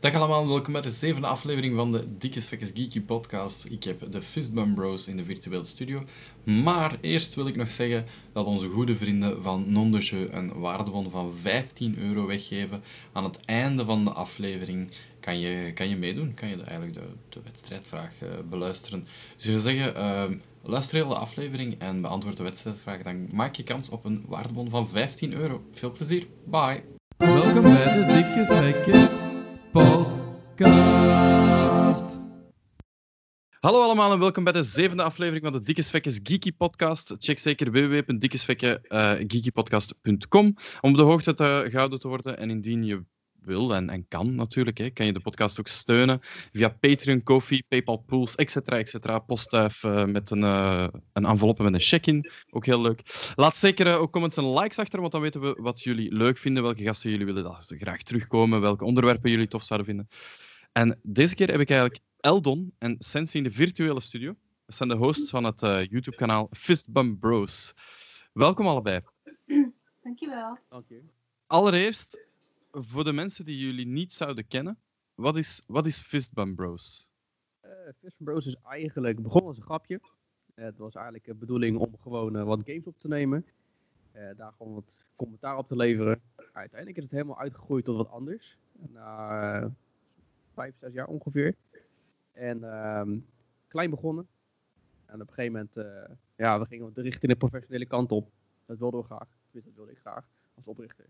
Dag 0.00 0.14
allemaal, 0.14 0.48
welkom 0.48 0.72
bij 0.72 0.82
de 0.82 0.90
zevende 0.90 1.26
aflevering 1.26 1.76
van 1.76 1.92
de 1.92 2.04
Dikke 2.18 2.40
Spekkes 2.40 2.70
Geeky 2.74 3.00
podcast. 3.00 3.64
Ik 3.64 3.84
heb 3.84 4.12
de 4.12 4.22
Fistbum 4.22 4.74
Bros 4.74 5.08
in 5.08 5.16
de 5.16 5.24
virtuele 5.24 5.64
studio. 5.64 6.02
Maar 6.44 6.98
eerst 7.00 7.34
wil 7.34 7.46
ik 7.46 7.56
nog 7.56 7.68
zeggen 7.68 8.04
dat 8.32 8.46
onze 8.46 8.68
goede 8.68 8.96
vrienden 8.96 9.42
van 9.42 9.72
Non 9.72 10.02
een 10.10 10.52
waardebon 10.60 11.10
van 11.10 11.32
15 11.32 11.98
euro 11.98 12.26
weggeven. 12.26 12.82
Aan 13.12 13.24
het 13.24 13.44
einde 13.44 13.84
van 13.84 14.04
de 14.04 14.12
aflevering 14.12 14.90
kan 15.20 15.38
je, 15.38 15.72
kan 15.72 15.88
je 15.88 15.96
meedoen, 15.96 16.34
kan 16.34 16.48
je 16.48 16.62
eigenlijk 16.62 16.94
de, 16.94 17.06
de 17.28 17.40
wedstrijdvraag 17.44 18.12
uh, 18.22 18.28
beluisteren. 18.50 19.06
Dus 19.36 19.46
wil 19.46 19.60
zeggen, 19.60 19.96
uh, 19.96 20.24
luister 20.62 20.96
heel 20.96 21.08
de 21.08 21.14
aflevering 21.14 21.78
en 21.78 22.00
beantwoord 22.00 22.36
de 22.36 22.42
wedstrijdvraag. 22.42 23.02
Dan 23.02 23.28
maak 23.32 23.54
je 23.54 23.62
kans 23.62 23.88
op 23.88 24.04
een 24.04 24.24
waardebon 24.28 24.70
van 24.70 24.88
15 24.88 25.32
euro. 25.32 25.62
Veel 25.72 25.92
plezier, 25.92 26.26
bye! 26.44 26.82
Welkom 27.16 27.62
bij 27.62 27.94
de 27.94 28.04
Dikke 28.06 28.44
Spekkes 28.44 29.27
podcast. 30.58 32.18
Hallo 33.60 33.82
allemaal 33.82 34.12
en 34.12 34.18
welkom 34.18 34.44
bij 34.44 34.52
de 34.52 34.62
zevende 34.62 35.02
aflevering 35.02 35.44
van 35.44 35.52
de 35.52 35.62
Dikke 35.62 35.82
Svekkes 35.82 36.20
Geeky 36.22 36.52
Podcast. 36.52 37.14
Check 37.18 37.38
zeker 37.38 37.72
www.dikkesvekke.geekypodcast.com 37.72 40.54
om 40.80 40.90
op 40.90 40.96
de 40.96 41.02
hoogte 41.02 41.34
te 41.34 41.66
gehouden 41.68 42.00
te 42.00 42.08
worden. 42.08 42.38
En 42.38 42.50
indien 42.50 42.84
je 42.84 43.04
wil 43.40 43.74
en, 43.74 43.90
en 43.90 44.08
kan 44.08 44.34
natuurlijk, 44.34 44.78
hè, 44.78 44.90
kan 44.90 45.06
je 45.06 45.12
de 45.12 45.20
podcast 45.20 45.60
ook 45.60 45.68
steunen 45.68 46.18
via 46.52 46.68
Patreon, 46.68 47.22
Kofi, 47.22 47.62
PayPal 47.68 48.04
Pools, 48.06 48.34
etc. 48.34 48.56
etc. 48.56 49.26
Postduif 49.26 49.82
uh, 49.82 50.04
met 50.04 50.30
een, 50.30 50.42
uh, 50.42 50.86
een 51.12 51.24
enveloppe 51.24 51.62
met 51.62 51.74
een 51.74 51.80
check-in. 51.80 52.30
Ook 52.50 52.66
heel 52.66 52.80
leuk. 52.80 53.02
Laat 53.34 53.56
zeker 53.56 53.98
ook 53.98 54.12
comments 54.12 54.36
en 54.36 54.52
likes 54.52 54.78
achter, 54.78 55.00
want 55.00 55.12
dan 55.12 55.20
weten 55.20 55.40
we 55.40 55.56
wat 55.60 55.82
jullie 55.82 56.14
leuk 56.14 56.38
vinden, 56.38 56.62
welke 56.62 56.82
gasten 56.82 57.10
jullie 57.10 57.26
willen 57.26 57.42
dat 57.42 57.64
ze 57.64 57.76
graag 57.76 58.02
terugkomen, 58.02 58.60
welke 58.60 58.84
onderwerpen 58.84 59.30
jullie 59.30 59.48
tof 59.48 59.64
zouden 59.64 59.88
vinden. 59.88 60.08
En 60.78 60.98
deze 61.02 61.34
keer 61.34 61.50
heb 61.50 61.60
ik 61.60 61.70
eigenlijk 61.70 62.00
Eldon 62.20 62.74
en 62.78 62.96
Sensi 62.98 63.38
in 63.38 63.44
de 63.44 63.50
virtuele 63.50 64.00
studio. 64.00 64.36
Dat 64.66 64.74
zijn 64.74 64.88
de 64.88 64.94
hosts 64.94 65.30
van 65.30 65.44
het 65.44 65.60
YouTube-kanaal 65.60 66.48
Fistbump 66.50 67.20
Bros. 67.20 67.74
Welkom 68.32 68.66
allebei. 68.66 69.00
Dankjewel. 70.02 70.58
Dank 70.68 70.88
je. 70.88 71.02
Allereerst, 71.46 72.26
voor 72.70 73.04
de 73.04 73.12
mensen 73.12 73.44
die 73.44 73.58
jullie 73.58 73.86
niet 73.86 74.12
zouden 74.12 74.46
kennen, 74.46 74.78
wat 75.14 75.36
is, 75.36 75.62
wat 75.66 75.86
is 75.86 76.00
Fistbump 76.00 76.56
Bros? 76.56 77.10
Uh, 77.64 77.70
Fistbump 78.00 78.30
Bros 78.30 78.46
is 78.46 78.56
eigenlijk 78.62 79.22
begonnen 79.22 79.48
als 79.48 79.58
een 79.58 79.64
grapje. 79.64 80.00
Uh, 80.54 80.64
het 80.64 80.78
was 80.78 80.94
eigenlijk 80.94 81.24
de 81.24 81.34
bedoeling 81.34 81.78
om 81.78 81.98
gewoon 81.98 82.36
uh, 82.36 82.44
wat 82.44 82.60
games 82.64 82.86
op 82.86 82.98
te 82.98 83.08
nemen. 83.08 83.46
daar 84.12 84.52
gewoon 84.56 84.74
wat 84.74 85.08
commentaar 85.16 85.56
op 85.56 85.68
te 85.68 85.76
leveren. 85.76 86.20
Uiteindelijk 86.52 86.96
is 86.96 87.04
het 87.04 87.12
helemaal 87.12 87.38
uitgegroeid 87.38 87.84
tot 87.84 87.96
wat 87.96 88.10
anders. 88.10 88.56
Na 88.72 89.72
vijf, 90.58 90.74
zes 90.80 90.92
jaar 90.92 91.06
ongeveer. 91.06 91.54
En 92.32 92.64
ehm, 92.64 93.18
klein 93.68 93.90
begonnen. 93.90 94.28
En 95.06 95.14
op 95.20 95.28
een 95.28 95.34
gegeven 95.34 95.52
moment, 95.52 95.74
ja, 96.36 96.58
we 96.58 96.66
gingen 96.66 96.90
richting 96.94 97.32
de 97.32 97.38
professionele 97.38 97.86
kant 97.86 98.12
op. 98.12 98.30
Dat 98.66 98.78
wilden 98.78 99.00
we 99.00 99.06
graag. 99.06 99.28
Dat 99.50 99.74
wilde 99.74 99.90
ik 99.90 99.98
graag 99.98 100.28
als 100.54 100.68
oprichter. 100.68 101.06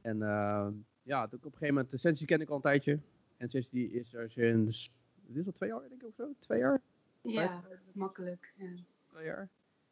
En 0.00 0.16
uh, 0.16 0.68
ja, 1.02 1.24
op 1.24 1.32
een 1.32 1.40
gegeven 1.40 1.66
moment, 1.66 1.90
de 1.90 1.98
Sensi 1.98 2.24
ken 2.24 2.40
ik 2.40 2.48
al 2.48 2.56
een 2.56 2.62
tijdje. 2.62 2.98
En 3.36 3.48
Sensi 3.48 3.92
is 3.92 4.14
er 4.14 4.30
sinds, 4.30 4.96
dit 5.26 5.36
is 5.36 5.46
al 5.46 5.52
twee 5.52 5.68
jaar 5.68 5.80
denk 5.88 6.02
ik 6.02 6.08
of 6.08 6.14
zo? 6.14 6.32
Twee 6.38 6.58
jaar? 6.58 6.80
Ja, 7.22 7.62
makkelijk. 7.92 8.52
Ja. 8.56 8.74
Twee 9.06 9.24
jaar. 9.24 9.48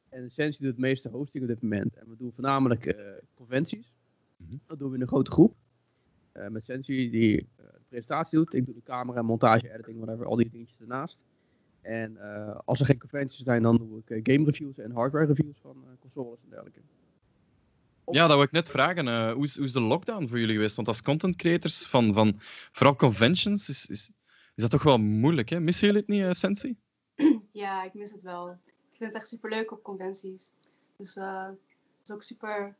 En 0.08 0.30
Sensi 0.30 0.62
doet 0.62 0.70
het 0.70 0.80
meeste 0.80 1.08
hosting 1.08 1.42
op 1.42 1.48
dit 1.48 1.62
moment. 1.62 1.96
En 1.96 2.08
we 2.08 2.16
doen 2.16 2.32
voornamelijk 2.32 2.84
uh, 2.84 3.10
conventies. 3.34 3.92
Mm 4.36 4.46
-hmm. 4.48 4.60
Dat 4.66 4.78
doen 4.78 4.88
we 4.88 4.94
in 4.94 5.00
een 5.00 5.08
grote 5.08 5.30
groep. 5.30 5.54
Uh, 6.32 6.48
met 6.48 6.64
Sensi 6.64 7.10
die 7.10 7.40
uh, 7.40 7.66
de 7.66 7.79
presentatie 7.90 8.38
doet. 8.38 8.54
Ik 8.54 8.66
doe 8.66 8.74
de 8.74 8.82
camera, 8.82 9.22
montage, 9.22 9.72
editing, 9.72 9.96
whatever, 9.96 10.26
al 10.26 10.36
die 10.36 10.50
dingetjes 10.50 10.80
ernaast. 10.80 11.20
En 11.80 12.18
als 12.64 12.80
er 12.80 12.86
geen 12.86 12.98
conventies 12.98 13.42
zijn, 13.44 13.62
dan 13.62 13.76
doe 13.76 14.02
ik 14.04 14.32
game 14.32 14.44
reviews 14.44 14.78
en 14.78 14.90
hardware 14.90 15.26
reviews 15.26 15.58
van 15.62 15.84
consoles 16.00 16.38
en 16.42 16.50
dergelijke. 16.50 16.80
Ja, 18.12 18.26
dat 18.26 18.36
wil 18.36 18.42
ik 18.42 18.50
net 18.50 18.68
vragen. 18.68 19.06
Uh, 19.06 19.32
hoe, 19.32 19.44
is, 19.44 19.56
hoe, 19.56 19.64
is, 19.64 19.72
de 19.72 19.80
lockdown 19.80 20.26
voor 20.26 20.38
jullie 20.38 20.54
geweest? 20.54 20.76
Want 20.76 20.88
als 20.88 21.02
content 21.02 21.36
creators 21.36 21.86
van, 21.86 22.14
van 22.14 22.34
vooral 22.72 22.96
conventions 22.96 23.68
is, 23.68 23.86
is, 23.86 24.10
is 24.54 24.62
dat 24.62 24.70
toch 24.70 24.82
wel 24.82 24.98
moeilijk. 24.98 25.48
Hè? 25.48 25.60
Missen 25.60 25.86
jullie 25.86 26.00
het 26.00 26.10
niet, 26.10 26.22
uh, 26.22 26.32
Sensi? 26.32 26.76
Ja, 27.52 27.84
ik 27.84 27.94
mis 27.94 28.12
het 28.12 28.22
wel. 28.22 28.50
Ik 28.50 28.96
vind 28.96 29.12
het 29.12 29.14
echt 29.14 29.28
super 29.28 29.50
leuk 29.50 29.72
op 29.72 29.82
conventies. 29.82 30.52
Dus 30.96 31.16
uh, 31.16 31.46
het 31.46 32.08
is 32.08 32.10
ook 32.10 32.22
super 32.22 32.76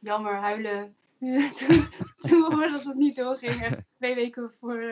jammer 0.00 0.34
huilen 0.34 0.94
toen, 1.18 1.88
toen 2.28 2.40
we 2.40 2.54
hoorden 2.54 2.72
dat 2.72 2.84
het 2.84 2.96
niet 2.96 3.16
doorging. 3.16 3.62
Echt 3.62 3.80
twee 3.96 4.14
weken 4.14 4.50
voor 4.60 4.84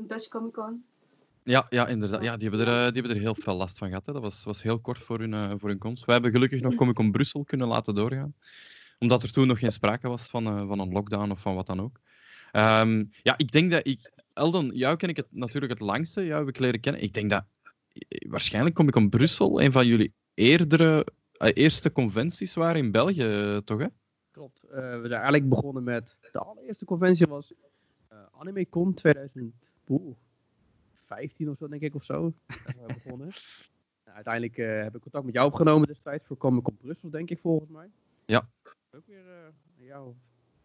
Dutch 0.00 0.28
Comic 0.28 0.52
Con. 0.52 0.84
Ja, 1.44 1.66
ja, 1.68 1.86
inderdaad. 1.86 2.22
Ja, 2.22 2.36
die, 2.36 2.48
hebben 2.48 2.66
er, 2.66 2.92
die 2.92 3.00
hebben 3.00 3.16
er 3.16 3.22
heel 3.22 3.34
veel 3.34 3.56
last 3.56 3.78
van 3.78 3.88
gehad. 3.88 4.06
Hè. 4.06 4.12
Dat 4.12 4.22
was, 4.22 4.44
was 4.44 4.62
heel 4.62 4.78
kort 4.78 4.98
voor 4.98 5.18
hun, 5.18 5.58
voor 5.58 5.68
hun 5.68 5.78
komst. 5.78 6.04
Wij 6.04 6.14
hebben 6.14 6.32
gelukkig 6.32 6.60
nog 6.60 6.74
Comic 6.80 6.94
Con 6.94 7.10
Brussel 7.10 7.44
kunnen 7.44 7.68
laten 7.68 7.94
doorgaan. 7.94 8.34
Omdat 8.98 9.22
er 9.22 9.32
toen 9.32 9.46
nog 9.46 9.58
geen 9.58 9.72
sprake 9.72 10.08
was 10.08 10.28
van, 10.28 10.66
van 10.68 10.78
een 10.78 10.92
lockdown 10.92 11.30
of 11.30 11.40
van 11.40 11.54
wat 11.54 11.66
dan 11.66 11.80
ook. 11.80 12.00
Um, 12.52 13.10
ja, 13.22 13.34
ik 13.36 13.52
denk 13.52 13.70
dat 13.70 13.86
ik... 13.86 14.12
Eldon, 14.34 14.70
jou 14.74 14.96
ken 14.96 15.08
ik 15.08 15.16
het 15.16 15.26
natuurlijk 15.30 15.72
het 15.72 15.80
langste. 15.80 16.24
Jou 16.24 16.38
heb 16.38 16.48
ik 16.48 16.58
leren 16.58 16.80
kennen. 16.80 17.02
Ik 17.02 17.14
denk 17.14 17.30
dat 17.30 17.44
waarschijnlijk 18.28 18.74
Comic 18.74 18.92
Con 18.92 19.08
Brussel 19.08 19.62
een 19.62 19.72
van 19.72 19.86
jullie 19.86 20.12
eerdere, 20.34 21.06
uh, 21.38 21.48
eerste 21.54 21.92
conventies 21.92 22.54
waren 22.54 22.82
in 22.82 22.90
België, 22.90 23.60
toch? 23.64 23.80
Hè? 23.80 23.86
Klopt. 24.30 24.60
we 24.70 25.00
zijn 25.00 25.12
eigenlijk 25.12 25.48
begonnen 25.48 25.82
met... 25.82 26.16
De 26.32 26.38
allereerste 26.38 26.84
conventie 26.84 27.26
was 27.26 27.52
AnimeCon 28.32 28.94
2000... 28.94 29.54
Oeh, 29.88 30.16
15 31.10 31.50
of 31.50 31.56
zo, 31.56 31.68
denk 31.68 31.82
ik, 31.82 31.94
of 31.94 32.04
zo. 32.04 32.32
Daar 32.46 32.74
zijn 32.76 32.86
we 32.86 32.94
begonnen. 33.02 33.30
Nou, 34.04 34.22
uiteindelijk 34.22 34.58
uh, 34.58 34.82
heb 34.82 34.94
ik 34.94 35.00
contact 35.00 35.24
met 35.24 35.34
jou 35.34 35.46
opgenomen 35.46 35.86
destijds 35.86 36.26
voor 36.26 36.36
Comic 36.36 36.62
Con 36.62 36.76
Brussel, 36.76 37.10
denk 37.10 37.30
ik, 37.30 37.38
volgens 37.40 37.70
mij. 37.70 37.90
Ja. 38.26 38.48
Ook 38.90 39.06
weer 39.06 39.24
uh, 39.24 39.86
jaar 39.86 40.04
of 40.04 40.14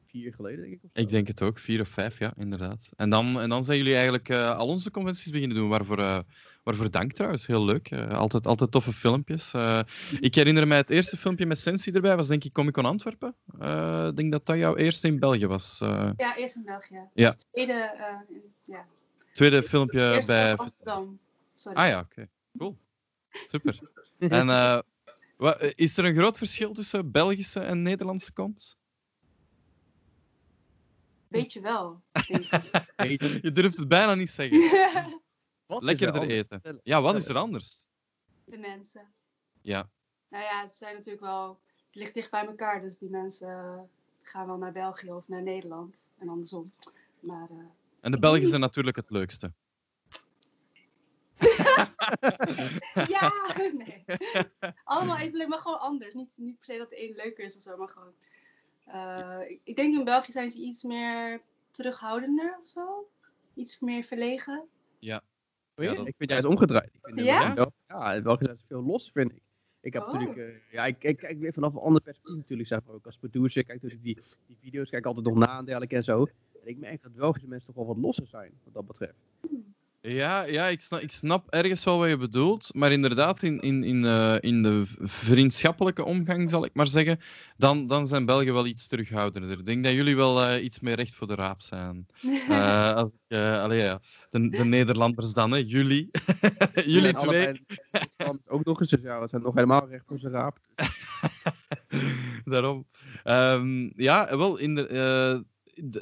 vier 0.05 0.33
geleden, 0.33 0.61
denk 0.61 0.73
ik. 0.73 0.83
Of 0.83 0.89
zo. 0.93 1.01
Ik 1.01 1.09
denk 1.09 1.27
het 1.27 1.41
ook, 1.41 1.57
vier 1.57 1.81
of 1.81 1.89
vijf, 1.89 2.19
ja, 2.19 2.33
inderdaad. 2.35 2.91
En 2.95 3.09
dan, 3.09 3.39
en 3.39 3.49
dan 3.49 3.63
zijn 3.63 3.77
jullie 3.77 3.93
eigenlijk 3.93 4.29
uh, 4.29 4.57
al 4.57 4.67
onze 4.67 4.91
conventies 4.91 5.31
beginnen 5.31 5.57
doen, 5.57 5.69
waarvoor, 5.69 6.23
waarvoor 6.65 6.91
dank 6.91 7.11
trouwens. 7.11 7.47
Heel 7.47 7.65
leuk. 7.65 7.93
altijd, 7.93 8.47
altijd 8.47 8.71
toffe 8.71 8.93
filmpjes. 8.93 9.53
ik 10.19 10.35
herinner 10.35 10.67
mij 10.67 10.77
het 10.77 10.89
eerste 10.89 11.17
filmpje 11.17 11.45
met 11.45 11.59
Sensi 11.59 11.91
erbij, 11.91 12.15
was 12.15 12.27
denk 12.27 12.43
ik 12.43 12.53
Comic 12.53 12.73
Con 12.73 12.85
Antwerpen. 12.85 13.35
Ik 14.09 14.15
denk 14.15 14.31
dat 14.31 14.45
dat 14.45 14.57
jouw 14.57 14.75
eerste 14.75 15.07
in 15.07 15.19
België 15.19 15.47
was. 15.47 15.77
Ja, 16.17 16.35
eerst 16.35 16.55
in 16.55 16.63
België. 16.63 17.01
Ja. 17.13 17.31
Dus 17.31 17.45
tweede, 17.51 17.95
ja. 18.65 18.85
Tweede 19.35 19.63
filmpje 19.63 20.13
Eerst 20.13 20.27
bij. 20.27 20.55
Amsterdam. 20.55 21.19
Sorry. 21.55 21.77
Ah 21.77 21.87
ja, 21.87 21.99
oké. 21.99 22.07
Okay. 22.11 22.29
Cool. 22.57 22.77
Super. 23.45 23.79
en 24.19 24.47
uh, 24.47 24.79
wat, 25.37 25.73
is 25.75 25.97
er 25.97 26.05
een 26.05 26.15
groot 26.15 26.37
verschil 26.37 26.73
tussen 26.73 27.11
Belgische 27.11 27.59
en 27.59 27.81
Nederlandse 27.81 28.33
cons? 28.33 28.77
Weet 31.27 31.53
je 31.53 31.61
wel. 31.61 32.01
je 33.41 33.51
durft 33.53 33.77
het 33.77 33.87
bijna 33.87 34.15
niet 34.15 34.29
zeggen. 34.29 34.59
wat 35.65 35.83
Lekkerder 35.83 36.21
eten. 36.21 36.79
Ja, 36.83 37.01
wat 37.01 37.15
is 37.15 37.27
er 37.27 37.37
anders? 37.37 37.87
De 38.45 38.57
mensen. 38.57 39.13
Ja. 39.61 39.89
Nou 40.29 40.43
ja, 40.43 40.61
het 40.61 40.75
zijn 40.75 40.93
natuurlijk 40.93 41.23
wel. 41.23 41.59
Het 41.85 41.95
ligt 41.95 42.13
dicht 42.13 42.31
bij 42.31 42.45
elkaar, 42.45 42.81
dus 42.81 42.97
die 42.97 43.09
mensen 43.09 43.89
gaan 44.21 44.47
wel 44.47 44.57
naar 44.57 44.71
België 44.71 45.11
of 45.11 45.27
naar 45.27 45.41
Nederland 45.41 46.07
en 46.17 46.29
andersom. 46.29 46.73
Maar. 47.19 47.49
Uh, 47.51 47.65
en 47.99 48.11
de 48.11 48.19
Belgen 48.19 48.47
zijn 48.47 48.61
natuurlijk 48.61 48.95
het 48.95 49.09
leukste. 49.09 49.53
ja, 53.15 53.31
nee. 53.83 54.03
Allemaal 54.83 55.17
even 55.17 55.37
leuk, 55.37 55.47
maar 55.47 55.59
gewoon 55.59 55.79
anders. 55.79 56.13
Niet, 56.13 56.33
niet 56.35 56.57
per 56.57 56.65
se 56.65 56.77
dat 56.77 56.89
de 56.89 57.09
een 57.09 57.15
leuker 57.15 57.43
is 57.43 57.55
of 57.55 57.61
zo, 57.61 57.77
maar 57.77 57.89
gewoon. 57.89 58.13
Uh, 58.87 59.49
ik, 59.49 59.59
ik 59.63 59.75
denk 59.75 59.95
in 59.95 60.03
België 60.03 60.31
zijn 60.31 60.49
ze 60.49 60.59
iets 60.59 60.83
meer 60.83 61.41
terughoudender 61.71 62.59
of 62.63 62.69
zo. 62.69 63.09
Iets 63.53 63.79
meer 63.79 64.03
verlegen. 64.03 64.67
Ja. 64.99 65.23
Ja 65.75 65.93
dat... 65.93 66.07
Ik 66.07 66.15
vind 66.17 66.29
juist 66.29 66.45
omgedraaid. 66.45 66.93
Ik 66.93 66.99
vind 67.01 67.21
ja? 67.21 67.53
Wel, 67.53 67.71
ja, 67.87 68.13
in 68.13 68.23
België 68.23 68.43
zijn 68.43 68.57
ze 68.57 68.65
veel 68.67 68.83
los, 68.83 69.09
vind 69.13 69.31
ik. 69.31 69.41
Ik 69.81 69.93
heb 69.93 70.03
Oh. 70.03 70.13
natuurlijk, 70.13 70.37
uh, 70.37 70.55
ja, 70.71 70.85
ik, 70.85 71.03
ik 71.03 71.17
kijk 71.17 71.39
weer 71.39 71.53
vanaf 71.53 71.73
een 71.73 71.79
ander 71.79 72.01
perspectief 72.01 72.35
natuurlijk, 72.35 72.67
zeg 72.69 72.79
maar 72.85 72.95
ook 72.95 73.05
als 73.05 73.17
producer. 73.17 73.63
Kijk 73.63 73.81
natuurlijk 73.81 74.03
die, 74.03 74.19
die 74.47 74.57
video's, 74.61 74.89
kijk 74.89 75.05
altijd 75.05 75.25
nog 75.25 75.35
na 75.35 75.57
en 75.57 75.65
dergelijke 75.65 75.95
en 75.95 76.03
zo. 76.03 76.27
En 76.61 76.67
ik 76.67 76.77
merk 76.77 77.01
dat 77.01 77.13
Belgische 77.13 77.47
mensen 77.47 77.67
toch 77.67 77.75
wel 77.75 77.85
wat 77.85 78.03
losser 78.03 78.27
zijn, 78.27 78.51
wat 78.63 78.73
dat 78.73 78.87
betreft. 78.87 79.19
Ja, 80.07 80.43
ja 80.43 80.65
ik, 80.65 80.81
snap, 80.81 80.99
ik 80.99 81.11
snap 81.11 81.49
ergens 81.49 81.83
wel 81.83 81.97
wat 81.97 82.09
je 82.09 82.17
bedoelt. 82.17 82.69
Maar 82.73 82.91
inderdaad, 82.91 83.43
in, 83.43 83.59
in, 83.59 83.83
in, 83.83 84.03
uh, 84.03 84.35
in 84.39 84.63
de 84.63 84.83
vriendschappelijke 84.99 86.03
omgang, 86.03 86.49
zal 86.49 86.65
ik 86.65 86.73
maar 86.73 86.87
zeggen, 86.87 87.19
dan, 87.57 87.87
dan 87.87 88.07
zijn 88.07 88.25
Belgen 88.25 88.53
wel 88.53 88.65
iets 88.65 88.87
terughoudender. 88.87 89.59
Ik 89.59 89.65
denk 89.65 89.83
dat 89.83 89.93
jullie 89.93 90.15
wel 90.15 90.43
uh, 90.43 90.63
iets 90.63 90.79
meer 90.79 90.95
recht 90.95 91.15
voor 91.15 91.27
de 91.27 91.35
raap 91.35 91.61
zijn. 91.61 92.07
Uh, 92.21 92.93
als 92.95 93.09
ik, 93.09 93.37
allee, 93.37 93.81
ja. 93.81 94.01
de, 94.29 94.49
de 94.49 94.65
Nederlanders 94.65 95.33
dan, 95.33 95.51
hè? 95.51 95.63
jullie. 95.65 96.09
jullie 96.85 97.13
twee. 97.13 97.47
allebei- 97.47 97.59
ook 98.47 98.65
nog 98.65 98.79
eens, 98.79 98.89
dus 98.89 99.01
ja, 99.01 99.21
we 99.21 99.27
zijn 99.27 99.41
nog 99.41 99.53
helemaal 99.53 99.87
recht 99.87 100.05
voor 100.07 100.19
zijn 100.19 100.33
raap. 100.33 100.57
Daarom. 102.45 102.85
Ehm, 103.23 103.89
ja, 103.95 104.37
wel, 104.37 104.57
in 104.57 104.75
de, 104.75 104.87
eh, 104.87 105.39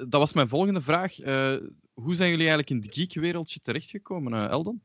dat 0.08 0.20
was 0.20 0.34
mijn 0.34 0.50
volgende 0.50 0.82
vraag. 0.82 1.20
Eh, 1.20 1.56
hoe 1.94 2.16
zijn 2.16 2.30
jullie 2.30 2.48
eigenlijk 2.48 2.69
in 2.69 2.78
het 2.78 2.95
geek-wereldje 2.95 3.60
terechtgekomen, 3.60 4.34
eh, 4.34 4.50
Eldon? 4.50 4.81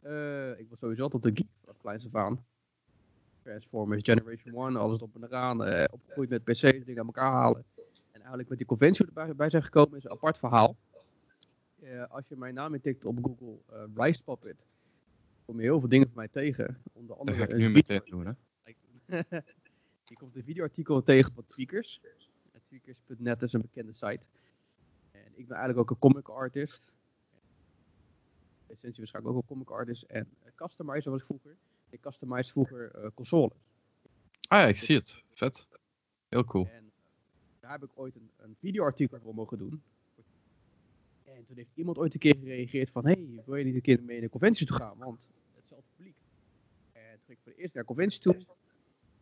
Eh, 0.00 0.58
ik 0.58 0.68
was 0.68 0.78
sowieso 0.78 1.02
altijd 1.02 1.22
de 1.22 1.30
geek 1.34 1.46
vanaf 1.60 1.76
kleins 1.78 2.06
af 2.06 2.14
aan. 2.14 2.44
Transformers, 3.42 4.02
Generation 4.04 4.54
1, 4.54 4.76
alles 4.76 5.00
op 5.00 5.14
en 5.14 5.24
eraan. 5.24 5.64
eh, 5.64 5.84
opgegroeid 5.90 6.28
met 6.28 6.44
PC's, 6.44 6.60
dingen 6.60 6.98
aan 6.98 7.06
elkaar 7.06 7.32
halen. 7.32 7.64
En 8.10 8.20
eigenlijk 8.20 8.48
met 8.48 8.58
die 8.58 8.66
conventie 8.66 9.06
erbij 9.06 9.34
bij 9.34 9.50
zijn 9.50 9.62
gekomen 9.62 9.98
is 9.98 10.04
een 10.04 10.10
apart 10.10 10.38
verhaal. 10.38 10.76
Eh, 11.80 12.10
als 12.10 12.28
je 12.28 12.36
mijn 12.36 12.54
naam 12.54 12.74
intikt 12.74 13.04
op 13.04 13.18
Google, 13.22 13.58
eh 13.66 13.84
Rice 13.94 14.22
Puppet, 14.22 14.66
kom 15.44 15.56
je 15.56 15.62
heel 15.62 15.80
veel 15.80 15.88
dingen 15.88 16.06
van 16.06 16.16
mij 16.16 16.28
tegen. 16.28 16.82
Onder 16.92 17.08
Dat 17.08 17.18
andere 17.18 17.38
ga 17.38 17.44
ik 17.44 17.50
een 17.50 17.58
nu 17.58 17.70
meteen 17.70 18.02
doen. 18.04 18.26
Hè? 18.26 18.32
je 20.10 20.16
komt 20.16 20.36
een 20.36 20.44
videoartikel 20.44 21.02
tegen 21.02 21.32
van 21.34 21.46
Tweakers. 21.46 22.00
Tweakers.net 22.64 23.42
is 23.42 23.52
een 23.52 23.60
bekende 23.60 23.92
site. 23.92 24.20
Ik 25.36 25.46
ben 25.46 25.56
eigenlijk 25.56 25.78
ook 25.78 25.90
een 25.90 26.10
comic 26.10 26.28
artist. 26.28 26.94
Essentie 28.66 28.98
waarschijnlijk 28.98 29.34
ook 29.34 29.42
een 29.42 29.48
comic 29.48 29.70
artist. 29.70 30.02
En 30.02 30.28
eh, 30.42 30.52
customizer 30.54 31.10
was 31.10 31.20
ik 31.20 31.26
vroeger. 31.26 31.56
Ik 31.90 32.00
customize 32.00 32.50
vroeger 32.50 32.90
eh, 32.90 33.10
consoles. 33.14 33.52
Ah 34.48 34.58
ja, 34.60 34.66
ik 34.66 34.76
zie 34.76 34.96
het. 34.96 35.22
Vet. 35.30 35.66
Heel 36.28 36.44
cool. 36.44 36.66
En 36.66 36.72
eh, 36.72 36.90
daar 37.60 37.70
heb 37.70 37.82
ik 37.82 37.90
ooit 37.94 38.16
een, 38.16 38.30
een 38.36 38.56
videoartikel 38.58 39.20
voor 39.20 39.34
mogen 39.34 39.58
doen. 39.58 39.82
En 41.24 41.44
toen 41.44 41.56
heeft 41.56 41.70
iemand 41.74 41.98
ooit 41.98 42.14
een 42.14 42.20
keer 42.20 42.36
gereageerd 42.36 42.90
van... 42.90 43.04
Hey, 43.04 43.42
wil 43.46 43.56
je 43.56 43.64
niet 43.64 43.74
een 43.74 43.80
keer 43.80 44.02
mee 44.02 44.14
naar 44.14 44.24
een 44.24 44.30
conventie 44.30 44.66
toe 44.66 44.76
gaan? 44.76 44.98
Want 44.98 45.28
het 45.54 45.64
is 45.64 45.72
al 45.72 45.82
publiek. 45.96 46.16
En 46.92 47.10
toen 47.10 47.24
ging 47.26 47.38
ik 47.38 47.42
voor 47.42 47.52
de 47.52 47.58
eerste 47.58 47.78
naar 47.78 47.88
een 47.88 47.94
conventie 47.94 48.20
toe. 48.20 48.36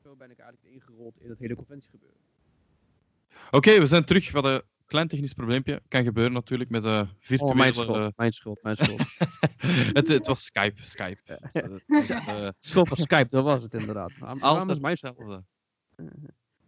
Zo 0.03 0.17
ben 0.17 0.31
ik 0.31 0.39
eigenlijk 0.39 0.75
ingerold 0.75 1.21
in 1.21 1.29
dat 1.29 1.39
hele 1.39 1.55
conventiegebeuren. 1.55 2.21
Oké, 3.51 3.79
we 3.79 3.87
zijn 3.87 4.05
terug. 4.05 4.27
We 4.27 4.33
hadden 4.33 4.55
een 4.55 4.63
klein 4.93 5.09
technisch 5.09 5.33
probleempje. 5.33 5.83
Kan 5.89 6.05
gebeuren 6.05 6.33
natuurlijk 6.33 6.71
met 6.71 6.83
de 6.83 7.07
virtuele... 7.19 7.53
Oh, 7.53 7.59
mijn 7.59 7.75
schuld, 7.75 8.17
mijn 8.17 8.33
schuld, 8.33 8.63
mijn 8.63 8.77
schuld. 8.77 9.01
het, 9.99 10.09
het 10.09 10.27
was 10.27 10.45
Skype. 10.45 10.81
Skype. 10.87 11.23
Eh, 11.53 11.63
dus, 11.87 12.09
eh, 12.35 12.49
schuld 12.59 12.89
van 12.89 12.97
Skype, 12.97 13.29
dat 13.29 13.45
was 13.45 13.63
het 13.63 13.75
inderdaad. 13.75 14.13
Altijd 14.41 14.69
is 14.71 14.79
mijn 14.79 14.97
schuld? 14.97 15.17
hetzelfde. 15.19 15.45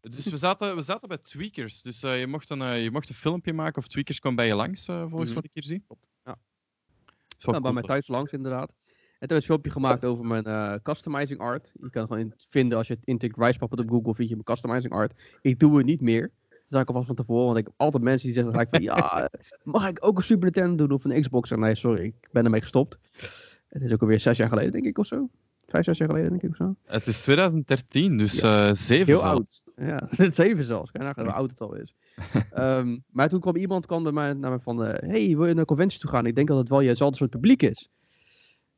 Dus 0.00 0.26
we 0.26 0.37
zaten, 0.37 0.75
we 0.75 0.82
zaten 0.82 1.09
bij 1.09 1.19
Tweakers. 1.19 1.82
Dus 1.82 2.03
eh, 2.03 2.21
je, 2.21 2.26
mocht 2.26 2.50
een, 2.50 2.62
eh, 2.62 2.82
je 2.82 2.91
mocht 2.91 3.09
een 3.09 3.15
filmpje 3.15 3.53
maken 3.53 3.79
of 3.79 3.88
Tweakers 3.88 4.19
kwam 4.21 4.35
bij 4.35 4.47
je 4.47 4.55
langs, 4.55 4.88
eh, 4.88 5.00
volgens 5.00 5.27
Mhm. 5.31 5.35
wat 5.35 5.44
ik 5.44 5.50
hier 5.53 5.65
zie. 5.65 5.82
Klopt, 5.87 6.06
ja. 6.25 6.37
Nou, 7.41 7.61
bij 7.61 7.73
mij 7.73 7.82
thuis 7.82 8.09
langs 8.09 8.32
inderdaad. 8.32 8.75
En 9.19 9.29
toen 9.29 9.37
is 9.38 9.43
een 9.43 9.49
filmpje 9.49 9.70
gemaakt 9.70 10.05
over 10.05 10.25
mijn 10.25 10.44
eh, 10.44 10.75
customizing 10.82 11.41
art. 11.41 11.73
Je 11.81 11.91
kan 11.91 12.06
gewoon 12.06 12.19
in- 12.23 12.35
vinden 12.49 12.79
als 12.79 12.87
je 12.87 12.94
het 12.94 13.05
intikt 13.05 13.37
Puppet 13.59 13.79
op 13.81 13.88
Google, 13.91 14.15
vind 14.15 14.29
je 14.29 14.35
mijn 14.35 14.47
customizing 14.47 14.93
art. 14.93 15.38
Ik 15.41 15.59
doe 15.59 15.77
het 15.77 15.87
niet 15.87 16.00
meer. 16.00 16.31
Zei 16.75 16.87
ik 16.87 16.93
alvast 16.93 17.06
van 17.06 17.26
tevoren, 17.26 17.44
want 17.44 17.59
ik 17.59 17.65
heb 17.65 17.75
altijd 17.76 18.03
mensen 18.03 18.26
die 18.26 18.35
zeggen 18.35 18.53
gelijk 18.53 18.71
van, 18.71 18.82
ja, 18.82 19.29
mag 19.62 19.88
ik 19.88 20.06
ook 20.06 20.17
een 20.17 20.25
Super 20.25 20.44
Nintendo 20.44 20.87
doen 20.87 20.97
of 20.97 21.05
een 21.05 21.21
Xbox? 21.21 21.50
En 21.50 21.61
nee, 21.61 21.75
sorry, 21.75 22.05
ik 22.05 22.29
ben 22.32 22.44
ermee 22.44 22.61
gestopt. 22.61 22.99
Het 23.69 23.82
is 23.82 23.93
ook 23.93 24.00
alweer 24.00 24.21
zes 24.21 24.37
jaar 24.37 24.49
geleden, 24.49 24.73
denk 24.73 24.85
ik, 24.85 24.99
of 24.99 25.06
zo. 25.06 25.29
Vijf, 25.67 25.85
zes 25.85 25.99
jaar 25.99 26.09
geleden, 26.09 26.31
denk 26.31 26.43
ik, 26.43 26.50
of 26.50 26.56
zo. 26.56 26.75
Het 26.85 27.06
is 27.06 27.21
2013, 27.21 28.19
dus 28.19 28.41
eh 28.41 28.71
zeven 28.73 29.06
Heel 29.06 29.21
zelfs. 29.21 29.65
Ja, 29.76 30.09
zeven 30.31 30.65
zelfs. 30.65 30.91
Kijk 30.91 31.05
nagaan 31.05 31.25
hoe 31.25 31.35
oud 31.35 31.50
het 31.50 31.61
al 31.61 31.75
is. 31.75 31.94
Ehm, 32.50 32.99
maar 33.11 33.29
toen 33.29 33.41
kwam 33.41 33.56
iemand 33.56 33.87
kwam 33.87 34.03
bij 34.03 34.12
mij 34.12 34.32
naar 34.32 34.50
me 34.50 34.61
van... 34.61 34.85
eh, 34.85 35.11
hey, 35.11 35.37
wil 35.37 35.47
je 35.47 35.50
naar 35.50 35.59
een 35.59 35.65
conventie 35.65 36.00
toe 36.00 36.11
gaan? 36.11 36.27
Ik 36.27 36.35
denk 36.35 36.49
dat 36.49 36.59
het 36.59 36.69
wel 36.69 36.82
jezelfde 36.82 37.17
soort 37.17 37.31
publiek 37.31 37.62
is. 37.62 37.88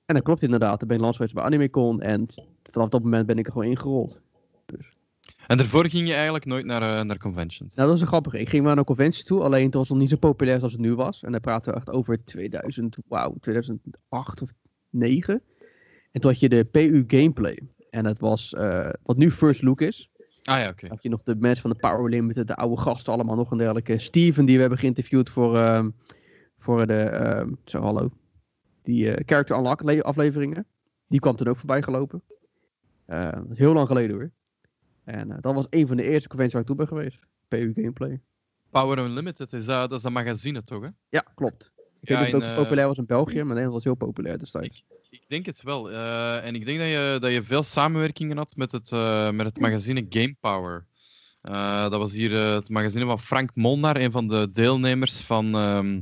En 0.04 0.14
dat 0.14 0.24
klopt 0.24 0.42
inderdaad. 0.42 0.82
Ik 0.82 0.88
ben 0.88 1.00
langs 1.00 1.16
geweest 1.16 1.34
bij 1.34 1.44
AnimeCon. 1.44 2.00
En 2.00 2.26
vanaf 2.62 2.88
dat 2.88 3.02
moment 3.02 3.26
ben 3.26 3.38
ik 3.38 3.46
er 3.46 3.52
gewoon 3.52 3.68
ingerold. 3.68 4.20
En 5.46 5.56
daarvoor 5.56 5.86
ging 5.88 6.08
je 6.08 6.14
eigenlijk 6.14 6.44
nooit 6.44 6.64
naar, 6.64 6.82
eh, 6.82 7.04
naar 7.04 7.18
conventions. 7.18 7.74
Nou, 7.74 7.86
dat 7.88 7.96
is 7.96 8.02
een 8.02 8.08
grappige. 8.08 8.38
Ik 8.40 8.48
ging 8.48 8.62
maar 8.62 8.70
naar 8.70 8.78
een 8.80 8.84
conventie 8.96 9.24
toe. 9.24 9.42
Alleen 9.42 9.64
het 9.64 9.74
was 9.74 9.88
nog 9.88 9.98
niet 9.98 10.08
zo 10.08 10.16
populair 10.16 10.62
als 10.62 10.72
het 10.72 10.80
nu 10.80 10.94
was. 10.94 11.22
En 11.22 11.32
dan 11.32 11.40
praten 11.40 11.72
we 11.72 11.78
echt 11.78 11.90
over 11.90 12.24
2000... 12.24 12.96
Wauw, 13.08 13.36
2008 13.40 14.42
of 14.42 14.50
9. 14.90 15.42
En 16.12 16.20
toen 16.20 16.30
had 16.30 16.40
je 16.40 16.48
de 16.48 16.64
PU 16.64 17.04
Gameplay. 17.06 17.60
En 17.90 18.04
dat 18.04 18.18
was 18.18 18.54
eh, 18.54 18.88
wat 19.02 19.16
nu 19.16 19.30
First 19.30 19.62
Look 19.62 19.80
is. 19.80 20.10
Ah 20.44 20.58
ja, 20.58 20.68
oké. 20.68 20.86
Had 20.88 21.02
je 21.02 21.08
nog 21.08 21.22
de 21.22 21.34
mensen 21.38 21.62
van 21.62 21.70
de 21.70 21.76
Power 21.76 22.10
Limited, 22.10 22.46
de 22.48 22.56
oude 22.56 22.80
gasten 22.80 23.12
allemaal 23.12 23.36
nog 23.36 23.50
en 23.50 23.58
dergelijke. 23.58 23.98
Steven, 23.98 24.44
die 24.44 24.54
we 24.54 24.60
hebben 24.60 24.78
geïnterviewd 24.78 25.30
voor, 25.30 25.56
ehm, 25.56 25.90
voor 26.58 26.86
de, 26.86 26.94
ehm, 27.02 27.52
zo 27.64 27.80
hallo, 27.80 28.10
die 28.82 29.10
eh, 29.10 29.22
Character 29.26 29.56
Unlock 29.56 29.82
le- 29.82 30.02
afleveringen. 30.02 30.66
Die 31.08 31.20
kwam 31.20 31.36
toen 31.36 31.46
ook 31.48 31.56
voorbij 31.56 31.82
gelopen. 31.82 32.22
Dat 33.06 33.50
is 33.50 33.58
heel 33.58 33.72
lang 33.72 33.86
geleden 33.86 34.16
hoor. 34.16 34.30
En 35.06 35.30
eh, 35.30 35.36
dat 35.40 35.54
was 35.54 35.66
een 35.70 35.86
van 35.86 35.96
de 35.96 36.02
eerste 36.02 36.28
conventies 36.28 36.52
waar 36.52 36.62
ik 36.62 36.68
toe 36.68 36.76
ben 36.76 36.86
geweest. 36.88 37.20
PU 37.48 37.72
Gameplay. 37.74 38.20
Power 38.70 38.98
Unlimited, 38.98 39.52
is 39.52 39.64
dat, 39.64 39.88
dat 39.88 39.98
is 39.98 40.02
dat 40.02 40.12
magazine 40.12 40.64
toch, 40.64 40.82
hè? 40.82 40.88
Ja, 41.08 41.24
klopt. 41.34 41.72
Ik 42.00 42.08
Ja, 42.08 42.16
weet 42.16 42.26
niet 42.26 42.34
of 42.34 42.40
het 42.40 42.50
eh, 42.50 42.56
ook 42.56 42.62
populair 42.62 42.86
was 42.88 42.96
in 42.98 43.06
België, 43.06 43.34
maar 43.36 43.44
Nederland 43.46 43.72
was 43.72 43.84
heel 43.84 43.94
populair 43.94 44.38
destijds. 44.38 44.84
Ik 45.10 45.22
denk 45.28 45.46
het 45.46 45.62
wel. 45.62 45.90
eh, 45.90 46.44
en 46.46 46.54
ik 46.54 46.64
denk 46.64 46.78
dat 46.78 46.88
je, 46.88 47.16
dat 47.20 47.32
je 47.32 47.42
veel 47.42 47.62
samenwerkingen 47.62 48.36
had 48.36 48.56
met 48.56 48.72
het, 48.72 48.92
eh, 48.92 49.30
met 49.30 49.46
het 49.46 49.60
magazine 49.60 50.06
Game 50.08 50.36
Power. 50.40 50.86
Eh, 51.42 51.82
dat 51.82 51.98
was 51.98 52.12
hier 52.12 52.34
eh, 52.34 52.54
het 52.54 52.68
magazine 52.68 53.04
van 53.04 53.20
Frank 53.20 53.50
Molnar, 53.54 53.96
een 54.00 54.10
van 54.12 54.28
de 54.28 54.50
deelnemers 54.52 55.20
van, 55.20 55.54
ehm, 55.54 56.00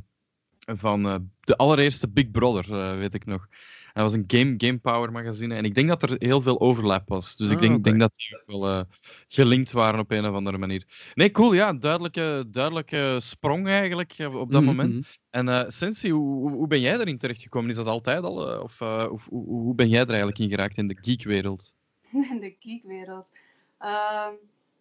van 0.79 1.07
eh, 1.07 1.15
de 1.41 1.57
allereerste 1.57 2.11
Big 2.13 2.31
Brother, 2.31 2.73
eh, 2.81 2.99
weet 2.99 3.15
ik 3.15 3.25
nog. 3.25 3.47
Dat 3.95 4.03
was 4.03 4.13
een 4.13 4.25
Game, 4.27 4.55
Game 4.57 4.79
Power 4.79 5.13
magazine 5.13 5.55
en 5.55 5.65
ik 5.65 5.75
denk 5.75 5.89
dat 5.89 6.03
er 6.03 6.17
heel 6.19 6.41
veel 6.43 6.61
overlap 6.61 7.09
was. 7.09 7.37
Dus 7.37 7.51
ik 7.51 7.55
Ah, 7.57 7.63
denk, 7.63 7.85
denk 7.85 8.01
dat 8.01 8.15
die 8.15 8.37
ook 8.41 8.61
wel 8.61 8.69
eh, 8.71 8.81
gelinkt 9.29 9.73
waren 9.73 10.01
op 10.01 10.11
een 10.11 10.27
of 10.29 10.35
andere 10.35 10.59
manier. 10.59 11.11
Nee, 11.15 11.31
cool, 11.31 11.53
ja, 11.53 11.73
duidelijke, 11.73 12.45
duidelijke 12.51 13.17
sprong 13.21 13.69
eigenlijk 13.69 14.15
eh, 14.19 14.35
op 14.35 14.53
dat 14.53 14.61
Mhm, 14.61 14.71
moment. 14.71 14.93
mhm. 14.95 15.03
En 15.31 15.49
eh 15.49 15.65
Sensi, 15.69 16.11
hoe, 16.11 16.51
hoe- 16.51 16.67
ben 16.67 16.81
jij 16.81 16.99
erin 16.99 17.19
terechtgekomen? 17.19 17.71
Is 17.71 17.77
dat 17.77 17.87
altijd 17.87 18.23
al? 18.23 18.61
of 18.63 18.81
eh, 18.81 19.05
hoe, 19.05 19.21
hoe, 19.29 19.47
hoe 19.47 19.75
ben 19.75 19.89
jij 19.89 20.01
er 20.01 20.09
eigenlijk 20.09 20.39
in 20.39 20.49
geraakt 20.49 20.77
in 20.77 20.87
de 20.87 20.99
geekwereld? 21.01 21.75
in 22.31 22.41
de 22.41 22.57
geekwereld. 22.61 23.27
Ehm 23.79 24.33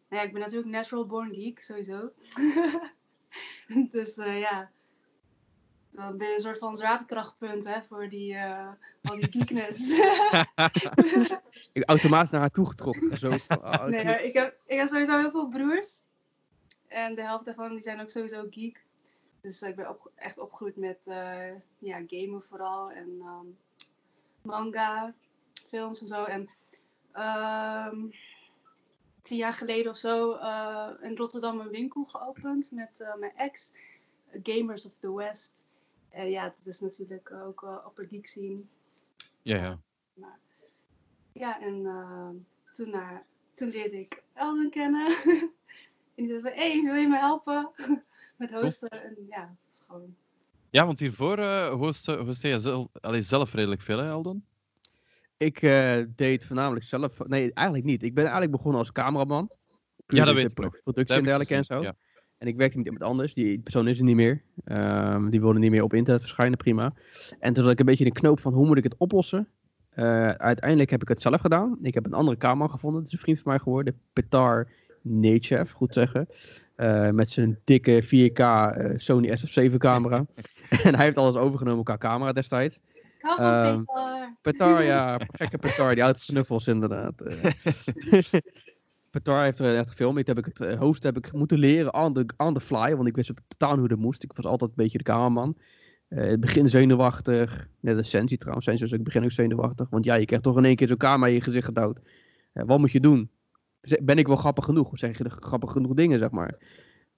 nou 0.09 0.21
ja, 0.21 0.21
ik 0.21 0.31
ben 0.33 0.41
natuurlijk 0.41 0.71
natural 0.71 1.05
born 1.05 1.33
geek, 1.33 1.59
sowieso. 1.61 2.09
dus 3.91 4.17
eh, 4.17 4.39
ja, 4.39 4.69
dan 5.93 6.17
ben 6.17 6.27
je 6.27 6.33
een 6.33 6.39
soort 6.39 6.57
van 6.57 6.75
zwaartekrachtpunt 6.75 7.65
hè, 7.65 7.81
voor 7.81 8.09
die, 8.09 8.35
eh 8.35 8.69
al 9.03 9.15
die 9.15 9.31
geekness. 9.37 9.89
Ik 11.73 11.83
automatisch 11.89 12.31
naar 12.31 12.41
haar 12.41 12.51
toe 12.51 12.65
getrokken. 12.65 13.17
Zo, 13.17 13.29
ah, 13.47 13.85
nee, 13.85 14.03
maar 14.03 14.23
ik 14.23 14.33
heb, 14.33 14.57
ik 14.65 14.77
heb 14.77 14.87
sowieso 14.87 15.19
heel 15.19 15.31
veel 15.31 15.47
broers. 15.47 16.01
En 16.87 17.15
de 17.15 17.21
helft 17.21 17.45
daarvan 17.45 17.71
die 17.71 17.81
zijn 17.81 18.01
ook 18.01 18.09
sowieso 18.09 18.47
geek. 18.49 18.83
Dus 19.41 19.61
ik 19.61 19.75
ben 19.75 19.89
op, 19.89 20.11
echt 20.15 20.37
opgegroeid 20.37 20.75
met 20.75 20.99
eh, 21.03 21.51
ja, 21.77 22.01
gamen 22.07 22.43
vooral. 22.49 22.91
En 22.91 23.17
ehm, 23.21 23.45
manga, 24.41 25.13
films 25.69 26.01
en 26.01 26.07
zo. 26.07 26.23
En 26.23 26.49
ehm, 27.11 27.97
tien 29.21 29.37
jaar 29.37 29.53
geleden 29.53 29.91
of 29.91 29.97
zo 29.97 30.33
eh, 30.33 30.89
in 31.01 31.15
Rotterdam 31.15 31.59
een 31.59 31.69
winkel 31.69 32.03
geopend 32.03 32.71
met 32.71 32.99
eh, 32.99 33.15
mijn 33.15 33.35
ex. 33.35 33.71
Gamers 34.43 34.85
of 34.85 34.91
the 34.99 35.13
West. 35.13 35.62
En 36.13 36.29
ja, 36.29 36.43
dat 36.43 36.73
is 36.73 36.79
natuurlijk 36.79 37.31
ook 37.31 37.61
uh, 37.61 37.85
upper 37.87 38.07
geek 38.07 38.27
scene. 38.27 38.61
Ja, 39.41 39.57
ja. 39.57 39.79
Ja, 41.33 41.61
en 41.61 41.85
eh, 41.85 42.29
toen, 42.71 42.89
naar, 42.89 43.25
toen 43.53 43.69
leerde 43.69 43.99
ik 43.99 44.23
Elden 44.33 44.69
kennen. 44.69 45.07
en 46.15 46.23
die 46.23 46.27
zei 46.27 46.41
van, 46.41 46.51
hé, 46.51 46.71
hey, 46.71 46.81
wil 46.81 46.93
je 46.95 47.07
me 47.07 47.17
helpen? 47.17 47.71
Met 48.37 48.51
hosten. 48.51 48.89
En 48.89 49.15
ja, 49.29 49.41
dat 49.41 49.73
is 49.73 49.79
gewoon... 49.87 50.15
Ja, 50.69 50.85
want 50.85 50.99
hiervoor 50.99 51.39
uh, 51.39 51.69
hostte, 51.69 52.25
je 52.41 52.59
zelf, 52.59 52.87
allee, 53.01 53.21
zelf 53.21 53.53
redelijk 53.53 53.81
veel, 53.81 53.97
hè, 53.97 54.07
Eldon? 54.07 54.45
Ik 55.37 55.61
uh, 55.61 56.03
deed 56.15 56.45
voornamelijk 56.45 56.85
zelf... 56.85 57.19
Nee, 57.19 57.53
eigenlijk 57.53 57.87
niet. 57.87 58.03
Ik 58.03 58.13
ben 58.13 58.23
eigenlijk 58.23 58.51
begonnen 58.51 58.79
als 58.79 58.91
cameraman. 58.91 59.51
Ja, 60.07 60.25
dat 60.25 60.35
weet 60.35 60.51
ik 60.51 60.57
nog. 60.57 60.81
Productie 60.83 61.15
en 61.15 61.23
dergelijke 61.23 61.55
en 61.55 61.63
zo. 61.65 61.81
Ja. 61.81 61.95
En 62.43 62.49
ik 62.49 62.55
werkte 62.55 62.77
met 62.77 62.85
iemand 62.85 63.03
anders. 63.03 63.33
Die 63.33 63.59
persoon 63.59 63.87
is 63.87 63.99
er 63.99 64.05
niet 64.05 64.15
meer. 64.15 64.41
Um, 64.65 65.29
die 65.29 65.41
wilde 65.41 65.59
niet 65.59 65.71
meer 65.71 65.83
op 65.83 65.93
internet 65.93 66.21
verschijnen, 66.21 66.57
prima. 66.57 66.93
En 67.39 67.53
toen 67.53 67.63
zat 67.63 67.71
ik 67.71 67.79
een 67.79 67.85
beetje 67.85 68.05
in 68.05 68.11
de 68.13 68.19
knoop 68.19 68.39
van 68.39 68.53
hoe 68.53 68.65
moet 68.65 68.77
ik 68.77 68.83
het 68.83 68.95
oplossen. 68.97 69.47
Uh, 69.95 70.29
uiteindelijk 70.29 70.89
heb 70.89 71.01
ik 71.01 71.07
het 71.07 71.21
zelf 71.21 71.41
gedaan. 71.41 71.77
Ik 71.81 71.93
heb 71.93 72.05
een 72.05 72.13
andere 72.13 72.37
camera 72.37 72.69
gevonden. 72.69 72.99
Dat 72.99 73.07
is 73.07 73.13
een 73.13 73.23
vriend 73.23 73.39
van 73.39 73.51
mij 73.51 73.61
geworden. 73.61 73.99
Petar 74.13 74.67
Nechev, 75.01 75.71
goed 75.71 75.93
zeggen. 75.93 76.27
Uh, 76.77 77.09
met 77.09 77.29
zijn 77.29 77.59
dikke 77.63 78.03
4K 78.03 78.39
uh, 78.39 78.93
Sony 78.95 79.37
SF7 79.37 79.77
camera. 79.77 80.25
en 80.83 80.95
hij 80.95 81.05
heeft 81.05 81.17
alles 81.17 81.35
overgenomen 81.35 81.83
qua 81.83 81.97
camera 81.97 82.31
destijds. 82.31 82.79
Um, 83.39 83.85
Petar. 83.85 84.35
Petar, 84.41 84.83
ja. 84.83 85.19
Gekke 85.37 85.57
Petar. 85.57 85.93
Die 85.93 86.03
houdt 86.03 86.19
snuffels 86.19 86.67
inderdaad. 86.67 87.13
Petar 89.13 89.43
heeft 89.43 89.59
er 89.59 89.77
echt 89.77 89.89
gefilmd. 89.89 90.27
Heb 90.27 90.45
het 90.45 90.59
uh, 90.61 90.79
host 90.79 91.03
heb 91.03 91.17
ik 91.17 91.31
moeten 91.31 91.57
leren 91.57 91.93
on 92.37 92.53
the, 92.53 92.61
fly. 92.61 92.95
Want 92.95 93.07
ik 93.07 93.15
wist 93.15 93.31
totaal 93.47 93.77
hoe 93.77 93.87
dat 93.87 93.97
moest. 93.97 94.23
Ik 94.23 94.33
was 94.33 94.45
altijd 94.45 94.69
een 94.69 94.75
beetje 94.75 94.97
de 94.97 95.03
cameraman. 95.03 95.57
Uh, 96.09 96.23
het 96.23 96.39
begin 96.39 96.69
zenuwachtig. 96.69 97.67
Net 97.79 97.97
als 97.97 98.09
Sensi 98.09 98.37
trouwens. 98.37 98.65
Sensi 98.65 98.83
was 98.83 98.93
ook 98.93 99.03
begin 99.03 99.23
ook 99.23 99.31
zenuwachtig. 99.31 99.89
Want 99.89 100.05
ja, 100.05 100.15
je 100.15 100.25
krijgt 100.25 100.45
toch 100.45 100.57
in 100.57 100.65
één 100.65 100.75
keer 100.75 100.87
zo'n 100.87 100.97
camera 100.97 101.27
in 101.27 101.33
je 101.33 101.41
gezicht 101.41 101.65
gedouwd. 101.65 101.99
Uh, 102.53 102.63
wat 102.65 102.79
moet 102.79 102.91
je 102.91 102.99
doen? 102.99 103.29
Ben 104.01 104.17
ik 104.17 104.27
wel 104.27 104.35
grappig 104.35 104.65
genoeg? 104.65 104.89
Zeg 104.93 105.17
je 105.17 105.29
grappig 105.29 105.71
genoeg 105.71 105.93
dingen, 105.93 106.19
zeg 106.19 106.31
maar? 106.31 106.55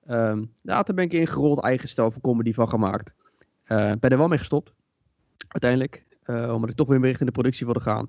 Ehm 0.05 0.43
later 0.61 0.93
ben 0.93 1.03
ik 1.03 1.13
ingerold, 1.13 1.63
eigen 1.63 1.87
stijl 1.87 2.11
van 2.11 2.21
comedy 2.21 2.53
van 2.53 2.69
gemaakt. 2.69 3.13
Eh, 3.63 3.91
ben 3.99 4.09
er 4.09 4.17
wel 4.17 4.27
mee 4.27 4.37
gestopt, 4.37 4.73
uiteindelijk. 5.47 6.05
eh, 6.23 6.53
omdat 6.53 6.69
ik 6.69 6.75
toch 6.75 6.87
weer 6.87 6.99
richting 6.99 7.25
de 7.25 7.31
productie 7.31 7.65
wilde 7.65 7.79
gaan. 7.79 8.07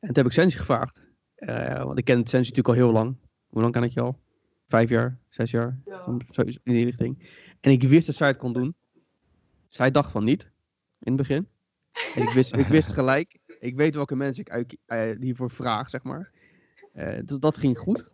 En 0.00 0.08
toen 0.08 0.14
heb 0.14 0.26
ik 0.26 0.32
Sensi 0.32 0.56
gevraagd. 0.56 1.00
Eh, 1.46 1.82
want 1.84 1.98
ik 1.98 2.04
ken 2.04 2.16
Sensi 2.16 2.36
natuurlijk 2.36 2.68
al 2.68 2.74
heel 2.74 2.92
lang. 2.92 3.16
Hoe 3.48 3.60
lang 3.60 3.72
kan 3.72 3.84
ik 3.84 3.90
je 3.92 4.00
al? 4.00 4.18
Vijf 4.68 4.88
jaar, 4.88 5.18
zes 5.28 5.50
jaar? 5.50 5.78
Ja. 5.84 6.04
In 6.62 6.72
die 6.72 6.84
richting. 6.84 7.28
En 7.60 7.70
ik 7.70 7.82
wist 7.82 8.06
dat 8.06 8.14
zij 8.14 8.28
het 8.28 8.36
kon 8.36 8.52
doen. 8.52 8.74
Zij 9.68 9.90
dacht 9.90 10.10
van 10.10 10.24
niet, 10.24 10.42
in 11.00 11.12
het 11.12 11.16
begin. 11.16 11.48
En 12.14 12.22
ik 12.22 12.30
wist, 12.30 12.54
ik 12.56 12.66
wist 12.66 12.92
gelijk, 13.00 13.38
ik 13.60 13.76
weet 13.76 13.94
welke 13.94 14.16
mensen 14.16 14.44
ik 14.44 14.50
uit, 14.50 14.78
eh, 14.86 15.16
hiervoor 15.20 15.50
vraag, 15.50 15.90
zeg 15.90 16.02
maar. 16.02 16.32
Eh, 16.92 17.18
dus 17.24 17.38
dat 17.38 17.56
ging 17.56 17.78
goed. 17.78 18.10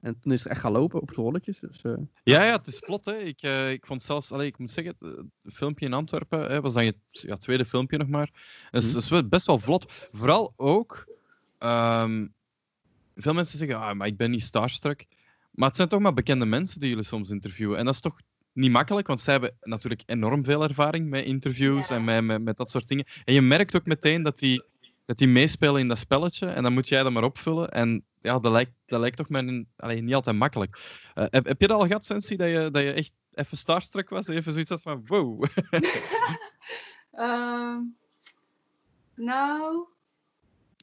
En 0.00 0.18
toen 0.20 0.32
is 0.32 0.42
het 0.42 0.52
echt 0.52 0.60
gaan 0.60 0.72
lopen 0.72 1.00
op 1.00 1.12
z'n 1.12 1.20
rolletjes. 1.20 1.58
Dus, 1.60 1.82
Ja, 2.22 2.44
ja, 2.44 2.52
het 2.56 2.66
is 2.66 2.78
vlot. 2.78 3.04
Hè. 3.04 3.16
Ik, 3.16 3.42
ik 3.72 3.86
vond 3.86 4.02
zelfs, 4.02 4.32
allee, 4.32 4.46
ik 4.46 4.58
moet 4.58 4.70
zeggen, 4.70 4.94
het, 4.98 5.24
het 5.42 5.54
filmpje 5.54 5.86
in 5.86 5.92
Antwerpen 5.92 6.40
hè, 6.40 6.60
was 6.60 6.74
dan 6.74 6.84
je 6.84 6.94
ja, 7.10 7.36
tweede 7.36 7.64
filmpje 7.64 7.98
nog 7.98 8.08
maar. 8.08 8.30
Het 8.70 8.82
is, 8.82 8.88
Mhm. 8.90 8.98
is 8.98 9.08
wel 9.08 9.28
best 9.28 9.46
wel 9.46 9.58
vlot. 9.58 9.84
Vooral 10.12 10.52
ook, 10.56 11.06
ehm, 11.58 12.26
veel 13.16 13.34
mensen 13.34 13.58
zeggen, 13.58 13.78
ah, 13.78 13.94
maar 13.94 14.06
ik 14.06 14.16
ben 14.16 14.30
niet 14.30 14.44
starstruck. 14.44 15.06
Maar 15.50 15.68
het 15.68 15.76
zijn 15.76 15.88
toch 15.88 16.00
maar 16.00 16.14
bekende 16.14 16.46
mensen 16.46 16.80
die 16.80 16.88
jullie 16.88 17.04
soms 17.04 17.30
interviewen. 17.30 17.78
En 17.78 17.84
dat 17.84 17.94
is 17.94 18.00
toch 18.00 18.20
niet 18.52 18.70
makkelijk, 18.70 19.06
want 19.06 19.20
zij 19.20 19.32
hebben 19.32 19.56
natuurlijk 19.60 20.02
enorm 20.06 20.44
veel 20.44 20.62
ervaring 20.62 21.08
met 21.08 21.24
interviews 21.24 21.88
Ja. 21.88 21.96
en 21.96 22.04
met, 22.04 22.24
met, 22.24 22.42
met 22.42 22.56
dat 22.56 22.70
soort 22.70 22.88
dingen. 22.88 23.06
En 23.24 23.34
je 23.34 23.42
merkt 23.42 23.76
ook 23.76 23.86
meteen 23.86 24.22
dat 24.22 24.38
die, 24.38 24.62
dat 25.04 25.18
die 25.18 25.28
meespelen 25.28 25.80
in 25.80 25.88
dat 25.88 25.98
spelletje. 25.98 26.46
En 26.46 26.62
dan 26.62 26.72
moet 26.72 26.88
jij 26.88 27.02
dat 27.02 27.12
maar 27.12 27.24
opvullen. 27.24 27.70
En 27.70 28.04
ja, 28.22 28.38
dat 28.38 28.52
lijkt, 28.52 28.72
dat 28.86 29.00
lijkt 29.00 29.16
toch 29.16 29.28
men, 29.28 29.68
allee, 29.76 30.02
niet 30.02 30.14
altijd 30.14 30.36
makkelijk. 30.36 30.80
Eh, 31.14 31.24
heb, 31.30 31.46
heb 31.46 31.60
je 31.60 31.66
dat 31.66 31.80
al 31.80 31.86
gehad, 31.86 32.04
Sensi, 32.04 32.36
dat 32.36 32.48
je, 32.48 32.68
dat 32.72 32.82
je 32.82 32.92
echt 32.92 33.12
even 33.34 33.56
starstruck 33.56 34.08
was? 34.08 34.26
Even 34.26 34.52
zoiets 34.52 34.70
had 34.70 34.82
van, 34.82 35.02
wow. 35.06 35.44
Ehm, 37.12 37.78
nou, 39.14 39.86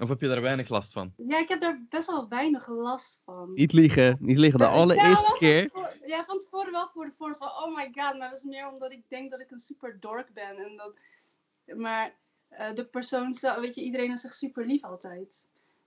of 0.01 0.09
heb 0.09 0.21
je 0.21 0.27
daar 0.27 0.41
weinig 0.41 0.69
last 0.69 0.93
van? 0.93 1.13
ja, 1.17 1.37
ik 1.39 1.47
heb 1.49 1.61
daar 1.61 1.85
best 1.89 2.07
wel 2.07 2.27
weinig 2.27 2.67
last 2.67 3.21
van. 3.25 3.53
niet 3.53 3.73
liegen, 3.73 4.17
niet 4.19 4.37
liegen. 4.37 4.59
De 4.59 4.65
Ja, 4.65 4.71
allereerste 4.71 5.27
wel 5.27 5.37
keer. 5.37 5.69
Van 5.71 5.81
tevoren, 5.83 6.07
ja, 6.07 6.25
van 6.25 6.39
tevoren 6.39 6.71
wel 6.71 6.89
voor 6.93 7.05
de 7.05 7.11
vorm 7.17 7.35
van, 7.35 7.47
oh 7.47 7.75
my 7.75 7.83
god, 7.93 8.17
maar 8.17 8.29
dat 8.29 8.37
is 8.37 8.43
meer 8.43 8.71
omdat 8.71 8.91
ik 8.91 9.03
denk 9.09 9.31
dat 9.31 9.39
ik 9.41 9.51
een 9.51 9.59
super 9.59 9.97
dork 9.99 10.33
ben. 10.33 10.57
En 10.57 10.77
dat, 10.77 10.93
maar 11.77 12.15
eh, 12.49 12.73
de 12.75 12.85
persoon, 12.85 13.33
zelf- 13.33 13.59
weet 13.59 13.75
je, 13.75 13.81
iedereen 13.83 14.11
is 14.11 14.23
echt 14.25 14.37
super 14.37 14.65
lief 14.65 14.83
altijd. 14.83 15.27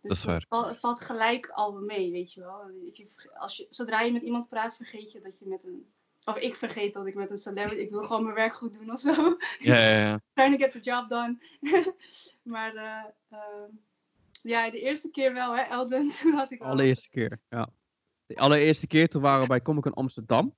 Dus 0.01 0.11
Dat 0.11 0.17
is 0.17 0.25
waar. 0.25 0.45
val- 0.49 0.75
valt 0.77 1.01
gelijk 1.01 1.47
al 1.49 1.73
mee, 1.73 2.11
weet 2.11 2.33
je 2.33 2.41
wel. 2.41 2.51
Als 2.61 2.73
je, 2.97 3.07
verge- 3.09 3.39
als 3.39 3.57
je, 3.57 3.67
zodra 3.71 4.01
je 4.01 4.13
met 4.13 4.23
iemand 4.23 4.49
praat, 4.49 4.77
vergeet 4.77 5.13
je 5.13 5.21
dat 5.21 5.39
je 5.39 5.45
met 5.49 5.65
een... 5.65 5.87
Of 6.25 6.37
ik 6.37 6.57
vergeet 6.57 6.95
dat 6.95 7.07
ik 7.07 7.15
met 7.15 7.31
een 7.31 7.37
celebrity... 7.39 7.81
Ik 7.83 7.91
wil 7.91 8.05
gewoon 8.05 8.23
mijn 8.23 8.35
werk 8.35 8.55
goed 8.55 8.73
doen 8.79 8.91
of 8.93 9.01
zo. 9.01 9.37
Ja, 9.59 9.79
ja, 9.79 9.99
ja. 9.99 10.21
Trying 10.35 10.59
to 10.59 10.65
get 10.65 10.73
the 10.73 10.81
job 10.91 11.09
done. 11.09 11.39
maar 12.43 12.75
eh, 12.75 13.05
ehm, 13.31 13.71
ja, 14.49 14.71
de 14.71 14.81
eerste 14.81 15.11
keer 15.11 15.33
wel, 15.33 15.57
hè, 15.57 15.63
Elden. 15.63 16.09
Toen 16.23 16.33
had 16.33 16.51
ik 16.53 16.59
De 16.59 16.65
al... 16.65 16.71
allereerste 16.71 17.09
keer, 17.11 17.39
ja. 17.49 17.69
De 18.27 18.37
allereerste 18.37 18.87
keer 18.87 19.09
toen 19.09 19.23
waren 19.23 19.41
we 19.41 19.47
bij 19.47 19.63
Comic 19.63 19.83
Con 19.83 19.93
Amsterdam. 19.95 20.55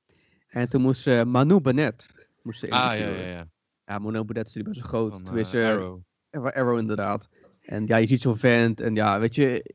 En 0.49 0.68
toen 0.71 0.83
moest 0.83 1.07
eh, 1.07 1.23
Manu 1.25 1.61
Bennett. 1.61 2.14
Moest 2.42 2.61
ze 2.61 2.71
Ah, 2.71 2.71
ja, 2.71 2.92
interviewen. 2.92 3.28
ja, 3.30 3.37
ja. 3.37 3.49
Ja, 3.85 3.99
Manu 3.99 4.25
Bennett 4.25 4.49
is 4.49 4.54
natuurlijk 4.54 4.75
best 4.75 4.90
wel 4.90 5.00
groot. 5.00 5.12
Van, 5.12 5.25
Tenminste, 5.25 5.59
eh, 5.61 5.68
eh, 5.71 5.75
Arrow. 5.76 6.00
Arrow. 6.30 6.78
Inderdaad. 6.78 7.28
En 7.62 7.87
ja, 7.87 7.97
je 7.97 8.07
ziet 8.07 8.21
zo'n 8.21 8.38
vent. 8.38 8.80
En 8.80 8.95
ja, 8.95 9.18
weet 9.18 9.35
je... 9.35 9.75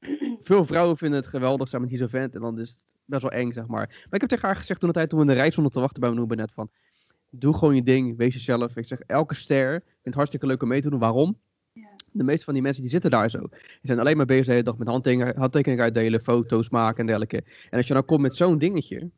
Veel 0.42 0.64
vrouwen 0.64 0.96
vinden 0.96 1.18
het 1.20 1.28
geweldig 1.28 1.68
zijn 1.68 1.80
met 1.80 1.90
die 1.90 1.98
zo'n 1.98 2.08
vent. 2.08 2.34
En 2.34 2.40
dan 2.40 2.58
is 2.60 2.70
het 2.70 2.84
best 3.04 3.22
wel 3.22 3.30
eng, 3.30 3.52
zeg 3.52 3.66
maar. 3.66 3.86
Maar 3.88 4.14
ik 4.14 4.20
heb 4.20 4.28
tegen 4.30 4.46
haar 4.46 4.56
gezegd 4.56 4.80
toen 4.80 4.88
de 4.88 4.94
tijd 4.94 5.08
toen 5.08 5.18
we 5.18 5.24
in 5.24 5.30
de 5.30 5.36
rij 5.36 5.50
stonden 5.50 5.72
te 5.72 5.80
wachten 5.80 6.00
bij 6.00 6.10
Manu 6.10 6.26
Bennett 6.26 6.52
van... 6.52 6.70
Doe 7.30 7.54
gewoon 7.54 7.74
je 7.74 7.82
ding, 7.82 8.16
wees 8.16 8.34
jezelf. 8.34 8.76
Ik 8.76 8.88
zeg, 8.88 8.98
elke 9.00 9.34
ster 9.34 9.70
vindt 9.80 10.00
het 10.02 10.14
hartstikke 10.14 10.46
leuk 10.46 10.62
om 10.62 10.68
mee 10.68 10.80
te 10.80 10.90
doen. 10.90 10.98
Waarom? 10.98 11.40
De 12.12 12.24
meeste 12.24 12.44
van 12.44 12.54
die 12.54 12.62
mensen 12.62 12.82
die 12.82 12.90
zitten 12.90 13.10
daar 13.10 13.30
zo. 13.30 13.38
Die 13.38 13.58
zijn 13.82 13.98
alleen 13.98 14.16
maar 14.16 14.26
bezig 14.26 14.44
de 14.44 14.50
hele 14.50 14.64
dag 14.64 14.76
met 14.76 14.88
handtekeningen, 14.88 15.38
handtekeningen 15.38 15.84
uitdelen, 15.84 16.22
foto's 16.22 16.68
maken 16.68 17.00
en 17.00 17.06
dergelijke. 17.06 17.44
En 17.70 17.76
als 17.76 17.86
je 17.86 17.92
nou 17.92 18.04
komt 18.04 18.20
met 18.20 18.36
zo'n 18.36 18.58
dingetje, 18.58 19.10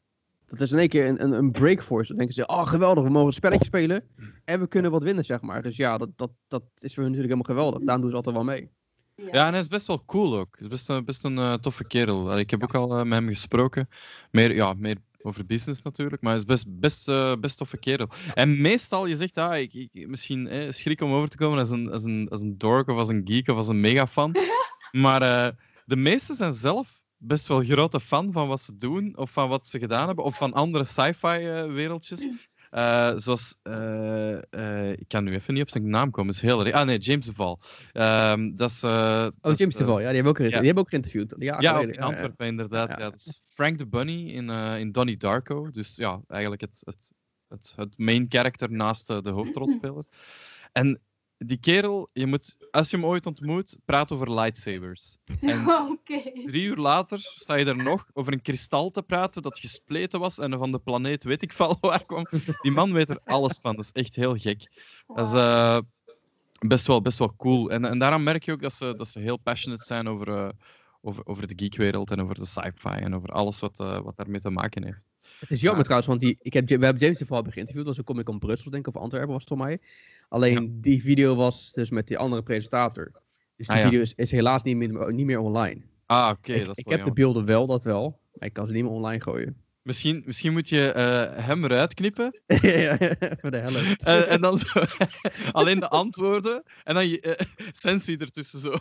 dat 0.46 0.60
is 0.60 0.72
in 0.72 0.78
één 0.78 0.88
keer 0.88 1.08
een, 1.08 1.22
een, 1.22 1.32
een 1.32 1.50
break 1.50 1.82
voor 1.82 2.00
ze. 2.00 2.08
Dan 2.08 2.16
denken 2.16 2.34
ze, 2.34 2.46
oh 2.46 2.66
geweldig, 2.66 3.04
we 3.04 3.10
mogen 3.10 3.26
een 3.26 3.32
spelletje 3.32 3.64
spelen 3.64 4.04
en 4.44 4.60
we 4.60 4.66
kunnen 4.66 4.90
wat 4.90 5.02
winnen, 5.02 5.24
zeg 5.24 5.40
maar. 5.40 5.62
Dus 5.62 5.76
ja, 5.76 5.98
dat, 5.98 6.10
dat, 6.16 6.30
dat 6.48 6.62
is 6.62 6.94
voor 6.94 7.02
hun 7.02 7.12
natuurlijk 7.12 7.40
helemaal 7.40 7.56
geweldig. 7.56 7.82
Daarom 7.82 8.00
doen 8.00 8.10
ze 8.10 8.16
altijd 8.16 8.34
wel 8.34 8.44
mee. 8.44 8.70
Ja, 9.16 9.46
en 9.46 9.52
hij 9.52 9.60
is 9.60 9.68
best 9.68 9.86
wel 9.86 10.04
cool 10.04 10.38
ook. 10.38 10.56
Hij 10.58 10.66
is 10.66 10.72
best 10.72 10.88
een, 10.88 11.04
best 11.04 11.24
een 11.24 11.38
eh, 11.38 11.52
toffe 11.54 11.86
kerel. 11.86 12.30
Allee, 12.30 12.42
Ik 12.42 12.50
heb 12.50 12.62
ook 12.62 12.74
al 12.74 12.98
eh, 12.98 13.04
met 13.04 13.18
hem 13.18 13.28
gesproken. 13.28 13.88
Meer, 14.30 14.54
ja, 14.54 14.74
meer 14.76 14.96
over 15.24 15.46
business 15.46 15.82
natuurlijk, 15.82 16.22
maar 16.22 16.30
hij 16.30 16.40
is 16.40 16.46
best, 16.46 16.80
best, 16.80 17.08
eh, 17.08 17.32
best 17.40 17.56
toffe 17.56 17.76
kerel. 17.76 18.08
En 18.34 18.60
meestal, 18.60 19.06
je 19.06 19.16
zegt, 19.16 19.38
ah, 19.38 19.58
ik, 19.58 19.74
ik, 19.74 20.08
misschien 20.08 20.48
eh, 20.48 20.70
schrik 20.70 21.00
om 21.00 21.12
over 21.12 21.28
te 21.28 21.36
komen 21.36 21.58
als 21.58 21.70
een, 21.70 21.90
als, 21.90 22.04
een, 22.04 22.28
als 22.30 22.40
een 22.40 22.58
dork 22.58 22.88
of 22.88 22.96
als 22.96 23.08
een 23.08 23.22
geek 23.24 23.48
of 23.48 23.56
als 23.56 23.68
een 23.68 23.80
megafan. 23.80 24.36
maar 25.04 25.22
eh, 25.22 25.48
de 25.84 25.96
meesten 25.96 26.34
zijn 26.34 26.54
zelf 26.54 27.02
best 27.16 27.46
wel 27.46 27.62
grote 27.62 28.00
fan 28.00 28.32
van 28.32 28.48
wat 28.48 28.60
ze 28.60 28.76
doen 28.76 29.16
of 29.16 29.30
van 29.30 29.48
wat 29.48 29.66
ze 29.66 29.78
gedaan 29.78 30.06
hebben 30.06 30.24
of 30.24 30.36
van 30.36 30.52
andere 30.52 30.84
sci-fi 30.84 31.26
eh, 31.26 31.72
wereldjes. 31.72 32.26
Eh, 32.74 33.12
zoals, 33.16 33.56
eh, 33.62 34.52
eh, 34.52 34.90
ik 34.90 35.08
kan 35.08 35.24
nu 35.24 35.34
even 35.34 35.54
niet 35.54 35.62
op 35.62 35.70
zijn 35.70 35.88
naam 35.88 36.10
komen, 36.10 36.34
is 36.34 36.40
heel 36.40 36.64
erg. 36.64 36.74
Ah 36.74 36.86
nee, 36.86 36.98
James 36.98 37.26
de 37.26 37.32
Val. 37.34 37.60
Ehm, 37.92 38.56
dat 38.56 38.70
is, 38.70 38.84
Oh, 38.84 39.28
James 39.40 39.60
eh, 39.60 39.66
de 39.66 39.84
Val, 39.84 40.00
ja, 40.00 40.06
die 40.06 40.14
hebben, 40.14 40.32
ook, 40.32 40.38
ja. 40.38 40.44
die 40.44 40.54
hebben 40.54 40.82
ook 40.82 40.88
geïnterviewd. 40.88 41.34
Ja, 41.38 41.60
ja, 41.60 41.80
in 41.80 42.00
Antwerpen 42.00 42.46
inderdaad. 42.46 42.88
Ja. 42.88 42.98
Ja. 42.98 43.10
Dat 43.10 43.14
is 43.14 43.42
Frank 43.44 43.78
the 43.78 43.86
Bunny 43.86 44.30
in, 44.30 44.50
in 44.50 44.92
Donnie 44.92 45.16
Darko. 45.16 45.70
Dus 45.70 45.96
ja, 45.96 46.20
eigenlijk 46.28 46.60
het, 46.60 46.82
het, 46.84 47.12
het, 47.48 47.72
het 47.76 47.98
main 47.98 48.26
character 48.28 48.70
naast 48.70 49.06
de 49.06 49.30
hoofdrolspeler. 49.30 50.04
en 50.72 51.00
die 51.46 51.58
kerel, 51.58 52.10
je 52.12 52.26
moet, 52.26 52.56
als 52.70 52.90
je 52.90 52.96
hem 52.96 53.06
ooit 53.06 53.26
ontmoet, 53.26 53.78
praat 53.84 54.12
over 54.12 54.34
lightsabers. 54.34 55.16
En 55.40 55.68
Oké. 55.68 56.22
drie 56.42 56.64
uur 56.64 56.76
later 56.76 57.18
sta 57.20 57.54
je 57.54 57.64
er 57.64 57.76
nog 57.76 58.10
over 58.12 58.32
een 58.32 58.42
kristal 58.42 58.90
te 58.90 59.02
praten 59.02 59.42
dat 59.42 59.58
gespleten 59.58 60.20
was 60.20 60.38
en 60.38 60.52
van 60.52 60.72
de 60.72 60.78
planeet 60.78 61.24
weet 61.24 61.42
ik 61.42 61.52
veel 61.52 61.76
waar 61.80 62.04
kwam. 62.04 62.26
Die 62.60 62.72
man 62.72 62.92
weet 62.92 63.10
er 63.10 63.20
alles 63.24 63.58
van. 63.62 63.76
Dat 63.76 63.84
is 63.84 64.02
echt 64.02 64.16
heel 64.16 64.36
gek. 64.36 64.70
Dat 65.06 65.26
is 65.26 65.32
eh, 65.32 65.78
best, 66.58 66.86
wel, 66.86 67.02
best 67.02 67.18
wel 67.18 67.34
cool. 67.36 67.70
En, 67.70 67.84
en 67.84 67.98
daarom 67.98 68.22
merk 68.22 68.44
je 68.44 68.52
ook 68.52 68.62
dat 68.62 68.72
ze, 68.72 68.94
dat 68.96 69.08
ze 69.08 69.20
heel 69.20 69.36
passionate 69.36 69.84
zijn 69.84 70.08
over, 70.08 70.28
eh, 70.28 70.48
over, 71.00 71.26
over 71.26 71.46
de 71.46 71.54
geekwereld 71.56 72.10
en 72.10 72.20
over 72.20 72.34
de 72.34 72.46
sci-fi 72.46 72.88
en 72.88 73.14
over 73.14 73.28
alles 73.28 73.60
wat, 73.60 73.80
eh, 73.80 74.00
wat 74.00 74.16
daarmee 74.16 74.40
te 74.40 74.50
maken 74.50 74.84
heeft. 74.84 75.06
Het 75.38 75.50
is 75.50 75.60
jammer 75.60 75.82
trouwens, 75.82 76.08
want 76.08 76.20
die, 76.20 76.38
ik 76.40 76.52
heb, 76.52 76.68
we 76.68 76.84
hebben 76.84 77.02
James 77.02 77.18
de 77.18 77.26
Val 77.26 77.42
geïnterviewd. 77.42 77.74
Dat 77.74 77.86
was 77.86 77.98
een 77.98 78.04
Comic 78.04 78.24
Con 78.24 78.38
Brussel, 78.38 78.70
denk 78.70 78.86
ik, 78.86 78.94
of 78.94 79.02
Antwerpen 79.02 79.30
was 79.30 79.40
het 79.40 79.48
voor 79.48 79.58
mij. 79.58 79.80
Alleen 80.34 80.78
die 80.80 81.02
video 81.02 81.34
was 81.34 81.72
dus 81.72 81.90
met 81.90 82.06
die 82.08 82.18
andere 82.18 82.42
presentator. 82.42 83.10
Dus 83.56 83.66
die 83.66 83.68
Ah, 83.76 83.76
ja. 83.76 83.82
video 83.82 84.00
is, 84.00 84.12
is 84.14 84.30
helaas 84.30 84.62
niet 84.62 84.76
meer, 84.76 85.14
niet 85.14 85.26
meer 85.26 85.38
online. 85.38 85.82
Ah, 86.06 86.30
oké. 86.38 86.52
ik 86.52 86.66
dat 86.66 86.78
is 86.78 86.84
ik 86.84 86.90
heb 86.90 87.04
de 87.04 87.12
beelden 87.12 87.44
wel, 87.44 87.66
dat 87.66 87.84
wel. 87.84 88.20
Maar 88.32 88.48
ik 88.48 88.54
kan 88.54 88.66
ze 88.66 88.72
niet 88.72 88.82
meer 88.82 88.92
online 88.92 89.20
gooien. 89.22 89.56
misschien, 89.82 90.22
misschien 90.26 90.52
moet 90.52 90.68
je 90.68 90.92
eh, 90.92 91.44
hem 91.46 91.64
eruit 91.64 91.94
knippen 91.94 92.40
Voor 93.40 93.50
de 93.50 93.56
helft. 93.56 94.04
en, 94.04 94.28
en 94.28 94.40
dan 94.40 94.58
zo 94.58 94.84
alleen 95.52 95.80
de 95.80 95.88
antwoorden 95.88 96.62
en 96.84 96.94
dan 96.94 97.08
je 97.08 97.20
eh, 97.20 97.46
sensie 97.72 98.18
ertussen 98.18 98.58
zo. 98.58 98.74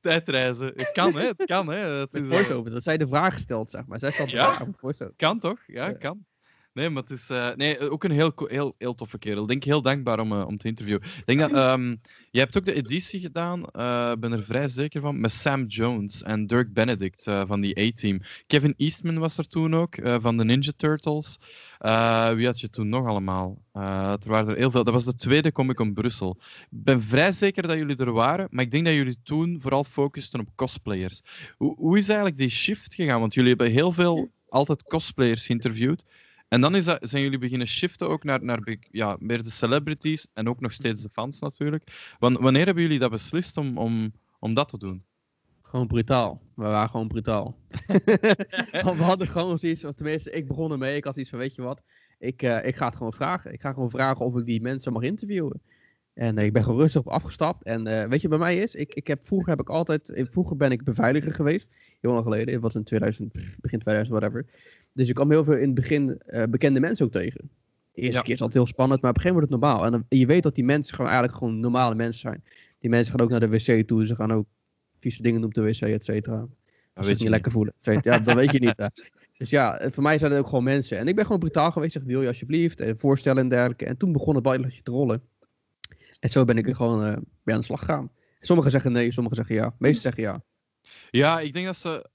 Tijdreizen. 0.00 0.72
Het 0.76 0.92
kan, 0.92 1.14
hè? 1.14 1.26
Het 1.26 1.44
kan, 1.44 1.68
hè? 1.68 1.76
Het 1.78 2.14
is, 2.14 2.24
eh, 2.26 2.30
voice-over, 2.32 2.70
dat 2.70 2.82
zij 2.82 2.96
de 2.96 3.06
vraag 3.06 3.34
gesteld, 3.34 3.70
zeg 3.70 3.86
maar. 3.86 3.98
Zij 3.98 4.10
stelt 4.10 4.30
de 4.30 4.36
Ja? 4.36 4.52
vraag 4.52 4.68
voice-over. 4.76 5.14
Kan 5.16 5.38
toch? 5.38 5.58
Ja, 5.66 5.86
Ja. 5.86 5.92
kan. 5.92 6.24
Nee, 6.72 6.90
maar 6.90 7.02
het 7.02 7.10
is 7.10 7.30
eh, 7.30 7.54
nee, 7.54 7.90
ook 7.90 8.04
een 8.04 8.10
heel, 8.10 8.32
heel, 8.36 8.74
heel 8.78 8.94
toffe 8.94 9.18
kerel. 9.18 9.42
Ik 9.42 9.48
denk 9.48 9.64
heel 9.64 9.82
dankbaar 9.82 10.18
om, 10.18 10.32
eh, 10.32 10.46
om 10.46 10.56
te 10.56 10.68
interviewen. 10.68 11.02
Denk 11.24 11.40
dat, 11.40 11.52
ehm 11.52 11.94
je 12.32 12.38
hebt 12.38 12.56
ook 12.56 12.64
de 12.64 12.74
editie 12.74 13.20
gedaan, 13.20 13.64
eh, 13.64 14.12
ben 14.18 14.32
er 14.32 14.44
vrij 14.44 14.68
zeker 14.68 15.00
van, 15.00 15.20
met 15.20 15.32
Sam 15.32 15.64
Jones 15.66 16.22
en 16.22 16.46
Dirk 16.46 16.72
Benedict 16.72 17.26
eh, 17.26 17.42
van 17.46 17.60
die 17.60 17.80
A-team. 17.80 18.20
Kevin 18.46 18.74
Eastman 18.76 19.18
was 19.18 19.38
er 19.38 19.48
toen 19.48 19.74
ook, 19.74 19.96
eh, 19.96 20.16
van 20.20 20.36
de 20.36 20.44
Ninja 20.44 20.72
Turtles. 20.76 21.38
Eh, 21.78 22.32
wie 22.32 22.46
had 22.46 22.60
je 22.60 22.68
toen 22.68 22.88
nog 22.88 23.06
allemaal? 23.06 23.58
Eh, 23.72 24.12
er 24.12 24.28
waren 24.28 24.48
er 24.48 24.56
heel 24.56 24.70
veel. 24.70 24.84
Dat 24.84 24.92
was 24.92 25.04
de 25.04 25.14
tweede 25.14 25.52
Comic 25.52 25.76
Con 25.76 25.92
Brussel. 25.92 26.36
Ik 26.40 26.66
ben 26.70 27.02
vrij 27.02 27.32
zeker 27.32 27.62
dat 27.62 27.76
jullie 27.76 27.96
er 27.96 28.12
waren, 28.12 28.48
maar 28.50 28.64
ik 28.64 28.70
denk 28.70 28.84
dat 28.84 28.94
jullie 28.94 29.18
toen 29.22 29.58
vooral 29.60 29.84
focusten 29.84 30.40
op 30.40 30.48
cosplayers. 30.54 31.22
Hoe, 31.56 31.74
hoe 31.76 31.98
is 31.98 32.08
eigenlijk 32.08 32.38
die 32.38 32.48
shift 32.48 32.94
gegaan? 32.94 33.20
Want 33.20 33.34
jullie 33.34 33.48
hebben 33.48 33.70
heel 33.70 33.92
veel 33.92 34.30
altijd 34.48 34.82
cosplayers 34.82 35.46
geïnterviewd. 35.46 36.04
En 36.52 36.60
dan 36.60 36.74
is 36.74 36.84
dat, 36.84 37.08
zijn 37.08 37.22
jullie 37.22 37.38
beginnen 37.38 37.66
shiften 37.66 38.08
ook 38.08 38.24
naar, 38.24 38.44
naar 38.44 38.76
ja, 38.90 39.16
meer 39.20 39.42
de 39.42 39.50
celebrities 39.50 40.28
en 40.34 40.48
ook 40.48 40.60
nog 40.60 40.72
steeds 40.72 41.02
de 41.02 41.08
fans 41.08 41.40
natuurlijk. 41.40 42.14
Wan- 42.18 42.40
wanneer 42.40 42.64
hebben 42.64 42.82
jullie 42.82 42.98
dat 42.98 43.10
beslist 43.10 43.56
om, 43.56 43.78
om, 43.78 44.12
om 44.38 44.54
dat 44.54 44.68
te 44.68 44.78
doen? 44.78 45.02
Gewoon 45.62 45.86
brutaal. 45.86 46.42
We 46.54 46.62
waren 46.62 46.88
gewoon 46.88 47.08
brutaal. 47.08 47.56
we 48.96 49.02
hadden 49.02 49.28
gewoon 49.28 49.58
zoiets, 49.58 49.84
of 49.84 49.94
tenminste, 49.94 50.30
ik 50.30 50.48
begon 50.48 50.72
ermee. 50.72 50.96
Ik 50.96 51.04
had 51.04 51.16
iets 51.16 51.30
van, 51.30 51.38
weet 51.38 51.54
je 51.54 51.62
wat, 51.62 51.82
ik, 52.18 52.42
eh, 52.42 52.66
ik 52.66 52.76
ga 52.76 52.86
het 52.86 52.96
gewoon 52.96 53.12
vragen. 53.12 53.52
Ik 53.52 53.60
ga 53.60 53.72
gewoon 53.72 53.90
vragen 53.90 54.24
of 54.24 54.36
ik 54.36 54.44
die 54.44 54.60
mensen 54.60 54.92
mag 54.92 55.02
interviewen. 55.02 55.60
En 56.14 56.38
eh, 56.38 56.44
ik 56.44 56.52
ben 56.52 56.62
gewoon 56.62 56.80
rustig 56.80 57.00
op 57.00 57.08
afgestapt. 57.08 57.64
En 57.64 57.86
eh, 57.86 58.08
weet 58.08 58.20
je, 58.20 58.28
bij 58.28 58.38
mij 58.38 58.58
is, 58.58 58.74
ik, 58.74 58.94
ik 58.94 59.06
heb, 59.06 59.26
vroeger 59.26 59.50
heb 59.50 59.60
ik 59.60 59.68
altijd, 59.68 60.26
vroeger 60.30 60.56
ben 60.56 60.70
ik 60.70 60.84
beveiliger 60.84 61.32
geweest. 61.32 61.76
Heel 62.00 62.12
lang 62.12 62.24
geleden, 62.24 62.54
het 62.54 62.62
was 62.62 62.74
in 62.74 62.84
2000, 62.84 63.32
pff, 63.32 63.60
begin 63.60 63.78
2000, 63.78 64.18
whatever. 64.18 64.46
Dus 64.92 65.08
ik 65.08 65.14
kwam 65.14 65.30
heel 65.30 65.44
veel 65.44 65.54
in 65.56 65.66
het 65.66 65.74
begin 65.74 66.18
eh, 66.18 66.42
bekende 66.44 66.80
mensen 66.80 67.06
ook 67.06 67.12
tegen. 67.12 67.50
De 67.92 68.00
eerste 68.00 68.16
Ja. 68.16 68.22
keer 68.22 68.34
is 68.34 68.40
altijd 68.40 68.64
heel 68.64 68.72
spannend, 68.72 69.00
maar 69.02 69.10
op 69.10 69.16
een 69.16 69.22
gegeven 69.22 69.42
moment 69.42 69.60
wordt 69.60 69.74
het 69.74 69.82
normaal. 69.82 70.02
En 70.02 70.06
dan- 70.08 70.18
je 70.20 70.26
weet 70.26 70.42
dat 70.42 70.54
die 70.54 70.64
mensen 70.64 70.94
gewoon 70.94 71.10
eigenlijk 71.10 71.38
gewoon 71.38 71.60
normale 71.60 71.94
mensen 71.94 72.20
zijn. 72.20 72.44
Die 72.78 72.90
mensen 72.90 73.12
gaan 73.12 73.20
ook 73.24 73.30
naar 73.30 73.40
de 73.40 73.48
wc 73.48 73.86
toe, 73.86 74.06
ze 74.06 74.14
gaan 74.16 74.32
ook 74.32 74.46
vieze 75.00 75.22
dingen 75.22 75.40
doen 75.40 75.48
op 75.48 75.54
de 75.54 75.62
wc, 75.62 75.80
et 75.80 76.04
cetera. 76.04 76.46
Als 76.94 77.06
ze 77.06 77.12
het 77.12 77.20
niet 77.20 77.30
lekker 77.30 77.52
voelen. 77.52 77.74
Ja, 77.80 78.18
dat 78.18 78.34
weet 78.34 78.52
je 78.52 78.58
niet. 78.58 78.74
hè. 78.82 78.86
Dus 79.36 79.50
ja, 79.50 79.78
eh, 79.78 79.90
voor 79.90 80.02
mij 80.02 80.18
zijn 80.18 80.30
het 80.30 80.40
ook 80.40 80.48
gewoon 80.48 80.64
mensen. 80.64 80.98
En 80.98 81.06
ik 81.08 81.14
ben 81.14 81.24
gewoon 81.24 81.40
brutaal 81.40 81.70
geweest. 81.70 81.92
Zeg, 81.92 82.02
wil 82.02 82.20
je 82.22 82.26
alsjeblieft? 82.28 82.80
En 82.80 82.98
voorstellen 82.98 83.42
en 83.42 83.48
dergelijke. 83.48 83.84
En 83.84 83.96
toen 83.96 84.12
begon 84.12 84.34
het 84.34 84.42
balletje 84.42 84.82
te 84.82 84.90
rollen. 84.90 85.22
En 86.20 86.30
zo 86.30 86.44
ben 86.44 86.56
ik 86.58 86.68
er 86.68 86.76
gewoon 86.76 87.04
eh 87.04 87.16
bij 87.44 87.54
aan 87.54 87.60
de 87.60 87.66
slag 87.66 87.78
gegaan. 87.78 88.10
Sommigen 88.40 88.70
zeggen 88.70 88.92
nee, 88.92 89.10
sommigen 89.12 89.36
zeggen 89.36 89.54
ja. 89.54 89.74
Meesten 89.78 90.02
zeggen 90.02 90.22
ja. 90.22 90.42
Ja, 91.10 91.40
ik 91.40 91.52
denk 91.52 91.66
dat 91.66 91.76
ze, 91.76 92.08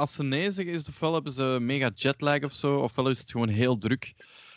als 0.00 0.14
ze 0.14 0.22
nee 0.22 0.50
zeggen, 0.50 0.74
is 0.74 0.78
het 0.78 0.88
ofwel 0.88 1.12
hebben 1.12 1.32
ze 1.32 1.58
mega 1.60 1.90
jetlag 1.94 2.42
of 2.42 2.52
zo, 2.52 2.76
ofwel 2.76 3.08
is 3.08 3.18
het 3.18 3.30
gewoon 3.30 3.48
heel 3.48 3.78
druk. 3.78 4.14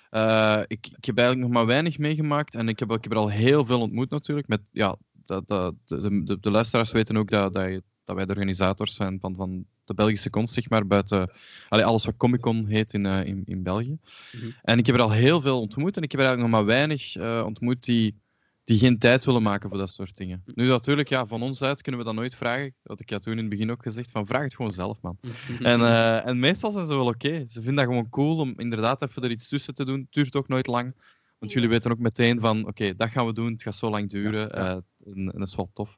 Eh, 0.10 0.62
ik, 0.68 0.88
ik 0.98 1.06
heb 1.06 1.18
eigenlijk 1.18 1.48
nog 1.48 1.58
maar 1.58 1.66
weinig 1.66 1.98
meegemaakt 1.98 2.56
en 2.56 2.68
ik 2.68 2.80
heb, 2.80 2.92
ik 2.92 3.04
heb 3.04 3.12
er 3.12 3.18
al 3.18 3.30
heel 3.30 3.66
veel 3.66 3.82
ontmoet 3.82 4.10
natuurlijk. 4.10 4.48
Met, 4.48 4.62
ja, 4.72 4.96
dat, 5.26 5.48
dat, 5.48 5.76
de, 5.86 6.24
de, 6.24 6.40
de 6.40 6.52
luisteraars 6.52 6.92
weten 6.92 7.18
ook 7.18 7.30
dat, 7.30 7.54
dat, 7.54 7.82
dat 8.04 8.16
wij 8.16 8.26
de 8.26 8.32
organisators 8.32 8.96
zijn 8.96 9.20
van, 9.20 9.36
van 9.36 9.66
de 9.86 9.94
Belgische 9.94 10.30
konst, 10.30 10.54
zeg 10.54 10.70
maar, 10.70 10.88
buiten 10.88 11.32
allee, 11.70 11.86
alles 11.86 12.06
wat 12.06 12.18
Comic 12.18 12.42
Con 12.42 12.66
heet 12.66 12.94
in, 12.94 13.06
eh, 13.06 13.26
in, 13.26 13.42
in 13.46 13.64
België. 13.64 13.98
Mhm. 14.32 14.52
En 14.62 14.78
ik 14.78 14.86
heb 14.86 14.96
er 14.96 15.02
al 15.02 15.12
heel 15.12 15.42
veel 15.42 15.62
ontmoet 15.62 15.98
en 15.98 16.04
ik 16.04 16.12
heb 16.12 16.20
er 16.20 16.26
eigenlijk 16.26 16.56
nog 16.56 16.60
maar 16.60 16.76
weinig 16.76 17.16
eh, 17.16 17.44
ontmoet 17.46 17.84
die, 17.84 18.22
die 18.64 18.78
geen 18.80 18.98
tijd 18.98 19.26
willen 19.26 19.42
maken 19.44 19.70
voor 19.70 19.78
dat 19.78 19.90
soort 19.90 20.16
dingen. 20.18 20.44
Nu 20.46 20.68
natuurlijk, 20.68 21.10
ja, 21.10 21.26
van 21.28 21.42
ons 21.42 21.62
uit 21.62 21.82
kunnen 21.82 22.00
we 22.02 22.06
dat 22.08 22.16
nooit 22.16 22.36
vragen. 22.36 22.76
Dat 22.84 23.00
ik 23.00 23.10
ja 23.10 23.20
toen 23.20 23.34
in 23.34 23.40
het 23.40 23.50
begin 23.50 23.72
ook 23.72 23.84
gezegd, 23.84 24.12
van 24.12 24.28
vraag 24.28 24.44
het 24.44 24.56
gewoon 24.56 24.72
zelf, 24.74 25.02
man. 25.02 25.18
En, 25.60 25.82
eh, 25.82 26.28
en 26.28 26.40
meestal 26.40 26.72
zijn 26.72 26.86
ze 26.86 26.96
wel 26.96 27.06
oké. 27.08 27.44
Ze 27.48 27.62
vinden 27.62 27.76
dat 27.76 27.86
gewoon 27.86 28.10
cool 28.10 28.38
om 28.38 28.54
inderdaad 28.58 29.02
even 29.02 29.24
er 29.24 29.32
iets 29.32 29.48
tussen 29.48 29.74
te 29.74 29.86
doen. 29.86 30.00
Het 30.00 30.12
duurt 30.12 30.36
ook 30.36 30.48
nooit 30.48 30.68
lang. 30.68 30.96
Want 31.40 31.52
jullie 31.56 31.70
weten 31.70 31.92
ook 31.92 32.00
meteen 32.00 32.40
van, 32.40 32.68
oké, 32.68 32.96
dat 32.96 33.10
gaan 33.10 33.26
we 33.26 33.34
doen. 33.34 33.52
Het 33.52 33.62
gaat 33.62 33.76
zo 33.76 33.90
lang 33.90 34.10
duren. 34.10 34.50
Ja, 34.54 34.64
ja. 34.66 34.70
eh, 34.70 35.12
en, 35.14 35.32
en 35.32 35.40
dat 35.40 35.48
is 35.48 35.56
wel 35.56 35.70
tof. 35.74 35.98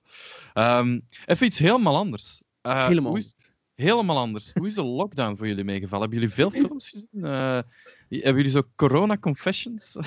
Ehm, 0.53 0.99
even 1.25 1.45
iets 1.45 1.59
helemaal 1.59 1.95
anders. 1.95 2.41
Eh, 2.61 2.85
Helemaal 2.87 3.09
hoe 3.11 3.19
is- 3.19 3.35
helemaal 3.75 4.17
anders. 4.17 4.53
Hoe 4.53 4.67
is 4.67 4.73
de 4.73 4.83
lockdown 4.83 5.35
voor 5.35 5.47
jullie 5.47 5.63
meegevallen? 5.63 6.09
Hebben 6.09 6.19
jullie 6.19 6.35
veel 6.35 6.51
films 6.51 6.89
gezien? 6.89 7.25
Eh, 7.25 7.59
hebben 8.09 8.35
jullie 8.35 8.49
zo 8.49 8.61
corona 8.75 9.17
confessions? 9.17 9.91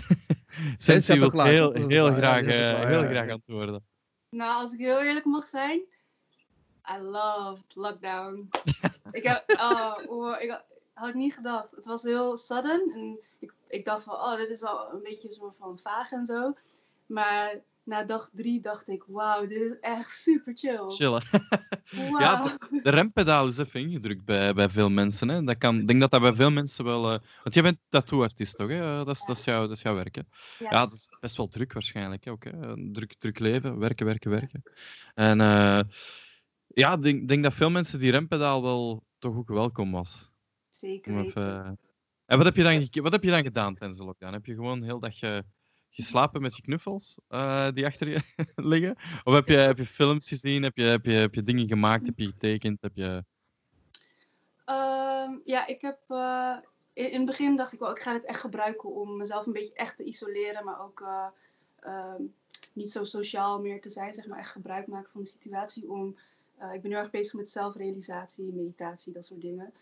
Staat 0.77 1.07
wil 1.07 1.43
heel, 1.43 1.73
heel, 1.73 2.15
graag, 2.15 2.43
eh, 2.43 2.85
heel 2.87 3.03
graag 3.03 3.31
antwoorden. 3.31 3.85
Nou, 4.31 4.61
als 4.61 4.73
ik 4.73 4.79
heel 4.79 5.01
eerlijk 5.03 5.25
mag 5.25 5.47
zijn, 5.47 5.81
I 6.97 6.99
loved 7.01 7.75
lockdown. 7.75 8.49
ik 9.11 9.23
heb, 9.23 9.45
oh, 9.61 9.97
oh, 10.07 10.41
ik 10.41 10.51
had- 10.95 11.15
niet 11.15 11.35
gedacht. 11.35 11.71
Het 11.71 11.87
was 11.87 12.03
heel 12.03 12.37
sudden 12.37 12.91
en 12.95 13.19
ik, 13.39 13.53
ik 13.69 13.85
dacht 13.85 14.03
van, 14.03 14.15
oh, 14.15 14.37
dit 14.37 14.49
is 14.49 14.63
al 14.63 14.93
een 14.93 15.03
beetje 15.03 15.29
een 15.29 15.35
soort 15.35 15.57
van 15.59 15.79
vaag 15.79 16.13
en 16.13 16.27
zo. 16.27 16.55
Maar 17.07 17.55
na 17.89 18.05
dag 18.05 18.29
drie 18.33 18.61
dacht 18.61 18.89
ik, 18.89 19.05
wauw, 19.07 19.47
dit 19.47 19.61
is 19.61 19.79
echt 19.81 20.11
super 20.11 20.57
chill. 20.57 20.89
Chillen. 20.89 21.23
Ja, 22.19 22.43
De 22.83 22.91
rempedaal 22.91 23.47
is 23.47 23.59
even 23.59 23.81
ingedrukt 23.81 24.25
bij, 24.25 24.55
bij 24.55 24.69
veel 24.69 24.91
mensen. 24.91 25.29
Hè. 25.29 25.43
Dat 25.45 25.59
kan, 25.59 25.79
ik 25.81 25.87
denk 25.87 26.01
dat 26.01 26.11
dat 26.11 26.21
bij 26.21 26.35
veel 26.35 26.51
mensen 26.51 26.85
wel... 26.85 27.13
eh, 27.13 27.19
want 27.43 27.55
jij 27.55 27.63
bent 27.63 27.79
tattooartiest, 27.89 28.57
toch? 28.57 28.69
Hè? 28.69 28.99
Eh, 29.01 29.05
Dat, 29.07 29.15
is, 29.17 29.25
dat, 29.25 29.37
is 29.37 29.45
jouw, 29.45 29.61
dat 29.61 29.77
is 29.77 29.83
jouw 29.83 29.95
werk, 29.95 30.15
hè? 30.15 30.23
Ja. 30.59 30.71
Ja, 30.71 30.81
dat 30.81 30.93
is 30.93 31.09
best 31.21 31.37
wel 31.37 31.49
druk 31.49 31.73
waarschijnlijk. 31.73 32.25
Hè? 32.25 32.31
Ook, 32.31 32.45
hè? 32.45 32.51
Een 32.53 32.93
druk, 32.93 33.15
druk 33.19 33.39
leven, 33.39 33.79
werken, 33.79 34.07
werken, 34.07 34.31
werken. 34.31 34.63
En 35.15 35.41
eh, 35.41 35.81
ja, 36.67 36.93
ik 36.95 37.03
denk, 37.03 37.29
denk 37.29 37.43
dat 37.43 37.55
veel 37.55 37.71
mensen 37.71 37.99
die 37.99 38.11
rempedaal 38.11 38.63
wel 38.63 39.05
toch 39.19 39.37
ook 39.37 39.49
welkom 39.49 39.91
was. 39.93 40.31
Zeker 40.69 41.19
even, 41.25 41.79
En 42.27 42.37
wat 42.37 42.47
heb, 42.47 42.57
je 42.57 42.63
dan, 42.63 43.03
wat 43.03 43.13
heb 43.13 43.23
je 43.25 43.31
dan 43.31 43.43
gedaan 43.43 43.75
tijdens 43.75 43.99
de 43.99 44.05
lockdown? 44.05 44.33
Heb 44.33 44.47
je 44.47 44.55
gewoon 44.55 44.83
heel 44.83 45.01
dag 45.01 45.21
eh, 45.21 45.39
geslapen 45.91 46.41
met 46.41 46.57
je 46.57 46.63
knuffels 46.63 47.19
eh, 47.29 47.69
die 47.73 47.87
achter 47.87 48.09
je 48.09 48.21
liggen? 48.73 48.97
Of 49.25 49.35
heb 49.35 49.49
je, 49.49 49.57
heb 49.57 49.79
je 49.79 49.87
films 49.87 50.29
gezien? 50.29 50.63
Heb 50.63 50.77
je, 50.77 50.83
heb, 50.83 51.05
je, 51.05 51.13
heb 51.13 51.35
je 51.35 51.43
dingen 51.43 51.69
gemaakt? 51.69 52.07
Heb 52.07 52.19
je 52.19 52.27
getekend? 52.27 52.83
Heb 52.83 52.93
je... 52.95 53.25
Ehm, 54.65 55.33
ja, 55.45 55.67
ik 55.67 55.81
heb. 55.81 55.99
eh, 56.09 56.57
in, 56.93 57.11
in 57.11 57.17
het 57.17 57.27
begin 57.27 57.57
dacht 57.57 57.73
ik 57.73 57.79
wel, 57.79 57.91
ik 57.91 58.01
ga 58.01 58.13
dit 58.13 58.25
echt 58.25 58.41
gebruiken 58.41 58.95
om 58.95 59.17
mezelf 59.17 59.47
een 59.47 59.53
beetje 59.53 59.75
echt 59.75 59.97
te 59.97 60.05
isoleren, 60.05 60.65
maar 60.65 60.83
ook 60.83 61.01
eh, 61.01 61.27
ehm, 61.81 62.23
niet 62.73 62.93
zo 62.93 63.05
sociaal 63.05 63.61
meer 63.61 63.81
te 63.81 63.91
zijn, 63.91 64.15
zeg 64.15 64.27
maar, 64.27 64.39
echt 64.39 64.53
gebruik 64.53 64.87
maken 64.87 65.11
van 65.11 65.23
de 65.23 65.29
situatie. 65.29 65.91
Om, 65.91 66.17
ik 66.73 66.83
ben 66.83 66.91
heel 66.91 67.01
erg 67.01 67.11
bezig 67.11 67.35
met 67.35 67.51
zelfrealisatie, 67.51 68.53
meditatie, 68.53 69.13
dat 69.13 69.25
soort 69.25 69.41
dingen. 69.41 69.73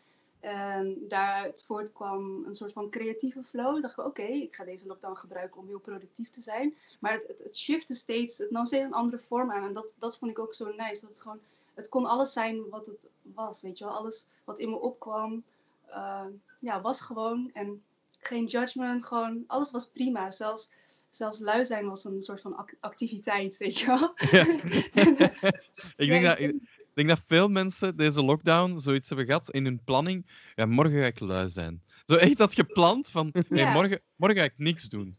En 0.40 0.96
daaruit 1.08 1.62
voortkwam 1.62 2.44
een 2.44 2.54
soort 2.54 2.72
van 2.72 2.90
creatieve 2.90 3.42
flow. 3.42 3.76
Ik 3.76 3.82
dacht, 3.82 3.98
oké, 3.98 4.22
ik 4.22 4.54
ga 4.54 4.64
deze 4.64 4.86
lockdown 4.86 5.16
gebruiken 5.16 5.60
om 5.60 5.66
heel 5.66 5.78
productief 5.78 6.30
te 6.30 6.40
zijn. 6.40 6.74
Maar 6.98 7.12
het, 7.26 7.38
het, 7.42 7.96
steeds, 7.96 8.38
het 8.38 8.50
nam 8.50 8.66
steeds 8.66 8.84
een 8.84 8.92
andere 8.92 9.18
vorm 9.18 9.52
aan. 9.52 9.64
En 9.64 9.72
dat, 9.72 9.92
dat 9.98 10.18
vond 10.18 10.30
ik 10.30 10.38
ook 10.38 10.54
zo 10.54 10.72
nice. 10.76 11.00
Dat 11.00 11.10
het 11.10 11.20
gewoon, 11.20 11.40
het 11.74 11.88
kon 11.88 12.06
alles 12.06 12.32
zijn 12.32 12.68
wat 12.68 12.86
het 12.86 12.98
was, 13.22 13.62
weet 13.62 13.78
je 13.78 13.84
wel. 13.84 13.94
Alles 13.94 14.26
wat 14.44 14.58
in 14.58 14.70
me 14.70 14.76
opkwam, 14.76 15.42
eh, 15.86 16.26
ja, 16.58 16.80
was 16.80 17.00
gewoon. 17.00 17.50
En 17.52 17.82
geen 18.18 18.46
judgment, 18.46 19.04
gewoon, 19.04 19.44
alles 19.46 19.70
was 19.70 19.86
prima. 19.86 20.30
Zelfs, 20.30 20.70
zelfs 21.08 21.38
lui 21.38 21.64
zijn 21.64 21.88
was 21.88 22.04
een 22.04 22.22
soort 22.22 22.40
van 22.40 22.56
ac- 22.56 22.76
activiteit, 22.80 23.56
weet 23.56 23.78
je 23.78 23.86
wel. 23.86 24.12
ik, 25.96 26.08
denk 26.08 26.22
Ja, 26.22 26.28
dat, 26.28 26.38
ik 26.38 26.75
denk 26.96 27.08
dat 27.08 27.20
veel 27.26 27.48
mensen 27.48 27.96
deze 27.96 28.24
lockdown 28.24 28.78
zoiets 28.78 29.08
hebben 29.08 29.26
gehad 29.26 29.50
in 29.50 29.64
hun 29.64 29.80
planning. 29.84 30.26
Ja, 30.54 30.66
morgen 30.66 31.00
ga 31.00 31.06
ik 31.06 31.20
lui 31.20 31.48
zijn. 31.48 31.82
Zo 32.06 32.14
echt 32.14 32.36
dat 32.36 32.54
gepland 32.54 33.08
van, 33.08 33.28
hey, 33.48 33.58
Ja. 33.58 33.72
morgen, 33.72 34.00
morgen 34.16 34.38
ga 34.38 34.44
ik 34.44 34.54
niks 34.56 34.88
doen. 34.88 35.16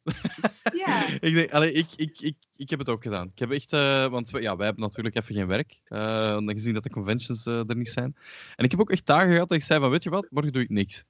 ja, 0.73 1.05
ik, 1.27 1.33
denk, 1.33 1.51
allee, 1.51 1.71
ik, 1.71 1.87
ik, 1.95 2.21
ik, 2.21 2.35
ik 2.55 2.69
heb 2.69 2.79
het 2.79 2.89
ook 2.89 3.03
gedaan. 3.03 3.27
Ik 3.33 3.39
heb 3.39 3.51
echt, 3.51 3.73
eh, 3.73 4.05
want 4.07 4.29
we, 4.29 4.41
ja, 4.41 4.55
wij 4.55 4.65
hebben 4.65 4.83
natuurlijk 4.83 5.15
even 5.17 5.35
geen 5.35 5.47
werk, 5.47 5.79
eh, 5.83 6.37
gezien 6.45 6.73
dat 6.73 6.83
de 6.83 6.89
conventions 6.89 7.45
eh, 7.45 7.69
er 7.69 7.75
niet 7.75 7.89
zijn. 7.89 8.15
En 8.55 8.65
ik 8.65 8.71
heb 8.71 8.79
ook 8.79 8.91
echt 8.91 9.05
dagen 9.05 9.31
gehad 9.31 9.49
dat 9.49 9.57
ik 9.57 9.63
zei 9.63 9.79
van, 9.79 9.89
weet 9.89 10.03
je 10.03 10.09
wat, 10.09 10.27
morgen 10.29 10.51
doe 10.53 10.61
ik 10.61 10.69
niks. 10.69 11.03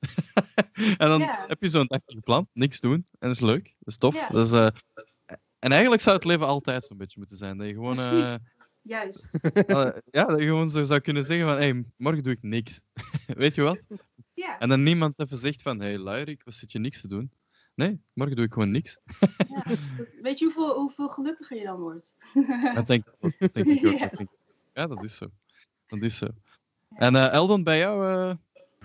en 0.98 1.08
dan 1.10 1.20
Ja. 1.20 1.46
heb 1.48 1.62
je 1.62 1.70
zo'n 1.70 1.88
dagje 1.88 2.14
gepland, 2.16 2.48
niks 2.54 2.80
doen, 2.80 2.94
en 2.94 3.28
dat 3.28 3.32
is 3.32 3.40
leuk, 3.40 3.64
dat 3.64 3.74
is 3.88 3.98
tof. 3.98 4.28
Dat 4.28 4.46
is, 4.46 4.52
en 5.60 5.72
eigenlijk 5.72 6.02
zou 6.02 6.16
het 6.16 6.26
leven 6.26 6.48
altijd 6.48 6.84
zo'n 6.84 6.98
beetje 6.98 7.20
moeten 7.20 7.38
zijn. 7.38 7.58
Dat 7.58 7.68
je 7.68 7.74
gewoon. 7.74 7.96
Juist. 8.88 9.30
eh, 9.54 9.90
ja, 10.12 10.26
dat 10.26 10.38
je 10.40 10.44
gewoon 10.46 10.70
zo 10.70 10.84
zou 10.84 11.00
kunnen 11.00 11.24
zeggen 11.24 11.48
van, 11.48 11.58
hey, 11.58 11.84
morgen 11.98 12.24
doe 12.24 12.34
ik 12.34 12.42
niks. 12.42 12.82
weet 13.28 13.56
je 13.56 13.62
wat? 13.62 13.80
Ja, 14.34 14.60
En 14.60 14.70
dan 14.70 14.84
niemand 14.84 15.20
even 15.20 15.38
zegt 15.38 15.62
van, 15.62 15.80
hey 15.82 15.98
Luirik, 15.98 16.42
wat 16.44 16.54
zit 16.54 16.72
je 16.72 16.80
niks 16.80 17.02
te 17.02 17.08
doen? 17.08 17.32
Nee, 17.76 18.02
morgen 18.14 18.36
doe 18.36 18.46
ik 18.46 18.54
gewoon 18.54 18.72
niks. 18.72 18.98
ja. 19.48 19.76
Weet 20.22 20.40
je 20.40 20.46
hoeveel, 20.46 20.74
hoeveel 20.80 21.10
gelukkiger 21.10 21.58
je 21.58 21.64
dan 21.64 21.80
wordt? 21.80 22.16
Dat 22.74 22.88
denk 22.88 23.06
ik 23.06 23.14
ook. 23.20 23.34
Dat 23.40 23.54
denk 23.54 23.68
ik 23.68 23.86
ook. 23.86 23.94
Ja. 23.94 24.00
dat 24.08 24.18
denk 24.18 24.30
ik. 24.30 24.38
Ja, 24.74 24.88
dat 24.88 25.04
is 25.04 25.16
zo. 25.16 25.26
Dat 25.88 26.02
is 26.02 26.18
zo. 26.18 26.28
En 26.96 27.16
eh, 27.16 27.32
Eldon, 27.34 27.64
bij 27.64 27.78
jou? 27.78 28.12
eh, 28.30 28.36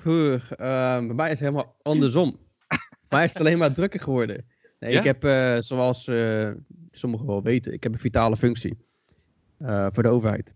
Puh, 0.02 0.34
ehm, 0.50 1.06
bij 1.06 1.14
mij 1.16 1.30
is 1.30 1.40
het 1.40 1.48
helemaal 1.48 1.76
andersom. 1.82 2.30
bij 2.68 2.78
mij 3.08 3.24
is 3.24 3.32
het 3.32 3.40
alleen 3.40 3.58
maar 3.58 3.74
drukker 3.74 4.00
geworden. 4.00 4.46
Nee, 4.78 4.92
Ja? 4.92 4.98
Ik 4.98 5.04
heb, 5.04 5.24
eh, 5.24 5.56
zoals 5.60 6.06
eh, 6.08 6.50
sommigen 6.90 7.26
wel 7.26 7.42
weten, 7.42 7.72
ik 7.72 7.82
heb 7.82 7.92
een 7.92 7.98
vitale 7.98 8.36
functie 8.36 8.76
eh, 9.62 9.86
voor 9.90 10.02
de 10.02 10.08
overheid. 10.08 10.54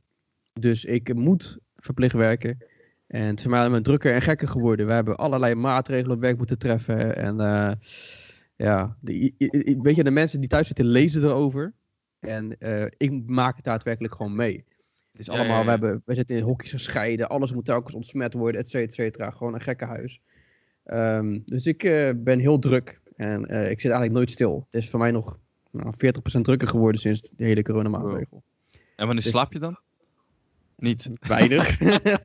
Dus 0.53 0.85
ik 0.85 1.15
moet 1.15 1.59
verplicht 1.75 2.15
werken. 2.15 2.65
En 3.07 3.23
het 3.23 3.39
is 3.39 3.45
voor 3.45 3.71
mij 3.71 3.81
drukker 3.81 4.15
en 4.15 4.23
gekker 4.23 4.49
geworden. 4.49 4.87
We 4.87 4.93
hebben 4.93 5.17
allerlei 5.17 5.55
maatregelen 5.55 6.17
op 6.17 6.21
werk 6.21 6.37
moeten 6.37 6.59
treffen. 6.59 7.17
En 7.17 7.41
eh, 7.41 7.73
ja, 8.57 8.97
de, 9.01 9.33
weet 9.83 9.97
je, 9.97 10.05
de 10.05 10.11
mensen 10.11 10.41
die 10.41 10.49
thuis 10.49 10.67
zitten 10.67 10.87
lezen 10.87 11.23
erover. 11.23 11.75
En 12.21 12.59
eh, 12.59 12.87
ik 12.97 13.27
maak 13.27 13.57
het 13.57 13.65
daadwerkelijk 13.65 14.15
gewoon 14.15 14.35
mee. 14.35 14.65
Het 15.13 15.21
is 15.21 15.29
allemaal, 15.29 15.49
ja, 15.49 15.59
ja. 15.59 15.65
We, 15.65 15.71
hebben, 15.71 16.03
we 16.05 16.15
zitten 16.15 16.37
in 16.37 16.43
hokjes 16.43 16.73
gescheiden. 16.73 17.29
Alles 17.29 17.53
moet 17.53 17.65
telkens 17.65 17.95
ontsmet 17.95 18.35
worden, 18.35 18.61
et 18.61 18.71
cetera, 18.71 18.87
et 18.87 18.95
cetera. 18.95 19.31
Gewoon 19.31 19.55
een 19.55 19.61
gekke 19.61 19.85
huis. 19.85 20.21
Ehm, 20.85 21.39
dus 21.45 21.67
ik 21.67 21.79
ben 22.17 22.39
heel 22.39 22.59
druk. 22.59 23.01
En 23.17 23.41
ik 23.43 23.81
zit 23.81 23.91
eigenlijk 23.91 24.13
nooit 24.13 24.31
stil. 24.31 24.67
Het 24.71 24.83
is 24.83 24.91
voor 24.91 25.01
mij 25.01 25.11
nog 25.11 25.39
nou, 25.71 25.95
40% 26.39 26.41
drukker 26.41 26.69
geworden 26.69 27.01
sinds 27.01 27.31
de 27.37 27.45
hele 27.45 27.63
coronamaatregel. 27.63 28.43
En 28.97 29.07
wanneer 29.07 29.23
Dus- 29.25 29.33
slaap 29.33 29.53
je 29.53 29.59
dan? 29.59 29.79
Niet. 30.77 31.11
Weinig. 31.29 31.81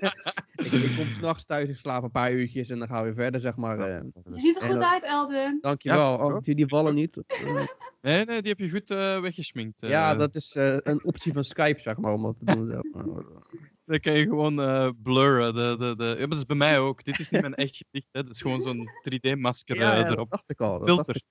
ik, 0.66 0.72
ik 0.72 0.96
kom 0.98 1.06
s'nachts 1.12 1.46
thuis, 1.46 1.70
ik 1.70 1.78
slaap 1.78 2.04
een 2.04 2.12
paar 2.12 2.32
uurtjes 2.32 2.70
en 2.70 2.80
dan 2.80 2.88
gaan 2.88 2.98
we 3.00 3.04
weer 3.06 3.14
verder, 3.24 3.42
zeg 3.42 3.56
maar. 3.56 3.80
eh. 3.80 4.02
Je 4.24 4.40
ziet 4.40 4.62
er 4.62 4.70
goed 4.72 4.82
uit, 4.82 5.04
Elden. 5.04 5.58
dankjewel. 5.62 6.18
Ja, 6.18 6.26
oh, 6.26 6.42
die, 6.42 6.56
die 6.56 6.68
vallen 6.68 6.94
niet. 6.94 7.18
Nee, 8.02 8.26
nee, 8.26 8.42
die 8.42 8.50
heb 8.52 8.60
je 8.60 8.70
goed 8.70 8.92
eh, 8.92 9.20
weggesminkt. 9.20 9.82
eh. 9.84 9.90
ja, 9.90 10.16
dat 10.16 10.36
is 10.36 10.56
eh, 10.56 10.76
een 10.80 11.04
optie 11.06 11.34
van 11.34 11.44
Skype, 11.44 11.80
zeg 11.82 11.98
maar, 11.98 12.14
om 12.14 12.22
dat 12.24 12.36
te 12.40 12.46
doen. 12.56 12.72
zelf. 12.72 12.86
Dan 13.86 14.00
kan 14.00 14.14
je 14.14 14.24
gewoon 14.24 14.62
eh, 14.62 14.90
blurren. 15.04 15.54
De, 15.54 15.76
de, 15.80 15.96
de... 15.96 16.04
Ja, 16.06 16.16
maar 16.20 16.28
dat 16.30 16.38
is 16.38 16.46
bij 16.46 16.56
mij 16.56 16.80
ook. 16.80 17.04
Dit 17.04 17.20
is 17.20 17.30
niet 17.30 17.42
mijn 17.42 17.56
echt 17.56 17.76
gezicht. 17.86 18.08
Hè. 18.12 18.24
Dat 18.24 18.34
is 18.34 18.42
gewoon 18.42 18.62
zo'n 18.62 18.90
3D-masker 19.10 19.76
ja, 19.76 19.96
ja, 19.96 20.04
dat 20.04 20.12
erop. 20.14 20.30
dacht 20.30 20.44
ik 20.50 20.60
al. 20.62 20.80
dat 20.80 20.88
dacht 20.88 21.02
Filter. 21.04 21.22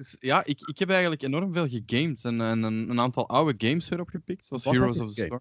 Dus, 0.00 0.16
ja, 0.20 0.44
ik, 0.44 0.60
ik 0.60 0.78
heb 0.78 0.90
eigenlijk 0.90 1.22
enorm 1.22 1.52
veel 1.52 1.68
gegamed 1.68 2.24
en, 2.24 2.40
en 2.40 2.62
een, 2.62 2.90
een 2.90 3.00
aantal 3.00 3.28
oude 3.28 3.66
games 3.68 3.88
weer 3.88 4.00
opgepikt, 4.00 4.46
zoals 4.46 4.64
Wat 4.64 4.74
Heroes 4.74 5.00
of 5.00 5.14
the? 5.14 5.22
Storm. 5.22 5.40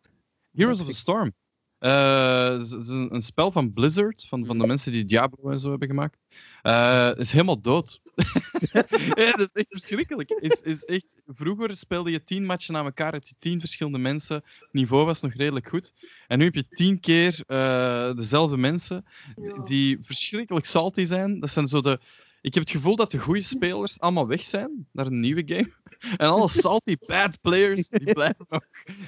Heroes 0.52 0.82
of 0.82 0.88
the 0.88 0.94
Storm. 0.96 1.34
Eh, 1.78 2.50
het 2.50 2.62
is- 2.62 2.88
een, 2.88 3.14
een 3.14 3.22
spel 3.22 3.52
van 3.52 3.74
Blizzard, 3.74 4.26
van, 4.28 4.46
van 4.46 4.58
de 4.60 4.68
mensen 4.68 4.92
die 4.92 5.06
Diablo 5.06 5.50
en 5.50 5.60
zo 5.60 5.70
hebben 5.70 5.88
gemaakt. 5.88 6.18
Eh, 6.62 7.08
Het 7.08 7.18
is 7.20 7.32
helemaal 7.32 7.62
dood. 7.62 8.02
ja, 9.16 9.32
dat 9.32 9.40
is 9.40 9.50
echt 9.52 9.68
verschrikkelijk. 9.70 10.30
Is, 10.30 10.62
is 10.62 10.84
echt, 10.86 11.16
vroeger 11.26 11.78
speelde 11.78 12.12
je 12.12 12.24
tien 12.24 12.46
matchen 12.46 12.74
na 12.74 12.84
elkaar, 12.84 13.12
had 13.14 13.28
je 13.28 13.36
tien 13.40 13.60
verschillende 13.60 14.00
mensen. 14.00 14.36
Het 14.36 14.68
niveau 14.72 15.06
was 15.06 15.22
nog 15.22 15.34
redelijk 15.34 15.70
goed. 15.70 15.94
En 16.28 16.38
nu 16.38 16.44
heb 16.46 16.56
je 16.56 16.68
tien 16.68 17.00
keer 17.00 17.40
eh, 17.48 18.16
dezelfde 18.16 18.58
mensen 18.58 19.06
Ja. 19.42 19.64
die 19.64 19.98
verschrikkelijk 20.00 20.66
salty 20.66 21.06
zijn. 21.06 21.40
Dat 21.40 21.50
zijn 21.50 21.68
zo 21.68 21.82
de. 21.82 22.00
Ik 22.42 22.54
heb 22.54 22.64
het 22.64 22.72
gevoel 22.72 22.96
dat 22.96 23.12
de 23.12 23.18
goede 23.18 23.42
spelers 23.42 24.00
allemaal 24.00 24.28
weg 24.28 24.44
zijn 24.44 24.88
naar 24.92 25.06
een 25.06 25.20
nieuwe 25.20 25.44
game. 25.46 25.72
En 26.18 26.28
alle 26.28 26.50
salty 26.64 26.96
bad 27.08 27.42
players 27.42 27.88
die 27.90 28.14
blijven 28.20 28.46
nog. 28.50 28.62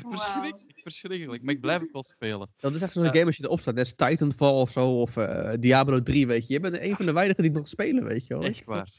Verschrikkelijk, 0.09 0.79
verschrikkelijk. 0.81 1.43
Maar 1.43 1.53
ik 1.53 1.61
blijf 1.61 1.81
het 1.81 1.91
wel 1.91 2.03
spelen. 2.03 2.49
Dat 2.59 2.73
is 2.73 2.81
echt 2.81 2.91
zo'n 2.93 3.03
Ja. 3.03 3.11
game 3.11 3.25
als 3.25 3.37
je 3.37 3.43
erop 3.43 3.59
staat. 3.59 3.75
Net 3.75 3.95
als 3.97 4.09
Titanfall 4.09 4.53
of 4.53 4.69
zo, 4.69 5.01
of 5.01 5.17
eh, 5.17 5.53
Diablo 5.59 6.01
3, 6.01 6.27
weet 6.27 6.47
je. 6.47 6.53
Je 6.53 6.59
bent 6.59 6.79
een 6.79 6.95
van 6.95 7.05
de 7.05 7.13
weinigen 7.13 7.43
die 7.43 7.51
het 7.51 7.59
nog 7.59 7.69
spelen, 7.69 8.03
weet 8.03 8.27
je 8.27 8.33
wel. 8.33 8.43
Echt 8.43 8.65
waar. 8.65 8.91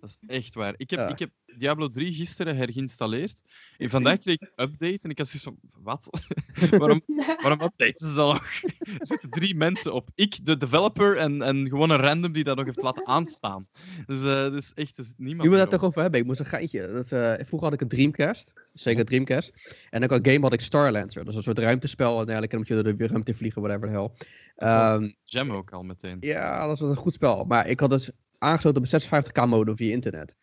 Dat 0.00 0.10
is 0.10 0.18
echt 0.26 0.54
waar. 0.54 0.74
Ik 0.76 0.90
heb, 0.90 0.98
Ja. 0.98 1.08
ik 1.08 1.18
heb 1.18 1.30
Diablo 1.58 1.88
3 1.88 2.12
gisteren 2.14 2.56
hergeïnstalleerd. 2.56 3.40
En 3.78 3.90
vandaag 3.90 4.18
kreeg 4.18 4.34
ik 4.34 4.52
een 4.54 4.64
update 4.64 4.98
en 5.02 5.10
ik 5.10 5.18
had 5.18 5.28
zoiets 5.28 5.44
van, 5.44 5.56
wat? 5.82 6.08
waarom, 6.80 7.02
waarom 7.42 7.60
updaten 7.60 8.08
ze 8.08 8.14
dat 8.14 8.32
nog? 8.32 8.44
er 8.98 9.06
zitten 9.06 9.30
drie 9.30 9.54
mensen 9.54 9.92
op. 9.92 10.08
Ik, 10.14 10.44
de 10.44 10.56
developer 10.56 11.16
en, 11.16 11.42
en 11.42 11.68
gewoon 11.68 11.90
een 11.90 11.96
random 12.00 12.32
die 12.32 12.44
dat 12.44 12.56
nog 12.56 12.64
heeft 12.64 12.82
laten 12.82 13.06
aanstaan. 13.06 13.66
Dus 14.06 14.22
uh, 14.22 14.50
dus 14.50 14.72
echt, 14.74 14.98
er 14.98 15.04
zit 15.04 15.18
niemand 15.18 15.42
Nu 15.42 15.48
we 15.50 15.56
erop. 15.56 15.70
dat 15.70 15.80
toch 15.80 15.88
over 15.88 16.02
hebben, 16.02 16.20
ik 16.20 16.26
moest 16.26 16.40
een 16.40 16.46
geintje. 16.46 16.92
Dat, 16.92 17.12
eh, 17.12 17.32
vroeger 17.46 17.68
had 17.68 17.72
ik 17.72 17.80
een 17.80 17.88
Dreamcast, 17.88 18.52
zeker 18.72 19.04
Dreamcast. 19.04 19.52
En 19.90 20.04
ook 20.04 20.10
een 20.10 20.26
game 20.26 20.40
had 20.40 20.52
ik 20.52 20.60
Starlancer, 20.60 21.20
dat 21.24 21.28
is 21.32 21.36
een 21.36 21.42
soort 21.42 21.58
ruimtespel 21.58 22.20
en. 22.20 22.26
Dan 22.26 22.48
moet 22.58 22.68
je 22.68 22.82
door 22.82 22.96
de 22.96 23.06
ruimte 23.06 23.34
vliegen, 23.34 23.62
whatever 23.62 23.88
the 23.88 23.94
hell. 23.94 24.10
Ehm, 24.56 25.10
Jam 25.24 25.50
ook 25.50 25.70
al 25.72 25.82
meteen. 25.82 26.16
ja, 26.20 26.66
dat 26.66 26.74
is 26.76 26.80
een 26.80 26.96
goed 26.96 27.12
spel. 27.12 27.44
Maar 27.44 27.68
ik 27.68 27.80
had 27.80 27.90
dus 27.90 28.10
aangesloten 28.44 28.82
op 28.82 28.88
een 28.92 29.00
56k 29.00 29.48
modem 29.48 29.76
via 29.76 29.92
internet. 29.92 30.36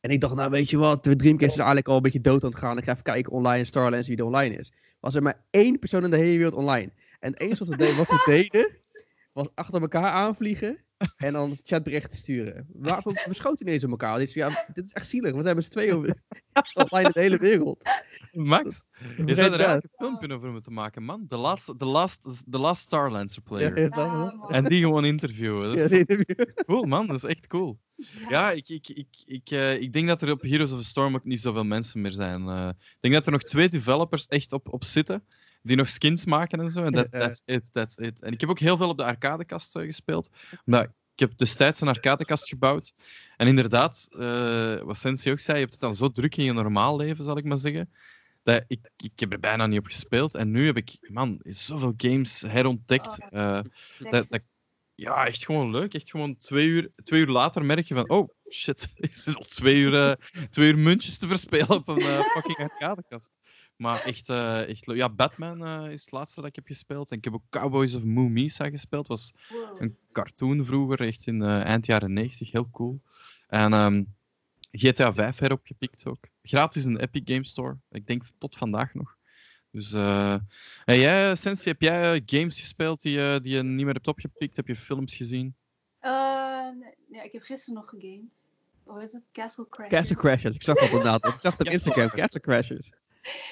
En 0.00 0.10
ik 0.10 0.20
dacht, 0.20 0.34
nou 0.34 0.50
weet 0.50 0.70
je 0.70 0.76
wat, 0.76 1.04
de 1.04 1.16
Dreamcast 1.16 1.52
is 1.52 1.56
eigenlijk 1.56 1.88
al 1.88 1.96
een 1.96 2.02
beetje 2.02 2.20
dood 2.20 2.44
aan 2.44 2.50
het 2.50 2.58
gaan. 2.58 2.78
Ik 2.78 2.84
ga 2.84 2.92
even 2.92 3.02
kijken 3.02 3.32
online, 3.32 3.64
Starlancer, 3.64 4.08
wie 4.08 4.16
er 4.16 4.24
online 4.24 4.54
is. 4.54 4.72
Was 5.00 5.14
er 5.14 5.22
maar 5.22 5.44
één 5.50 5.78
persoon 5.78 6.04
in 6.04 6.10
de 6.10 6.16
hele 6.16 6.36
wereld 6.36 6.54
online. 6.54 6.92
En 7.20 7.30
het 7.30 7.40
enige 7.40 7.94
wat 7.96 8.10
we 8.10 8.22
deden, 8.32 8.76
was 9.32 9.48
achter 9.54 9.80
elkaar 9.80 10.10
aanvliegen 10.10 10.78
en 11.16 11.32
dan 11.32 11.58
chatberichten 11.64 12.18
sturen. 12.18 12.66
Waarom 12.72 13.14
we 13.14 13.34
schoten 13.34 13.66
ineens 13.66 13.84
op 13.84 13.90
elkaar? 13.90 14.18
Dit 14.18 14.28
is, 14.28 14.34
ja, 14.34 14.66
dit 14.72 14.84
is 14.84 14.92
echt 14.92 15.06
zielig, 15.06 15.32
we 15.32 15.42
zijn 15.42 15.54
met 15.56 15.64
z'n 15.64 15.70
tweeën 15.70 15.94
over- 15.94 16.16
online 16.74 17.06
in 17.06 17.12
de 17.12 17.20
hele 17.20 17.38
wereld. 17.38 17.88
Max, 18.32 18.82
je 19.26 19.34
zou 19.34 19.52
er 19.52 19.58
eigenlijk 19.60 19.84
een 19.84 20.06
filmpje 20.06 20.34
over 20.34 20.50
moeten 20.50 20.72
maken, 20.72 21.02
man. 21.02 21.26
The 21.26 21.36
Last, 21.36 21.74
the 21.78 21.84
last, 21.84 22.22
the 22.50 22.58
last 22.58 22.82
Starlancer 22.82 23.42
player. 23.42 23.78
Ja, 23.78 23.88
ja. 23.94 24.34
En 24.48 24.64
die 24.64 24.80
gewoon 24.80 25.04
interviewen. 25.04 25.68
Dat 25.68 25.76
is 25.76 25.82
ja, 25.82 25.88
nee, 25.88 26.04
nee, 26.06 26.46
cool, 26.66 26.84
man. 26.84 27.06
Dat 27.06 27.16
is 27.16 27.24
echt 27.24 27.46
cool. 27.46 27.78
Ja, 28.28 28.50
ik, 28.50 28.68
ik, 28.68 28.88
ik, 28.88 29.06
ik, 29.24 29.50
eh, 29.50 29.80
ik 29.80 29.92
denk 29.92 30.08
dat 30.08 30.22
er 30.22 30.30
op 30.30 30.42
Heroes 30.42 30.72
of 30.72 30.78
the 30.80 30.86
Storm 30.86 31.14
ook 31.14 31.24
niet 31.24 31.40
zoveel 31.40 31.64
mensen 31.64 32.00
meer 32.00 32.10
zijn. 32.10 32.48
Eh, 32.48 32.68
ik 32.68 32.96
denk 33.00 33.14
dat 33.14 33.26
er 33.26 33.32
nog 33.32 33.42
twee 33.42 33.68
developers 33.68 34.26
echt 34.26 34.52
op, 34.52 34.72
op 34.72 34.84
zitten. 34.84 35.24
Die 35.62 35.76
nog 35.76 35.88
skins 35.88 36.24
maken 36.24 36.60
en 36.60 36.70
zo. 36.70 36.84
En 36.84 36.92
that, 36.92 37.08
Ja. 37.10 37.18
that's 37.18 37.42
it, 37.44 37.70
that's 37.72 37.96
it. 37.96 38.22
En 38.22 38.32
ik 38.32 38.40
heb 38.40 38.50
ook 38.50 38.58
heel 38.58 38.76
veel 38.76 38.88
op 38.88 38.96
de 38.96 39.04
arcadekast 39.04 39.76
eh, 39.76 39.84
gespeeld. 39.84 40.30
Omdat 40.64 40.88
ik 41.14 41.18
heb 41.18 41.36
destijds 41.36 41.80
een 41.80 41.88
arcadekast 41.88 42.48
gebouwd. 42.48 42.92
En 43.36 43.46
inderdaad, 43.46 44.08
eh, 44.10 44.80
wat 44.80 44.98
Sensi 44.98 45.30
ook 45.30 45.40
zei, 45.40 45.56
je 45.56 45.62
hebt 45.62 45.72
het 45.72 45.82
dan 45.82 45.94
zo 45.94 46.08
druk 46.08 46.36
in 46.36 46.44
je 46.44 46.52
normaal 46.52 46.96
leven, 46.96 47.24
zal 47.24 47.36
ik 47.36 47.44
maar 47.44 47.58
zeggen. 47.58 47.92
Dat 48.42 48.64
ik, 48.66 48.90
ik 48.96 49.20
heb 49.20 49.32
er 49.32 49.40
bijna 49.40 49.66
niet 49.66 49.78
op 49.78 49.86
gespeeld. 49.86 50.34
En 50.34 50.50
nu 50.50 50.66
heb 50.66 50.76
ik, 50.76 50.98
man, 51.00 51.40
zoveel 51.42 51.94
games 51.96 52.40
herontdekt. 52.40 53.18
Oh, 53.30 53.58
eh, 53.58 53.64
dat, 53.98 54.28
dat, 54.28 54.40
ja, 54.94 55.26
echt 55.26 55.44
gewoon 55.44 55.70
leuk. 55.70 55.94
Echt 55.94 56.10
gewoon 56.10 56.38
twee 56.38 56.66
uur, 56.66 56.90
twee 57.02 57.20
uur 57.20 57.28
later 57.28 57.64
merk 57.64 57.86
je 57.86 57.94
van, 57.94 58.08
oh 58.08 58.28
shit, 58.50 58.88
ik 58.94 59.14
zit 59.16 59.36
al 59.36 59.42
twee 59.42 59.76
uur, 59.76 60.18
twee 60.50 60.72
uur 60.72 60.78
muntjes 60.78 61.18
te 61.18 61.28
verspelen 61.28 61.70
op 61.70 61.88
een 61.88 62.00
fucking 62.00 62.58
arcadekast. 62.58 63.30
Maar 63.82 64.02
echt, 64.02 64.28
eh, 64.28 64.68
echt 64.68 64.86
leuk. 64.86 64.96
Ja, 64.96 65.08
Batman 65.08 65.66
eh, 65.66 65.92
is 65.92 66.00
het 66.00 66.12
laatste 66.12 66.40
dat 66.40 66.48
ik 66.48 66.54
heb 66.54 66.66
gespeeld. 66.66 67.10
En 67.10 67.16
ik 67.16 67.24
heb 67.24 67.34
ook 67.34 67.42
Cowboys 67.50 67.94
of 67.94 68.04
Moo 68.04 68.28
Misa 68.28 68.70
gespeeld. 68.70 69.06
was 69.06 69.34
Wow. 69.48 69.80
een 69.80 69.96
cartoon 70.12 70.64
vroeger, 70.66 71.00
echt 71.00 71.26
in 71.26 71.42
eh, 71.42 71.64
eind 71.64 71.86
jaren 71.86 72.12
90, 72.12 72.52
heel 72.52 72.70
cool. 72.70 73.00
En 73.46 73.72
ehm, 73.72 74.04
GTA 74.72 75.14
5 75.14 75.38
heropgepikt 75.38 76.06
ook. 76.06 76.28
Gratis 76.42 76.84
in 76.84 76.94
de 76.94 77.00
Epic 77.00 77.22
Game 77.24 77.46
Store. 77.46 77.76
Ik 77.90 78.06
denk 78.06 78.22
tot 78.38 78.56
vandaag 78.56 78.94
nog. 78.94 79.16
Dus, 79.70 79.92
eh 79.92 80.36
en 80.84 80.98
jij, 80.98 81.36
Sensi, 81.36 81.68
heb 81.68 81.80
jij 81.80 82.22
games 82.26 82.60
gespeeld 82.60 83.02
die, 83.02 83.20
eh, 83.20 83.40
die 83.40 83.54
je 83.54 83.62
niet 83.62 83.84
meer 83.84 83.94
hebt 83.94 84.08
opgepikt? 84.08 84.56
Heb 84.56 84.66
je 84.66 84.76
films 84.76 85.14
gezien? 85.14 85.54
Eh, 85.98 86.68
nee, 86.80 86.94
ja, 87.10 87.22
ik 87.22 87.32
heb 87.32 87.42
gisteren 87.42 87.74
nog 87.74 87.88
gegamed. 87.88 88.30
Hoe 88.84 89.02
is 89.02 89.12
het? 89.12 89.22
Castle 89.32 89.68
Crash. 89.68 89.88
Castle 89.88 90.16
Crashers, 90.16 90.54
ik 90.54 90.62
zag 90.62 90.76
dat 90.76 90.88
inderdaad. 90.88 91.24
Ik 91.26 91.40
zag 91.40 91.56
dat 91.56 91.66
op 91.66 91.72
Instagram, 91.72 92.08
Castle 92.08 92.40
Crashers. 92.40 92.92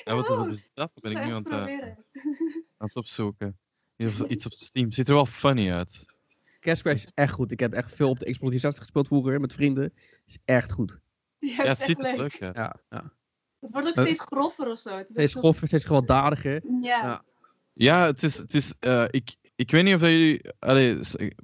En 0.04 0.16
wat, 0.16 0.28
Oh, 0.30 0.36
wat 0.36 0.52
is 0.52 0.68
dat? 0.74 0.90
Dat 0.94 1.02
ben 1.02 1.12
ik 1.12 1.24
nu 1.24 1.32
aan 1.32 1.42
het, 1.42 1.50
eh, 1.50 1.58
aan 2.78 2.86
het 2.86 2.96
opzoeken. 2.96 3.58
Iets 3.96 4.20
op- 4.20 4.30
Iets 4.30 4.46
op 4.46 4.52
Steam. 4.52 4.92
Ziet 4.92 5.08
er 5.08 5.14
wel 5.14 5.26
funny 5.26 5.70
uit. 5.72 6.04
Castle 6.60 6.90
Crash 6.90 7.04
is 7.04 7.10
echt 7.14 7.32
goed. 7.32 7.50
Ik 7.52 7.60
heb 7.60 7.72
echt 7.72 7.94
veel 7.94 8.08
op 8.08 8.18
de 8.18 8.24
Xbox 8.24 8.38
360 8.38 8.82
gespeeld 8.82 9.06
vroeger 9.06 9.40
met 9.40 9.54
vrienden. 9.54 9.92
is 10.26 10.38
echt 10.44 10.72
goed. 10.72 10.98
Ja, 11.38 11.48
Ja, 11.62 11.64
het 11.64 11.78
ziet 11.78 11.98
echt 12.04 12.12
er 12.14 12.20
leuk. 12.22 12.42
uit. 12.42 12.56
Ja, 12.56 12.76
ja. 12.90 13.12
Het 13.60 13.70
wordt 13.70 13.86
ook 13.88 13.94
Huh? 13.94 14.04
steeds 14.04 14.20
groffer 14.20 14.66
of 14.70 14.78
zo. 14.78 14.96
Het 14.96 15.06
is 15.08 15.12
Steeds 15.14 15.34
ook 15.36 15.42
groffer, 15.42 15.66
steeds 15.68 15.84
gewelddadiger. 15.84 16.62
Ja. 16.80 17.02
Ja. 17.02 17.24
Ja, 17.72 18.06
het 18.06 18.22
is. 18.22 18.36
Het, 18.36 18.54
is 18.54 18.74
eh, 18.78 19.04
ik, 19.10 19.36
ik 19.56 19.70
weet 19.70 19.84
niet 19.84 19.94
of 19.94 20.00
jullie. 20.00 20.40
Allee, 20.58 20.98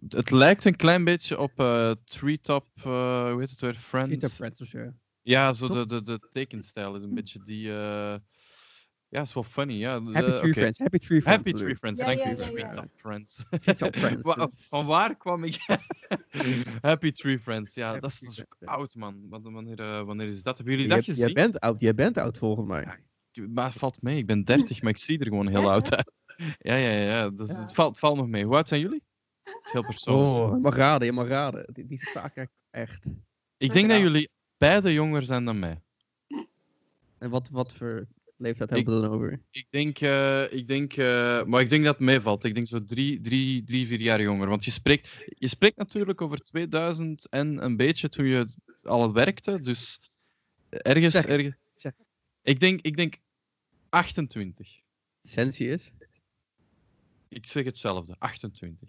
het 0.09 0.31
lijkt 0.31 0.65
een 0.65 0.77
klein 0.77 1.05
beetje 1.05 1.39
op 1.39 1.53
eh 1.61 1.91
Treetop. 2.05 2.67
eh 2.77 3.31
hoe 3.31 3.41
heet 3.41 3.51
het 3.51 3.61
weer? 3.61 3.75
Friends. 3.75 4.09
Cheetah 4.11 4.31
Friends 4.31 4.61
of 4.61 4.69
zo. 4.69 4.93
Ja, 5.27 5.53
zo 5.53 5.69
de, 5.69 5.87
de, 5.87 6.03
de 6.03 6.21
tekenstijl 6.31 6.95
is 6.97 7.03
een 7.03 7.15
beetje 7.15 7.39
die. 7.45 7.69
eh, 7.69 8.17
ja, 9.09 9.21
is 9.21 9.33
wel 9.35 9.43
funny. 9.43 9.75
Ja, 9.75 10.01
de- 10.01 10.13
Happy 10.13 10.33
Tree. 10.33 10.53
Friends. 10.53 10.79
Happy 10.79 10.99
Tree 10.99 11.21
Friends. 11.23 11.37
Happy 11.45 11.53
Tree. 11.53 11.77
Friends, 11.77 12.01
Ja, 12.01 12.07
thank 12.07 12.19
ja, 12.19 12.25
you. 12.47 12.59
ja, 12.59 12.59
ja. 12.59 12.67
Treetop 12.69 12.91
Friends. 12.97 13.45
Treetop 13.51 13.97
Friends, 14.03 14.37
is- 14.59 14.69
Van 14.69 14.87
waar 14.87 15.17
kwam 15.17 15.45
ik? 15.45 15.57
Happy 16.83 17.13
Tree 17.13 17.39
Friends, 17.39 17.75
ja, 17.75 17.87
Happy 17.87 18.01
dat 18.01 18.11
is, 18.11 18.35
Tree 18.35 18.47
ja. 18.59 18.67
oud, 18.73 18.95
man. 18.95 19.27
Want 19.29 19.45
Wanneer, 19.49 19.81
eh, 19.81 20.03
wanneer 20.03 20.27
is 20.27 20.43
dat? 20.43 20.57
Hebben 20.57 20.75
jullie 20.75 20.89
Jij, 20.89 20.97
dat 20.97 21.07
jij 21.07 21.15
gezien? 21.15 21.35
bent 21.35 21.61
oud, 21.61 21.81
jij 21.81 21.95
bent 21.95 22.19
oud 22.19 22.39
volgens 22.39 22.67
mij. 22.67 22.99
Maar 23.49 23.69
het 23.71 23.79
valt 23.79 24.03
mee, 24.03 24.17
ik 24.19 24.27
ben 24.27 24.45
30, 24.45 24.83
maar 24.83 24.91
ik 24.91 24.99
zie 24.99 25.19
er 25.19 25.27
gewoon 25.27 25.49
heel 25.49 25.71
oud 25.71 25.95
uit. 25.97 26.13
Ja, 26.59 26.75
ja, 26.75 26.91
ja, 26.91 27.31
dus 27.31 27.49
Ja. 27.49 27.61
Het, 27.61 27.75
valt, 27.75 27.89
het 27.91 27.99
valt 27.99 28.17
nog 28.17 28.29
mee. 28.29 28.45
Hoe 28.45 28.55
oud 28.55 28.69
zijn 28.69 28.81
jullie? 28.81 29.03
Het 29.43 29.61
is 29.65 29.73
heel 29.73 29.83
persoonlijk. 29.85 30.49
Oh, 30.51 30.55
je 30.57 30.61
mag 30.63 30.77
raden, 30.77 31.07
je 31.07 31.13
mag 31.13 31.29
raden. 31.29 31.67
Die, 31.73 31.87
die 31.87 31.99
zaak 32.13 32.35
echt- 32.35 32.53
echt. 32.71 33.07
ik 33.57 33.73
denk 33.73 33.89
dat 33.89 33.97
Ja. 33.99 34.03
jullie 34.05 34.31
beide 34.59 34.93
jonger 34.93 35.23
zijn 35.23 35.45
dan 35.45 35.59
mij. 35.59 35.81
En 37.19 37.31
wat, 37.31 37.49
wat 37.49 37.75
voor 37.75 38.07
leeftijd 38.37 38.71
hebben 38.71 38.95
we 38.95 39.01
dan 39.01 39.11
over? 39.11 39.41
Ik 39.51 39.67
denk, 39.71 40.01
eh, 40.01 40.53
ik 40.53 40.67
denk 40.67 40.93
eh, 40.97 41.45
maar 41.45 41.61
ik 41.61 41.69
denk 41.69 41.85
dat 41.85 41.95
het 41.97 42.05
meevalt. 42.07 42.45
Ik 42.45 42.55
denk 42.55 42.67
zo 42.67 42.85
drie, 42.85 43.21
drie, 43.21 43.65
drie, 43.65 43.87
vier 43.87 44.01
jaar 44.01 44.23
jonger. 44.23 44.49
Want 44.49 44.65
je 44.65 44.71
spreekt, 44.71 45.11
je 45.39 45.49
spreekt 45.49 45.77
natuurlijk 45.77 46.21
over 46.21 46.39
2000 46.39 47.29
en 47.29 47.65
een 47.65 47.77
beetje 47.77 48.09
toen 48.09 48.27
je 48.27 48.47
al 48.83 49.13
werkte. 49.13 49.61
Dus 49.61 50.11
ergens. 50.69 51.13
Zeg. 51.13 51.27
ergens 51.27 51.57
Zeg. 51.75 51.93
Ik, 52.43 52.61
denk, 52.61 52.81
ik 52.81 52.97
denk 52.97 53.19
28. 53.89 54.81
Sensie 55.23 55.69
is? 55.69 55.93
Ik 57.29 57.47
zeg 57.47 57.65
hetzelfde, 57.65 58.17
28. 58.19 58.89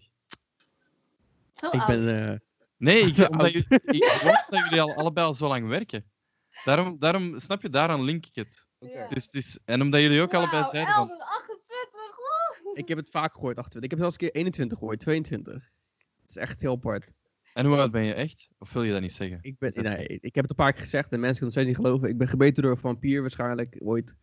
Zo 1.54 1.68
Ik 1.68 1.74
oud. 1.74 1.88
ben... 1.88 2.32
eh, 2.32 2.40
Nee, 2.78 3.02
ik, 3.02 3.30
omdat 3.30 3.52
jullie, 3.52 3.66
ik 3.70 4.46
dat 4.50 4.64
jullie 4.64 4.82
al 4.82 4.96
allebei 4.96 5.28
al 5.28 5.34
zo 5.34 5.48
lang 5.48 5.68
werken. 5.68 6.06
Daarom, 6.64 7.00
daarom 7.00 7.40
snap 7.40 7.62
je, 7.62 7.70
daaraan 7.70 8.04
link 8.04 8.26
ik 8.26 8.36
het. 8.36 8.66
Ja. 8.80 9.08
Dus 9.08 9.26
het 9.26 9.34
is, 9.34 9.60
en 9.66 9.82
omdat 9.82 10.02
jullie 10.02 10.22
ook 10.22 10.34
allebei 10.34 10.64
zeiden 10.64 10.94
van... 10.94 11.10
Elden, 11.10 11.26
28, 11.26 11.92
wow. 12.64 12.78
ik 12.78 12.88
heb 12.88 12.98
het 12.98 13.10
vaak 13.10 13.34
gehoord, 13.34 13.58
28. 13.58 13.84
Ik 13.84 13.90
heb 13.90 14.00
zelfs 14.00 14.14
een 14.14 14.20
keer 14.20 14.42
21 14.42 14.78
gehoord, 14.78 15.00
22. 15.00 15.54
Het 16.22 16.30
is 16.30 16.36
echt 16.36 16.62
heel 16.62 16.72
apart. 16.72 17.12
En 17.54 17.66
hoe 17.66 17.78
oud 17.78 17.92
ben 17.92 18.04
je 18.04 18.14
echt? 18.14 18.48
Of 18.58 18.74
wil 18.74 18.84
je 18.84 18.92
dat 18.92 19.02
niet 19.02 19.14
zeggen? 19.14 19.40
Ik, 19.42 19.58
ben, 19.58 19.72
nee, 19.84 20.08
ik 20.08 20.36
heb 20.36 20.44
het 20.44 20.50
een 20.50 20.56
paar 20.66 20.74
keer 20.74 20.82
gezegd 20.82 21.12
en 21.12 21.20
mensen 21.20 21.38
kunnen 21.38 21.56
het 21.56 21.66
steeds 21.66 21.68
niet 21.68 21.86
geloven. 21.86 22.10
Ik 22.10 22.18
ben 22.18 22.28
gebeten 22.28 22.64
door 22.64 22.72
een 22.72 22.78
vampier 22.78 23.22
waarschijnlijk 23.22 23.76
ooit. 23.80 24.16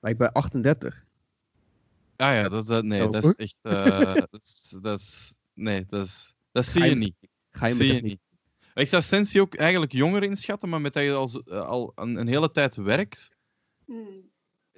Maar 0.00 0.10
ik 0.10 0.18
ben 0.18 0.32
38. 0.32 1.04
Ah 2.16 2.34
ja, 2.34 2.48
dat, 2.48 2.66
dat, 2.66 2.84
nee, 2.84 3.08
dat 3.08 3.24
is 3.24 3.34
echt... 3.34 3.58
eh, 3.62 4.14
dat, 4.30 4.40
is, 4.42 4.78
dat 4.82 4.98
is... 4.98 5.34
Nee, 5.54 5.84
dat 5.86 6.04
is... 6.04 6.34
Dat 6.52 6.66
zie 6.66 6.84
je 6.84 6.94
niet. 6.94 7.16
Ga 7.52 7.66
je 7.66 7.74
zie 7.74 7.86
je 7.86 7.92
met 7.92 8.02
niet. 8.02 8.20
Ik 8.74 8.88
zou 8.88 9.02
Sensi 9.02 9.40
ook 9.40 9.54
eigenlijk 9.54 9.92
jonger 9.92 10.22
inschatten, 10.22 10.68
maar 10.68 10.80
met 10.80 10.92
dat 10.94 11.02
je 11.02 11.12
al, 11.12 11.28
zo- 11.28 11.42
eh, 11.46 11.66
al 11.66 11.92
een, 11.94 12.16
een 12.16 12.26
hele 12.26 12.50
tijd 12.50 12.74
werkt, 12.74 13.28
Hmm, 13.84 14.30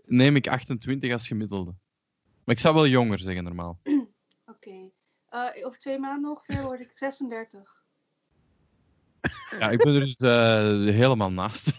neem 0.05 0.37
ik 0.37 0.49
28 0.49 1.13
als 1.13 1.27
gemiddelde. 1.27 1.75
Maar 2.45 2.55
ik 2.55 2.61
zou 2.61 2.75
wel 2.75 2.87
jonger 2.87 3.19
zeggen, 3.19 3.45
normaal. 3.45 3.81
Oké. 4.55 4.91
Eh, 5.29 5.67
over 5.67 5.79
twee 5.79 5.99
maanden 5.99 6.31
ongeveer 6.31 6.63
word 6.63 6.81
ik 6.81 6.93
36. 6.93 7.85
Ja, 9.59 9.71
ik 9.71 9.79
ben 9.79 9.95
er 9.95 10.01
dus 10.01 10.17
eh, 10.17 10.95
helemaal 10.95 11.31
naast. 11.33 11.73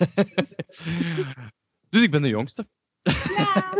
dus 1.89 2.03
ik 2.03 2.11
ben 2.11 2.21
de 2.21 2.27
jongste. 2.27 2.67
Ja! 3.37 3.73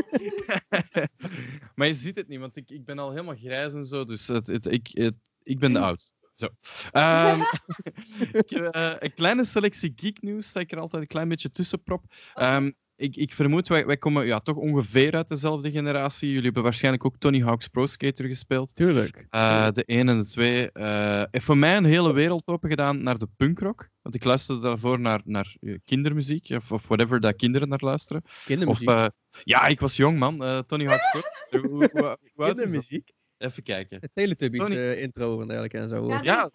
maar 1.76 1.88
je 1.88 1.94
ziet 1.94 2.16
het 2.16 2.28
niet, 2.28 2.40
want 2.40 2.56
ik, 2.56 2.70
ik 2.70 2.86
ben 2.86 3.00
al 3.00 3.10
helemaal 3.12 3.36
grijs 3.36 3.74
en 3.74 3.86
zo, 3.86 4.06
dus 4.06 4.28
het, 4.28 4.48
het, 4.48 4.66
ik, 4.66 4.88
het, 4.92 5.16
ik 5.44 5.60
ben 5.60 5.74
de 5.74 5.80
oudste. 5.80 6.14
Zo. 6.36 6.48
Ehm, 6.92 7.40
ik 8.32 8.50
heb 8.50 8.74
eh, 8.74 8.94
een 9.00 9.14
kleine 9.14 9.46
selectie 9.46 9.94
geek 9.96 10.22
nieuws 10.22 10.54
dat 10.54 10.64
ik 10.64 10.72
er 10.72 10.80
altijd 10.80 11.02
een 11.02 11.08
klein 11.08 11.30
beetje 11.30 11.52
tussen 11.52 11.84
prop. 11.84 12.04
Ehm, 12.34 12.72
ik, 12.98 13.16
ik 13.16 13.34
vermoed, 13.34 13.68
wij, 13.68 13.86
wij 13.86 13.98
komen 13.98 14.26
ja, 14.26 14.40
toch 14.40 14.56
ongeveer 14.56 15.16
uit 15.16 15.30
dezelfde 15.30 15.72
generatie. 15.72 16.28
Jullie 16.28 16.44
hebben 16.44 16.64
waarschijnlijk 16.64 17.06
ook 17.06 17.18
Tony 17.18 17.42
Hawk's 17.42 17.68
Pro 17.68 17.86
Skater 17.86 18.28
gespeeld. 18.28 18.76
Tuurlijk. 18.76 19.28
Eh, 19.30 19.72
de 19.72 19.84
1 19.86 20.10
en 20.10 20.20
de 20.20 20.26
2. 20.26 20.72
eh 20.72 21.24
heeft 21.32 21.46
voor 21.46 21.58
mij 21.58 21.78
een 21.78 21.86
hele 21.86 22.14
wereld 22.14 22.48
open 22.48 22.70
gedaan 22.70 23.04
naar 23.04 23.18
de 23.18 23.28
punkrock. 23.38 23.90
Want 24.02 24.16
ik 24.16 24.24
luisterde 24.24 24.62
daarvoor 24.62 25.00
naar, 25.00 25.22
naar 25.24 25.56
kindermuziek, 25.86 26.50
of, 26.50 26.72
of 26.72 26.88
whatever 26.88 27.20
dat 27.20 27.36
kinderen 27.36 27.70
naar 27.70 27.80
luisteren. 27.82 28.22
Of, 28.26 28.42
Kindermuziek. 28.46 28.90
eh, 28.90 29.06
ja, 29.44 29.68
ik 29.68 29.80
was 29.80 29.96
jong, 29.96 30.20
man. 30.20 30.44
Eh, 30.44 30.60
Tony 30.60 30.86
Hawk's 30.86 31.10
Pro. 31.12 31.22
Kindermuziek. 32.46 33.14
Even 33.38 33.64
kijken. 33.64 33.98
Het 34.02 34.12
Teletubbies 34.14 34.62
Tony- 34.62 34.76
eh, 34.76 35.02
intro 35.02 35.42
en 35.42 35.48
dergelijke 35.48 35.78
en 35.78 35.88
zo. 35.90 36.08
Ja, 36.08 36.22
Ja, 36.24 36.52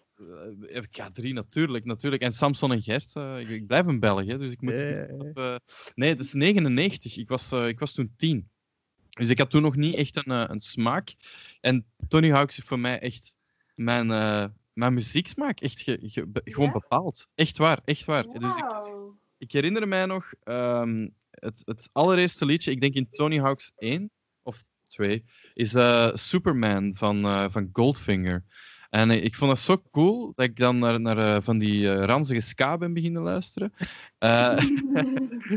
eh, 0.69 0.81
K3 0.83 1.33
natuurlijk, 1.33 1.85
natuurlijk. 1.85 2.21
En 2.21 2.31
Samson 2.33 2.71
en 2.71 2.81
Gert. 2.81 3.15
eh, 3.15 3.39
ik, 3.39 3.49
ik 3.49 3.67
blijf 3.67 3.87
in 3.87 3.99
België, 3.99 4.37
dus 4.37 4.51
ik 4.51 4.61
moet... 4.61 4.79
Ja, 4.79 4.85
ja, 4.85 4.95
ja. 4.95 5.07
op, 5.17 5.37
eh, 5.37 5.55
nee, 5.95 6.15
dat 6.15 6.25
is 6.25 6.33
99. 6.33 7.17
Ik 7.17 7.29
was, 7.29 7.51
eh, 7.51 7.67
ik 7.67 7.79
was 7.79 7.93
toen 7.93 8.13
10. 8.17 8.49
Dus 9.09 9.29
ik 9.29 9.37
had 9.37 9.49
toen 9.49 9.61
nog 9.61 9.75
niet 9.75 9.95
echt 9.95 10.15
een, 10.15 10.31
eh, 10.33 10.43
een 10.47 10.59
smaak. 10.61 11.13
En 11.61 11.85
Tony 12.07 12.29
Hawk's 12.29 12.55
heeft 12.55 12.67
voor 12.67 12.79
mij 12.79 12.99
echt 12.99 13.35
mijn, 13.75 14.11
eh, 14.11 14.45
mijn 14.73 14.93
muzieksmaak 14.93 15.59
echt 15.59 15.79
ge- 15.81 15.99
ge- 16.01 16.27
be- 16.27 16.41
gewoon 16.43 16.65
Ja? 16.65 16.71
bepaald. 16.71 17.27
Echt 17.35 17.57
waar, 17.57 17.79
echt 17.85 18.05
waar. 18.05 18.23
Dus 18.39 18.57
ik, 18.57 18.65
ik 19.37 19.51
herinner 19.51 19.87
mij 19.87 20.05
nog 20.05 20.33
ehm, 20.43 21.07
het, 21.31 21.61
het 21.65 21.89
allereerste 21.91 22.45
liedje, 22.45 22.71
ik 22.71 22.81
denk 22.81 22.93
in 22.93 23.07
Tony 23.11 23.39
Hawk's 23.39 23.71
1 23.77 24.11
of 24.91 25.05
2, 25.05 25.23
is 25.53 25.73
eh, 25.73 26.09
Superman 26.13 26.91
van, 26.95 27.25
eh, 27.25 27.45
van 27.49 27.69
Goldfinger. 27.71 28.43
En 28.89 29.11
eh, 29.11 29.23
ik 29.23 29.35
vond 29.35 29.51
dat 29.51 29.59
zo 29.59 29.81
cool 29.91 30.33
dat 30.35 30.45
ik 30.45 30.57
dan 30.57 30.79
naar, 30.79 31.01
naar 31.01 31.43
van 31.43 31.57
die 31.57 32.05
ranzige 32.05 32.41
ska 32.41 32.77
ben 32.77 32.93
beginnen 32.93 33.21
luisteren. 33.21 33.73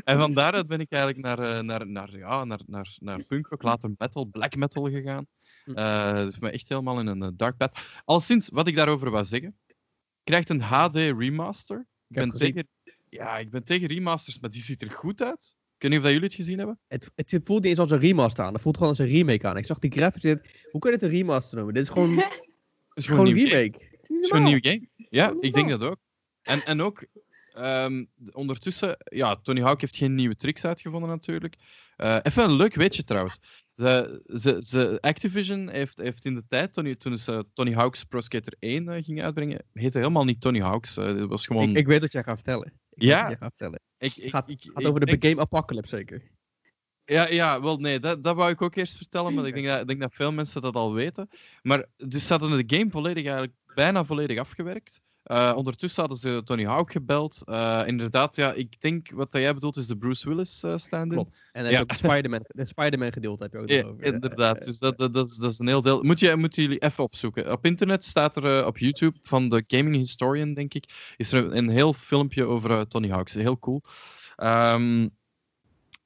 En 0.05 0.18
van 0.18 0.33
daaruit 0.33 0.66
ben 0.66 0.81
ik 0.81 0.92
eigenlijk 0.92 1.27
naar, 1.27 1.64
naar, 1.64 1.87
naar, 1.87 2.16
ja, 2.16 2.44
naar, 2.44 2.61
naar, 2.66 2.97
naar 3.01 3.25
punkrock, 3.25 3.62
later 3.62 3.90
metal, 3.99 4.25
black 4.25 4.57
metal 4.57 4.90
gegaan. 4.90 5.27
Eh 5.64 6.14
dat 6.14 6.29
is 6.29 6.38
me 6.38 6.51
echt 6.51 6.68
helemaal 6.68 7.01
in 7.01 7.07
een 7.07 7.37
dark 7.37 7.57
path. 7.57 7.79
Al 8.05 8.20
sinds, 8.20 8.49
wat 8.49 8.66
ik 8.66 8.75
daarover 8.75 9.11
wou 9.11 9.25
zeggen, 9.25 9.59
krijgt 10.25 10.49
een 10.49 10.61
HD 10.61 10.94
remaster. 10.94 11.87
Ik 12.09 12.16
ben, 12.16 12.31
tegen, 12.31 12.68
ja, 13.09 13.38
ik 13.38 13.51
ben 13.51 13.64
tegen 13.64 13.88
remasters, 13.88 14.38
maar 14.38 14.51
die 14.51 14.62
ziet 14.62 14.83
er 14.83 14.90
goed 14.90 15.23
uit. 15.23 15.57
Ik 15.85 15.90
weet 15.90 15.99
niet 15.99 15.99
of 15.99 16.05
dat 16.05 16.12
jullie 16.12 16.29
het 16.29 16.47
gezien 16.47 16.59
hebben. 16.59 16.79
Het, 16.88 17.11
het 17.14 17.40
voelt 17.44 17.61
niet 17.61 17.70
eens 17.70 17.79
als 17.79 17.90
een 17.90 17.99
remaster 17.99 18.44
aan. 18.44 18.53
Het 18.53 18.62
voelt 18.62 18.77
gewoon 18.77 18.88
als 18.88 18.99
een 18.99 19.07
remake 19.09 19.47
aan. 19.49 19.57
Ik 19.57 19.66
zag 19.66 19.79
die 19.79 19.92
graphics 19.92 20.25
in. 20.25 20.40
Hoe 20.70 20.81
kun 20.81 20.90
je 20.90 20.99
dit 20.99 21.09
een 21.11 21.14
remaster 21.16 21.57
noemen? 21.57 21.75
Dit 21.75 21.83
is 21.83 21.88
gewoon, 21.88 22.14
Het 22.18 22.25
is 22.94 23.07
gewoon 23.07 23.27
een 23.27 23.33
remake. 23.35 23.79
Het 23.90 24.11
is 24.11 24.16
Het 24.16 24.27
gewoon 24.27 24.27
een 24.31 24.31
normaal. 24.31 24.51
nieuw 24.51 24.61
game. 24.61 24.88
Ja, 25.11 25.35
ik 25.40 25.53
denk 25.53 25.68
dat 25.68 25.83
ook. 25.83 25.97
En, 26.42 26.64
en 26.64 26.83
ook, 26.83 27.07
ehm, 27.53 28.05
ondertussen, 28.33 28.97
ja, 29.05 29.37
Tony 29.37 29.61
Hawk 29.61 29.81
heeft 29.81 29.97
geen 29.97 30.14
nieuwe 30.14 30.37
tricks 30.37 30.64
uitgevonden 30.64 31.09
natuurlijk. 31.11 31.57
Eh, 31.97 32.16
even 32.23 32.44
een 32.44 32.53
leuk 32.57 32.75
weetje 32.75 33.05
trouwens. 33.05 33.38
De, 33.75 34.23
ze, 34.35 34.57
ze, 34.64 34.99
Activision 35.01 35.68
heeft, 35.68 35.99
heeft 35.99 36.25
in 36.25 36.35
de 36.35 36.47
tijd, 36.49 36.73
toen, 36.73 36.97
toen 36.97 37.18
ze 37.18 37.44
Tony 37.55 37.73
Hawk's 37.73 38.05
Pro 38.05 38.20
Skater 38.20 38.55
1 38.59 38.88
eh, 38.88 39.03
gingen 39.05 39.25
uitbrengen, 39.25 39.64
heette 39.73 39.99
helemaal 39.99 40.25
niet 40.25 40.40
Tony 40.40 40.61
Hawk's. 40.61 40.97
eh, 40.97 41.07
het 41.07 41.29
was 41.29 41.47
gewoon... 41.47 41.68
Ik, 41.70 41.77
ik 41.77 41.87
weet 41.87 42.01
wat 42.01 42.12
jij 42.12 42.23
gaat 42.23 42.35
vertellen. 42.35 42.66
Ik 42.66 42.73
weet 43.01 43.09
Ja. 43.09 43.18
wat 43.20 43.29
jij 43.29 43.37
gaat 43.38 43.53
vertellen. 43.57 43.81
Ik, 44.05 44.17
ik, 44.17 44.31
gaat- 44.31 44.51
ik- 44.51 44.62
Gaat 44.62 44.83
ik 44.83 44.88
over 44.88 45.07
de 45.07 45.29
game 45.29 45.40
Apocalypse 45.40 45.97
zeker. 45.97 46.23
Ja, 47.05 47.29
ja, 47.29 47.62
wel 47.62 47.77
nee, 47.77 47.99
dat, 47.99 48.23
dat 48.23 48.37
wou 48.37 48.51
ik 48.51 48.62
ook 48.62 48.75
eerst 48.75 48.97
vertellen, 48.97 49.35
maar 49.35 49.47
ik 49.47 49.55
denk, 49.55 49.67
dat, 49.67 49.81
ik 49.81 49.87
denk 49.87 50.01
dat 50.01 50.14
veel 50.14 50.33
mensen 50.33 50.62
dat 50.62 50.75
al 50.75 50.93
weten. 50.93 51.29
Maar 51.62 51.85
dus 51.97 52.27
ze 52.27 52.33
hadden 52.33 52.67
de 52.67 52.77
game 52.77 52.90
volledig 52.90 53.23
eigenlijk 53.25 53.55
bijna 53.75 54.05
volledig 54.05 54.38
afgewerkt. 54.38 55.01
Eh, 55.25 55.53
ondertussen 55.57 56.01
hadden 56.01 56.19
ze 56.19 56.43
Tony 56.45 56.65
Hawk 56.65 56.93
gebeld. 56.93 57.43
Eh, 57.45 57.83
inderdaad, 57.87 58.37
ja, 58.37 58.53
ik 58.53 58.81
denk 58.81 59.11
wat 59.11 59.33
jij 59.33 59.55
bedoelt 59.55 59.77
is 59.77 59.87
de 59.87 59.97
Bruce 59.97 60.29
Willis 60.29 60.63
eh 60.63 60.77
stand-in. 60.77 61.11
Klopt. 61.19 61.43
En 61.53 61.63
dan 61.63 61.73
Ja. 61.73 61.79
heb 61.79 61.89
je 61.89 61.95
ook 61.95 62.01
de 62.01 62.09
Spider-Man, 62.09 62.45
de 62.49 62.65
Spider-Man 62.65 63.13
gedeelte 63.13 63.43
heb 63.43 63.53
je 63.53 63.59
ook 63.59 63.69
Ja, 63.69 63.83
over. 63.83 64.05
inderdaad, 64.05 64.65
dus 64.65 64.79
dat, 64.79 64.99
dat, 64.99 65.15
dat, 65.15 65.29
is, 65.29 65.37
dat 65.37 65.51
is 65.51 65.59
een 65.59 65.67
heel 65.67 65.83
deel. 65.83 66.03
Moet 66.03 66.21
je, 66.21 66.37
moeten 66.37 66.63
jullie 66.63 66.79
even 66.79 67.05
opzoeken. 67.05 67.53
Op 67.53 67.65
internet 67.67 68.05
staat 68.05 68.37
er 68.37 68.67
op 68.67 68.79
YouTube 68.79 69.19
van 69.23 69.49
de 69.49 69.65
Gaming 69.67 69.97
Historian, 69.97 70.55
denk 70.55 70.75
ik, 70.75 71.13
is 71.17 71.33
er 71.33 71.55
een, 71.57 71.69
heel 71.69 71.93
filmpje 71.93 72.45
over 72.45 72.89
Tony 72.89 73.09
Hawk. 73.09 73.31
Heel 73.31 73.59
cool. 73.59 73.83
Ehm, 74.37 75.09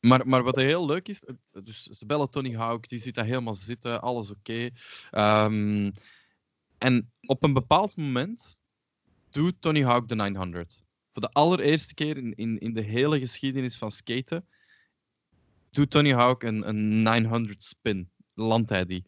maar, 0.00 0.28
maar 0.28 0.42
wat 0.42 0.56
heel 0.56 0.86
leuk 0.86 1.08
is, 1.08 1.22
dus 1.64 1.82
ze 1.82 2.06
bellen 2.06 2.30
Tony 2.30 2.54
Hawk, 2.54 2.88
die 2.88 2.98
zit 2.98 3.14
daar 3.14 3.24
helemaal 3.24 3.54
zitten, 3.54 4.00
alles 4.00 4.30
oké. 4.30 4.68
Ehm, 5.10 5.90
en 6.78 7.12
op 7.26 7.42
een 7.44 7.52
bepaald 7.52 7.96
moment 7.96 8.62
doet 9.30 9.54
Tony 9.60 9.82
Hawk 9.82 10.08
de 10.08 10.14
900. 10.14 10.84
Voor 11.12 11.22
de 11.22 11.30
allereerste 11.32 11.94
keer 11.94 12.16
in, 12.16 12.34
in, 12.34 12.58
in 12.58 12.74
de 12.74 12.80
hele 12.80 13.18
geschiedenis 13.18 13.76
van 13.76 13.90
skaten 13.90 14.46
doet 15.70 15.90
Tony 15.90 16.12
Hawk 16.12 16.42
een, 16.42 16.68
een 16.68 17.02
900 17.02 17.62
spin. 17.62 18.10
Landt 18.34 18.70
hij 18.70 18.84
die. 18.84 19.04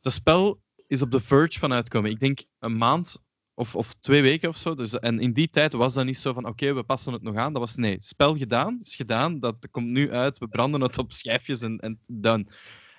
Dat 0.00 0.12
spel 0.12 0.62
is 0.86 1.02
op 1.02 1.10
de 1.10 1.20
verge 1.20 1.58
van 1.58 1.72
uitkomen. 1.72 2.10
Ik 2.10 2.20
denk 2.20 2.44
een 2.58 2.76
maand 2.76 3.22
of, 3.54 3.76
of 3.76 3.94
twee 3.94 4.22
weken 4.22 4.48
of 4.48 4.56
zo. 4.56 4.74
Dus, 4.74 4.98
en 4.98 5.20
in 5.20 5.32
die 5.32 5.50
tijd 5.50 5.72
was 5.72 5.94
dat 5.94 6.04
niet 6.04 6.18
zo 6.18 6.32
van: 6.32 6.46
oké, 6.46 6.74
we 6.74 6.82
passen 6.82 7.12
het 7.12 7.22
nog 7.22 7.36
aan. 7.36 7.52
Dat 7.52 7.62
was 7.62 7.74
nee, 7.74 7.96
spel 8.00 8.36
gedaan, 8.36 8.80
is 8.82 8.96
gedaan. 8.96 9.40
Dat 9.40 9.68
komt 9.70 9.86
nu 9.86 10.12
uit. 10.12 10.38
We 10.38 10.48
branden 10.48 10.80
het 10.80 10.98
op 10.98 11.12
schijfjes 11.12 11.60
en, 11.62 11.78
en 11.78 12.00
done. 12.10 12.46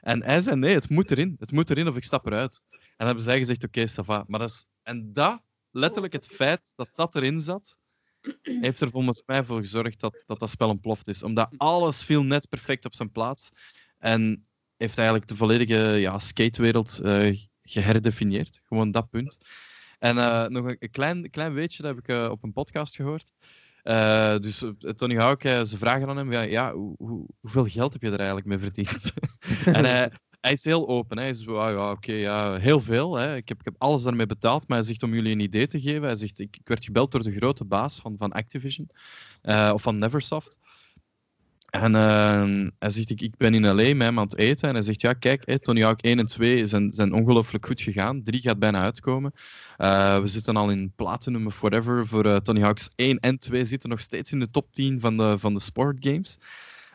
En 0.01 0.23
hij 0.23 0.39
zei: 0.39 0.55
nee, 0.55 0.73
het 0.73 0.89
moet 0.89 1.11
erin. 1.11 1.35
Het 1.39 1.51
moet 1.51 1.69
erin 1.69 1.87
of 1.87 1.95
ik 1.95 2.03
stap 2.03 2.25
eruit. 2.25 2.61
En 2.97 3.05
hebben 3.05 3.23
zij 3.23 3.37
gezegd: 3.37 3.63
oké, 3.63 3.87
ça 3.89 4.05
va. 4.05 4.23
Maar 4.27 4.39
dat 4.39 4.49
is, 4.49 4.65
en 4.83 5.13
dat, 5.13 5.41
letterlijk 5.75 6.13
het 6.13 6.27
feit 6.27 6.73
dat 6.75 6.89
dat 6.95 7.15
erin 7.15 7.39
zat, 7.39 7.77
heeft 8.43 8.81
er 8.81 8.89
volgens 8.89 9.23
mij 9.25 9.43
voor 9.43 9.59
gezorgd 9.59 9.99
dat 9.99 10.23
dat, 10.25 10.39
dat 10.39 10.49
spel 10.49 10.69
ontploft 10.69 11.07
is. 11.07 11.23
Omdat 11.23 11.49
alles 11.57 12.03
viel 12.03 12.23
net 12.23 12.49
perfect 12.49 12.85
op 12.85 12.95
zijn 12.95 13.11
plaats. 13.11 13.51
En 13.97 14.47
heeft 14.77 14.97
eigenlijk 14.97 15.27
de 15.27 15.35
volledige 15.35 15.77
ja, 15.77 16.19
skatewereld 16.19 16.99
eh 16.99 17.37
geherdefinieerd. 17.61 18.61
Gewoon 18.63 18.91
dat 18.91 19.09
punt. 19.09 19.37
En 19.99 20.17
eh, 20.17 20.45
nog 20.47 20.65
een, 20.65 20.89
klein, 20.91 21.29
klein 21.29 21.53
weetje, 21.53 21.81
dat 21.83 21.95
heb 21.95 22.03
ik 22.03 22.07
eh, 22.15 22.29
op 22.31 22.43
een 22.43 22.53
podcast 22.53 22.95
gehoord. 22.95 23.31
Eh, 23.83 24.37
dus 24.39 24.63
Tony 24.95 25.15
Hawk, 25.15 25.41
ze 25.41 25.77
vragen 25.77 26.07
aan 26.09 26.17
hem, 26.17 26.31
ja, 26.33 26.73
hoe- 26.73 27.27
hoeveel 27.39 27.65
geld 27.65 27.93
heb 27.93 28.01
je 28.01 28.07
er 28.11 28.17
eigenlijk 28.17 28.47
mee 28.47 28.59
verdiend? 28.59 29.13
en 29.77 29.85
hij, 29.85 30.11
hij 30.45 30.53
is 30.53 30.63
heel 30.63 30.87
open. 30.87 31.17
Hij 31.17 31.33
zegt, 31.33 31.49
"Ah, 31.49 31.69
ja, 31.71 31.91
oké, 31.91 32.13
ja, 32.13 32.55
heel 32.55 32.79
veel. 32.79 33.15
Hè. 33.15 33.35
Ik, 33.35 33.47
heb, 33.49 33.59
ik 33.59 33.65
heb 33.65 33.75
alles 33.77 34.03
daarmee 34.03 34.25
betaald. 34.25 34.67
Maar 34.67 34.77
hij 34.77 34.87
zegt, 34.87 35.03
om 35.03 35.13
jullie 35.13 35.31
een 35.31 35.39
idee 35.39 35.67
te 35.67 35.81
geven, 35.81 36.01
hij 36.03 36.15
zegt, 36.15 36.39
ik, 36.39 36.55
ik 36.55 36.67
werd 36.67 36.85
gebeld 36.85 37.11
door 37.11 37.23
de 37.23 37.35
grote 37.35 37.65
baas 37.65 37.99
van, 37.99 38.15
van 38.17 38.31
Activision. 38.31 38.89
eh, 39.41 39.71
of 39.73 39.81
van 39.81 39.97
Neversoft. 39.97 40.57
En 41.69 41.95
eh, 41.95 42.67
hij 42.79 42.89
zegt, 42.89 43.09
ik, 43.09 43.21
ik 43.21 43.37
ben 43.37 43.53
in 43.53 43.65
L.A. 43.67 43.95
met 43.95 44.01
hem 44.01 44.17
het 44.17 44.37
eten. 44.37 44.67
En 44.69 44.73
hij 44.75 44.83
zegt, 44.83 45.01
ja, 45.01 45.13
kijk, 45.13 45.57
Tony 45.63 45.81
Hawk 45.81 46.01
1 46.01 46.19
en 46.19 46.25
2 46.25 46.67
zijn, 46.67 46.91
zijn 46.91 47.13
ongelooflijk 47.13 47.65
goed 47.65 47.81
gegaan. 47.81 48.23
3 48.23 48.41
gaat 48.41 48.59
bijna 48.59 48.81
uitkomen. 48.83 49.31
Eh, 49.77 50.19
we 50.19 50.27
zitten 50.27 50.55
al 50.55 50.69
in 50.69 50.93
Platinum 50.95 51.45
of 51.45 51.59
whatever 51.59 52.07
voor 52.07 52.25
eh, 52.25 52.35
Tony 52.35 52.61
Hawk's 52.61 52.89
1 52.95 53.19
en 53.19 53.39
2. 53.39 53.65
Zitten 53.65 53.89
nog 53.89 53.99
steeds 53.99 54.31
in 54.31 54.39
de 54.39 54.49
top 54.49 54.71
10 54.71 54.99
van 54.99 55.17
de, 55.17 55.39
van 55.39 55.53
de 55.53 55.59
sportgames. 55.59 56.37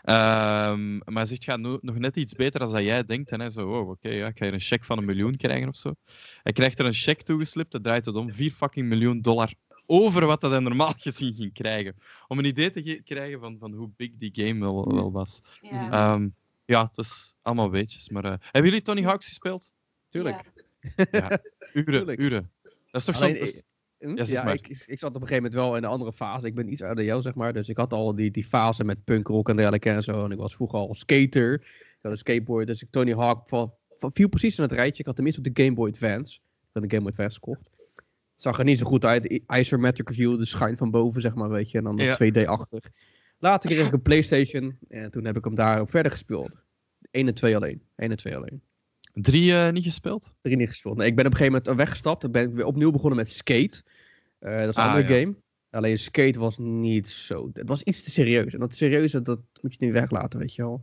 Ehm, 0.02 0.96
maar 0.96 1.26
hij 1.26 1.36
zegt, 1.36 1.58
no- 1.60 1.78
nog 1.80 1.98
net 1.98 2.16
iets 2.16 2.32
beter 2.34 2.60
dan 2.60 2.72
dat 2.72 2.82
jij 2.82 3.04
denkt. 3.04 3.30
En 3.32 3.40
hij 3.40 3.50
zo, 3.50 3.68
oh, 3.80 3.88
oké, 3.88 4.08
ja, 4.08 4.26
ik 4.26 4.38
ga 4.38 4.44
hier 4.44 4.54
een 4.54 4.60
cheque 4.60 4.84
van 4.86 4.98
een 4.98 5.04
miljoen 5.04 5.36
krijgen 5.36 5.68
of 5.68 5.76
zo. 5.76 5.94
Hij 6.42 6.52
krijgt 6.52 6.78
er 6.78 6.86
een 6.86 6.92
cheque 6.92 7.22
toegeslipt, 7.24 7.72
dat 7.72 7.82
draait 7.82 8.04
het 8.04 8.14
om 8.14 8.32
4 8.32 8.50
fucking 8.50 8.88
miljoen 8.88 9.20
dollar 9.20 9.52
over 9.86 10.26
wat 10.26 10.40
dat 10.40 10.50
hij 10.50 10.60
normaal 10.60 10.92
gezien 10.98 11.34
ging 11.34 11.52
krijgen. 11.52 11.94
Om 12.28 12.38
een 12.38 12.44
idee 12.44 12.70
te 12.70 12.82
ge- 12.82 13.02
krijgen 13.04 13.40
van, 13.40 13.56
van 13.58 13.72
hoe 13.72 13.90
big 13.96 14.10
die 14.18 14.30
game 14.34 14.60
wel, 14.60 14.94
wel 14.94 15.12
was. 15.12 15.40
Ja. 15.60 15.90
Ehm, 15.90 16.28
ja, 16.64 16.84
het 16.86 16.98
is 16.98 17.34
allemaal 17.42 17.70
weetjes. 17.70 18.08
Maar, 18.08 18.24
eh, 18.24 18.34
hebben 18.40 18.64
jullie 18.70 18.82
Tony 18.82 19.02
Hawk's 19.02 19.26
gespeeld? 19.28 19.72
Tuurlijk. 20.08 20.42
Ja, 21.10 21.38
uren, 21.72 21.84
Tuurlijk. 21.84 22.20
uren. 22.20 22.50
Dat 22.62 23.00
is 23.00 23.04
toch 23.04 23.16
zo... 23.16 23.24
Hm? 24.00 24.08
Ja, 24.16 24.24
zeg 24.24 24.42
ja, 24.44 24.52
ik, 24.52 24.68
ik 24.68 24.98
zat 24.98 25.08
op 25.14 25.20
een 25.20 25.28
gegeven 25.28 25.42
moment 25.42 25.54
wel 25.54 25.76
in 25.76 25.82
een 25.84 25.88
andere 25.90 26.12
fase. 26.12 26.46
Ik 26.46 26.54
ben 26.54 26.72
iets 26.72 26.80
ouder 26.80 26.96
dan 26.98 27.06
jou, 27.06 27.22
zeg 27.22 27.34
maar. 27.34 27.52
Dus 27.52 27.68
ik 27.68 27.76
had 27.76 27.92
al 27.92 28.14
die, 28.14 28.30
die 28.30 28.44
fase 28.44 28.84
met 28.84 29.04
punkrock 29.04 29.48
en 29.48 29.56
dergelijke 29.56 29.90
en 29.90 30.02
zo. 30.02 30.24
En 30.24 30.30
ik 30.30 30.38
was 30.38 30.54
vroeger 30.54 30.78
al 30.78 30.94
skater. 30.94 31.52
Ik 31.54 31.98
had 32.02 32.10
een 32.12 32.16
skateboard. 32.18 32.66
Dus 32.66 32.82
ik 32.82 32.90
Tony 32.90 33.12
Hawk 33.14 33.48
val- 33.48 33.78
val- 33.98 34.10
viel 34.12 34.28
precies 34.28 34.56
in 34.56 34.62
het 34.62 34.72
rijtje. 34.72 34.98
Ik 35.00 35.06
had 35.06 35.14
tenminste 35.14 35.40
op 35.48 35.54
de 35.54 35.62
Game 35.62 35.74
Boy 35.76 35.88
Advance. 35.88 36.38
Ik 36.72 36.82
de 36.82 36.88
Game 36.88 37.00
Boy 37.02 37.10
Advance 37.10 37.34
gekocht. 37.34 37.70
Zag 38.36 38.58
er 38.58 38.64
niet 38.64 38.78
zo 38.78 38.86
goed 38.86 39.04
uit. 39.04 39.40
Isometric 39.46 40.12
view, 40.12 40.38
de 40.38 40.44
schuin 40.44 40.76
van 40.76 40.90
boven, 40.90 41.20
zeg 41.20 41.34
maar, 41.34 41.48
weet 41.48 41.70
je. 41.70 41.78
En 41.78 41.84
dan 41.84 41.96
Ja. 41.96 42.14
2D-achtig. 42.14 42.84
Later 43.38 43.70
kreeg 43.70 43.86
ik 43.86 43.92
een 43.92 44.02
Playstation. 44.02 44.78
En 44.88 45.10
toen 45.10 45.24
heb 45.24 45.36
ik 45.36 45.44
hem 45.44 45.54
daarop 45.54 45.90
verder 45.90 46.12
gespeeld. 46.12 46.56
1 47.10 47.26
en 47.26 47.34
2 47.34 47.56
alleen. 47.56 47.82
1 47.96 48.10
en 48.10 48.16
2 48.16 48.36
alleen. 48.36 48.62
Drie 49.12 49.52
eh, 49.56 49.72
niet 49.72 49.84
gespeeld? 49.84 50.36
Drie 50.40 50.56
niet 50.56 50.68
gespeeld. 50.68 50.96
Nee, 50.96 51.06
ik 51.08 51.16
ben 51.16 51.26
op 51.26 51.30
een 51.32 51.36
gegeven 51.38 51.60
moment 51.64 51.78
weggestapt. 51.78 52.22
Dan 52.22 52.30
ben 52.30 52.48
ik 52.48 52.54
weer 52.54 52.64
opnieuw 52.64 52.90
begonnen 52.90 53.18
met 53.18 53.30
Skate. 53.32 53.82
Eh, 54.38 54.58
dat 54.60 54.68
is 54.68 54.76
een 54.76 54.82
Ah, 54.82 54.94
andere 54.94 55.14
ja. 55.14 55.20
game. 55.20 55.34
Alleen 55.70 55.98
skate 55.98 56.38
was 56.38 56.58
niet 56.58 57.08
zo. 57.08 57.50
Het 57.52 57.68
was 57.68 57.82
iets 57.82 58.02
te 58.02 58.10
serieus. 58.10 58.54
En 58.54 58.60
dat 58.60 58.74
serieuze, 58.76 59.22
dat 59.22 59.40
moet 59.60 59.74
je 59.78 59.84
niet 59.84 59.94
weglaten, 59.94 60.38
weet 60.38 60.54
je 60.54 60.62
wel. 60.62 60.82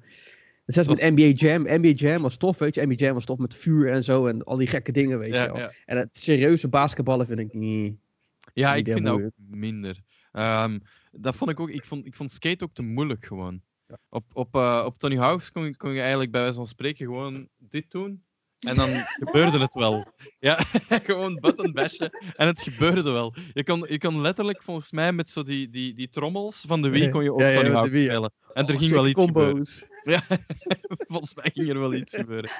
En 0.65 0.73
zelfs 0.73 0.89
met 0.89 1.01
NBA 1.15 1.23
Jam. 1.35 1.61
NBA 1.61 1.87
Jam 1.87 2.21
was 2.21 2.37
tof, 2.37 2.57
weet 2.57 2.75
je. 2.75 2.85
NBA 2.85 2.93
Jam 2.93 3.13
was 3.13 3.25
tof 3.25 3.37
met 3.37 3.55
vuur 3.55 3.91
en 3.91 4.03
zo. 4.03 4.27
En 4.27 4.43
al 4.43 4.57
die 4.57 4.67
gekke 4.67 4.91
dingen, 4.91 5.19
weet 5.19 5.33
je 5.33 5.45
wel. 5.45 5.57
ja. 5.57 5.71
En 5.85 5.97
het 5.97 6.17
serieuze 6.17 6.67
basketballen 6.69 7.25
vind 7.27 7.39
ik 7.39 7.53
niet. 7.53 7.95
Ja, 8.53 8.73
Niet 8.75 8.87
ik 8.87 8.93
vind 8.93 9.05
dat 9.05 9.21
ook 9.21 9.31
minder. 9.49 10.01
Ehm, 10.31 10.79
dat 11.11 11.35
vond 11.35 11.49
ik 11.49 11.59
ook. 11.59 11.69
Ik 11.69 11.85
vond, 11.85 12.05
ik 12.05 12.15
vond 12.15 12.31
skate 12.31 12.63
ook 12.63 12.73
te 12.73 12.83
moeilijk 12.83 13.25
gewoon. 13.25 13.61
Ja. 13.87 13.97
Op, 14.09 14.23
op, 14.33 14.55
eh, 14.55 14.83
op 14.85 14.97
Tony 14.97 15.17
Hawk's 15.17 15.51
kon, 15.51 15.63
je- 15.63 15.77
kon 15.77 15.91
je 15.93 15.99
eigenlijk 15.99 16.31
bij 16.31 16.41
wijze 16.41 16.55
van 16.57 16.65
spreken 16.67 17.05
gewoon 17.05 17.47
dit 17.57 17.91
doen. 17.91 18.23
En 18.59 18.75
dan 18.75 18.89
gebeurde 19.23 19.59
het 19.59 19.73
wel. 19.73 20.05
Ja, 20.39 20.55
gewoon 21.09 21.35
button 21.35 21.71
bashen. 21.73 22.09
En 22.35 22.47
het 22.47 22.61
gebeurde 22.61 23.11
wel. 23.11 23.35
Je 23.53 23.63
kon, 23.63 23.85
je 23.89 23.97
kon 23.97 24.21
letterlijk 24.21 24.63
volgens 24.63 24.91
mij 24.91 25.13
met 25.13 25.29
zo 25.29 25.43
die, 25.43 25.69
die, 25.69 25.93
die 25.93 26.09
trommels 26.09 26.63
van 26.67 26.81
de 26.81 26.89
Wii 26.89 27.09
kon 27.09 27.23
je 27.23 27.33
ook 27.33 27.39
Ja, 27.39 27.47
ja, 27.47 27.61
Tony 27.61 27.73
Hawk 27.73 27.85
spelen. 27.87 28.33
En 28.53 28.65
er 28.67 28.73
Oh, 28.73 28.79
ging 28.79 28.91
wel 28.91 29.07
iets 29.07 29.21
gebeuren. 29.21 29.51
combo's. 29.53 29.85
Ja, 30.01 30.23
volgens 31.07 31.35
mij 31.35 31.51
ging 31.53 31.69
er 31.69 31.79
wel 31.79 31.93
iets 31.93 32.15
gebeuren. 32.15 32.51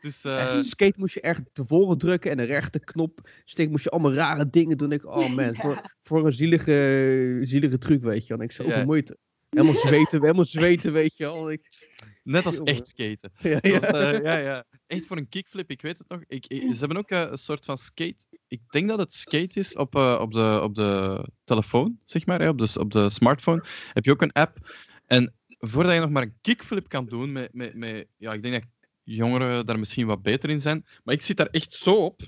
Dus 0.00 0.24
eh, 0.24 0.40
Echt, 0.46 0.66
skate 0.66 0.98
moest 0.98 1.14
je 1.14 1.20
echt 1.20 1.42
tevoren 1.52 1.98
drukken 1.98 2.30
en 2.30 2.36
de 2.36 2.42
rechterknop 2.42 3.30
stick 3.44 3.70
moest 3.70 3.84
je 3.84 3.90
allemaal 3.90 4.12
rare 4.12 4.50
dingen 4.50 4.76
doen. 4.78 4.92
Ik, 4.92 5.06
oh 5.06 5.28
man, 5.34 5.56
voor, 5.56 5.90
voor 6.02 6.24
een 6.26 6.32
zielige, 6.32 7.38
zielige 7.42 7.78
truc, 7.78 8.02
weet 8.02 8.22
je 8.22 8.28
wel. 8.28 8.38
En 8.38 8.44
ik 8.44 8.52
zoveel 8.52 8.76
Ja. 8.78 8.84
moeite. 8.84 9.18
Helemaal 9.54 9.74
zweten, 9.74 10.20
helemaal 10.20 10.44
zweten, 10.44 10.92
weet 10.92 11.16
je 11.16 11.24
wel. 11.24 11.50
Ik, 11.50 11.88
net 12.22 12.46
als 12.46 12.60
echt 12.60 12.88
skaten. 12.88 13.32
ja, 13.38 13.58
ja. 13.62 13.80
was, 13.80 13.90
eh, 13.90 14.22
ja, 14.22 14.36
ja. 14.36 14.64
Echt 14.86 15.06
voor 15.06 15.16
een 15.16 15.28
kickflip, 15.28 15.70
ik 15.70 15.82
weet 15.82 15.98
het 15.98 16.08
nog. 16.08 16.20
Ik, 16.28 16.46
ik- 16.46 16.62
ze 16.62 16.78
hebben 16.78 16.96
ook 16.96 17.10
eh, 17.10 17.20
een 17.30 17.36
soort 17.36 17.64
van 17.64 17.76
skate. 17.78 18.24
Ik 18.48 18.60
denk 18.70 18.88
dat 18.88 18.98
het 18.98 19.14
skate 19.14 19.58
is 19.58 19.76
op, 19.76 19.94
eh, 19.96 20.18
op, 20.20 20.32
de, 20.32 20.60
op 20.62 20.74
de 20.74 21.24
telefoon, 21.44 21.98
zeg 22.04 22.26
maar. 22.26 22.40
Hè, 22.40 22.48
op, 22.48 22.58
de, 22.58 22.74
op 22.80 22.90
de 22.92 23.10
smartphone 23.10 23.62
heb 23.92 24.04
je 24.04 24.10
ook 24.10 24.22
een 24.22 24.32
app. 24.32 24.74
En 25.06 25.34
voordat 25.58 25.94
je 25.94 26.00
nog 26.00 26.10
maar 26.10 26.22
een 26.22 26.38
kickflip 26.40 26.88
kan 26.88 27.06
doen, 27.06 27.32
met, 27.32 27.48
met, 27.52 27.74
met, 27.74 28.06
ja, 28.16 28.32
ik 28.32 28.42
denk 28.42 28.54
dat 28.54 28.64
jongeren 29.02 29.66
daar 29.66 29.78
misschien 29.78 30.06
wat 30.06 30.22
beter 30.22 30.50
in 30.50 30.60
zijn. 30.60 30.86
Maar 31.04 31.14
ik 31.14 31.22
zit 31.22 31.36
daar 31.36 31.46
echt 31.50 31.72
zo 31.72 31.94
op. 31.94 32.20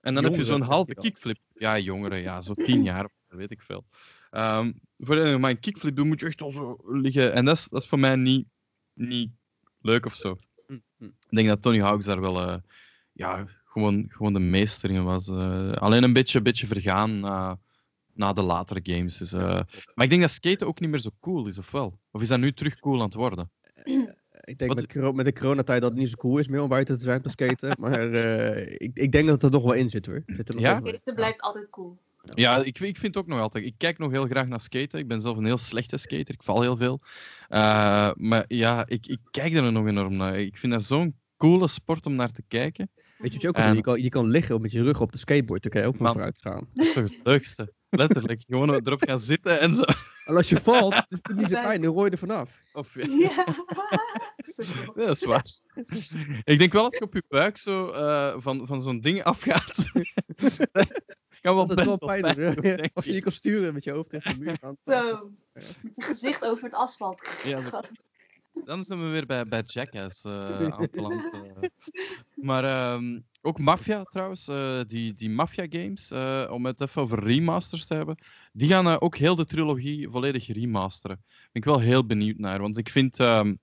En 0.00 0.14
dan 0.14 0.24
heb 0.24 0.34
je 0.34 0.44
zo'n 0.44 0.60
halve 0.62 0.94
kickflip. 0.94 1.38
Ja, 1.54 1.78
jongeren, 1.78 2.20
ja, 2.20 2.40
zo 2.40 2.54
tien 2.54 2.82
jaar, 2.82 3.08
weet 3.28 3.50
ik 3.50 3.62
veel. 3.62 3.84
Ehm 4.34 4.70
voordat 4.98 5.26
je 5.26 5.32
een 5.32 5.60
kickflip 5.60 5.96
doet, 5.96 6.06
moet 6.06 6.20
je 6.20 6.26
echt 6.26 6.40
al 6.40 6.50
zo 6.50 6.76
liggen. 6.84 7.32
En 7.32 7.44
dat 7.44 7.56
is, 7.56 7.68
dat 7.68 7.82
is 7.82 7.88
voor 7.88 7.98
mij 7.98 8.16
niet, 8.16 8.46
niet 8.94 9.30
leuk 9.80 10.06
of 10.06 10.14
zo. 10.14 10.38
Hm, 10.66 10.78
hm. 10.98 11.04
Ik 11.04 11.36
denk 11.36 11.48
dat 11.48 11.62
Tony 11.62 11.80
Hawk's 11.80 12.04
daar 12.04 12.20
wel 12.20 12.40
eh, 12.40 12.56
ja, 13.12 13.44
gewoon, 13.64 14.06
gewoon 14.08 14.32
de 14.32 14.38
meester 14.38 14.90
in 14.90 15.04
was. 15.04 15.28
eh. 15.28 15.72
alleen 15.72 16.02
een 16.02 16.12
beetje, 16.12 16.42
beetje 16.42 16.66
vergaan 16.66 17.20
na, 17.20 17.58
na 18.12 18.32
de 18.32 18.42
latere 18.42 18.80
games. 18.82 19.18
Dus, 19.18 19.32
eh, 19.32 19.60
maar 19.94 20.04
ik 20.04 20.10
denk 20.10 20.20
dat 20.20 20.30
skaten 20.30 20.66
ook 20.66 20.80
niet 20.80 20.90
meer 20.90 20.98
zo 20.98 21.10
cool 21.20 21.46
is, 21.46 21.58
of 21.58 21.70
wel? 21.70 21.98
Of 22.10 22.22
is 22.22 22.28
dat 22.28 22.38
nu 22.38 22.52
terug 22.52 22.78
cool 22.78 22.98
aan 22.98 23.04
het 23.04 23.14
worden? 23.14 23.50
Ik 24.44 24.58
denk 24.58 24.72
Wat- 24.74 24.94
met, 24.94 25.14
met 25.14 25.24
de 25.24 25.32
coronatijd 25.32 25.80
dat 25.80 25.90
het 25.90 25.98
niet 26.00 26.08
zo 26.08 26.16
cool 26.16 26.38
is 26.38 26.48
meer 26.48 26.62
om 26.62 26.68
buiten 26.68 26.96
te 26.96 27.02
zijn 27.02 27.22
te 27.22 27.28
skaten. 27.28 27.76
maar 27.80 28.12
eh, 28.12 28.72
ik, 28.72 28.90
ik 28.94 29.12
denk 29.12 29.26
dat 29.26 29.34
het 29.34 29.42
er 29.42 29.50
nog 29.50 29.62
wel 29.62 29.72
in 29.72 29.90
zit 29.90 30.06
hoor. 30.06 30.22
Zit 30.26 30.48
er 30.48 30.54
nog 30.54 30.64
Ja? 30.64 30.80
Het 30.82 31.14
blijft 31.14 31.40
altijd 31.40 31.70
cool. 31.70 31.98
Ja, 32.34 32.56
ik, 32.56 32.78
ik 32.78 32.96
vind 32.96 33.14
het 33.14 33.16
ook 33.16 33.26
nog 33.26 33.40
altijd. 33.40 33.64
Ik 33.64 33.74
kijk 33.78 33.98
nog 33.98 34.10
heel 34.10 34.26
graag 34.26 34.46
naar 34.46 34.60
skaten. 34.60 34.98
Ik 34.98 35.08
ben 35.08 35.20
zelf 35.20 35.36
een 35.36 35.44
heel 35.44 35.58
slechte 35.58 35.96
skater. 35.96 36.34
Ik 36.34 36.42
val 36.42 36.60
heel 36.60 36.76
veel. 36.76 37.00
Eh, 37.48 38.10
maar 38.14 38.44
ja, 38.48 38.84
ik, 38.88 39.06
ik 39.06 39.18
kijk 39.30 39.54
er 39.54 39.72
nog 39.72 39.86
enorm 39.86 40.16
naar. 40.16 40.38
Ik 40.38 40.56
vind 40.56 40.72
dat 40.72 40.82
zo'n 40.82 41.16
coole 41.36 41.68
sport 41.68 42.06
om 42.06 42.14
naar 42.14 42.30
te 42.30 42.42
kijken. 42.48 42.90
Weet 42.94 43.06
je 43.16 43.32
wat 43.32 43.42
je 43.42 43.48
ook 43.48 43.54
kan 43.54 43.66
doen? 43.66 43.76
Je 43.76 43.80
kan, 43.80 44.02
je 44.02 44.08
kan 44.08 44.30
liggen 44.30 44.60
met 44.60 44.72
je 44.72 44.82
rug 44.82 45.00
op 45.00 45.12
de 45.12 45.18
skateboard. 45.18 45.62
Dan 45.62 45.72
kan 45.72 45.80
je 45.80 45.86
ook 45.86 45.98
maar 45.98 46.12
vooruit 46.12 46.38
gaan. 46.40 46.68
Dat 46.72 46.86
is 46.86 46.92
toch 46.92 47.04
het 47.04 47.20
leukste? 47.22 47.72
Letterlijk. 47.90 48.42
Gewoon 48.46 48.74
erop 48.74 49.02
gaan 49.02 49.18
zitten 49.18 49.60
en 49.60 49.74
zo. 49.74 49.82
En 50.24 50.36
als 50.36 50.48
je 50.48 50.56
valt, 50.56 50.94
is 50.94 51.18
het 51.22 51.36
niet 51.36 51.46
zo 51.46 51.54
pijn. 51.62 51.80
Dan 51.80 51.92
rooi 51.92 52.04
je 52.04 52.10
er 52.10 52.18
vanaf. 52.18 52.62
Of, 52.72 52.94
Ja. 52.94 53.46
Ja, 54.94 55.06
dat 55.06 55.16
is 55.16 55.24
waar. 55.24 55.44
Ik 56.44 56.58
denk 56.58 56.72
wel 56.72 56.84
als 56.84 56.98
je 56.98 57.04
op 57.04 57.14
je 57.14 57.24
buik 57.28 57.56
zo 57.56 57.88
eh, 57.88 58.34
van, 58.36 58.66
van 58.66 58.80
zo'n 58.80 59.00
ding 59.00 59.22
afgaat. 59.22 59.84
kan 61.44 61.54
wel 61.54 61.66
Dat 61.66 61.76
best 61.76 61.88
is 61.92 61.98
wel 61.98 62.08
pijn. 62.08 62.22
pijn 62.34 62.54
doen, 62.54 62.62
denk 62.62 62.90
Als 62.94 63.04
je 63.04 63.12
je 63.12 63.20
kan 63.22 63.32
sturen 63.32 63.74
met 63.74 63.84
je 63.84 63.90
hoofd 63.90 64.08
tegen 64.10 64.38
de 64.38 64.44
muur 64.44 64.58
aan. 64.60 64.76
Zo. 64.84 65.30
Gezicht 65.96 66.44
over 66.44 66.64
het 66.64 66.74
asfalt. 66.74 67.28
Ja, 67.44 67.70
dat- 67.70 67.90
Dan 68.64 68.84
zijn 68.84 69.02
we 69.02 69.08
weer 69.08 69.26
bij, 69.26 69.46
bij 69.48 69.62
Jackass 69.64 70.24
eh 70.24 70.68
aanbeland. 70.78 71.32
eh. 71.32 71.68
Maar 72.34 72.64
ehm, 72.64 73.20
ook 73.42 73.58
Mafia 73.58 74.02
trouwens, 74.04 74.48
eh, 74.48 74.80
die, 74.86 75.14
die 75.14 75.30
Mafia 75.30 75.66
games, 75.70 76.10
eh, 76.10 76.48
om 76.52 76.66
het 76.66 76.80
even 76.80 77.02
over 77.02 77.24
remasters 77.24 77.86
te 77.86 77.94
hebben, 77.94 78.18
die 78.52 78.68
gaan 78.68 79.00
ook 79.00 79.16
heel 79.16 79.34
de 79.34 79.44
trilogie 79.44 80.08
volledig 80.08 80.46
remasteren. 80.46 81.16
Daar 81.26 81.48
ben 81.52 81.62
ik 81.62 81.64
wel 81.64 81.78
heel 81.80 82.06
benieuwd 82.06 82.38
naar, 82.38 82.60
want 82.60 82.78
ik 82.78 82.90
vind... 82.90 83.20
ehm, 83.20 83.54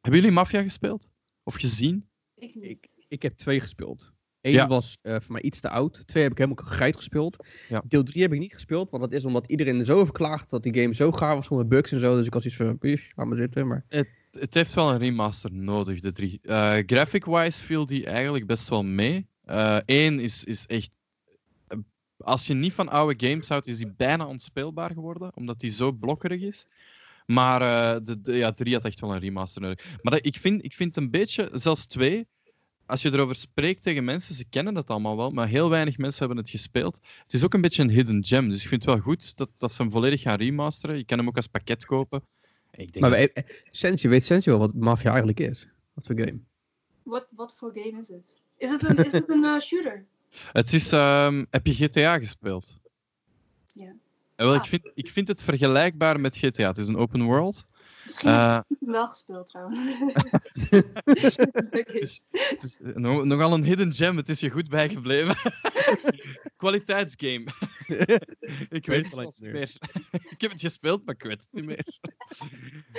hebben 0.00 0.20
jullie 0.20 0.30
Mafia 0.36 0.62
gespeeld? 0.62 1.10
Of 1.42 1.54
gezien? 1.54 2.08
Ik 2.34 2.54
niet. 2.54 2.64
Ik, 2.64 2.88
ik 3.08 3.22
heb 3.22 3.36
twee 3.36 3.60
gespeeld. 3.60 4.12
Eén 4.40 4.52
Ja. 4.52 4.66
was 4.66 4.98
eh, 5.02 5.16
voor 5.20 5.32
mij 5.32 5.42
iets 5.42 5.60
te 5.60 5.68
oud. 5.70 6.06
Twee 6.06 6.22
heb 6.22 6.32
ik 6.32 6.38
helemaal 6.38 6.64
gegeit 6.64 6.96
gespeeld. 6.96 7.46
Ja. 7.68 7.82
Deel 7.88 8.02
3 8.02 8.22
heb 8.22 8.32
ik 8.32 8.38
niet 8.38 8.52
gespeeld, 8.54 8.90
want 8.90 9.02
dat 9.02 9.12
is 9.12 9.24
omdat 9.24 9.50
iedereen 9.50 9.78
er 9.78 9.84
zo 9.84 9.98
over 10.00 10.12
klaagt 10.12 10.50
dat 10.50 10.62
die 10.62 10.74
game 10.74 10.94
zo 10.94 11.12
gaaf 11.12 11.34
was 11.34 11.46
zonder 11.46 11.66
bugs 11.66 11.92
en 11.92 12.00
zo. 12.00 12.16
Dus 12.16 12.26
ik 12.26 12.32
was 12.34 12.46
iets 12.46 12.56
van, 12.56 12.78
"Pief, 12.78 13.12
laat 13.16 13.26
maar 13.26 13.36
zitten. 13.36 13.66
Maar 13.66 13.84
Het 14.30 14.54
heeft 14.54 14.74
wel 14.74 14.90
een 14.92 14.98
remaster 14.98 15.52
nodig, 15.52 16.00
de 16.00 16.12
drie. 16.12 16.38
Eh, 16.42 16.76
Graphic-wise 16.86 17.62
viel 17.64 17.86
die 17.86 18.06
eigenlijk 18.06 18.46
best 18.46 18.68
wel 18.68 18.82
mee. 18.84 19.26
Eén 19.84 20.20
is, 20.20 20.44
is 20.44 20.66
echt... 20.66 20.96
eh, 21.68 21.78
Als 22.18 22.46
je 22.46 22.54
niet 22.54 22.72
van 22.72 22.88
oude 22.88 23.26
games 23.28 23.48
houdt, 23.48 23.66
is 23.66 23.78
die 23.78 23.92
bijna 23.96 24.26
onspeelbaar 24.26 24.90
geworden, 24.90 25.36
omdat 25.36 25.60
die 25.60 25.70
zo 25.70 25.92
blokkerig 25.92 26.40
is. 26.42 26.66
Maar 27.26 27.62
eh, 27.62 28.00
de, 28.04 28.20
de, 28.20 28.32
ja, 28.36 28.52
drie 28.52 28.74
had 28.74 28.84
echt 28.84 29.00
wel 29.00 29.12
een 29.14 29.20
remaster 29.20 29.62
nodig. 29.62 29.84
Maar 30.02 30.12
dat, 30.12 30.26
ik, 30.26 30.36
vind, 30.36 30.64
ik 30.64 30.74
vind 30.74 30.96
een 30.96 31.10
beetje, 31.10 31.48
zelfs 31.52 31.86
twee, 31.86 32.26
als 32.90 33.02
je 33.02 33.12
erover 33.12 33.36
spreekt 33.36 33.82
tegen 33.82 34.04
mensen, 34.04 34.34
ze 34.34 34.44
kennen 34.44 34.74
het 34.74 34.90
allemaal 34.90 35.16
wel, 35.16 35.30
maar 35.30 35.48
heel 35.48 35.68
weinig 35.70 35.98
mensen 35.98 36.18
hebben 36.26 36.38
het 36.44 36.50
gespeeld. 36.50 37.00
Het 37.22 37.32
is 37.32 37.44
ook 37.44 37.54
een 37.54 37.60
beetje 37.60 37.82
een 37.82 37.90
hidden 37.90 38.24
gem, 38.24 38.48
dus 38.48 38.62
ik 38.62 38.68
vind 38.68 38.82
het 38.84 38.90
wel 38.94 39.00
goed 39.02 39.36
dat, 39.36 39.50
dat 39.58 39.72
ze 39.72 39.82
hem 39.82 39.90
volledig 39.90 40.20
gaan 40.22 40.36
remasteren. 40.38 40.96
Je 40.96 41.04
kan 41.04 41.18
hem 41.18 41.28
ook 41.28 41.36
als 41.36 41.46
pakket 41.46 41.84
kopen. 41.84 42.22
Ik 42.70 42.92
denk 42.92 43.06
maar 43.06 43.18
dat- 43.34 43.44
Sensi, 43.70 44.08
weet 44.08 44.24
Sensi 44.24 44.50
wel 44.50 44.58
wat 44.58 44.74
Mafia 44.74 45.08
eigenlijk 45.08 45.40
is? 45.40 45.68
Wat 45.94 46.06
voor 46.06 46.18
game? 46.18 46.38
Wat, 47.02 47.26
wat 47.30 47.54
voor 47.56 47.70
game 47.74 48.00
is 48.00 48.08
het? 48.08 48.40
Is 48.56 48.70
het 48.70 48.88
een, 48.88 49.04
is 49.04 49.12
het 49.12 49.30
een 49.30 49.44
eh, 49.44 49.60
shooter? 49.60 50.04
Het 50.52 50.72
is, 50.72 50.92
ehm, 50.92 51.44
heb 51.50 51.66
je 51.66 51.74
GTA 51.74 52.18
gespeeld? 52.18 52.78
Ja. 53.74 53.92
Eh, 54.36 54.46
wel, 54.46 54.54
ik, 54.54 54.60
Ah. 54.60 54.66
vind, 54.66 54.90
ik 54.94 55.10
vind 55.10 55.28
het 55.28 55.42
vergelijkbaar 55.42 56.20
met 56.20 56.36
GTA. 56.36 56.66
Het 56.66 56.78
is 56.78 56.88
een 56.88 56.96
open 56.96 57.22
world. 57.22 57.68
Misschien 58.04 58.28
heb 58.30 58.38
Eh, 58.40 58.60
ik 58.68 58.76
hem 58.80 58.92
wel 58.92 59.08
gespeeld 59.08 59.46
trouwens. 59.46 59.78
Dus, 62.00 62.22
is 62.58 62.80
eh, 62.80 62.94
nog, 62.94 63.24
nogal 63.24 63.52
een 63.52 63.64
hidden 63.64 63.92
gem. 63.92 64.16
Het 64.16 64.28
is 64.28 64.40
je 64.40 64.50
goed 64.50 64.68
bijgebleven. 64.68 65.34
Kwaliteitsgame. 66.56 67.44
ik 68.68 68.86
weet 68.86 69.10
het 69.16 69.40
niet 69.40 69.52
meer. 69.52 69.76
ik 70.30 70.40
heb 70.40 70.50
het 70.50 70.60
gespeeld, 70.60 71.04
maar 71.04 71.14
ik 71.14 71.22
weet 71.22 71.40
het 71.40 71.48
niet 71.50 71.64
meer. 71.64 71.86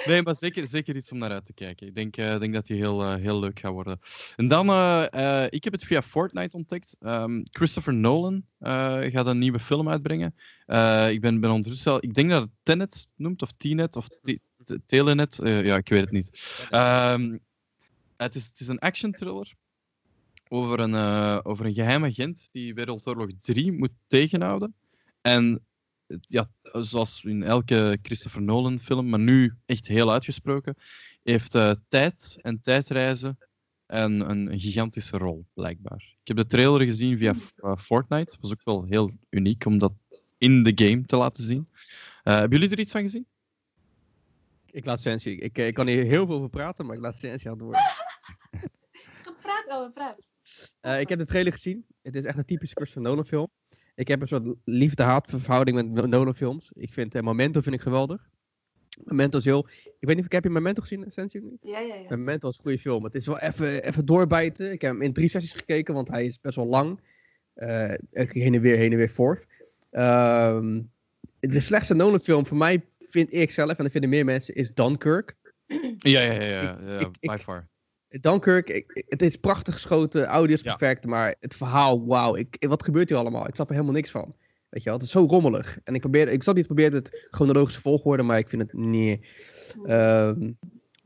nee, 0.05 0.21
maar 0.21 0.35
zeker, 0.35 0.67
zeker 0.67 0.95
iets 0.95 1.11
om 1.11 1.17
naar 1.17 1.31
uit 1.31 1.45
te 1.45 1.53
kijken. 1.53 1.87
Ik 1.87 1.95
denk, 1.95 2.17
eh, 2.17 2.39
denk 2.39 2.53
dat 2.53 2.67
die 2.67 2.77
heel, 2.77 3.13
heel 3.15 3.39
leuk 3.39 3.59
gaat 3.59 3.71
worden. 3.71 3.99
En 4.35 4.47
dan, 4.47 4.69
eh, 4.69 5.43
eh, 5.43 5.47
ik 5.49 5.63
heb 5.63 5.73
het 5.73 5.83
via 5.85 6.01
Fortnite 6.01 6.57
ontdekt. 6.57 6.95
Ehm, 6.99 7.41
Christopher 7.51 7.93
Nolan 7.93 8.43
eh, 8.59 8.99
gaat 9.01 9.25
een 9.25 9.37
nieuwe 9.39 9.59
film 9.59 9.89
uitbrengen. 9.89 10.35
Eh, 10.65 11.09
ik 11.09 11.21
ben, 11.21 11.39
ben 11.39 11.51
ondertussen 11.51 11.91
al, 11.91 11.97
ik 12.01 12.13
denk 12.13 12.29
dat 12.29 12.41
het 12.41 12.51
Tenet 12.63 13.09
noemt, 13.15 13.41
of 13.41 13.51
T-Net, 13.51 13.95
of 13.95 14.07
T- 14.07 14.39
Telenet. 14.85 15.39
Eh, 15.39 15.65
ja, 15.65 15.77
ik 15.77 15.89
weet 15.89 16.01
het 16.01 16.11
niet. 16.11 16.57
Ehm, 16.69 17.37
het, 18.17 18.35
is, 18.35 18.45
het 18.45 18.59
is 18.59 18.67
een 18.67 18.79
action 18.79 19.11
thriller 19.11 19.53
over 20.47 20.79
een, 20.79 20.95
eh, 20.95 21.39
over 21.43 21.65
een 21.65 22.03
agent 22.03 22.49
die 22.51 22.73
Wereldoorlog 22.73 23.29
3 23.39 23.71
moet 23.71 23.93
tegenhouden. 24.07 24.75
En 25.21 25.65
ja, 26.19 26.49
zoals 26.71 27.23
in 27.23 27.43
elke 27.43 27.99
Christopher 28.01 28.41
Nolan 28.41 28.79
film, 28.79 29.09
maar 29.09 29.19
nu 29.19 29.53
echt 29.65 29.87
heel 29.87 30.11
uitgesproken, 30.11 30.75
heeft 31.23 31.55
eh, 31.55 31.71
tijd 31.87 32.37
en 32.41 32.61
tijdreizen 32.61 33.37
een, 33.87 34.29
een, 34.29 34.59
gigantische 34.59 35.17
rol, 35.17 35.45
blijkbaar. 35.53 36.15
Ik 36.21 36.27
heb 36.27 36.37
de 36.37 36.45
trailer 36.45 36.81
gezien 36.81 37.17
via 37.17 37.33
eh, 37.55 37.77
Fortnite. 37.77 38.37
Was 38.39 38.51
ook 38.51 38.63
wel 38.63 38.85
heel 38.85 39.11
uniek 39.29 39.65
om 39.65 39.77
dat 39.77 39.93
in 40.37 40.63
de 40.63 40.71
game 40.75 41.05
te 41.05 41.15
laten 41.15 41.43
zien. 41.43 41.67
Eh, 42.23 42.33
hebben 42.33 42.59
jullie 42.59 42.73
er 42.73 42.81
iets 42.81 42.91
van 42.91 43.01
gezien? 43.01 43.25
Ik 44.71 44.85
laat 44.85 45.01
Sensi, 45.01 45.39
ik, 45.39 45.57
ik 45.57 45.73
kan 45.73 45.87
hier 45.87 46.03
heel 46.03 46.25
veel 46.25 46.35
over 46.35 46.49
praten, 46.49 46.85
maar 46.85 46.95
ik 46.95 47.01
laat 47.01 47.17
Sensi 47.17 47.47
aan 47.47 47.53
het 47.53 47.63
woord. 47.63 47.77
Praat, 49.41 49.67
oh, 49.67 49.93
praat. 49.93 50.17
Eh, 50.81 50.99
ik 50.99 51.09
heb 51.09 51.19
de 51.19 51.25
trailer 51.25 51.53
gezien. 51.53 51.85
Het 52.01 52.15
is 52.15 52.25
echt 52.25 52.37
een 52.37 52.45
typische 52.45 52.75
Christopher 52.75 53.09
Nolan 53.09 53.25
film. 53.25 53.49
Ik 53.95 54.07
heb 54.07 54.21
een 54.21 54.27
soort 54.27 54.55
liefde-haat 54.63 55.33
verhouding 55.35 55.91
met 55.91 56.07
Nolan 56.07 56.35
films. 56.35 56.71
Ik 56.73 56.93
vind 56.93 57.15
eh, 57.15 57.21
Memento 57.21 57.61
vind 57.61 57.75
ik 57.75 57.81
geweldig. 57.81 58.29
Memento 59.03 59.37
is 59.37 59.45
heel... 59.45 59.67
Ik 59.99 60.07
weet 60.07 60.15
niet, 60.15 60.25
of 60.25 60.31
heb 60.31 60.43
je 60.43 60.49
Memento 60.49 60.81
gezien, 60.81 61.05
Sensi? 61.07 61.41
Ja, 61.61 61.79
ja, 61.79 61.95
ja. 61.95 62.05
Memento 62.09 62.49
is 62.49 62.57
een 62.57 62.63
goede 62.63 62.79
film. 62.79 63.03
Het 63.03 63.15
is 63.15 63.27
wel 63.27 63.39
even, 63.39 63.83
even 63.83 64.05
doorbijten. 64.05 64.71
Ik 64.71 64.81
heb 64.81 64.91
hem 64.91 65.01
in 65.01 65.13
drie 65.13 65.29
sessies 65.29 65.53
gekeken, 65.53 65.93
want 65.93 66.07
hij 66.07 66.25
is 66.25 66.39
best 66.39 66.55
wel 66.55 66.65
lang. 66.65 66.99
Eh, 67.53 67.93
ik 68.11 68.31
heen 68.31 68.53
en 68.53 68.61
weer, 68.61 68.77
heen 68.77 68.91
en 68.91 68.97
weer, 68.97 69.09
forth. 69.09 69.47
Ehm, 69.89 70.81
de 71.39 71.59
slechtste 71.59 71.93
Nolan 71.93 72.19
film 72.19 72.47
voor 72.47 72.57
mij, 72.57 72.85
vind 73.11 73.33
ik 73.33 73.51
zelf, 73.51 73.69
en 73.77 73.83
dat 73.83 73.91
vinden 73.91 74.09
meer 74.09 74.25
mensen, 74.25 74.55
is 74.55 74.73
Dunkirk. 74.73 75.35
Ja, 75.97 76.21
ja, 76.21 76.21
ja, 76.21 76.41
ja, 76.43 76.61
ja, 76.85 76.99
ik- 76.99 77.19
by 77.19 77.33
ik- 77.33 77.39
far. 77.39 77.69
Dunkirk, 78.09 78.69
ik- 78.69 79.03
het 79.09 79.21
is 79.21 79.35
prachtig 79.35 79.73
geschoten, 79.73 80.25
audio 80.25 80.55
is 80.55 80.61
Ja. 80.61 80.75
perfect, 80.75 81.05
maar 81.05 81.35
het 81.39 81.55
verhaal, 81.55 82.05
wauw, 82.05 82.35
ik, 82.35 82.55
wat 82.67 82.83
gebeurt 82.83 83.09
hier 83.09 83.17
allemaal? 83.17 83.47
Ik 83.47 83.55
snap 83.55 83.67
er 83.67 83.73
helemaal 83.73 83.95
niks 83.95 84.11
van. 84.11 84.35
Weet 84.69 84.83
je 84.83 84.89
wel, 84.89 84.93
het 84.97 85.03
is 85.07 85.11
zo 85.11 85.25
rommelig. 85.25 85.79
En 85.83 85.93
ik 85.93 85.99
probeer, 86.01 86.27
ik 86.27 86.43
zat 86.43 86.55
niet 86.55 86.65
proberen 86.65 86.93
het 86.93 87.27
chronologische 87.31 87.81
volgorde, 87.81 88.23
maar 88.23 88.37
ik 88.37 88.49
vind 88.49 88.61
het 88.61 88.73
nee. 88.73 89.21
Ehm 89.85 90.49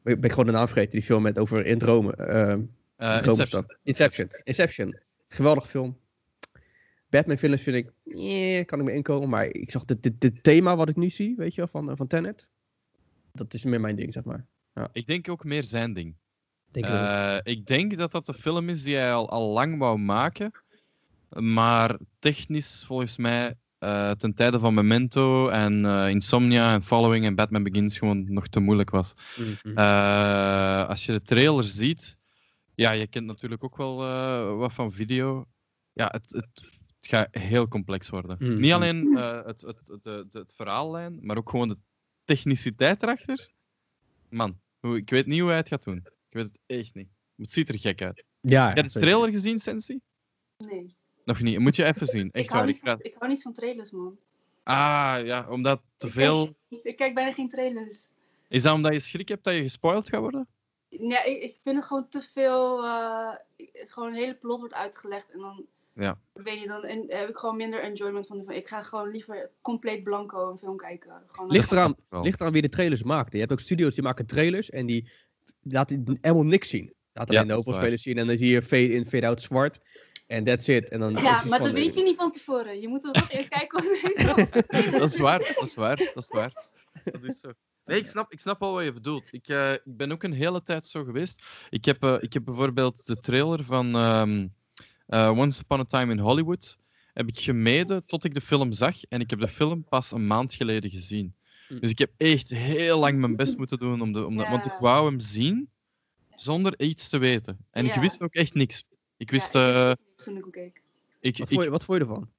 ik 0.04 0.22
ben 0.22 0.30
gewoon 0.30 0.46
de 0.46 0.52
naam 0.52 0.66
vergeten, 0.68 0.92
die 0.92 1.02
film 1.04 1.22
met 1.22 1.40
over 1.40 1.66
in 1.66 1.78
dromen. 1.78 2.14
ehm, 2.16 2.62
Eh, 2.98 3.20
Inception. 3.26 3.66
Inception. 3.84 4.30
Inception. 4.44 5.00
Geweldig 5.28 5.68
film. 5.70 5.98
Batman 7.16 7.38
films 7.38 7.62
vind 7.62 7.76
ik, 7.76 7.92
nee, 8.04 8.66
kan 8.66 8.80
ik 8.80 8.86
me 8.86 8.94
inkomen, 8.94 9.30
maar 9.30 9.46
ik 9.46 9.72
zag 9.72 9.86
dit, 9.86 10.04
dit, 10.04 10.22
dit 10.22 10.44
thema 10.44 10.76
wat 10.76 10.90
ik 10.90 10.96
nu 10.96 11.10
zie, 11.10 11.36
weet 11.36 11.56
je 11.56 11.62
wel, 11.62 11.70
van, 11.70 11.90
eh, 11.90 11.96
van 11.98 12.08
Tenet. 12.08 12.48
Dat 13.32 13.54
is 13.54 13.64
meer 13.64 13.82
mijn 13.82 13.96
ding, 13.96 14.14
zeg 14.14 14.24
maar. 14.24 14.46
Ik 14.92 15.08
denk 15.08 15.30
ook 15.30 15.44
meer 15.44 15.64
zijn 15.64 15.94
ding. 15.94 16.16
Denk. 16.72 16.86
Eh, 16.86 17.38
ik 17.44 17.66
denk 17.66 17.98
dat 17.98 18.12
dat 18.12 18.26
de 18.26 18.34
film 18.34 18.70
is 18.70 18.84
die 18.84 18.96
hij 18.96 19.14
al, 19.14 19.30
al 19.30 19.52
lang 19.52 19.78
wou 19.78 19.98
maken. 19.98 20.52
Maar 21.30 22.00
technisch, 22.20 22.84
volgens 22.86 23.18
mij, 23.18 23.56
eh, 23.78 24.12
ten 24.12 24.34
tijde 24.34 24.60
van 24.60 24.74
Memento 24.74 25.48
en 25.48 25.86
eh, 25.86 26.10
Insomnia 26.10 26.74
en 26.74 26.84
Following 26.84 27.26
en 27.26 27.36
Batman 27.36 27.64
Begins 27.64 27.98
gewoon 27.98 28.34
nog 28.34 28.48
te 28.48 28.60
moeilijk 28.60 28.90
was. 28.90 29.14
Mhm. 29.36 29.78
Eh, 29.78 30.88
als 30.88 31.06
je 31.06 31.12
de 31.12 31.22
trailer 31.22 31.64
ziet, 31.64 32.18
ja, 32.76 32.92
je 32.92 33.08
kent 33.08 33.26
natuurlijk 33.26 33.64
ook 33.64 33.78
wel 33.78 34.04
eh, 34.04 34.58
wat 34.58 34.74
van 34.74 34.92
video. 34.92 35.46
Ja, 35.94 36.08
het, 36.12 36.30
het, 36.30 36.75
het 37.06 37.16
gaat 37.16 37.44
heel 37.44 37.68
complex 37.68 38.10
worden. 38.10 38.36
Mhm. 38.40 38.60
Niet 38.60 38.72
alleen 38.72 39.18
eh, 39.18 39.44
het, 39.46 39.62
het, 39.62 39.88
het, 39.88 40.04
het, 40.06 40.34
het 40.34 40.54
verhaallijn, 40.56 41.20
maar 41.22 41.38
ook 41.38 41.50
gewoon 41.50 41.68
de 41.68 41.78
techniciteit 42.24 43.04
erachter. 43.04 43.50
Man, 44.30 44.60
hoe- 44.80 44.98
ik 44.98 45.10
weet 45.10 45.26
niet 45.26 45.40
hoe 45.40 45.50
hij 45.50 45.58
het 45.58 45.68
gaat 45.68 45.84
doen. 45.84 45.98
Ik 46.30 46.34
weet 46.42 46.44
het 46.46 46.60
echt 46.66 46.94
niet. 46.94 47.10
Het 47.36 47.52
ziet 47.52 47.70
er 47.70 47.80
gek 47.80 48.02
uit. 48.02 48.24
ja, 48.40 48.68
Heb 48.68 48.78
je 48.86 48.92
de 48.92 49.00
trailer 49.00 49.30
gezien, 49.30 49.60
Sensi? 49.60 50.00
Nee. 50.58 50.96
Nog 51.26 51.42
niet. 51.42 51.60
Moet 51.60 51.76
je 51.76 51.84
even 51.86 52.08
zien. 52.08 52.32
Echt 52.32 52.44
ik, 52.46 52.50
hou 52.52 52.64
waar. 52.64 52.72
niet 52.72 52.82
Ik 52.82 52.88
ga... 52.88 52.92
van, 52.96 53.04
ik 53.06 53.16
hou 53.20 53.32
niet 53.32 53.42
van 53.42 53.54
trailers, 53.54 53.92
man. 53.92 54.18
Ah, 54.64 55.18
ja, 55.24 55.50
omdat 55.50 55.82
te 55.98 56.08
Ik 56.08 56.14
veel. 56.14 56.56
Ik 56.84 56.96
kijk 56.96 57.14
bijna 57.14 57.32
geen 57.34 57.50
trailers. 57.50 58.10
Is 58.48 58.64
dat 58.64 58.74
omdat 58.74 58.94
je 58.94 59.00
schrik 59.00 59.28
hebt 59.28 59.44
dat 59.44 59.54
je 59.54 59.62
gespoild 59.62 60.10
gaat 60.10 60.20
worden? 60.20 60.48
Ja, 60.90 61.24
ik, 61.24 61.42
ik 61.42 61.58
vind 61.64 61.76
het 61.76 61.86
gewoon 61.86 62.10
te 62.10 62.22
veel. 62.22 62.84
eh, 62.84 63.32
gewoon 63.88 64.10
een 64.10 64.16
hele 64.18 64.36
plot 64.36 64.60
wordt 64.60 64.74
uitgelegd 64.74 65.32
en 65.32 65.40
dan. 65.40 65.66
Ja. 65.96 66.20
Ik 66.34 66.42
weet 66.44 66.60
niet, 66.60 66.68
dan 66.68 66.84
en- 66.84 67.06
heb 67.08 67.30
ik 67.30 67.38
gewoon 67.38 67.56
minder 67.56 67.84
enjoyment 67.84 68.28
van 68.28 68.38
de 68.38 68.44
film. 68.44 68.58
Ik 68.58 68.68
ga 68.68 68.82
gewoon 68.82 69.12
liever 69.12 69.52
compleet 69.62 70.04
blanco 70.04 70.52
een 70.52 70.58
film 70.58 70.78
kijken. 70.78 71.24
Gewoon 71.28 71.52
Ligt 71.52 71.72
eraan, 71.72 71.96
ligt 72.10 72.40
eraan 72.40 72.54
wie 72.54 72.62
de 72.62 72.70
trailers 72.70 73.04
maakt. 73.04 73.34
Je 73.34 73.40
hebt 73.40 73.52
ook 73.52 73.60
studio's 73.60 73.94
die 73.94 74.04
maken 74.04 74.26
trailers 74.26 74.70
en 74.70 74.86
die 74.86 75.12
laten 75.62 76.18
helemaal 76.22 76.46
niks 76.46 76.70
zien. 76.70 76.94
Ja, 77.14 77.22
alleen 77.22 77.48
de 77.48 77.54
hoofdrolspelers 77.54 78.02
zien 78.02 78.18
en 78.18 78.28
dan 78.28 78.38
zie 78.38 78.50
je 78.50 78.62
fade 78.62 78.94
in, 78.94 79.06
fade 79.06 79.28
out 79.28 79.42
zwart. 79.42 79.80
En 80.28 80.44
that's 80.44 80.68
it. 80.68 80.90
En 80.90 81.00
dan 81.00 81.14
Ja, 81.14 81.44
maar 81.46 81.60
dat 81.60 81.68
eh, 81.68 81.74
weet 81.74 81.96
je 81.96 82.04
niet 82.04 82.16
van 82.16 82.32
tevoren. 82.32 82.82
Je 82.82 82.88
moet 82.88 83.06
er 83.06 83.14
toch 83.14 83.32
eerst 83.32 83.48
kijken 83.48 83.80
of 83.80 84.02
het 84.02 84.92
Dat 85.00 85.10
is 85.10 85.20
waar, 85.20 85.40
dat 85.40 85.66
is 85.66 85.76
waar, 85.76 85.98
dat 85.98 86.16
is 86.16 86.28
waar. 86.28 86.66
Dat 87.04 87.24
is 87.24 87.40
zo. 87.40 87.52
Nee, 87.86 87.98
ik 87.98 88.06
snap, 88.06 88.32
ik 88.32 88.40
snap 88.40 88.62
al 88.62 88.74
wat 88.74 88.84
je 88.84 88.94
bedoelt. 88.94 89.34
Ik, 89.34 89.48
eh, 89.48 89.72
ik 89.72 89.98
ben 89.98 90.12
ook 90.12 90.24
een 90.24 90.34
hele 90.34 90.62
tijd 90.62 90.88
zo 90.88 91.04
geweest. 91.04 91.44
Ik 91.70 91.86
heb, 91.86 92.04
eh, 92.04 92.16
ik 92.20 92.34
heb 92.34 92.44
bijvoorbeeld 92.46 93.06
de 93.06 93.20
trailer 93.20 93.64
van 93.64 93.96
ehm, 93.96 94.40
eh, 94.40 94.46
Once 95.08 95.62
Upon 95.62 95.80
a 95.80 95.84
Time 95.84 96.12
in 96.12 96.20
Hollywood 96.20 96.78
heb 97.14 97.28
ik 97.28 97.40
gemeden 97.40 98.06
tot 98.06 98.24
ik 98.24 98.34
de 98.34 98.42
film 98.42 98.72
zag. 98.74 99.04
En 99.04 99.20
ik 99.22 99.30
heb 99.30 99.40
de 99.40 99.48
film 99.48 99.84
pas 99.84 100.12
een 100.12 100.28
maand 100.28 100.54
geleden 100.54 100.90
gezien. 100.90 101.36
Hm. 101.68 101.80
Dus 101.80 101.90
ik 101.90 101.98
heb 102.00 102.12
echt 102.18 102.50
heel 102.50 103.00
lang 103.00 103.20
mijn 103.20 103.36
best 103.36 103.58
moeten 103.58 103.78
doen, 103.80 104.02
om 104.02 104.12
de, 104.14 104.26
om 104.26 104.38
de, 104.38 104.46
want 104.48 104.66
ik 104.66 104.74
wou 104.80 105.06
hem 105.10 105.20
zien 105.20 105.70
zonder 106.36 106.80
iets 106.80 107.10
te 107.10 107.18
weten. 107.18 107.58
En 107.72 107.86
ik 107.86 107.94
wist 107.94 108.22
ook 108.22 108.34
echt 108.34 108.54
niks. 108.54 108.84
Ik 109.18 109.32
wist, 109.32 109.54
Ja, 109.54 109.90
ik 109.92 109.98
wist 110.16 110.28
eh, 110.28 110.28
niks 110.28 110.28
ik 110.28 110.44
hem 110.44 110.52
keek. 110.52 110.82
ik, 111.20 111.38
Wat 111.38 111.50
vond, 111.50 111.64
je, 111.64 111.70
wat 111.70 111.84
vond 111.84 111.98
je 111.98 112.04
ervan? 112.06 112.30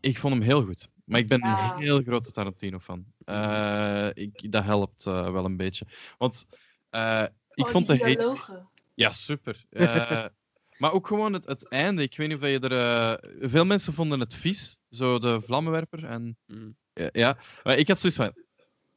ik 0.00 0.18
vond 0.18 0.34
hem 0.34 0.42
heel 0.42 0.64
goed. 0.64 0.88
Maar 1.04 1.20
ik 1.20 1.28
ben 1.28 1.40
Ja. 1.40 1.72
een 1.74 1.82
heel 1.82 2.02
grote 2.02 2.30
Tarantino-fan. 2.30 3.04
Eh, 3.24 4.08
ik, 4.14 4.52
dat 4.52 4.64
helpt 4.64 5.06
eh, 5.06 5.30
wel 5.30 5.44
een 5.44 5.56
beetje. 5.56 5.86
Want 6.18 6.46
eh, 6.90 7.24
ik 7.54 7.64
Oh, 7.64 7.70
vond 7.70 7.86
de 7.86 7.96
dialogen. 7.96 8.68
Ja, 8.94 9.10
super. 9.10 9.64
Maar 10.78 10.92
ook 10.92 11.06
gewoon 11.06 11.32
het, 11.32 11.46
het 11.46 11.68
einde. 11.68 12.02
Ik 12.02 12.16
weet 12.16 12.28
niet 12.28 12.36
of 12.36 12.48
je 12.48 12.58
er... 12.60 12.72
eh, 13.22 13.48
veel 13.50 13.64
mensen 13.64 13.92
vonden 13.92 14.20
het 14.20 14.34
vies. 14.34 14.78
Zo 14.90 15.18
de 15.18 15.40
vlammenwerper. 15.40 16.04
En, 16.04 16.36
Mm. 16.46 16.76
ja, 16.92 17.08
ja. 17.12 17.36
Maar 17.64 17.78
ik 17.78 17.88
had 17.88 17.98
zoiets 17.98 18.18
van... 18.18 18.32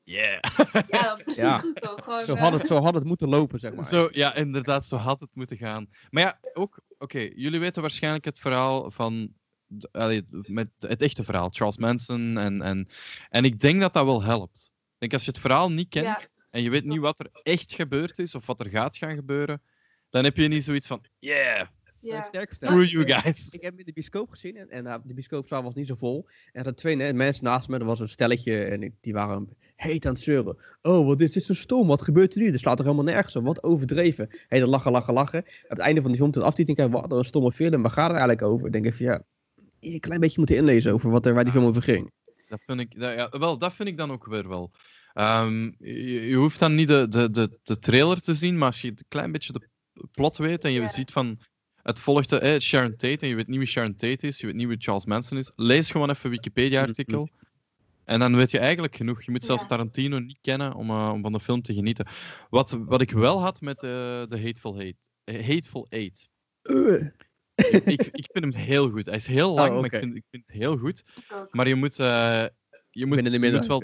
Yeah. 0.04 0.40
Ja, 0.88 1.16
precies 1.24 1.42
Ja. 1.42 1.58
goed 1.58 1.82
toch. 1.82 2.04
Gewoon, 2.04 2.26
Zo 2.26 2.34
eh, 2.36 2.42
had, 2.42 2.54
het, 2.54 2.68
zo 2.68 2.82
had 2.82 2.94
het 2.94 3.04
moeten 3.04 3.30
lopen, 3.30 3.60
zeg 3.60 3.74
maar. 3.74 3.86
Zo, 3.86 4.10
ja, 4.12 4.36
inderdaad, 4.36 4.86
zo 4.86 4.96
had 4.96 5.20
het 5.20 5.30
moeten 5.34 5.58
gaan. 5.58 5.90
Maar 6.10 6.24
ja, 6.24 6.40
ook, 6.54 6.80
oké, 6.98 7.30
jullie 7.36 7.60
weten 7.60 7.82
waarschijnlijk 7.82 8.26
het 8.26 8.40
verhaal 8.40 8.92
van, 8.92 9.34
de- 9.66 9.90
allee, 9.92 10.26
met 10.30 10.70
het 10.80 11.02
echte 11.02 11.24
verhaal, 11.24 11.50
Charles 11.50 11.78
Manson. 11.78 12.38
En, 12.38 12.62
en, 12.62 12.88
en 13.30 13.44
ik 13.44 13.60
denk 13.60 13.82
dat 13.82 13.94
dat 13.94 14.06
wel 14.06 14.24
helpt. 14.24 14.70
Ik 14.74 14.96
denk 14.98 15.14
als 15.14 15.26
je 15.26 15.32
het 15.32 15.40
verhaal 15.40 15.72
niet 15.72 15.90
kent 15.90 16.06
Ja. 16.06 16.20
en 16.50 16.62
je 16.64 16.70
weet 16.70 16.86
niet 16.86 17.00
wat 17.00 17.20
er 17.20 17.30
echt 17.44 17.74
gebeurd 17.74 18.20
is 18.20 18.36
of 18.36 18.46
wat 18.46 18.60
er 18.60 18.70
gaat 18.70 18.98
gaan 18.98 19.16
gebeuren, 19.16 19.62
dan 20.10 20.24
heb 20.24 20.36
je 20.38 20.48
niet 20.48 20.64
zoiets 20.64 20.88
van, 20.88 21.02
yeah, 21.20 21.68
ja. 22.00 22.24
Sterk 22.24 22.54
screw 22.54 22.86
you 22.86 23.10
guys. 23.12 23.54
Ik 23.54 23.62
heb 23.62 23.72
hem 23.72 23.80
in 23.80 23.86
de 23.86 23.94
bioscoop 23.94 24.30
gezien 24.30 24.56
en, 24.58 24.70
en 24.70 24.86
uh, 24.86 24.96
de 25.04 25.14
bioscoopzaal 25.14 25.64
was 25.64 25.74
niet 25.74 25.88
zo 25.88 25.96
vol. 25.96 26.26
En 26.26 26.34
er 26.52 26.60
zaten 26.64 26.76
twee 26.76 27.14
mensen 27.14 27.44
naast 27.44 27.68
me, 27.70 27.78
er 27.80 27.86
was 27.86 28.00
een 28.00 28.10
stelletje 28.10 28.64
en 28.64 28.84
ik- 28.84 28.94
die 29.02 29.14
waren 29.14 29.50
heet 29.76 30.06
aan 30.06 30.14
het 30.14 30.22
zeuren. 30.22 30.58
Oh, 30.82 31.06
wat 31.08 31.20
is 31.22 31.32
dit 31.32 31.46
zo 31.46 31.54
stom, 31.54 31.88
wat 31.88 32.02
gebeurt 32.02 32.34
er 32.36 32.42
nu? 32.42 32.52
Er 32.52 32.60
slaat 32.60 32.80
er 32.80 32.86
helemaal 32.86 33.06
nergens 33.14 33.36
op, 33.36 33.44
wat 33.44 33.64
overdreven. 33.64 34.28
Heet 34.48 34.60
dan 34.60 34.70
lachen, 34.70 34.92
lachen, 34.92 35.14
lachen. 35.14 35.40
Op 35.40 35.70
het 35.70 35.80
einde 35.80 36.02
van 36.02 36.10
die 36.12 36.20
film, 36.20 36.32
ten 36.32 36.42
aftiteling, 36.44 36.92
kijk 36.92 37.02
wat 37.10 37.18
een 37.18 37.24
stomme 37.24 37.52
film, 37.52 37.82
waar 37.82 37.92
gaat 37.92 38.10
het 38.12 38.20
eigenlijk 38.20 38.42
over? 38.48 38.66
Ik 38.66 38.72
denk 38.72 38.86
even, 38.86 39.06
ja, 39.06 39.24
een 39.80 40.00
klein 40.00 40.20
beetje 40.20 40.38
moeten 40.38 40.56
inlezen 40.56 40.94
over 40.94 41.10
wat 41.10 41.26
er, 41.26 41.34
waar 41.34 41.44
die 41.44 41.54
film 41.54 41.66
over 41.66 41.82
ging. 41.82 42.12
Dat 42.48 42.60
vind 42.66 42.80
ik, 42.80 43.00
dat, 43.00 43.14
ja, 43.14 43.30
wel, 43.40 43.58
dat 43.58 43.74
vind 43.74 43.90
ik 43.90 43.98
dan 43.98 44.12
ook 44.12 44.26
weer 44.26 44.48
wel. 44.48 44.72
Ehm, 45.14 45.64
je, 45.78 46.28
je 46.28 46.36
hoeft 46.36 46.60
dan 46.60 46.76
niet 46.76 46.88
de, 46.88 47.08
de, 47.08 47.30
de, 47.32 47.60
de 47.64 47.80
trailer 47.80 48.22
te 48.22 48.34
zien, 48.34 48.58
maar 48.58 48.68
als 48.68 48.82
je 48.82 48.88
een 48.88 48.98
klein 49.08 49.32
beetje 49.32 49.54
de 49.54 49.68
plot 50.12 50.38
weet 50.38 50.64
en 50.66 50.72
je 50.72 50.80
Ja. 50.82 50.88
ziet 50.88 51.12
van 51.12 51.40
het 51.84 52.00
volgt 52.00 52.32
eh, 52.32 52.60
Sharon 52.60 52.92
Tate 52.96 53.18
en 53.20 53.28
je 53.28 53.36
weet 53.36 53.48
niet 53.48 53.58
wie 53.58 53.68
Sharon 53.68 53.96
Tate 53.96 54.28
is, 54.28 54.40
je 54.40 54.46
weet 54.46 54.56
niet 54.56 54.68
wie 54.68 54.78
Charles 54.80 55.06
Manson 55.06 55.38
is, 55.38 55.52
lees 55.56 55.92
gewoon 55.92 56.10
even 56.10 56.26
een 56.26 56.32
Wikipedia-artikel. 56.32 57.30
En 58.04 58.20
dan 58.20 58.36
weet 58.36 58.52
je 58.52 58.60
eigenlijk 58.60 58.96
genoeg. 58.96 59.24
Je 59.24 59.32
moet 59.32 59.44
zelfs 59.44 59.62
Ja. 59.62 59.68
Tarantino 59.68 60.20
niet 60.20 60.38
kennen 60.42 60.74
om, 60.74 60.90
eh, 60.90 61.10
om 61.14 61.22
van 61.22 61.32
de 61.32 61.40
film 61.40 61.62
te 61.62 61.74
genieten. 61.74 62.08
Wat, 62.50 62.72
wat 62.86 63.02
ik 63.02 63.12
wel 63.12 63.42
had 63.42 63.62
met 63.62 63.84
eh, 63.84 63.90
de 64.28 64.42
Hateful 64.44 64.74
Hate. 64.78 64.96
eh, 65.24 65.48
Hateful 65.48 65.86
Eight. 65.90 66.30
Uh. 66.64 67.02
ik, 67.56 67.84
ik, 67.86 68.02
ik 68.12 68.30
vind 68.32 68.46
hem 68.46 68.54
heel 68.54 68.90
goed. 68.90 69.06
Hij 69.06 69.16
is 69.16 69.28
heel 69.28 69.54
lang, 69.54 69.70
Oh, 69.70 69.76
maar 69.76 69.86
ik 69.94 70.00
vind, 70.00 70.16
ik 70.16 70.24
vind 70.30 70.48
het 70.48 70.58
heel 70.58 70.78
goed. 70.78 71.04
Maar 71.52 71.68
je 71.68 71.76
moet, 71.76 72.00
eh, 72.00 72.46
je 72.90 73.06
moet, 73.06 73.32
je 73.32 73.40
moet 73.40 73.66
wel 73.68 73.84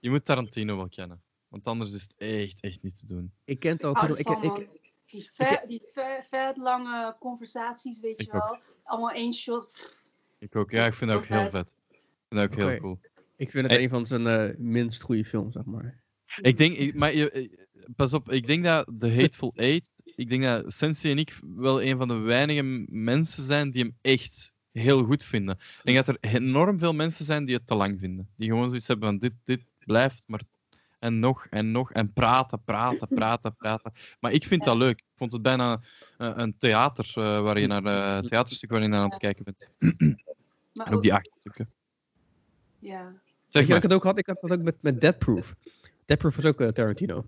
je 0.00 0.10
moet 0.10 0.24
Tarantino 0.24 0.76
wel 0.76 0.88
kennen. 0.88 1.22
Want 1.48 1.66
anders 1.66 1.94
is 1.94 2.02
het 2.02 2.14
echt, 2.16 2.60
echt 2.60 2.82
niet 2.82 2.98
te 2.98 3.06
doen. 3.06 3.32
Ik 3.44 3.60
ken 3.60 3.72
het 3.72 3.84
al 3.84 4.18
Ik 4.18 4.28
Ik. 4.28 4.68
Die, 5.10 5.30
vet, 5.32 5.64
die 5.68 5.82
vet 6.30 6.56
lange 6.56 7.16
conversaties, 7.20 8.00
weet 8.00 8.20
je 8.24 8.32
ook. 8.32 8.42
wel. 8.42 8.58
Allemaal 8.84 9.10
één 9.10 9.32
shot. 9.34 10.02
Ik 10.38 10.56
ook. 10.56 10.70
Ja, 10.70 10.86
ik 10.86 10.94
vind 10.94 11.10
dat 11.10 11.18
ook 11.20 11.26
Heel 11.26 11.40
heel 11.40 11.50
vet. 11.50 11.72
Ik 11.90 11.96
vind 12.28 12.40
dat 12.40 12.50
ook 12.50 12.68
heel 12.70 12.78
cool. 12.80 13.00
ik 13.36 13.50
vind 13.50 13.70
het 13.70 13.80
een 13.80 13.88
van 13.88 14.06
zijn 14.06 14.26
eh, 14.26 14.56
minst 14.58 15.02
goede 15.02 15.24
films, 15.24 15.54
zeg 15.54 15.64
maar. 15.64 16.02
Ik 16.40 16.58
denk, 16.58 16.76
ik- 16.76 16.94
maar 16.94 17.14
je, 17.14 17.30
eh, 17.30 17.48
pas 17.96 18.14
op, 18.14 18.30
ik 18.32 18.46
denk 18.46 18.64
dat 18.64 18.90
The 18.98 19.10
Hateful 19.14 19.52
Eight, 19.56 19.90
ik 20.04 20.28
denk 20.28 20.42
dat 20.42 20.72
Sensi 20.72 21.10
en 21.10 21.18
ik 21.18 21.38
wel 21.56 21.82
een 21.82 21.96
van 21.96 22.08
de 22.08 22.14
weinige 22.14 22.62
mensen 22.88 23.42
zijn 23.42 23.70
die 23.70 23.82
hem 23.82 23.96
echt 24.00 24.52
heel 24.72 25.04
goed 25.04 25.24
vinden. 25.24 25.54
Ik 25.58 25.80
denk 25.82 26.06
dat 26.06 26.08
er 26.08 26.34
enorm 26.34 26.78
veel 26.78 26.94
mensen 26.94 27.24
zijn 27.24 27.44
die 27.44 27.54
het 27.54 27.66
te 27.66 27.74
lang 27.74 28.00
vinden. 28.00 28.28
Die 28.36 28.48
gewoon 28.48 28.68
zoiets 28.68 28.88
hebben 28.88 29.08
van 29.08 29.18
dit, 29.18 29.32
dit 29.44 29.60
blijft 29.78 30.22
maar 30.26 30.42
en 31.00 31.18
nog 31.18 31.46
en 31.50 31.70
nog 31.70 31.92
en 31.92 32.12
praten, 32.12 32.62
praten, 32.64 33.08
praten, 33.08 33.56
praten. 33.56 33.92
Maar 34.20 34.32
ik 34.32 34.44
vind 34.44 34.64
dat 34.64 34.76
leuk. 34.76 34.98
Ik 34.98 35.16
vond 35.16 35.32
het 35.32 35.42
bijna 35.42 35.80
eh, 36.18 36.32
een 36.34 36.54
theater 36.58 37.12
eh, 37.14 37.40
waar 37.40 37.60
je 37.60 37.66
naar 37.66 37.84
eh, 37.84 38.16
een 38.16 38.26
theaterstuk 38.26 38.70
waar 38.70 38.82
je 38.82 38.88
naar 38.88 39.00
aan 39.00 39.10
het 39.10 39.18
kijken 39.18 39.44
bent. 39.44 39.68
Maar 40.72 40.86
En 40.86 40.94
ook 40.94 41.02
die 41.02 41.14
acht 41.14 41.30
stukken. 41.38 41.70
Ja. 42.78 43.12
Zeg 43.48 43.66
je 43.66 43.74
ik 43.74 43.82
het 43.82 43.92
ook 43.92 44.04
had? 44.04 44.18
Ik 44.18 44.26
had 44.26 44.40
dat 44.40 44.52
ook 44.52 44.62
met, 44.62 44.76
met 44.80 45.00
Dead 45.00 45.18
Proof. 45.18 45.54
Dead 46.04 46.18
Proof 46.18 46.36
was 46.36 46.44
ook 46.44 46.60
eh, 46.60 46.68
Tarantino. 46.68 47.24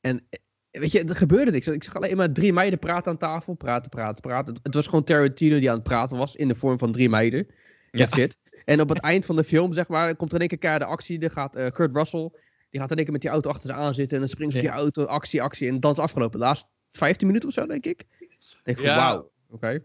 En 0.00 0.26
weet 0.70 0.92
je, 0.92 1.04
er 1.04 1.16
gebeurde 1.16 1.50
niks. 1.50 1.66
Ik 1.66 1.84
zag 1.84 1.94
alleen 1.94 2.16
maar 2.16 2.32
drie 2.32 2.52
meiden 2.52 2.78
praten 2.78 3.12
aan 3.12 3.18
tafel. 3.18 3.54
Praten, 3.54 3.90
praten, 3.90 4.20
praten. 4.20 4.56
Het 4.62 4.74
was 4.74 4.86
gewoon 4.86 5.04
Tarantino 5.04 5.58
die 5.58 5.68
aan 5.68 5.74
het 5.74 5.84
praten 5.84 6.16
was. 6.16 6.36
In 6.36 6.48
de 6.48 6.54
vorm 6.54 6.78
van 6.78 6.92
drie 6.92 7.08
meiden. 7.08 7.46
Ja. 7.90 8.06
That's 8.06 8.16
it. 8.16 8.38
En 8.64 8.80
op 8.80 8.88
het 8.88 9.00
eind 9.00 9.24
van 9.24 9.36
de 9.36 9.44
film, 9.44 9.72
zeg 9.72 9.88
maar, 9.88 10.16
komt 10.16 10.30
er 10.30 10.34
in 10.34 10.40
één 10.40 10.48
keer 10.48 10.58
keiharde 10.58 10.86
actie. 10.86 11.20
Er 11.20 11.30
gaat 11.30 11.56
eh, 11.56 11.70
Kurt 11.70 11.96
Russell, 11.96 12.30
die 12.70 12.80
gaat 12.80 12.90
in 12.90 12.96
één 12.96 13.04
keer 13.04 13.12
met 13.12 13.22
die 13.22 13.30
auto 13.30 13.50
achter 13.50 13.70
ze 13.70 13.76
aan 13.76 13.94
zitten. 13.94 14.14
En 14.14 14.22
dan 14.22 14.28
springt 14.32 14.52
ze 14.52 14.58
op 14.58 14.64
die 14.64 14.74
auto, 14.74 15.04
actie, 15.04 15.42
actie. 15.42 15.68
En 15.68 15.80
dan 15.80 15.90
is 15.90 15.96
het 15.96 16.06
afgelopen. 16.06 16.38
De 16.38 16.44
laatste 16.44 16.68
15 16.90 17.26
minuten 17.26 17.48
of 17.48 17.54
zo, 17.54 17.66
denk 17.66 17.84
ik. 17.84 18.04
Denk 18.62 18.78
van, 18.78 18.86
Ja. 18.86 18.96
wauw. 18.96 19.30
Oké. 19.50 19.84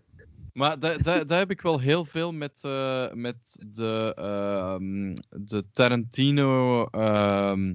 Maar 0.54 0.80
dat 0.80 1.30
heb 1.30 1.52
ik 1.52 1.62
wel 1.62 1.80
heel 1.80 2.06
veel 2.06 2.32
met, 2.32 2.64
eh, 2.64 3.12
met 3.14 3.60
de, 3.68 4.14
ehm, 4.16 5.14
de 5.30 5.66
Tarantino 5.72 6.86
ehm, 6.86 7.74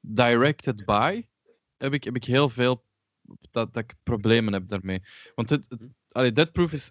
Directed 0.00 0.84
By. 0.84 1.22
Heb 1.76 1.92
ik, 1.92 2.04
heb 2.04 2.16
ik 2.16 2.24
heel 2.24 2.48
veel 2.48 2.84
dat, 3.50 3.72
dat 3.74 3.82
ik 3.82 3.94
problemen 4.02 4.52
heb 4.52 4.68
daarmee. 4.68 5.02
Want 5.34 5.50
het, 5.50 5.66
het, 5.68 5.80
allee, 6.12 6.32
Dead 6.32 6.52
Proof 6.52 6.72
is 6.72 6.90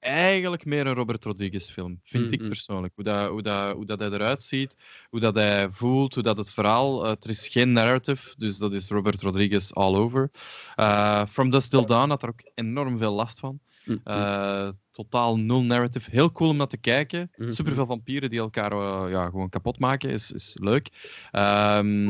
eigenlijk 0.00 0.64
meer 0.64 0.86
een 0.86 0.94
Robert 0.94 1.24
Rodriguez 1.24 1.70
film, 1.70 2.00
vind 2.04 2.32
ik 2.32 2.38
persoonlijk. 2.48 2.92
Hoe, 2.94 3.04
dat, 3.04 3.28
hoe, 3.28 3.42
dat, 3.42 3.74
hoe 3.74 3.84
dat 3.86 3.98
hij 3.98 4.08
eruit 4.10 4.42
ziet, 4.42 4.76
hoe 5.10 5.20
dat 5.20 5.34
hij 5.34 5.68
voelt, 5.70 6.14
hoe 6.14 6.22
dat 6.22 6.36
het 6.36 6.50
verhaal... 6.50 7.04
eh, 7.04 7.10
er 7.10 7.30
is 7.30 7.48
geen 7.48 7.72
narrative, 7.72 8.34
dus 8.38 8.58
dat 8.58 8.72
is 8.72 8.88
Robert 8.88 9.22
Rodriguez 9.22 9.72
all 9.72 9.94
over. 9.94 10.30
Eh, 10.74 11.26
From 11.26 11.50
Dusk 11.50 11.70
Till 11.70 11.86
Dawn 11.86 12.08
had 12.10 12.22
er 12.22 12.28
ook 12.28 12.40
enorm 12.54 12.98
veel 12.98 13.12
last 13.12 13.38
van. 13.38 13.60
Eh, 14.04 14.68
totaal 14.92 15.38
nul 15.38 15.62
narrative. 15.62 16.10
Heel 16.10 16.32
cool 16.32 16.50
om 16.50 16.56
naar 16.56 16.66
te 16.66 16.76
kijken. 16.76 17.30
Mhm. 17.36 17.50
Superveel 17.52 17.86
vampieren 17.86 18.30
die 18.30 18.38
elkaar 18.38 18.72
ja, 19.10 19.24
gewoon 19.24 19.48
kapot 19.48 19.78
maken. 19.78 20.10
Is, 20.10 20.32
is 20.32 20.56
leuk. 20.60 20.88
Ehm, 21.30 22.08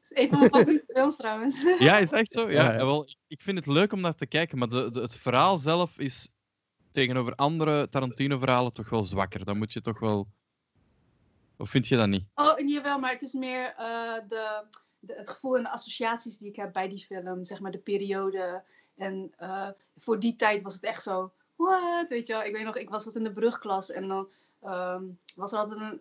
is 0.00 0.10
een 0.22 0.28
van 0.28 0.38
mijn 0.38 0.50
favoriete 0.50 0.84
films 0.92 1.16
trouwens. 1.16 1.62
ja, 1.78 1.98
is 1.98 2.12
echt 2.12 2.32
zo. 2.32 2.50
Ja, 2.50 2.64
Ja, 2.64 2.72
ja. 2.72 2.84
Wel, 2.84 3.02
ik- 3.02 3.16
ik 3.26 3.42
vind 3.42 3.56
het 3.58 3.66
leuk 3.66 3.92
om 3.92 4.00
naar 4.00 4.14
te 4.14 4.26
kijken. 4.26 4.58
Maar 4.58 4.68
de, 4.68 4.90
de- 4.90 5.00
het 5.00 5.16
verhaal 5.16 5.56
zelf 5.58 5.98
is 5.98 6.28
tegenover 6.92 7.34
andere 7.34 7.88
Tarantino-verhalen 7.88 8.72
toch 8.72 8.88
wel 8.88 9.04
zwakker. 9.04 9.44
Dan 9.44 9.58
moet 9.58 9.72
je 9.72 9.80
toch 9.80 9.98
wel... 9.98 10.28
Of 11.56 11.70
vind 11.70 11.86
je 11.88 11.96
dat 11.96 12.08
niet? 12.08 12.24
Oh, 12.34 12.58
jawel, 12.58 12.98
maar 12.98 13.12
het 13.12 13.22
is 13.22 13.32
meer 13.32 13.74
eh, 13.76 14.14
de, 14.28 14.64
de, 14.98 15.14
het 15.14 15.30
gevoel 15.30 15.56
en 15.56 15.62
de 15.62 15.70
associaties 15.70 16.38
die 16.38 16.48
ik 16.48 16.56
heb 16.56 16.72
bij 16.72 16.88
die 16.88 17.04
film. 17.06 17.44
Zeg 17.44 17.60
maar 17.60 17.70
de 17.70 17.78
periode. 17.78 18.62
En 18.96 19.32
eh, 19.36 19.68
voor 19.96 20.20
die 20.20 20.36
tijd 20.36 20.62
was 20.62 20.74
het 20.74 20.82
echt 20.82 21.02
zo. 21.02 21.32
What? 21.56 22.08
Weet 22.08 22.26
je 22.26 22.32
wel? 22.32 22.42
Ik 22.42 22.52
weet 22.52 22.64
nog, 22.64 22.76
ik 22.76 22.90
was 22.90 23.04
dat 23.04 23.16
in 23.16 23.22
de 23.22 23.32
brugklas. 23.32 23.90
En 23.90 24.08
dan 24.08 24.28
ehm, 24.60 25.04
was 25.36 25.52
er 25.52 25.58
altijd 25.58 25.80
een 25.80 26.00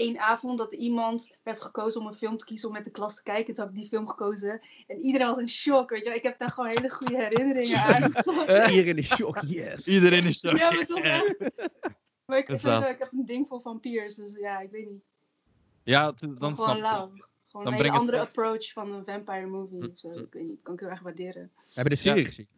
één 0.00 0.18
avond 0.18 0.58
dat 0.58 0.72
iemand 0.74 1.36
werd 1.42 1.60
gekozen 1.62 2.00
om 2.00 2.06
een 2.06 2.14
film 2.14 2.36
te 2.36 2.44
kiezen 2.44 2.68
om 2.68 2.74
met 2.74 2.84
de 2.84 2.90
klas 2.90 3.16
te 3.16 3.22
kijken. 3.22 3.54
Toen 3.54 3.64
heb 3.64 3.74
ik 3.74 3.80
die 3.80 3.88
film 3.88 4.08
gekozen. 4.08 4.60
En 4.86 5.00
iedereen 5.00 5.26
was 5.26 5.38
in 5.38 5.48
shock, 5.48 5.90
weet 5.90 5.98
je 5.98 6.08
wel. 6.08 6.14
Ik 6.18 6.22
heb 6.22 6.38
daar 6.38 6.50
gewoon 6.50 6.70
hele 6.70 6.90
goede 6.90 7.16
herinneringen 7.16 7.78
aan. 7.78 8.02
Iedereen 8.70 8.96
is 8.96 9.14
shock, 9.16 9.40
yes. 9.42 9.86
Iedereen 9.86 10.24
is 10.24 10.38
zo. 10.38 10.48
Ja, 10.56 10.70
maar 10.70 12.38
echt... 12.38 12.50
Ik, 12.50 12.58
sowieso, 12.58 12.88
ik 12.88 12.98
heb 12.98 13.12
een 13.12 13.24
ding 13.26 13.48
voor 13.48 13.60
vampiers, 13.60 14.14
dus 14.14 14.34
ja, 14.34 14.60
ik 14.60 14.70
weet 14.70 14.90
niet. 14.90 15.02
Ja, 15.82 16.12
dan 16.12 16.34
Dan 16.38 16.54
snap 16.54 16.66
gewoon 16.66 16.76
ik. 16.76 16.82
lauw. 16.82 17.12
Gewoon 17.46 17.64
Dan 17.64 17.74
een 17.74 17.82
hele 17.84 17.96
andere 17.98 18.20
approach 18.20 18.72
van 18.72 18.92
een 18.92 19.04
vampire 19.04 19.46
movie. 19.46 19.78
Hm, 19.78 19.90
of 19.90 19.98
zo. 19.98 20.10
Ik 20.10 20.32
weet 20.32 20.46
niet, 20.48 20.62
kan 20.62 20.74
ik 20.74 20.80
heel 20.80 20.88
erg 20.88 21.00
waarderen. 21.00 21.52
Heb 21.74 21.84
je 21.84 21.90
de 21.90 21.96
serie 21.96 22.22
Ja. 22.22 22.28
gezien? 22.28 22.48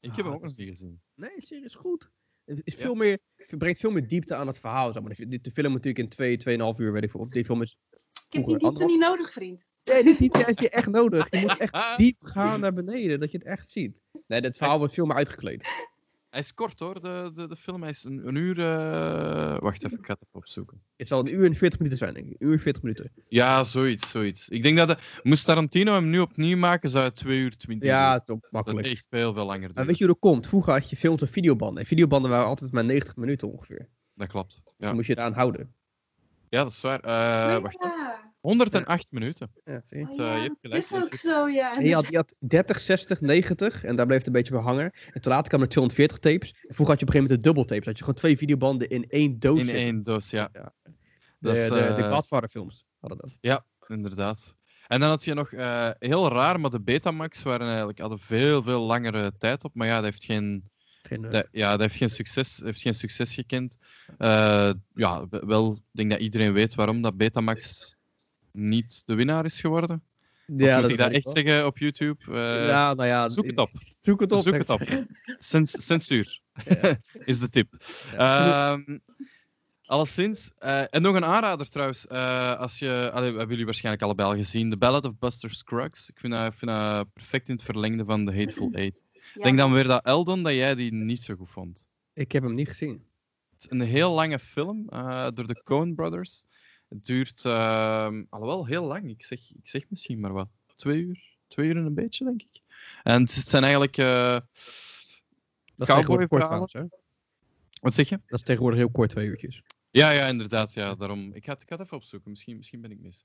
Ik 0.00 0.16
heb 0.16 0.16
hem 0.16 0.26
Ah, 0.26 0.34
ook 0.34 0.42
nog 0.42 0.56
niet 0.56 0.68
gezien. 0.68 1.00
Nee, 1.14 1.30
de 1.34 1.42
serie 1.44 1.64
is 1.64 1.74
goed. 1.74 2.10
Het 2.56 2.60
is 2.64 2.74
veel 2.74 2.94
meer, 2.94 3.18
het 3.36 3.58
brengt 3.58 3.78
veel 3.80 3.90
meer 3.90 4.06
diepte 4.08 4.34
aan 4.34 4.46
het 4.46 4.58
verhaal. 4.58 4.92
Zeg 4.92 5.02
maar. 5.02 5.14
De, 5.16 5.40
de 5.40 5.50
film 5.50 5.72
natuurlijk 5.72 5.98
in 5.98 6.08
2, 6.08 6.58
2,5 6.74 6.76
uur, 6.76 6.92
weet 6.92 7.02
ik 7.02 7.10
veel. 7.10 7.20
Of 7.20 7.26
die 7.28 7.44
film 7.44 7.62
is... 7.62 7.76
Ik 7.90 8.00
heb 8.28 8.30
die 8.30 8.44
diepte 8.44 8.66
anderhalf- 8.66 8.90
niet 8.90 9.00
nodig, 9.00 9.32
vriend. 9.32 9.64
Nee, 9.84 10.02
die 10.02 10.16
diepte 10.16 10.38
heb 10.44 10.58
je 10.58 10.70
echt 10.70 10.86
nodig. 10.86 11.30
Je 11.30 11.40
moet 11.40 11.58
echt 11.58 11.96
diep 11.96 12.16
gaan 12.20 12.60
naar 12.60 12.72
beneden, 12.72 13.20
dat 13.20 13.30
je 13.30 13.38
het 13.38 13.46
echt 13.46 13.70
ziet. 13.70 14.00
Nee, 14.26 14.40
het 14.40 14.56
verhaal 14.56 14.78
wordt 14.78 14.94
veel 14.94 15.06
meer 15.06 15.16
uitgekleed. 15.16 15.88
Hij 16.30 16.40
is 16.40 16.54
kort 16.54 16.78
hoor, 16.80 17.00
de, 17.00 17.30
de, 17.34 17.46
de 17.48 17.56
film. 17.56 17.80
Hij 17.80 17.90
is 17.90 18.04
een, 18.04 18.26
een 18.26 18.34
uur. 18.34 18.58
eh, 18.60 19.58
Wacht 19.58 19.84
even, 19.84 19.98
ik 19.98 20.06
ga 20.06 20.12
het 20.12 20.22
even 20.22 20.34
opzoeken. 20.38 20.82
Het 20.96 21.08
zal 21.08 21.20
een 21.20 21.34
uur 21.34 21.44
en 21.44 21.54
40 21.54 21.78
minuten 21.78 21.98
zijn, 21.98 22.14
denk 22.14 22.26
ik. 22.26 22.32
Een 22.38 22.46
uur 22.46 22.52
en 22.52 22.58
40 22.60 22.82
minuten. 22.82 23.12
Ja, 23.28 23.64
zoiets, 23.64 24.10
zoiets. 24.10 24.48
Ik 24.48 24.62
denk 24.62 24.76
dat 24.76 24.88
de, 24.88 24.96
moest 25.22 25.44
Tarantino 25.44 25.92
hem 25.94 26.10
nu 26.10 26.18
opnieuw 26.18 26.56
maken, 26.56 26.88
zou 26.88 27.04
het 27.04 27.16
2 27.16 27.38
uur 27.38 27.56
20 27.56 27.88
Ja, 27.88 28.14
is 28.18 28.24
Dat 28.24 28.38
makkelijk. 28.50 28.86
echt 28.86 29.06
veel, 29.10 29.32
veel 29.34 29.44
langer 29.46 29.70
Maar 29.74 29.86
weet 29.86 29.98
je 29.98 30.04
hoe 30.04 30.12
dat 30.20 30.30
komt? 30.30 30.46
Vroeger 30.46 30.72
had 30.72 30.90
je 30.90 30.96
films 30.96 31.22
op 31.22 31.32
videobanden. 31.32 31.80
En 31.82 31.86
videobanden 31.88 32.30
waren 32.30 32.46
altijd 32.46 32.72
maar 32.72 32.84
90 32.84 33.16
minuten 33.16 33.52
ongeveer. 33.52 33.88
Dat 34.14 34.28
klopt. 34.28 34.54
Dus 34.54 34.62
Ja, 34.76 34.86
dan 34.86 34.94
moest 34.94 35.06
je 35.06 35.16
eraan 35.18 35.32
houden. 35.32 35.74
ja 36.48 36.62
dat 36.62 36.72
is 36.72 36.80
waar. 36.80 37.00
Eh, 37.00 37.62
wacht, 37.62 37.76
ja, 37.82 38.29
108 38.40 39.12
minuten. 39.12 39.50
Ja, 39.64 39.82
zie 39.86 39.98
je? 39.98 40.04
Oh 40.04 40.10
eh, 40.10 40.16
je 40.16 40.22
ja, 40.22 40.40
hebt 40.40 40.48
dat 40.48 40.58
gelijk, 40.60 40.82
is 40.82 40.94
ook 40.94 41.14
zo, 41.14 41.48
ja. 41.48 41.76
En 41.76 41.84
je 41.84 41.94
had, 41.94 42.06
je 42.08 42.16
had 42.16 42.34
30, 42.38 42.80
60, 42.80 43.20
90 43.20 43.84
en 43.84 43.96
daar 43.96 44.06
bleef 44.06 44.18
het 44.18 44.26
een 44.26 44.32
beetje 44.32 44.52
bij 44.52 44.62
hangen. 44.62 44.92
En 45.12 45.20
toen 45.20 45.32
later 45.32 45.48
kwamen 45.48 45.66
er 45.66 45.72
240 45.72 46.18
tapes. 46.18 46.50
En 46.50 46.74
vroeger 46.74 46.86
had 46.86 47.00
je 47.00 47.06
op 47.06 47.14
een 47.14 47.20
gegeven 47.20 47.20
moment 47.20 47.42
de 47.42 47.48
dubbeltapes. 47.48 47.84
Dat 47.84 47.96
je 47.98 48.04
gewoon 48.04 48.18
twee 48.18 48.36
videobanden 48.36 48.88
in 48.88 49.08
één 49.08 49.38
doos 49.38 49.68
In 49.68 49.74
één 49.74 50.02
doos, 50.02 50.30
ja. 50.30 50.48
Ja. 50.52 50.72
De, 50.82 50.92
Dat 51.38 51.56
is, 51.56 51.68
de, 51.68 51.74
de 51.74 52.02
eh, 52.02 52.12
Godfather 52.12 52.48
films 52.48 52.84
hadden 53.00 53.18
dat. 53.18 53.36
Ja, 53.40 53.64
inderdaad. 53.86 54.54
En 54.86 55.00
dan 55.00 55.08
had 55.08 55.24
je 55.24 55.34
nog, 55.34 55.52
eh, 55.52 55.90
heel 55.98 56.28
raar, 56.28 56.60
maar 56.60 56.70
de 56.70 56.80
Betamax 56.80 57.42
waren 57.42 57.66
eigenlijk, 57.66 57.98
hadden 57.98 58.18
veel, 58.18 58.62
veel 58.62 58.80
langere 58.80 59.32
tijd 59.38 59.64
op. 59.64 59.74
Maar 59.74 59.86
ja, 59.86 59.94
dat 59.94 60.04
heeft 60.04 60.24
geen, 60.24 60.70
Geen, 61.02 61.22
dat, 61.22 61.48
ja, 61.50 61.70
dat 61.70 61.80
heeft 61.80 61.94
geen, 61.94 62.08
succes, 62.08 62.60
heeft 62.64 62.80
geen 62.80 62.94
succes 62.94 63.34
gekend. 63.34 63.76
Eh, 64.18 64.70
ja, 64.94 65.26
wel, 65.28 65.72
ik 65.72 65.82
denk 65.92 66.10
dat 66.10 66.20
iedereen 66.20 66.52
weet 66.52 66.74
waarom 66.74 67.02
dat 67.02 67.16
Betamax 67.16 67.96
niet 68.52 69.06
de 69.06 69.14
winnaar 69.14 69.44
is 69.44 69.60
geworden. 69.60 70.02
ja, 70.46 70.76
of 70.76 70.82
moet 70.82 70.90
ik 70.90 70.98
dat 70.98 71.10
echt 71.12 71.24
wel. 71.24 71.34
zeggen 71.34 71.66
op 71.66 71.78
YouTube? 71.78 72.24
Eh, 72.32 72.66
ja, 72.66 72.94
nou 72.94 73.08
ja. 73.08 73.28
zoek 73.28 73.46
het 73.46 73.58
op. 73.58 73.70
Zoek 74.00 74.20
het 74.20 74.32
op. 74.32 74.42
Zoek 74.42 74.54
het 74.54 74.68
op. 74.70 74.82
Cens- 75.38 75.86
censuur 75.86 76.40
Ja. 76.64 76.98
is 77.24 77.38
de 77.40 77.48
tip. 77.48 77.74
Ehm 78.16 78.98
alleszins. 79.84 80.50
eh, 80.58 80.82
en 80.94 81.02
nog 81.02 81.14
een 81.14 81.24
aanrader 81.24 81.68
trouwens. 81.70 82.06
eh, 82.06 82.56
als 82.58 82.78
je, 82.78 83.10
allee, 83.14 83.28
hebben 83.28 83.48
jullie 83.48 83.64
waarschijnlijk 83.64 84.04
allebei 84.04 84.28
al 84.28 84.34
gezien. 84.36 84.70
The 84.70 84.76
Ballad 84.76 85.04
of 85.04 85.18
Buster 85.18 85.50
Scruggs. 85.50 86.08
Ik 86.10 86.18
vind 86.18 86.32
dat, 86.32 86.52
ik 86.52 86.58
vind 86.58 86.70
dat 86.70 87.12
perfect 87.12 87.48
in 87.48 87.54
het 87.54 87.64
verlengde 87.64 88.04
van 88.04 88.24
The 88.26 88.34
Hateful 88.36 88.70
Eight. 88.72 88.96
Ik 89.12 89.20
Ja. 89.34 89.42
denk 89.42 89.58
dan 89.58 89.72
weer 89.72 89.84
dat 89.84 90.04
Eldon, 90.04 90.42
dat 90.42 90.52
jij 90.52 90.74
die 90.74 90.92
niet 90.92 91.22
zo 91.22 91.34
goed 91.34 91.50
vond. 91.50 91.88
Ik 92.12 92.32
heb 92.32 92.42
hem 92.42 92.54
niet 92.54 92.68
gezien. 92.68 92.92
Het 93.50 93.60
is 93.64 93.70
een 93.70 93.80
heel 93.80 94.12
lange 94.14 94.38
film 94.38 94.88
eh, 94.88 95.28
door 95.34 95.46
de 95.46 95.62
Coen 95.64 95.94
Brothers. 95.94 96.44
Het 96.90 97.04
duurt, 97.04 97.44
ehm 97.44 98.22
alhoewel 98.28 98.66
heel 98.66 98.84
lang. 98.84 99.08
Ik 99.08 99.22
zeg, 99.22 99.38
ik 99.54 99.68
zeg 99.68 99.82
misschien 99.88 100.20
maar 100.20 100.32
wat. 100.32 100.48
Twee 100.76 101.00
uur? 101.00 101.28
Twee 101.48 101.68
uur 101.68 101.76
en 101.76 101.84
een 101.84 101.94
beetje, 101.94 102.24
denk 102.24 102.42
ik. 102.42 102.60
En 103.02 103.20
het 103.20 103.30
zijn 103.30 103.62
eigenlijk... 103.62 103.96
eh, 103.96 104.32
Dat 104.32 104.48
is 105.88 105.94
tegenwoordig 105.94 106.28
kort 106.28 106.42
wat 107.80 107.94
zeg 107.94 108.08
je? 108.08 108.20
Dat 108.26 108.38
is 108.38 108.44
tegenwoordig 108.44 108.78
heel 108.80 108.90
kort, 108.90 109.10
twee 109.10 109.26
uurtjes. 109.26 109.62
Ja, 109.90 110.10
ja, 110.10 110.26
inderdaad. 110.26 110.74
Ja, 110.74 110.94
daarom. 110.94 111.30
Ik 111.34 111.44
ga, 111.44 111.52
het- 111.52 111.62
ik 111.62 111.68
ga 111.68 111.74
het 111.76 111.84
even 111.84 111.96
opzoeken. 111.96 112.30
Misschien, 112.30 112.56
misschien 112.56 112.80
ben 112.80 112.90
ik 112.90 113.00
mis. 113.00 113.24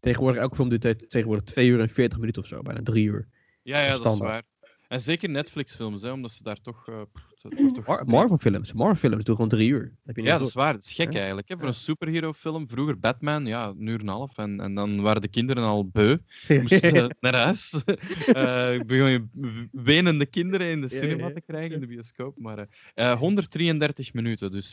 Tegenwoordig, 0.00 0.40
elke 0.42 0.54
film 0.54 0.68
duurt 0.68 0.80
te- 0.80 0.96
tegenwoordig 1.06 1.44
twee 1.46 1.68
uur 1.68 1.80
en 1.80 1.88
40 1.88 2.18
minuten 2.18 2.42
of 2.42 2.48
zo. 2.48 2.62
Bijna 2.62 2.80
drie 2.82 3.04
uur. 3.06 3.28
Ja, 3.62 3.80
ja, 3.80 3.90
dat 3.90 4.12
is 4.12 4.18
waar. 4.18 4.42
En 4.90 5.00
zeker 5.00 5.28
Netflix-films, 5.30 6.04
omdat 6.04 6.30
ze 6.30 6.42
daar 6.42 6.60
toch. 6.60 6.88
eh, 6.88 7.00
pff, 7.12 7.24
het 7.42 7.60
wordt 7.60 7.74
toch 7.74 7.86
Mar- 7.86 7.96
gestreden. 7.96 8.14
Marvel 8.14 8.36
films. 8.36 8.72
Marvel 8.72 8.96
films 9.10 9.24
doen 9.24 9.34
gewoon 9.34 9.50
drie 9.50 9.68
uur. 9.70 9.92
Heb 10.04 10.16
je 10.16 10.22
Ja, 10.22 10.38
dat 10.38 10.46
is 10.46 10.54
waar. 10.54 10.72
Dat 10.72 10.84
is 10.84 10.92
gek 10.92 11.12
Ja. 11.12 11.18
eigenlijk. 11.18 11.48
Hè? 11.48 11.54
Voor 11.54 11.64
Ja. 11.64 11.70
een 11.70 11.76
superhero-film, 11.76 12.68
vroeger 12.68 12.98
Batman, 12.98 13.46
ja, 13.46 13.68
een 13.68 13.86
uur 13.86 13.94
en 13.94 14.00
een 14.00 14.08
half. 14.08 14.38
En, 14.38 14.60
en 14.60 14.74
dan 14.74 15.00
waren 15.00 15.20
de 15.22 15.28
kinderen 15.28 15.64
al 15.64 15.86
beu. 15.88 16.16
Moesten 16.60 16.80
ze 16.90 17.14
naar 17.20 17.34
huis. 17.34 17.72
Eh 18.26 18.80
begon 18.86 19.10
je 19.10 19.24
wenende 19.72 20.26
kinderen 20.26 20.70
in 20.70 20.80
de 20.80 20.88
cinema 20.88 21.30
te 21.32 21.40
krijgen, 21.46 21.74
in 21.74 21.80
de 21.80 21.86
bioscoop. 21.86 22.38
Maar 22.40 22.58
eh, 22.94 23.10
eh, 23.10 23.18
133 23.18 24.12
minuten. 24.12 24.50
Dus 24.50 24.72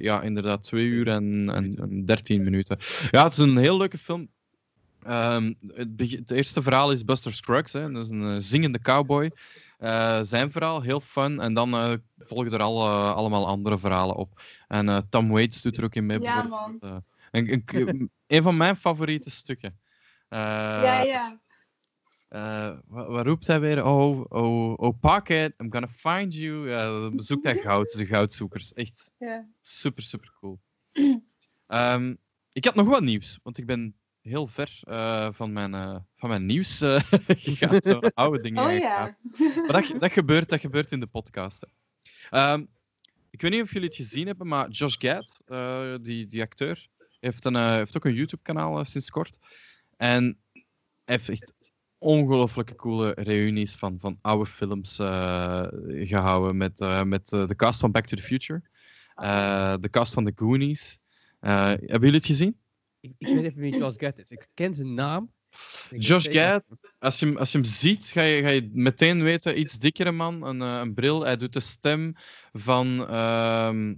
ja, 0.00 0.22
inderdaad, 0.22 0.62
twee 0.62 0.86
uur 0.86 1.08
en, 1.08 1.50
en, 1.54 1.74
en 1.76 2.04
13 2.04 2.42
minuten. 2.42 2.76
Ja, 3.10 3.22
het 3.24 3.32
is 3.32 3.38
een 3.38 3.56
heel 3.56 3.76
leuke 3.76 3.98
film. 3.98 4.28
Ehm, 5.02 5.52
het, 5.66 5.88
het 5.98 6.30
eerste 6.30 6.62
verhaal 6.62 6.92
is 6.92 7.04
Buster 7.04 7.34
Scruggs. 7.34 7.72
Hè. 7.72 7.92
Dat 7.92 8.04
is 8.04 8.10
een 8.10 8.34
eh, 8.34 8.36
zingende 8.38 8.80
cowboy. 8.80 9.30
Eh, 9.80 10.20
zijn 10.22 10.52
verhaal, 10.52 10.82
heel 10.82 11.00
fun. 11.00 11.40
En 11.40 11.54
dan 11.54 11.74
eh, 11.74 11.92
volgen 12.18 12.52
er 12.52 12.62
alle, 12.62 13.12
allemaal 13.12 13.46
andere 13.46 13.78
verhalen 13.78 14.16
op. 14.16 14.42
En 14.68 15.08
Tom 15.08 15.28
Waits 15.28 15.62
doet 15.62 15.76
er 15.78 15.84
ook 15.84 15.94
in 15.94 16.06
mee. 16.06 16.20
Ja. 16.20 16.70
Eh, 16.80 16.96
een, 17.30 17.62
een, 17.66 18.10
een 18.26 18.42
van 18.42 18.56
mijn 18.56 18.76
favoriete 18.76 19.30
stukken. 19.30 19.78
Ja, 20.28 21.00
ja. 21.02 21.38
wat, 22.86 23.06
wat 23.06 23.26
roept 23.26 23.46
hij 23.46 23.60
weer? 23.60 23.84
Oh, 23.84 24.24
oh, 24.28 24.78
oh, 24.78 24.98
pocket, 25.00 25.54
I'm 25.58 25.72
gonna 25.72 25.88
find 25.88 26.34
you. 26.34 26.68
Ja, 26.68 26.84
dan 26.84 27.16
bezoekt 27.16 27.44
hij 27.44 27.58
goud, 27.58 27.96
de 27.96 28.06
goudzoekers. 28.06 28.72
Echt 28.72 29.12
ja. 29.18 29.46
super, 29.60 30.02
super 30.02 30.32
cool. 30.40 30.60
Ehm, 31.66 32.14
ik 32.52 32.64
had 32.64 32.74
nog 32.74 32.88
wat 32.88 33.02
nieuws, 33.02 33.38
want 33.42 33.58
ik 33.58 33.66
ben 33.66 33.94
heel 34.22 34.46
ver 34.46 34.80
eh, 34.80 35.28
van, 35.32 35.52
mijn, 35.52 35.74
eh, 35.74 35.96
van 36.16 36.28
mijn 36.28 36.46
nieuws 36.46 36.80
eh, 36.80 37.00
gegaan. 37.46 37.82
Zo 37.82 37.98
oude 38.14 38.42
dingen. 38.42 38.64
Oh 38.64 38.72
ja. 38.72 39.16
Maar 39.66 39.88
dat, 39.88 40.00
dat, 40.00 40.12
gebeurt, 40.12 40.48
dat 40.48 40.60
gebeurt 40.60 40.92
in 40.92 41.00
de 41.00 41.06
podcast. 41.06 41.66
Ehm, 42.30 42.64
ik 43.30 43.40
weet 43.40 43.50
niet 43.50 43.62
of 43.62 43.72
jullie 43.72 43.88
het 43.88 43.96
gezien 43.96 44.26
hebben, 44.26 44.46
maar 44.46 44.68
Josh 44.68 44.96
Gad, 44.98 45.44
die, 46.04 46.26
die 46.26 46.42
acteur, 46.42 46.88
heeft, 47.20 47.44
een, 47.44 47.56
heeft 47.56 47.96
ook 47.96 48.04
een 48.04 48.14
YouTube-kanaal 48.14 48.84
sinds 48.84 49.10
kort. 49.10 49.38
En 49.96 50.38
hij 50.52 50.64
heeft 51.04 51.28
echt 51.28 51.52
ongelooflijke 51.98 52.74
coole 52.74 53.12
reunies 53.16 53.74
van, 53.74 53.98
van 54.00 54.18
oude 54.20 54.50
films 54.50 54.98
eh, 54.98 55.66
gehouden 55.88 56.56
met, 56.56 57.04
met 57.04 57.28
de 57.28 57.56
cast 57.56 57.80
van 57.80 57.90
Back 57.90 58.06
to 58.06 58.16
the 58.16 58.22
Future, 58.22 58.62
de 59.80 59.88
cast 59.90 60.12
van 60.12 60.24
The 60.24 60.32
Goonies. 60.34 60.98
Hebben 61.40 62.00
jullie 62.00 62.14
het 62.14 62.26
gezien? 62.26 62.59
Ik, 63.00 63.12
ik 63.18 63.28
weet 63.28 63.44
even 63.44 63.60
wie 63.60 63.72
Charles 63.72 63.96
Gad 63.98 64.18
is. 64.18 64.30
Ik 64.30 64.48
ken 64.54 64.74
zijn 64.74 64.94
naam. 64.94 65.32
Josh 65.96 66.26
Gad, 66.30 66.64
als 66.98 67.18
je, 67.18 67.26
hem- 67.26 67.36
als 67.36 67.52
je 67.52 67.58
hem 67.58 67.66
ziet, 67.66 68.04
ga 68.04 68.22
je, 68.22 68.42
ga 68.42 68.48
je 68.48 68.70
meteen 68.72 69.22
weten, 69.22 69.58
iets 69.60 69.78
dikkere 69.78 70.12
man, 70.12 70.42
een, 70.46 70.62
eh, 70.62 70.78
een 70.80 70.94
bril. 70.94 71.22
Hij 71.24 71.36
doet 71.36 71.52
de 71.52 71.60
stem 71.60 72.12
van... 72.52 73.08
ehm, 73.08 73.94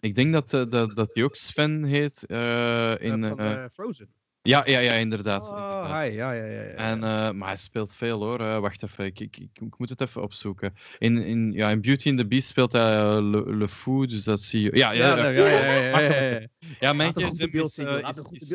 ik 0.00 0.14
denk 0.14 0.32
dat, 0.32 0.54
eh, 0.54 0.66
dat, 0.68 0.96
dat 0.96 1.14
hij 1.14 1.24
ook 1.24 1.36
Sven 1.36 1.84
heet. 1.84 2.26
eh, 2.26 2.94
in, 3.00 3.24
van, 3.36 3.70
Frozen. 3.72 4.12
Ja, 4.48 4.62
ja, 4.66 4.78
ja, 4.78 4.92
inderdaad. 4.92 5.42
Oh, 5.52 6.00
hi, 6.00 6.06
ja, 6.14 6.32
ja, 6.32 6.44
ja. 6.44 6.62
ja. 6.62 6.74
En, 6.74 7.04
eh, 7.04 7.30
maar 7.30 7.48
hij 7.48 7.56
speelt 7.56 7.94
veel 7.94 8.22
hoor. 8.24 8.40
Eh, 8.40 8.58
wacht 8.58 8.82
even, 8.82 9.04
ik, 9.04 9.20
ik, 9.20 9.36
ik, 9.36 9.60
ik 9.60 9.78
moet 9.78 9.88
het 9.88 10.00
even 10.00 10.22
opzoeken. 10.22 10.74
In, 10.98 11.16
in, 11.16 11.52
ja, 11.52 11.70
in 11.70 11.80
Beauty 11.80 12.08
and 12.08 12.18
the 12.18 12.26
Beast 12.26 12.48
speelt 12.48 12.72
hij 12.72 12.96
eh, 12.98 13.18
Le, 13.30 13.56
Le 13.56 13.68
Fou, 13.68 14.06
dus 14.06 14.24
dat 14.24 14.40
zie 14.40 14.62
je. 14.62 14.76
Ja, 14.76 14.90
ja, 14.90 15.16
ja, 15.16 15.28
ja, 15.28 15.48
ja, 15.48 15.60
ja, 15.60 15.72
ja, 15.72 15.98
ja, 16.00 16.10
ja, 16.10 16.30
ja. 16.30 16.46
ja, 16.80 16.94
eh, 17.20 17.36
joh. 17.84 18.00
Laat 18.02 18.16
is- 18.30 18.48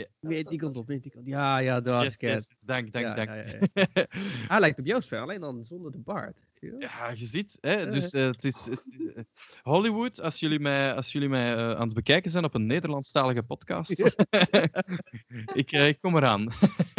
Ja. 0.00 0.28
Meer 0.28 0.44
die 0.44 0.58
kant 0.58 0.76
op, 0.76 0.88
meer 0.88 1.00
die 1.00 1.10
kant. 1.10 1.26
Ja, 1.26 1.58
ja, 1.58 1.80
Yes, 1.80 2.50
dank, 2.58 2.92
dank, 2.92 3.04
Ja, 3.04 3.14
dank. 3.14 3.28
ja. 3.28 4.06
Hij 4.48 4.60
lijkt 4.60 4.78
op 4.94 5.04
Ver, 5.04 5.20
alleen 5.20 5.40
dan 5.40 5.64
zonder 5.64 5.92
de 5.92 5.98
baard. 5.98 6.48
Ja, 6.78 7.10
je 7.10 7.26
ziet, 7.26 7.58
hè, 7.60 7.86
dus 7.90 8.12
eh, 8.12 8.26
het 8.26 8.44
is 8.44 8.66
het, 8.66 8.96
eh, 9.14 9.22
Hollywood, 9.62 10.20
als 10.20 10.40
jullie 10.40 10.60
mij, 10.60 10.94
als 10.94 11.12
jullie 11.12 11.28
mij 11.28 11.54
eh, 11.54 11.70
aan 11.70 11.84
het 11.86 11.94
bekijken 11.94 12.30
zijn 12.30 12.44
op 12.44 12.54
een 12.54 12.66
Nederlandstalige 12.66 13.42
podcast, 13.42 13.90
ik, 15.60 15.72
ik 15.72 15.98
kom 16.00 16.16
eraan. 16.16 16.52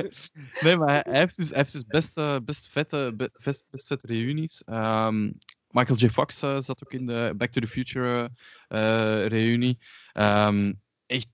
nee, 0.63 0.77
maar 0.77 1.03
hij, 1.03 1.19
heeft 1.19 1.35
dus, 1.35 1.49
hij 1.49 1.57
heeft 1.57 1.71
dus 1.71 1.85
best, 1.85 2.45
best, 2.45 2.67
vette, 2.67 3.13
be- 3.17 3.31
best, 3.43 3.63
best 3.69 3.87
vette 3.87 4.07
reunies. 4.07 4.63
Ehm, 4.63 5.31
Michael 5.69 5.97
J. 5.97 6.09
Fox 6.09 6.39
zat 6.39 6.83
ook 6.83 6.93
in 6.93 7.05
de 7.05 7.33
Back 7.37 7.51
to 7.51 7.61
the 7.61 7.67
Future 7.67 8.29
reunie. 9.27 9.77
Ehm, 10.13 10.73
echt 11.05 11.27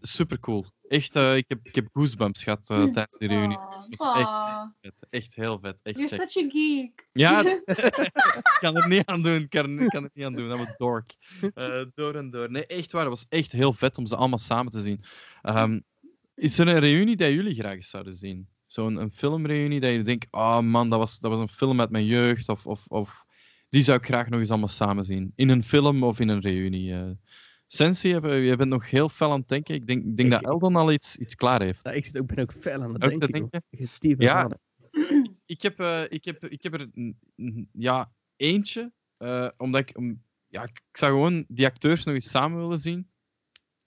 super 0.00 0.38
cool. 0.40 0.66
Echt, 0.88 1.16
eh, 1.16 1.36
ik, 1.36 1.44
heb, 1.48 1.58
ik 1.62 1.74
heb 1.74 1.88
goosebumps 1.92 2.42
gehad 2.42 2.70
eh, 2.70 2.84
tijdens 2.94 3.18
die 3.18 3.28
reunie. 3.28 3.58
Het 3.58 3.96
was 3.96 4.16
echt, 4.16 4.32
vet. 4.80 5.06
echt 5.10 5.34
heel 5.34 5.58
vet. 5.58 5.80
Echt 5.82 5.96
You're 5.96 6.16
check. 6.16 6.30
such 6.30 6.44
a 6.44 6.48
geek. 6.48 7.08
Ja, 7.12 7.40
ik 7.40 7.62
kan 8.60 8.76
er 8.76 8.88
niet 8.88 9.06
aan 9.06 9.22
doen. 9.22 9.40
Ik 9.40 9.50
kan, 9.50 9.80
ik 9.80 9.88
kan 9.88 10.04
er 10.04 10.10
niet 10.14 10.24
aan 10.24 10.34
doen. 10.34 10.48
Dat 10.48 10.56
wordt 10.56 10.78
dork. 10.78 11.14
Eh, 11.54 11.84
door 11.94 12.14
en 12.14 12.30
door. 12.30 12.50
Nee, 12.50 12.66
echt 12.66 12.92
waar. 12.92 13.00
Het 13.00 13.10
was 13.10 13.26
echt 13.28 13.52
heel 13.52 13.72
vet 13.72 13.98
om 13.98 14.06
ze 14.06 14.16
allemaal 14.16 14.38
samen 14.38 14.72
te 14.72 14.80
zien. 14.80 15.00
Ehm, 15.42 15.80
is 16.34 16.58
er 16.58 16.68
een 16.68 16.78
reunie 16.78 17.16
die 17.16 17.34
jullie 17.34 17.54
graag 17.54 17.84
zouden 17.84 18.14
zien? 18.14 18.48
Zo'n 18.66 18.96
een 18.96 19.12
filmreunie 19.12 19.80
dat 19.80 19.92
je 19.92 20.02
denkt, 20.02 20.26
oh 20.30 20.60
man, 20.60 20.90
dat 20.90 20.98
was, 20.98 21.18
dat 21.18 21.30
was 21.30 21.40
een 21.40 21.48
film 21.48 21.80
uit 21.80 21.90
mijn 21.90 22.06
jeugd. 22.06 22.48
Of, 22.48 22.66
of, 22.66 22.86
of 22.86 23.24
die 23.68 23.82
zou 23.82 23.98
ik 23.98 24.06
graag 24.06 24.28
nog 24.28 24.40
eens 24.40 24.50
allemaal 24.50 24.68
samen 24.68 25.04
zien. 25.04 25.32
In 25.34 25.48
een 25.48 25.64
film 25.64 26.02
of 26.02 26.20
in 26.20 26.28
een 26.28 26.40
reunie. 26.40 26.94
Sensi, 27.66 28.08
je 28.08 28.20
bent- 28.20 28.46
je 28.48 28.56
bent 28.56 28.70
nog 28.70 28.90
heel 28.90 29.08
fel 29.08 29.32
aan 29.32 29.38
het 29.40 29.48
denken. 29.48 29.74
Ik 29.74 29.86
denk, 29.86 30.04
ik 30.04 30.16
denk 30.16 30.32
Ik- 30.32 30.40
dat 30.40 30.50
Eldon 30.50 30.76
al 30.76 30.92
iets, 30.92 31.16
iets 31.16 31.34
klaar 31.34 31.62
heeft. 31.62 31.84
Nou, 31.84 31.96
ik 31.96 32.04
zit 32.04 32.18
ook, 32.18 32.26
ben 32.26 32.38
ook 32.38 32.52
fel 32.52 32.82
aan 32.82 32.92
het 32.94 33.04
Ook 33.04 33.10
denken. 33.20 33.32
denken? 33.32 33.62
Ja. 34.18 34.50
ik 35.46 35.62
heb, 35.62 35.80
eh, 35.80 36.02
ik 36.08 36.24
heb, 36.24 36.44
ik 36.46 36.62
heb 36.62 36.74
er 36.74 36.90
ja, 37.72 38.12
eentje. 38.36 38.92
eh, 39.16 39.48
omdat 39.56 39.80
ik, 39.80 39.98
ja, 40.46 40.62
ik 40.62 40.80
zou 40.92 41.12
gewoon 41.12 41.44
die 41.48 41.66
acteurs 41.66 42.04
nog 42.04 42.14
eens 42.14 42.30
samen 42.30 42.58
willen 42.58 42.78
zien. 42.78 43.10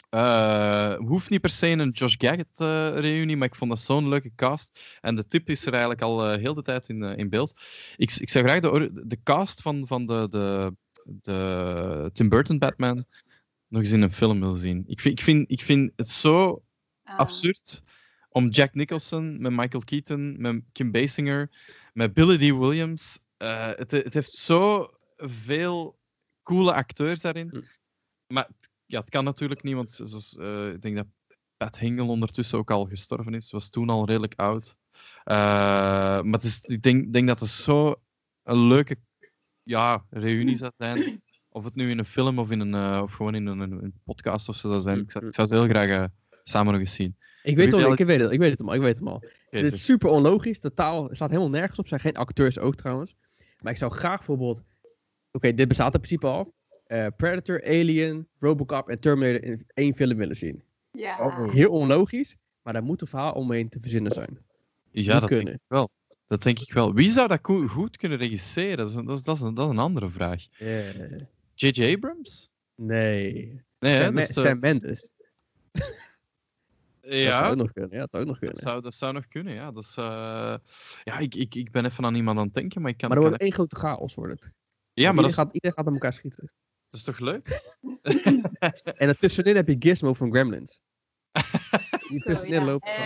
Eh, 0.10 0.96
hoeft 0.96 1.30
niet 1.30 1.42
per 1.42 1.50
se 1.50 1.68
een 1.68 1.90
Josh 1.90 2.16
Gadget 2.18 2.48
eh, 2.56 2.90
reunie, 3.00 3.38
maar 3.38 3.48
ik 3.48 3.56
vond 3.56 3.70
dat 3.72 3.80
zo'n 3.80 4.10
leuke 4.10 4.32
cast. 4.36 4.98
En 5.02 5.16
de 5.16 5.28
tip 5.28 5.50
is 5.50 5.66
er 5.66 5.72
eigenlijk 5.72 6.02
al 6.02 6.30
heel 6.32 6.54
de 6.54 6.62
tijd 6.62 6.90
in, 6.90 7.04
in 7.04 7.30
beeld. 7.30 7.60
Ik, 7.98 8.12
ik 8.16 8.30
zou 8.30 8.46
graag 8.46 8.60
de, 8.60 9.02
de 9.06 9.24
cast 9.24 9.62
van, 9.62 9.88
van 9.88 10.06
de, 10.06 10.28
de, 10.30 10.76
de 11.04 12.10
Tim 12.14 12.30
Burton 12.30 12.58
Batman 12.58 13.06
nog 13.70 13.82
eens 13.82 13.92
in 13.92 14.02
een 14.02 14.12
film 14.14 14.40
willen 14.40 14.60
zien. 14.60 14.84
Ik 14.88 15.00
vind, 15.00 15.20
ik 15.20 15.26
vind, 15.26 15.52
ik 15.52 15.62
vind 15.62 15.92
het 15.96 16.10
zo 16.10 16.64
Ah, 17.04 17.18
absurd 17.18 17.84
om 18.30 18.50
Jack 18.50 18.74
Nicholson 18.74 19.42
met 19.42 19.52
Michael 19.52 19.84
Keaton, 19.84 20.42
met 20.42 20.64
Kim 20.72 20.92
Basinger, 20.92 21.50
met 21.94 22.14
Billy 22.14 22.38
D. 22.38 22.58
Williams. 22.58 23.20
eh, 23.38 23.68
het, 23.68 23.92
het 23.92 24.14
heeft 24.14 24.32
zo 24.32 24.90
veel 25.18 26.00
coole 26.44 26.74
acteurs 26.74 27.22
daarin. 27.22 27.50
Hm. 27.50 27.62
Maar 28.34 28.46
het, 28.48 28.70
ja, 28.86 29.00
het 29.00 29.10
kan 29.10 29.24
natuurlijk 29.24 29.64
niet, 29.64 29.76
want 29.76 29.92
zoals, 29.92 30.38
eh, 30.38 30.68
ik 30.74 30.82
denk 30.82 30.96
dat 30.96 31.08
Pat 31.58 31.80
Hingle 31.80 32.06
ondertussen 32.06 32.58
ook 32.58 32.72
al 32.72 32.86
gestorven 32.86 33.34
is. 33.34 33.52
Was 33.52 33.70
toen 33.70 33.90
al 33.90 34.06
redelijk 34.06 34.34
oud. 34.36 34.76
Eh, 35.24 35.36
maar 36.22 36.34
het 36.34 36.44
is, 36.44 36.62
ik 36.62 36.82
denk, 36.82 37.14
denk 37.14 37.28
dat 37.28 37.40
het 37.40 37.50
zo 37.50 38.02
een 38.44 38.68
leuke 38.68 38.98
ja, 39.64 40.06
reunie 40.10 40.56
zou 40.56 40.72
zijn. 40.78 41.24
Of 41.60 41.66
het 41.66 41.76
nu 41.76 41.90
in 41.90 41.98
een 41.98 42.06
film 42.06 42.40
of, 42.40 42.52
in 42.52 42.60
een, 42.60 42.74
eh, 42.74 43.02
of 43.04 43.12
gewoon 43.14 43.36
in 43.36 43.46
een, 43.46 43.60
een, 43.60 43.72
een 43.84 43.94
podcast 44.04 44.50
of 44.50 44.56
zo 44.56 44.68
zou 44.68 44.82
zijn. 44.82 45.00
Ik 45.00 45.12
zou, 45.12 45.26
ik 45.28 45.34
zou 45.36 45.48
ze 45.48 45.56
heel 45.56 45.68
graag 45.68 45.90
eh, 45.90 46.04
samen 46.44 46.72
nog 46.72 46.82
eens 46.82 46.94
zien. 46.94 47.16
Ik 47.44 47.56
weet, 47.56 47.74
al, 47.74 47.92
ik, 47.92 47.98
weet 48.06 48.22
het, 48.22 48.32
ik 48.32 48.40
weet 48.40 48.52
het 48.52 48.62
al, 48.62 48.74
ik 48.74 48.82
weet 48.82 49.00
het 49.00 49.08
al. 49.08 49.24
Dit 49.50 49.74
is 49.74 49.86
super 49.86 50.10
onlogisch, 50.10 50.60
totaal, 50.60 51.04
het 51.08 51.16
slaat 51.16 51.30
helemaal 51.30 51.50
nergens 51.50 51.80
op. 51.80 51.88
zijn 51.88 52.00
geen 52.00 52.16
acteurs 52.16 52.60
ook 52.60 52.76
trouwens. 52.76 53.16
Maar 53.62 53.72
ik 53.72 53.78
zou 53.78 53.92
graag 53.92 54.18
bijvoorbeeld, 54.18 54.62
oké, 55.32 55.54
dit 55.54 55.68
bestaat 55.68 55.94
in 55.94 56.00
principe 56.00 56.28
al. 56.28 56.54
Eh, 56.86 57.08
Predator, 57.18 57.64
Alien, 57.64 58.28
Robocop 58.40 58.90
en 58.90 59.00
Terminator 59.00 59.44
in 59.44 59.64
één 59.74 59.96
film 59.96 60.18
willen 60.18 60.36
zien. 60.36 60.64
Ja. 60.92 61.18
Oh. 61.20 61.52
Heel 61.52 61.70
onlogisch, 61.72 62.36
maar 62.62 62.74
daar 62.74 62.84
moet 62.84 63.02
een 63.02 63.08
verhaal 63.08 63.34
omheen 63.34 63.70
te 63.70 63.78
verzinnen 63.82 64.12
zijn. 64.12 64.38
Ja, 64.92 65.20
dat 65.20 65.30
denk 65.30 65.42
kunnen. 65.42 65.54
ik 65.54 65.60
wel. 65.68 65.90
Dat 66.28 66.44
denk 66.44 66.60
ik 66.60 66.74
wel. 66.74 66.94
Wie 66.94 67.10
zou 67.10 67.28
dat 67.28 67.40
goed 67.68 67.98
kunnen 67.98 68.18
regisseren? 68.18 68.78
Dat 68.78 68.90
is, 68.90 68.96
een- 68.96 69.06
dat 69.06 69.18
is, 69.18 69.24
dat 69.24 69.36
is, 69.36 69.42
een, 69.42 69.54
dat 69.54 69.66
is 69.66 69.72
een 69.72 69.80
andere 69.80 70.10
vraag. 70.10 70.46
Eh, 70.58 70.90
J.J. 71.60 71.94
Abrams? 71.94 72.52
nee. 72.76 73.64
Nee, 73.80 73.92
hè, 73.92 74.04
Sam, 74.04 74.16
dat 74.16 74.28
de- 74.28 74.34
Sam 74.34 74.60
Mendes. 74.60 75.14
Dat 77.02 77.18
zou 77.18 77.24
ja, 77.24 77.54
nog 77.54 77.72
kunnen. 77.72 77.92
Ja, 77.92 78.00
dat 78.00 78.10
zou 78.12 78.24
ook 78.24 78.30
nog 78.30 78.40
dat 78.40 78.50
kunnen. 78.50 78.56
zou, 78.56 78.82
dat 78.82 78.96
zou 78.96 79.14
nog 79.14 79.28
kunnen. 79.28 79.54
Ja, 79.54 79.72
dat 79.72 79.84
is, 79.84 79.96
eh, 79.98 80.58
ja 81.04 81.18
ik, 81.18 81.36
ik, 81.36 81.56
ik 81.56 81.72
ben 81.72 81.86
even 81.86 82.06
aan 82.06 82.16
iemand 82.16 82.38
aan 82.38 82.46
het 82.46 82.54
denken, 82.54 82.82
maar 82.82 82.92
ik 82.92 82.98
kan... 82.98 83.10
Maar 83.10 83.18
er 83.18 83.24
wordt 83.24 83.42
één 83.42 83.52
grote 83.52 83.76
chaos 83.76 84.16
wordt 84.16 84.34
het. 84.34 84.52
Ja, 84.94 85.12
maar 85.12 85.24
dat 85.24 85.26
iedereen, 85.26 85.30
is, 85.30 85.36
gaat, 85.36 85.54
iedereen 85.54 85.76
gaat 85.78 85.88
aan 85.88 85.94
elkaar 85.94 86.14
schieten. 86.14 86.52
dat 86.90 87.00
is 87.00 87.04
toch 87.04 87.20
leuk? 87.20 87.48
En 89.02 89.08
ertussenin 89.08 89.56
heb 89.56 89.68
je 89.68 89.76
Gizmo 89.80 90.14
van 90.14 90.32
Gremlins. 90.32 90.80
Die 92.10 92.22
tussenin 92.22 92.60
ja. 92.60 92.66
loopt. 92.66 92.88
Eh. 92.88 93.04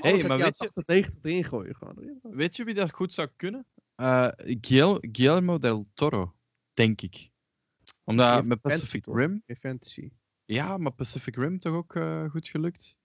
Hey, 0.00 0.24
maar 0.26 0.38
weet 0.38 0.58
je, 0.58 0.68
98 0.68 1.14
erin 1.22 1.44
gooien 1.44 1.76
gewoon. 1.76 2.18
weet 2.22 2.56
je 2.56 2.64
wie 2.64 2.74
dat 2.74 2.92
goed 2.92 3.12
zou 3.12 3.28
kunnen? 3.36 3.66
Guil- 4.60 4.98
Guillermo 5.12 5.58
del 5.58 5.86
Toro, 5.94 6.34
denk 6.74 7.00
ik. 7.00 7.30
Omdat 8.04 8.34
heeft 8.34 8.46
met 8.46 8.60
Pacific? 8.60 9.06
Rim... 9.06 9.42
Fantasy. 9.60 10.10
Ja, 10.44 10.76
maar 10.76 10.92
Pacific 10.92 11.36
Rim 11.36 11.58
toch 11.58 11.74
ook 11.74 11.94
eh, 11.94 12.30
goed 12.30 12.48
gelukt? 12.48 12.96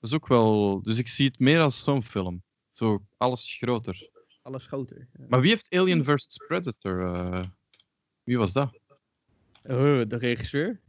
Dat 0.00 0.10
is 0.10 0.14
ook 0.14 0.28
wel... 0.28 0.82
Dus 0.82 0.98
ik 0.98 1.08
zie 1.08 1.26
het 1.26 1.38
meer 1.38 1.60
als 1.60 1.82
zo'n 1.82 2.02
film. 2.02 2.42
Zo, 2.72 3.06
alles 3.16 3.56
groter. 3.56 4.10
Alles 4.42 4.66
groter. 4.66 5.08
Ja. 5.18 5.24
Maar 5.28 5.40
wie 5.40 5.50
heeft 5.50 5.74
Alien 5.74 6.04
vs. 6.04 6.36
Predator? 6.46 7.14
eh, 7.14 7.44
wie 8.22 8.38
was 8.38 8.52
dat? 8.52 8.78
De 9.62 10.06
regisseur? 10.08 10.80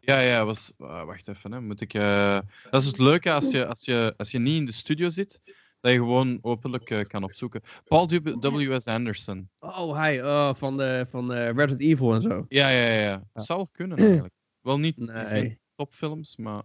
Ja, 0.00 0.20
ja, 0.20 0.44
was... 0.44 0.72
ah, 0.78 1.04
wacht 1.06 1.28
even, 1.28 1.52
hè. 1.52 1.60
Moet 1.60 1.80
ik... 1.80 1.92
Dat 1.92 2.80
is 2.80 2.86
het 2.86 2.98
leuke 2.98 3.32
als 3.32 3.50
je, 3.50 3.66
als, 3.66 3.84
je, 3.84 4.14
als 4.16 4.30
je 4.30 4.38
niet 4.38 4.56
in 4.56 4.64
de 4.64 4.72
studio 4.72 5.08
zit, 5.08 5.40
dat 5.86 5.94
je 5.94 6.00
gewoon 6.00 6.38
openlijk 6.42 6.90
eh, 6.90 7.04
kan 7.04 7.22
opzoeken. 7.22 7.62
Paul 7.84 8.08
W- 8.08 8.68
W.S. 8.68 8.86
Anderson. 8.86 9.50
Oh, 9.58 9.96
hij 9.96 10.24
oh, 10.24 10.54
van, 10.54 10.76
de, 10.76 11.06
van 11.10 11.32
eh, 11.32 11.44
Resident 11.46 11.80
Evil 11.80 12.14
en 12.14 12.22
zo. 12.22 12.44
Ja, 12.48 12.68
ja, 12.68 12.90
ja. 12.90 13.00
ja. 13.00 13.24
Ja. 13.34 13.42
Zou 13.42 13.58
wel 13.58 13.68
kunnen, 13.72 13.98
eigenlijk. 14.06 14.34
Wel 14.60 14.78
niet 14.78 14.96
Nee. 14.96 15.60
topfilms, 15.74 16.36
maar... 16.36 16.62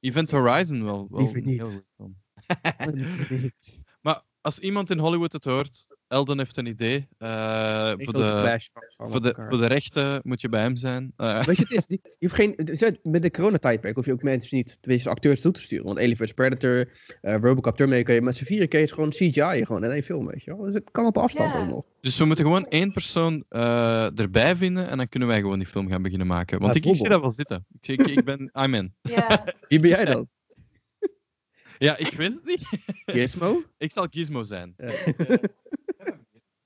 Event 0.00 0.30
Horizon 0.30 0.84
wel. 0.84 1.06
wel 1.10 1.20
Liever 1.20 1.36
een 1.36 1.44
niet. 1.44 1.60
heel 1.66 1.82
goed 1.96 2.10
Maar 4.02 4.22
als 4.40 4.58
iemand 4.58 4.90
in 4.90 4.98
Hollywood 4.98 5.32
het 5.32 5.44
hoort, 5.44 5.86
Eldon 6.12 6.38
heeft 6.38 6.56
een 6.56 6.66
idee. 6.66 7.08
eh, 7.18 7.92
voor, 7.98 8.12
de, 8.12 8.60
voor, 8.96 9.22
de, 9.22 9.34
voor 9.48 9.58
de 9.58 9.66
rechten 9.66 10.20
moet 10.24 10.40
je 10.40 10.48
bij 10.48 10.60
hem 10.60 10.76
zijn. 10.76 11.12
Eh, 11.16 11.44
Weet 11.44 11.56
je, 11.56 11.62
het 11.62 11.72
is, 11.72 11.84
je 11.88 11.98
hoeft 12.18 12.34
geen, 12.34 12.54
met 13.02 13.22
de 13.22 13.30
coronatijdperk 13.30 13.94
hoef 13.94 14.06
je 14.06 14.12
ook 14.12 14.22
mensen 14.22 14.56
niet 14.56 14.78
tenminste, 14.80 15.10
acteurs 15.10 15.40
toe 15.40 15.52
te 15.52 15.60
sturen. 15.60 15.84
Want 15.84 15.98
Alien 15.98 16.16
vs 16.16 16.32
Predator, 16.32 16.88
eh, 17.20 17.36
Robocop 17.40 17.76
Terminator, 17.76 18.04
kan 18.06 18.14
je 18.14 18.22
met 18.22 18.36
z'n 18.36 18.44
vieren 18.44 18.68
kun 18.68 18.78
je 18.78 18.84
het 18.84 18.94
gewoon 18.94 19.10
CGI 19.10 19.64
gewoon 19.64 19.84
in 19.84 19.90
één 19.90 20.02
film, 20.02 20.26
weet 20.26 20.44
je 20.44 20.54
wel. 20.54 20.64
Dus 20.64 20.74
het 20.74 20.90
kan 20.90 21.06
op 21.06 21.18
afstand 21.18 21.54
ook 21.56 21.66
nog. 21.66 21.86
dus 22.00 22.18
we 22.18 22.24
moeten 22.24 22.44
gewoon 22.44 22.66
één 22.68 22.92
persoon 22.92 23.44
eh, 23.48 24.18
erbij 24.18 24.56
vinden 24.56 24.88
en 24.88 24.96
dan 24.96 25.08
kunnen 25.08 25.28
wij 25.28 25.40
gewoon 25.40 25.58
die 25.58 25.68
film 25.68 25.88
gaan 25.88 26.02
beginnen 26.02 26.26
maken. 26.26 26.58
Want 26.60 26.74
Ja, 26.74 26.80
ik, 26.80 26.86
ik 26.86 26.96
zie 26.96 27.08
dat 27.08 27.20
wel 27.20 27.30
zitten. 27.30 27.66
Ik, 27.80 28.00
ik, 28.00 28.06
ik 28.06 28.24
ben, 28.24 28.50
I'm 28.64 28.74
in. 28.74 28.94
Ja. 29.02 29.44
Wie 29.68 29.80
ben 29.80 29.90
jij 29.90 30.04
dan? 30.04 30.28
Ja, 31.78 31.96
ik 31.96 32.12
weet 32.12 32.32
het 32.34 32.44
niet. 32.44 32.66
Gizmo? 33.06 33.62
ik 33.78 33.92
zal 33.92 34.06
Gizmo 34.10 34.42
zijn. 34.42 34.74
Ja. 34.76 34.92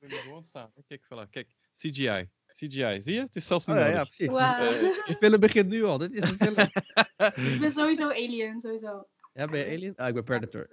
Gewoon 0.08 0.44
staan. 0.44 0.72
Kijk, 0.86 1.04
voilà. 1.04 1.30
Kijk, 1.30 1.48
CGI. 1.74 2.28
CGI, 2.46 3.00
zie 3.00 3.14
je? 3.14 3.20
Het 3.20 3.36
is 3.36 3.46
zelfs 3.46 3.66
niet 3.66 3.76
Oh, 3.76 3.82
ja, 3.82 3.88
ja, 3.88 4.04
precies. 4.04 4.36
Eh, 4.36 4.58
De 5.06 5.16
film 5.18 5.40
begint 5.40 5.68
nu 5.68 5.84
al. 5.84 5.98
Dit 5.98 6.12
is 6.12 6.30
een 6.30 6.36
film. 6.36 6.54
Ik 7.54 7.60
ben 7.60 7.72
sowieso 7.72 8.08
alien, 8.08 8.60
sowieso. 8.60 9.06
Ja, 9.32 9.46
ben 9.46 9.58
je 9.58 9.76
Alien? 9.76 9.96
Ah, 9.96 10.08
ik 10.08 10.14
ben 10.14 10.24
Predator. 10.24 10.68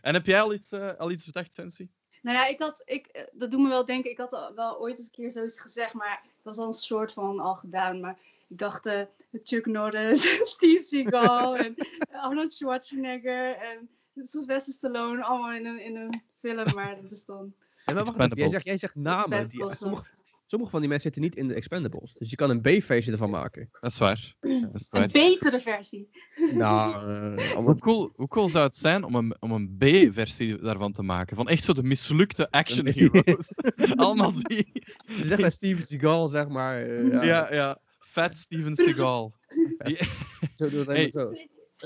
En 0.00 0.14
heb 0.14 0.26
jij 0.26 0.40
al 0.40 0.52
iets, 0.54 0.72
eh, 0.72 0.96
al 0.98 1.10
iets 1.10 1.26
bedacht, 1.26 1.54
Sensi? 1.54 1.88
Nou 2.22 2.36
ja, 2.36 2.46
ik 2.46 2.58
had, 2.58 2.82
ik, 2.84 3.06
eh, 3.06 3.22
dat 3.32 3.50
doet 3.50 3.60
me 3.60 3.68
wel 3.68 3.84
denken, 3.84 4.10
ik 4.10 4.18
had 4.18 4.52
wel 4.54 4.78
ooit 4.80 4.96
eens 4.98 5.06
een 5.06 5.12
keer 5.12 5.32
zoiets 5.32 5.60
gezegd, 5.60 5.92
maar 5.94 6.20
dat 6.22 6.42
was 6.42 6.56
al 6.58 6.66
een 6.66 6.72
soort 6.72 7.12
van 7.12 7.40
al 7.40 7.54
gedaan. 7.54 8.00
Maar 8.00 8.18
Ik 8.48 8.58
dacht 8.58 8.86
uh, 8.86 9.02
Chuck 9.42 9.66
Norris, 9.66 10.22
Steve 10.54 10.82
Seagal 10.82 11.56
en 11.56 11.74
Arnold 12.10 12.52
Schwarzenegger 12.52 13.54
en 13.56 13.88
Sylvester 14.14 14.72
Stallone 14.72 15.24
allemaal 15.24 15.52
in 15.52 15.66
een, 15.66 15.80
in 15.80 15.96
een 15.96 16.22
film, 16.42 16.74
maar 16.74 16.96
dat 17.02 17.10
is 17.10 17.24
dan... 17.24 17.54
Ja, 17.86 17.94
maar 17.94 18.04
wacht 18.04 18.36
jij 18.36 18.48
zegt, 18.48 18.64
jij 18.64 18.76
zegt 18.76 18.94
namen. 18.94 19.48
Die, 19.48 19.64
sommige, 19.74 20.04
sommige 20.46 20.70
van 20.70 20.80
die 20.80 20.88
mensen 20.88 21.12
zitten 21.12 21.22
niet 21.22 21.36
in 21.36 21.48
de 21.48 21.54
Expendables. 21.54 22.12
Dus 22.14 22.30
je 22.30 22.36
kan 22.36 22.50
een 22.50 22.60
B-versie 22.60 23.12
ervan 23.12 23.30
maken. 23.30 23.68
Dat 23.80 23.90
is 23.92 23.98
waar. 23.98 24.34
Dat 24.40 24.74
is 24.74 24.88
waar. 24.90 25.02
Een 25.02 25.10
betere 25.12 25.60
versie. 25.60 26.08
Nou, 26.54 26.94
eh, 27.36 27.50
Hoe 27.50 27.74
cool, 27.78 28.12
hoe 28.16 28.28
cool 28.28 28.48
zou 28.48 28.64
het 28.64 28.76
zijn 28.76 29.04
om 29.04 29.14
een, 29.14 29.36
om 29.40 29.52
een 29.52 29.76
B-versie 29.78 30.58
daarvan 30.58 30.92
te 30.92 31.02
maken? 31.02 31.36
Van 31.36 31.48
echt 31.48 31.64
zo 31.64 31.72
de 31.72 31.82
mislukte 31.82 32.50
action 32.50 32.86
heroes. 32.86 33.54
Allemaal 33.96 34.32
die. 34.32 34.66
Ze 35.06 35.22
zeggen 35.26 35.52
Steven 35.52 35.84
Seagal, 35.84 36.28
zeg 36.28 36.48
maar. 36.48 36.82
eh, 36.82 37.10
ja, 37.12 37.22
Ja, 37.24 37.52
ja. 37.54 37.80
Fat 37.98 38.36
Steven 38.38 38.74
Seagal. 38.76 39.34
Zo 40.54 40.68
doe 40.68 40.84
Hey. 40.84 41.10
zo. 41.10 41.32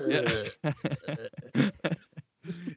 Ja. 0.09 0.23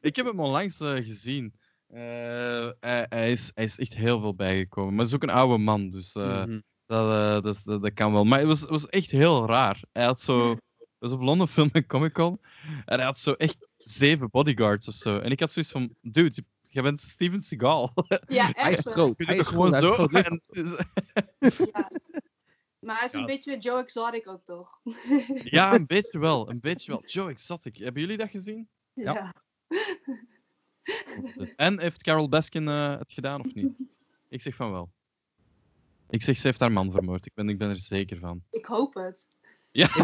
ik 0.00 0.16
heb 0.16 0.26
hem 0.26 0.40
onlangs 0.40 0.80
eh, 0.80 0.94
gezien. 0.94 1.54
Eh, 1.90 2.68
hij, 2.80 3.06
hij, 3.08 3.32
is, 3.32 3.50
hij 3.54 3.64
is 3.64 3.78
echt 3.78 3.94
heel 3.94 4.20
veel 4.20 4.34
bijgekomen. 4.34 4.90
Maar 4.90 4.98
hij 4.98 5.08
is 5.08 5.14
ook 5.14 5.22
een 5.22 5.30
oude 5.36 5.58
man, 5.58 5.90
dus 5.90 6.12
eh, 6.14 6.44
Mhm. 6.44 6.60
dat, 6.86 7.12
eh, 7.12 7.42
dat, 7.42 7.54
is- 7.54 7.62
dat, 7.62 7.82
dat 7.82 7.92
kan 7.94 8.12
wel. 8.12 8.24
Maar 8.24 8.38
het 8.38 8.48
was, 8.48 8.60
het 8.60 8.70
was 8.70 8.86
echt 8.88 9.10
heel 9.10 9.46
raar. 9.46 9.80
Hij 9.92 10.04
had 10.04 10.20
zo... 10.20 10.48
Dat 10.98 11.10
was 11.10 11.12
op 11.12 11.20
Londen 11.26 11.48
Film 11.48 11.68
en 11.72 11.86
Comic 11.86 12.12
Con. 12.12 12.40
En 12.84 12.96
hij 12.96 13.04
had 13.04 13.18
zo 13.18 13.32
echt 13.32 13.68
zeven 13.76 14.30
bodyguards 14.30 14.88
of 14.88 14.94
zo. 14.94 15.18
En 15.18 15.30
ik 15.30 15.40
had 15.40 15.50
zoiets 15.52 15.70
van... 15.72 15.94
Dude, 16.00 16.42
jij 16.60 16.82
bent 16.82 17.00
Steven 17.00 17.40
Seagal. 17.40 17.92
Ja, 18.26 18.50
Hij 18.56 18.72
is 18.72 18.86
groot. 18.86 19.14
Hij 19.18 19.36
is 19.36 19.46
gewoon 19.46 19.74
zo... 19.74 20.04
En 20.06 20.42
het 20.48 21.56
Ja. 21.72 21.90
Maar 22.78 22.96
hij 22.96 23.04
is 23.06 23.12
een 23.12 23.20
Ja. 23.20 23.26
beetje 23.26 23.58
Joe 23.58 23.80
Exotic 23.82 24.28
ook 24.28 24.44
toch? 24.44 24.80
ja, 25.44 25.74
een 25.74 25.86
beetje 25.96 26.18
wel. 26.18 26.50
Een 26.50 26.60
beetje 26.60 26.90
wel. 26.92 27.02
Joe 27.04 27.30
Exotic. 27.30 27.76
Hebben 27.76 28.02
jullie 28.02 28.16
dat 28.16 28.30
gezien? 28.30 28.68
Ja. 28.92 29.34
En 31.56 31.80
heeft 31.80 32.02
Carol 32.02 32.28
Baskin 32.28 32.68
eh, 32.68 32.98
het 32.98 33.12
gedaan 33.12 33.40
of 33.40 33.54
niet? 33.54 33.80
Ik 34.28 34.40
zeg 34.40 34.54
van 34.54 34.70
wel. 34.70 34.92
Ik 36.08 36.22
zeg, 36.22 36.36
ze 36.36 36.46
heeft 36.46 36.60
haar 36.60 36.72
man 36.72 36.90
vermoord. 36.90 37.26
Ik 37.26 37.34
ben, 37.34 37.48
ik 37.48 37.58
ben 37.58 37.68
er 37.70 37.78
zeker 37.78 38.18
van. 38.18 38.42
Ik 38.50 38.64
hoop 38.64 38.94
het. 38.94 39.30
Ja, 39.72 39.88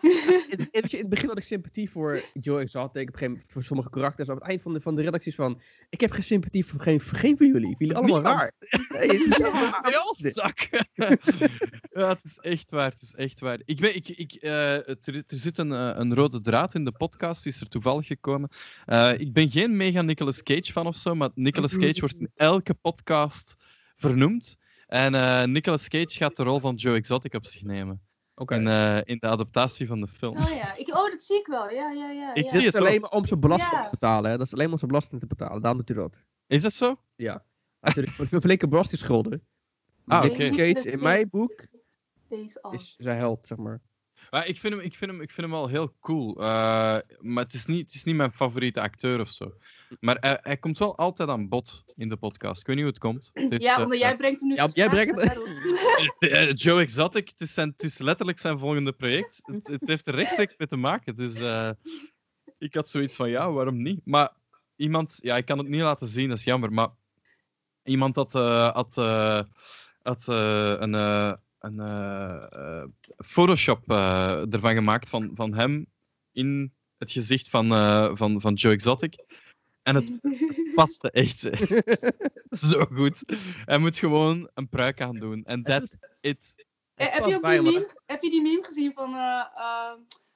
In, 0.00 0.58
in, 0.58 0.68
in 0.70 0.98
het 0.98 1.08
begin 1.08 1.28
had 1.28 1.38
ik 1.38 1.44
sympathie 1.44 1.90
voor 1.90 2.22
Joe 2.40 2.60
Exotic, 2.60 2.86
op 2.86 2.96
een 2.96 3.12
gegeven 3.12 3.30
moment 3.32 3.52
voor 3.52 3.62
sommige 3.62 3.90
karakters. 3.90 4.28
Op 4.28 4.34
het 4.38 4.48
eind 4.48 4.62
van 4.62 4.72
de, 4.72 4.80
van 4.80 4.94
de 4.94 5.02
redacties 5.02 5.34
van, 5.34 5.60
ik 5.90 6.00
heb 6.00 6.10
geen 6.10 6.22
sympathie 6.22 6.64
voor 6.66 6.80
geen, 6.80 7.00
voor 7.00 7.18
geen 7.18 7.36
van 7.36 7.46
jullie. 7.46 7.74
Jullie 7.78 7.94
allemaal 7.96 8.14
Niemand. 8.20 8.36
raar. 8.36 8.52
Nee, 8.88 9.18
het 9.18 9.38
is 10.18 10.30
Ja. 10.30 10.30
zak. 10.30 10.58
ja, 11.98 12.08
het 12.08 12.24
is 12.24 12.38
echt 12.38 12.70
waar. 12.70 12.90
Het 12.90 13.02
is 13.02 13.14
echt 13.14 13.40
waar. 13.40 13.60
Ik 13.64 13.80
weet, 13.80 13.94
ik, 13.94 14.08
ik, 14.08 14.32
eh, 14.32 14.72
het- 14.72 15.06
er, 15.06 15.14
er 15.14 15.22
zit 15.38 15.58
een, 15.58 15.72
eh, 15.72 15.90
een 15.94 16.14
rode 16.14 16.40
draad 16.40 16.74
in 16.74 16.84
de 16.84 16.92
podcast, 16.92 17.42
die 17.42 17.52
is 17.52 17.60
er 17.60 17.68
toevallig 17.68 18.06
gekomen. 18.06 18.48
Eh, 18.86 19.12
ik 19.18 19.32
ben 19.32 19.50
geen 19.50 19.76
mega 19.76 20.02
Nicolas 20.02 20.42
Cage 20.42 20.72
fan 20.72 20.86
of 20.86 20.96
zo, 20.96 21.14
maar 21.14 21.30
Nicolas 21.34 21.76
Cage 21.76 22.00
wordt 22.00 22.18
in 22.18 22.30
elke 22.34 22.74
podcast 22.74 23.54
vernoemd. 23.96 24.56
En 24.86 25.14
eh 25.14 25.44
Nicolas 25.44 25.88
Cage 25.88 26.16
gaat 26.16 26.36
de 26.36 26.42
rol 26.42 26.60
van 26.60 26.74
Joe 26.74 26.94
Exotic 26.96 27.34
op 27.34 27.46
zich 27.46 27.62
nemen. 27.62 28.00
Oké. 28.42 28.54
In, 28.54 28.66
eh, 28.66 29.00
in 29.04 29.16
de 29.18 29.26
adaptatie 29.26 29.86
van 29.86 30.00
de 30.00 30.08
film. 30.08 30.36
Oh 30.36 30.50
ja, 30.50 30.76
ik, 30.76 30.88
oh 30.88 31.10
dat 31.10 31.22
zie 31.22 31.38
ik 31.38 31.46
wel. 31.46 31.70
Ja, 31.70 31.90
ja, 31.90 32.10
ja. 32.10 32.34
Ik 32.34 32.44
ja. 32.44 32.50
zie 32.50 32.58
het 32.64 32.74
is 32.74 32.80
alleen 32.80 33.00
maar 33.00 33.10
om 33.10 33.26
zijn 33.26 33.40
belasting 33.40 33.72
Ja. 33.72 33.84
te 33.84 33.90
betalen. 33.90 34.30
Hè? 34.30 34.36
Dat 34.36 34.46
is 34.46 34.52
alleen 34.52 34.64
maar 34.64 34.72
om 34.72 34.78
zijn 34.78 34.90
belasting 34.90 35.20
te 35.20 35.26
betalen. 35.26 35.60
Daarom 35.60 35.78
doet 35.78 35.88
hij 35.88 35.98
dat. 35.98 36.18
Is 36.46 36.62
dat 36.62 36.72
zo? 36.72 36.96
Ja. 37.14 37.44
Natuurlijk, 37.80 38.12
voor 38.14 38.40
flinke 38.40 38.68
belastingschulden. 38.68 39.46
Ah, 40.06 40.24
oké. 40.24 40.48
Cage, 40.48 40.90
in 40.90 41.02
mijn 41.02 41.28
boek, 41.30 41.66
is 42.70 42.94
zijn 42.98 43.18
held, 43.18 43.46
zeg 43.46 43.58
maar. 43.58 43.80
Maar 44.32 44.48
ik 44.48 44.58
vind 44.58 44.74
hem, 44.74 44.82
ik 44.82 44.94
vind 44.94 45.10
hem, 45.10 45.20
ik 45.20 45.30
vind 45.30 45.46
hem 45.46 45.56
wel 45.56 45.68
heel 45.68 45.94
cool. 46.00 46.36
Eh, 46.36 46.98
maar 47.20 47.44
het 47.44 47.52
is, 47.52 47.66
niet, 47.66 47.80
het 47.80 47.94
is 47.94 48.04
niet 48.04 48.14
mijn 48.14 48.32
favoriete 48.32 48.80
acteur 48.80 49.20
of 49.20 49.30
zo. 49.30 49.52
Maar 50.00 50.16
hij, 50.20 50.38
hij 50.42 50.56
komt 50.56 50.78
wel 50.78 50.96
altijd 50.96 51.28
aan 51.28 51.48
bod 51.48 51.84
in 51.96 52.08
de 52.08 52.16
podcast. 52.16 52.60
Ik 52.60 52.66
weet 52.66 52.76
niet 52.76 52.84
hoe 52.84 52.94
het 52.94 53.02
komt. 53.02 53.30
Het 53.32 53.62
Ja, 53.62 53.76
eh, 53.76 53.82
omdat 53.82 53.98
jij 53.98 54.16
brengt 54.16 54.40
hem 54.40 54.48
nu 54.48 54.54
Ja, 54.54 54.68
jij 54.72 54.88
brengt 54.88 55.16
daarom. 55.16 55.44
Eh, 56.18 56.52
Joe 56.54 56.80
Exotic, 56.80 57.28
het 57.28 57.40
is, 57.40 57.54
zijn, 57.54 57.68
het 57.76 57.82
is 57.82 57.98
letterlijk 57.98 58.38
zijn 58.38 58.58
volgende 58.58 58.92
project. 58.92 59.40
Het, 59.44 59.66
het 59.66 59.88
heeft 59.88 60.06
er 60.06 60.14
rechtstreeks 60.14 60.54
mee 60.56 60.68
te 60.68 60.76
maken. 60.76 61.16
Dus 61.16 61.34
eh, 61.34 61.70
ik 62.58 62.74
had 62.74 62.88
zoiets 62.88 63.14
van, 63.14 63.30
ja, 63.30 63.52
waarom 63.52 63.82
niet? 63.82 64.00
Maar 64.04 64.30
iemand, 64.76 65.18
ja, 65.22 65.36
ik 65.36 65.44
kan 65.44 65.58
het 65.58 65.68
niet 65.68 65.80
laten 65.80 66.08
zien, 66.08 66.28
dat 66.28 66.38
is 66.38 66.44
jammer. 66.44 66.72
Maar 66.72 66.88
iemand 67.82 68.16
had, 68.16 68.34
eh, 68.34 68.72
had, 68.72 68.98
eh, 68.98 69.40
had 70.02 70.28
eh, 70.28 70.74
een, 70.78 70.94
eh, 70.94 71.32
een 71.64 71.80
eh, 71.80 72.46
eh, 72.52 72.88
Photoshop 73.16 73.90
eh, 73.90 74.52
ervan 74.54 74.74
gemaakt 74.74 75.08
van, 75.08 75.30
van 75.34 75.54
hem 75.54 75.86
in 76.32 76.72
het 76.98 77.10
gezicht 77.10 77.48
van, 77.48 77.72
eh, 77.72 78.10
van, 78.14 78.40
van 78.40 78.54
Joe 78.54 78.72
Exotic. 78.72 79.24
En 79.82 79.94
het 79.94 80.12
paste 80.74 81.10
echt 81.10 81.38
zo 82.70 82.84
goed. 82.84 83.22
Hij 83.64 83.78
moet 83.78 83.96
gewoon 83.96 84.50
een 84.54 84.68
pruik 84.68 85.00
aan 85.00 85.18
doen. 85.18 85.44
En 85.44 85.62
that's 85.62 85.96
it. 86.20 86.54
Heb, 86.94 87.24
je 87.24 87.40
die 87.40 87.40
meme, 87.40 87.88
heb 88.06 88.22
je 88.22 88.30
die 88.30 88.42
meme 88.42 88.64
gezien 88.64 88.92
van 88.92 89.14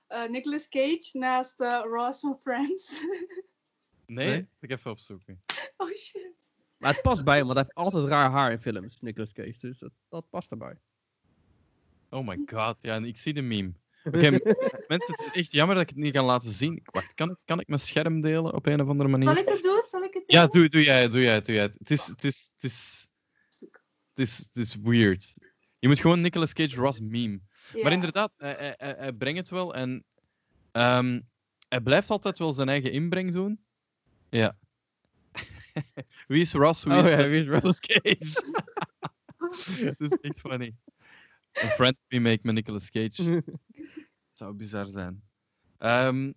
eh, 0.06 0.28
Nicolas 0.28 0.68
Cage 0.68 1.08
naast 1.12 1.60
eh, 1.60 1.82
Ross 1.84 2.20
van 2.20 2.38
Friends? 2.42 2.94
Nee, 4.06 4.28
Nee? 4.28 4.48
ik 4.60 4.70
even 4.70 4.90
opzoeken. 4.90 5.42
oh 5.76 5.92
shit. 5.94 6.30
Maar 6.76 6.92
het 6.92 7.02
past 7.02 7.24
bij 7.24 7.36
hem, 7.36 7.44
want 7.44 7.56
hij 7.56 7.64
heeft 7.64 7.76
altijd 7.76 8.08
raar 8.08 8.30
haar 8.30 8.52
in 8.52 8.60
films, 8.60 9.00
Nicolas 9.00 9.32
Cage. 9.32 9.58
Dus 9.58 9.78
dat, 9.78 9.92
dat 10.08 10.30
past 10.30 10.50
erbij. 10.50 10.78
Oh 12.10 12.26
my 12.26 12.42
god, 12.46 12.76
ja, 12.80 12.94
en 12.94 13.04
ik 13.04 13.16
zie 13.16 13.34
de 13.34 13.42
meme. 13.42 13.72
Oké, 14.06 14.30
mensen, 14.88 15.14
het 15.14 15.20
is 15.20 15.30
echt 15.30 15.52
jammer 15.52 15.74
dat 15.74 15.84
ik 15.84 15.90
het 15.90 15.98
niet 15.98 16.12
kan 16.12 16.24
laten 16.24 16.50
zien. 16.50 16.80
Wacht, 16.84 17.14
kan 17.14 17.30
ik, 17.30 17.36
kan 17.44 17.60
ik 17.60 17.66
mijn 17.68 17.80
scherm 17.80 18.20
delen 18.20 18.54
op 18.54 18.66
een 18.66 18.80
of 18.80 18.88
andere 18.88 19.08
manier? 19.08 19.28
Zal 19.28 19.36
ik 19.36 19.48
het 19.48 19.62
doen? 19.62 19.82
Zal 19.86 20.02
ik 20.02 20.14
het 20.14 20.22
Ja, 20.26 20.46
doe, 20.46 20.68
doe 20.68 20.82
jij 20.82 21.02
het, 21.02 21.12
doe 21.12 21.20
jij 21.20 21.34
het, 21.34 21.44
doe 21.44 21.54
jij 21.54 21.64
het. 21.64 21.76
Het 21.78 21.90
is, 21.90 22.06
het 22.06 22.24
is, 22.24 22.50
het 22.54 22.70
is, 22.70 23.06
het 24.14 24.28
is, 24.28 24.38
het 24.38 24.56
is 24.56 24.76
weird. 24.82 25.34
Je 25.78 25.88
moet 25.88 26.00
gewoon 26.00 26.20
Nicolas 26.20 26.52
Cage 26.52 26.76
Ross 26.76 27.00
meme. 27.00 27.40
Ja. 27.72 27.82
Maar 27.82 27.92
inderdaad, 27.92 28.32
hij, 28.36 28.54
hij, 28.58 28.74
hij, 28.76 28.94
hij 28.98 29.12
brengt 29.12 29.38
het 29.38 29.50
wel 29.50 29.74
en 29.74 30.04
ehm, 30.72 31.20
hij 31.68 31.80
blijft 31.80 32.10
altijd 32.10 32.38
wel 32.38 32.52
zijn 32.52 32.68
eigen 32.68 32.92
inbreng 32.92 33.32
doen. 33.32 33.64
Ja. 34.30 34.56
wie 36.28 36.40
is 36.40 36.52
Ross? 36.52 36.84
Wie 36.84 36.96
Oh 36.96 37.04
is 37.04 37.10
ja, 37.10 37.28
wie 37.28 37.40
is 37.40 37.46
Ross? 37.46 37.80
Nicolas 37.80 37.80
Cage? 37.80 38.64
Dat 39.98 40.12
is 40.12 40.18
echt 40.20 40.40
funny. 40.40 40.74
Een 41.60 41.68
friend 41.68 41.96
remake 42.08 42.38
met 42.42 42.54
Nicolas 42.54 42.90
Cage. 42.90 43.42
Zou 44.32 44.54
bizar 44.54 44.86
zijn. 44.86 45.22
Ehm, 45.78 46.32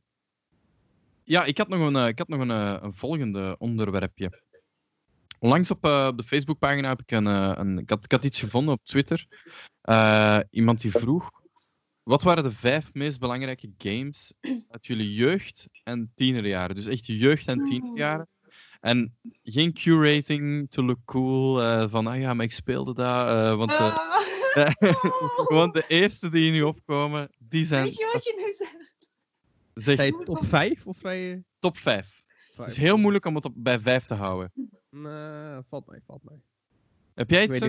ja, 1.23 1.43
ik 1.43 1.57
had 1.57 1.67
nog 1.67 1.79
een, 1.79 1.95
eh, 1.95 2.07
ik 2.07 2.17
had 2.17 2.27
nog 2.27 2.39
een, 2.39 2.51
eh, 2.51 2.77
een 2.81 2.93
volgende 2.93 3.55
onderwerpje. 3.59 4.41
Onlangs 5.39 5.71
op, 5.71 5.85
op 5.85 6.17
de 6.17 6.23
Facebookpagina 6.25 6.87
heb 6.89 7.01
ik 7.01 7.11
een, 7.11 7.25
een 7.25 7.77
ik, 7.77 7.89
had, 7.89 8.03
ik 8.03 8.11
had 8.11 8.23
iets 8.23 8.39
gevonden 8.39 8.73
op 8.73 8.85
Twitter. 8.85 9.27
Iemand 10.49 10.81
die 10.81 10.91
vroeg: 10.91 11.31
wat 12.03 12.21
waren 12.21 12.43
de 12.43 12.51
vijf 12.51 12.93
meest 12.93 13.19
belangrijke 13.19 13.73
games 13.77 14.33
uit 14.69 14.85
jullie 14.85 15.13
jeugd 15.13 15.67
en 15.83 16.11
tienerjaren? 16.15 16.75
Dus 16.75 16.85
echt 16.85 17.05
jeugd 17.05 17.47
en 17.47 17.63
tienerjaren. 17.63 18.27
En 18.79 19.17
geen 19.43 19.73
Q-rating 19.73 20.69
to 20.71 20.83
look 20.83 21.05
cool. 21.05 21.59
van 21.89 22.07
ah 22.07 22.19
ja, 22.19 22.33
maar 22.33 22.45
ik 22.45 22.51
speelde 22.51 22.93
dat. 22.93 23.27
eh, 23.27 23.55
want 23.55 23.71
Ah. 23.71 24.19
gewoon 25.47 25.71
de 25.71 25.83
eerste 25.87 26.29
die 26.29 26.51
nu 26.51 26.61
opkomen, 26.61 27.29
die 27.39 27.65
zijn 27.65 27.83
Weet 27.83 27.95
je 27.97 28.09
wat 28.13 28.23
je 28.23 28.33
nu 28.45 28.53
zegt? 28.53 28.95
zeg, 29.73 29.95
Zei 29.95 30.11
je 30.17 30.23
top 30.23 30.45
5 30.45 30.87
of 30.87 31.01
je 31.01 31.43
top 31.59 31.77
5. 31.77 32.23
Het 32.27 32.55
5? 32.55 32.67
is 32.69 32.77
heel 32.77 32.97
moeilijk 32.97 33.25
om 33.25 33.35
het 33.35 33.45
op, 33.45 33.53
bij 33.55 33.79
5 33.79 34.05
te 34.05 34.13
houden. 34.13 34.51
Nee, 34.89 35.61
valt 35.69 35.87
mee, 35.87 36.01
valt 36.05 36.23
mee. 36.23 36.43
Heb 37.13 37.29
jij 37.29 37.43
iets? 37.43 37.59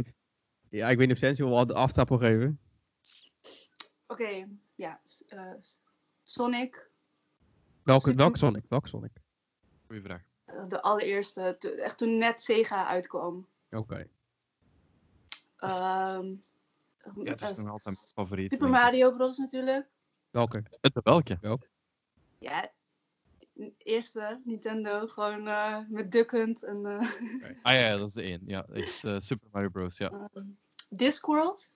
ja, 0.69 0.89
ik 0.89 0.97
weet 0.97 1.07
niet 1.07 1.17
of 1.17 1.23
Sensi 1.23 1.45
wel 1.45 1.67
de 1.67 1.75
aftrap 1.75 2.09
wil 2.09 2.19
geven. 2.19 2.61
Oké, 4.07 4.47
ja. 4.75 5.01
eh, 5.29 5.53
Sonic, 6.23 6.91
Welke, 7.83 8.15
welke 8.15 8.39
Sonic? 8.39 8.65
Welke 8.69 8.89
Sonic? 8.89 9.13
Goeie 9.87 10.03
vraag. 10.03 10.23
eh, 10.45 10.69
de 10.69 10.83
allereerste, 10.83 11.57
echt 11.59 11.99
toen 11.99 12.19
net 12.19 12.43
Sega 12.43 12.87
uitkwam. 12.87 13.49
Oké. 13.71 14.09
Ehm, 15.57 16.35
Ja, 17.05 17.31
het 17.31 17.41
is 17.41 17.51
eh, 17.51 17.57
nog 17.57 17.71
altijd 17.71 17.85
mijn 17.85 17.97
favoriet. 18.15 18.53
Super. 18.53 18.69
Mario 18.69 19.13
Bros. 19.13 19.39
natuurlijk. 19.39 19.89
Welke? 20.31 20.63
Het 20.81 21.01
welke? 21.41 21.67
Ja, 22.39 22.71
n- 23.61 23.75
eerste 23.79 24.41
Nintendo, 24.45 25.07
gewoon 25.07 25.49
eh, 25.49 25.79
met 25.89 26.13
Duck 26.13 26.31
Hunt 26.31 26.63
en 26.63 26.87
eh, 26.87 27.11
Ah 27.63 27.73
ja, 27.73 27.79
ja, 27.89 27.97
dat 27.97 28.09
is 28.09 28.15
de 28.15 28.23
één. 28.23 28.41
Ja, 28.47 28.67
echt, 28.73 29.05
eh, 29.05 29.19
Super 29.19 29.49
Mario 29.53 29.69
Bros. 29.69 29.97
Ja. 29.99 30.11
ehm, 30.35 30.45
Discworld. 30.89 31.75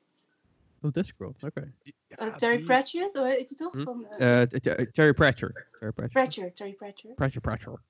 Oh, 0.81 0.91
Discworld, 0.93 1.43
oké. 1.43 1.72
Ja, 1.83 2.16
Eh, 2.16 2.35
Terry 2.35 2.57
die- 2.57 2.64
Pratchett, 2.64 3.12
hoe 3.16 3.27
heet 3.27 3.49
hij 3.49 3.57
toch? 3.57 3.72
Hm? 3.72 3.83
Van, 3.83 4.07
eh, 4.07 4.43
Eh, 4.43 4.49
Terry 4.49 5.12
Pratchett. 5.12 5.77
Terry 5.79 5.93
Pratchett. 5.93 6.12
Pratchett, 6.12 6.57
Terry 6.57 6.72
Pratchett. 6.75 7.14
Pratchett, 7.14 7.43
Pratchett. 7.43 7.81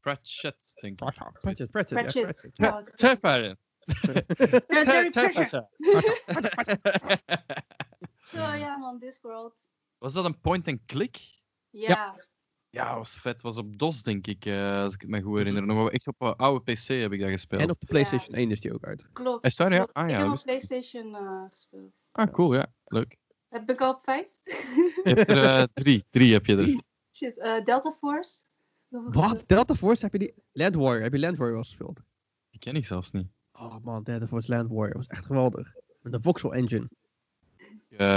Pratchett, 0.00 0.72
denk 0.80 0.92
ik. 1.00 1.14
Pratchett, 1.14 1.70
Pratchett, 1.70 1.98
Pratchett. 2.00 2.50
ja, 2.54 2.70
Pratchett. 2.82 3.20
Pratchett. 3.20 3.58
Ik- 3.84 4.66
Terry 4.66 5.10
Pratchett. 5.10 5.50
Ja, 5.50 5.68
Pratchett. 6.26 6.80
Pratchett. 6.80 7.40
Zo, 8.32 8.38
ja. 8.38 8.76
man, 8.76 8.98
Discworld. 8.98 9.56
Was 9.98 10.12
dat 10.12 10.24
een 10.24 10.40
point-and-click? 10.40 11.20
Ja. 11.70 12.16
Ja, 12.70 12.96
was 12.96 13.14
vet. 13.20 13.42
Was 13.42 13.56
op 13.56 13.78
DOS, 13.78 14.02
denk 14.02 14.26
ik, 14.26 14.44
eh, 14.44 14.82
als 14.82 14.94
ik 14.94 15.00
het 15.00 15.10
me 15.10 15.20
goed 15.22 15.36
herinner. 15.36 15.66
Nog 15.66 15.76
wel 15.76 15.90
echt 15.90 16.06
op 16.06 16.20
een 16.20 16.36
oude 16.36 16.72
PC 16.72 16.86
heb 16.86 17.12
ik 17.12 17.20
dat 17.20 17.30
gespeeld. 17.30 17.62
En 17.62 17.70
op 17.70 17.80
de 17.80 17.86
PlayStation 17.86 18.34
1 18.36 18.50
is 18.50 18.60
die 18.60 18.72
ook 18.74 18.84
uit. 18.84 19.06
Klopt. 19.12 19.44
Is 19.46 19.56
dat, 19.56 19.72
ja? 19.72 19.88
Ah, 19.92 20.04
ik 20.04 20.10
ja, 20.10 20.16
heb 20.18 20.26
op 20.28 20.34
ik. 20.36 20.42
PlayStation 20.42 21.14
eh, 21.16 21.44
gespeeld. 21.50 21.92
Ah, 22.12 22.32
cool, 22.32 22.54
ja. 22.54 22.72
Leuk. 22.84 23.16
Heb 23.48 23.70
ik 23.70 23.80
al 23.80 23.92
op 23.92 24.00
vijf? 24.02 24.26
Je 24.44 25.00
hebt 25.02 25.30
er 25.30 25.44
eh, 25.44 25.62
drie. 25.82 26.04
Drie 26.10 26.32
heb 26.32 26.46
je 26.46 26.56
er. 26.56 26.80
Shit, 27.16 27.38
eh, 27.38 27.64
Delta 27.64 27.90
Force. 27.90 28.42
Wat? 28.88 29.48
Delta 29.48 29.74
Force? 29.74 30.02
Heb 30.04 30.12
je 30.12 30.18
die... 30.18 30.34
Land 30.52 30.74
Warrior. 30.74 31.02
Heb 31.02 31.12
je 31.12 31.18
Land 31.18 31.36
Warrior 31.36 31.56
al 31.58 31.64
gespeeld? 31.64 32.00
Die 32.50 32.60
ken 32.60 32.76
ik 32.76 32.84
zelfs 32.84 33.10
niet. 33.10 33.26
Oh 33.62 33.76
man, 33.84 34.02
Delta 34.02 34.26
Force 34.26 34.50
Land 34.50 34.68
Warrior 34.70 34.96
was 34.96 35.06
echt 35.06 35.26
geweldig. 35.26 35.74
Met 36.00 36.12
een 36.12 36.22
voxel 36.22 36.54
engine. 36.54 36.88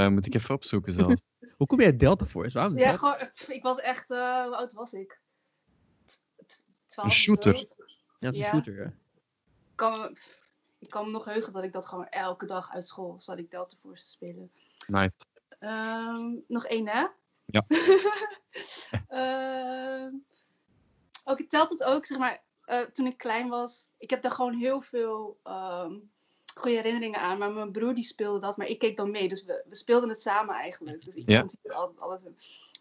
Moet 0.10 0.26
ik 0.26 0.36
even 0.36 0.56
opzoeken 0.56 0.94
zelfs. 0.94 1.22
Hoe 1.58 1.68
kom 1.68 1.82
jij 1.82 1.96
Delta 1.98 2.26
Force? 2.26 2.58
Waarom? 2.58 2.78
Ja, 2.78 2.90
Wat? 2.90 3.00
gewoon, 3.00 3.18
pff, 3.18 3.50
ik 3.50 3.64
was 3.64 3.80
echt, 3.80 4.12
eh, 4.12 4.44
hoe 4.44 4.56
oud 4.56 4.74
was 4.74 4.94
ik? 4.94 5.22
T- 6.06 6.22
t- 6.46 6.64
Twaalf. 6.86 7.10
Een 7.10 7.16
shooter. 7.16 7.54
Ja, 7.54 7.60
het 8.20 8.34
is 8.34 8.40
een 8.40 8.46
Ja. 8.46 8.50
shooter, 8.50 8.76
ja. 8.76 8.86
Ik 8.86 8.94
kan, 9.76 10.14
pff, 10.14 10.50
ik 10.80 10.90
kan 10.90 11.06
me 11.06 11.12
nog 11.12 11.26
heugen 11.26 11.54
dat 11.54 11.64
ik 11.64 11.74
dat 11.74 11.86
gewoon 11.86 12.08
elke 12.08 12.46
dag 12.46 12.72
uit 12.72 12.86
school 12.88 13.22
zat 13.22 13.38
ik 13.38 13.52
Delta 13.52 13.78
Force 13.78 14.04
te 14.04 14.10
spelen. 14.10 14.52
Nice. 14.88 15.12
Ehm, 15.60 16.36
nog 16.48 16.66
één, 16.66 16.88
hè? 16.88 17.08
Ja. 17.46 17.64
Ook, 21.28 21.42
telt 21.42 21.70
het 21.70 21.84
ook, 21.84 22.06
zeg 22.06 22.18
maar, 22.18 22.44
eh, 22.66 22.80
toen 22.82 23.06
ik 23.06 23.18
klein 23.18 23.50
was. 23.50 23.90
Ik 23.98 24.10
heb 24.10 24.22
daar 24.22 24.32
gewoon 24.32 24.54
heel 24.54 24.82
veel 24.82 25.40
ehm, 25.44 25.94
goede 26.56 26.76
herinneringen 26.76 27.20
aan. 27.20 27.38
Maar 27.38 27.52
mijn 27.52 27.72
broer 27.72 27.96
die 27.96 28.04
speelde 28.04 28.40
dat, 28.40 28.58
maar 28.58 28.68
ik 28.68 28.80
keek 28.80 28.98
dan 28.98 29.12
mee. 29.12 29.30
Dus 29.30 29.44
we, 29.44 29.64
we 29.70 29.76
speelden 29.76 30.10
het 30.10 30.22
samen 30.22 30.56
eigenlijk. 30.56 31.06
Dus 31.06 31.16
ik 31.16 31.30
Ja. 31.30 31.40
vond 31.40 31.56
het 31.62 31.72
altijd 31.72 32.00
alles. 32.00 32.22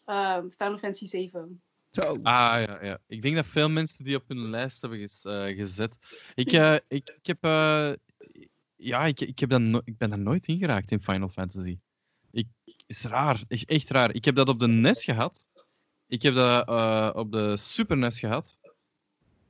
Ehm 0.04 0.48
Final 0.50 0.78
Fantasy 0.78 1.06
7. 1.06 1.62
Zo. 1.90 2.00
Ah, 2.22 2.62
ja, 2.66 2.84
ja. 2.84 2.98
Ik 3.06 3.22
denk 3.22 3.34
dat 3.34 3.46
veel 3.46 3.68
mensen 3.70 4.04
die 4.04 4.16
op 4.16 4.28
hun 4.28 4.50
lijst 4.50 4.80
hebben 4.80 4.98
ges- 4.98 5.24
eh, 5.24 5.44
gezet. 5.56 5.98
Ik, 6.34 6.52
eh, 6.52 6.74
ik, 6.88 7.08
ik 7.20 7.26
heb... 7.26 7.44
eh, 7.44 7.92
ja, 8.76 9.04
ik, 9.04 9.20
ik, 9.20 9.38
heb 9.38 9.50
dat 9.50 9.60
no- 9.60 9.80
ik 9.84 9.96
ben 9.98 10.10
daar 10.10 10.18
nooit 10.18 10.46
in 10.46 10.58
geraakt 10.58 10.90
in 10.90 11.02
Final 11.02 11.28
Fantasy. 11.28 11.78
Ik, 12.30 12.46
is 12.86 13.04
raar. 13.04 13.42
Is 13.48 13.64
echt 13.64 13.90
raar. 13.90 14.14
Ik 14.14 14.24
heb 14.24 14.34
dat 14.36 14.48
op 14.48 14.60
de 14.60 14.66
NES 14.68 15.04
gehad. 15.04 15.48
Ik 16.06 16.22
heb 16.22 16.34
dat 16.34 16.68
eh, 16.68 17.10
op 17.14 17.32
de 17.32 17.56
Super 17.56 17.96
NES 17.96 18.18
gehad. 18.18 18.58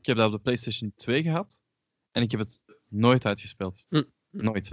Ik 0.04 0.10
heb 0.10 0.18
dat 0.18 0.26
op 0.26 0.32
de 0.32 0.42
PlayStation 0.42 0.92
2 0.96 1.22
gehad. 1.22 1.60
En 2.12 2.22
ik 2.22 2.30
heb 2.30 2.40
het 2.40 2.62
nooit 2.88 3.26
uitgespeeld. 3.26 3.84
Hm. 3.88 4.02
Nooit. 4.30 4.70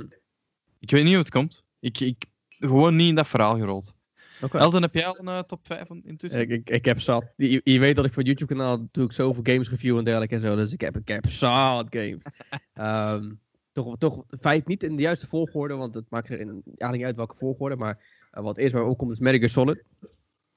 Ik 0.79 0.91
weet 0.91 1.03
niet 1.03 1.11
hoe 1.11 1.21
het 1.21 1.29
komt. 1.29 1.63
Ik, 1.79 1.99
ik 1.99 2.25
gewoon 2.49 2.95
niet 2.95 3.09
in 3.09 3.15
dat 3.15 3.27
verhaal 3.27 3.57
gerold. 3.57 3.95
Oké. 4.41 4.57
Elden, 4.57 4.81
heb 4.81 4.93
jij 4.93 5.05
al 5.05 5.19
een 5.19 5.27
eh, 5.27 5.39
top 5.39 5.65
5 5.65 5.89
intussen? 6.03 6.41
Ik, 6.41 6.49
ik, 6.49 6.69
ik 6.69 6.85
heb 6.85 6.99
zat. 6.99 7.33
Je, 7.35 7.61
je 7.63 7.79
weet 7.79 7.95
dat 7.95 8.05
ik 8.05 8.13
voor 8.13 8.23
het 8.23 8.31
YouTube 8.31 8.53
kanaal 8.53 8.87
doe 8.91 9.05
ik 9.05 9.11
zoveel 9.11 9.43
games 9.43 9.69
review 9.69 9.97
en 9.97 10.03
dergelijke 10.03 10.35
en 10.35 10.41
zo. 10.41 10.55
Dus 10.55 10.71
ik 10.71 10.81
heb, 10.81 10.97
ik 10.97 11.07
heb 11.07 11.29
zat 11.29 11.87
games. 11.89 12.23
Ehm, 12.73 13.31
toch, 13.71 13.97
toch 13.97 14.23
feit 14.39 14.67
niet 14.67 14.83
in 14.83 14.95
de 14.95 15.01
juiste 15.01 15.27
volgorde, 15.27 15.75
want 15.75 15.95
het 15.95 16.09
maakt 16.09 16.29
er 16.29 16.39
in, 16.39 16.47
eigenlijk 16.49 16.93
niet 16.93 17.03
uit 17.03 17.15
welke 17.15 17.35
volgorde. 17.35 17.75
Maar 17.75 18.27
eh, 18.31 18.43
wat 18.43 18.57
eerst 18.57 18.73
bij 18.73 18.83
me 18.83 18.89
opkomt 18.89 19.11
is 19.11 19.19
Metal 19.19 19.39
Gear 19.39 19.49
Solid. 19.49 19.83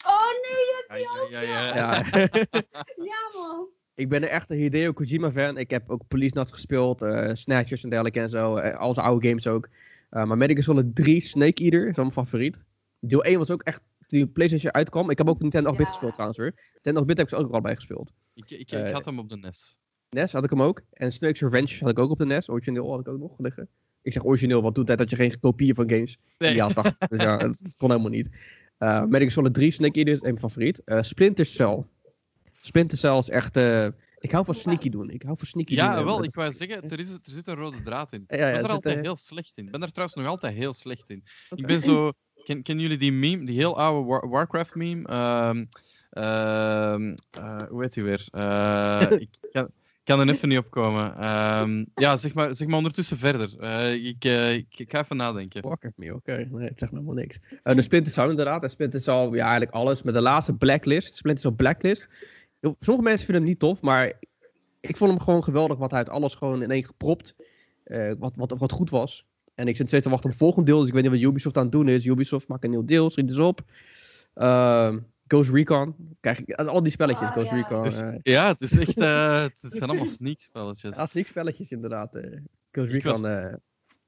Oh 0.06 0.30
nee, 0.30 0.62
je 0.64 0.84
hebt 0.86 1.00
Ja, 1.00 1.40
die 1.40 1.48
ja, 1.48 1.68
ook, 1.68 1.74
ja, 1.74 1.74
ja. 1.74 1.74
Ja. 1.74 2.28
Ja, 3.10 3.40
man. 3.40 3.68
Ik 3.94 4.08
ben 4.08 4.22
er 4.22 4.28
echt 4.28 4.50
een 4.50 4.56
Hideo 4.56 4.92
Kojima 4.92 5.30
fan. 5.30 5.58
Ik 5.58 5.70
heb 5.70 5.90
ook 5.90 6.02
Police 6.08 6.34
Nuts 6.38 6.52
gespeeld, 6.52 7.02
eh 7.02 7.30
Snatchers 7.32 7.82
en 7.84 7.90
dergelijke 7.90 8.20
en 8.20 8.30
zo. 8.30 8.56
eh, 8.56 8.78
al 8.78 8.94
zijn 8.94 9.06
oude 9.06 9.28
games 9.28 9.46
ook. 9.46 9.68
Eh, 10.10 10.24
maar 10.24 10.36
Metal 10.36 10.62
Solid 10.62 10.94
3, 10.94 11.20
Snake 11.20 11.62
Eater, 11.62 11.88
is 11.88 11.96
wel 11.96 12.04
mijn 12.04 12.16
favoriet. 12.16 12.62
Deel 13.00 13.24
1 13.24 13.38
was 13.38 13.50
ook 13.50 13.62
echt, 13.62 13.78
toen 13.98 14.18
die 14.18 14.26
PlayStation 14.26 14.72
uitkwam. 14.72 15.10
Ik 15.10 15.18
heb 15.18 15.28
ook 15.28 15.40
Nintendo 15.40 15.68
8-bit 15.70 15.86
Ja. 15.86 15.92
gespeeld 15.92 16.12
trouwens 16.12 16.38
hoor. 16.40 16.52
Nintendo 16.72 17.00
8-bit 17.00 17.16
heb 17.16 17.26
ik 17.26 17.32
ze 17.34 17.40
ook 17.40 17.52
al 17.52 17.60
bij 17.60 17.74
gespeeld. 17.74 18.12
Ik, 18.34 18.50
ik, 18.50 18.70
ik 18.70 18.92
had 18.92 19.04
hem 19.04 19.18
op 19.18 19.28
de 19.28 19.36
NES. 19.36 19.76
NES 20.10 20.32
had 20.32 20.44
ik 20.44 20.50
hem 20.50 20.62
ook. 20.62 20.80
En 20.92 21.12
Snake's 21.12 21.40
Revenge 21.40 21.76
had 21.80 21.90
ik 21.90 21.98
ook 21.98 22.10
op 22.10 22.18
de 22.18 22.26
NES. 22.26 22.48
Origineel 22.48 22.90
had 22.90 23.00
ik 23.00 23.08
ook 23.08 23.18
nog 23.18 23.38
liggen. 23.38 23.68
Ik 24.02 24.12
zeg 24.12 24.24
origineel, 24.24 24.62
want 24.62 24.74
toen 24.74 24.84
tijd 24.84 24.98
had 24.98 25.10
je 25.10 25.16
geen 25.16 25.40
kopieën 25.40 25.74
van 25.74 25.90
games. 25.90 26.18
Nee. 26.38 26.54
Ja, 26.54 26.68
dacht, 26.68 26.94
dus 27.10 27.22
ja, 27.22 27.36
dat, 27.36 27.74
kon 27.76 27.90
helemaal 27.90 28.10
niet. 28.10 28.28
Uh, 28.78 29.04
Metal 29.04 29.30
Solid 29.30 29.54
3, 29.54 29.70
Snake 29.70 29.98
Eater 29.98 30.12
is 30.14 30.22
een 30.22 30.38
favoriet. 30.38 30.84
Eh, 30.84 31.02
Splinter 31.02 31.44
Cell. 31.44 31.84
Splinter 32.66 32.98
Cell 32.98 33.18
is 33.18 33.28
echt... 33.30 33.56
eh, 33.56 33.86
ik 34.18 34.30
hou 34.32 34.44
van 34.44 34.54
sneaky 34.54 34.88
doen. 34.88 35.10
Ik 35.10 35.22
hou 35.22 35.36
van 35.36 35.46
sneaky 35.46 35.76
doen. 35.76 35.84
Ja, 35.84 35.96
eh, 35.96 36.04
wel, 36.04 36.24
ik 36.24 36.34
wou 36.34 36.52
zeggen, 36.52 36.90
er, 36.90 36.98
is, 36.98 37.10
er 37.10 37.18
zit 37.22 37.46
een 37.46 37.54
rode 37.54 37.82
draad 37.82 38.12
in. 38.12 38.24
Ja, 38.28 38.36
ja, 38.36 38.46
ik 38.46 38.52
was 38.52 38.60
het 38.60 38.68
er 38.70 38.74
altijd 38.76 38.96
eh, 38.96 39.02
heel 39.02 39.16
slecht 39.16 39.56
in. 39.56 39.64
Ik 39.64 39.70
ben 39.70 39.82
er 39.82 39.90
trouwens 39.90 40.18
nog 40.18 40.26
altijd 40.26 40.54
heel 40.54 40.72
slecht 40.72 41.10
in. 41.10 41.24
Ik 41.54 41.66
ben 41.66 41.80
zo... 41.80 42.12
Ken, 42.44 42.62
kennen 42.62 42.82
jullie 42.84 42.98
die 42.98 43.12
meme, 43.12 43.44
die 43.46 43.56
heel 43.56 43.78
oude 43.78 44.08
War- 44.08 44.28
Warcraft 44.28 44.74
meme? 44.74 45.06
Ehm, 45.08 45.64
ehm, 46.10 47.14
eh, 47.30 47.62
hoe 47.68 47.82
heet 47.82 47.94
die 47.94 48.02
weer? 48.02 48.28
Ik 49.20 49.28
kan, 49.52 49.68
kan 50.04 50.20
er 50.20 50.28
even 50.28 50.48
niet 50.48 50.58
opkomen. 50.58 51.16
Ehm, 51.16 51.84
ja, 51.94 52.16
zeg 52.16 52.34
maar, 52.34 52.54
zeg 52.54 52.68
maar 52.68 52.76
ondertussen 52.76 53.18
verder. 53.18 53.62
Ik, 53.92 54.24
ik, 54.24 54.78
ik 54.78 54.90
ga 54.90 55.02
even 55.02 55.16
nadenken. 55.16 55.62
Warcraft 55.62 55.96
me, 55.96 56.14
oké. 56.14 56.48
Nee, 56.50 56.68
het 56.68 56.78
zegt 56.78 56.92
me 56.92 56.98
helemaal 56.98 57.22
niks. 57.22 57.38
Eh, 57.62 57.74
de 57.76 57.82
Splinter 57.82 58.12
Cell 58.12 58.28
inderdaad. 58.28 58.62
En 58.62 58.70
Splinter 58.70 59.02
Cell, 59.02 59.28
ja, 59.32 59.42
eigenlijk 59.42 59.72
alles. 59.72 60.02
Met 60.02 60.14
de 60.14 60.20
laatste 60.20 60.54
Blacklist. 60.54 61.14
Splinter 61.16 61.42
Cell 61.42 61.56
Blacklist. 61.56 62.08
Sommige 62.80 63.08
mensen 63.08 63.24
vinden 63.24 63.42
hem 63.42 63.44
niet 63.50 63.58
tof, 63.58 63.80
maar 63.82 64.12
ik 64.80 64.96
vond 64.96 65.10
hem 65.10 65.20
gewoon 65.20 65.44
geweldig. 65.44 65.78
Wat 65.78 65.90
hij 65.90 65.98
uit 65.98 66.08
alles 66.08 66.34
gewoon 66.34 66.62
in 66.62 66.70
één 66.70 66.84
gepropt. 66.84 67.34
eh, 67.84 68.12
wat, 68.18 68.32
wat, 68.36 68.54
wat 68.58 68.72
goed 68.72 68.90
was. 68.90 69.26
En 69.54 69.68
ik 69.68 69.76
zit 69.76 69.86
steeds 69.88 70.02
te 70.04 70.10
wachten 70.10 70.26
op 70.30 70.34
het 70.36 70.44
volgende 70.44 70.70
deel. 70.70 70.78
Dus 70.78 70.88
ik 70.88 70.94
weet 70.94 71.02
niet 71.02 71.12
wat 71.12 71.30
Ubisoft 71.30 71.56
aan 71.56 71.62
het 71.62 71.72
doen 71.72 71.88
is. 71.88 72.06
Ubisoft 72.06 72.48
maakt 72.48 72.64
een 72.64 72.70
nieuw 72.70 72.84
deel. 72.84 73.10
Schiet 73.10 73.28
eens 73.28 73.38
op. 73.38 73.60
Ehm, 74.34 74.98
Ghost 75.26 75.50
Recon. 75.50 75.94
Krijg 76.20 76.40
ik, 76.40 76.52
al 76.54 76.82
die 76.82 76.92
spelletjes. 76.92 77.28
Ah, 77.28 77.32
Ghost 77.32 77.50
ja. 77.50 77.56
Recon. 77.56 77.82
Dus, 77.82 78.00
eh, 78.00 78.14
ja, 78.22 78.48
het 78.48 78.60
is 78.60 78.78
echt... 78.78 78.98
eh, 79.10 79.42
het 79.42 79.52
zijn 79.72 79.82
allemaal 79.90 80.06
sneak-spelletjes. 80.06 80.96
ja, 80.96 81.06
sneak 81.06 81.26
spelletjes 81.26 81.70
inderdaad. 81.70 82.14
eh. 82.16 82.22
Ghost 82.70 82.88
Ik 82.92 83.02
Recon. 83.02 83.20
was- 83.22 83.30
eh, 83.30 83.54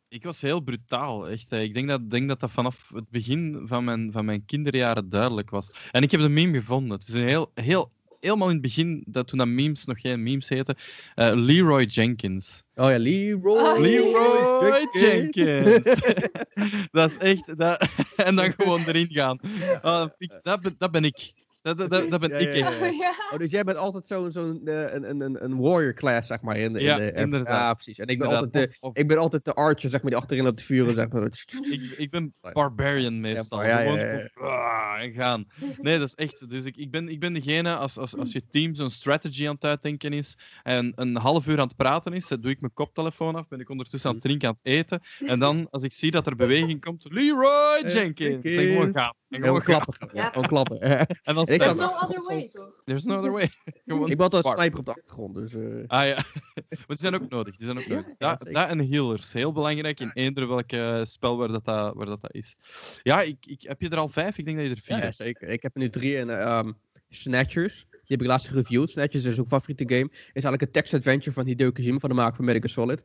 Ik 0.08 0.24
was 0.24 0.40
heel 0.40 0.60
brutaal, 0.60 1.28
echt. 1.28 1.52
Ik 1.52 1.74
denk 1.74 1.88
dat, 1.88 2.10
denk 2.10 2.28
dat 2.28 2.40
dat 2.40 2.50
vanaf 2.50 2.90
het 2.94 3.10
begin 3.10 3.62
van 3.66 3.84
mijn, 3.84 4.12
van 4.12 4.24
mijn 4.24 4.44
kinderjaren 4.44 5.08
duidelijk 5.08 5.50
was. 5.50 5.70
En 5.92 6.02
ik 6.02 6.10
heb 6.10 6.20
de 6.20 6.28
meme 6.28 6.58
gevonden. 6.60 6.98
Het 6.98 7.08
is 7.08 7.14
een 7.14 7.26
heel, 7.26 7.50
heel, 7.54 7.90
helemaal 8.26 8.48
in 8.48 8.52
het 8.52 8.62
begin, 8.62 9.04
dat, 9.08 9.28
toen 9.28 9.38
dat 9.38 9.46
memes 9.48 9.84
nog 9.84 10.00
geen 10.00 10.22
memes 10.22 10.48
heten, 10.48 10.76
eh, 11.14 11.30
Leroy 11.34 11.82
Jenkins. 11.84 12.62
oh 12.74 12.90
ja, 12.90 12.98
Leroy. 12.98 13.58
Ah, 13.58 13.78
Leroy 13.78 14.86
Jenkins. 14.92 15.36
Jenkins. 15.46 16.00
dat 16.90 17.10
is 17.10 17.16
echt... 17.16 17.58
Dat, 17.58 17.88
en 18.16 18.36
dan 18.36 18.52
gewoon 18.52 18.84
erin 18.86 19.08
gaan. 19.10 19.38
Ah, 19.82 20.06
ik- 20.18 20.38
dat, 20.42 20.60
ben, 20.60 20.74
dat 20.78 20.90
ben 20.90 21.04
ik. 21.04 21.32
Dat, 21.66 21.78
dat, 21.78 21.90
dat, 21.90 22.10
dat 22.10 22.20
ben 22.20 22.30
Ja, 22.30 22.36
ik. 22.36 22.54
ja, 22.56 22.66
echt. 22.66 22.78
ja. 22.80 22.86
ja. 23.06 23.14
Oh, 23.32 23.38
dus 23.38 23.50
jij 23.50 23.64
bent 23.64 23.76
altijd 23.78 24.06
zo'n 24.06 24.32
zo'n 24.32 24.60
eh, 24.64 24.80
een, 24.94 25.10
een, 25.10 25.20
een, 25.20 25.44
een 25.44 25.58
warrior 25.58 25.94
class, 25.94 26.28
zeg 26.28 26.40
maar. 26.40 26.56
In 26.56 26.72
de, 26.72 26.78
in 26.78 26.84
Ja, 26.84 26.96
de, 26.96 27.12
inderdaad. 27.12 27.48
Ja, 27.48 27.74
precies. 27.74 27.98
En 27.98 28.06
ik 28.06 28.18
ben, 28.18 28.26
Inderdaad. 28.28 28.54
altijd 28.54 28.70
de, 28.70 28.76
Of- 28.80 28.90
of- 28.90 28.96
ik 28.96 29.06
ben 29.08 29.18
altijd 29.18 29.44
de 29.44 29.54
archer, 29.54 29.90
zeg 29.90 30.02
maar, 30.02 30.10
die 30.10 30.20
achterin 30.20 30.46
op 30.46 30.56
de 30.56 30.64
vuren, 30.64 30.94
zeg 30.94 31.08
maar. 31.08 31.22
ik, 31.70 31.94
ik 31.96 32.10
ben 32.10 32.34
barbarian 32.52 33.20
meestal. 33.20 33.62
Ja, 33.62 33.68
ja, 33.68 33.80
ja, 33.80 33.92
Gewoon 33.92 34.08
ja. 34.08 34.28
ah, 34.34 35.02
en 35.04 35.12
gaan. 35.12 35.46
Nee, 35.80 35.98
dat 35.98 36.06
is 36.08 36.14
echt. 36.14 36.50
Dus 36.50 36.64
ik, 36.64 36.76
ik, 36.76 36.90
ben, 36.90 37.08
ik 37.08 37.20
ben 37.20 37.32
degene, 37.32 37.74
als, 37.76 37.98
als, 37.98 38.16
als 38.16 38.32
je 38.32 38.46
team 38.48 38.74
zo'n 38.74 38.90
strategy 38.90 39.48
aan 39.48 39.54
het 39.54 39.64
uitdenken 39.64 40.12
is 40.12 40.38
en 40.62 40.92
een 40.94 41.16
half 41.16 41.46
uur 41.46 41.58
aan 41.58 41.66
het 41.66 41.76
praten 41.76 42.12
is, 42.12 42.28
dan 42.28 42.40
doe 42.40 42.50
ik 42.50 42.60
mijn 42.60 42.72
koptelefoon 42.72 43.34
af, 43.34 43.48
ben 43.48 43.60
ik 43.60 43.70
ondertussen 43.70 44.08
aan 44.08 44.14
het 44.16 44.24
drinken, 44.24 44.48
aan 44.48 44.54
het 44.62 44.72
eten. 44.72 45.00
En 45.26 45.38
dan, 45.38 45.66
als 45.70 45.82
ik 45.82 45.92
zie 45.92 46.10
dat 46.10 46.26
er 46.26 46.36
beweging 46.36 46.80
komt, 46.80 47.06
Leroy 47.10 47.80
Eh, 47.82 47.92
Jenkins. 47.94 48.44
En 48.44 48.50
Jenkins. 48.50 48.56
gewoon 48.74 48.92
gaan. 48.94 49.14
Gewoon 49.28 49.62
klappen. 49.62 50.10
Ja. 50.12 50.28
Gewoon 50.30 50.46
klappen. 50.46 50.80
En 51.22 51.34
dan 51.34 51.44
There's 51.44 51.74
no 51.74 51.84
other 51.84 52.22
way, 52.22 52.48
toch? 52.48 52.82
There's 52.84 53.04
no 53.04 53.16
other 53.16 53.32
way. 53.32 53.50
Gewoon 53.86 54.10
ik 54.10 54.20
altijd 54.20 54.42
bar. 54.42 54.52
sniper 54.58 54.78
op 54.78 54.84
de 54.84 54.90
achtergrond, 54.90 55.34
dus... 55.34 55.54
eh, 55.54 55.60
Ah 55.86 56.06
ja, 56.06 56.14
maar 56.68 56.84
die 56.86 56.96
zijn 56.96 57.14
ook 57.14 57.28
nodig. 57.28 57.56
Die 57.56 57.66
zijn 57.66 57.78
ook 57.78 57.84
Ja, 57.84 57.94
nodig. 57.94 58.14
Dat, 58.18 58.48
dat 58.50 58.68
en 58.68 58.90
healers, 58.90 59.32
heel 59.32 59.52
belangrijk 59.52 60.00
in 60.00 60.10
eender 60.14 60.48
welk 60.48 60.70
spel 61.06 61.36
waar 61.36 61.48
dat, 61.48 61.64
dat, 61.64 61.94
waar 61.94 62.06
dat, 62.06 62.22
dat 62.22 62.34
is. 62.34 62.56
Ja, 63.02 63.22
ik, 63.22 63.46
ik, 63.46 63.62
heb 63.62 63.80
je 63.80 63.88
er 63.88 63.98
al 63.98 64.08
vijf? 64.08 64.38
Ik 64.38 64.44
denk 64.44 64.56
dat 64.56 64.66
je 64.66 64.72
er 64.74 64.80
vier 64.80 64.90
ja, 64.90 64.96
ja, 64.96 65.02
hebt. 65.02 65.16
zeker. 65.16 65.48
Ik 65.48 65.62
heb 65.62 65.74
er 65.74 65.80
nu 65.80 65.90
drie 65.90 66.18
en 66.18 66.40
ehm 66.40 66.72
Snatchers. 67.08 67.86
Die 67.90 68.16
heb 68.16 68.20
ik 68.20 68.26
laatst 68.26 68.48
gereviewd. 68.48 68.90
Snatchers 68.90 69.24
is 69.24 69.38
ook 69.38 69.46
favoriete 69.46 69.84
game. 69.86 70.08
Is 70.10 70.18
eigenlijk 70.32 70.62
een 70.62 70.70
text-adventure 70.70 71.32
van 71.32 71.46
Hideo 71.46 71.72
Kojima, 71.72 71.98
van 71.98 72.08
de 72.08 72.14
maker 72.16 72.36
van 72.36 72.44
Metal 72.44 72.60
Gear 72.60 72.72
Solid. 72.72 73.04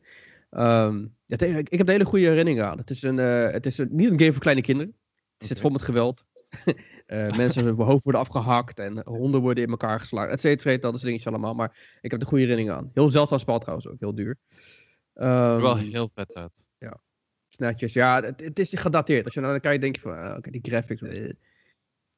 Ehm, 0.50 1.06
ja, 1.26 1.38
ik, 1.38 1.70
heb 1.70 1.86
er 1.86 1.92
hele 1.92 2.04
goede 2.04 2.24
herinneringen 2.24 2.68
aan. 2.68 2.78
Het 2.78 2.90
is, 2.90 3.02
een, 3.02 3.18
eh, 3.18 3.50
het 3.50 3.66
is 3.66 3.78
een, 3.78 3.88
niet 3.90 4.10
een 4.10 4.18
game 4.18 4.32
voor 4.32 4.40
kleine 4.40 4.62
kinderen. 4.62 4.94
Het 5.42 5.50
zit 5.50 5.60
vol 5.60 5.70
met 5.70 5.82
geweld. 5.82 6.24
Eh, 7.06 7.36
mensen 7.36 7.64
hun 7.64 7.74
hoofd 7.74 8.04
worden 8.04 8.20
afgehakt 8.20 8.78
en 8.78 9.02
honden 9.04 9.40
worden 9.40 9.64
in 9.64 9.70
elkaar 9.70 10.00
geslagen. 10.00 10.30
Et 10.32 10.40
cetera, 10.40 10.54
et 10.54 10.60
cetera, 10.62 10.80
dat 10.82 10.92
soort 10.92 11.02
dingetjes 11.02 11.32
allemaal. 11.32 11.54
Maar 11.54 11.98
ik 12.00 12.10
heb 12.10 12.20
er 12.20 12.26
goede 12.26 12.42
herinneringen 12.44 12.80
aan. 12.80 12.90
Heel 12.94 13.08
zeldzaam 13.08 13.38
spel 13.38 13.58
trouwens 13.58 13.88
ook, 13.88 14.00
heel 14.00 14.14
duur. 14.14 14.38
Ehm, 15.14 15.60
wel 15.60 15.76
heel 15.76 16.10
vet 16.14 16.34
uit. 16.34 16.66
Snatchers, 17.48 17.92
ja, 17.92 18.22
het, 18.22 18.40
het 18.40 18.58
is 18.58 18.72
gedateerd. 18.74 19.24
Als 19.24 19.34
je 19.34 19.40
naar 19.40 19.60
kijkt, 19.60 19.80
denk 19.80 19.94
je 19.94 20.00
van, 20.00 20.12
ah, 20.18 20.36
oké, 20.36 20.50
die 20.50 20.60
graphics. 20.62 21.02
eh. 21.02 21.32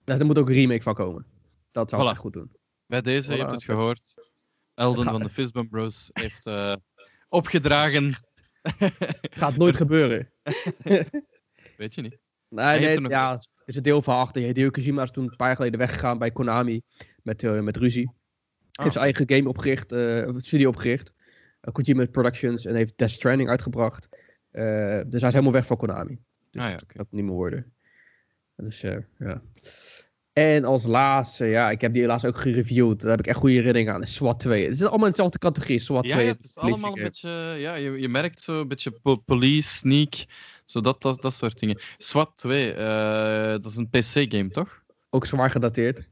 Nou, 0.05 0.21
er 0.21 0.27
moet 0.27 0.39
ook 0.39 0.49
een 0.49 0.55
remake 0.55 0.83
van 0.83 0.95
komen. 0.95 1.27
Dat 1.73 1.91
zou 1.91 2.03
Voilà. 2.03 2.11
echt 2.11 2.19
goed 2.21 2.33
doen. 2.33 2.57
Bij 2.87 3.01
deze, 3.01 3.31
je 3.33 3.37
Voilà. 3.37 3.41
hebt 3.41 3.53
het 3.53 3.65
gehoord. 3.65 4.15
Elden 4.75 5.05
van 5.05 5.23
de 5.23 5.29
Fistbump 5.29 5.71
Bros 5.71 6.11
heeft 6.13 6.47
eh, 6.47 6.75
opgedragen. 7.29 8.13
Gaat 9.31 9.57
nooit 9.57 9.77
gebeuren. 9.77 10.33
Weet 11.77 11.95
je 11.95 12.01
niet. 12.03 12.19
Nee, 12.55 13.01
ja, 13.09 13.43
is 13.65 13.75
het 13.75 13.85
deel 13.85 14.03
van 14.03 14.17
achter. 14.17 14.43
Hideo 14.43 14.71
Kojima 14.71 15.03
is 15.03 15.11
toen 15.11 15.25
een 15.25 15.37
paar 15.37 15.47
jaar 15.47 15.57
geleden 15.57 15.79
weggegaan 15.79 16.19
bij 16.19 16.31
Konami 16.31 16.83
met, 17.23 17.43
eh, 17.43 17.61
met 17.61 17.77
ruzie. 17.77 18.11
Heeft 18.73 18.93
zijn 18.93 19.05
eigen 19.05 19.31
game 19.31 19.49
opgericht, 19.49 19.93
of 20.29 20.37
studio 20.45 20.69
opgericht. 20.69 21.13
eh, 21.61 21.73
Kojima 21.73 22.07
Productions 22.07 22.65
en 22.65 22.75
heeft 22.75 22.93
Death 22.99 23.11
Stranding 23.13 23.49
uitgebracht. 23.51 24.09
Dus 24.51 24.61
hij 24.61 25.07
is 25.11 25.21
helemaal 25.23 25.53
weg 25.53 25.67
van 25.67 25.77
Konami. 25.77 26.19
Dus 26.51 26.63
Ah 26.63 26.69
ja, 26.69 26.75
oké. 26.83 26.97
dat 26.97 27.07
niet 27.11 27.25
meer 27.25 27.33
worden. 27.33 27.73
Dus 28.57 28.81
ja. 29.19 29.43
En 30.33 30.65
als 30.65 30.85
laatste, 30.87 31.45
ja, 31.45 31.71
ik 31.71 31.81
heb 31.81 31.93
die 31.93 32.03
helaas 32.03 32.25
ook 32.25 32.37
gereviewd. 32.37 33.01
Daar 33.01 33.11
heb 33.11 33.21
ik 33.21 33.27
echt 33.27 33.39
goede 33.39 33.55
herinneringen 33.55 33.95
aan. 33.95 34.03
SWAT 34.03 34.41
2. 34.41 34.65
Het 34.65 34.73
is 34.73 34.83
allemaal 34.83 35.05
in 35.05 35.11
dezelfde 35.11 35.39
categorie. 35.39 35.79
SWAT 35.79 36.05
Ja, 36.05 36.11
2. 36.11 36.25
ja, 36.27 36.33
het 36.33 36.45
is 36.45 36.57
allemaal 36.59 36.97
een 36.97 37.03
beetje, 37.03 37.29
ja, 37.59 37.75
je, 37.75 37.91
je 37.91 38.09
merkt 38.09 38.41
zo 38.41 38.61
een 38.61 38.69
beetje 38.69 38.91
po- 38.91 39.17
police, 39.17 39.69
sneak, 39.69 40.15
zo 40.65 40.81
dat, 40.81 41.03
dat, 41.03 41.23
dat 41.23 41.35
soort 41.35 41.59
dingen. 41.59 41.79
SWAT 41.99 42.37
2, 42.37 42.73
eh, 42.73 43.51
dat 43.51 43.65
is 43.65 43.77
een 43.77 43.89
PC-game, 43.89 44.51
toch? 44.51 44.83
Ook 45.11 45.27
zwaar 45.27 45.51
gedateerd. 45.51 46.09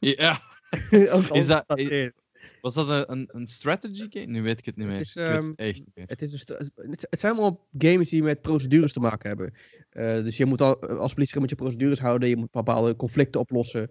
Ja. 0.00 0.42
ook 1.10 1.28
Is 1.28 1.46
dat- 1.46 1.64
gedateerd. 1.66 2.22
Was 2.60 2.74
dat 2.74 3.08
een, 3.08 3.28
een, 3.32 3.46
strategy 3.46 4.06
game? 4.10 4.26
Nu 4.26 4.42
weet 4.42 4.58
ik 4.58 4.64
het 4.64 4.76
niet 4.76 4.86
meer. 4.86 5.00
is, 5.00 5.16
ik 5.16 5.26
weet 5.26 5.32
het 5.34 5.42
ehm, 5.42 5.52
echt 5.56 5.78
niet 5.78 5.90
meer. 5.94 6.06
Het, 6.06 6.22
is 6.22 6.32
een 6.32 6.38
st- 6.38 6.48
het 6.74 7.06
het 7.10 7.20
zijn 7.20 7.32
allemaal 7.32 7.68
games 7.78 8.08
die 8.08 8.22
met 8.22 8.40
procedures 8.40 8.92
te 8.92 9.00
maken 9.00 9.28
hebben. 9.28 9.52
Eh, 9.90 10.24
dus 10.24 10.36
je 10.36 10.44
moet 10.44 10.60
al, 10.60 10.80
als 10.80 11.14
politie 11.14 11.40
moet 11.40 11.50
je 11.50 11.56
procedures 11.56 12.00
houden, 12.00 12.28
je 12.28 12.36
moet 12.36 12.50
bepaalde 12.50 12.96
conflicten 12.96 13.40
oplossen. 13.40 13.90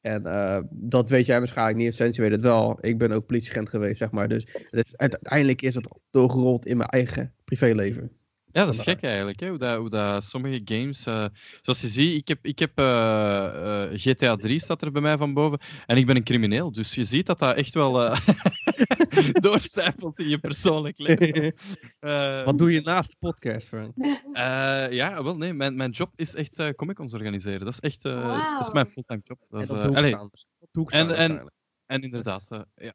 En 0.00 0.26
eh, 0.26 0.60
dat 0.70 1.10
weet 1.10 1.26
jij 1.26 1.38
waarschijnlijk 1.38 1.78
niet, 1.78 1.94
Sensi 1.94 2.20
weet 2.22 2.30
het 2.30 2.42
wel. 2.42 2.78
Ik 2.80 2.98
ben 2.98 3.12
ook 3.12 3.26
politieagent 3.26 3.68
geweest, 3.68 3.98
zeg 3.98 4.10
maar. 4.10 4.28
Dus 4.28 4.46
het 4.70 4.86
is, 4.86 4.96
uiteindelijk 4.96 5.62
is 5.62 5.74
het 5.74 5.88
doorgerold 6.10 6.66
in 6.66 6.76
mijn 6.76 6.88
eigen 6.88 7.34
privéleven. 7.44 8.10
Ja, 8.52 8.64
dat 8.64 8.74
is 8.74 8.80
gek 8.82 9.02
eigenlijk, 9.02 9.40
hè? 9.40 9.48
Hoe, 9.48 9.58
dat, 9.58 9.78
hoe 9.78 9.88
dat 9.88 10.24
sommige 10.24 10.60
games... 10.64 11.06
eh, 11.06 11.24
zoals 11.62 11.80
je 11.80 11.88
ziet, 11.88 12.16
ik 12.16 12.28
heb, 12.28 12.38
ik 12.46 12.58
heb 12.58 12.78
eh, 12.78 13.82
eh, 13.84 13.90
GTA 13.98 14.36
3 14.36 14.58
staat 14.60 14.82
er 14.82 14.92
bij 14.92 15.02
mij 15.02 15.16
van 15.16 15.34
boven. 15.34 15.58
En 15.86 15.96
ik 15.96 16.06
ben 16.06 16.16
een 16.16 16.24
crimineel, 16.24 16.72
dus 16.72 16.94
je 16.94 17.04
ziet 17.04 17.26
dat 17.26 17.38
dat 17.38 17.56
echt 17.56 17.74
wel 17.74 18.04
eh 18.04 18.18
doorcijpelt 19.40 20.18
in 20.18 20.28
je 20.28 20.38
persoonlijk 20.38 20.98
leven. 20.98 21.54
Eh, 21.98 22.42
Wat 22.44 22.58
doe 22.58 22.72
je 22.72 22.80
naast 22.80 23.16
podcast, 23.18 23.66
Frank? 23.66 23.92
eh, 24.32 24.92
ja, 24.92 25.22
wel 25.22 25.36
nee, 25.36 25.52
mijn, 25.54 25.76
mijn 25.76 25.90
job 25.90 26.12
is 26.16 26.34
echt 26.34 26.58
eh 26.58 26.68
comic-cons 26.70 27.12
organiseren. 27.14 27.60
Dat 27.64 27.72
is 27.72 27.80
echt 27.80 28.04
eh, 28.04 28.54
dat 28.58 28.66
is 28.66 28.72
mijn 28.72 28.86
fulltime 28.86 29.20
job. 29.24 29.38
Dat 29.48 29.70
En 29.70 29.76
is, 29.90 29.96
allee, 29.96 30.10
staan. 30.10 30.28
dus 30.32 30.46
En- 30.86 31.16
en- 31.16 31.52
en 31.86 32.02
inderdaad, 32.02 32.46
eh, 32.50 32.60
ja. 32.74 32.92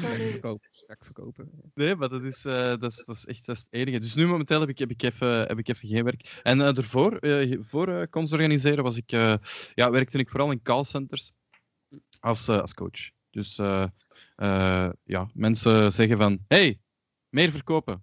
Verkopen, 0.00 0.68
strak 0.70 1.04
verkopen. 1.04 1.50
Nee, 1.74 1.96
maar 1.96 2.08
dat 2.08 2.22
is, 2.22 2.44
eh, 2.44 2.52
dat 2.52 2.90
is, 2.90 3.04
dat 3.04 3.16
is 3.16 3.26
echt 3.26 3.46
dat 3.46 3.56
is 3.56 3.62
het 3.62 3.72
enige. 3.72 3.98
Dus 3.98 4.14
nu 4.14 4.26
momenteel 4.26 4.60
heb 4.60 4.68
ik, 4.68 4.78
heb 4.78 4.90
ik, 4.90 5.02
even, 5.02 5.28
heb 5.28 5.58
ik 5.58 5.68
even 5.68 5.88
geen 5.88 6.04
werk. 6.04 6.40
En 6.42 6.58
daarvoor, 6.58 7.16
eh, 7.16 7.58
voor 7.60 7.88
eh 7.88 8.06
cons 8.10 8.32
organiseren, 8.32 8.84
was 8.84 8.96
ik, 8.96 9.12
eh, 9.12 9.34
ja, 9.74 9.90
werkte 9.90 10.18
ik 10.18 10.30
vooral 10.30 10.50
in 10.50 10.62
callcenters 10.62 11.32
als, 12.20 12.48
als 12.48 12.74
coach. 12.74 13.10
Dus 13.30 13.58
eh, 13.58 13.86
eh, 14.36 14.90
ja, 15.04 15.30
mensen 15.34 15.92
zeggen 15.92 16.18
van, 16.18 16.38
hey, 16.48 16.80
meer 17.28 17.50
verkopen. 17.50 18.00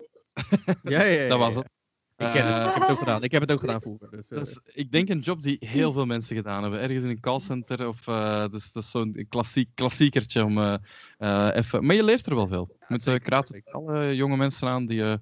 Ja, 0.83 1.03
ja, 1.03 1.21
ja, 1.21 1.27
dat 1.33 1.39
was 1.39 1.53
ja. 1.53 1.59
het. 1.59 1.71
Ik 2.25 2.31
ken 2.31 2.47
het, 2.47 2.55
Eh, 2.55 2.67
ik 2.67 2.73
heb 2.73 2.81
het 2.81 2.91
ook 2.91 2.99
gedaan. 2.99 3.23
Ik 3.23 3.31
heb 3.31 3.41
het 3.41 3.51
ook 3.51 3.59
gedaan 3.59 3.81
vroeger. 3.81 4.09
Dus, 4.11 4.27
eh, 4.29 4.37
dat 4.37 4.47
is, 4.47 4.59
ik 4.65 4.91
denk 4.91 5.09
een 5.09 5.19
job 5.19 5.41
die 5.41 5.57
heel 5.59 5.93
veel 5.93 6.05
mensen 6.05 6.35
gedaan 6.35 6.61
hebben. 6.61 6.79
Ergens 6.79 7.03
in 7.03 7.09
een 7.09 7.19
callcenter 7.19 7.87
of 7.87 8.07
uh, 8.07 8.47
dus, 8.47 8.71
dat 8.71 8.83
is 8.83 8.89
zo'n 8.89 9.25
klassiek, 9.29 9.69
klassiekertje 9.75 10.43
om 10.43 10.57
uh, 10.57 10.75
uh, 11.19 11.49
even. 11.53 11.85
Maar 11.85 11.95
je 11.95 12.03
leert 12.03 12.25
er 12.25 12.35
wel 12.35 12.47
veel. 12.47 12.67
Je 12.79 12.85
moet 12.87 13.07
uh, 13.07 13.15
raad 13.15 13.47
het 13.47 13.71
alle 13.71 14.15
jonge 14.15 14.37
mensen 14.37 14.67
aan 14.67 14.85
die 14.85 14.99
uh, 14.99 15.13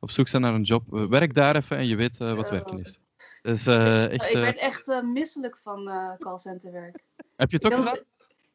op 0.00 0.10
zoek 0.10 0.28
zijn 0.28 0.42
naar 0.42 0.54
een 0.54 0.62
job. 0.62 0.84
werk 1.10 1.34
daar 1.34 1.56
even 1.56 1.76
en 1.76 1.86
je 1.86 1.96
weet 1.96 2.20
uh, 2.20 2.34
wat 2.34 2.50
werken 2.50 2.78
is. 2.78 3.00
Dus, 3.42 3.66
echt, 3.66 4.30
ik 4.30 4.36
werd 4.38 4.58
echt 4.58 4.88
uh, 4.88 5.02
misselijk 5.02 5.58
van 5.62 5.88
uh, 5.88 6.12
callcenterwerk. 6.18 7.04
Heb 7.36 7.50
je 7.50 7.56
het 7.56 7.66
ook 7.66 7.74
gedaan? 7.74 7.98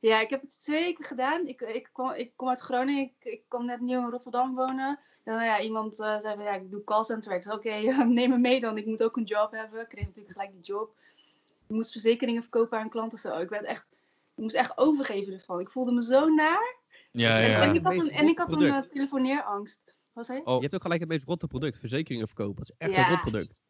Ja, 0.09 0.21
ik 0.21 0.29
heb 0.29 0.41
het 0.41 0.61
twee 0.61 0.83
weken 0.83 1.03
gedaan. 1.03 1.47
Ik, 1.47 1.61
ik, 1.61 1.89
kwam, 1.91 2.11
ik 2.11 2.31
kom 2.35 2.49
uit 2.49 2.59
Groningen. 2.59 3.03
Ik, 3.03 3.13
ik 3.19 3.43
kwam 3.47 3.65
net 3.65 3.79
nieuw 3.79 3.99
in 3.99 4.09
Rotterdam 4.09 4.55
wonen. 4.55 4.99
En 5.23 5.33
nou 5.33 5.45
ja, 5.45 5.61
iemand 5.61 5.99
uh, 5.99 6.19
zei 6.19 6.35
van 6.35 6.43
ja, 6.43 6.53
ik 6.53 6.71
doe 6.71 6.83
callcenterwerk. 6.83 7.43
Ik 7.43 7.49
zei 7.49 7.57
oké, 7.57 7.87
okay, 7.91 8.05
neem 8.05 8.29
me 8.29 8.37
mee 8.37 8.59
dan. 8.59 8.77
Ik 8.77 8.85
moet 8.85 9.03
ook 9.03 9.17
een 9.17 9.23
job 9.23 9.51
hebben. 9.51 9.81
Ik 9.81 9.87
kreeg 9.87 10.05
natuurlijk 10.05 10.33
gelijk 10.33 10.51
die 10.51 10.61
job. 10.61 10.95
Ik 11.45 11.75
moest 11.75 11.91
verzekeringen 11.91 12.41
verkopen 12.41 12.79
aan 12.79 12.89
klanten. 12.89 13.17
Zo. 13.17 13.37
Ik, 13.37 13.49
werd 13.49 13.63
echt, 13.63 13.85
ik 14.35 14.43
moest 14.43 14.55
echt 14.55 14.77
overgeven 14.77 15.33
ervan. 15.33 15.59
Ik 15.59 15.69
voelde 15.69 15.91
me 15.91 16.03
zo 16.03 16.27
naar. 16.27 16.75
Ja, 17.11 17.37
ja. 17.37 17.61
En 17.61 17.75
ik 17.75 17.83
had 17.83 17.97
een, 17.97 18.09
en 18.09 18.27
ik 18.27 18.37
had 18.37 18.51
een 18.51 18.61
uh, 18.61 18.79
telefoneerangst. 18.79 19.81
Wat 20.13 20.25
zei 20.25 20.37
je? 20.37 20.45
Oh. 20.45 20.55
Je 20.55 20.61
hebt 20.61 20.75
ook 20.75 20.81
gelijk 20.81 20.99
het 20.99 21.09
meest 21.09 21.27
rotte 21.27 21.47
product. 21.47 21.77
Verzekeringen 21.77 22.27
verkopen. 22.27 22.55
Dat 22.55 22.69
is 22.69 22.75
echt 22.77 22.95
ja. 22.95 23.05
een 23.05 23.09
rot 23.09 23.21
product. 23.21 23.61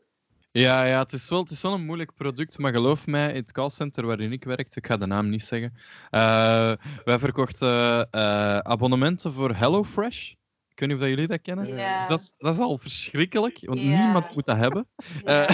Ja, 0.54 0.84
ja 0.84 1.00
het, 1.00 1.14
is 1.14 1.30
wel, 1.30 1.40
het 1.40 1.52
is 1.52 1.62
wel 1.62 1.74
een 1.74 1.86
moeilijk 1.86 2.14
product, 2.14 2.58
maar 2.58 2.74
geloof 2.74 3.08
mij, 3.08 3.30
in 3.30 3.36
het 3.36 3.52
callcenter 3.52 4.06
waarin 4.06 4.32
ik 4.32 4.44
werkte, 4.44 4.80
ik 4.80 4.86
ga 4.86 4.98
de 4.98 5.06
naam 5.06 5.30
niet 5.30 5.44
zeggen, 5.44 5.74
uh, 6.12 6.74
wij 7.04 7.20
verkochten 7.20 8.08
uh, 8.12 8.58
abonnementen 8.58 9.34
voor 9.34 9.56
HelloFresh. 9.56 10.30
Ik 10.70 10.80
weet 10.80 10.90
niet 10.90 10.98
of 10.98 11.04
dat 11.04 11.10
jullie 11.10 11.28
dat 11.28 11.42
kennen. 11.42 11.68
Ja. 11.68 12.00
Dus 12.00 12.08
dat, 12.08 12.20
is, 12.20 12.34
dat 12.38 12.54
is 12.54 12.60
al 12.60 12.78
verschrikkelijk, 12.78 13.60
want 13.62 13.82
niemand 13.82 14.36
moet 14.36 14.46
dat 14.46 14.58
hebben. 14.58 14.88
Uh, 15.26 15.48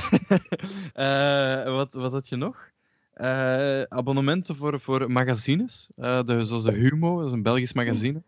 wat, 1.78 1.94
wat 1.94 2.12
had 2.12 2.30
je 2.30 2.36
nog? 2.36 2.72
Uh, 3.16 3.82
abonnementen 3.82 4.56
voor, 4.56 4.80
voor 4.80 5.12
magazines, 5.12 5.90
uh, 5.98 6.24
de, 6.24 6.44
zoals 6.44 6.64
de 6.64 6.74
Humo, 6.74 7.18
dat 7.18 7.28
is 7.28 7.34
een 7.34 7.44
Belgisch 7.44 7.74
magazine. 7.74 8.24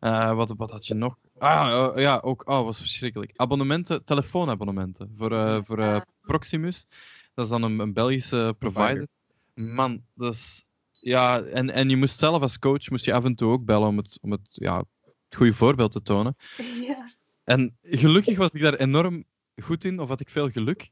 Uh, 0.00 0.34
wat, 0.34 0.54
wat 0.56 0.70
had 0.70 0.86
je 0.86 0.94
nog? 0.94 1.16
Ah, 1.38 1.92
uh, 1.96 2.02
ja, 2.02 2.18
ook, 2.22 2.48
oh, 2.48 2.64
was 2.64 2.78
verschrikkelijk. 2.78 3.32
Abonnementen, 3.36 4.04
telefoonabonnementen 4.04 5.14
voor, 5.16 5.32
uh, 5.32 5.58
voor 5.62 6.04
Proximus. 6.20 6.86
Dat 7.34 7.44
is 7.44 7.50
dan 7.50 7.62
een, 7.62 7.78
een 7.78 7.92
Belgische 7.92 8.54
provider. 8.58 9.06
Man, 9.54 10.02
dat 10.14 10.34
is... 10.34 10.66
Ja, 11.00 11.40
en, 11.40 11.70
en 11.70 11.88
je 11.88 11.96
moest 11.96 12.18
zelf 12.18 12.42
als 12.42 12.58
coach 12.58 12.90
moest 12.90 13.04
je 13.04 13.12
af 13.12 13.24
en 13.24 13.34
toe 13.34 13.52
ook 13.52 13.64
bellen 13.64 13.88
om 13.88 13.96
het, 13.96 14.18
om 14.20 14.30
het, 14.30 14.48
ja, 14.52 14.84
het 15.04 15.36
goede 15.36 15.54
voorbeeld 15.54 15.92
te 15.92 16.02
tonen. 16.02 16.36
Ja. 16.86 17.16
En 17.44 17.76
gelukkig 17.82 18.36
was 18.36 18.50
ik 18.50 18.62
daar 18.62 18.74
enorm 18.74 19.24
goed 19.62 19.84
in, 19.84 20.00
of 20.00 20.08
had 20.08 20.20
ik 20.20 20.28
veel 20.28 20.50
geluk. 20.50 20.90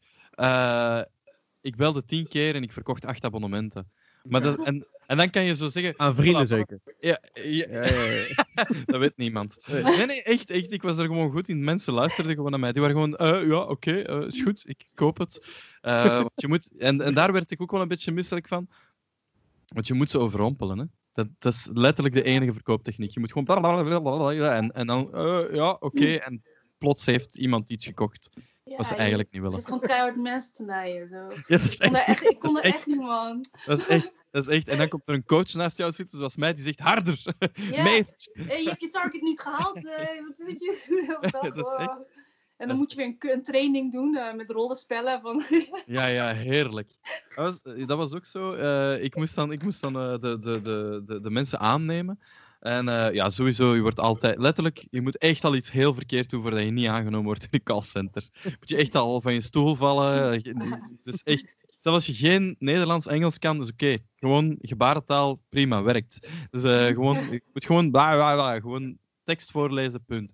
Ik 1.60 1.76
belde 1.76 2.04
tien 2.04 2.28
keer 2.28 2.54
en 2.54 2.62
ik 2.62 2.72
verkocht 2.72 3.04
acht 3.04 3.24
abonnementen. 3.24 3.90
Maar 4.22 4.42
dat, 4.42 4.64
en, 4.64 4.86
en 5.06 5.16
dan 5.16 5.30
kan 5.30 5.44
je 5.44 5.54
zo 5.54 5.66
zeggen... 5.66 5.94
Aan 5.96 6.14
vrienden 6.14 6.44
voilà, 6.44 6.48
zeker? 6.48 6.80
Ja, 7.00 7.20
ja, 7.34 7.66
ja, 7.68 7.84
ja 7.84 8.66
dat 8.84 9.00
weet 9.00 9.16
niemand. 9.16 9.58
Nee, 9.66 10.06
nee, 10.06 10.22
echt, 10.22 10.50
echt. 10.50 10.72
Ik 10.72 10.82
was 10.82 10.98
er 10.98 11.06
gewoon 11.06 11.30
goed 11.30 11.48
in. 11.48 11.64
Mensen 11.64 11.92
luisterden 11.92 12.34
gewoon 12.34 12.50
naar 12.50 12.60
mij. 12.60 12.72
Die 12.72 12.82
waren 12.82 12.96
gewoon, 12.96 13.42
uh, 13.42 13.48
ja, 13.48 13.60
oké, 13.60 13.70
okay, 13.70 14.18
uh, 14.18 14.26
is 14.26 14.42
goed, 14.42 14.68
ik 14.68 14.86
koop 14.94 15.18
het. 15.18 15.46
Uh, 15.82 16.16
want 16.26 16.40
je 16.40 16.48
moet, 16.48 16.70
en, 16.78 17.00
en 17.00 17.14
daar 17.14 17.32
werd 17.32 17.50
ik 17.50 17.62
ook 17.62 17.70
wel 17.70 17.80
een 17.80 17.88
beetje 17.88 18.12
misselijk 18.12 18.48
van. 18.48 18.68
Want 19.66 19.86
je 19.86 19.94
moet 19.94 20.10
ze 20.10 20.18
overrompelen, 20.18 20.78
hè. 20.78 20.84
Dat, 21.12 21.28
dat 21.38 21.52
is 21.52 21.68
letterlijk 21.72 22.14
de 22.14 22.22
enige 22.22 22.52
verkooptechniek. 22.52 23.10
Je 23.10 23.20
moet 23.20 23.32
gewoon 23.32 23.44
blablabla 23.44 24.56
en, 24.56 24.72
en 24.72 24.86
dan, 24.86 25.10
uh, 25.14 25.54
ja, 25.54 25.70
oké, 25.70 25.84
okay, 25.84 26.16
en 26.16 26.42
plots 26.78 27.06
heeft 27.06 27.36
iemand 27.36 27.70
iets 27.70 27.86
gekocht. 27.86 28.28
Ja, 28.64 28.76
wat 28.76 28.86
ze 28.86 28.94
eigenlijk 28.94 29.30
niet 29.32 29.42
willen. 29.42 29.56
zit 29.56 29.64
gewoon 29.64 29.80
keihard 29.80 30.16
mensen 30.16 30.54
te 30.54 30.64
naaien. 30.64 31.08
Zo. 31.08 31.16
Ja, 31.54 31.58
dat 31.58 31.66
is 31.66 31.78
Ik 31.78 31.88
kon 31.88 31.96
er 31.96 32.02
echt, 32.06 32.08
echt, 32.08 32.30
ik 32.30 32.38
kon 32.38 32.56
er 32.56 32.64
is 32.64 32.72
echt 32.72 32.86
niet, 32.86 32.96
man. 32.96 33.44
Dat 33.66 33.78
is 33.78 33.86
echt, 33.86 34.15
dat 34.36 34.48
is 34.48 34.56
echt. 34.56 34.68
En 34.68 34.76
dan 34.76 34.88
komt 34.88 35.02
er 35.06 35.14
een 35.14 35.24
coach 35.24 35.54
naast 35.54 35.76
jou 35.76 35.92
zitten, 35.92 36.18
zoals 36.18 36.36
mij, 36.36 36.54
die 36.54 36.62
zegt 36.62 36.78
harder. 36.78 37.22
Ja. 37.52 37.82
Hey, 37.82 38.06
je 38.62 38.68
hebt 38.68 38.80
je 38.80 38.88
target 38.88 39.22
niet 39.22 39.40
gehaald. 39.40 39.82
Hey, 39.82 40.22
wat 40.26 40.46
zit 40.46 40.60
je? 40.60 41.18
Dat 41.42 41.56
is 41.56 41.74
echt-. 41.78 42.04
En 42.56 42.68
dan 42.68 42.76
is 42.76 42.82
moet 42.82 42.90
je 42.90 42.96
weer 42.96 43.06
een, 43.06 43.30
een 43.30 43.42
training 43.42 43.92
doen 43.92 44.14
uh, 44.14 44.34
met 44.34 44.50
rollenspellen. 44.50 45.20
Van, 45.20 45.42
Ja, 45.86 46.06
ja, 46.06 46.32
heerlijk. 46.32 46.88
Dat 47.34 47.62
was, 47.62 47.86
dat 47.86 47.98
was 47.98 48.12
ook 48.14 48.26
zo. 48.26 48.54
Uh, 48.54 49.02
ik 49.02 49.16
moest 49.16 49.34
dan, 49.34 49.52
ik 49.52 49.62
moest 49.62 49.80
dan 49.80 49.96
uh, 49.96 50.20
de, 50.20 50.38
de, 50.38 50.60
de, 51.06 51.20
de, 51.20 51.30
mensen 51.30 51.58
aannemen. 51.58 52.20
En 52.60 52.84
ja, 53.12 53.30
sowieso, 53.30 53.74
je 53.74 53.80
wordt 53.80 54.00
altijd... 54.00 54.38
Letterlijk, 54.38 54.86
je 54.90 55.00
moet 55.00 55.18
echt 55.18 55.44
al 55.44 55.54
iets 55.54 55.70
heel 55.70 55.94
verkeerd 55.94 56.30
doen 56.30 56.42
voordat 56.42 56.62
je 56.62 56.70
niet 56.70 56.88
aangenomen 56.88 57.24
wordt 57.24 57.42
in 57.42 57.48
een 57.50 57.62
callcenter. 57.62 58.28
Moet 58.42 58.68
je 58.68 58.76
echt 58.76 58.94
al 58.94 59.20
van 59.20 59.34
je 59.34 59.40
stoel 59.40 59.74
vallen. 59.74 60.42
Dus 61.02 61.22
echt... 61.22 61.56
Dat 61.86 61.94
als 61.94 62.06
je 62.06 62.14
geen 62.14 62.56
Nederlands-Engels 62.58 63.38
kan, 63.38 63.60
is 63.62 63.70
oké. 63.70 63.84
Okay. 63.84 63.98
Gewoon 64.14 64.56
gebarentaal, 64.60 65.42
prima, 65.48 65.82
werkt. 65.82 66.28
Dus 66.50 66.64
uh, 66.64 66.86
gewoon, 66.86 67.30
je 67.30 67.42
moet 67.52 67.64
gewoon 67.64 67.90
bla, 67.90 68.14
bla, 68.14 68.34
bla, 68.34 68.60
gewoon 68.60 68.98
tekst 69.24 69.50
voorlezen, 69.50 70.04
punt. 70.04 70.32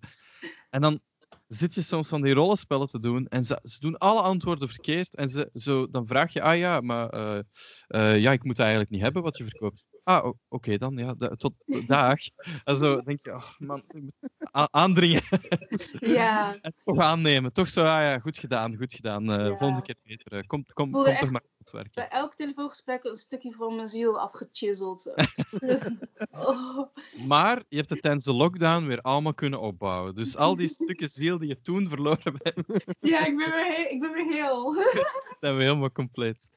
En 0.70 0.80
dan 0.80 1.00
zit 1.48 1.74
je 1.74 1.82
soms 1.82 2.09
van 2.09 2.22
die 2.22 2.34
rollenspellen 2.34 2.86
te 2.86 2.98
doen 2.98 3.26
en 3.28 3.44
ze, 3.44 3.59
ze 3.62 3.80
doen 3.80 3.98
alle 3.98 4.20
antwoorden 4.20 4.68
verkeerd. 4.68 5.14
En 5.14 5.28
ze, 5.28 5.50
zo, 5.55 5.88
dan 5.88 6.07
vraag 6.07 6.32
je, 6.32 6.42
ah 6.42 6.59
ja, 6.59 6.80
maar 6.80 7.14
uh, 7.14 7.38
eh, 7.93 8.18
ja, 8.20 8.32
ik 8.32 8.45
moet 8.45 8.57
dat 8.57 8.64
eigenlijk 8.64 8.90
niet 8.95 9.03
hebben 9.03 9.22
wat 9.22 9.36
je 9.36 9.45
verkoopt. 9.45 9.84
Ah, 10.05 10.32
oké 10.49 10.78
dan, 10.78 10.97
ja, 10.97 11.14
tot 11.36 11.53
dag. 11.86 12.18
En 12.64 12.76
zo 12.76 13.01
denk 13.03 13.24
je, 13.24 13.32
oh, 13.34 13.51
man, 13.59 13.82
ik 13.88 14.03
moet 14.03 14.12
aandringen. 14.70 15.22
Ja, 16.01 16.57
en 16.62 16.74
toch 16.84 16.99
aannemen. 16.99 17.53
Toch 17.53 17.68
zo, 17.68 17.80
ah 17.80 17.86
ja, 18.03 18.18
goed 18.18 18.38
gedaan, 18.38 18.76
goed 18.76 18.95
gedaan. 18.95 19.30
eh, 19.32 19.36
Ja. 19.47 19.57
Volgende 19.57 19.82
keer 19.82 19.97
beter. 20.03 20.32
eh, 20.32 20.47
Kom, 20.47 20.64
kom, 20.72 20.93
toch 20.93 21.30
maar 21.30 21.43
goed 21.57 21.70
werken. 21.70 21.90
bij 21.95 22.09
elk 22.09 22.34
telefoongesprek 22.34 23.05
een 23.05 23.16
stukje 23.16 23.53
van 23.53 23.76
mijn 23.76 23.88
ziel 23.88 24.20
afgechizzeld. 24.20 25.12
oh, 26.30 26.86
Maar 27.26 27.62
je 27.68 27.76
hebt 27.76 27.90
het 27.90 28.03
tijdens 28.03 28.24
de 28.24 28.32
lockdown 28.32 28.86
weer 28.86 29.01
allemaal 29.01 29.34
kunnen 29.34 29.61
opbouwen. 29.61 30.14
Dus 30.14 30.36
al 30.36 30.57
die 30.57 30.68
stukken 30.68 31.09
ziel 31.09 31.38
die 31.38 31.49
je 31.49 31.61
toen 31.61 31.88
verloren 31.88 32.36
bent, 32.43 32.84
ja, 33.01 33.26
ik 33.26 33.36
ben 33.36 33.51
weer, 33.51 33.66
he- 33.76 33.88
ik 33.90 34.01
ben 34.01 34.12
weer 34.12 34.26
heel. 34.32 34.74
zijn 35.40 35.57
we 35.57 35.62
helemaal 35.62 35.93
compleet. 35.93 36.51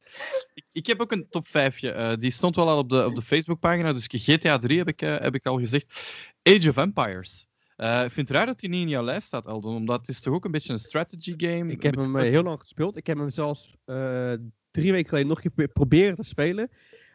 Ik, 0.54 0.64
ik 0.72 0.86
heb 0.86 1.00
ook 1.00 1.12
een 1.12 1.25
top 1.30 1.46
5. 1.48 1.78
die 2.18 2.30
stond 2.30 2.56
wel 2.56 2.68
al 2.68 2.78
op 2.78 2.88
de, 2.88 3.04
op 3.04 3.14
de 3.14 3.22
Facebookpagina. 3.22 3.92
Dus 3.92 4.06
GTA 4.10 4.58
3 4.58 4.78
heb 4.78 4.88
ik, 4.88 5.02
eh, 5.02 5.18
heb 5.18 5.34
ik 5.34 5.46
al 5.46 5.58
gezegd. 5.58 6.16
Age 6.42 6.68
of 6.68 6.76
Empires. 6.76 7.46
Eh, 7.76 8.04
ik 8.04 8.10
vind 8.10 8.28
het 8.28 8.36
raar 8.36 8.46
dat 8.46 8.60
die 8.60 8.68
niet 8.68 8.80
in 8.82 8.88
jouw 8.88 9.04
lijst 9.04 9.26
staat, 9.26 9.46
Eldon. 9.46 9.74
Omdat 9.76 9.98
het 9.98 10.08
is 10.08 10.20
toch 10.20 10.34
ook 10.34 10.44
een 10.44 10.50
beetje 10.50 10.72
een 10.72 10.78
strategy 10.78 11.34
game. 11.36 11.72
Ik 11.72 11.82
heb 11.82 11.94
hem 11.96 12.16
eh, 12.16 12.22
heel 12.22 12.42
lang 12.42 12.60
gespeeld. 12.60 12.96
Ik 12.96 13.06
heb 13.06 13.18
hem 13.18 13.30
zelfs 13.30 13.74
eh, 13.84 14.32
drie 14.70 14.92
weken 14.92 15.08
geleden 15.08 15.28
nog 15.28 15.44
een 15.44 15.52
keer 15.54 15.68
proberen 15.68 16.16
te 16.16 16.22
spelen. 16.22 16.70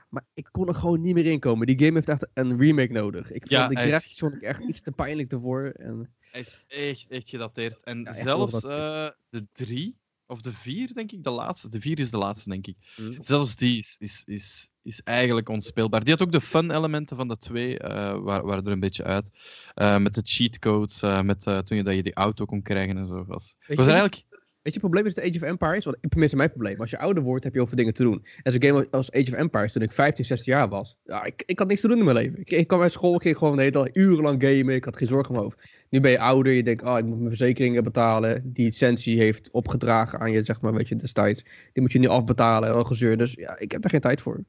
Maar 0.09 0.23
ik 0.33 0.47
kon 0.51 0.67
er 0.67 0.73
gewoon 0.73 1.01
niet 1.01 1.13
meer 1.13 1.25
in 1.25 1.39
komen. 1.39 1.67
Die 1.67 1.79
game 1.79 1.93
heeft 1.93 2.09
echt 2.09 2.27
een 2.33 2.57
remake 2.59 2.91
nodig. 2.91 3.31
Ik 3.31 3.47
vond 3.47 3.69
de 3.69 3.75
hij 3.75 3.83
is- 3.83 3.89
graphics 3.89 4.17
vond 4.19 4.33
ik 4.33 4.41
echt 4.41 4.59
iets 4.63 4.81
te 4.81 4.91
pijnlijk 4.91 5.31
ervoor. 5.31 5.63
En 5.75 6.13
Hij 6.31 6.41
is 6.41 6.63
echt, 6.67 7.05
echt 7.09 7.29
gedateerd. 7.29 7.83
En 7.83 8.07
zelfs 8.11 8.53
eh, 8.63 9.09
de 9.29 9.47
drie, 9.51 9.95
of 10.31 10.41
de 10.41 10.51
vier, 10.51 10.93
denk 10.93 11.11
ik, 11.11 11.23
de 11.23 11.29
laatste. 11.29 11.69
De 11.69 11.81
vier 11.81 11.99
is 11.99 12.11
de 12.11 12.17
laatste, 12.17 12.49
denk 12.49 12.67
ik. 12.67 12.75
Mm. 12.97 13.17
Zelfs 13.21 13.55
die 13.55 13.77
is, 13.77 13.95
is, 13.99 14.23
is, 14.25 14.69
is 14.83 15.01
eigenlijk 15.03 15.49
onspeelbaar. 15.49 16.03
Die 16.03 16.13
had 16.13 16.21
ook 16.21 16.31
de 16.31 16.41
fun-elementen 16.41 17.17
van 17.17 17.27
de 17.27 17.37
twee, 17.37 17.79
eh 17.79 18.19
waren, 18.19 18.45
waren 18.45 18.65
er 18.65 18.71
een 18.71 18.79
beetje 18.79 19.03
uit. 19.03 19.29
Eh, 19.73 19.97
met 19.97 20.15
de 20.15 20.21
cheatcodes, 20.23 21.01
eh 21.01 21.21
met, 21.21 21.43
toen 21.43 21.77
je, 21.77 21.83
dat 21.83 21.95
je 21.95 22.03
die 22.03 22.13
auto 22.13 22.45
kon 22.45 22.61
krijgen 22.61 22.97
en 22.97 23.05
zo. 23.05 23.25
Was. 23.25 23.55
Was 23.67 23.87
er 23.87 23.93
eigenlijk... 23.93 24.29
Weet 24.63 24.73
je, 24.73 24.79
het 24.79 24.89
probleem 24.89 25.05
is 25.05 25.13
de 25.13 25.21
Age 25.21 25.35
of 25.35 25.41
Empires. 25.41 25.85
Want, 25.85 25.97
tenminste, 26.09 26.37
mijn 26.37 26.49
probleem. 26.49 26.79
Als 26.79 26.89
je 26.89 26.99
ouder 26.99 27.23
wordt, 27.23 27.43
heb 27.43 27.53
je 27.53 27.59
heel 27.59 27.67
veel 27.67 27.77
dingen 27.77 27.93
te 27.93 28.03
doen. 28.03 28.25
En 28.43 28.51
zo'n 28.51 28.63
game 28.63 28.87
als 28.91 29.11
Age 29.11 29.31
of 29.31 29.37
Empires, 29.37 29.71
toen 29.71 29.81
ik 29.81 29.91
15, 29.91 30.25
16 30.25 30.53
jaar 30.53 30.69
was. 30.69 30.97
Ja, 31.03 31.23
ik, 31.23 31.43
ik 31.45 31.59
had 31.59 31.67
niks 31.67 31.81
te 31.81 31.87
doen 31.87 31.97
in 31.97 32.03
mijn 32.03 32.15
leven. 32.15 32.39
Ik, 32.39 32.51
ik 32.51 32.67
kwam 32.67 32.81
uit 32.81 32.91
school, 32.91 33.15
ik 33.15 33.21
ging 33.21 33.37
gewoon 33.37 33.55
de 33.55 33.61
hele 33.61 33.71
dag 33.73 33.95
urenlang 33.95 34.43
gamen. 34.43 34.75
Ik 34.75 34.85
had 34.85 34.97
geen 34.97 35.07
zorgen 35.07 35.27
in 35.27 35.33
mijn 35.33 35.43
hoofd. 35.43 35.69
Nu 35.89 35.99
ben 35.99 36.11
je 36.11 36.19
ouder, 36.19 36.53
je 36.53 36.63
denkt, 36.63 36.83
oh, 36.83 36.97
ik 36.97 37.05
moet 37.05 37.17
mijn 37.17 37.27
verzekeringen 37.27 37.83
betalen. 37.83 38.53
Die 38.53 38.65
licentie 38.65 39.17
heeft 39.17 39.49
opgedragen 39.51 40.19
aan 40.19 40.31
je, 40.31 40.43
zeg 40.43 40.61
maar, 40.61 40.73
weet 40.73 40.87
je, 40.87 40.95
destijds. 40.95 41.43
Die 41.43 41.81
moet 41.81 41.91
je 41.91 41.99
nu 41.99 42.07
afbetalen, 42.07 42.73
al 42.73 42.83
gezeur. 42.83 43.17
Dus 43.17 43.33
ja, 43.33 43.59
ik 43.59 43.71
heb 43.71 43.81
daar 43.81 43.91
geen 43.91 43.99
tijd 43.99 44.21
voor. 44.21 44.43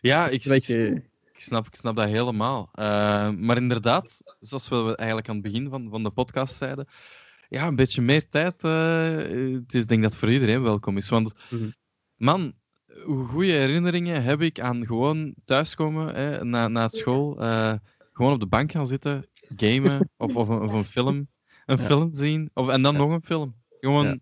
Ja, 0.00 0.28
ik, 0.28 0.44
Weet 0.44 0.66
je, 0.66 1.02
ik 1.32 1.40
snap, 1.40 1.66
ik 1.66 1.74
snap 1.74 1.96
dat 1.96 2.08
helemaal. 2.08 2.68
Eh, 2.72 3.30
maar 3.30 3.56
inderdaad, 3.56 4.22
zoals 4.40 4.68
we 4.68 4.96
eigenlijk 4.96 5.28
aan 5.28 5.34
het 5.34 5.44
begin 5.44 5.68
van, 5.68 5.88
van 5.90 6.02
de 6.02 6.10
podcast 6.10 6.56
zeiden, 6.56 6.86
ja, 7.52 7.66
een 7.66 7.76
beetje 7.76 8.02
meer 8.02 8.28
tijd. 8.28 8.64
eh, 8.64 9.16
het 9.58 9.74
is, 9.74 9.80
ik 9.82 9.88
denk 9.88 10.02
dat 10.02 10.16
voor 10.16 10.30
iedereen 10.30 10.62
welkom 10.62 10.96
is. 10.96 11.08
Want, 11.08 11.34
Mhm. 11.50 11.70
man, 12.16 12.52
hoe 13.04 13.24
goede 13.24 13.52
herinneringen 13.52 14.22
heb 14.22 14.40
ik 14.40 14.60
aan 14.60 14.86
gewoon 14.86 15.34
thuiskomen 15.44 16.14
hè, 16.14 16.44
na, 16.44 16.68
na 16.68 16.88
school, 16.88 17.40
eh, 17.40 17.74
gewoon 18.12 18.32
op 18.32 18.40
de 18.40 18.46
bank 18.46 18.72
gaan 18.72 18.86
zitten, 18.86 19.26
gamen 19.56 20.10
of, 20.16 20.34
of, 20.36 20.48
een, 20.48 20.60
of 20.60 20.72
een 20.72 20.84
film, 20.84 21.28
een 21.66 21.76
Ja. 21.78 21.82
film 21.84 22.14
zien, 22.14 22.50
of, 22.54 22.68
en 22.68 22.82
dan 22.82 22.96
nog 22.96 23.10
een 23.10 23.24
film. 23.24 23.54
Gewoon. 23.80 24.06
Ja. 24.06 24.16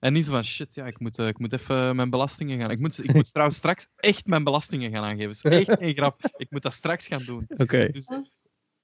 En 0.00 0.12
niet 0.12 0.24
zo 0.24 0.32
van 0.32 0.44
shit, 0.44 0.74
ja, 0.74 0.86
ik 0.86 0.98
moet, 1.00 1.18
eh, 1.18 1.26
ik 1.26 1.38
moet 1.38 1.52
even 1.52 1.96
mijn 1.96 2.10
belastingen 2.10 2.58
gaan. 2.60 2.70
Ik 2.70 2.78
moet, 2.78 3.04
ik 3.04 3.14
moet 3.14 3.30
trouwens 3.32 3.56
straks 3.58 3.88
echt 3.96 4.26
mijn 4.26 4.44
belastingen 4.44 4.90
gaan 4.90 5.04
aangeven. 5.04 5.28
Het 5.28 5.44
is 5.44 5.66
echt 5.68 5.78
geen 5.78 5.94
grap. 5.94 6.20
Ik 6.36 6.50
moet 6.50 6.62
dat 6.62 6.72
straks 6.74 7.06
gaan 7.06 7.22
doen. 7.24 7.44
Oké. 7.56 7.88
Dus, 7.92 8.06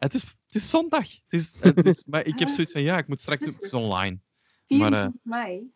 het, 0.03 0.14
is, 0.14 0.22
het 0.22 0.55
is 0.55 0.70
zondag. 0.70 1.03
Het 1.03 1.32
is, 1.40 1.55
het 1.61 1.86
is, 1.86 2.05
maar 2.11 2.26
ik 2.26 2.38
heb 2.38 2.48
zoiets 2.48 2.72
van 2.72 2.82
ja, 2.82 2.98
ik 2.98 3.09
moet 3.09 3.20
straks 3.20 3.44
doen. 3.44 3.55
Het 3.55 3.64
is 3.64 3.72
online. 3.72 4.18
24 4.66 5.20
mei. 5.22 5.70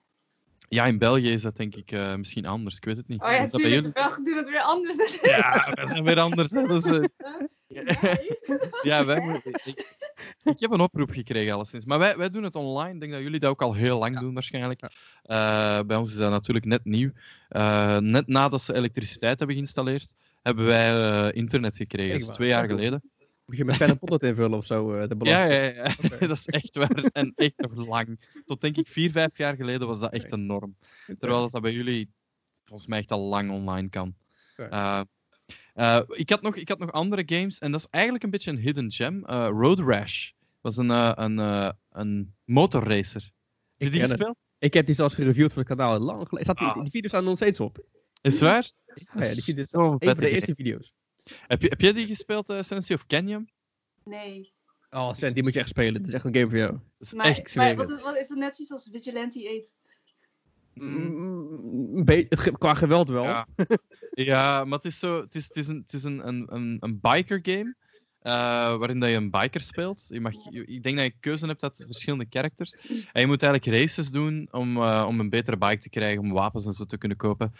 Ja, 0.68 0.84
in 0.84 0.98
België 0.98 1.32
is 1.32 1.42
dat 1.42 1.56
denk 1.56 1.74
ik 1.74 1.92
eh, 1.92 2.14
misschien 2.14 2.46
anders. 2.46 2.76
Ik 2.76 2.84
weet 2.84 2.96
het 2.96 3.08
niet. 3.08 3.22
Oh 3.22 3.30
ja, 3.30 3.38
is 3.38 3.50
dat 3.50 3.60
bij 3.60 3.70
jullie? 3.70 3.92
Belgen 3.92 4.24
doen 4.24 4.36
het 4.36 4.48
weer 4.48 4.60
anders. 4.60 5.18
Ja, 5.22 5.72
wij 5.74 5.86
zijn 5.86 6.04
weer 6.04 6.20
anders. 6.20 6.50
hè. 6.50 6.66
Dus, 6.66 6.84
eh, 6.84 7.04
ja, 8.82 9.04
wij, 9.04 9.40
ik, 9.44 9.96
ik 10.44 10.60
heb 10.60 10.70
een 10.70 10.80
oproep 10.80 11.10
gekregen 11.10 11.54
alleszins. 11.54 11.84
Maar 11.84 11.98
wij, 11.98 12.16
wij 12.16 12.28
doen 12.28 12.42
het 12.42 12.54
online. 12.54 12.94
Ik 12.94 13.00
denk 13.00 13.12
dat 13.12 13.20
jullie 13.20 13.40
dat 13.40 13.50
ook 13.50 13.62
al 13.62 13.74
heel 13.74 13.98
lang 13.98 14.18
doen 14.18 14.34
waarschijnlijk. 14.34 14.80
Eh, 15.22 15.80
bij 15.80 15.96
ons 15.96 16.10
is 16.10 16.16
dat 16.16 16.30
natuurlijk 16.30 16.66
net 16.66 16.84
nieuw. 16.84 17.10
Eh, 17.48 17.98
net 17.98 18.26
nadat 18.26 18.62
ze 18.62 18.74
elektriciteit 18.74 19.38
hebben 19.38 19.56
geïnstalleerd, 19.56 20.14
hebben 20.42 20.64
wij 20.64 20.90
eh, 20.90 21.36
internet 21.36 21.76
gekregen. 21.76 22.18
Dus 22.18 22.26
twee 22.26 22.48
jaar 22.48 22.66
geleden. 22.68 23.02
Moet 23.46 23.56
je 23.56 23.64
met 23.64 23.78
pen 23.78 23.88
en 23.88 23.98
potlood 23.98 24.22
invullen 24.22 24.58
of 24.58 24.64
zo, 24.66 24.94
eh, 24.94 25.08
de 25.08 25.08
Ja, 25.08 25.16
belasting? 25.16 25.74
ja, 25.76 25.82
ja. 26.10 26.18
Dat 26.28 26.30
is 26.30 26.46
echt 26.46 26.76
waar. 26.76 27.04
En 27.12 27.32
echt 27.36 27.56
nog 27.56 27.86
lang. 27.86 28.20
Tot 28.44 28.60
denk 28.60 28.76
ik 28.76 28.88
vier, 28.88 29.10
vijf 29.10 29.36
jaar 29.38 29.56
geleden 29.56 29.86
was 29.86 30.00
dat 30.00 30.12
echt 30.12 30.32
een 30.32 30.46
norm. 30.46 30.76
Terwijl 31.18 31.50
dat, 31.50 31.62
bij 31.62 31.72
jullie 31.72 32.10
volgens 32.64 32.88
mij 32.88 32.98
echt 32.98 33.12
al 33.12 33.20
lang 33.20 33.50
online 33.50 33.88
kan. 33.88 34.14
Eh, 34.56 35.00
eh, 35.74 36.00
ik, 36.08 36.30
had 36.30 36.42
nog, 36.42 36.56
ik 36.56 36.68
had 36.68 36.78
nog 36.78 36.92
andere 36.92 37.22
games 37.26 37.58
en 37.58 37.70
dat 37.70 37.80
is 37.80 37.86
eigenlijk 37.90 38.24
een 38.24 38.30
beetje 38.30 38.50
een 38.50 38.58
hidden 38.58 38.92
gem. 38.92 39.24
Road 39.26 39.78
Rash 39.80 40.30
was 40.60 40.76
een, 40.76 40.90
een, 41.22 41.38
een 41.90 42.34
motorracer. 42.44 43.30
Heb 43.76 43.88
je 43.88 43.90
die 43.90 44.00
gespeeld? 44.08 44.36
Ik 44.58 44.74
heb 44.74 44.86
die 44.86 44.94
zelfs 44.94 45.14
gereviewd 45.14 45.52
voor 45.52 45.62
het 45.62 45.76
kanaal. 45.76 45.98
Lang 45.98 46.28
geleden. 46.28 46.56
Die, 46.56 46.66
Ah. 46.66 46.74
die 46.74 46.90
video's 46.90 47.10
staan 47.10 47.24
nog 47.24 47.36
steeds 47.36 47.60
op. 47.60 47.84
Is 48.20 48.40
waar? 48.40 48.70
Ja, 48.84 48.94
ja, 49.14 49.34
die 49.34 49.42
video's 49.42 49.68
Zo'n 49.68 49.92
Een 49.98 50.08
van 50.14 50.14
de 50.24 50.28
eerste 50.30 50.54
video's. 50.54 50.94
Heb, 51.46 51.62
je, 51.62 51.68
heb 51.68 51.80
jij 51.80 51.92
die 51.92 52.06
gespeeld, 52.06 52.50
uh, 52.50 52.62
Sensi 52.62 52.94
of 52.94 53.06
Canyon? 53.06 53.48
Nee. 54.04 54.52
Oh, 54.90 55.12
Sent, 55.12 55.34
die 55.34 55.42
moet 55.42 55.54
je 55.54 55.60
echt 55.60 55.68
spelen. 55.68 55.94
Het 55.94 56.06
is 56.06 56.12
echt 56.12 56.24
een 56.24 56.34
game 56.34 56.48
voor 56.50 56.58
jou. 56.58 56.72
Dat 56.72 56.80
is 56.98 57.12
Maar, 57.12 57.26
echt 57.26 57.54
maar 57.56 57.76
wat, 57.76 57.90
is- 57.90 58.00
wat 58.00 58.16
is 58.16 58.28
het 58.28 58.38
net 58.38 58.58
iets 58.58 58.70
als 58.70 58.88
Vigilante 58.92 59.60
8? 59.60 59.74
Mm, 60.74 61.96
een 61.96 62.04
beetje- 62.04 62.26
het 62.28 62.40
ge- 62.40 62.58
qua 62.58 62.74
geweld 62.74 63.08
wel. 63.08 63.24
Ja. 63.24 63.46
ja, 64.30 64.64
maar 64.64 64.78
het 64.78 64.84
is 64.86 64.98
zo. 64.98 65.20
Het 65.20 65.34
is, 65.34 65.44
het 65.44 65.56
is 65.56 65.68
een, 65.68 65.76
het 65.82 65.92
is 65.92 66.02
een, 66.04 66.28
een, 66.28 66.46
een, 66.54 66.76
een 66.80 66.98
biker 67.00 67.38
game. 67.42 67.74
eh, 68.20 68.32
waarin 68.76 69.00
dat 69.00 69.08
je 69.08 69.14
een 69.16 69.30
biker 69.30 69.60
speelt. 69.60 70.04
Je 70.08 70.20
mag, 70.20 70.32
je- 70.50 70.64
ik 70.66 70.82
denk 70.82 70.96
dat 70.96 71.06
je 71.06 71.14
keuze 71.20 71.46
hebt 71.46 71.62
uit 71.62 71.82
verschillende 71.86 72.26
characters. 72.30 72.72
En 73.12 73.20
je 73.20 73.26
moet 73.26 73.42
eigenlijk 73.42 73.80
races 73.80 74.10
doen 74.10 74.48
om, 74.50 74.76
eh, 74.76 75.04
om 75.08 75.20
een 75.20 75.30
betere 75.30 75.56
bike 75.56 75.78
te 75.78 75.90
krijgen, 75.90 76.22
om 76.22 76.32
wapens 76.32 76.66
en 76.66 76.72
zo 76.72 76.84
te 76.84 76.98
kunnen 76.98 77.16
kopen. 77.18 77.54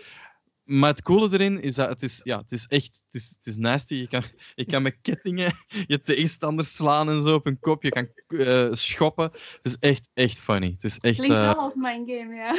Maar 0.66 0.90
het 0.90 1.02
coole 1.02 1.28
erin 1.32 1.62
is 1.62 1.74
dat 1.74 1.88
het 1.88 2.02
is, 2.02 2.20
ja, 2.24 2.38
het 2.38 2.52
is 2.52 2.66
echt 2.66 3.02
het 3.10 3.22
is, 3.22 3.34
het 3.36 3.46
is 3.46 3.56
nasty. 3.56 3.94
Je 3.94 4.08
kan, 4.08 4.22
je 4.54 4.64
kan 4.64 4.82
met 4.82 4.98
kettingen 5.02 5.52
je 5.86 6.00
tegenstanders 6.00 6.74
slaan 6.74 7.08
en 7.08 7.22
zo 7.22 7.34
op 7.34 7.44
hun 7.44 7.58
kop. 7.58 7.82
Je 7.82 7.88
kan 7.88 8.08
eh, 8.26 8.68
schoppen. 8.72 9.24
Het 9.32 9.60
is 9.62 9.76
echt, 9.78 10.08
echt 10.14 10.38
funny. 10.38 10.70
Het 10.74 10.84
is 10.84 10.98
echt, 10.98 11.16
Klinkt 11.16 11.36
eh, 11.36 11.42
wel 11.42 11.54
als 11.54 11.74
mijn 11.74 12.08
game, 12.08 12.34
ja. 12.34 12.54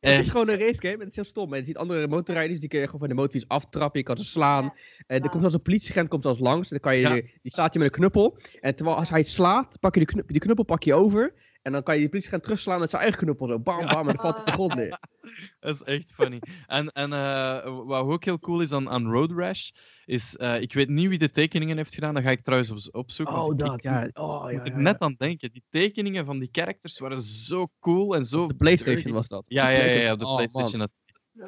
Het 0.00 0.24
is 0.24 0.30
gewoon 0.30 0.48
een 0.48 0.58
race 0.58 0.80
game 0.80 0.92
en 0.92 1.00
het 1.00 1.08
is 1.08 1.14
heel 1.14 1.24
stom. 1.24 1.52
En 1.52 1.58
je 1.58 1.64
ziet 1.64 1.76
andere 1.76 2.08
motorrijders, 2.08 2.60
die 2.60 2.68
kun 2.68 2.78
je 2.78 2.84
gewoon 2.84 3.00
van 3.00 3.08
de 3.08 3.14
motorfiets 3.14 3.48
aftrappen. 3.48 4.00
Je 4.00 4.06
kan 4.06 4.16
ze 4.16 4.24
slaan. 4.24 4.72
En 5.06 5.22
er 5.22 5.28
komt 5.28 5.40
zelfs 5.40 5.54
een 5.54 5.62
politieagent 5.62 6.08
komt 6.08 6.22
zelfs 6.22 6.40
langs. 6.40 6.70
En 6.70 6.78
dan 6.80 6.90
kan 6.90 7.00
je, 7.00 7.08
Ja. 7.08 7.28
die 7.42 7.52
slaat 7.52 7.72
je 7.72 7.78
met 7.78 7.88
een 7.88 7.94
knuppel. 7.94 8.38
En 8.60 8.74
terwijl 8.74 8.96
als 8.96 9.10
hij 9.10 9.22
slaat, 9.22 9.80
pak 9.80 9.94
je 9.94 10.00
die, 10.00 10.08
knuppel, 10.08 10.32
die 10.32 10.42
knuppel 10.42 10.64
pak 10.64 10.82
je 10.82 10.94
over. 10.94 11.34
En 11.64 11.72
dan 11.72 11.82
kan 11.82 11.94
je 11.94 12.00
die 12.00 12.08
politieagent 12.08 12.42
terugslaan 12.42 12.80
met 12.80 12.90
zijn 12.90 13.02
eigen 13.02 13.20
knuppel. 13.20 13.46
Zo 13.46 13.58
bam, 13.58 13.86
bam. 13.86 13.98
En 13.98 14.04
dan 14.04 14.18
valt 14.18 14.34
hij 14.34 14.40
op 14.40 14.46
de 14.46 14.52
grond 14.52 14.74
neer. 14.74 14.98
Dat 15.60 15.74
is 15.74 15.82
echt 15.82 16.12
funny. 16.12 16.40
En, 16.66 16.92
en 16.92 17.12
eh, 17.12 17.84
wat 17.86 18.04
ook 18.04 18.24
heel 18.24 18.38
cool 18.38 18.60
is 18.60 18.72
aan, 18.72 18.90
aan 18.90 19.10
Road 19.10 19.30
Rash, 19.30 19.70
is, 20.04 20.36
eh, 20.36 20.60
ik 20.60 20.72
weet 20.72 20.88
niet 20.88 21.08
wie 21.08 21.18
de 21.18 21.30
tekeningen 21.30 21.76
heeft 21.76 21.94
gedaan, 21.94 22.14
dat 22.14 22.22
ga 22.22 22.30
ik 22.30 22.42
trouwens 22.42 22.70
op, 22.70 22.94
opzoeken. 22.94 23.34
Oh, 23.34 23.56
dat, 23.56 23.74
ik 23.74 23.82
ja. 23.82 24.10
Oh, 24.12 24.52
ja, 24.52 24.64
ja, 24.64 24.76
net 24.76 24.98
aan 24.98 25.14
denken. 25.18 25.52
Die 25.52 25.64
tekeningen 25.70 26.24
van 26.24 26.38
die 26.38 26.48
characters 26.52 26.98
waren 26.98 27.22
zo 27.22 27.68
cool 27.80 28.14
en 28.14 28.24
zo... 28.24 28.46
De 28.46 28.54
PlayStation 28.54 29.02
dirty. 29.02 29.12
was 29.12 29.28
dat. 29.28 29.44
Ja, 29.46 29.68
ja, 29.68 29.84
ja, 29.84 29.92
ja, 29.92 30.12
op 30.12 30.18
de 30.18 30.26
Oh, 30.26 30.34
PlayStation. 30.34 30.78
man. 30.78 30.88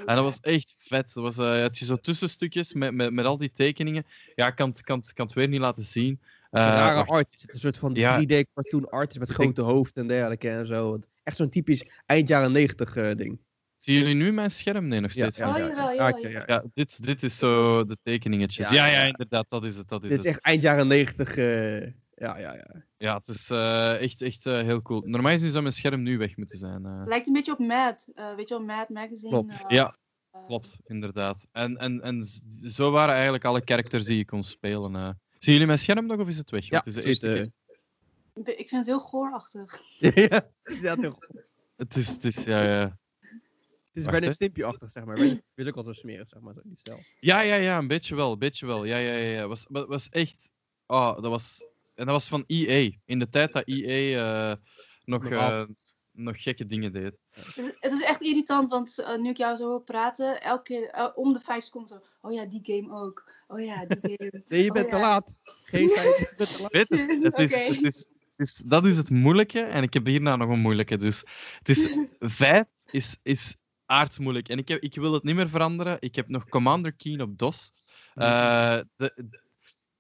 En 0.07 0.15
dat 0.15 0.25
was 0.25 0.41
echt 0.41 0.75
vet. 0.79 1.15
Dat 1.15 1.25
was, 1.25 1.39
eh, 1.39 1.61
had 1.61 1.79
je 1.79 1.85
zo 1.85 1.97
tussenstukjes 1.97 2.73
met, 2.75 2.95
met, 2.95 3.13
met 3.13 3.25
al 3.25 3.39
die 3.39 3.53
tekeningen. 3.53 4.07
Ja, 4.35 4.47
ik 4.47 4.55
kan, 4.55 4.73
kan, 4.73 5.03
kan 5.15 5.27
het 5.27 5.35
weer 5.35 5.49
niet 5.49 5.61
laten 5.61 5.85
zien. 5.85 6.21
Het 6.51 6.61
Eh, 6.61 6.67
rare 6.67 6.95
wacht. 6.95 7.11
art. 7.11 7.33
Het 7.33 7.45
is 7.49 7.55
een 7.55 7.61
soort 7.61 7.79
van 7.79 7.95
Ja. 7.95 8.19
3D 8.21 8.45
cartoon 8.55 8.89
art 8.89 9.19
met 9.19 9.29
Ik 9.29 9.35
grote 9.35 9.63
hoofd 9.63 9.97
en 9.97 10.07
dergelijke 10.07 10.49
en 10.51 10.67
zo. 10.67 10.99
Echt 11.23 11.37
zo'n 11.37 11.49
typisch 11.49 11.85
eind 12.07 12.29
jaren 12.29 12.53
90 12.53 12.97
eh, 12.97 13.15
ding. 13.17 13.41
Zien 13.77 13.95
jullie 13.97 14.15
nu 14.15 14.33
mijn 14.33 14.51
scherm? 14.51 14.87
Nee, 14.89 15.01
nog 15.01 15.11
steeds. 15.11 15.39
ja. 15.39 15.57
niet. 15.57 15.65
Oh, 15.67 15.95
ja, 15.95 16.09
ja, 16.09 16.29
ja. 16.29 16.43
Ja, 16.47 16.65
dit, 16.75 17.05
dit 17.05 17.23
is 17.23 17.39
zo 17.39 17.85
de 17.85 17.97
tekeningetjes. 18.03 18.69
Ja, 18.69 18.75
Ja, 18.75 18.87
ja, 18.87 18.93
ja, 18.93 19.01
ja. 19.01 19.07
inderdaad, 19.07 19.49
dat 19.49 19.65
is 19.65 19.77
het. 19.77 19.89
Dat 19.89 20.03
is 20.03 20.09
Dit 20.09 20.17
het. 20.19 20.27
is 20.27 20.33
echt 20.33 20.43
eind 20.45 20.63
jaren 20.63 20.87
90. 20.87 21.37
eh, 21.37 21.81
ja, 22.15 22.39
ja, 22.39 22.55
ja. 22.55 22.85
Ja, 22.97 23.17
het 23.17 23.29
is 23.29 23.51
eh, 23.51 24.03
echt, 24.03 24.21
echt 24.23 24.47
eh, 24.47 24.61
heel 24.61 24.83
cool. 24.83 25.03
Normaal 25.05 25.33
gezien 25.33 25.51
zou 25.51 25.63
mijn 25.63 25.75
scherm 25.75 26.03
nu 26.03 26.19
weg 26.19 26.37
moeten 26.37 26.59
zijn. 26.59 26.85
eh. 26.87 27.03
Lijkt 27.05 27.27
een 27.27 27.33
beetje 27.33 27.53
op 27.53 27.59
Mad. 27.59 28.09
eh, 28.15 28.35
weet 28.35 28.49
je 28.49 28.55
wel, 28.57 28.65
Mad 28.65 28.89
Magazine. 28.89 29.31
Klopt. 29.31 29.51
eh, 29.51 29.65
Ja, 29.69 29.97
eh, 30.31 30.47
klopt, 30.47 30.79
inderdaad. 30.85 31.47
En, 31.53 31.77
en, 31.77 32.01
en 32.03 32.25
zo 32.71 32.91
waren 32.91 33.15
eigenlijk 33.15 33.45
alle 33.45 33.63
characters 33.65 34.05
die 34.05 34.17
je 34.17 34.25
kon 34.25 34.43
spelen. 34.43 35.21
Zien 35.39 35.53
jullie 35.53 35.67
mijn 35.67 35.79
scherm 35.79 36.07
nog 36.07 36.19
of 36.19 36.29
is 36.29 36.37
het 36.37 36.51
weg? 36.51 36.65
Ja, 36.65 36.71
Want 36.71 36.85
het 36.85 37.05
is 37.05 37.21
eh. 37.21 37.33
keer. 37.33 37.51
Ik 38.59 38.69
vind 38.69 38.71
het 38.71 38.87
heel 38.87 39.01
goorachtig. 39.01 39.81
ja, 39.99 40.51
ja, 40.83 40.97
heel 40.97 41.11
goed. 41.11 41.45
Het 41.77 41.97
is, 41.97 42.09
het 42.09 42.25
is, 42.25 42.45
ja, 42.45 42.63
ja. 42.63 42.99
Het 43.97 44.05
is 44.05 44.05
Wacht, 44.05 44.19
Ren 44.19 44.29
hè. 44.29 44.33
Stimpy-achtig, 44.33 44.91
zeg 44.91 45.05
maar. 45.05 45.17
Ren 45.19 45.43
is 45.55 45.67
ook 45.67 45.77
al 45.77 45.85
zo 45.85 45.93
smerig, 45.93 46.29
zeg 46.29 46.41
maar, 46.41 46.55
zo, 46.55 46.61
die 46.65 46.77
stijl. 46.77 47.01
Ja, 47.21 47.41
ja, 47.41 47.55
ja, 47.55 47.79
een 47.79 47.89
beetje 47.89 48.15
wel, 48.15 48.33
een 48.33 48.39
beetje 48.39 48.67
wel. 48.67 48.85
Ja, 48.85 48.97
ja, 48.97 49.13
ja. 49.15 49.31
ja. 49.31 49.47
Was, 49.47 49.67
wa- 49.69 49.87
was 49.87 50.09
echt. 50.09 50.51
Oh, 50.87 51.15
dat 51.15 51.27
was. 51.27 51.67
En 51.95 52.05
dat 52.05 52.15
was 52.15 52.29
van 52.29 52.45
EA. 52.47 52.91
In 53.05 53.19
de 53.19 53.29
tijd 53.29 53.53
dat 53.53 53.63
EA 53.67 54.51
eh, 54.51 54.57
nog, 55.05 55.27
eh, 55.27 55.39
af. 55.39 55.69
Nog 56.17 56.43
gekke 56.43 56.67
dingen 56.67 56.93
deed. 56.93 57.15
Het 57.81 57.93
is 57.93 58.03
echt 58.03 58.21
irritant, 58.21 58.71
want 58.71 58.99
eh, 58.99 59.19
nu 59.19 59.29
ik 59.29 59.37
jou 59.37 59.57
zo 59.57 59.69
hoor 59.69 59.83
praten, 59.83 60.43
elke 60.43 60.63
keer 60.63 60.89
eh, 60.89 61.09
om 61.15 61.33
de 61.33 61.41
vijf 61.41 61.65
seconden 61.65 61.89
zo. 61.89 62.27
Oh 62.27 62.33
ja, 62.33 62.45
die 62.45 62.61
game 62.63 63.01
ook. 63.01 63.33
Oh 63.47 63.61
ja, 63.61 63.87
die 63.87 63.99
game. 64.17 64.45
Nee, 64.49 64.63
je 64.63 64.69
Oh 64.69 64.75
bent 64.75 64.91
ja. 64.91 64.97
te 64.97 65.03
laat. 65.03 65.35
Geen 65.45 65.89
tijd, 65.89 66.19
je 66.19 66.35
bent 66.37 66.57
te 66.57 66.59
laat. 66.63 66.73
Weet 66.73 66.89
het, 66.89 67.23
het 67.35 67.39
is, 67.39 67.59
het 67.59 67.83
is, 67.83 68.09
het 68.37 68.49
is, 68.49 68.57
dat 68.57 68.87
is 68.87 68.97
het 68.97 69.11
moeilijke. 69.11 69.61
En 69.61 69.83
ik 69.83 69.95
heb 69.95 70.07
hierna 70.07 70.37
nog 70.37 70.49
een 70.49 70.61
moeilijke. 70.61 70.97
Dus 70.97 71.25
het 71.59 71.69
is, 71.69 71.97
vijf 72.19 72.67
is, 72.91 73.19
is 73.23 73.57
aardsmoeilijk. 73.87 74.49
En 74.49 74.59
ik, 74.59 74.69
heb, 74.69 74.81
ik 74.81 74.95
wil 74.95 75.13
het 75.13 75.23
niet 75.23 75.35
meer 75.35 75.49
veranderen. 75.49 75.97
Ik 76.01 76.15
heb 76.15 76.29
nog 76.29 76.49
Commander 76.49 76.93
Keen 76.93 77.23
op 77.23 77.39
DOS. 77.39 77.73
Eh, 78.15 78.79
de, 78.97 79.31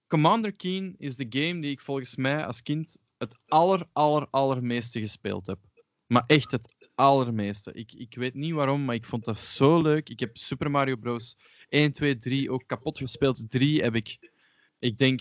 Commander 0.06 0.52
Keen 0.52 0.94
is 0.98 1.16
de 1.16 1.26
game 1.28 1.60
die 1.60 1.70
ik 1.70 1.80
volgens 1.80 2.16
mij 2.16 2.46
als 2.46 2.62
kind 2.62 2.96
het 3.18 3.38
aller, 3.46 3.86
aller, 3.92 4.26
allermeeste 4.30 5.00
gespeeld 5.00 5.46
heb. 5.46 5.58
Maar 6.06 6.24
echt 6.26 6.50
het 6.50 6.88
allermeeste. 6.94 7.72
Ik, 7.72 7.92
ik 7.92 8.14
weet 8.14 8.34
niet 8.34 8.52
waarom, 8.52 8.84
maar 8.84 8.94
ik 8.94 9.04
vond 9.04 9.24
dat 9.24 9.38
zo 9.38 9.82
leuk. 9.82 10.08
Ik 10.08 10.20
heb 10.20 10.36
Super 10.36 10.70
Mario 10.70 10.96
Bros. 10.96 11.36
1, 11.68 11.92
2, 11.92 12.18
3 12.18 12.50
ook 12.50 12.62
kapot 12.66 12.98
gespeeld. 12.98 13.50
3 13.50 13.82
heb 13.82 13.94
ik, 13.94 14.30
ik 14.78 14.96
denk, 14.96 15.20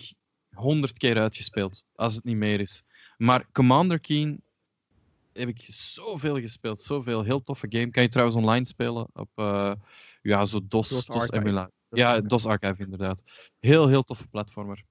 100 0.49 0.97
keer 0.97 1.19
uitgespeeld, 1.19 1.85
als 1.95 2.15
het 2.15 2.23
niet 2.23 2.35
meer 2.35 2.59
is. 2.59 2.83
Maar 3.17 3.51
Commander 3.51 3.99
Keen 3.99 4.43
heb 5.33 5.47
ik 5.47 5.65
zoveel 5.67 6.39
gespeeld. 6.39 6.81
Zoveel. 6.81 7.23
Heel 7.23 7.43
toffe 7.43 7.65
game. 7.69 7.89
Kan 7.89 8.03
je 8.03 8.09
trouwens 8.09 8.37
online 8.37 8.65
spelen 8.65 9.07
op 9.13 9.29
eh, 9.35 9.73
ja, 10.21 10.45
zo 10.45 10.59
DOS, 10.67 10.89
DOS 10.89 11.05
DOS, 11.05 11.31
emulator. 11.31 11.73
Ja. 11.89 12.19
DOS 12.19 12.45
Archive 12.45 12.83
inderdaad. 12.83 13.23
Heel, 13.59 13.87
heel 13.87 14.03
toffe 14.03 14.27
platformer. 14.27 14.83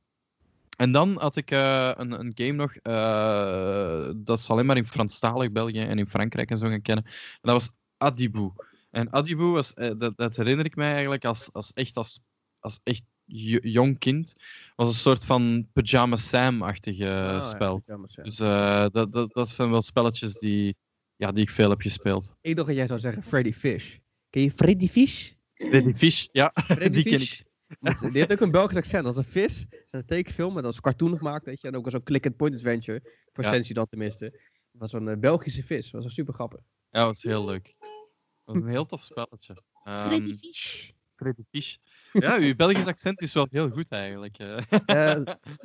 En 0.76 0.92
dan 0.92 1.18
had 1.20 1.36
ik 1.36 1.50
eh, 1.50 1.90
een, 1.96 2.12
een 2.12 2.32
game 2.34 2.52
nog, 2.52 2.74
eh, 2.74 4.10
dat 4.16 4.38
is 4.38 4.50
alleen 4.50 4.66
maar 4.66 4.76
in 4.76 4.86
Franstalig 4.86 5.52
België 5.52 5.80
en 5.80 5.98
in 5.98 6.08
Frankrijk 6.08 6.50
en 6.50 6.58
zo 6.58 6.68
gaan 6.68 6.82
kennen. 6.82 7.04
En 7.04 7.12
dat 7.40 7.52
was 7.52 7.70
Adibou. 7.96 8.52
En 8.90 9.12
Adibou 9.12 9.50
was, 9.52 9.74
eh, 9.74 9.90
dat, 9.96 10.16
dat 10.16 10.36
herinner 10.36 10.64
ik 10.64 10.76
mij 10.76 10.92
eigenlijk 10.92 11.24
als, 11.24 11.52
als 11.52 11.72
echt, 11.72 11.96
als, 11.96 12.24
als 12.58 12.80
echt 12.82 13.02
jo- 13.24 13.58
jong 13.62 13.98
kind, 13.98 14.34
was 14.76 14.88
een 14.88 14.94
soort 14.94 15.24
van 15.24 15.68
Pyjama 15.72 16.16
Sam-achtig 16.16 16.98
eh, 16.98 17.08
Ah, 17.08 17.14
ja, 17.32 17.40
spel. 17.40 17.82
jammer, 17.86 18.10
zeg. 18.10 18.24
Dus 18.24 18.40
eh, 18.40 18.86
dat, 18.92 19.12
dat, 19.12 19.32
dat 19.32 19.48
zijn 19.48 19.70
wel 19.70 19.82
spelletjes 19.82 20.34
die, 20.38 20.76
ja, 21.16 21.32
die 21.32 21.42
ik 21.42 21.50
veel 21.50 21.70
heb 21.70 21.80
gespeeld. 21.80 22.34
Ik 22.40 22.54
dacht 22.56 22.66
dat 22.68 22.76
jij 22.76 22.86
zou 22.86 23.00
zeggen 23.00 23.22
Freddy 23.22 23.52
Fish. 23.52 23.96
Ken 24.30 24.42
je 24.42 24.50
Freddy 24.50 24.88
Fish? 24.88 25.30
Freddy 25.54 25.92
Fish, 25.92 26.26
ja, 26.32 26.50
Freddy 26.64 26.88
die 26.90 27.02
ken 27.02 27.18
Fish? 27.20 27.40
ik. 27.40 27.46
Die 27.80 28.10
heeft 28.12 28.32
ook 28.32 28.40
een 28.40 28.50
Belgisch 28.50 28.76
accent. 28.76 29.04
Dat 29.04 29.12
is 29.12 29.18
een 29.18 29.32
vis. 29.32 29.66
Dat 29.70 29.80
is 29.86 29.92
een 29.92 30.06
tekenfilm. 30.06 30.56
En 30.56 30.62
dat 30.62 30.72
is 30.72 30.80
cartoon 30.80 31.16
gemaakt, 31.16 31.44
weet 31.44 31.60
je. 31.60 31.68
En 31.68 31.76
ook 31.76 31.90
zo'n 31.90 32.02
click-and-point 32.02 32.54
adventure. 32.54 33.00
Voor 33.32 33.44
Ja. 33.44 33.50
Sensi 33.50 33.72
dan 33.72 33.86
tenminste. 33.86 34.30
Dat 34.30 34.80
was 34.80 34.90
zo'n 34.90 35.08
eh, 35.08 35.16
Belgische 35.18 35.62
vis. 35.62 35.90
Dat 35.90 36.02
was 36.02 36.14
super 36.14 36.34
grappig. 36.34 36.60
Ja, 36.60 36.98
dat 36.98 37.06
was 37.06 37.22
heel 37.22 37.44
leuk. 37.44 37.74
Dat 37.78 38.54
was 38.54 38.60
een 38.62 38.68
heel 38.68 38.86
tof 38.86 39.04
spelletje. 39.04 39.62
Fish. 39.84 40.90
Freddy 41.16 41.42
Fish. 41.50 41.76
Ja, 42.20 42.38
uw 42.38 42.54
Belgisch 42.54 42.86
accent 42.86 43.22
is 43.22 43.32
wel 43.32 43.46
heel 43.50 43.70
goed 43.70 43.90
eigenlijk. 43.90 44.38
eh. 44.38 45.12
Eh, 45.16 45.20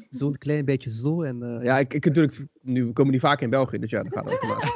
Zo'n 0.10 0.38
klein 0.38 0.66
beetje 0.66 0.90
zo. 0.90 1.22
En, 1.24 1.44
eh, 1.44 1.64
ja, 1.66 1.80
ik, 1.80 1.94
ik 1.94 2.06
natuurlijk, 2.06 2.46
nu 2.62 2.86
we 2.86 2.94
komen 2.94 3.12
niet 3.12 3.22
vaak 3.22 3.42
in 3.42 3.50
België, 3.50 3.78
dus 3.78 3.90
ja, 3.90 4.04
dan 4.04 4.12
gaat 4.12 4.28
automatisch. 4.28 4.72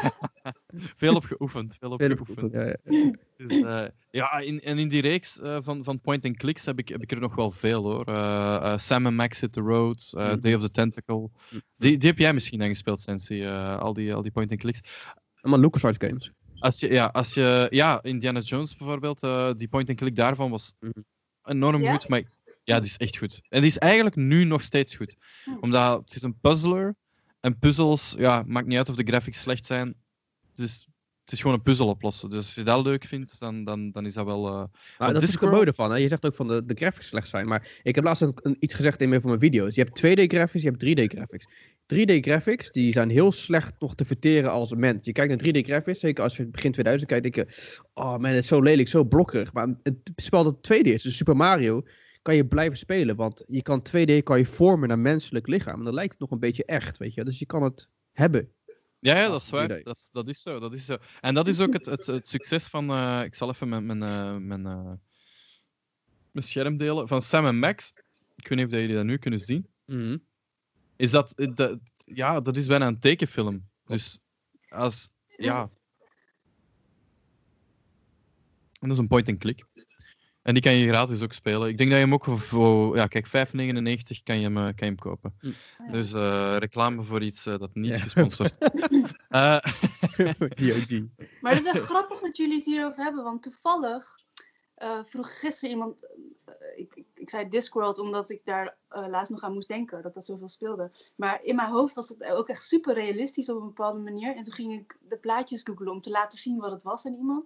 veel 1.03 1.15
op 1.15 1.23
geoefend. 1.23 1.75
Veel 1.79 1.91
op 1.91 1.99
Veel 1.99 2.11
op 2.11 2.19
geoefend. 2.25 2.53
ja, 2.53 2.65
ja. 2.65 3.11
Dus, 3.37 3.59
eh, 3.61 3.85
ja, 4.09 4.37
in, 4.37 4.59
en 4.61 4.77
in 4.77 4.87
die 4.87 5.01
reeks 5.01 5.39
van, 5.41 5.83
van 5.83 6.01
point-and-clicks 6.01 6.65
heb 6.65 6.79
ik, 6.79 6.89
heb 6.89 7.01
ik 7.01 7.11
er 7.11 7.19
nog 7.19 7.35
wel 7.35 7.51
veel 7.51 7.83
hoor. 7.83 8.05
Sam 8.79 9.05
and 9.05 9.15
Max 9.15 9.39
Hit 9.41 9.51
the 9.53 9.61
Road, 9.61 10.11
Mhm. 10.15 10.39
Day 10.39 10.53
of 10.53 10.61
the 10.61 10.69
Tentacle. 10.71 11.29
Die, 11.77 11.97
die 11.97 12.09
heb 12.09 12.17
jij 12.17 12.33
misschien 12.33 12.59
dan 12.59 12.67
gespeeld, 12.67 13.01
Sensi, 13.01 13.45
al 13.45 13.93
die, 13.93 14.13
al 14.13 14.21
die 14.21 14.31
point-and-clicks. 14.31 14.81
Allemaal 15.41 15.61
LucasArts 15.61 15.97
games. 16.07 16.31
Als 16.59 16.79
je, 16.79 16.91
ja, 16.91 17.05
als 17.05 17.33
je, 17.33 17.67
ja, 17.69 18.03
Indiana 18.03 18.39
Jones 18.39 18.75
bijvoorbeeld, 18.75 19.23
eh, 19.23 19.49
die 19.55 19.67
point-and-click 19.67 20.15
daarvan 20.15 20.49
was 20.49 20.75
Mhm. 20.79 20.91
Enorm 21.45 21.81
Ja? 21.83 21.91
goed. 21.91 22.07
Maar 22.07 22.23
ja, 22.63 22.79
die 22.79 22.89
is 22.89 22.97
echt 22.97 23.17
goed. 23.17 23.41
En 23.49 23.59
die 23.61 23.69
is 23.69 23.77
eigenlijk 23.77 24.15
nu 24.15 24.43
nog 24.43 24.61
steeds 24.61 24.95
goed. 24.95 25.15
Hm. 25.43 25.51
Omdat 25.61 25.99
het 26.01 26.15
is 26.15 26.21
een 26.21 26.39
puzzler. 26.39 26.95
En 27.39 27.59
puzzels, 27.59 28.15
ja, 28.17 28.43
maakt 28.47 28.67
niet 28.67 28.77
uit 28.77 28.89
of 28.89 28.95
de 28.95 29.03
graphics 29.03 29.39
slecht 29.41 29.65
zijn. 29.65 29.87
Het 30.49 30.59
is, 30.59 30.87
het 31.23 31.31
is 31.33 31.41
gewoon 31.41 31.55
een 31.55 31.61
puzzel 31.61 31.87
oplossen. 31.87 32.29
Dus 32.29 32.37
als 32.39 32.55
je 32.55 32.63
dat 32.63 32.83
leuk 32.85 33.05
vindt, 33.05 33.39
dan, 33.39 33.63
dan, 33.63 33.91
dan 33.91 34.05
is 34.05 34.13
dat 34.13 34.25
wel... 34.25 34.47
eh, 34.47 34.53
Maar 34.53 34.67
Want 34.67 34.69
dat 34.97 35.07
is 35.07 35.13
het 35.13 35.21
Discworld- 35.21 35.53
mooie 35.55 35.65
ervan. 35.65 35.91
Hè? 35.91 35.97
Je 35.97 36.07
zegt 36.07 36.25
ook 36.25 36.35
van 36.35 36.47
de, 36.47 36.65
de 36.65 36.73
graphics 36.73 37.07
slecht 37.07 37.27
zijn. 37.27 37.47
Maar 37.47 37.67
ik 37.83 37.95
heb 37.95 38.03
laatst 38.03 38.21
een- 38.21 38.57
iets 38.59 38.73
gezegd 38.73 39.01
in 39.01 39.11
een 39.11 39.21
van 39.21 39.29
mijn 39.29 39.41
video's. 39.41 39.75
Je 39.75 39.81
hebt 39.83 39.97
2D 40.05 40.27
graphics, 40.27 40.63
je 40.63 40.69
hebt 40.69 40.83
3D 40.85 41.03
graphics. 41.17 41.45
3D 41.93 42.19
graphics 42.19 42.71
die 42.71 42.91
zijn 42.93 43.09
heel 43.09 43.31
slecht 43.31 43.73
nog 43.79 43.95
te 43.95 44.05
verteren 44.05 44.51
als 44.51 44.71
een 44.71 44.79
mens. 44.79 45.05
Je 45.05 45.11
kijkt 45.11 45.43
naar 45.43 45.53
3D 45.53 45.65
graphics, 45.65 45.99
zeker 45.99 46.23
als 46.23 46.37
je 46.37 46.47
begin 46.47 46.71
2000 46.71 47.09
kijkt, 47.09 47.23
denk 47.35 47.49
je... 47.49 47.81
Oh 47.93 48.11
man, 48.11 48.23
het 48.25 48.35
is 48.43 48.47
zo 48.47 48.61
lelijk, 48.61 48.87
zo 48.87 49.03
blokkerig. 49.03 49.53
Maar 49.53 49.75
het 49.83 50.11
spel 50.15 50.43
dat 50.43 50.55
2D 50.73 50.81
is, 50.81 51.03
dus 51.03 51.17
Super 51.17 51.35
Mario, 51.35 51.83
kan 52.21 52.35
je 52.35 52.47
blijven 52.47 52.77
spelen. 52.77 53.15
Want 53.15 53.43
je 53.47 53.61
kan 53.61 53.83
2D 53.89 54.23
kan 54.23 54.37
je 54.39 54.45
vormen 54.45 54.87
naar 54.87 54.99
menselijk 54.99 55.47
lichaam. 55.47 55.77
En 55.79 55.85
dan 55.85 55.93
lijkt 55.93 56.11
het 56.11 56.19
nog 56.21 56.31
een 56.31 56.39
beetje 56.39 56.65
echt, 56.65 56.97
weet 56.97 57.13
je. 57.13 57.23
Dus 57.23 57.39
je 57.39 57.45
kan 57.45 57.63
het 57.63 57.87
hebben. 58.11 58.49
Ja, 58.99 59.17
ja, 59.19 59.27
dat 59.29 59.41
is 59.41 59.49
waar. 59.49 59.63
idee. 59.65 59.83
Dat, 59.83 59.95
is- 59.95 60.09
dat 60.11 60.27
is 60.29 60.41
zo. 60.41 60.59
Dat 60.59 60.73
is 60.73 60.85
zo. 60.85 60.97
En 61.21 61.33
dat 61.33 61.47
is 61.47 61.59
ook 61.59 61.73
het, 61.73 61.85
het, 61.85 62.05
het 62.05 62.27
succes 62.27 62.65
van. 62.67 62.89
eh, 62.89 63.21
ik 63.23 63.35
zal 63.35 63.49
even 63.49 63.69
mijn, 63.69 63.85
mijn, 63.85 64.03
eh, 64.03 64.35
mijn, 64.37 64.65
eh, 64.65 64.91
mijn 66.31 66.45
scherm 66.45 66.77
delen. 66.77 67.07
Van 67.07 67.21
Sam 67.21 67.45
en 67.45 67.59
Max. 67.59 67.93
Ik 68.35 68.47
weet 68.47 68.57
niet 68.57 68.67
of 68.67 68.73
jullie 68.73 68.95
dat 68.95 69.05
nu 69.05 69.17
kunnen 69.17 69.39
zien. 69.39 69.67
Is 70.95 71.11
dat, 71.11 71.33
eh, 71.33 71.47
dat. 71.55 71.79
Ja, 72.05 72.39
dat 72.41 72.57
is 72.57 72.67
bijna 72.67 72.87
een 72.87 72.99
tekenfilm. 72.99 73.69
Dus 73.85 74.19
als. 74.69 75.09
Ja. 75.27 75.69
En 78.79 78.89
dat 78.89 78.91
is 78.91 78.97
een 78.97 79.07
point-and-click. 79.07 79.65
En 80.41 80.53
die 80.53 80.63
kan 80.63 80.73
je 80.73 80.87
gratis 80.87 81.21
ook 81.21 81.33
spelen. 81.33 81.67
Ik 81.69 81.77
denk 81.77 81.89
dat 81.89 81.99
je 81.99 82.05
hem 82.05 82.13
ook 82.13 82.25
voor. 82.25 82.95
Ja, 82.95 83.07
kijk, 83.07 83.27
5,99 83.27 84.23
kan 84.23 84.37
je 84.37 84.43
hem, 84.43 84.57
eh, 84.57 84.63
kan 84.63 84.73
je 84.75 84.85
hem 84.85 84.95
kopen. 84.95 85.35
Hm. 85.39 85.91
Dus 85.91 86.13
eh, 86.13 86.55
reclame 86.59 87.03
voor 87.03 87.21
iets 87.21 87.43
dat 87.43 87.69
niet 87.73 87.91
Ja. 87.91 87.97
gesponsord 87.99 88.57
Eh, 89.29 89.57
GOG. 90.59 91.01
Maar 91.41 91.53
het 91.53 91.65
is 91.65 91.71
echt 91.71 91.83
grappig 91.83 92.19
dat 92.19 92.37
jullie 92.37 92.55
het 92.55 92.65
hierover 92.65 93.03
hebben, 93.03 93.23
want 93.23 93.43
toevallig 93.43 94.19
eh, 94.75 94.99
vroeg 95.03 95.39
gisteren 95.39 95.75
iemand, 95.75 95.95
eh, 96.45 96.53
ik, 96.75 96.91
ik, 96.95 97.05
ik 97.13 97.29
zei 97.29 97.49
Discworld 97.49 97.99
omdat 97.99 98.29
ik 98.29 98.41
daar 98.45 98.75
eh, 98.89 99.07
laatst 99.07 99.31
nog 99.31 99.41
aan 99.41 99.53
moest 99.53 99.67
denken, 99.67 100.01
dat 100.01 100.13
dat 100.13 100.25
zoveel 100.25 100.47
speelde. 100.47 100.91
Maar 101.15 101.43
in 101.43 101.55
mijn 101.55 101.69
hoofd 101.69 101.95
was 101.95 102.09
het 102.09 102.23
ook 102.23 102.47
echt 102.49 102.63
super 102.63 102.93
realistisch 102.93 103.49
op 103.49 103.57
een 103.61 103.67
bepaalde 103.67 103.99
manier. 103.99 104.35
En 104.35 104.43
toen 104.43 104.53
ging 104.53 104.73
ik 104.79 104.97
de 105.09 105.17
plaatjes 105.17 105.61
googlen 105.63 105.91
om 105.91 106.01
te 106.01 106.09
laten 106.09 106.37
zien 106.39 106.57
wat 106.59 106.71
het 106.71 106.83
was 106.83 107.05
aan 107.05 107.15
iemand. 107.15 107.45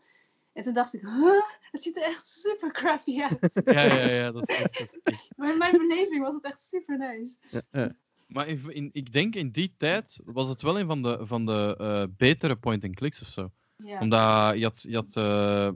En 0.53 0.63
toen 0.63 0.73
dacht 0.73 0.93
ik, 0.93 1.01
huh, 1.01 1.41
het 1.71 1.81
ziet 1.83 1.97
er 1.97 2.03
echt 2.03 2.27
super 2.27 2.71
crappy 2.71 3.21
uit. 3.21 3.61
ja, 3.65 3.81
ja, 3.83 4.09
ja, 4.09 4.31
dat 4.31 4.49
is, 4.49 4.55
echt- 4.61 4.77
dat 4.79 4.87
is 4.87 4.99
echt. 5.03 5.29
Maar 5.35 5.51
in 5.51 5.57
mijn 5.57 5.77
beleving 5.77 6.21
was 6.23 6.33
het 6.33 6.43
echt 6.43 6.61
super 6.67 6.97
nice. 6.97 7.37
Ja, 7.49 7.61
ja. 7.71 7.95
Maar 8.27 8.47
in, 8.47 8.61
in- 8.73 8.89
ik 8.93 9.13
denk 9.13 9.35
in 9.35 9.49
die 9.51 9.73
tijd 9.77 10.19
was 10.25 10.49
het 10.49 10.61
wel 10.61 10.79
een 10.79 10.87
van 10.87 11.01
de, 11.01 11.19
van 11.21 11.45
de 11.45 11.75
eh, 11.79 12.03
betere 12.17 12.55
point-and-clicks 12.55 13.21
of 13.21 13.27
zo. 13.27 13.51
Ja. 13.75 13.99
Omdat 13.99 14.57
je 14.57 14.63
had, 14.63 14.81
je 14.87 14.95
had 14.95 15.15
eh, 15.15 15.69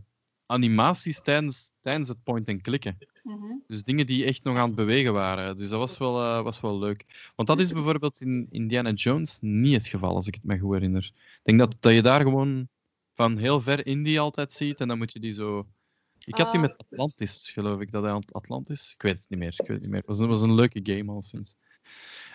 animaties 0.51 1.21
tijdens, 1.21 1.71
tijdens 1.79 2.07
het 2.07 2.23
point-and-clicken. 2.23 2.97
Mhm. 3.23 3.43
Dus 3.67 3.83
dingen 3.83 4.05
die 4.05 4.25
echt 4.25 4.43
nog 4.43 4.57
aan 4.57 4.65
het 4.67 4.75
bewegen 4.75 5.13
waren. 5.13 5.57
Dus 5.57 5.69
dat 5.69 5.79
was 5.79 5.97
wel, 5.97 6.21
eh, 6.21 6.43
was 6.43 6.61
wel 6.61 6.79
leuk. 6.79 7.31
Want 7.35 7.47
dat 7.47 7.59
is 7.59 7.71
bijvoorbeeld 7.71 8.21
in 8.21 8.47
Indiana 8.49 8.91
Jones 8.91 9.37
niet 9.41 9.73
het 9.73 9.87
geval, 9.87 10.13
als 10.15 10.27
ik 10.27 10.33
het 10.35 10.43
me 10.43 10.59
goed 10.59 10.73
herinner. 10.73 11.11
Ik 11.15 11.39
denk 11.43 11.59
dat, 11.59 11.77
dat 11.79 11.93
je 11.93 12.01
daar 12.01 12.21
gewoon 12.21 12.67
van 13.13 13.37
heel 13.37 13.61
ver 13.61 13.85
Indie 13.85 14.19
altijd 14.19 14.51
ziet 14.51 14.79
en 14.81 14.87
dan 14.87 14.97
moet 14.97 15.13
je 15.13 15.19
die 15.19 15.31
zo... 15.31 15.67
Ik 16.25 16.37
had 16.37 16.51
die 16.51 16.59
Ah. 16.59 16.65
met 16.65 16.77
Atlantis, 16.77 17.49
geloof 17.53 17.79
ik, 17.81 17.91
dat 17.91 18.03
hij 18.03 18.11
aan 18.11 18.19
het 18.19 18.33
Atlantis. 18.33 18.91
Ik 18.93 19.01
weet 19.01 19.19
het 19.19 19.29
niet 19.29 19.39
meer. 19.39 19.51
Ik 19.51 19.57
weet 19.57 19.67
het 19.67 19.81
niet 19.81 19.89
meer. 19.89 19.99
Het 19.99 20.07
was, 20.07 20.19
een- 20.19 20.27
was 20.27 20.41
een 20.41 20.53
leuke 20.55 20.79
game 20.83 21.11
al 21.11 21.21
sinds. 21.21 21.55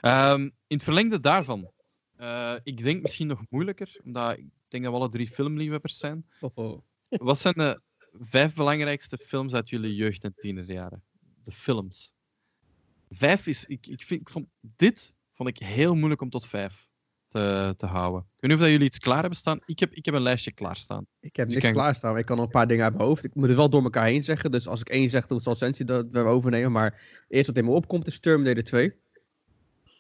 Ehm, 0.01 0.40
in 0.43 0.52
het 0.76 0.82
verlengde 0.82 1.20
daarvan, 1.20 1.70
eh, 2.16 2.55
ik 2.62 2.82
denk 2.82 3.02
misschien 3.02 3.26
nog 3.26 3.43
moeilijker, 3.51 4.01
omdat 4.05 4.38
ik 4.38 4.47
denk 4.68 4.84
dat 4.84 4.93
we 4.93 4.98
alle 4.98 5.09
drie 5.09 5.28
filmliefhebbers 5.28 5.98
zijn. 5.98 6.26
Oh, 6.40 6.51
oh. 6.55 6.80
Wat 7.09 7.40
zijn 7.40 7.55
de 7.55 7.80
vijf 8.20 8.55
belangrijkste 8.55 9.18
films 9.18 9.55
uit 9.55 9.68
jullie 9.68 9.94
jeugd- 9.94 10.24
en 10.24 10.34
tienerjaren? 10.36 11.02
De 11.43 11.52
films. 11.52 12.12
Vijf 13.10 13.47
is, 13.47 13.64
ik, 13.64 13.86
ik, 13.86 14.02
vind, 14.02 14.20
ik 14.20 14.28
vond 14.28 14.47
dit 14.60 15.14
vond 15.36 15.48
ik 15.48 15.59
heel 15.59 15.94
moeilijk 15.94 16.20
om 16.20 16.30
tot 16.30 16.47
vijf 16.47 16.88
te, 17.28 17.74
te 17.76 17.86
houden. 17.86 18.20
Ik 18.20 18.26
weet 18.40 18.51
niet 18.51 18.52
of 18.52 18.60
dat 18.60 18.70
jullie 18.70 18.86
iets 18.86 18.98
klaar 18.98 19.20
hebben 19.20 19.38
staan. 19.38 19.60
Ik 19.66 19.78
heb, 19.78 19.93
ik 19.93 20.05
heb 20.05 20.14
een 20.14 20.22
lijstje 20.22 20.52
klaarstaan. 20.52 21.06
Ik 21.20 21.36
heb 21.36 21.48
Dus 21.48 21.62
niks 21.62 21.74
klaarstaan, 21.74 22.10
maar 22.10 22.20
ik 22.20 22.26
kan 22.26 22.36
nog 22.36 22.44
een 22.47 22.51
paar 22.52 22.66
dingen 22.66 22.84
uit 22.84 22.94
mijn 22.94 23.09
hoofd. 23.09 23.24
Ik 23.24 23.34
moet 23.34 23.48
het 23.48 23.56
wel 23.56 23.70
door 23.70 23.82
elkaar 23.82 24.06
heen 24.06 24.22
zeggen. 24.22 24.52
Dus 24.52 24.68
als 24.68 24.80
ik 24.80 24.88
één 24.88 25.10
zeg, 25.10 25.26
dan 25.26 25.40
zal 25.40 25.55
Sensi 25.55 25.84
dat 25.84 26.06
we 26.10 26.18
overnemen. 26.18 26.72
Maar 26.72 27.24
eerst 27.28 27.47
wat 27.47 27.56
in 27.56 27.64
me 27.64 27.70
opkomt 27.70 28.06
is 28.06 28.18
Terminator 28.18 28.62
2. 28.62 28.94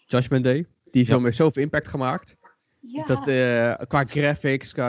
Judgment 0.06 0.44
Day. 0.44 0.66
Die 0.90 1.04
film 1.04 1.24
heeft 1.24 1.36
zoveel 1.36 1.62
impact 1.62 1.88
gemaakt. 1.88 2.36
Ja. 2.80 3.04
Dat, 3.04 3.28
eh, 3.28 3.86
qua 3.86 4.04
graphics, 4.04 4.72
qua 4.72 4.88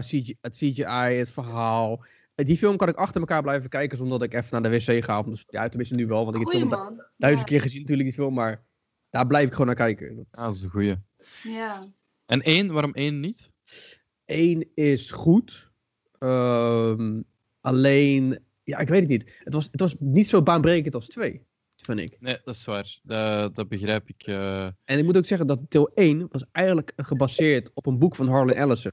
CGI, 0.50 1.16
het 1.18 1.30
verhaal. 1.30 2.04
Die 2.46 2.58
film 2.58 2.78
kan 2.78 2.88
ik 2.88 2.96
achter 2.96 3.20
elkaar 3.22 3.42
blijven 3.42 3.70
kijken 3.70 3.98
zonder 3.98 4.20
dat 4.20 4.28
ik 4.28 4.34
even 4.34 4.62
naar 4.62 4.72
de 4.72 4.78
wc 4.78 5.04
ga. 5.04 5.22
Dus, 5.24 5.44
ja, 5.48 5.68
tenminste 5.68 5.96
nu 5.96 6.08
wel, 6.08 6.24
want 6.26 6.36
ik 6.38 6.52
heb 6.52 6.62
het 6.62 6.70
man. 6.70 7.06
duizend 7.18 7.50
Ja. 7.50 7.54
keer 7.56 7.62
gezien 7.62 7.80
natuurlijk, 7.82 8.08
die 8.10 8.18
film. 8.18 8.34
Maar 8.34 8.64
daar 9.10 9.28
blijf 9.28 9.46
ik 9.46 9.52
gewoon 9.52 9.66
naar 9.68 9.76
kijken. 9.76 10.16
Dat- 10.16 10.26
dat 10.32 10.54
is 10.56 10.62
een 10.62 10.70
goeie. 10.70 10.96
Ja. 11.44 11.88
En 12.26 12.42
één, 12.42 12.72
waarom 12.72 12.94
één 12.94 13.20
niet? 13.20 13.50
Eén 14.26 14.72
is 14.74 15.12
goed. 15.12 15.72
Ehm, 16.20 17.22
alleen, 17.62 18.40
ja, 18.64 18.78
ik 18.78 18.88
weet 18.88 19.00
het 19.00 19.10
niet. 19.10 19.42
Het 19.44 19.54
was, 19.54 19.68
het 19.72 19.80
was 19.80 19.96
niet 20.00 20.30
zo 20.30 20.42
baanbrekend 20.44 20.96
als 20.96 21.08
twee, 21.08 21.46
vind 21.76 22.00
ik. 22.00 22.18
Nee, 22.20 22.38
dat 22.44 22.56
is 22.56 22.66
waar. 22.66 23.00
Dat, 23.04 23.56
dat 23.56 23.68
begrijp 23.68 24.10
ik. 24.10 24.24
eh. 24.24 24.64
En 24.66 24.98
ik 24.98 25.04
moet 25.04 25.18
ook 25.18 25.26
zeggen 25.26 25.48
dat 25.48 25.72
deel 25.72 25.92
1 25.94 26.28
was 26.32 26.46
eigenlijk 26.52 26.94
gebaseerd 26.96 27.72
op 27.74 27.86
een 27.86 28.00
boek 28.00 28.16
van 28.16 28.28
Harlan 28.28 28.56
Ellison. 28.56 28.92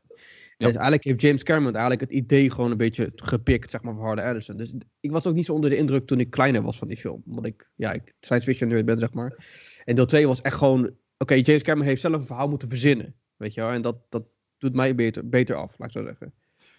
Dus 0.57 0.75
eigenlijk 0.75 1.05
heeft 1.05 1.23
James 1.23 1.43
Cameron 1.43 1.73
eigenlijk 1.73 2.01
het 2.01 2.11
idee 2.11 2.51
gewoon 2.51 2.71
een 2.71 2.77
beetje 2.77 3.13
gepikt, 3.17 3.71
zeg 3.71 3.83
maar, 3.83 3.95
van 3.95 4.05
Harlan 4.05 4.25
Ellison. 4.25 4.57
Dus 4.57 4.75
ik 5.01 5.11
was 5.11 5.27
ook 5.27 5.35
niet 5.35 5.47
zo 5.47 5.53
onder 5.53 5.71
de 5.71 5.77
indruk 5.77 6.07
toen 6.07 6.21
ik 6.21 6.31
kleiner 6.31 6.63
was 6.63 6.79
van 6.79 6.89
die 6.89 6.97
film. 6.97 7.23
Omdat 7.27 7.47
ik, 7.47 7.71
ja, 7.75 7.93
ik 7.93 8.15
science 8.21 8.47
fiction 8.47 8.69
nerd 8.69 8.85
ben, 8.85 8.99
zeg 8.99 9.13
maar. 9.13 9.45
En 9.85 9.95
deel 9.95 10.07
2 10.07 10.27
was 10.27 10.41
echt 10.41 10.57
gewoon, 10.57 10.91
oké, 11.19 11.35
James 11.35 11.63
Cameron 11.63 11.89
heeft 11.89 12.01
zelf 12.01 12.15
een 12.15 12.27
verhaal 12.27 12.49
moeten 12.49 12.69
verzinnen. 12.69 13.15
Weet 13.37 13.55
je 13.55 13.61
wel, 13.61 13.71
en 13.71 13.83
dat, 13.83 13.97
dat 14.09 14.27
doet 14.59 14.75
mij 14.75 14.95
beter, 14.95 15.29
beter 15.29 15.57
af, 15.57 15.79
laat 15.79 15.89
ik 15.89 16.01
zo 16.01 16.05
zeggen. 16.07 16.33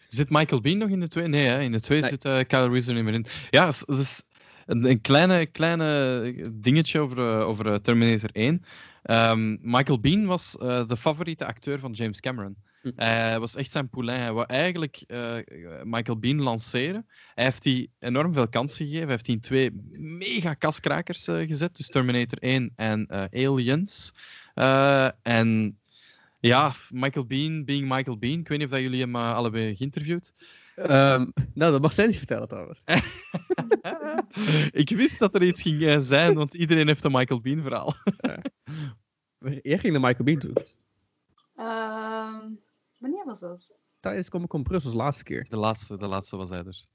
Zit 0.08 0.30
Michael 0.30 0.62
Bean 0.62 0.78
nog 0.78 0.90
in 0.90 1.00
de 1.00 1.08
twee? 1.08 1.28
Nee, 1.28 1.46
hè? 1.46 1.62
in 1.62 1.72
de 1.72 1.82
twee 1.82 2.02
Nee. 2.02 2.10
zit 2.10 2.26
eh 2.26 2.40
Kyle 2.48 2.70
Reese 2.70 2.90
er 2.90 2.96
niet 2.96 3.04
meer 3.04 3.14
in. 3.14 3.26
Ja, 3.50 3.66
dat 3.66 3.98
is 3.98 4.24
een, 4.66 4.90
een 4.90 5.02
kleine, 5.02 5.46
kleine 5.46 6.52
dingetje 6.54 7.00
over, 7.00 7.18
eh, 7.18 7.48
over 7.48 7.72
eh, 7.72 7.76
Terminator 7.76 8.30
1. 8.32 8.64
Ehm, 9.04 9.58
Michael 9.62 10.00
Bean 10.00 10.26
was 10.26 10.52
de 10.88 10.98
favoriete 10.98 11.46
acteur 11.46 11.80
van 11.80 11.92
James 11.92 12.20
Cameron. 12.20 12.56
Hm. 12.86 12.92
Hij 12.96 13.40
was 13.40 13.56
echt 13.56 13.72
zijn 13.72 13.90
poulain. 13.90 14.22
Hij 14.22 14.34
wou 14.34 14.46
eigenlijk 14.48 15.04
eh, 15.08 15.38
Michael 15.84 16.20
Bean 16.20 16.42
lanceren. 16.42 17.06
Hij 17.36 17.44
heeft 17.44 17.64
die 17.64 17.90
enorm 18.00 18.34
veel 18.34 18.50
kansen 18.50 18.78
gegeven. 18.86 19.02
Hij 19.02 19.12
heeft 19.12 19.26
die 19.26 19.36
in 19.36 19.42
twee 19.42 19.72
mega 20.00 20.54
kaskrakers 20.54 21.28
eh, 21.28 21.48
gezet. 21.48 21.76
Dus 21.76 21.90
Terminator 21.90 22.38
1 22.40 22.74
en 22.76 23.06
eh, 23.08 23.48
Aliens. 23.48 24.14
Eh, 24.54 25.10
en 25.22 25.80
ja, 26.46 26.74
Michael 26.90 27.26
Bean, 27.26 27.66
being 27.66 27.90
Michael 27.90 28.18
Bean. 28.18 28.40
Ik 28.40 28.48
weet 28.48 28.58
niet 28.58 28.68
of 28.68 28.74
dat 28.74 28.82
jullie 28.82 29.02
hem 29.02 29.16
eh, 29.16 29.36
allebei 29.36 29.76
geïnterviewd. 29.76 30.34
Ehm, 30.76 31.26
nou, 31.54 31.72
dat 31.72 31.82
mag 31.82 31.94
zij 31.94 32.06
niet 32.06 32.18
vertellen 32.18 32.48
trouwens. 32.48 32.82
ik 34.72 34.90
wist 34.90 35.20
dat 35.20 35.36
er 35.36 35.44
iets 35.44 35.62
ging 35.62 35.84
eh, 35.84 35.98
zijn, 36.00 36.34
want 36.34 36.54
iedereen 36.54 36.88
heeft 36.88 37.04
een 37.04 37.12
Michael 37.12 37.42
Bean 37.42 37.62
verhaal. 37.62 37.94
Jij 39.62 39.78
ging 39.78 39.94
naar 39.94 40.02
Michael 40.02 40.24
Bean 40.24 40.40
toe. 40.40 40.54
Ehm, 41.56 42.52
wanneer 42.98 43.26
was 43.26 43.40
dat? 43.40 43.72
Tijdens 44.00 44.30
Comic 44.30 44.50
Con 44.50 44.64
Brussels 44.64 44.94
laatste 44.94 45.24
keer. 45.24 45.50
De 45.50 45.58
laatste, 45.58 45.98
de 45.98 46.08
laatste 46.08 46.38
was 46.38 46.50
hij 46.50 46.64
er. 46.64 46.86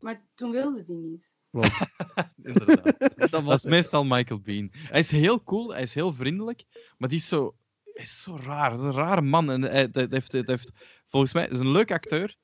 Maar 0.00 0.24
toen 0.34 0.50
wilde 0.50 0.84
die 0.84 0.96
niet. 0.96 1.32
Inderdaad. 2.42 2.98
dat 3.30 3.30
Dat 3.30 3.48
is 3.48 3.64
meestal 3.64 4.04
Michael 4.04 4.40
Bean. 4.40 4.68
Hij 4.72 4.98
is 4.98 5.10
heel 5.10 5.42
cool, 5.42 5.72
hij 5.72 5.82
is 5.82 5.94
heel 5.94 6.12
vriendelijk, 6.12 6.64
maar 6.98 7.08
die 7.08 7.18
is 7.18 7.26
zo, 7.26 7.56
hij 7.84 8.02
is 8.04 8.22
zo 8.22 8.36
raar. 8.36 8.70
Hij 8.70 8.78
is 8.78 8.84
een 8.84 8.92
rare 8.92 9.22
man. 9.22 9.50
En 9.50 9.62
hij, 9.62 9.90
dat 9.90 10.10
heeft, 10.10 10.30
dat 10.30 10.46
heeft, 10.46 10.72
volgens 11.08 11.32
mij 11.32 11.46
is 11.48 11.58
een 11.58 11.70
leuk 11.70 11.90
acteur, 11.90 12.36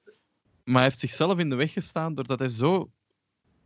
maar 0.64 0.74
hij 0.74 0.84
heeft 0.84 0.98
zichzelf 0.98 1.38
in 1.38 1.50
de 1.50 1.56
weg 1.56 1.72
gestaan 1.72 2.14
doordat 2.14 2.38
hij 2.38 2.48
zo 2.48 2.90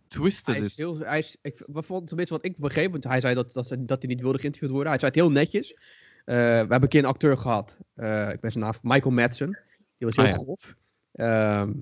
twisted 0.09 0.55
Hij 0.55 0.64
is. 0.64 0.70
is 0.70 0.77
heel, 0.77 0.98
hij 0.98 1.19
is, 1.19 1.36
ik, 1.43 1.64
wat 1.66 1.86
vond, 1.86 2.06
tenminste 2.06 2.35
wat 2.35 2.44
ik 2.44 2.56
begreep, 2.56 2.90
want 2.90 3.05
hij 3.05 3.20
zei 3.20 3.35
dat, 3.35 3.52
dat, 3.52 3.77
dat 3.78 4.02
hij 4.02 4.10
niet 4.10 4.20
wilde 4.20 4.39
geïnterviewd 4.39 4.73
worden. 4.73 4.90
Hij 4.90 5.01
zei 5.01 5.12
het 5.12 5.20
heel 5.20 5.31
netjes. 5.31 5.74
Eh, 6.24 6.34
we 6.36 6.40
hebben 6.42 6.82
een 6.82 6.88
keer 6.88 7.00
een 7.02 7.08
acteur 7.08 7.38
gehad, 7.38 7.78
eh, 7.94 8.28
ik 8.30 8.40
ben 8.40 8.52
zijn 8.52 8.64
naam, 8.64 8.72
Michael 8.82 9.14
Madsen. 9.14 9.58
Die 9.98 10.06
was 10.06 10.16
heel 10.16 10.24
Ah, 10.24 10.30
ja. 10.30 10.36
grof. 10.36 10.74
Ehm 11.12 11.72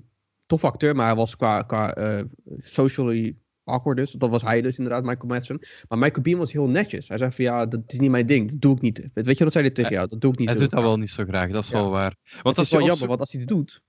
tof 0.45 0.63
acteur, 0.63 0.95
maar 0.95 1.05
hij 1.05 1.15
was 1.15 1.35
qua, 1.35 1.61
qua 1.61 1.93
eh, 1.93 2.23
socially 2.57 3.37
awkward 3.63 3.97
dus. 3.97 4.11
Dat 4.11 4.29
was 4.29 4.41
hij 4.41 4.61
dus 4.61 4.77
inderdaad, 4.77 5.03
Michael 5.03 5.27
Madsen. 5.27 5.59
Maar 5.89 5.97
Michael 5.97 6.21
Bean 6.21 6.37
was 6.37 6.51
heel 6.51 6.67
netjes. 6.69 7.07
Hij 7.07 7.17
zei 7.17 7.31
van 7.31 7.45
ja, 7.45 7.65
dat 7.65 7.81
is 7.87 7.99
niet 7.99 8.09
mijn 8.11 8.25
ding, 8.25 8.49
dat 8.51 8.61
doe 8.61 8.75
ik 8.75 8.81
niet. 8.81 9.09
Weet, 9.13 9.37
je 9.37 9.43
wat 9.43 9.53
zei 9.53 9.65
hij 9.65 9.73
tegen 9.73 9.91
jou? 9.91 10.07
Dat 10.07 10.21
doe 10.21 10.31
ik 10.33 10.39
niet. 10.39 10.49
Hij 10.49 10.57
doet 10.57 10.69
dat 10.69 10.81
wel 10.81 10.97
niet 10.97 11.09
zo 11.09 11.23
graag, 11.23 11.51
dat 11.51 11.63
is 11.63 11.69
Ja. 11.69 11.75
wel 11.81 11.89
waar. 11.89 12.15
Want 12.23 12.41
Want 12.43 12.43
dat 12.43 12.57
als 12.57 12.65
is 12.67 12.77
wel 12.77 12.87
jammer, 12.87 13.07
want 13.07 13.19
als 13.19 13.31
hij 13.31 13.39
het 13.39 13.49
doet, 13.49 13.81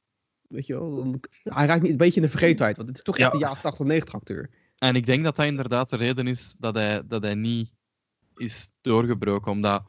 weet 0.48 0.66
je 0.66 0.72
wel, 0.72 0.94
dan- 0.94 1.20
hij 1.42 1.66
raakt 1.66 1.82
niet 1.82 1.90
een 1.90 1.96
beetje 1.96 2.16
in 2.20 2.26
de 2.26 2.28
vergeetheid. 2.28 2.76
Want 2.76 2.88
het 2.88 2.96
is 2.98 3.04
toch 3.04 3.18
echt 3.18 3.32
een 3.32 3.38
jaren 3.38 3.62
80, 3.62 3.86
90 3.86 4.14
acteur. 4.14 4.50
En 4.78 4.94
ik 4.96 5.06
denk 5.06 5.24
dat 5.24 5.36
dat 5.36 5.46
inderdaad 5.46 5.90
de 5.90 5.96
reden 5.96 6.26
is 6.26 6.54
dat 6.58 6.74
hij, 6.74 7.02
dat 7.06 7.22
hij 7.22 7.34
niet 7.34 7.70
is 8.36 8.70
doorgebroken. 8.80 9.52
Omdat 9.52 9.82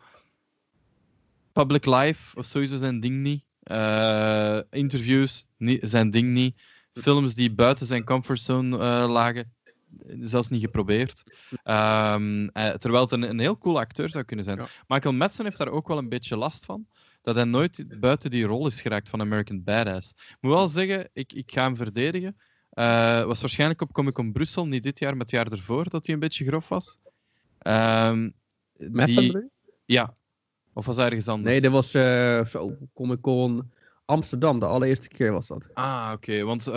public 1.53 1.85
life 1.85 2.35
was 2.35 2.49
sowieso 2.49 2.77
zijn 2.77 2.99
ding 2.99 3.21
niet. 3.21 3.43
Eh, 3.63 4.59
interviews 4.69 5.45
niet, 5.57 5.79
zijn 5.81 6.11
ding 6.11 6.31
niet. 6.31 6.61
Films 6.93 7.35
die 7.35 7.53
buiten 7.53 7.85
zijn 7.85 8.03
comfortzone 8.03 8.77
eh 8.77 9.09
lagen, 9.09 9.53
zelfs 10.21 10.49
niet 10.49 10.61
geprobeerd. 10.61 11.23
Ehm, 11.63 12.47
eh, 12.47 12.69
terwijl 12.69 13.03
het 13.03 13.11
een, 13.11 13.29
een 13.29 13.39
heel 13.39 13.57
cool 13.57 13.79
acteur 13.79 14.09
zou 14.09 14.23
kunnen 14.23 14.45
zijn. 14.45 14.57
Ja. 14.57 14.67
Michael 14.87 15.13
Madsen 15.13 15.45
heeft 15.45 15.57
daar 15.57 15.67
ook 15.67 15.87
wel 15.87 15.97
een 15.97 16.09
beetje 16.09 16.37
last 16.37 16.65
van. 16.65 16.87
Dat 17.21 17.35
hij 17.35 17.43
nooit 17.43 17.99
buiten 17.99 18.29
die 18.29 18.45
rol 18.45 18.67
is 18.67 18.81
geraakt 18.81 19.09
van 19.09 19.21
American 19.21 19.63
Badass. 19.63 20.09
Ik 20.09 20.37
moet 20.39 20.53
wel 20.53 20.67
zeggen, 20.67 21.09
ik, 21.13 21.33
ik 21.33 21.51
ga 21.51 21.63
hem 21.63 21.75
verdedigen. 21.75 22.37
Eh, 22.69 23.23
was 23.23 23.41
waarschijnlijk 23.41 23.81
op 23.81 23.91
Comic 23.91 24.13
Con 24.13 24.31
Brussel, 24.31 24.67
niet 24.67 24.83
dit 24.83 24.99
jaar, 24.99 25.11
maar 25.11 25.19
het 25.19 25.31
jaar 25.31 25.51
ervoor, 25.51 25.89
dat 25.89 26.05
hij 26.05 26.13
een 26.13 26.21
beetje 26.21 26.45
grof 26.45 26.69
was. 26.69 26.97
Ehm, 27.59 28.29
Madsen 28.91 29.21
die-? 29.21 29.49
Ja. 29.85 30.13
Of 30.73 30.85
was 30.85 30.95
hij 30.95 31.05
ergens 31.05 31.27
anders? 31.27 31.49
Nee, 31.51 31.61
dat 31.61 31.71
was 31.71 31.93
eh 31.93 32.45
zo, 32.45 32.77
Comic 32.93 33.21
Con 33.21 33.71
Amsterdam, 34.05 34.59
de 34.59 34.65
allereerste 34.65 35.07
keer 35.07 35.31
was 35.31 35.47
dat. 35.47 35.69
Ah, 35.73 36.11
oké. 36.13 36.43
Want 36.43 36.67
eh, 36.67 36.73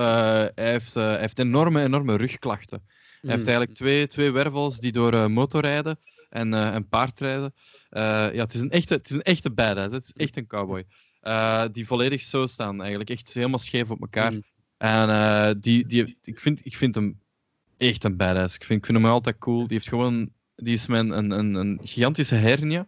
hij, 0.55 0.73
heeft, 0.73 0.97
eh, 0.97 1.03
hij 1.03 1.21
heeft 1.21 1.39
enorme, 1.39 1.83
enorme 1.83 2.17
rugklachten. 2.17 2.83
Hij 2.87 3.31
heeft 3.35 3.47
Hmm. 3.47 3.49
eigenlijk 3.49 3.79
twee, 3.79 4.07
twee 4.07 4.31
wervels 4.31 4.79
die 4.81 4.93
door 4.93 5.31
motorrijden 5.31 5.99
en, 6.31 6.55
en 6.55 6.89
paardrijden. 6.89 7.55
Ja, 7.91 8.31
het 8.31 8.55
is 8.55 8.61
een 8.61 8.71
echte, 8.71 8.95
het 8.95 9.11
is 9.11 9.17
een 9.17 9.23
echte 9.23 9.51
badass. 9.51 9.93
Het 9.93 10.05
is 10.05 10.13
echt 10.13 10.37
een 10.37 10.47
cowboy. 10.47 10.85
Die 11.73 11.87
volledig 11.87 12.21
zo 12.21 12.47
staan, 12.47 12.81
eigenlijk. 12.81 13.11
Echt 13.11 13.35
helemaal 13.35 13.59
scheef 13.59 13.91
op 13.91 14.01
elkaar. 14.01 14.31
Hmm. 14.31 14.43
En 14.77 15.61
die, 15.61 15.87
die, 15.87 16.19
ik, 16.23 16.41
vind, 16.41 16.61
ik 16.65 16.77
vind 16.77 16.95
hem 16.95 17.21
echt 17.77 18.05
een 18.05 18.17
badass. 18.17 18.55
Ik 18.55 18.65
vind, 18.65 18.79
ik 18.79 18.87
vind 18.87 18.99
hem 18.99 19.07
altijd 19.07 19.39
cool. 19.39 19.59
Die, 19.59 19.77
heeft 19.77 19.89
gewoon, 19.89 20.31
die 20.57 20.75
is 20.75 20.87
met 20.87 21.11
een, 21.11 21.31
een, 21.31 21.55
een 21.55 21.81
gigantische 21.83 22.35
hernia. 22.35 22.87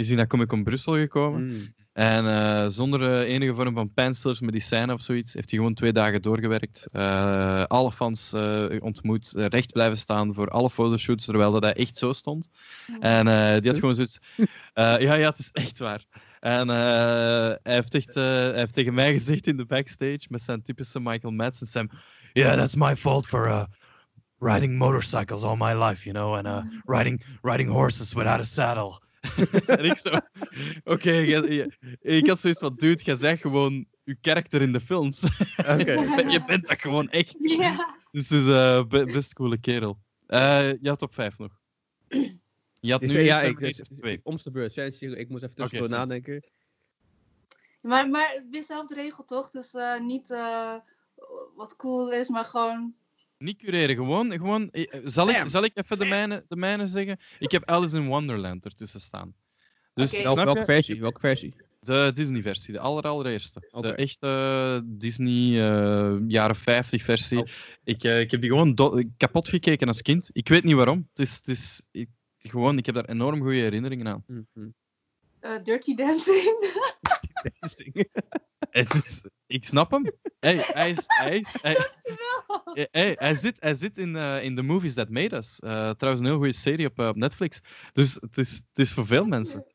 Is 0.00 0.06
die 0.06 0.16
naar 0.16 0.26
Comic 0.26 0.48
Con 0.48 0.64
Brussel 0.64 0.94
gekomen. 0.94 1.46
Mm. 1.46 1.74
En 1.92 2.26
eh, 2.26 2.66
zonder 2.66 3.02
eh, 3.02 3.34
enige 3.34 3.54
vorm 3.54 3.74
van 3.74 3.92
pijnstillers, 3.92 4.40
medicijnen 4.40 4.94
of 4.94 5.02
zoiets, 5.02 5.34
heeft 5.34 5.50
hij 5.50 5.58
gewoon 5.58 5.74
twee 5.74 5.92
dagen 5.92 6.22
doorgewerkt. 6.22 6.88
Eh, 6.92 7.64
alle 7.64 7.92
fans 7.92 8.32
eh, 8.32 8.64
ontmoet, 8.78 9.32
recht 9.36 9.72
blijven 9.72 9.98
staan 9.98 10.34
voor 10.34 10.48
alle 10.48 10.70
fotoshoots, 10.70 11.24
terwijl 11.24 11.52
dat 11.52 11.62
hij 11.62 11.74
echt 11.74 11.96
zo 11.96 12.12
stond. 12.12 12.48
En 13.00 13.28
eh, 13.28 13.60
die 13.60 13.70
had 13.70 13.78
gewoon 13.78 13.94
zoiets... 13.94 14.18
eh, 14.72 15.00
ja, 15.06 15.14
ja, 15.14 15.28
het 15.28 15.38
is 15.38 15.50
echt 15.52 15.78
waar. 15.78 16.04
En 16.40 16.70
eh, 16.70 16.76
hij, 17.62 17.74
heeft 17.74 17.94
echt, 17.94 18.16
eh, 18.16 18.24
hij 18.24 18.58
heeft 18.58 18.74
tegen 18.74 18.94
mij 18.94 19.12
gezegd 19.12 19.46
in 19.46 19.56
de 19.56 19.66
backstage, 19.66 20.26
met 20.28 20.42
zijn 20.42 20.62
typische 20.62 21.00
Michael 21.00 21.32
Madsen 21.32 21.66
stem... 21.66 21.90
Yeah, 22.32 22.56
that's 22.56 22.74
my 22.74 22.96
fault 22.96 23.26
for 23.26 23.48
uh, 23.48 23.62
riding 24.38 24.78
motorcycles 24.78 25.42
all 25.42 25.56
my 25.56 25.84
life, 25.84 26.10
you 26.10 26.14
know, 26.14 26.34
and 26.34 26.46
uh, 26.46 26.78
riding, 26.84 27.22
riding 27.42 27.70
horses 27.70 28.12
without 28.12 28.40
a 28.40 28.44
saddle. 28.44 29.00
en 29.66 29.84
ik 29.84 29.96
zo... 29.96 30.10
Oké, 30.84 31.12
ik 32.00 32.26
had 32.26 32.40
zoiets 32.40 32.60
van, 32.60 32.74
dude, 32.76 33.02
jij 33.02 33.14
zegt 33.14 33.40
gewoon 33.40 33.86
uw 34.04 34.14
karakter 34.20 34.62
in 34.62 34.72
de 34.72 34.80
films. 34.80 35.24
Oké. 35.56 35.92
je 36.34 36.42
bent 36.46 36.66
dat 36.66 36.80
gewoon 36.80 37.08
echt. 37.08 37.36
Ja. 37.38 37.96
Dus 38.10 38.28
het 38.28 38.40
is 38.40 38.46
een 38.46 38.88
best 38.88 39.32
coole 39.32 39.58
kerel. 39.60 39.98
Eh 40.26 40.72
ja, 40.82 40.94
top 40.94 41.14
5 41.14 41.38
nog. 41.38 41.60
Je 42.80 42.92
had 42.92 43.00
nu 43.00 43.20
ja, 43.20 43.40
ik, 43.40 43.58
Terminator 43.58 43.86
dus, 43.88 43.98
2. 43.98 44.20
om 44.22 44.36
de 44.42 44.50
beurt. 44.50 44.72
Sensi, 44.72 45.06
Ik 45.06 45.28
moest 45.28 45.42
even 45.42 45.54
tussendoor 45.54 45.88
Sensi. 45.88 46.02
nadenken. 46.02 46.44
Maar, 47.80 48.08
maar 48.08 48.30
het 48.30 48.54
is 48.54 48.66
zelf 48.66 48.86
de 48.86 48.94
regel 48.94 49.24
toch? 49.24 49.50
Dus 49.50 49.74
eh, 49.74 50.00
niet 50.00 50.30
eh, 50.30 50.74
wat 51.54 51.76
cool 51.76 52.12
is, 52.12 52.28
maar 52.28 52.44
gewoon. 52.44 52.94
Niet 53.44 53.58
cureren, 53.58 53.96
gewoon. 53.96 54.32
gewoon 54.32 54.70
eh, 54.70 55.00
zal, 55.04 55.30
ik, 55.30 55.42
zal 55.44 55.64
ik 55.64 55.70
even 55.74 55.98
de 55.98 56.04
mijne, 56.04 56.44
de 56.48 56.56
mijne 56.56 56.88
zeggen? 56.88 57.18
Ik 57.38 57.50
heb 57.50 57.70
Alice 57.70 57.96
in 57.96 58.06
Wonderland 58.06 58.64
ertussen 58.64 59.00
staan. 59.00 59.34
Dus 59.94 60.22
Welke, 60.22 60.64
versie? 60.64 61.00
Welke 61.00 61.20
versie? 61.20 61.54
De 61.80 62.10
Disney-versie, 62.14 62.72
de 62.72 62.80
aller, 62.80 63.02
allereerste. 63.02 63.68
De 63.70 63.94
echte 63.94 64.82
Disney 64.84 65.70
eh, 65.70 66.18
jaren 66.26 66.56
50 66.56 67.02
versie. 67.02 67.38
Oh. 67.38 67.46
Ik, 67.84 68.04
eh, 68.04 68.20
ik 68.20 68.30
heb 68.30 68.40
die 68.40 68.50
gewoon 68.50 69.10
kapot 69.16 69.48
gekeken 69.48 69.88
als 69.88 70.02
kind. 70.02 70.30
Ik 70.32 70.48
weet 70.48 70.64
niet 70.64 70.74
waarom. 70.74 71.08
Het 71.14 71.26
is, 71.26 71.36
het 71.36 71.48
is, 71.48 71.82
ik, 71.90 72.08
gewoon, 72.38 72.78
ik 72.78 72.86
heb 72.86 72.94
daar 72.94 73.04
enorm 73.04 73.40
goede 73.40 73.56
herinneringen 73.56 74.08
aan. 74.08 74.24
Mhm. 74.26 74.68
eh, 75.40 75.62
Dirty 75.62 75.94
Dancing. 75.94 76.56
Het 78.70 78.94
is, 78.94 79.24
ik 79.46 79.64
snap 79.64 79.90
hem. 79.90 80.12
Hey, 80.38 80.56
hij, 80.56 80.90
is, 80.90 81.04
hij, 81.06 81.38
is, 81.38 81.56
hij, 81.62 81.76
hey, 82.90 83.16
hij, 83.18 83.34
zit, 83.34 83.56
hij 83.60 83.74
zit 83.74 83.98
in, 83.98 84.16
eh, 84.16 84.44
in 84.44 84.56
The 84.56 84.62
Movies 84.62 84.94
That 84.94 85.08
Made 85.08 85.36
Us. 85.36 85.58
Eh, 85.58 85.90
trouwens, 85.90 86.20
een 86.24 86.30
heel 86.30 86.36
goede 86.36 86.52
serie 86.52 86.86
op, 86.86 86.98
eh, 86.98 87.08
op 87.08 87.16
Netflix. 87.16 87.60
Dus 87.92 88.14
het 88.14 88.38
is, 88.38 88.52
het 88.52 88.78
is 88.78 88.92
voor 88.92 89.06
veel 89.06 89.24
mensen. 89.24 89.66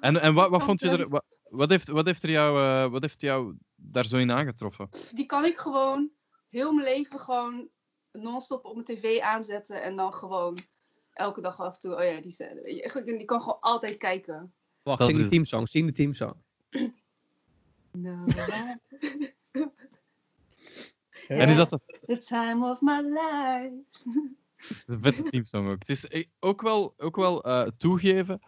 En, 0.00 0.20
en 0.20 0.34
wat, 0.34 0.50
wat, 0.50 0.62
vond 0.62 0.80
je 0.80 0.88
er, 0.88 1.08
wat, 1.08 1.24
wat, 1.42 1.70
heeft, 1.70 1.88
wat, 1.88 2.06
heeft 2.06 2.22
er 2.22 2.30
jou, 2.30 2.88
wat 2.90 3.02
heeft 3.02 3.20
jou 3.20 3.56
daar 3.74 4.06
zo 4.06 4.16
in 4.16 4.32
aangetroffen? 4.32 4.88
Die 5.14 5.26
kan 5.26 5.44
ik 5.44 5.56
gewoon 5.56 6.10
heel 6.48 6.72
mijn 6.72 6.88
leven 6.88 7.18
gewoon 7.18 7.68
non-stop 8.12 8.64
op 8.64 8.72
mijn 8.72 8.84
tv 8.84 9.20
aanzetten. 9.20 9.82
En 9.82 9.96
dan 9.96 10.12
gewoon 10.12 10.58
elke 11.12 11.40
dag 11.40 11.60
af 11.60 11.74
en 11.74 11.80
toe, 11.80 11.96
oh 11.96 12.04
ja, 12.04 12.20
die 12.20 12.30
scène. 12.30 12.62
weet 12.62 12.92
je. 12.92 13.04
Die 13.04 13.24
kan 13.24 13.40
gewoon 13.40 13.60
altijd 13.60 13.96
kijken. 13.96 14.54
Wacht, 14.82 15.04
zing 15.04 15.18
de 15.18 15.26
teamsong. 15.26 15.70
Zing 15.70 15.86
de 15.86 15.92
teamsong. 15.92 16.44
No, 21.28 21.36
En 21.36 21.48
is 21.48 21.56
dat 21.56 21.78
the 22.00 22.16
time 22.16 22.70
of 22.70 22.80
my 22.80 23.00
life. 23.00 23.72
een 24.86 25.02
vette 25.02 25.22
teamsong 25.22 25.68
ook? 25.68 25.78
Het 25.78 25.88
is 25.88 26.08
eh, 26.08 26.24
ook 26.40 26.62
wel, 26.62 26.94
ook 26.96 27.16
wel 27.16 27.44
eh, 27.44 27.68
toegeven. 27.78 28.40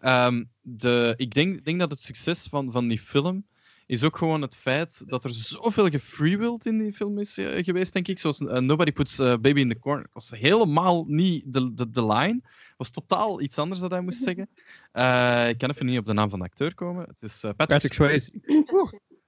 ehm, 0.00 0.44
de, 0.60 1.14
ik 1.16 1.34
denk, 1.34 1.64
denk 1.64 1.78
dat 1.78 1.90
het 1.90 2.00
succes 2.00 2.46
van, 2.50 2.72
van 2.72 2.88
die 2.88 2.98
film 2.98 3.46
is 3.86 4.04
ook 4.04 4.16
gewoon 4.16 4.42
het 4.42 4.56
feit 4.56 5.02
dat 5.08 5.24
er 5.24 5.30
zoveel 5.30 5.88
gefreewilled 5.88 6.66
in 6.66 6.78
die 6.78 6.92
film 6.92 7.18
is 7.18 7.38
eh, 7.38 7.64
geweest, 7.64 7.92
denk 7.92 8.08
ik. 8.08 8.18
Zoals 8.18 8.38
Nobody 8.38 8.92
Puts 8.92 9.16
Baby 9.16 9.60
in 9.60 9.68
the 9.68 9.78
Corner. 9.78 10.06
was 10.12 10.30
helemaal 10.30 11.04
niet 11.08 11.52
de, 11.52 11.74
de, 11.74 11.90
de 11.90 12.06
line. 12.06 12.40
Was 12.76 12.90
totaal 12.90 13.40
iets 13.40 13.58
anders 13.58 13.80
dat 13.80 13.90
hij 13.90 14.00
moest 14.00 14.22
zeggen. 14.28 14.48
Eh, 14.92 15.48
ik 15.48 15.58
kan 15.58 15.70
even 15.70 15.86
niet 15.86 15.98
op 15.98 16.06
de 16.06 16.12
naam 16.12 16.30
van 16.30 16.38
de 16.38 16.44
acteur 16.44 16.74
komen. 16.74 17.06
Het 17.08 17.22
is 17.22 17.44
eh, 17.44 17.50
Patrick, 17.56 17.68
Patrick 17.68 17.92
Swayze. 17.92 18.30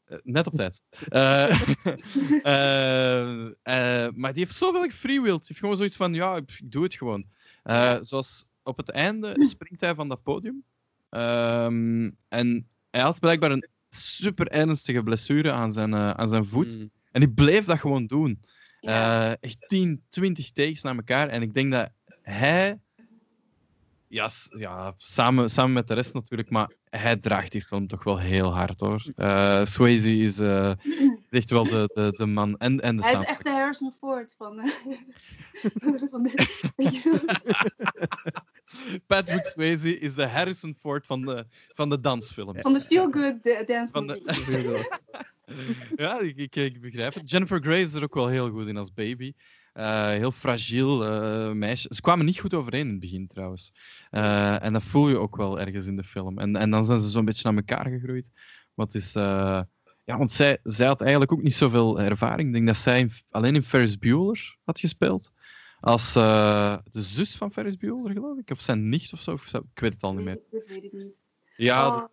Eh, 0.05 0.19
net 0.23 0.47
op 0.47 0.55
tijd. 0.55 0.83
Eh, 1.09 1.61
eh, 2.43 3.47
eh, 3.47 4.13
maar 4.15 4.33
die 4.33 4.45
heeft 4.45 4.57
zoveel 4.57 4.83
gefreewheeld. 4.83 5.39
Die 5.39 5.49
heeft 5.49 5.61
gewoon 5.61 5.77
zoiets 5.77 5.97
van, 5.97 6.15
ja, 6.15 6.37
ik 6.37 6.61
doe 6.65 6.83
het 6.83 6.95
gewoon. 6.95 7.25
Eh, 7.63 7.97
zoals 8.01 8.47
op 8.63 8.77
het 8.77 8.91
einde 8.91 9.35
springt 9.45 9.81
hij 9.81 9.95
van 9.95 10.09
dat 10.09 10.23
podium. 10.23 10.65
Ehm, 11.09 12.11
en 12.29 12.69
hij 12.91 13.01
had 13.01 13.21
blijkbaar 13.21 13.51
een 13.51 13.69
super 13.91 14.47
ernstige 14.49 15.03
blessure 15.03 15.53
aan 15.53 15.73
zijn, 15.73 15.95
aan 15.95 16.29
zijn 16.29 16.47
voet. 16.47 16.79
Mm. 16.79 16.91
En 17.13 17.21
die 17.21 17.31
bleef 17.31 17.65
dat 17.65 17.79
gewoon 17.79 18.07
doen. 18.07 18.41
Ja. 18.81 19.31
Eh, 19.31 19.37
echt 19.41 19.69
10, 19.69 20.03
20 20.09 20.51
takes 20.53 20.83
naar 20.83 20.97
elkaar. 20.97 21.29
En 21.29 21.43
ik 21.43 21.55
denk 21.55 21.73
dat 21.73 21.91
hij. 22.23 22.79
Ja, 24.09 24.29
ja 24.59 24.95
samen, 24.97 25.51
samen 25.51 25.73
met 25.73 25.89
de 25.89 25.95
rest 25.95 26.15
natuurlijk, 26.15 26.51
maar 26.51 26.71
hij 26.91 27.17
draagt 27.17 27.53
die 27.53 27.63
film 27.63 27.87
toch 27.87 28.05
wel 28.05 28.19
heel 28.19 28.55
hard 28.55 28.81
hoor. 28.81 29.05
Eh, 29.17 29.65
Swayze 29.65 30.17
is 30.17 30.39
eh, 30.39 30.73
echt 31.31 31.51
wel 31.51 31.63
de, 31.65 31.91
de, 31.95 32.13
de 32.17 32.27
man. 32.27 32.57
En, 32.59 32.81
en 32.81 32.97
de 32.97 33.03
Hij 33.03 33.13
is 33.13 33.25
echt 33.27 33.45
de 33.45 33.51
Harrison 33.51 33.93
Ford 33.99 34.35
van, 34.39 34.61
eh, 34.61 34.73
van 36.11 36.23
de, 36.23 36.47
Patrick 39.07 39.47
Swayze 39.47 39.99
is 39.99 40.15
de 40.15 40.27
Harrison 40.27 40.75
Ford 40.81 41.07
van 41.07 41.21
de, 41.21 41.47
van 41.75 41.91
de 41.91 42.01
dansfilms. 42.01 42.59
van 42.61 42.73
de 42.73 42.81
feel 42.81 43.11
good 43.11 43.43
da- 43.43 43.63
dance 43.63 43.93
Van 43.93 44.07
de- 44.07 44.97
ja, 45.97 46.21
ik, 46.21 46.37
ik, 46.37 46.57
ik 46.57 46.81
begrijp 46.81 47.15
het. 47.15 47.31
Jennifer 47.31 47.61
Grey 47.63 47.81
is 47.81 47.95
er 47.95 48.03
ook 48.03 48.15
wel 48.15 48.29
heel 48.29 48.51
goed 48.51 48.67
in 48.67 48.77
als 48.77 48.93
baby. 48.93 49.33
Eh, 49.79 50.09
heel 50.09 50.31
fragiel 50.31 51.05
eh, 51.05 51.53
meisje. 51.53 51.87
Ze 51.91 52.01
kwamen 52.01 52.27
niet 52.27 52.39
goed 52.41 52.55
overeen 52.55 52.81
in 52.87 52.91
het 52.91 53.01
begin 53.01 53.27
trouwens. 53.27 53.73
Eh, 54.11 54.63
en 54.65 54.73
dat 54.73 54.83
voel 54.85 55.09
je 55.09 55.17
ook 55.19 55.37
wel 55.37 55.61
ergens 55.61 55.87
in 55.87 55.97
de 55.97 56.05
film. 56.05 56.39
En, 56.39 56.57
en 56.57 56.71
dan 56.71 56.85
zijn 56.85 56.99
ze 56.99 57.11
zo'n 57.11 57.25
beetje 57.25 57.51
naar 57.53 57.57
elkaar 57.67 57.91
gegroeid. 57.91 58.31
Wat 58.75 58.95
is, 58.95 59.13
ja, 59.13 59.67
want 60.05 60.33
zij, 60.33 60.59
zij 60.63 60.87
had 60.87 61.01
eigenlijk 61.01 61.33
ook 61.33 61.43
niet 61.43 61.55
zoveel 61.55 62.01
ervaring. 62.01 62.49
Ik 62.49 62.55
denk 62.55 62.67
dat 62.67 62.77
zij 62.77 63.01
in- 63.01 63.11
alleen 63.31 63.55
in 63.55 63.63
Ferris 63.63 63.99
Bueller 63.99 64.57
had 64.65 64.81
gespeeld. 64.81 65.33
Als 65.81 66.13
de 66.13 66.81
zus 66.91 67.37
van 67.37 67.53
Ferris 67.53 67.77
Bueller, 67.77 68.13
geloof 68.13 68.39
ik. 68.39 68.51
Of 68.51 68.61
zijn 68.61 68.89
nicht 68.89 69.13
of 69.13 69.21
zo. 69.21 69.33
Of 69.33 69.55
Ik 69.55 69.81
weet 69.81 69.93
het 69.93 70.03
al 70.03 70.15
niet 70.15 70.25
meer. 70.25 70.39
Dit 70.51 70.67
weet 70.67 70.85
ik 70.85 70.93
niet. 70.93 71.13
Ja, 71.57 71.97
Oh, 71.97 72.07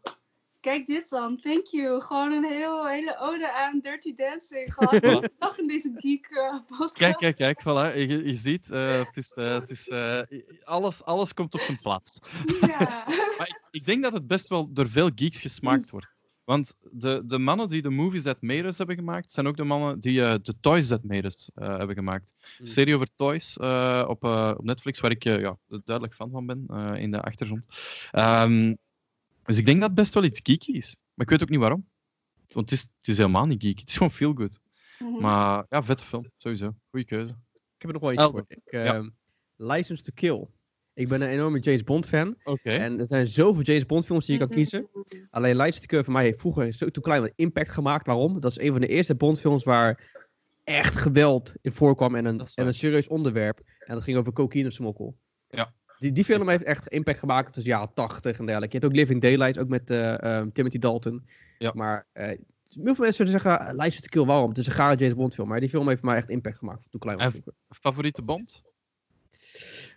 kijk 0.65 0.85
dit 0.85 1.09
dan, 1.09 1.39
thank 1.39 1.65
you. 1.65 2.01
Gewoon 2.01 2.31
een 2.31 2.43
heel, 2.43 2.87
hele 2.87 3.17
ode 3.19 3.53
aan 3.53 3.79
Dirty 3.79 4.15
Dancing. 4.15 4.73
Gewoon 4.73 5.29
dag 5.39 5.59
in 5.59 5.67
deze 5.67 5.93
geek 5.95 6.27
eh, 6.29 6.59
podcast. 6.67 6.93
Kijk, 6.93 7.17
kijk, 7.17 7.35
kijk, 7.35 7.61
voilà. 7.61 7.95
Je, 7.97 8.23
je 8.25 8.33
ziet, 8.33 8.71
eh, 8.71 8.97
het 8.97 9.17
is, 9.17 9.33
eh, 9.33 9.53
het 9.53 9.69
is, 9.69 9.87
eh, 9.87 10.21
alles, 10.63 11.03
alles 11.03 11.33
komt 11.33 11.53
op 11.53 11.59
zijn 11.59 11.79
plaats. 11.81 12.19
Ja. 12.61 13.05
Maar 13.37 13.47
ik, 13.47 13.61
ik 13.71 13.85
denk 13.85 14.03
dat 14.03 14.13
het 14.13 14.27
best 14.27 14.49
wel 14.49 14.73
door 14.73 14.89
veel 14.89 15.09
geeks 15.15 15.41
gesmaakt 15.41 15.89
wordt. 15.89 16.15
Want 16.45 16.75
de, 16.91 17.21
de 17.25 17.37
mannen 17.37 17.67
die 17.67 17.81
de 17.81 17.89
movies 17.89 18.23
that 18.23 18.41
made 18.41 18.67
us 18.67 18.77
hebben 18.77 18.95
gemaakt, 18.95 19.31
zijn 19.31 19.47
ook 19.47 19.57
de 19.57 19.63
mannen 19.63 19.99
die 19.99 20.23
eh, 20.23 20.33
de 20.41 20.53
toys 20.59 20.87
that 20.87 21.03
made 21.03 21.27
us 21.27 21.49
eh, 21.55 21.77
hebben 21.77 21.95
gemaakt. 21.95 22.33
Hmm. 22.57 22.65
Serie 22.65 22.95
over 22.95 23.07
toys 23.15 23.57
eh, 23.57 24.05
op, 24.07 24.23
eh, 24.23 24.53
op 24.57 24.63
Netflix, 24.63 24.99
waar 24.99 25.11
ik 25.11 25.23
ja, 25.23 25.57
duidelijk 25.67 26.15
fan 26.15 26.31
van 26.31 26.45
ben 26.45 26.63
eh, 26.67 27.01
in 27.01 27.11
de 27.11 27.21
achtergrond. 27.21 27.67
Ehm, 28.11 28.73
dus 29.45 29.57
ik 29.57 29.65
denk 29.65 29.79
dat 29.79 29.87
het 29.89 29.97
best 29.97 30.13
wel 30.13 30.23
iets 30.23 30.39
geeky 30.43 30.71
is. 30.71 30.95
Maar 31.13 31.25
ik 31.25 31.29
weet 31.31 31.41
ook 31.41 31.49
niet 31.49 31.59
waarom. 31.59 31.89
Want 32.47 32.69
het 32.69 32.79
is, 32.79 32.81
het 32.81 33.07
is 33.07 33.17
helemaal 33.17 33.45
niet 33.45 33.61
geeky. 33.63 33.79
Het 33.79 33.89
is 33.89 33.95
gewoon 33.97 34.11
feel 34.11 34.33
good. 34.33 34.59
Mhm. 34.99 35.21
Maar 35.21 35.65
ja, 35.69 35.83
vette 35.83 36.03
film, 36.05 36.31
sowieso. 36.37 36.75
Goeie 36.89 37.05
keuze. 37.05 37.31
Ik 37.53 37.81
heb 37.81 37.89
er 37.89 37.93
nog 37.93 38.01
wel 38.01 38.11
iets 38.11 38.21
Elbow. 38.21 38.43
voor. 38.47 38.57
Ik, 38.57 38.71
ehm, 38.71 39.09
License 39.55 40.03
to 40.03 40.11
Kill. 40.13 40.47
Ik 40.93 41.07
ben 41.07 41.21
een 41.21 41.29
enorme 41.29 41.59
James 41.59 41.83
Bond 41.83 42.07
fan. 42.07 42.35
Oké. 42.43 42.69
En 42.69 42.99
er 42.99 43.07
zijn 43.07 43.27
zoveel 43.27 43.63
James 43.63 43.85
Bond 43.85 44.05
films 44.05 44.25
die 44.25 44.39
je 44.39 44.45
kan 44.45 44.55
kiezen. 44.55 44.89
Alleen 45.29 45.55
License 45.55 45.79
to 45.79 45.85
Kill 45.85 46.03
voor 46.03 46.13
mij 46.13 46.23
heeft 46.23 46.39
vroeger 46.39 46.73
zo 46.73 46.89
toen 46.89 47.03
klein 47.03 47.21
wat 47.21 47.31
impact 47.35 47.69
gemaakt. 47.69 48.05
Waarom? 48.05 48.39
Dat 48.39 48.51
is 48.51 48.59
een 48.59 48.71
van 48.71 48.81
de 48.81 48.87
eerste 48.87 49.15
Bond 49.15 49.39
films 49.39 49.63
waar 49.63 50.13
echt 50.63 50.95
geweld 50.95 51.53
in 51.61 51.71
voorkwam 51.71 52.15
en 52.15 52.25
een, 52.25 52.39
en 52.55 52.67
een 52.67 52.73
serieus 52.73 53.07
onderwerp. 53.07 53.59
En 53.79 53.93
dat 53.93 54.03
ging 54.03 54.17
over 54.17 54.33
cocaïnesmokkel. 54.33 55.17
Ja. 55.49 55.73
Die, 56.05 56.13
die 56.13 56.23
film 56.23 56.49
heeft 56.49 56.63
echt 56.63 56.87
impact 56.87 57.19
gemaakt 57.19 57.53
tussen 57.53 57.71
jaren 57.71 57.93
80 57.93 58.39
en 58.39 58.45
dergelijke. 58.45 58.75
Je 58.75 58.81
hebt 58.81 58.91
ook 58.91 58.99
Living 58.99 59.21
Daylights, 59.21 59.57
ook 59.57 59.67
met 59.67 59.89
eh, 59.89 60.23
ehm, 60.23 60.49
Timothy 60.51 60.77
Dalton. 60.79 61.25
Ja. 61.57 61.71
Maar 61.75 62.07
eh, 62.11 62.27
heel 62.27 62.95
veel 62.95 63.03
mensen 63.03 63.13
zullen 63.13 63.31
zeggen, 63.31 63.51
uh, 63.61 63.67
License 63.71 64.01
to 64.01 64.07
Kill, 64.09 64.25
waarom? 64.25 64.49
Het 64.49 64.57
is 64.57 64.67
een 64.67 64.73
gare 64.73 64.95
James 64.95 65.15
Bond 65.15 65.33
film. 65.33 65.47
Maar 65.47 65.59
die 65.59 65.69
film 65.69 65.87
heeft 65.87 66.01
mij 66.03 66.15
echt 66.15 66.29
impact 66.29 66.57
gemaakt 66.57 66.87
toen 66.91 66.99
klein 66.99 67.17
was. 67.17 67.33
Favoriete 67.69 68.21
Bond? 68.21 68.63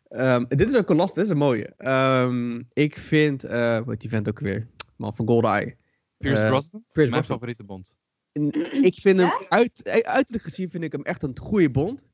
Ehm, 0.08 0.44
dit 0.48 0.68
is 0.68 0.76
ook 0.76 0.90
een 0.90 0.96
last, 0.96 1.14
dit 1.14 1.24
is 1.24 1.30
een 1.30 1.36
mooie. 1.36 1.74
Ehm, 1.76 2.62
ik 2.72 2.98
vind, 2.98 3.44
eh 3.44 3.78
hoe 3.78 3.90
heet 3.90 4.00
die 4.00 4.10
vent 4.10 4.28
ook 4.28 4.38
weer? 4.40 4.66
Man 4.96 5.16
van 5.16 5.26
GoldenEye. 5.26 5.76
Pierce 6.16 6.42
Eh, 6.42 6.48
Brosnan? 6.48 6.84
Pierce 6.92 7.10
Mijn 7.10 7.10
Brosnan. 7.10 7.36
favoriete 7.36 7.64
Bond. 7.64 7.96
En 8.32 8.52
Ik 8.84 8.94
vind 8.94 9.20
hem, 9.20 9.30
uit, 9.48 9.82
eh, 9.82 9.98
uiterlijk 9.98 10.44
gezien 10.44 10.70
vind 10.70 10.84
ik 10.84 10.92
hem 10.92 11.02
echt 11.02 11.22
een 11.22 11.38
goede 11.38 11.70
Bond. 11.70 12.06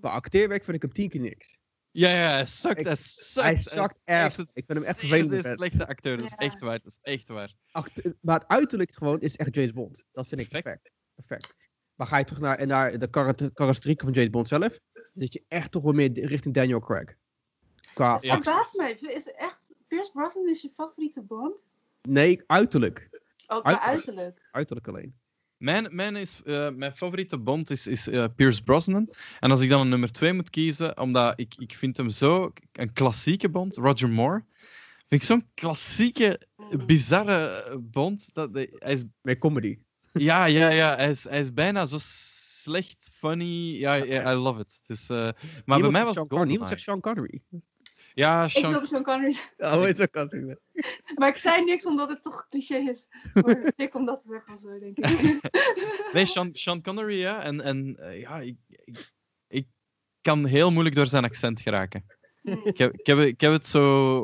Qua 0.00 0.10
acteerwerk 0.10 0.64
vind 0.64 0.76
ik 0.76 0.82
hem 0.82 0.92
tien 0.92 1.08
keer 1.08 1.20
niks. 1.20 1.57
Ja, 1.98 2.10
ja, 2.10 2.30
hij 2.30 2.46
sukt, 2.46 2.78
Ik- 2.78 2.84
hij 2.84 2.96
sukt. 2.96 4.00
hij 4.04 4.30
sukt 4.30 4.38
een 4.38 4.44
Ik 4.54 4.64
vind 4.64 4.78
hem 4.78 4.82
echt 4.82 4.98
vervelend, 4.98 5.30
zeer 5.30 5.42
vet. 5.42 5.56
slechte 5.56 5.86
acteur, 5.86 6.16
dat 6.16 6.24
is 6.26 6.30
Ja. 6.30 6.36
echt 6.36 6.58
waar, 6.60 6.78
dat 6.82 6.86
is 6.86 6.98
echt 7.02 7.28
waar. 7.28 7.52
Maar 8.20 8.38
het 8.38 8.48
uiterlijk 8.48 8.94
gewoon 8.94 9.20
is 9.20 9.36
echt 9.36 9.54
James 9.54 9.72
Bond. 9.72 10.04
Dat 10.12 10.26
vind 10.26 10.40
ik 10.40 10.48
Perfect. 10.48 10.90
perfect. 11.14 11.38
perfect. 11.38 11.56
Maar 11.94 12.06
ga 12.06 12.18
je 12.18 12.24
terug 12.24 12.40
naar, 12.42 12.66
naar 12.66 12.98
de 12.98 13.10
karakter- 13.10 13.52
karakterieken 13.52 14.04
van 14.06 14.14
James 14.14 14.30
Bond 14.30 14.48
zelf, 14.48 14.78
dan 14.92 15.02
zit 15.14 15.32
je 15.32 15.44
echt 15.48 15.70
toch 15.70 15.82
wel 15.82 15.92
meer 15.92 16.12
richting 16.26 16.54
Daniel 16.54 16.80
Craig. 16.80 17.14
Qua 17.94 18.04
Ja. 18.06 18.12
actie. 18.12 18.32
Verbaast 18.32 18.76
mij. 18.76 18.92
Is 18.92 19.24
het 19.24 19.34
echt 19.36 19.60
Pierce 19.88 20.10
Brosnan 20.12 20.48
is 20.48 20.62
je 20.62 20.70
favoriete 20.76 21.22
Bond? 21.22 21.66
Nee, 22.02 22.42
uiterlijk. 22.46 23.08
Ook 23.46 23.62
qua 23.62 23.70
Uiterlijk. 23.80 23.94
uiterlijk. 24.06 24.48
Uiterlijk 24.50 24.88
alleen. 24.88 25.18
Mijn, 25.58 25.88
mijn, 25.90 26.16
is, 26.16 26.40
eh, 26.44 26.70
mijn 26.70 26.96
favoriete 26.96 27.38
Bond 27.38 27.70
is, 27.70 27.86
is 27.86 28.08
eh, 28.08 28.24
Pierce 28.36 28.62
Brosnan. 28.62 29.14
En 29.40 29.50
als 29.50 29.60
ik 29.60 29.68
dan 29.68 29.80
een 29.80 29.88
nummer 29.88 30.12
2 30.12 30.32
moet 30.32 30.50
kiezen, 30.50 30.98
omdat 31.00 31.40
ik, 31.40 31.54
ik 31.58 31.74
vind 31.74 31.96
hem 31.96 32.10
zo 32.10 32.52
een 32.72 32.92
klassieke 32.92 33.48
Bond, 33.48 33.76
Roger 33.76 34.08
Moore. 34.08 34.44
Vind 35.08 35.22
ik 35.22 35.22
zo'n 35.22 35.46
klassieke, 35.54 36.40
bizarre 36.86 37.48
eh, 37.48 37.76
Bond. 37.80 38.30
Dat, 38.32 38.50
hij 38.52 38.92
is, 38.92 39.04
Meer 39.22 39.38
comedy. 39.38 39.78
ja, 40.12 40.44
ja, 40.44 40.68
ja 40.68 40.96
hij, 40.96 41.10
is, 41.10 41.24
hij 41.24 41.40
is 41.40 41.52
bijna 41.52 41.86
zo 41.86 41.96
slecht, 42.00 43.10
funny. 43.12 43.78
Ja, 43.78 43.94
ja, 43.94 44.32
I 44.32 44.34
love 44.34 44.60
it. 44.60 44.80
Is, 44.86 45.08
eh, 45.10 45.28
maar 45.64 45.80
bij 45.80 45.90
mij 45.90 46.04
was 46.04 46.12
Sean 46.12 46.22
het 46.22 46.28
Connery. 46.28 46.48
Niemand 46.48 46.68
zegt. 46.68 46.80
Sean 46.80 47.00
Connery. 47.00 47.42
Ja, 48.18 48.44
Ik 48.44 48.50
Sean, 48.50 48.70
wilde 48.70 48.86
Sean 48.86 49.02
Connery 49.02 49.32
zeggen. 49.32 49.56
Oh, 49.58 49.94
Sean 49.94 50.10
Connery? 50.10 50.56
Maar 51.18 51.28
ik 51.28 51.36
zei 51.36 51.64
niks 51.64 51.86
omdat 51.86 52.08
het 52.08 52.22
toch 52.22 52.46
cliché 52.48 52.76
is. 52.76 53.08
Maar 53.34 53.72
ik 53.76 53.94
om 53.94 54.06
dat 54.06 54.22
te 54.22 54.28
zeggen 54.28 54.54
of 54.54 54.60
zo, 54.60 54.78
denk 54.78 54.96
ik. 54.98 55.40
Nee, 56.12 56.26
Sean, 56.26 56.50
Sean 56.52 56.82
Connery, 56.82 57.18
ja. 57.18 57.42
En, 57.42 57.60
en 57.60 57.96
eh, 57.96 58.20
ja, 58.20 58.38
ik, 58.38 58.56
ik, 58.68 59.12
ik 59.48 59.66
kan 60.22 60.44
heel 60.46 60.70
moeilijk 60.70 60.94
door 60.96 61.06
zijn 61.06 61.24
accent 61.24 61.60
geraken. 61.60 62.04
Ik 62.42 62.78
heb, 62.78 62.92
ik 62.92 63.06
heb, 63.06 63.18
ik 63.18 63.40
heb 63.40 63.52
het 63.52 63.66
zo... 63.66 64.18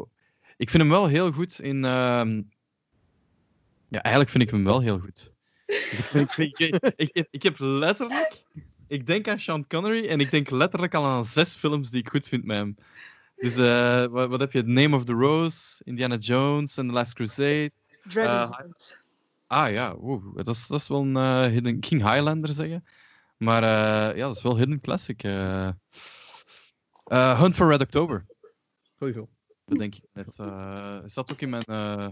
Ik 0.56 0.70
vind 0.70 0.82
hem 0.82 0.92
wel 0.92 1.06
heel 1.06 1.32
goed 1.32 1.60
in... 1.60 1.84
ehm, 1.84 2.42
Ja, 3.88 4.02
eigenlijk 4.02 4.30
vind 4.30 4.44
ik 4.44 4.50
hem 4.50 4.64
wel 4.64 4.80
heel 4.80 4.98
goed. 4.98 5.32
Dus 5.66 6.36
ik, 6.36 6.58
ik, 6.58 6.58
ik, 6.58 6.92
ik, 6.96 6.96
ik 6.96 7.14
heb, 7.14 7.28
ik 7.30 7.42
heb 7.42 7.58
letterlijk... 7.58 8.42
Ik 8.86 9.06
denk 9.06 9.28
aan 9.28 9.40
Sean 9.40 9.66
Connery 9.66 10.06
en 10.06 10.20
ik 10.20 10.30
denk 10.30 10.50
letterlijk 10.50 10.94
al 10.94 11.04
aan 11.04 11.24
zes 11.24 11.54
films 11.54 11.90
die 11.90 12.00
ik 12.00 12.08
goed 12.08 12.28
vind 12.28 12.44
met 12.44 12.56
hem. 12.56 12.76
Dus 13.36 13.56
eh, 13.56 14.06
wat, 14.06 14.28
wat 14.28 14.40
heb 14.40 14.52
je? 14.52 14.62
The 14.62 14.68
Name 14.70 14.96
of 14.96 15.04
the 15.04 15.12
Rose, 15.12 15.84
Indiana 15.84 16.16
Jones 16.16 16.76
en 16.76 16.86
The 16.86 16.92
Last 16.92 17.12
Crusade. 17.14 17.70
Dragonheart. 18.08 19.02
Ah 19.46 19.70
ja, 19.70 19.96
oeh, 20.00 20.34
dat, 20.36 20.46
is, 20.54 20.66
dat 20.66 20.80
is 20.80 20.88
wel 20.88 21.00
een 21.00 21.16
eh, 21.16 21.42
hidden... 21.52 21.76
Ik 21.76 21.86
ging 21.86 22.02
Highlander 22.12 22.54
zeggen. 22.54 22.84
Maar 23.36 23.62
eh, 23.62 24.16
ja, 24.16 24.26
dat 24.26 24.36
is 24.36 24.42
wel 24.42 24.56
Hidden 24.56 24.80
Classic. 24.80 25.22
eh. 25.22 25.68
Eh, 27.04 27.40
Hunt 27.40 27.56
for 27.56 27.68
Red 27.68 27.80
October. 27.80 28.24
Goeie 28.96 29.12
film. 29.14 29.28
bedenk 29.64 29.94
ik 29.94 30.02
net. 30.12 30.38
eh 30.38 30.98
zat 31.04 31.32
ook 31.32 31.40
in 31.40 31.50
mijn... 31.50 31.62
eh, 31.62 32.08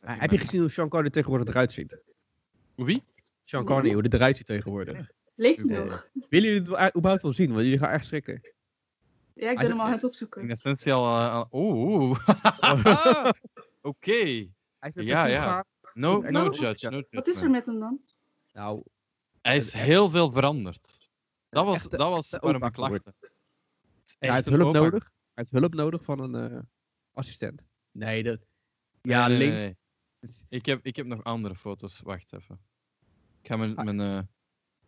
heb 0.00 0.30
je 0.30 0.38
gezien 0.38 0.60
hoe 0.60 0.70
Sean 0.70 0.88
Connery 0.88 1.10
tegenwoordig 1.10 1.48
eruit 1.48 1.72
ziet? 1.72 1.98
Wie? 2.74 3.02
Sean 3.44 3.64
Connery, 3.64 3.92
hoe 3.92 4.02
dit 4.02 4.14
eruit 4.14 4.36
ziet 4.36 4.46
tegenwoordig. 4.46 5.06
Leeft 5.34 5.68
hij 5.68 5.78
nog? 5.78 6.08
Willen 6.12 6.48
jullie 6.48 6.58
het 6.60 6.68
wel- 6.68 6.88
überhaupt 6.96 7.22
wel 7.22 7.32
zien? 7.32 7.50
Want 7.52 7.62
jullie 7.62 7.78
gaan 7.78 7.90
echt 7.90 8.06
schrikken. 8.06 8.40
Ja, 9.34 9.50
ik 9.50 9.56
Hij 9.58 9.66
ben 9.66 9.66
hem 9.66 9.80
al 9.80 9.86
aan 9.86 9.92
het 9.92 10.02
In 10.02 10.08
opzoeken. 10.08 10.50
essentie 10.50 10.92
al... 10.92 11.16
eh, 11.16 11.44
Oeh. 11.52 12.18
Oké. 13.82 14.12
Hij 14.78 14.88
is 14.88 14.94
met 14.94 15.04
Ja, 15.04 15.26
ja. 15.26 15.64
No, 15.94 16.20
no 16.20 16.50
judge. 16.50 16.90
No 16.90 17.02
Wat 17.10 17.26
is 17.26 17.40
er 17.40 17.50
met 17.50 17.66
hem 17.66 17.78
dan? 17.78 18.00
Nou, 18.52 18.82
Hij 19.40 19.56
is 19.56 19.72
heel 19.72 20.10
veel 20.10 20.32
veranderd. 20.32 21.10
Dat 21.48 21.64
was, 21.64 21.76
echte- 21.84 21.96
dat 21.96 22.08
was 22.08 22.30
waarom 22.30 22.62
ik 22.64 22.76
lachte. 22.76 23.14
hij 24.18 24.32
heeft 24.32 24.48
hulp 24.48 24.72
nodig. 24.74 25.02
Hij 25.04 25.10
heeft 25.44 25.50
hulp 25.50 25.74
nodig 25.74 26.04
van 26.04 26.18
een 26.34 26.50
eh, 26.52 26.58
assistent. 27.12 27.66
Nee, 27.90 28.22
dat... 28.22 28.40
Ja, 29.02 29.26
Nee, 29.28 29.38
nee, 29.38 29.48
nee, 29.48 29.58
links. 29.58 29.74
nee. 30.20 30.58
Ik 30.58 30.66
heb, 30.66 30.84
ik 30.84 30.96
heb 30.96 31.06
nog 31.06 31.24
andere 31.24 31.54
foto's. 31.54 32.00
Wacht 32.00 32.32
even. 32.32 32.60
Ik 33.42 33.48
ga 33.48 33.56
mijn... 33.56 33.74
mijn 33.74 34.00
eh, 34.00 34.20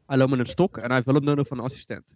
Hij 0.07 0.17
loopt 0.17 0.31
met 0.31 0.39
een 0.39 0.47
stok 0.47 0.77
en 0.77 0.85
hij 0.87 0.95
heeft 0.95 1.07
hulp 1.07 1.23
nodig 1.23 1.47
van 1.47 1.59
een 1.59 1.65
assistent. 1.65 2.15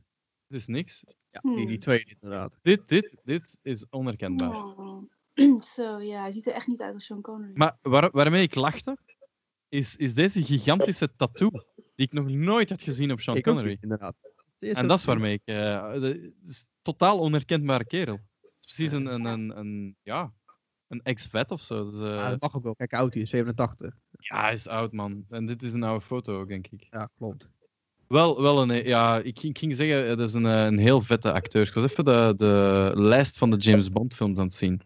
Dit 0.49 0.61
is 0.61 0.67
niks. 0.67 1.03
Ja, 1.29 1.41
die, 1.41 1.53
Hmm. 1.53 1.67
die 1.67 1.79
twee 1.79 2.05
inderdaad. 2.21 2.59
Dit, 2.63 2.89
dit, 2.89 3.17
dit 3.25 3.59
is 3.63 3.87
onherkenbaar. 3.91 4.55
Oh. 4.57 5.03
Zo, 5.75 5.99
ja, 6.01 6.21
hij 6.21 6.33
ziet 6.33 6.47
er 6.47 6.53
echt 6.53 6.67
niet 6.67 6.81
uit 6.81 6.95
als 6.95 7.05
Sean 7.05 7.21
Connery. 7.23 7.53
Maar 7.55 7.79
waar, 7.83 8.11
waarmee 8.11 8.43
ik 8.43 8.55
lachte, 8.55 8.97
is, 9.69 9.97
is 9.97 10.15
deze 10.15 10.43
gigantische 10.43 11.15
tattoo. 11.17 11.51
Die 11.95 12.07
ik 12.07 12.13
nog 12.13 12.29
nooit 12.29 12.71
had 12.71 12.83
gezien 12.83 13.13
op 13.13 13.21
Sean 13.21 13.37
Ik 13.37 13.47
ook 13.47 13.53
Connery. 13.55 13.73
niet, 13.75 13.83
inderdaad. 13.83 14.15
En 14.59 14.89
dat 14.89 14.99
is 14.99 15.05
waarmee 15.05 15.33
ik... 15.35 15.43
eh, 15.45 15.93
de- 15.93 16.33
het 16.41 16.51
is 16.51 16.65
totaal 16.83 17.19
onherkenbare 17.19 17.85
kerel. 17.87 18.19
Precies 18.61 18.93
een, 18.93 19.07
een, 19.07 19.25
een, 19.25 19.59
een 19.59 19.97
ja, 20.03 20.33
een 20.89 21.03
ex-vet 21.03 21.51
of 21.51 21.61
zo. 21.61 21.89
Dus, 21.91 22.01
eh, 22.01 22.07
Ja, 22.15 22.31
dat 22.31 22.41
mag 22.41 22.55
ook 22.57 22.63
wel. 22.63 22.75
Kijk, 22.75 22.93
oud 22.93 23.15
is 23.17 23.31
87. 23.31 23.95
ja, 24.11 24.41
hij 24.41 24.53
is 24.53 24.67
oud, 24.69 24.93
man. 24.93 25.25
En 25.29 25.47
dit 25.47 25.63
is 25.63 25.73
een 25.73 25.83
oude 25.83 26.05
foto 26.05 26.41
ook, 26.41 26.49
denk 26.49 26.67
ik. 26.67 26.87
Ja, 26.91 27.11
klopt. 27.17 27.49
Wel, 28.09 28.43
wel 28.43 28.63
een, 28.63 28.87
ja, 28.87 29.19
ik, 29.19 29.39
ging- 29.39 29.53
ik 29.53 29.59
ging 29.59 29.75
zeggen, 29.77 30.09
het 30.09 30.19
is 30.19 30.33
een, 30.33 30.47
eh, 30.47 30.65
een 30.65 30.79
heel 30.79 31.01
vette 31.01 31.33
acteur. 31.33 31.67
Ik 31.67 31.73
was 31.73 31.85
even 31.85 32.05
de, 32.05 32.33
de 32.37 32.93
lijst 32.95 33.39
van 33.39 33.51
de 33.51 33.57
James 33.57 33.91
Bond 33.91 34.15
films 34.15 34.39
aan 34.39 34.45
het 34.45 34.55
zien. 34.55 34.81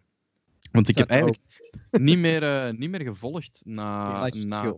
Want 0.73 0.89
ik 0.89 0.97
heb 0.97 1.09
eigenlijk 1.09 1.43
niet 1.91 2.19
meer, 2.19 2.43
eh, 2.43 2.73
niet 2.73 2.91
meer 2.91 3.01
gevolgd 3.03 3.61
na... 3.65 4.29
na 4.47 4.77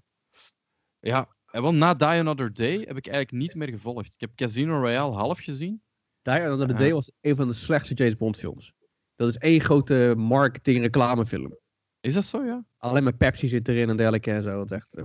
ja, 1.01 1.29
en 1.51 1.63
wel 1.63 1.75
na 1.75 1.95
Die 1.95 2.07
Another 2.07 2.55
Day 2.55 2.73
heb 2.73 2.97
ik 2.97 3.07
eigenlijk 3.07 3.33
niet 3.33 3.55
meer 3.55 3.69
gevolgd. 3.69 4.15
Ik 4.15 4.21
heb 4.21 4.31
Casino 4.35 4.79
Royale 4.81 5.15
half 5.15 5.39
gezien. 5.39 5.83
Die 6.23 6.35
Another 6.35 6.69
Ja. 6.69 6.75
Day 6.75 6.93
was 6.93 7.11
een 7.21 7.37
van 7.37 7.49
de 7.49 7.55
slechtste 7.55 7.95
James 7.95 8.17
Bond 8.17 8.37
films. 8.37 8.73
Dat 9.17 9.29
is 9.29 9.37
één 9.37 9.61
grote 9.61 10.15
marketing 10.17 10.81
reclamefilm. 10.81 11.59
Is 12.05 12.15
dat 12.15 12.25
zo, 12.25 12.45
ja? 12.45 12.65
Alleen 12.79 13.03
maar 13.03 13.15
Pepsi 13.15 13.49
zit 13.49 13.69
erin 13.69 13.89
en 13.89 13.97
dergelijke 13.97 14.31
en 14.33 14.43
zo. 14.43 14.61
Het 14.61 14.73
echt, 14.73 14.95
eh, 14.95 15.05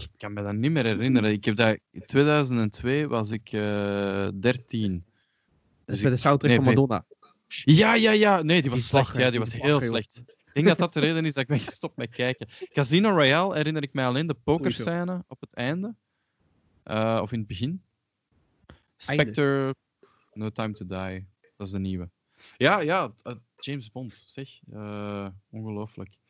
Ik 0.00 0.08
kan 0.16 0.32
me 0.32 0.42
dat 0.42 0.54
niet 0.54 0.70
meer 0.70 0.84
herinneren. 0.84 1.32
Ik 1.32 1.44
heb 1.44 1.56
dat, 1.56 1.78
in 1.90 2.06
2002 2.06 3.08
was 3.08 3.30
ik 3.30 3.52
eh 3.52 4.28
13. 4.40 5.04
dat 5.04 5.86
Dus 5.86 5.96
is 5.96 6.02
met 6.02 6.12
de 6.12 6.18
soundtrack 6.18 6.50
nee, 6.50 6.60
van. 6.60 6.66
Madonna. 6.68 7.04
Ja, 7.48 7.94
ja, 7.94 8.10
ja. 8.10 8.42
Nee, 8.42 8.60
die 8.60 8.70
was 8.70 8.78
Die 8.78 8.88
slecht. 8.88 9.16
Ja, 9.16 9.20
die 9.22 9.30
die 9.30 9.40
was 9.40 9.52
heel 9.52 9.68
joh. 9.68 9.82
slecht. 9.82 10.24
Ik 10.26 10.52
denk 10.52 10.66
dat 10.66 10.78
dat 10.78 10.92
de 10.92 11.00
reden 11.00 11.24
is 11.24 11.32
dat 11.34 11.42
ik 11.42 11.48
ben 11.48 11.60
gestopt 11.60 11.96
met 11.96 12.10
kijken. 12.10 12.48
Casino 12.72 13.08
Royale 13.10 13.54
herinner 13.54 13.82
ik 13.82 13.92
mij 13.92 14.06
alleen 14.06 14.26
de 14.26 14.34
pokerscène 14.34 15.24
op 15.28 15.40
het 15.40 15.54
einde. 15.54 15.94
Eh, 16.82 17.18
of 17.22 17.32
in 17.32 17.38
het 17.38 17.48
begin. 17.48 17.82
Einde. 19.06 19.22
Spectre, 19.22 19.74
No 20.32 20.50
Time 20.50 20.72
to 20.72 20.86
Die. 20.86 21.26
Dat 21.56 21.66
is 21.66 21.72
de 21.72 21.78
nieuwe. 21.78 22.10
Ja, 22.56 22.80
ja, 22.80 23.12
eh, 23.22 23.34
James 23.58 23.90
Bond, 23.90 24.14
zeg. 24.14 24.60
Eh, 24.70 25.28
ongelooflijk. 25.50 26.20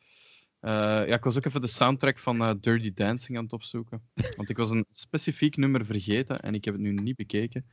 Eh, 0.63 0.71
ja, 1.07 1.15
ik 1.15 1.23
was 1.23 1.37
ook 1.37 1.45
even 1.45 1.61
de 1.61 1.67
soundtrack 1.67 2.19
van 2.19 2.41
eh, 2.41 2.51
Dirty 2.61 2.93
Dancing 2.93 3.37
aan 3.37 3.43
het 3.43 3.53
opzoeken. 3.53 4.01
Want 4.37 4.49
ik 4.49 4.57
was 4.57 4.69
een 4.69 4.85
specifiek 4.91 5.57
nummer 5.57 5.85
vergeten 5.85 6.41
en 6.41 6.53
ik 6.53 6.65
heb 6.65 6.73
het 6.73 6.83
nu 6.83 6.93
niet 6.93 7.15
bekeken. 7.15 7.65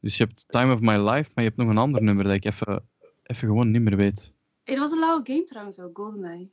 Dus 0.00 0.16
je 0.16 0.24
hebt 0.24 0.44
Time 0.48 0.74
of 0.74 0.80
My 0.80 0.96
Life, 0.96 1.30
maar 1.34 1.44
je 1.44 1.50
hebt 1.50 1.56
nog 1.56 1.68
een 1.68 1.78
ander 1.78 2.02
nummer 2.02 2.24
dat 2.24 2.34
ik 2.34 2.44
even, 2.44 2.88
even 3.22 3.48
gewoon 3.48 3.70
niet 3.70 3.82
meer 3.82 3.96
weet. 3.96 4.32
Hey, 4.62 4.74
dat 4.74 4.84
was 4.84 4.92
een 4.92 4.98
lauwe 4.98 5.20
game 5.24 5.44
trouwens 5.44 5.78
ook, 5.78 5.96
GoldenEye. 5.96 6.50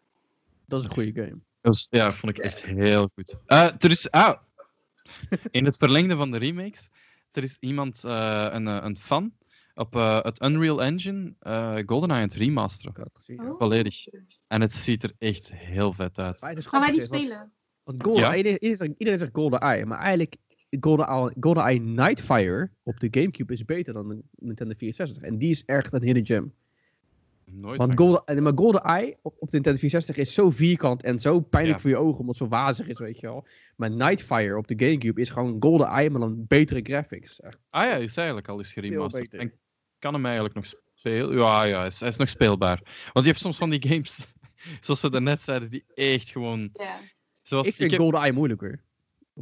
Dat 0.66 0.80
is 0.80 0.86
een 0.86 0.94
goede 0.94 1.12
game. 1.12 1.40
Dat 1.62 1.74
was, 1.74 1.88
ja, 1.90 2.12
vond 2.12 2.38
ik 2.38 2.44
echt 2.44 2.64
heel 2.64 3.10
goed. 3.14 3.40
Eh, 3.46 3.72
er 3.80 3.90
is, 3.90 4.12
ah, 4.12 4.38
in 5.52 5.66
het 5.66 5.78
verlengde 5.78 6.16
van 6.16 6.32
de 6.32 6.38
remakes, 6.38 6.90
er 7.32 7.44
is 7.44 7.58
iemand, 7.60 8.04
eh, 8.04 8.48
een, 8.52 8.66
een 8.66 8.98
fan, 8.98 9.34
op 9.80 9.96
eh, 9.96 10.22
het 10.22 10.42
Unreal 10.44 10.84
Engine 10.84 11.34
eh 11.40 11.78
GoldenEye 11.86 12.22
aan 12.22 12.28
het 12.28 12.34
remasteren. 12.38 13.12
Oh. 13.38 13.58
Volledig. 13.58 14.08
En 14.48 14.62
het 14.62 14.74
ziet 14.74 15.04
er 15.04 15.14
echt 15.18 15.54
heel 15.54 15.94
vet 15.94 16.20
uit. 16.20 16.42
Maar 16.42 16.50
het 16.50 16.60
is 16.60 16.66
Gaan 16.66 16.82
wij 16.82 16.92
die 16.92 17.00
want- 17.00 17.12
spelen? 17.22 17.52
Want 17.84 18.04
Golden, 18.04 18.24
Ja. 18.24 18.36
iedereen, 18.36 18.54
iedereen 18.58 18.78
zegt- 18.78 18.94
iedereen 19.00 19.20
zegt 19.20 19.32
Golden 19.34 19.60
Eye, 19.60 19.86
maar 19.86 20.00
eigenlijk 20.00 20.36
Golden, 20.80 21.34
Golden 21.40 21.64
Eye 21.64 21.80
Nightfire 21.80 22.72
op 22.84 23.00
de 23.00 23.08
Gamecube 23.12 23.54
is 23.54 23.66
beter 23.66 23.94
dan 23.94 24.08
de 24.10 24.22
Nintendo 24.36 24.74
64. 24.78 25.24
En 25.24 25.38
die 25.38 25.50
is 25.50 25.64
echt 25.66 25.94
een 25.94 26.04
hidden 26.04 26.26
gem. 26.26 26.54
Nooit 27.52 27.78
Want 27.78 27.98
Golden, 28.00 28.44
maar 28.44 28.54
Golden 28.56 28.82
Eye 28.82 29.18
op, 29.22 29.34
op 29.40 29.50
de 29.50 29.54
Nintendo 29.56 29.80
64 29.80 30.18
is 30.18 30.34
zo 30.34 30.50
vierkant 30.50 31.04
en 31.04 31.20
zo 31.20 31.40
pijnlijk 31.42 31.76
Ja. 31.78 31.82
voor 31.82 31.90
je 31.92 31.98
ogen, 31.98 32.20
omdat 32.20 32.38
het 32.40 32.48
zo 32.50 32.56
wazig 32.56 32.88
is, 32.88 33.00
weet 33.00 33.20
je 33.20 33.28
wel. 33.28 33.48
Maar 33.76 33.92
Nightfire 33.92 34.58
op 34.58 34.68
de 34.68 34.86
Gamecube 34.86 35.22
is 35.22 35.30
gewoon 35.30 35.56
Golden 35.60 35.88
Eye, 35.88 36.10
maar 36.10 36.20
dan 36.22 36.46
betere 36.48 36.80
graphics. 36.84 37.40
Echt 37.42 37.62
Ah 37.70 37.84
ja, 37.84 37.96
is 37.96 38.18
eigenlijk 38.18 38.48
al 38.48 38.58
eens 38.58 38.74
geremasterd. 38.74 39.34
En 39.34 39.52
kan 40.00 40.14
hem 40.14 40.26
eigenlijk 40.26 40.56
nog 40.56 40.66
spelen? 40.96 41.38
Ja, 41.38 41.64
ja, 41.64 41.78
hij 41.78 41.88
is, 41.88 42.00
hij 42.00 42.10
is 42.10 42.18
nog 42.18 42.30
speelbaar. 42.30 42.82
Want 43.14 43.26
je 43.26 43.32
hebt 43.32 43.44
soms 43.44 43.58
van 43.58 43.70
die 43.70 43.88
games, 43.90 44.26
zoals 44.82 45.02
we 45.02 45.10
daarnet 45.10 45.42
zeiden, 45.42 45.70
die 45.70 45.84
echt 45.96 46.30
gewoon... 46.30 46.70
Ja. 46.74 47.00
Zoals, 47.42 47.68
ik 47.68 47.76
vind 47.76 47.92
heb- 47.92 48.00
Golden 48.00 48.20
Eye 48.22 48.32
moeilijker. 48.34 48.82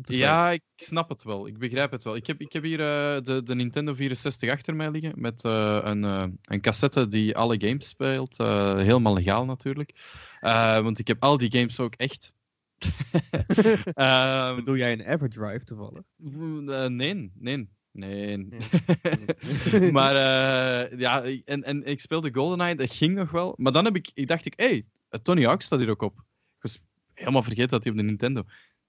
Ja, 0.04 0.52
ik 0.52 0.62
snap 0.76 1.10
het 1.10 1.24
wel. 1.24 1.48
Ik 1.48 1.58
begrijp 1.58 1.92
het 1.92 2.04
wel. 2.04 2.16
Ik 2.16 2.28
heb, 2.28 2.42
ik 2.42 2.54
heb 2.54 2.64
hier 2.64 2.80
eh, 2.80 3.22
de, 3.24 3.44
de 3.44 3.56
Nintendo 3.56 3.94
64 3.94 4.50
achter 4.50 4.76
mij 4.76 4.92
liggen. 4.92 5.14
Met 5.16 5.44
eh, 5.44 5.80
een, 5.84 6.04
eh, 6.04 6.26
een 6.44 6.62
cassette 6.62 7.08
die 7.08 7.36
alle 7.38 7.56
games 7.60 7.88
speelt. 7.88 8.40
eh, 8.40 8.76
helemaal 8.76 9.14
legaal 9.14 9.46
natuurlijk. 9.46 9.94
Eh, 10.40 10.82
want 10.82 11.00
ik 11.00 11.08
heb 11.08 11.24
al 11.24 11.38
die 11.38 11.52
games 11.52 11.80
ook 11.80 11.96
echt. 11.96 12.34
Ehm, 13.94 14.56
Bedoel 14.56 14.76
jij 14.76 14.92
een 14.92 15.02
Everdrive 15.14 15.64
toevallig? 15.66 16.02
eh, 16.70 16.86
nee, 16.86 17.32
nee. 17.98 18.48
Maar 19.92 20.16
eh, 20.16 21.00
ja, 21.00 21.24
en, 21.46 21.64
en 21.64 21.84
ik 21.84 22.00
speelde 22.00 22.34
GoldenEye, 22.34 22.76
dat 22.76 22.94
ging 22.94 23.16
nog 23.16 23.32
wel. 23.32 23.54
Maar 23.58 23.72
dan 23.72 23.86
heb 23.86 23.96
ik, 23.96 24.12
ik 24.14 24.28
dacht 24.28 24.46
ik, 24.46 24.54
hé, 24.56 24.66
hey, 24.66 24.86
Tony 25.22 25.46
Hawk 25.46 25.62
staat 25.62 25.80
hier 25.80 25.90
ook 25.90 26.02
op. 26.02 26.18
Ik 26.18 26.62
was 26.62 26.80
helemaal 27.14 27.44
vergeten 27.44 27.70
dat 27.70 27.84
hij 27.84 27.92
op 27.92 27.98
de 27.98 28.04
Nintendo. 28.04 28.44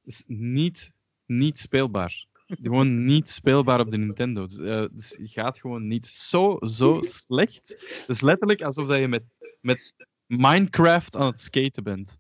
is 0.04 0.24
niet, 0.26 0.92
niet 1.26 1.58
speelbaar. 1.58 2.26
Gewoon 2.46 3.04
niet 3.04 3.30
speelbaar 3.30 3.80
op 3.80 3.90
de 3.90 3.98
Nintendo. 3.98 4.46
Dus, 4.46 4.58
eh, 4.58 4.84
dus 4.92 5.16
gaat 5.20 5.58
gewoon 5.58 5.86
niet 5.86 6.06
zo, 6.06 6.56
zo 6.60 6.98
slecht. 7.00 7.76
Het 7.88 8.08
is 8.08 8.20
letterlijk 8.20 8.62
alsof 8.62 8.86
dat 8.86 8.98
je 8.98 9.08
met, 9.08 9.24
met 9.60 9.94
Minecraft 10.26 11.16
aan 11.16 11.26
het 11.26 11.40
skaten 11.40 11.82
bent. 11.82 12.16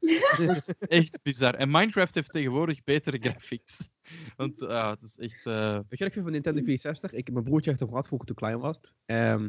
Echt 0.78 1.18
bizar. 1.22 1.54
En 1.54 1.70
Minecraft 1.70 2.14
heeft 2.14 2.32
tegenwoordig 2.32 2.84
betere 2.84 3.18
graphics. 3.20 3.88
Want 4.36 4.62
ah, 4.62 4.90
het 4.90 5.02
is 5.02 5.18
echt... 5.18 5.46
eh, 5.46 5.72
Weet 5.74 5.84
je 5.88 5.96
wat 5.98 6.06
ik 6.06 6.12
vind 6.12 6.24
van 6.24 6.32
Nintendo 6.32 6.62
64? 6.62 7.12
Ik, 7.12 7.32
mijn 7.32 7.44
broertje 7.44 7.68
heeft 7.70 7.80
hem 7.82 7.88
gehad 7.90 8.06
vroeger 8.06 8.26
toen 8.26 8.36
ik 8.36 8.42
klein 8.42 8.60
was. 8.60 8.78
Ehm, 9.06 9.48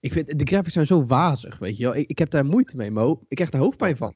ik 0.00 0.12
vind, 0.12 0.38
de 0.38 0.46
graphics 0.46 0.72
zijn 0.74 0.86
zo 0.86 1.04
wazig, 1.06 1.58
weet 1.58 1.76
je 1.76 1.84
wel. 1.84 1.94
Ik, 1.94 2.08
ik 2.08 2.18
heb 2.18 2.30
daar 2.30 2.44
moeite 2.44 2.76
mee, 2.76 2.90
Mo. 2.90 3.24
Ik 3.28 3.36
krijg 3.36 3.52
er 3.52 3.58
hoofdpijn 3.58 3.96
van. 3.96 4.08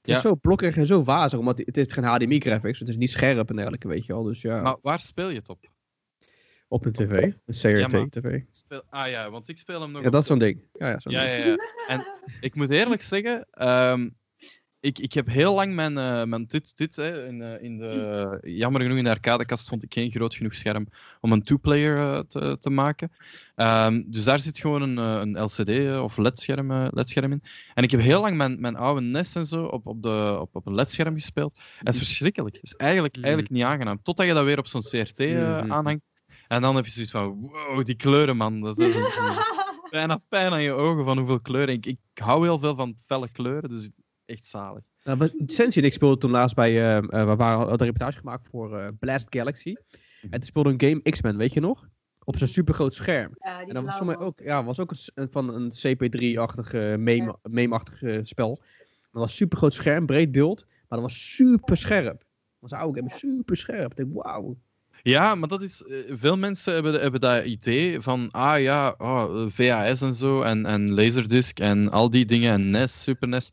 Het 0.00 0.12
Ja. 0.12 0.16
is 0.16 0.22
zo 0.22 0.34
blokkerig 0.36 0.76
en 0.76 0.86
zo 0.86 1.02
wazig, 1.04 1.38
omdat 1.38 1.58
het 1.58 1.76
is 1.76 1.92
geen 1.92 2.04
HDMI 2.04 2.40
graphics. 2.40 2.78
Het 2.78 2.88
is 2.88 2.96
niet 2.96 3.10
scherp 3.10 3.48
en 3.50 3.56
dergelijke, 3.56 3.88
weet 3.88 4.06
je 4.06 4.12
wel. 4.12 4.22
Dus 4.22 4.42
ja, 4.42 4.60
Maar 4.60 4.76
waar 4.82 5.00
speel 5.00 5.28
je 5.28 5.36
het 5.38 5.48
op? 5.48 5.72
op 6.68 6.84
een 6.84 6.92
tv. 6.92 7.10
Een 7.12 7.34
CRT 7.46 7.92
Ja. 8.22 8.40
Speel... 8.50 8.82
Ah 8.88 9.08
ja, 9.08 9.30
want 9.30 9.48
ik 9.48 9.58
speel 9.58 9.80
hem 9.80 9.90
nog 9.92 10.02
Ja, 10.02 10.10
dat 10.10 10.20
is 10.22 10.26
zo'n 10.28 10.38
ding. 10.38 10.62
Ja, 10.72 10.88
ja, 10.88 10.98
zo'n 11.00 11.12
Ja, 11.12 11.24
ding. 11.24 11.44
ja, 11.44 11.46
ja. 11.50 11.56
En 11.88 12.06
ik 12.40 12.54
moet 12.54 12.70
eerlijk 12.70 13.02
zeggen, 13.02 13.46
ehm, 13.50 14.08
ik, 14.84 14.98
ik 14.98 15.12
heb 15.12 15.26
heel 15.26 15.54
lang 15.54 15.74
mijn, 15.74 15.98
eh 15.98 16.24
mijn 16.24 16.44
dit, 16.46 16.76
dit 16.76 16.96
hè, 16.96 17.26
in, 17.26 17.42
eh, 17.42 17.62
in 17.62 17.76
de, 17.78 18.38
jammer 18.42 18.80
genoeg 18.82 18.96
in 18.98 19.04
de 19.04 19.10
arcadekast 19.10 19.68
vond 19.68 19.82
ik 19.82 19.92
geen 19.92 20.10
groot 20.10 20.34
genoeg 20.34 20.54
scherm 20.54 20.86
om 21.20 21.32
een 21.32 21.42
two-player 21.42 21.96
eh, 21.98 22.18
te, 22.28 22.56
te 22.60 22.70
maken. 22.70 23.12
Ehm, 23.54 24.02
dus 24.06 24.24
daar 24.24 24.40
zit 24.40 24.58
gewoon 24.58 24.82
een, 24.82 24.96
een 24.96 25.42
LCD 25.42 25.98
of 26.00 26.16
LED-scherm 26.16 26.72
LED-scherm 26.90 27.32
in. 27.32 27.42
En 27.74 27.82
ik 27.82 27.90
heb 27.90 28.00
heel 28.00 28.20
lang 28.20 28.36
mijn, 28.36 28.60
mijn 28.60 28.76
oude 28.76 29.00
NES 29.00 29.34
en 29.34 29.46
zo 29.46 29.64
op, 29.64 29.86
op, 29.86 30.02
de, 30.02 30.36
op, 30.40 30.54
op 30.56 30.66
een 30.66 30.74
LED-scherm 30.74 31.14
gespeeld. 31.14 31.54
En 31.56 31.86
het 31.86 31.94
is 31.94 32.00
verschrikkelijk. 32.00 32.54
Het 32.54 32.64
is 32.64 32.74
eigenlijk, 32.74 33.14
Mhm. 33.16 33.24
eigenlijk 33.24 33.54
niet 33.54 33.64
aangenaam. 33.64 34.02
Totdat 34.02 34.26
je 34.26 34.32
dat 34.32 34.44
weer 34.44 34.58
op 34.58 34.66
zo'n 34.66 34.82
CRT 34.82 35.18
Mhm. 35.18 35.72
aanhangt. 35.72 36.02
En 36.48 36.62
dan 36.62 36.76
heb 36.76 36.84
je 36.84 36.90
zoiets 36.90 37.12
van, 37.12 37.40
wow, 37.40 37.84
die 37.84 37.94
kleuren 37.94 38.36
man. 38.36 38.60
Dat, 38.60 38.76
dat 38.76 38.88
is 38.88 38.94
bijna 39.90 40.22
pijn 40.28 40.52
aan 40.52 40.62
je 40.62 40.72
ogen 40.72 41.04
van 41.04 41.18
hoeveel 41.18 41.40
kleuren. 41.40 41.74
Ik, 41.74 41.86
ik 41.86 41.98
hou 42.14 42.42
heel 42.42 42.58
veel 42.58 42.74
van 42.74 42.94
felle 43.06 43.28
kleuren, 43.32 43.68
dus 43.68 43.90
echt 44.26 44.46
zalig. 44.46 44.82
Nou, 45.04 45.30
Sensi 45.46 45.80
en 45.80 45.86
ik 45.86 45.92
speelden 45.92 46.18
toen 46.18 46.30
laatst 46.30 46.54
bij, 46.56 46.70
eh, 46.80 46.96
eh, 46.96 47.08
we 47.08 47.36
waren 47.36 47.56
hadden 47.58 47.80
een 47.80 47.86
reportage 47.86 48.18
gemaakt 48.18 48.48
voor 48.50 48.78
eh, 48.78 48.88
Blast 48.98 49.26
Galaxy. 49.30 49.74
En 50.22 50.30
toen 50.30 50.42
speelde 50.42 50.70
een 50.70 50.80
game 50.80 51.10
X-Men, 51.10 51.36
weet 51.36 51.52
je 51.52 51.60
nog? 51.60 51.88
op 52.26 52.38
zo'n 52.38 52.48
supergroot 52.48 52.94
scherm. 52.94 53.30
Ja, 53.38 53.58
die 53.58 53.68
En 53.68 53.74
dat 53.74 53.84
was 53.84 53.96
voor 53.96 54.06
mij 54.06 54.18
ook, 54.18 54.40
ja, 54.40 54.64
was 54.64 54.80
ook 54.80 54.94
een, 55.14 55.28
van 55.30 55.54
een 55.54 55.70
CP3-achtige, 55.72 56.96
meme- 56.98 57.36
meme-achtige 57.42 58.20
spel. 58.22 58.48
Dat 59.12 59.22
was 59.22 59.36
super 59.36 59.58
groot 59.58 59.74
scherm, 59.74 60.06
breed 60.06 60.32
beeld, 60.32 60.64
maar 60.66 60.98
dat 60.98 61.00
was 61.00 61.34
super 61.34 61.76
scherp. 61.76 62.18
Dat 62.18 62.26
was 62.58 62.70
een 62.72 62.78
oude 62.78 62.98
game, 62.98 63.10
super 63.10 63.56
scherp. 63.56 63.90
Ik 63.90 63.96
denk, 63.96 64.08
wauw. 64.12 64.56
Ja, 65.02 65.34
maar 65.34 65.48
dat 65.48 65.62
is. 65.62 65.82
eh, 65.82 65.96
veel 66.08 66.36
mensen 66.38 66.74
hebben, 66.74 67.00
hebben 67.00 67.20
dat 67.20 67.44
idee 67.44 68.00
van. 68.00 68.28
Ah 68.30 68.60
ja, 68.60 68.94
oh, 68.98 69.46
VHS 69.50 70.00
en 70.02 70.14
zo. 70.14 70.42
En, 70.42 70.66
en 70.66 70.94
Laserdisc 70.94 71.58
en 71.60 71.90
al 71.90 72.10
die 72.10 72.24
dingen. 72.24 72.52
En 72.52 72.70
NES, 72.70 73.02
Super 73.02 73.28
NES. 73.28 73.52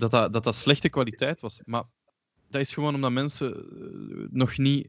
Dat 0.00 0.10
dat, 0.10 0.32
dat 0.32 0.44
dat 0.44 0.54
slechte 0.56 0.88
kwaliteit 0.88 1.40
was. 1.40 1.60
Maar 1.64 1.84
dat 2.50 2.60
is 2.60 2.72
gewoon 2.74 2.94
omdat 2.94 3.12
mensen 3.12 3.54
eh, 3.54 4.26
nog 4.30 4.58
niet. 4.58 4.88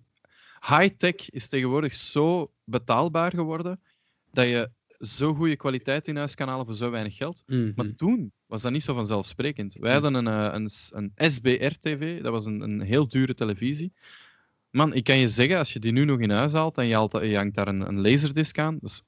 High-tech 0.67 1.29
is 1.29 1.47
tegenwoordig 1.47 1.93
zo 1.93 2.51
betaalbaar 2.63 3.31
geworden. 3.31 3.79
Dat 4.33 4.45
je 4.45 4.69
zo 4.99 5.33
goede 5.33 5.55
kwaliteit 5.55 6.07
in 6.07 6.15
huis 6.17 6.35
kan 6.35 6.47
halen 6.47 6.65
voor 6.65 6.75
zo 6.75 6.89
weinig 6.89 7.15
geld. 7.15 7.43
Maar 7.47 7.85
Mhm. 7.85 7.95
toen 7.95 8.31
was 8.45 8.61
dat 8.61 8.71
niet 8.71 8.83
zo 8.83 8.93
vanzelfsprekend. 8.93 9.73
Wij 9.79 9.95
Hm. 9.95 10.01
hadden 10.01 10.25
een, 10.25 10.27
eh, 10.51 10.53
een, 10.53 10.69
een 11.15 11.31
SBR-TV, 11.31 12.21
dat 12.21 12.31
was 12.31 12.45
een, 12.45 12.61
een 12.61 12.81
heel 12.81 13.07
dure 13.07 13.33
televisie. 13.33 13.93
Man, 14.69 14.93
ik 14.93 15.03
kan 15.03 15.17
je 15.17 15.27
zeggen, 15.27 15.57
als 15.57 15.73
je 15.73 15.79
die 15.79 15.91
nu 15.91 16.05
nog 16.05 16.19
in 16.19 16.29
huis 16.29 16.53
haalt 16.53 16.77
en 16.77 16.85
je, 16.87 16.93
haalt, 16.93 17.11
je 17.11 17.35
hangt 17.35 17.55
daar 17.55 17.67
een, 17.67 17.87
een 17.87 18.01
laserdisc 18.01 18.57
aan, 18.59 18.77
dat 18.81 18.89
is 18.89 19.03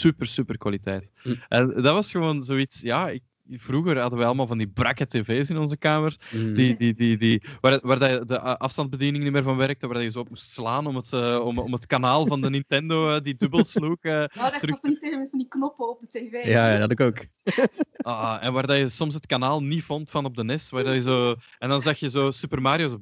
super, 0.00 0.26
super 0.26 0.58
kwaliteit. 0.58 1.08
Hm. 1.22 1.34
En 1.48 1.66
dat 1.82 1.94
was 1.94 2.10
gewoon 2.10 2.42
zoiets, 2.42 2.80
ja, 2.80 3.08
ik, 3.08 3.22
vroeger 3.50 3.98
hadden 3.98 4.18
wij 4.18 4.26
allemaal 4.26 4.46
van 4.46 4.58
die 4.58 4.68
brakke 4.68 5.06
tv's 5.06 5.50
in 5.50 5.58
onze 5.58 5.76
kamer, 5.76 6.16
Mhm. 6.32 6.54
die, 6.54 6.76
die, 6.76 6.94
die, 6.94 7.16
die, 7.16 7.42
waar, 7.60 7.78
waar 7.82 7.98
dat 7.98 8.10
je 8.10 8.24
de 8.24 8.40
afstandsbediening 8.58 9.24
niet 9.24 9.32
meer 9.32 9.42
van 9.42 9.56
werkte, 9.56 9.86
waar 9.86 9.94
dat 9.94 10.04
je 10.04 10.10
zo 10.10 10.20
op 10.20 10.28
moest 10.28 10.50
slaan 10.50 10.86
om 10.86 10.96
het, 10.96 11.12
eh, 11.12 11.38
om, 11.42 11.58
om 11.58 11.72
het 11.72 11.86
kanaal 11.86 12.26
van 12.26 12.40
de 12.40 12.50
Nintendo, 12.50 13.08
eh, 13.08 13.20
die 13.22 13.34
dubbel 13.36 13.64
sloeg, 13.64 13.96
eh, 14.00 14.12
We 14.12 14.28
hadden 14.32 14.52
echt 14.52 14.60
terug 14.60 14.70
nog 14.70 14.80
van 14.80 14.90
die, 14.90 14.98
tv 14.98 15.16
met 15.16 15.28
van 15.30 15.38
die 15.38 15.48
knoppen 15.48 15.88
op 15.88 16.00
de 16.00 16.06
tv. 16.06 16.32
Ja, 16.48 16.72
ja, 16.72 16.78
dat 16.78 16.90
ik 16.90 17.00
ook. 17.00 17.24
Ah, 17.96 18.38
en 18.44 18.52
waar 18.52 18.66
dat 18.66 18.76
je 18.78 18.88
soms 18.88 19.14
het 19.14 19.26
kanaal 19.26 19.62
niet 19.62 19.82
vond 19.82 20.10
van 20.10 20.24
op 20.24 20.36
de 20.36 20.44
NES. 20.44 20.70
Waar 20.70 20.84
dat 20.84 20.94
je 20.94 21.00
zo, 21.00 21.34
en 21.58 21.68
dan 21.68 21.80
zag 21.80 21.98
je 21.98 22.10
zo 22.10 22.30
Super 22.30 22.62
Mario 22.62 22.88
zo, 22.88 22.98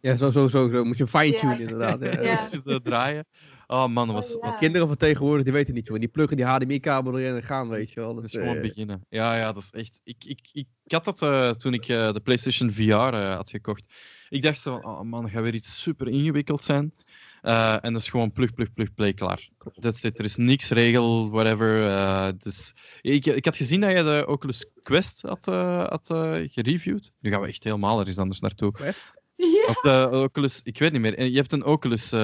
Ja, 0.00 0.16
zo, 0.16 0.30
zo, 0.30 0.48
zo, 0.48 0.68
zo. 0.70 0.84
Moet 0.84 0.98
je 0.98 1.06
fine-tunen 1.06 1.60
inderdaad. 1.60 2.00
Ja. 2.22 2.78
Draaien. 2.82 3.26
Oh 3.70 3.86
man, 3.86 4.06
dat 4.06 4.16
was, 4.16 4.36
Oh, 4.36 4.42
ja. 4.42 4.48
was, 4.48 4.58
Kinderen 4.58 4.86
van 4.86 4.96
tegenwoordig, 4.96 5.44
die 5.44 5.52
weten 5.52 5.74
niet, 5.74 5.86
joh. 5.88 5.98
Die 5.98 6.08
pluggen 6.08 6.36
die 6.36 6.46
HDMI-kabel 6.46 7.18
erin 7.18 7.34
en 7.34 7.42
gaan, 7.42 7.68
weet 7.68 7.92
je 7.92 8.00
wel. 8.00 8.14
dat 8.14 8.22
Dat, 8.22 8.24
is 8.24 8.40
gewoon 8.40 8.56
eh, 8.56 8.62
beginnen. 8.62 9.04
Ja, 9.08 9.36
ja, 9.36 9.52
dat 9.52 9.62
is 9.62 9.70
echt. 9.70 10.00
Ik, 10.04 10.24
ik, 10.24 10.40
ik, 10.52 10.66
ik 10.84 10.92
had 10.92 11.04
dat 11.04 11.22
eh, 11.22 11.50
toen 11.50 11.74
ik 11.74 11.88
eh, 11.88 12.12
de 12.12 12.20
PlayStation 12.20 12.72
VR 12.72 12.90
eh, 12.92 13.34
had 13.34 13.50
gekocht. 13.50 13.94
Ik 14.28 14.42
dacht 14.42 14.60
zo, 14.60 14.74
oh 14.74 15.00
man, 15.00 15.22
dat 15.22 15.30
gaat 15.30 15.42
weer 15.42 15.54
iets 15.54 15.80
super 15.82 16.08
ingewikkeld 16.08 16.62
zijn. 16.62 16.94
Eh, 17.42 17.84
en 17.84 17.92
dat 17.92 18.02
is 18.02 18.08
gewoon 18.10 18.32
plug, 18.32 18.54
plug, 18.54 18.72
plug, 18.72 18.94
play, 18.94 19.12
klaar. 19.12 19.48
That's 19.80 20.02
it. 20.02 20.18
Er 20.18 20.24
is 20.24 20.36
niks 20.36 20.70
regel, 20.70 21.30
whatever. 21.30 21.86
eh, 21.86 22.28
dus, 22.38 22.74
ik, 23.00 23.26
ik 23.26 23.44
had 23.44 23.56
gezien 23.56 23.80
dat 23.80 23.90
je 23.90 24.02
de 24.02 24.24
Oculus 24.26 24.66
Quest 24.82 25.22
had, 25.22 25.48
eh, 25.48 25.86
had 25.88 26.10
eh, 26.10 26.34
gereviewd. 26.50 27.12
Nu 27.20 27.30
gaan 27.30 27.40
we 27.40 27.48
echt 27.48 27.64
helemaal 27.64 27.98
ergens 27.98 28.18
anders 28.18 28.40
naartoe. 28.40 28.72
Quest? 28.72 29.18
Ja. 29.40 29.64
Of 29.66 29.80
de 29.80 30.08
Oculus, 30.12 30.60
ik 30.62 30.78
weet 30.78 30.92
niet 30.92 31.00
meer. 31.00 31.22
Je 31.24 31.36
hebt 31.36 31.52
een 31.52 31.64
Oculus, 31.64 32.12
eh, 32.12 32.20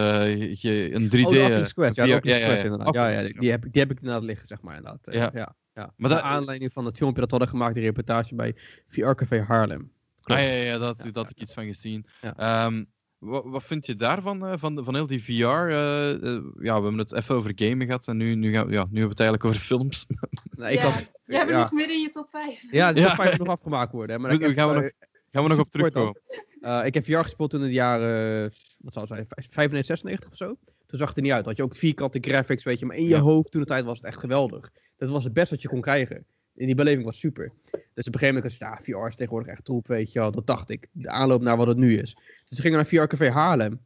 ge- 0.56 0.94
een 0.94 1.08
3D. 1.08 1.24
Oh, 1.24 1.30
de 1.30 1.38
eh, 1.38 1.44
Oculus 1.44 1.72
Quest. 1.72 1.96
Ja, 1.96 2.16
Oculus 2.16 2.38
Quest 2.38 2.64
inderdaad. 2.64 2.94
Ja, 2.94 3.06
ja, 3.08 3.12
Oculus, 3.14 3.30
die, 3.32 3.40
die 3.40 3.50
heb, 3.50 3.64
ik- 3.64 3.72
die 3.72 3.82
heb 3.82 3.90
ik 3.90 3.98
inderdaad 4.00 4.22
liggen, 4.24 4.46
zeg 4.46 4.60
maar. 4.62 4.76
Inderdaad. 4.76 5.06
Eh, 5.08 5.14
Ja. 5.14 5.30
ja. 5.34 5.54
Ja, 5.74 5.92
Maar 5.96 6.10
Naar 6.10 6.18
dat- 6.20 6.28
aanleiding 6.30 6.72
van 6.72 6.84
het 6.84 6.96
filmpje 6.96 7.20
dat 7.20 7.30
we 7.30 7.36
hadden 7.36 7.54
gemaakt, 7.56 7.74
die 7.74 7.84
reportage 7.84 8.34
bij 8.34 8.54
VR 8.86 9.10
Café 9.14 9.40
Haarlem. 9.42 9.90
Ah, 10.22 10.38
ja, 10.38 10.44
ja, 10.44 10.62
ja, 10.62 10.78
dat, 10.78 10.96
Ja, 10.98 11.04
dat 11.04 11.14
had 11.14 11.30
ik 11.30 11.40
iets 11.40 11.54
van 11.54 11.64
gezien. 11.64 12.06
Ja. 12.20 12.36
Ehm, 12.36 12.84
wat, 13.18 13.42
wat 13.46 13.62
vind 13.64 13.86
je 13.86 13.94
daarvan, 13.94 14.46
eh, 14.46 14.52
van, 14.56 14.84
van 14.84 14.94
heel 14.94 15.06
die 15.06 15.24
VR? 15.24 15.30
eh, 15.42 16.10
eh, 16.10 16.18
ja, 16.60 16.76
we 16.76 16.82
hebben 16.82 16.98
het 16.98 17.12
even 17.14 17.34
over 17.34 17.52
gamen 17.54 17.86
gehad 17.86 18.08
en 18.08 18.16
nu, 18.16 18.34
nu, 18.34 18.52
gaan, 18.52 18.68
ja, 18.70 18.86
nu 18.90 18.98
hebben 19.00 19.02
we 19.02 19.08
het 19.08 19.20
eigenlijk 19.20 19.44
over 19.44 19.60
films. 19.60 20.06
Nee, 20.56 20.72
ik 20.72 20.78
ja. 20.80 20.88
had, 20.88 21.12
Jij 21.26 21.38
bent 21.38 21.50
ja. 21.50 21.58
nog 21.58 21.72
midden 21.72 21.94
in 21.96 22.02
je 22.02 22.10
top 22.10 22.28
5. 22.30 22.72
Ja, 22.72 22.92
de 22.92 23.02
top 23.02 23.10
5 23.14 23.28
moet 23.30 23.38
nog 23.46 23.48
afgemaakt 23.56 23.92
worden. 23.92 24.16
Hè, 24.16 24.22
maar 24.22 24.30
heb, 24.30 24.52
gaan 24.52 24.68
we 24.68 24.74
eh, 24.74 24.80
nog- 24.82 24.90
Gaan 25.32 25.42
we 25.44 25.48
nog 25.50 25.58
op 25.58 25.70
terugkomen? 25.70 26.20
Eh, 26.66 26.84
ik 26.84 26.94
heb 26.94 27.04
VR 27.04 27.16
gespeeld 27.16 27.50
toen 27.50 27.60
in 27.60 27.66
de 27.66 27.72
jaren, 27.72 28.42
wat 28.78 28.92
zou 28.92 29.06
het 29.06 29.14
zijn, 29.14 29.26
95, 29.28 29.84
96 29.84 30.30
of 30.30 30.36
zo. 30.36 30.56
Toen 30.86 30.98
zag 30.98 31.08
het 31.08 31.16
er 31.16 31.22
niet 31.22 31.32
uit. 31.32 31.44
Had 31.46 31.56
je 31.56 31.62
ook 31.62 31.76
vierkante 31.76 32.18
graphics, 32.20 32.64
weet 32.64 32.78
je. 32.78 32.86
Maar 32.86 32.96
in 32.96 33.02
je 33.02 33.08
Ja. 33.08 33.20
hoofd 33.20 33.50
toen 33.50 33.60
de 33.60 33.66
tijd 33.66 33.84
was 33.84 33.96
het 33.96 34.06
echt 34.06 34.20
geweldig. 34.20 34.72
Dat 34.96 35.10
was 35.10 35.24
het 35.24 35.32
best 35.32 35.50
wat 35.50 35.62
je 35.62 35.68
kon 35.68 35.80
krijgen. 35.80 36.16
En 36.56 36.66
die 36.66 36.74
beleving 36.74 37.04
was 37.04 37.18
super. 37.18 37.44
Dus 37.44 38.06
op 38.06 38.14
een 38.14 38.18
gegeven 38.18 38.34
moment 38.34 38.44
was 38.44 38.58
ja, 38.58 38.76
VR 38.82 39.06
is 39.06 39.16
tegenwoordig 39.16 39.48
echt 39.52 39.64
troep, 39.64 39.86
weet 39.86 40.12
je 40.12 40.18
wel. 40.18 40.30
Dat 40.30 40.46
dacht 40.46 40.70
ik. 40.70 40.88
De 40.92 41.08
aanloop 41.08 41.42
naar 41.42 41.56
wat 41.56 41.66
het 41.66 41.76
nu 41.76 41.98
is. 41.98 42.14
Dus 42.48 42.56
we 42.58 42.62
gingen 42.62 42.76
naar 42.76 42.86
VR 42.86 43.06
Café 43.06 43.30
Haarlem. 43.30 43.80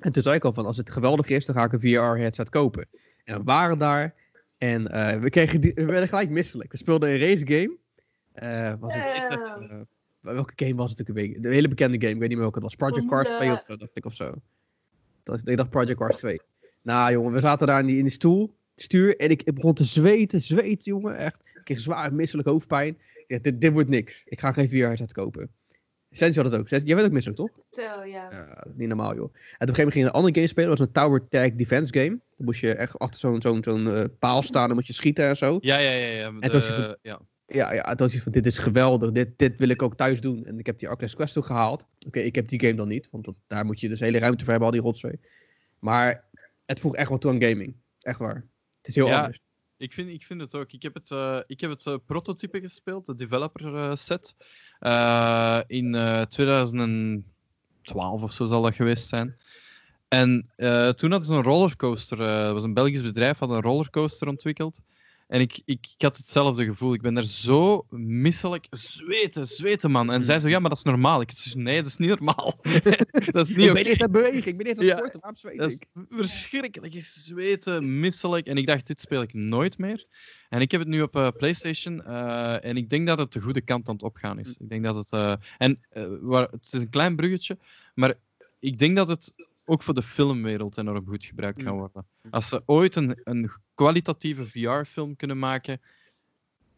En 0.00 0.12
toen 0.12 0.22
zei 0.22 0.36
ik 0.36 0.44
al 0.44 0.52
van, 0.52 0.66
als 0.66 0.76
het 0.76 0.90
geweldig 0.90 1.28
is, 1.28 1.46
dan 1.46 1.54
ga 1.54 1.64
ik 1.64 1.72
een 1.72 1.80
VR 1.80 2.20
headset 2.20 2.50
kopen. 2.50 2.86
En 3.24 3.36
we 3.38 3.42
waren 3.44 3.78
daar. 3.78 4.14
En 4.58 4.88
eh, 4.88 5.20
we, 5.20 5.30
kregen 5.30 5.60
die, 5.60 5.72
we 5.74 5.84
werden 5.84 6.08
gelijk 6.08 6.30
misselijk. 6.30 6.72
We 6.72 6.78
speelden 6.78 7.08
een 7.10 7.18
race 7.18 7.46
game. 7.46 7.76
Eh, 8.32 8.74
was 8.80 8.94
het, 8.94 9.86
welke 10.20 10.52
game 10.56 10.74
was 10.74 10.90
het 10.90 11.00
ook 11.10 11.16
een? 11.16 11.36
De 11.40 11.48
hele 11.48 11.68
bekende 11.68 11.96
game, 12.00 12.12
ik 12.12 12.18
weet 12.18 12.28
niet 12.28 12.38
meer 12.38 12.50
welke 12.50 12.58
het 12.58 12.64
was. 12.64 12.74
Project 12.76 13.08
Cars 13.08 13.28
2 13.28 13.50
of 13.52 13.64
zo, 13.66 13.76
dacht 13.76 13.96
ik 13.96 14.04
of 14.04 14.14
zo. 14.14 14.34
Dat, 15.22 15.40
ik 15.48 15.56
dacht 15.56 15.70
Project 15.70 15.98
Cars 15.98 16.16
2. 16.16 16.40
Nou 16.82 17.12
jongen, 17.12 17.32
we 17.32 17.40
zaten 17.40 17.66
daar 17.66 17.80
in 17.80 17.86
die, 17.86 17.96
in 17.96 18.02
die 18.02 18.12
stoel, 18.12 18.54
stuur, 18.76 19.16
en 19.16 19.30
ik, 19.30 19.42
ik 19.42 19.54
begon 19.54 19.74
te 19.74 19.84
zweten, 19.84 20.40
zweten 20.40 20.92
jongen, 20.92 21.16
echt. 21.16 21.46
Ik 21.54 21.60
kreeg 21.64 21.80
zwaar 21.80 22.12
misselijk 22.14 22.48
hoofdpijn. 22.48 22.88
Ik 23.14 23.24
dacht, 23.28 23.44
dit, 23.44 23.60
dit 23.60 23.72
wordt 23.72 23.88
niks. 23.88 24.22
Ik 24.24 24.40
ga 24.40 24.52
geen 24.52 24.68
VR-headset 24.68 25.12
kopen. 25.12 25.50
Sensi 26.10 26.40
had 26.40 26.52
het 26.52 26.60
ook. 26.60 26.68
Jij 26.68 26.94
bent 26.94 27.06
ook 27.06 27.12
misselijk, 27.12 27.40
toch? 27.40 27.50
Zo, 27.70 27.82
ja. 27.82 28.28
Ja, 28.30 28.64
niet 28.74 28.88
normaal 28.88 29.14
joh. 29.14 29.24
En 29.24 29.28
op 29.28 29.34
een 29.34 29.44
gegeven 29.58 29.74
moment 29.76 29.92
ging 29.92 30.04
je 30.04 30.10
een 30.10 30.16
andere 30.16 30.34
game 30.34 30.46
spelen, 30.46 30.68
dat 30.68 30.78
was 30.78 30.86
een 30.86 30.92
Tower 30.92 31.28
Tag 31.28 31.52
Defense 31.54 31.92
game. 31.92 32.08
Dan 32.36 32.46
moest 32.46 32.60
je 32.60 32.74
echt 32.74 32.98
achter 32.98 33.20
zo'n 33.20 33.42
zo'n 33.42 33.62
zo'n 33.64 33.94
eh, 33.94 34.04
paal 34.18 34.42
staan, 34.42 34.66
dan 34.66 34.76
moet 34.76 34.86
je 34.86 34.92
schieten 34.92 35.24
en 35.26 35.36
zo. 35.36 35.58
Ja, 35.60 35.78
ja, 35.78 35.90
ja. 35.90 36.06
ja, 36.06 36.26
En 36.26 36.40
de- 36.40 36.48
toen 36.48 36.58
was 36.58 36.66
je 36.68 36.74
goed- 36.74 36.98
ja. 37.02 37.20
Ja, 37.50 37.72
ja, 37.72 37.88
het 37.88 38.00
was 38.00 38.14
iets 38.14 38.22
van, 38.22 38.32
dit 38.32 38.46
is 38.46 38.58
geweldig, 38.58 39.12
dit, 39.12 39.28
dit 39.36 39.56
wil 39.56 39.68
ik 39.68 39.82
ook 39.82 39.96
thuis 39.96 40.20
doen. 40.20 40.44
En 40.44 40.58
ik 40.58 40.66
heb 40.66 40.78
die 40.78 40.90
Oculus 40.90 41.14
Quest 41.14 41.38
ook 41.38 41.46
gehaald. 41.46 41.86
Oké, 42.06 42.20
ik 42.20 42.34
heb 42.34 42.48
die 42.48 42.60
game 42.60 42.74
dan 42.74 42.88
niet, 42.88 43.08
want 43.10 43.24
dat, 43.24 43.34
daar 43.46 43.64
moet 43.64 43.80
je 43.80 43.88
dus 43.88 44.00
hele 44.00 44.18
ruimte 44.18 44.44
voor 44.44 44.50
hebben, 44.50 44.68
al 44.68 44.74
die 44.74 44.84
rotzooi. 44.84 45.14
Maar 45.78 46.24
het 46.66 46.80
voegt 46.80 46.96
echt 46.96 47.08
wel 47.08 47.18
toe 47.18 47.30
aan 47.30 47.42
gaming. 47.42 47.74
Echt 48.00 48.18
waar. 48.18 48.46
Het 48.76 48.88
is 48.88 48.94
heel 48.94 49.06
Ja, 49.06 49.18
anders. 49.18 49.40
Ik 49.76 49.92
vind, 49.92 50.10
ik 50.10 50.22
vind 50.22 50.40
het 50.40 50.54
ook. 50.54 50.72
Ik 50.72 50.82
heb 50.82 50.94
het, 50.94 51.10
eh, 51.10 51.38
ik 51.46 51.60
heb 51.60 51.70
het 51.70 51.86
eh, 51.86 51.94
prototype 52.06 52.60
gespeeld, 52.60 53.06
de 53.06 53.14
developer 53.14 53.74
eh, 53.74 53.94
set. 53.94 54.34
in 55.66 55.94
eh, 55.94 56.22
2012 56.22 58.22
of 58.22 58.32
zo 58.32 58.46
zal 58.46 58.62
dat 58.62 58.74
geweest 58.74 59.08
zijn. 59.08 59.36
En 60.08 60.50
toen 60.96 61.10
hadden 61.10 61.24
ze 61.24 61.34
een 61.34 61.42
rollercoaster. 61.42 62.18
dat 62.18 62.52
was 62.52 62.64
een 62.64 62.74
Belgisch 62.74 63.02
bedrijf, 63.02 63.38
had 63.38 63.50
een 63.50 63.60
rollercoaster 63.60 64.28
ontwikkeld. 64.28 64.80
En 65.28 65.40
ik, 65.40 65.62
ik, 65.64 65.86
ik 65.96 66.02
had 66.02 66.16
hetzelfde 66.16 66.64
gevoel. 66.64 66.92
Ik 66.94 67.00
ben 67.02 67.14
daar 67.14 67.24
zo 67.24 67.86
misselijk. 67.90 68.66
Zweten, 68.70 69.46
zweten, 69.46 69.90
man. 69.90 70.12
En 70.12 70.24
zij 70.24 70.38
zo, 70.38 70.48
ja, 70.48 70.58
maar 70.58 70.68
dat 70.68 70.78
is 70.78 70.84
normaal. 70.84 71.20
Ik 71.20 71.30
zei, 71.34 71.62
nee, 71.62 71.76
dat 71.76 71.86
is 71.86 71.96
niet 71.96 72.08
normaal. 72.08 72.54
dat 73.32 73.48
is 73.48 73.56
niet 73.56 73.66
Ik 73.66 73.72
ben 73.72 73.84
eerst 73.84 74.02
aan 74.02 74.12
het 74.12 74.22
bewegen, 74.22 74.50
ik 74.50 74.56
ben 74.56 74.66
eerst 74.66 74.80
aan 74.80 74.86
Ja, 74.86 74.96
sporten, 74.96 75.20
waarom 75.20 75.38
zweet 75.38 75.58
Dat 75.58 75.70
is 75.70 75.76
ik? 75.76 75.86
verschrikkelijk. 76.10 76.94
Ik 76.94 77.04
zweten, 77.04 78.00
misselijk. 78.00 78.46
En 78.46 78.56
ik 78.56 78.66
dacht, 78.66 78.86
dit 78.86 79.00
speel 79.00 79.22
ik 79.22 79.34
nooit 79.34 79.78
meer. 79.78 80.06
En 80.48 80.60
ik 80.60 80.70
heb 80.70 80.80
het 80.80 80.88
nu 80.88 81.02
op 81.02 81.16
eh, 81.16 81.28
PlayStation. 81.36 82.02
eh, 82.04 82.64
en 82.64 82.76
ik 82.76 82.90
denk 82.90 83.06
dat 83.06 83.18
het 83.18 83.32
de 83.32 83.40
goede 83.40 83.60
kant 83.60 83.88
aan 83.88 83.94
het 83.94 84.02
opgaan 84.04 84.38
is. 84.38 84.56
Ik 84.58 84.68
denk 84.68 84.84
dat 84.84 84.94
het. 84.94 85.12
eh, 85.12 85.32
en 85.58 85.80
waar, 86.20 86.48
het 86.50 86.68
is 86.72 86.80
een 86.80 86.90
klein 86.90 87.16
bruggetje. 87.16 87.58
Maar 87.94 88.14
ik 88.58 88.78
denk 88.78 88.96
dat 88.96 89.08
het 89.08 89.34
ook 89.68 89.82
voor 89.82 89.94
de 89.94 90.02
filmwereld 90.02 90.78
enorm 90.78 91.06
goed 91.06 91.24
gebruikt 91.24 91.62
kan 91.62 91.72
Mm. 91.72 91.78
worden. 91.78 92.06
Als 92.30 92.48
ze 92.48 92.62
ooit 92.66 92.96
een, 92.96 93.20
een 93.24 93.50
kwalitatieve 93.74 94.46
VR-film 94.46 95.16
kunnen 95.16 95.38
maken. 95.38 95.80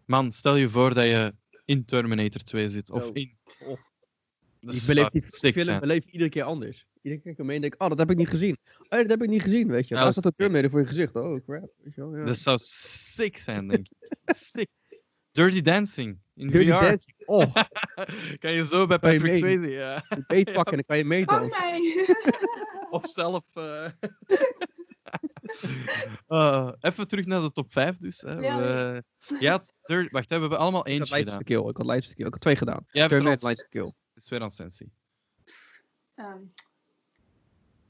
Man, 0.04 0.32
stel 0.32 0.56
je 0.56 0.68
voor 0.68 0.94
dat 0.94 1.04
je 1.04 1.34
in 1.64 1.84
Terminator 1.84 2.40
2 2.40 2.68
zit. 2.68 2.90
Of 2.90 3.10
in. 3.12 3.38
Oh. 3.60 3.78
Ik 4.60 4.82
beleef 4.86 5.08
die 5.08 5.22
film 5.52 5.64
zijn. 5.64 5.80
beleef 5.80 6.04
iedere 6.06 6.30
keer 6.30 6.42
anders. 6.42 6.86
Iedere 7.02 7.22
keer 7.22 7.34
kom 7.34 7.48
je 7.48 7.54
en 7.54 7.60
denk 7.60 7.74
ik, 7.74 7.82
oh, 7.82 7.88
dat 7.88 7.98
heb 7.98 8.10
ik 8.10 8.16
niet 8.16 8.28
gezien. 8.28 8.56
Oh, 8.78 8.88
dat 8.88 9.10
heb 9.10 9.22
ik 9.22 9.28
niet 9.28 9.42
gezien, 9.42 9.68
weet 9.68 9.88
je. 9.88 9.94
Ja, 9.94 9.96
Daar 9.96 10.04
dat- 10.04 10.12
staat 10.12 10.24
een 10.24 10.34
Terminator 10.36 10.70
voor 10.70 10.80
je 10.80 10.86
gezicht. 10.86 11.14
Oh, 11.14 11.44
crap. 11.44 11.70
Weet 11.82 11.94
je 11.94 12.00
wel, 12.00 12.16
ja. 12.16 12.24
Dat 12.24 12.38
zou 12.38 12.58
sick 12.60 13.38
zijn, 13.38 13.68
denk 13.68 13.86
ik. 13.88 14.08
sick. 14.36 14.68
Dirty 15.32 15.60
Dancing 15.60 16.18
in 16.40 16.48
Dirty 16.50 16.70
VR. 16.70 16.80
Dancing. 16.84 17.16
Oh, 17.24 17.54
kan 18.42 18.52
je 18.52 18.64
zo 18.66 18.86
bij 18.86 18.98
Patrick 18.98 19.22
mee? 19.22 19.38
Swayze, 19.38 19.68
ja. 19.68 20.02
een 20.08 20.24
beet 20.26 20.52
pakken 20.52 20.72
en 20.78 20.84
dan 20.86 20.86
kan 20.86 20.96
je 20.98 21.04
meedansen. 21.04 21.80
Of 22.90 23.08
zelf... 23.08 23.44
eh. 23.54 23.86
Eh, 26.26 26.72
even 26.80 27.08
terug 27.08 27.26
naar 27.26 27.40
de 27.40 27.52
top 27.52 27.72
5 27.72 27.98
dus. 27.98 28.20
Hè. 28.20 28.32
Ja, 28.32 28.58
We- 28.58 29.02
ja, 29.38 29.62
wacht, 30.10 30.28
hè, 30.30 30.34
we 30.34 30.40
hebben 30.40 30.58
allemaal 30.58 30.86
Ik 30.86 30.98
had 30.98 31.10
eentje 31.10 31.16
gedaan. 31.24 31.42
Kill. 31.42 31.68
Ik 31.68 31.76
had 31.76 31.86
Lights 31.86 32.14
Kill. 32.14 32.26
Ik 32.26 32.32
had 32.32 32.40
twee 32.40 32.56
gedaan. 32.56 32.84
Jij 32.90 33.00
hebt 33.00 33.12
er 33.12 33.18
Terminator. 33.18 33.48
Lights 33.48 33.68
Kill. 33.68 33.84
Het 33.84 34.22
is 34.22 34.28
weer 34.28 34.40
aan 34.42 34.50
Sensi. 34.50 34.90
Ehm, 36.14 36.38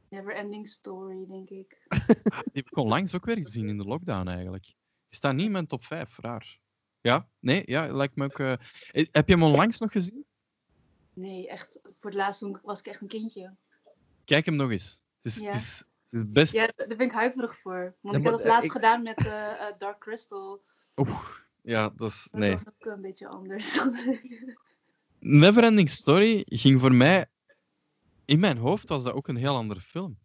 never 0.08 0.34
ending 0.34 0.68
story, 0.68 1.26
denk 1.28 1.48
ik. 1.50 1.86
Die 1.88 2.34
heb 2.52 2.66
ik 2.66 2.76
onlangs 2.76 3.14
ook 3.14 3.24
weer 3.24 3.36
gezien 3.36 3.68
in 3.68 3.76
de 3.78 3.84
lockdown 3.84 4.28
eigenlijk. 4.28 4.64
Je 5.08 5.16
staat 5.16 5.34
niet 5.34 5.46
in 5.46 5.52
mijn 5.52 5.66
top 5.66 5.84
5, 5.84 6.18
raar. 6.20 6.58
Ja? 7.00 7.28
Nee? 7.38 7.62
Ja, 7.66 7.86
lijkt 7.92 8.16
me 8.16 8.24
ook... 8.24 8.38
eh, 8.38 8.52
eh, 8.52 9.06
Heb 9.10 9.28
je 9.28 9.34
hem 9.34 9.42
onlangs 9.42 9.78
nog 9.78 9.92
gezien? 9.92 10.24
Nee, 11.12 11.48
echt. 11.48 11.78
Voor 11.82 12.10
het 12.10 12.14
laatst 12.14 12.40
toen 12.40 12.58
was 12.62 12.78
ik 12.78 12.86
echt 12.86 13.00
een 13.00 13.08
kindje. 13.08 13.54
Kijk 14.24 14.44
hem 14.46 14.56
nog 14.56 14.70
eens. 14.70 15.00
Het 15.16 15.24
is, 15.24 15.38
Ja. 15.40 15.46
het 15.46 15.54
is 15.60 15.82
Het 16.04 16.20
is 16.20 16.30
best... 16.32 16.52
Ja, 16.52 16.68
daar 16.76 16.96
ben 16.96 17.06
ik 17.06 17.12
huiverig 17.12 17.58
voor. 17.60 17.94
Want 18.00 18.14
Ja, 18.14 18.20
ik 18.20 18.24
had 18.24 18.24
maar, 18.24 18.32
het 18.32 18.40
eh, 18.42 18.46
laatst 18.48 18.64
ik- 18.66 18.72
gedaan 18.72 19.02
met 19.02 19.26
eh, 19.26 19.52
eh, 19.68 19.78
Dark 19.78 19.98
Crystal. 19.98 20.62
Oeh, 20.96 21.24
ja, 21.62 21.88
dat 21.96 22.10
is... 22.10 22.28
Dat 22.30 22.40
Nee. 22.40 22.50
was 22.50 22.66
ook 22.68 22.84
een 22.94 23.00
beetje 23.00 23.26
anders. 23.28 23.74
dan- 23.76 24.18
Neverending 25.18 25.90
Story 25.90 26.42
ging 26.46 26.80
voor 26.80 26.94
mij... 26.94 27.26
In 28.24 28.40
mijn 28.40 28.56
hoofd 28.56 28.88
was 28.88 29.02
dat 29.02 29.12
ook 29.14 29.28
een 29.28 29.36
heel 29.36 29.56
andere 29.56 29.80
film. 29.80 30.18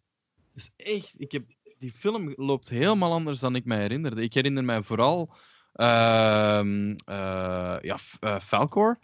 Dus 0.52 0.70
echt, 0.76 1.12
ik 1.16 1.32
heb... 1.32 1.44
Die 1.78 1.92
film 1.92 2.32
loopt 2.36 2.68
helemaal 2.68 3.12
anders 3.12 3.40
dan 3.40 3.54
ik 3.54 3.64
me 3.64 3.76
herinnerde. 3.76 4.22
Ik 4.22 4.34
herinner 4.34 4.64
mij 4.64 4.82
vooral... 4.82 5.34
ehm, 5.76 6.94
eh, 7.04 7.76
ja, 7.82 7.96
eh, 8.20 8.40
Falcor. 8.40 8.98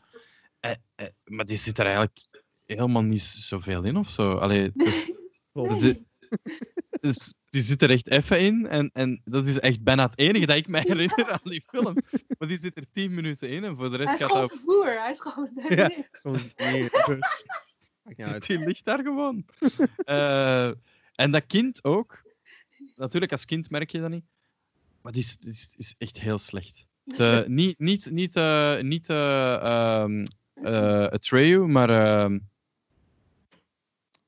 Eh, 0.60 0.70
maar 1.24 1.44
die 1.44 1.56
zit 1.56 1.78
er 1.78 1.84
eigenlijk 1.84 2.18
helemaal 2.64 3.02
niet 3.02 3.22
zoveel 3.22 3.82
in 3.82 3.96
of 3.96 4.08
zo. 4.10 4.34
Allee, 4.34 4.70
dus, 4.74 5.10
de- 5.52 6.02
dus 7.00 7.34
die 7.50 7.62
zit 7.62 7.82
er 7.82 7.90
echt 7.90 8.08
even 8.10 8.40
in. 8.40 8.66
En, 8.68 8.90
en 8.92 9.20
dat 9.24 9.48
is 9.48 9.60
echt 9.60 9.82
bijna 9.82 10.02
het 10.04 10.18
enige 10.18 10.46
dat 10.46 10.56
ik 10.56 10.68
me 10.68 10.78
herinner 10.80 11.30
aan 11.30 11.38
die 11.42 11.64
film. 11.66 11.94
Maar 12.38 12.48
die 12.48 12.58
zit 12.58 12.76
er 12.76 12.86
tien 12.92 13.14
minuten 13.14 13.48
in 13.48 13.64
en 13.64 13.76
voor 13.76 13.90
de 13.90 13.96
Hij 13.96 14.04
rest 14.04 14.14
is 14.14 14.20
gaat 14.20 14.30
gewoon 14.30 14.48
dat 14.48 14.50
vervoer. 14.58 15.00
Hij 15.00 15.10
is 15.10 15.20
gewoon... 15.20 15.50
Ja. 15.68 15.88
Nee. 15.88 16.06
Gewoon 16.22 16.50
bus. 17.06 17.46
Maakt 18.02 18.18
niet 18.18 18.26
uit. 18.26 18.46
Die 18.46 18.58
ligt 18.58 18.84
daar 18.84 19.02
gewoon. 19.02 19.46
Eh, 19.96 20.66
en 21.14 21.30
dat 21.30 21.46
kind 21.46 21.84
ook. 21.84 22.22
Natuurlijk, 22.96 23.32
als 23.32 23.44
kind 23.44 23.70
merk 23.70 23.90
je 23.90 24.00
dat 24.00 24.10
niet. 24.10 24.24
Maar 25.02 25.12
die 25.12 25.22
is, 25.22 25.36
die 25.36 25.50
is, 25.50 25.74
is 25.76 25.94
echt 25.98 26.20
heel 26.20 26.38
slecht. 26.38 26.86
De, 27.04 27.44
niet 27.48 27.78
niet, 27.78 28.10
niet, 28.10 28.36
eh 28.36 28.80
niet 28.80 29.08
eh, 29.08 29.54
ehm, 29.54 30.24
eh, 30.54 31.06
Atreyu, 31.06 31.66
maar... 31.66 31.90
ehm, 31.90 32.38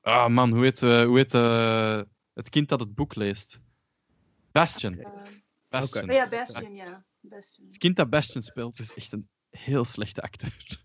Ah 0.05 0.29
man, 0.29 0.51
hoe 0.51 0.63
heet, 0.63 0.83
eh, 0.83 1.03
hoe 1.03 1.17
heet 1.17 1.33
eh, 1.33 2.01
het 2.33 2.49
kind 2.49 2.69
dat 2.69 2.79
het 2.79 2.95
boek 2.95 3.15
leest? 3.15 3.59
Bastion. 4.51 5.05
Bastion. 5.69 6.09
oh 6.09 6.15
ja, 6.15 6.29
Bastion, 6.29 6.73
ja. 6.73 7.05
Bastion. 7.19 7.67
Het 7.67 7.77
kind 7.77 7.95
dat 7.95 8.09
Bastion 8.09 8.43
speelt 8.43 8.79
is 8.79 8.93
echt 8.93 9.11
een 9.11 9.29
heel 9.49 9.85
slechte 9.85 10.21
acteur. 10.21 10.83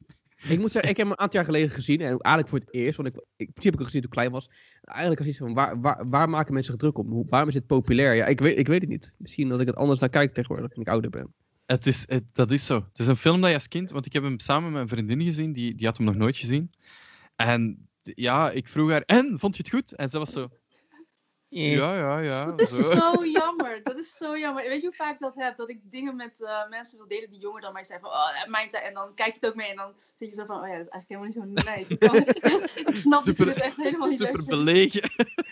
Ik 0.49 0.59
moet 0.59 0.71
zeggen, 0.71 0.91
ik 0.91 0.97
heb 0.97 1.07
hem 1.07 1.11
een 1.11 1.19
aantal 1.19 1.41
jaar 1.41 1.49
geleden 1.49 1.71
gezien. 1.71 2.01
En 2.01 2.07
eigenlijk 2.07 2.49
voor 2.49 2.59
het 2.59 2.75
eerst. 2.75 2.97
Want 2.97 3.09
ik, 3.09 3.25
ik, 3.37 3.51
heb 3.55 3.73
ik 3.73 3.79
hem 3.79 3.85
gezien 3.85 4.01
toen 4.01 4.11
ik 4.11 4.17
klein 4.17 4.31
was. 4.31 4.51
Eigenlijk 4.83 5.19
als 5.21 5.29
iets 5.29 5.39
van, 5.39 5.55
waar, 5.55 5.81
waar, 5.81 6.09
waar 6.09 6.29
maken 6.29 6.53
mensen 6.53 6.73
zich 6.73 6.81
druk 6.81 6.99
om? 6.99 7.27
Waarom 7.29 7.49
is 7.49 7.55
het 7.55 7.67
populair? 7.67 8.15
Ja, 8.15 8.27
ik 8.27 8.41
weet, 8.41 8.59
ik 8.59 8.67
weet 8.67 8.81
het 8.81 8.91
niet. 8.91 9.15
Misschien 9.19 9.49
dat 9.49 9.61
ik 9.61 9.67
het 9.67 9.77
anders 9.77 10.01
naar 10.01 10.09
kijk 10.09 10.35
tegenwoordig, 10.35 10.71
toen 10.73 10.83
ik 10.83 10.89
ouder 10.89 11.11
ben. 11.11 11.35
Het 11.67 11.87
is, 11.87 12.05
het- 12.09 12.25
dat 12.33 12.51
is 12.51 12.67
zo. 12.67 12.75
Het 12.75 12.99
is 12.99 13.07
een 13.07 13.17
film 13.17 13.41
dat 13.41 13.49
je 13.49 13.55
als 13.55 13.69
kind... 13.69 13.91
Want 13.91 14.07
ik 14.07 14.13
heb 14.13 14.23
hem 14.23 14.39
samen 14.39 14.65
met 14.65 14.73
mijn 14.73 14.89
vriendin 14.89 15.23
gezien. 15.23 15.53
Die, 15.53 15.75
die 15.75 15.87
had 15.87 15.97
hem 15.97 16.07
nog 16.07 16.17
nooit 16.17 16.37
gezien. 16.37 16.71
En 17.37 17.89
ja, 18.03 18.51
ik 18.51 18.69
vroeg 18.69 18.91
haar... 18.91 19.03
En, 19.03 19.39
vond 19.39 19.57
je 19.57 19.63
het 19.63 19.73
goed? 19.73 19.95
En 19.95 20.09
ze 20.09 20.19
was 20.19 20.33
zo... 20.33 20.49
Ja, 21.51 21.97
ja, 21.97 22.19
ja. 22.19 22.45
Dat 22.45 22.61
is 22.61 22.69
zo. 22.69 22.95
zo 22.95 23.25
jammer. 23.41 23.81
Dat 23.83 23.99
is 23.99 24.17
zo 24.17 24.39
jammer. 24.39 24.69
Weet 24.69 24.81
je 24.81 24.87
hoe 24.87 24.97
vaak 24.97 25.15
ik 25.15 25.21
dat 25.21 25.35
heb? 25.35 25.57
Dat 25.57 25.71
ik 25.71 25.81
dingen 25.83 26.17
met 26.17 26.43
eh, 26.43 26.69
mensen 26.69 26.99
wil 26.99 27.09
delen 27.09 27.31
die 27.31 27.41
jonger 27.41 27.61
dan 27.61 27.73
mij 27.73 27.85
zijn. 27.85 28.01
Van, 28.01 28.11
oh, 28.11 28.47
mijn 28.47 28.71
tijd. 28.71 28.85
En 28.85 28.95
dan 28.95 29.15
kijk 29.15 29.29
je 29.29 29.35
het 29.35 29.47
ook 29.47 29.55
mee. 29.55 29.71
En 29.71 29.77
dan 29.77 29.93
zit 30.15 30.29
je 30.31 30.35
zo 30.35 30.45
van, 30.45 30.63
oh 30.63 30.69
ja, 30.69 30.77
dat 30.77 30.87
is 30.87 30.93
eigenlijk 30.93 31.09
helemaal 31.33 31.55
niet 31.55 31.65
zo 31.65 31.71
nee. 31.73 31.85
Ik, 31.89 31.99
kan- 31.99 32.87
ik 32.93 32.97
snap 32.97 33.25
dat 33.25 33.37
je 33.37 33.45
Super- 33.45 33.55
het 33.55 33.65
echt 33.65 33.77
helemaal 33.77 34.09
niet 34.09 34.19
Super 34.19 34.45
belegen. 34.45 35.11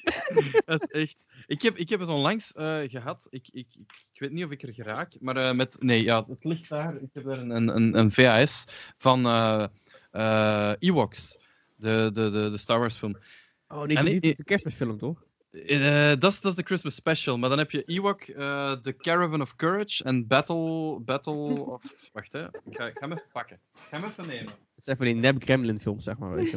dat 0.66 0.82
is 0.82 1.00
echt... 1.02 1.24
Ik 1.46 1.62
heb, 1.62 1.76
ik 1.76 1.88
heb 1.88 2.00
het 2.00 2.08
onlangs 2.08 2.52
eh, 2.52 2.78
gehad. 2.86 3.26
Ik, 3.30 3.48
ik, 3.52 3.66
ik, 3.74 3.90
ik 4.12 4.20
weet 4.20 4.30
niet 4.32 4.44
of 4.44 4.50
ik 4.50 4.62
er 4.62 4.72
geraak. 4.72 5.12
Maar 5.20 5.36
eh, 5.36 5.52
met... 5.52 5.76
Nee, 5.80 6.02
ja, 6.02 6.24
het 6.28 6.44
ligt 6.44 6.68
daar. 6.68 6.94
Ik 7.02 7.10
heb 7.12 7.26
er 7.26 7.38
een, 7.38 7.50
een, 7.50 7.76
een, 7.76 7.98
een 7.98 8.12
VHS 8.12 8.64
van 8.98 9.26
eh 9.26 9.64
eh, 10.10 10.72
Ewoks. 10.78 11.38
De, 11.76 12.10
de, 12.12 12.30
de, 12.30 12.50
de 12.50 12.58
Star 12.58 12.78
Wars 12.78 12.96
film. 12.96 13.16
Oh, 13.68 13.84
niet, 13.84 14.02
niet 14.02 14.36
de 14.36 14.44
kerstmisfilm, 14.44 14.98
toch? 14.98 15.26
Eh, 15.66 16.12
Dat 16.18 16.44
is 16.44 16.54
de 16.54 16.62
Christmas 16.62 16.94
special. 16.94 17.38
Maar 17.38 17.48
dan 17.48 17.58
heb 17.58 17.70
je 17.70 17.84
Ewok, 17.84 18.20
eh 18.22 18.72
The 18.72 18.96
Caravan 18.96 19.40
of 19.40 19.56
Courage 19.56 20.04
en 20.04 20.26
Battle... 20.26 21.00
Battle 21.00 21.34
of... 21.66 21.82
Wacht, 22.12 22.32
hè. 22.32 22.44
Ik 22.44 22.50
ga, 22.76 22.86
ik 22.86 22.98
ga 22.98 23.08
hem 23.08 23.12
even 23.12 23.28
pakken. 23.32 23.60
Ik 23.74 23.80
ga 23.90 24.00
hem 24.00 24.10
even 24.10 24.26
nemen. 24.26 24.52
Het 24.74 24.84
zijn 24.84 24.96
van 24.96 25.06
die 25.06 25.14
nep 25.14 25.42
Gremlin 25.42 25.80
films, 25.80 26.04
zeg 26.04 26.18
maar. 26.18 26.30
Weet 26.34 26.50
je 26.50 26.56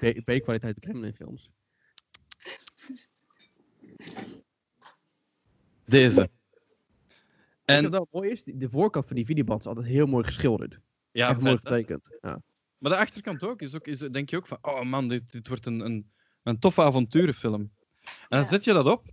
wel. 0.00 0.12
B-kwaliteit 0.38 0.76
Gremlin 0.80 1.14
films. 1.14 1.50
Deze. 5.84 6.30
En 7.64 7.82
wat 7.82 7.92
wel 7.92 8.08
mooi 8.10 8.30
is, 8.30 8.42
de 8.44 8.70
voorkant 8.70 9.06
van 9.06 9.16
die 9.16 9.24
videoband 9.26 9.60
is 9.60 9.66
altijd 9.66 9.86
heel 9.86 10.06
mooi 10.06 10.24
geschilderd. 10.24 10.80
ja, 11.12 11.28
Echt 11.28 11.40
mooi 11.40 11.54
vet, 11.58 11.68
hè. 11.68 11.74
getekend. 11.74 12.18
Ja. 12.20 12.42
Maar 12.78 12.90
de 12.92 12.98
achterkant 12.98 13.44
ook. 13.44 13.62
Is 13.62 13.74
ook 13.74 13.86
is, 13.86 13.98
denk 13.98 14.30
je 14.30 14.36
ook 14.36 14.46
van, 14.46 14.58
oh 14.62 14.82
man, 14.82 15.08
dit, 15.08 15.32
dit 15.32 15.48
wordt 15.48 15.66
een, 15.66 15.80
een, 15.80 16.10
een 16.42 16.58
toffe 16.58 16.82
avonturenfilm. 16.82 17.70
En 18.18 18.26
dan 18.28 18.40
Ja. 18.40 18.46
zet 18.46 18.64
je 18.64 18.72
dat 18.72 18.86
op. 18.86 19.04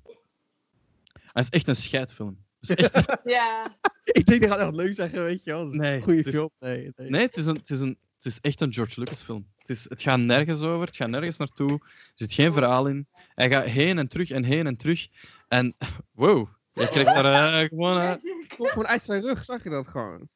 Hij 1.14 1.44
is 1.44 1.50
echt 1.50 1.68
een 1.68 1.76
scheidfilm. 1.76 2.46
Het 2.60 2.70
is 2.70 2.76
echt- 2.92 3.18
Ja. 3.24 3.78
Ik 4.04 4.26
denk 4.26 4.42
dat 4.42 4.50
gaat 4.50 4.60
echt 4.60 4.76
leuk 4.76 4.94
zeggen, 4.96 5.24
weet 5.24 5.44
je 5.44 5.52
wel. 5.52 5.66
Nee, 5.66 6.02
Goeie 6.02 6.18
het 6.18 6.28
is- 6.28 6.34
film. 6.34 6.50
Nee, 6.60 6.92
nee. 6.96 7.10
nee, 7.10 7.22
het 7.22 7.38
is, 7.38 7.46
een, 7.46 7.56
het, 7.56 7.70
is 7.70 7.80
een, 7.80 7.98
het 8.16 8.26
is 8.26 8.40
echt 8.42 8.62
een 8.62 8.74
George 8.74 9.00
Lucas 9.00 9.24
film. 9.24 9.48
Het, 9.58 9.70
is, 9.70 9.90
het 9.90 10.02
gaat 10.02 10.20
nergens 10.20 10.62
over, 10.62 10.86
het 10.86 10.96
gaat 10.96 11.10
nergens 11.10 11.38
naartoe. 11.38 11.72
Er 11.72 12.12
zit 12.16 12.34
geen 12.34 12.54
verhaal 12.54 12.88
in. 12.88 13.08
Hij 13.14 13.50
gaat 13.50 13.66
heen 13.66 13.98
en 13.98 14.08
terug 14.08 14.30
en 14.30 14.44
heen 14.44 14.68
en 14.68 14.76
terug. 14.78 15.08
En 15.48 15.76
wow, 16.12 16.48
je 16.74 16.90
krijgt 16.90 17.14
daar 17.14 17.62
eh, 17.64 17.70
gewoon... 17.70 18.00
eh, 18.02 18.14
gewoon 18.48 18.88
uit 18.88 19.02
zijn 19.04 19.22
rug, 19.22 19.44
zag 19.46 19.64
je 19.64 19.70
dat 19.70 19.88
gewoon. 19.88 20.30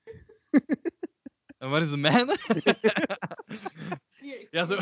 en 1.57 1.69
waar 1.69 1.81
is 1.81 1.89
de 1.89 1.97
mijne? 1.97 2.37
Hier, 4.19 4.39
ik 4.41 4.47
Ja, 4.51 4.65
zo. 4.65 4.77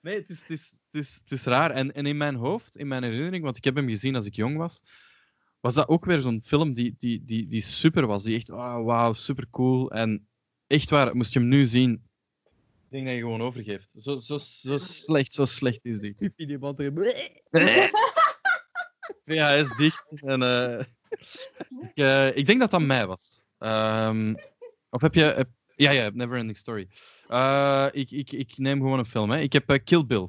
Nee, 0.00 0.14
het 0.14 0.30
is, 0.30 0.40
het 0.40 0.50
is, 0.50 0.70
het 0.90 1.02
is, 1.02 1.20
het 1.22 1.32
is 1.32 1.44
raar. 1.44 1.70
En, 1.70 1.94
en 1.94 2.06
in 2.06 2.16
mijn 2.16 2.34
hoofd, 2.34 2.76
in 2.76 2.88
mijn 2.88 3.02
herinnering, 3.02 3.44
want 3.44 3.56
ik 3.56 3.64
heb 3.64 3.74
hem 3.76 3.88
gezien 3.88 4.16
als 4.16 4.26
ik 4.26 4.34
jong 4.34 4.56
was, 4.56 4.82
was 5.60 5.74
dat 5.74 5.88
ook 5.88 6.04
weer 6.04 6.20
zo'n 6.20 6.42
film 6.42 6.72
die, 6.72 6.94
die, 6.98 7.24
die, 7.24 7.46
die 7.46 7.60
super 7.60 8.06
was. 8.06 8.22
Die 8.22 8.36
echt, 8.36 8.50
oh, 8.50 8.84
wauw, 8.84 9.12
super 9.12 9.50
cool. 9.50 9.90
En 9.90 10.28
echt 10.66 10.90
waar, 10.90 11.16
moest 11.16 11.32
je 11.32 11.38
hem 11.38 11.48
nu 11.48 11.66
zien, 11.66 11.92
ik 12.90 12.96
denk 12.96 13.04
dat 13.06 13.14
je 13.14 13.20
gewoon 13.20 13.42
overgeeft. 13.42 13.94
Zo, 13.98 14.18
zo, 14.18 14.38
zo 14.38 14.78
slecht, 14.78 15.32
zo 15.32 15.44
slecht 15.44 15.84
is 15.84 15.98
die. 16.00 16.14
Die 16.16 16.32
videoband 16.36 16.78
hij 19.24 19.60
is 19.60 19.76
dicht. 19.76 20.04
En, 20.14 20.42
eh, 20.42 20.84
ik, 21.80 21.94
eh, 21.94 22.36
ik 22.36 22.46
denk 22.46 22.60
dat 22.60 22.70
dat 22.70 22.82
mij 22.82 23.06
was. 23.06 23.42
Ehm, 23.58 24.34
of 24.88 25.00
heb 25.00 25.14
je... 25.14 25.22
heb- 25.22 25.58
ja, 25.80 25.90
ja, 25.90 26.10
Neverending 26.14 26.56
Story. 26.56 26.88
Eh, 27.28 27.86
ik, 27.92 28.10
ik, 28.10 28.32
ik 28.32 28.58
neem 28.58 28.80
gewoon 28.80 28.98
een 28.98 29.06
film. 29.06 29.30
Hè. 29.30 29.38
Ik 29.38 29.52
heb 29.52 29.70
eh, 29.70 29.78
Kill 29.84 30.06
Bill. 30.06 30.28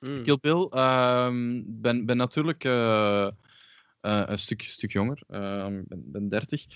Mm. 0.00 0.22
Kill 0.22 0.38
Bill. 0.40 0.66
ehm 0.70 1.62
ben, 1.66 2.06
ben 2.06 2.16
natuurlijk 2.16 2.64
eh, 2.64 3.28
een 4.00 4.38
stuk, 4.38 4.62
stuk 4.62 4.92
jonger. 4.92 5.22
ehm 5.28 5.82
ben, 5.86 6.02
ben 6.10 6.28
30. 6.28 6.66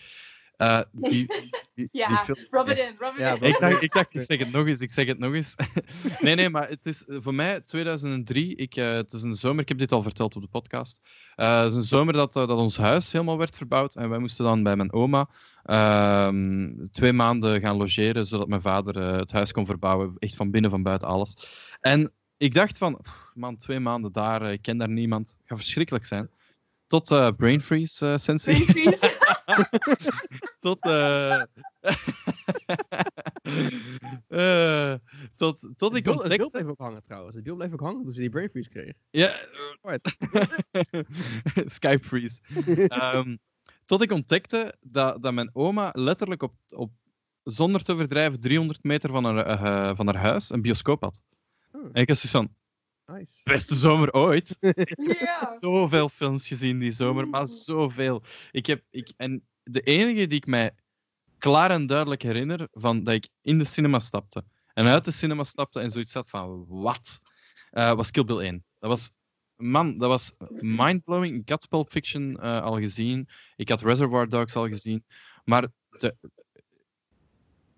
Eh, 0.56 0.80
die, 0.92 1.10
die, 1.10 1.50
die, 1.74 1.88
Ja, 1.92 2.06
die 2.08 2.16
film- 2.16 2.46
Rub 2.50 2.68
it 2.68 2.78
in, 2.78 2.94
rub 2.98 3.12
it 3.12 3.18
Ja, 3.18 3.34
in. 3.34 3.42
ik 3.42 3.58
dacht, 3.60 3.82
ik 3.82 3.92
dacht, 3.92 4.14
ik 4.14 4.22
zeg 4.22 4.38
het 4.38 4.52
nog 4.52 4.66
eens, 4.66 4.80
ik 4.80 4.90
zeg 4.90 5.06
het 5.06 5.18
nog 5.18 5.34
eens. 5.34 5.54
nee, 6.20 6.34
nee, 6.34 6.50
maar 6.50 6.68
het 6.68 6.86
is 6.86 7.04
eh, 7.04 7.16
voor 7.20 7.34
mij 7.34 7.60
2003. 7.60 8.56
Ik, 8.56 8.76
eh, 8.76 8.92
het 8.92 9.12
is 9.12 9.22
een 9.22 9.34
zomer, 9.34 9.62
ik 9.62 9.68
heb 9.68 9.78
dit 9.78 9.92
al 9.92 10.02
verteld 10.02 10.36
op 10.36 10.42
de 10.42 10.48
podcast. 10.48 11.00
Eh, 11.36 11.60
het 11.62 11.70
is 11.70 11.76
een 11.76 11.82
zomer 11.82 12.12
dat, 12.14 12.32
dat 12.32 12.50
ons 12.50 12.76
huis 12.76 13.12
helemaal 13.12 13.38
werd 13.38 13.56
verbouwd. 13.56 13.94
En 13.96 14.08
wij 14.08 14.18
moesten 14.18 14.44
dan 14.44 14.62
bij 14.62 14.76
mijn 14.76 14.92
oma 14.92 15.28
ehm, 15.64 16.70
twee 16.92 17.12
maanden 17.12 17.60
gaan 17.60 17.76
logeren, 17.76 18.26
zodat 18.26 18.48
mijn 18.48 18.60
vader 18.62 18.96
het 18.96 19.32
huis 19.32 19.52
kon 19.52 19.66
verbouwen. 19.66 20.14
Echt 20.18 20.36
van 20.36 20.50
binnen, 20.50 20.70
van 20.70 20.82
buiten, 20.82 21.08
alles. 21.08 21.34
En 21.80 22.12
ik 22.36 22.54
dacht 22.54 22.78
van, 22.78 23.00
man, 23.34 23.56
twee 23.56 23.80
maanden 23.80 24.12
daar, 24.12 24.52
ik 24.52 24.62
ken 24.62 24.78
daar 24.78 24.88
niemand. 24.90 25.36
gaat 25.44 25.58
verschrikkelijk 25.58 26.06
zijn. 26.06 26.30
Tot 26.86 27.10
eh 27.10 27.28
Brain 27.36 27.60
Freeze, 27.60 28.10
eh 28.10 28.16
Sensi. 28.16 28.64
Brain 28.64 28.68
freeze. 28.68 29.13
tot, 30.60 30.78
eh, 34.28 34.94
tot, 35.36 35.68
tot 35.76 35.94
ik 35.94 36.04
Het 36.04 36.14
het 36.14 36.20
ontdekte... 36.20 36.36
beeld 36.36 36.50
bleef 36.50 36.66
ook 36.66 36.78
hangen 36.78 37.02
trouwens. 37.02 37.36
Het 37.36 37.56
bleef 37.56 37.72
ook 37.72 37.80
hangen 37.80 38.02
toen 38.02 38.12
ze 38.12 38.20
die 38.20 38.30
brain 38.30 38.50
freeze 38.50 38.68
kregen. 38.68 38.96
Ja. 39.10 39.34
Skype 41.76 42.06
freeze. 42.06 42.40
Ehm, 42.88 43.36
tot 43.84 44.02
ik 44.02 44.12
ontdekte 44.12 44.74
dat, 44.80 45.22
dat 45.22 45.34
mijn 45.34 45.50
oma 45.52 45.90
letterlijk 45.92 46.42
op, 46.42 46.54
op, 46.68 46.90
zonder 47.42 47.82
te 47.82 47.96
verdrijven, 47.96 48.40
300 48.40 48.82
meter 48.82 49.10
van 49.10 49.24
haar, 49.24 49.46
eh, 49.46 49.96
van 49.96 50.06
haar 50.06 50.22
huis 50.22 50.50
een 50.50 50.62
bioscoop 50.62 51.02
had. 51.02 51.22
Oh. 51.72 51.88
En 51.92 52.02
ik 52.02 52.08
was 52.08 52.20
zoiets 52.20 52.38
van, 52.38 52.56
Nice. 53.06 53.40
beste 53.44 53.74
zomer 53.74 54.12
ooit. 54.12 54.56
Ja. 55.20 55.56
zoveel 55.60 56.08
films 56.08 56.48
gezien 56.48 56.78
die 56.78 56.92
zomer, 56.92 57.28
maar 57.28 57.46
zoveel. 57.46 58.22
Ik 58.50 58.66
heb, 58.66 58.82
ik, 58.90 59.12
en 59.16 59.46
de 59.62 59.80
enige 59.80 60.26
die 60.26 60.38
ik 60.38 60.46
mij 60.46 60.74
klaar 61.38 61.70
en 61.70 61.86
duidelijk 61.86 62.22
herinner, 62.22 62.68
van 62.72 63.04
dat 63.04 63.14
ik 63.14 63.28
in 63.42 63.58
de 63.58 63.64
cinema 63.64 63.98
stapte 63.98 64.44
en 64.74 64.86
uit 64.86 65.04
de 65.04 65.10
cinema 65.10 65.44
stapte 65.44 65.80
en 65.80 65.90
zoiets 65.90 66.14
had 66.14 66.28
van, 66.28 66.66
wat? 66.68 67.20
Eh, 67.70 67.94
was 67.94 68.10
Kill 68.10 68.24
Bill 68.24 68.38
1. 68.38 68.64
Dat 68.78 68.90
was, 68.90 69.12
man, 69.56 69.98
dat 69.98 70.08
was 70.08 70.34
mindblowing. 70.60 71.40
Ik 71.40 71.48
had 71.48 71.68
Pulp 71.68 71.90
Fiction 71.90 72.40
eh, 72.40 72.60
al 72.60 72.78
gezien, 72.78 73.28
ik 73.56 73.68
had 73.68 73.82
Reservoir 73.82 74.28
Dogs 74.28 74.56
al 74.56 74.68
gezien, 74.68 75.04
maar 75.44 75.68
de, 75.88 76.16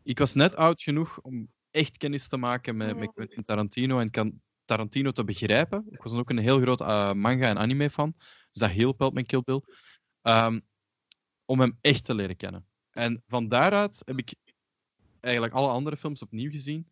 ik 0.03 0.19
was 0.19 0.35
net 0.35 0.57
oud 0.57 0.83
genoeg 0.83 1.21
om 1.21 1.49
echt 1.71 1.97
kennis 1.97 2.29
te 2.29 2.37
maken 2.37 2.77
met, 2.77 2.97
met 2.97 3.13
Quentin 3.13 3.45
Tarantino 3.45 3.99
en 3.99 4.11
kan 4.11 4.41
Tarantino 4.67 5.11
te 5.11 5.25
begrijpen. 5.25 5.87
Ik 5.91 6.03
was 6.03 6.13
ook 6.13 6.31
een 6.31 6.39
heel 6.39 6.61
groot 6.61 6.81
eh, 6.81 7.13
manga 7.13 7.49
en 7.49 7.59
anime 7.59 7.91
fan. 7.91 8.13
Dus 8.17 8.63
dat 8.63 8.71
hielp 8.71 8.99
wel 8.99 9.11
met 9.11 9.27
Kill 9.27 9.43
Bill. 9.45 9.63
Ehm, 10.23 10.61
om 11.45 11.61
hem 11.61 11.79
echt 11.81 12.05
te 12.05 12.15
leren 12.15 12.37
kennen. 12.37 12.67
En 12.91 13.23
van 13.27 13.49
daaruit 13.49 14.03
heb 14.05 14.19
ik 14.19 14.35
eigenlijk 15.21 15.55
alle 15.55 15.69
andere 15.69 15.97
films 15.97 16.23
opnieuw 16.23 16.51
gezien. 16.51 16.91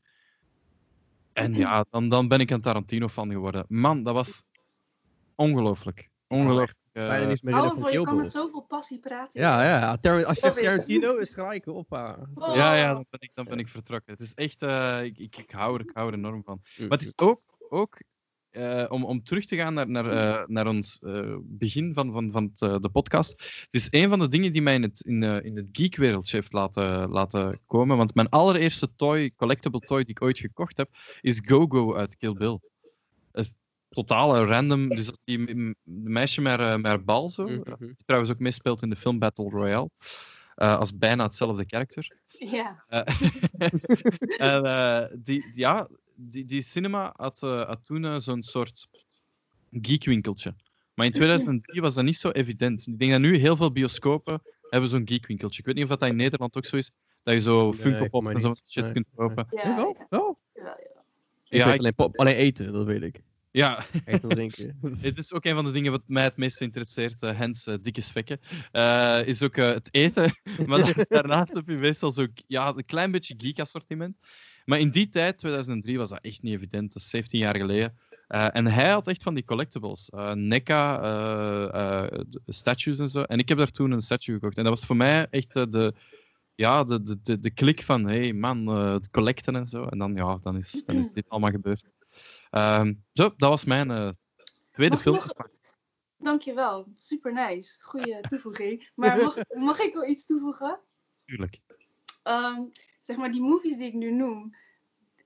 En 1.32 1.54
ja, 1.54 1.84
dan, 1.90 2.08
dan 2.08 2.28
ben 2.28 2.40
ik 2.40 2.50
een 2.50 2.60
Tarantino 2.60 3.08
fan 3.08 3.30
geworden. 3.30 3.64
Man, 3.68 4.02
dat 4.02 4.14
was 4.14 4.44
ongelooflijk. 5.34 6.10
Ongelooflijk. 6.26 6.78
eh, 6.92 7.06
Bijna 7.06 7.26
meer 7.26 7.38
van 7.42 7.52
ervoor, 7.64 7.90
je 7.92 8.02
kan 8.02 8.16
met 8.16 8.30
zoveel 8.32 8.60
passie 8.60 8.98
praten. 8.98 9.40
Ja, 9.40 9.64
ja. 9.64 9.96
Tar- 9.96 10.24
als 10.24 10.40
je 10.40 10.50
zegt. 10.50 10.62
Tarantino, 10.62 11.16
is 11.16 11.34
gelijk 11.34 11.66
op. 11.66 11.92
Oh. 11.92 12.54
Ja, 12.54 12.74
ja, 12.74 12.92
dan 12.92 13.06
ben 13.10 13.20
ik, 13.20 13.30
dan 13.34 13.44
ben 13.44 13.58
ik 13.58 13.68
vertrokken. 13.68 14.12
Het 14.12 14.20
is 14.22 14.34
echt, 14.34 14.62
eh, 14.62 15.02
ik, 15.04 15.18
ik, 15.18 15.36
ik, 15.36 15.50
hou 15.50 15.74
er, 15.74 15.80
ik 15.80 15.90
hou 15.94 16.08
er 16.08 16.14
enorm 16.14 16.44
van. 16.44 16.60
Maar 16.78 16.88
het 16.88 17.02
is 17.02 17.18
ook, 17.18 17.40
ook 17.68 17.98
eh, 18.54 18.84
om, 18.88 19.04
om 19.04 19.22
terug 19.22 19.46
te 19.46 19.56
gaan 19.56 19.74
naar, 19.74 19.90
naar, 19.90 20.10
eh, 20.10 20.46
naar 20.46 20.66
ons 20.66 20.98
eh, 20.98 21.36
begin 21.42 21.94
van, 21.94 22.12
van, 22.12 22.32
van 22.32 22.44
het, 22.44 22.62
eh, 22.62 22.76
de 22.78 22.88
podcast. 22.88 23.30
Het 23.30 23.68
is 23.70 23.88
een 23.90 24.08
van 24.08 24.18
de 24.18 24.28
dingen 24.28 24.52
die 24.52 24.62
mij 24.62 24.74
in 24.74 24.82
het, 24.82 25.00
in, 25.00 25.22
eh, 25.22 25.44
in 25.44 25.56
het 25.56 25.66
geekwereldje 25.72 26.36
heeft 26.36 26.52
laten, 26.52 27.10
laten 27.10 27.60
komen. 27.66 27.96
Want 27.96 28.14
mijn 28.14 28.28
allereerste 28.28 28.94
toy, 28.96 29.32
collectible 29.36 29.80
toy 29.80 30.02
die 30.02 30.14
ik 30.14 30.22
ooit 30.22 30.38
gekocht 30.38 30.76
heb, 30.76 30.88
is 31.20 31.40
Go-Go 31.44 31.94
uit 31.94 32.16
Kill 32.16 32.32
Bill. 32.32 32.58
Dat 33.32 33.44
is 33.44 33.52
totaal 33.88 34.44
random. 34.44 34.88
Dus 34.88 35.06
dat 35.06 35.20
is 35.24 35.36
die 35.36 35.74
meisje 35.84 36.40
met, 36.40 36.58
met 36.58 36.86
haar 36.86 37.04
bal 37.04 37.30
zo. 37.30 37.46
Mhm. 37.46 37.74
Die 37.78 37.94
trouwens 38.04 38.32
ook 38.32 38.38
meespeelt 38.38 38.82
in 38.82 38.90
de 38.90 38.96
film 38.96 39.18
Battle 39.18 39.50
Royale. 39.50 39.90
Eh, 40.54 40.78
als 40.78 40.96
bijna 40.98 41.24
hetzelfde 41.24 41.66
karakter. 41.66 42.16
Ja. 42.28 42.84
En 44.38 44.64
eh, 44.64 45.04
die, 45.12 45.50
ja, 45.54 45.88
die, 46.14 46.44
die 46.44 46.62
cinema 46.62 47.12
had, 47.16 47.42
eh, 47.42 47.62
had 47.66 47.84
toen 47.84 48.04
eh, 48.04 48.16
zo'n 48.18 48.42
soort 48.42 48.88
geekwinkeltje. 49.72 50.54
Maar 50.94 51.06
in 51.06 51.12
2003 51.12 51.80
was 51.80 51.94
dat 51.94 52.04
niet 52.04 52.16
zo 52.16 52.30
evident. 52.30 52.86
Ik 52.86 52.98
denk 52.98 53.10
dat 53.10 53.20
nu 53.20 53.36
heel 53.36 53.56
veel 53.56 53.72
bioscopen 53.72 54.42
hebben 54.70 54.90
zo'n 54.90 55.08
geekwinkeltje. 55.08 55.58
Ik 55.60 55.64
weet 55.66 55.74
niet 55.74 55.84
of 55.84 55.90
dat 55.90 56.08
in 56.08 56.16
Nederland 56.16 56.56
ook 56.56 56.64
zo 56.66 56.76
is. 56.76 56.90
Dat 57.22 57.34
je 57.34 57.40
zo 57.40 57.72
Funko 57.72 58.20
mij 58.20 58.34
en 58.34 58.40
zo 58.40 58.48
niet. 58.48 58.62
shit 58.66 58.82
Nee, 58.84 58.92
kunt 58.92 59.06
kopen. 59.14 59.46
Ja, 59.50 59.60
Ja, 59.68 59.76
wel? 59.76 59.96
ja. 59.98 60.06
wel? 60.10 60.38
Ja, 60.54 60.62
ja. 60.62 60.72
Ik 61.48 61.58
Ja, 61.58 61.64
weet 61.64 61.74
ik- 61.74 61.80
alleen, 61.80 61.94
pop, 61.94 62.18
alleen 62.18 62.36
eten, 62.36 62.72
dat 62.72 62.86
weet 62.86 63.02
ik. 63.02 63.22
Ja, 63.50 63.78
Eten 64.04 64.28
en 64.28 64.34
drinken. 64.34 64.78
het 65.00 65.16
is 65.16 65.32
ook 65.32 65.44
een 65.44 65.54
van 65.54 65.64
de 65.64 65.70
dingen 65.70 65.90
wat 65.92 66.02
mij 66.06 66.22
het 66.24 66.36
meest 66.36 66.60
interesseert. 66.60 67.22
eh 67.22 67.36
hens 67.38 67.64
dikke 67.80 68.00
spekken. 68.00 68.40
eh, 68.72 69.20
is 69.26 69.42
ook 69.42 69.56
het 69.56 69.88
eten. 69.94 70.30
maar 70.66 70.94
da- 70.94 71.04
daarnaast 71.08 71.54
heb 71.54 71.68
je 71.68 71.76
meestal 71.76 72.12
zo 72.12 72.26
ja, 72.46 72.68
een 72.76 72.84
klein 72.84 73.10
beetje 73.10 73.34
geek-assortiment. 73.38 74.16
Maar 74.64 74.78
in 74.78 74.90
die 74.90 75.08
tijd, 75.08 75.38
2003, 75.38 75.98
was 75.98 76.08
dat 76.08 76.20
echt 76.20 76.42
niet 76.42 76.54
evident. 76.54 76.92
Dat 76.92 77.02
is 77.02 77.10
17 77.10 77.38
jaar 77.40 77.56
geleden. 77.56 77.98
Eh, 78.28 78.48
en 78.56 78.66
hij 78.66 78.90
had 78.90 79.06
echt 79.08 79.22
van 79.22 79.34
die 79.34 79.44
collectibles. 79.44 80.10
eh 80.10 80.32
NECA, 80.32 81.00
eh, 81.72 82.20
statues 82.46 82.98
en 82.98 83.08
zo. 83.10 83.22
En 83.22 83.38
ik 83.38 83.48
heb 83.48 83.58
daar 83.58 83.70
toen 83.70 83.90
een 83.92 84.00
statue 84.00 84.34
gekocht. 84.34 84.56
En 84.58 84.64
dat 84.64 84.72
was 84.78 84.86
voor 84.86 84.96
mij 84.96 85.26
echt 85.30 85.52
de, 85.52 85.94
ja, 86.54 86.84
de, 86.84 87.02
de, 87.02 87.20
de, 87.22 87.38
de 87.40 87.50
klik 87.50 87.82
van, 87.82 88.04
hey 88.06 88.32
man, 88.32 88.66
het 88.66 89.10
collecten 89.10 89.56
en 89.56 89.66
zo. 89.66 89.84
En 89.84 89.98
dan, 89.98 90.14
ja, 90.14 90.36
dan, 90.40 90.56
is, 90.56 90.84
dan 90.84 90.96
is 90.96 91.12
dit 91.12 91.28
allemaal 91.28 91.50
gebeurd. 91.50 91.86
Ehm, 92.50 92.94
zo, 93.12 93.34
dat 93.36 93.48
was 93.48 93.64
mijn 93.64 94.14
tweede 94.72 94.96
film. 94.98 95.14
nog- 95.16 95.52
Dankjewel. 96.18 96.92
Super 96.94 97.32
nice. 97.32 97.82
Goeie 97.82 98.20
toevoeging. 98.20 98.90
Maar 98.94 99.16
mag, 99.22 99.34
mag 99.48 99.78
ik 99.78 99.92
wel 99.94 100.06
iets 100.06 100.26
toevoegen? 100.26 100.80
Natuurlijk. 101.26 101.60
Ehm, 102.22 102.60
zeg 103.06 103.16
maar, 103.16 103.32
die 103.32 103.42
movies 103.42 103.76
die 103.76 103.86
ik 103.86 103.94
nu 103.94 104.12
noem, 104.12 104.56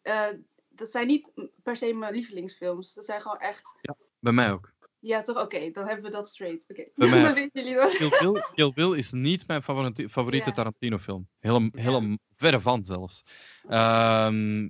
eh, 0.03 0.27
dat 0.69 0.91
zijn 0.91 1.07
niet 1.07 1.31
per 1.63 1.77
se 1.77 1.93
mijn 1.95 2.13
lievelingsfilms. 2.15 2.95
Dat 2.95 3.05
zijn 3.07 3.21
gewoon 3.21 3.39
echt. 3.39 3.75
Bij 4.21 4.33
mij 4.33 4.53
ook. 4.53 4.77
Ja, 5.01 5.23
toch? 5.23 5.37
Oké, 5.43 5.71
dan 5.71 5.87
hebben 5.87 6.05
we 6.05 6.11
dat 6.11 6.29
straight. 6.29 6.65
Oké, 6.71 6.85
mij- 6.95 7.23
dan 7.23 7.35
weten 7.35 7.63
jullie 7.65 7.75
dat. 7.81 7.97
Kill 7.97 8.09
Bill, 8.21 8.45
Kill 8.55 8.73
Bill 8.73 8.97
is 8.97 9.13
niet 9.13 9.47
mijn 9.47 9.63
favoriete, 9.63 10.09
favoriete 10.09 10.49
Ja. 10.49 10.55
Tarantino-film. 10.55 11.29
Hele, 11.39 11.71
Ja. 11.73 11.83
hele 11.83 12.19
verre 12.37 12.61
van 12.61 12.85
zelfs. 12.85 13.23
Ehm, 13.69 14.69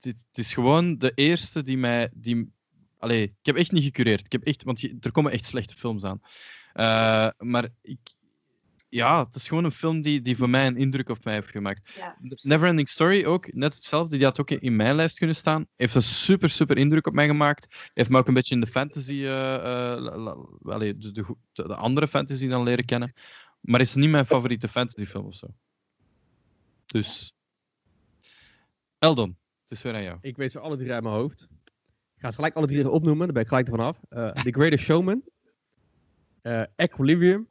het 0.00 0.24
is 0.32 0.52
gewoon 0.54 0.98
de 0.98 1.12
eerste 1.14 1.62
die 1.62 1.76
mij. 1.78 2.10
Die, 2.14 2.52
allee, 2.98 3.22
ik 3.22 3.46
heb 3.46 3.56
echt 3.56 3.72
niet 3.72 3.84
gecureerd. 3.84 4.24
Ik 4.24 4.32
heb 4.32 4.44
echt, 4.44 4.62
want 4.62 4.80
je- 4.80 4.96
er 5.00 5.12
komen 5.12 5.32
echt 5.32 5.44
slechte 5.44 5.74
films 5.76 6.04
aan. 6.04 6.20
Eh, 6.72 7.28
maar 7.38 7.68
ik, 7.82 7.98
ja, 8.90 9.24
het 9.24 9.34
is 9.34 9.48
gewoon 9.48 9.64
een 9.64 9.70
film 9.70 10.02
die, 10.02 10.22
die 10.22 10.36
voor 10.36 10.50
mij 10.50 10.66
een 10.66 10.76
indruk 10.76 11.08
op 11.08 11.24
mij 11.24 11.34
heeft 11.34 11.50
gemaakt. 11.50 11.92
Ja, 11.96 12.16
Neverending 12.42 12.88
Story 12.88 13.24
ook, 13.24 13.52
net 13.52 13.74
hetzelfde. 13.74 14.16
Die 14.16 14.24
had 14.26 14.40
ook 14.40 14.50
in 14.50 14.76
mijn 14.76 14.94
lijst 14.94 15.18
kunnen 15.18 15.36
staan. 15.36 15.66
Heeft 15.76 15.94
een 15.94 16.02
super, 16.02 16.50
super 16.50 16.76
indruk 16.78 17.06
op 17.06 17.12
mij 17.14 17.26
gemaakt. 17.26 17.90
Heeft 17.92 18.10
me 18.10 18.18
ook 18.18 18.28
een 18.28 18.34
beetje 18.34 18.54
in 18.54 18.60
de 18.60 18.66
fantasy, 18.66 19.12
eh, 19.12 19.54
eh, 19.54 19.96
de, 20.62 20.96
de, 20.98 21.12
de, 21.12 21.36
de 21.52 21.74
andere 21.74 22.08
fantasy 22.08 22.48
dan 22.48 22.62
leren 22.62 22.84
kennen. 22.84 23.12
Maar 23.60 23.80
is 23.80 23.94
niet 23.94 24.10
mijn 24.10 24.26
favoriete 24.26 24.68
fantasyfilm 24.68 25.26
of 25.26 25.34
zo. 25.34 25.46
Dus. 26.86 27.34
Eldon, 28.98 29.38
het 29.62 29.70
is 29.70 29.82
weer 29.82 29.94
aan 29.94 30.02
jou. 30.02 30.18
Ik 30.20 30.36
weet 30.36 30.52
ze 30.52 30.60
alle 30.60 30.76
drie 30.76 30.92
uit 30.92 31.02
mijn 31.02 31.14
hoofd. 31.14 31.48
Ik 32.14 32.20
ga 32.26 32.28
ze 32.28 32.34
gelijk 32.34 32.54
alle 32.54 32.66
drie 32.66 32.78
even 32.78 32.92
opnoemen, 32.92 33.24
dan 33.24 33.34
ben 33.34 33.42
ik 33.42 33.48
gelijk 33.48 33.68
ervan 33.68 33.86
af. 33.86 33.98
Eh, 34.08 34.30
The 34.30 34.52
Greatest 34.52 34.84
Showman. 34.84 35.22
eh, 36.42 36.62
Equilibrium. 36.76 37.48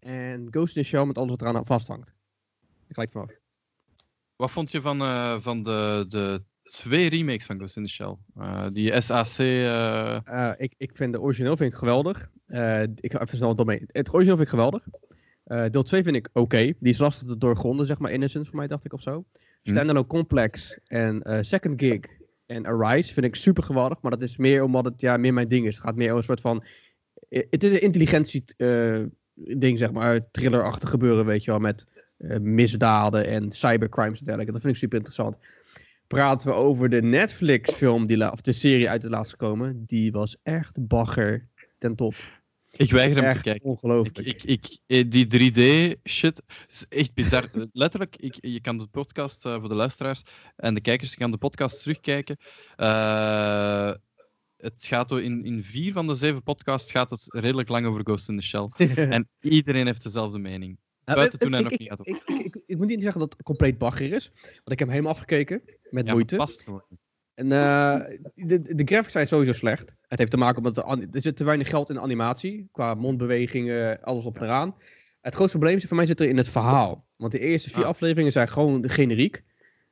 En 0.00 0.46
Ghost 0.50 0.76
in 0.76 0.82
the 0.82 0.88
Shell 0.88 1.04
met 1.04 1.18
alles 1.18 1.30
wat 1.30 1.42
eraan 1.42 1.66
vasthangt. 1.66 2.14
Ik 2.88 2.94
gelijk 2.94 3.10
vanaf. 3.10 3.30
Wat 4.36 4.50
vond 4.50 4.70
je 4.70 4.80
van, 4.80 5.00
eh, 5.00 5.36
van 5.40 5.62
de, 5.62 6.04
de 6.08 6.42
twee 6.62 7.08
remakes 7.08 7.46
van 7.46 7.56
Ghost 7.56 7.76
in 7.76 7.84
the 7.84 7.90
Shell? 7.90 8.16
Eh, 8.34 8.66
die 8.72 9.00
SAC. 9.00 9.38
eh, 9.38 10.52
ik, 10.56 10.74
ik 10.76 10.96
vind 10.96 11.12
de 11.12 11.20
origineel 11.20 11.56
vind 11.56 11.72
ik 11.72 11.78
geweldig. 11.78 12.30
Ik 13.00 13.12
ga 13.12 13.20
even 13.20 13.36
snel 13.36 13.56
het 13.56 13.66
mee. 13.66 13.82
Het 13.86 14.14
origineel 14.14 14.36
vind 14.36 14.48
ik 14.48 14.54
geweldig. 14.54 14.86
Deel 15.70 15.82
2 15.82 16.02
vind 16.02 16.16
ik 16.16 16.28
oké. 16.32 16.58
Die 16.58 16.92
is 16.92 16.98
lastig 16.98 17.28
te 17.28 17.38
doorgronden, 17.38 17.86
zeg 17.86 17.98
maar. 17.98 18.10
Innocence 18.10 18.50
voor 18.50 18.58
mij, 18.58 18.68
dacht 18.68 18.84
ik 18.84 18.92
of 18.92 19.02
zo. 19.02 19.24
Hm. 19.62 19.70
Standalone 19.70 20.06
Complex 20.06 20.78
en 20.86 21.44
Second 21.44 21.80
Gig 21.82 22.00
en 22.46 22.66
Arise 22.66 23.12
vind 23.12 23.26
ik 23.26 23.34
super 23.34 23.62
geweldig. 23.62 24.00
Maar 24.00 24.10
dat 24.10 24.22
is 24.22 24.36
meer 24.36 24.62
omdat 24.62 24.84
het 24.84 25.00
ja, 25.00 25.16
meer 25.16 25.34
mijn 25.34 25.48
ding 25.48 25.66
is. 25.66 25.74
Het 25.74 25.84
gaat 25.84 25.96
meer 25.96 26.06
over 26.06 26.18
een 26.18 26.24
soort 26.24 26.40
van... 26.40 26.64
Het 27.28 27.64
is 27.64 27.72
een 27.72 27.82
intelligentie 27.82 28.44
ding, 29.58 29.78
zeg 29.78 29.92
maar. 29.92 30.30
Thrillerachtig 30.30 30.90
gebeuren, 30.90 31.26
weet 31.26 31.44
je 31.44 31.50
wel. 31.50 31.60
Met 31.60 31.86
eh, 32.18 32.38
misdaden 32.38 33.26
en 33.26 33.52
cybercrimes 33.52 34.18
en 34.18 34.24
dergelijke. 34.24 34.52
Dat 34.52 34.60
vind 34.60 34.74
ik 34.74 34.80
super 34.80 34.96
interessant. 34.96 35.36
Praten 36.06 36.48
we 36.48 36.54
over 36.54 36.88
de 36.88 37.02
Netflix 37.02 37.72
film, 37.72 38.06
die 38.06 38.32
of 38.32 38.40
de 38.40 38.52
serie 38.52 38.88
uit 38.88 39.02
de 39.02 39.10
laatste 39.10 39.36
komen. 39.36 39.84
Die 39.86 40.12
was 40.12 40.36
echt 40.42 40.86
bagger 40.88 41.48
ten 41.78 41.96
top. 41.96 42.14
ik 42.76 42.90
weiger 42.90 43.22
hem 43.22 43.32
te 43.32 43.40
kijken. 43.40 43.68
ongelooflijk. 43.68 44.18
Ik, 44.18 44.42
ik, 44.42 44.44
ik, 44.44 44.78
eh, 44.86 45.10
die 45.10 45.26
3D-shit 45.26 46.42
is 46.68 46.86
echt 46.88 47.14
bizar. 47.14 47.50
Letterlijk, 47.72 48.16
ik, 48.16 48.38
je 48.40 48.60
kan 48.60 48.78
de 48.78 48.86
podcast 48.86 49.46
eh, 49.46 49.58
voor 49.58 49.68
de 49.68 49.74
luisteraars 49.74 50.22
en 50.56 50.74
de 50.74 50.80
kijkers, 50.80 51.10
je 51.10 51.16
kan 51.16 51.30
de 51.30 51.38
podcast 51.38 51.80
terugkijken. 51.80 52.36
Eh, 52.76 53.92
het 54.60 54.84
gaat 54.84 55.08
zo 55.08 55.16
in, 55.16 55.44
in 55.44 55.62
vier 55.64 55.92
van 55.92 56.06
de 56.06 56.14
zeven 56.14 56.42
podcasts 56.42 56.90
gaat 56.90 57.10
het 57.10 57.24
redelijk 57.28 57.68
lang 57.68 57.86
over 57.86 58.00
Ghost 58.04 58.28
in 58.28 58.36
the 58.36 58.42
Shell. 58.42 58.68
En 58.96 59.28
iedereen 59.40 59.86
heeft 59.86 60.02
dezelfde 60.02 60.38
mening. 60.38 60.78
Buiten 61.04 61.38
toen 61.38 61.52
hij 61.52 61.60
ik- 61.60 61.68
nog 61.70 61.78
niet 61.78 61.88
had 61.88 62.06
ik, 62.06 62.22
ik, 62.26 62.44
ik, 62.44 62.60
ik 62.66 62.76
moet 62.76 62.86
niet 62.86 63.02
zeggen 63.02 63.20
dat 63.20 63.32
het 63.32 63.42
compleet 63.42 63.78
bagger 63.78 64.12
is. 64.12 64.30
Want 64.42 64.70
ik 64.70 64.78
heb 64.78 64.78
hem 64.78 64.88
helemaal 64.90 65.12
afgekeken. 65.12 65.62
Met 65.90 66.06
Ja, 66.06 66.12
moeite. 66.12 66.36
past 66.36 66.62
gewoon. 66.64 66.84
En 67.34 67.52
eh, 67.52 68.18
de, 68.34 68.74
de 68.74 68.84
graphics 68.84 69.12
zijn 69.12 69.28
sowieso 69.28 69.52
slecht. 69.52 69.94
Het 70.08 70.18
heeft 70.18 70.30
te 70.30 70.36
maken 70.36 70.62
met 70.62 70.74
de 70.74 70.82
er 71.12 71.22
zit 71.22 71.36
te 71.36 71.44
weinig 71.44 71.68
geld 71.68 71.88
in 71.88 71.94
de 71.94 72.00
animatie. 72.00 72.68
Qua 72.72 72.94
mondbewegingen, 72.94 74.00
alles 74.02 74.24
op 74.24 74.36
en 74.36 74.42
eraan. 74.42 74.74
Het 75.20 75.34
grootste 75.34 75.56
probleem 75.58 75.78
is, 75.78 75.84
voor 75.84 75.96
mij 75.96 76.06
zit 76.06 76.20
er 76.20 76.28
in 76.28 76.36
het 76.36 76.48
verhaal. 76.48 77.04
Want 77.16 77.32
de 77.32 77.38
eerste 77.38 77.70
vier 77.70 77.82
Ah. 77.82 77.88
afleveringen 77.88 78.32
zijn 78.32 78.48
gewoon 78.48 78.88
generiek. 78.90 79.42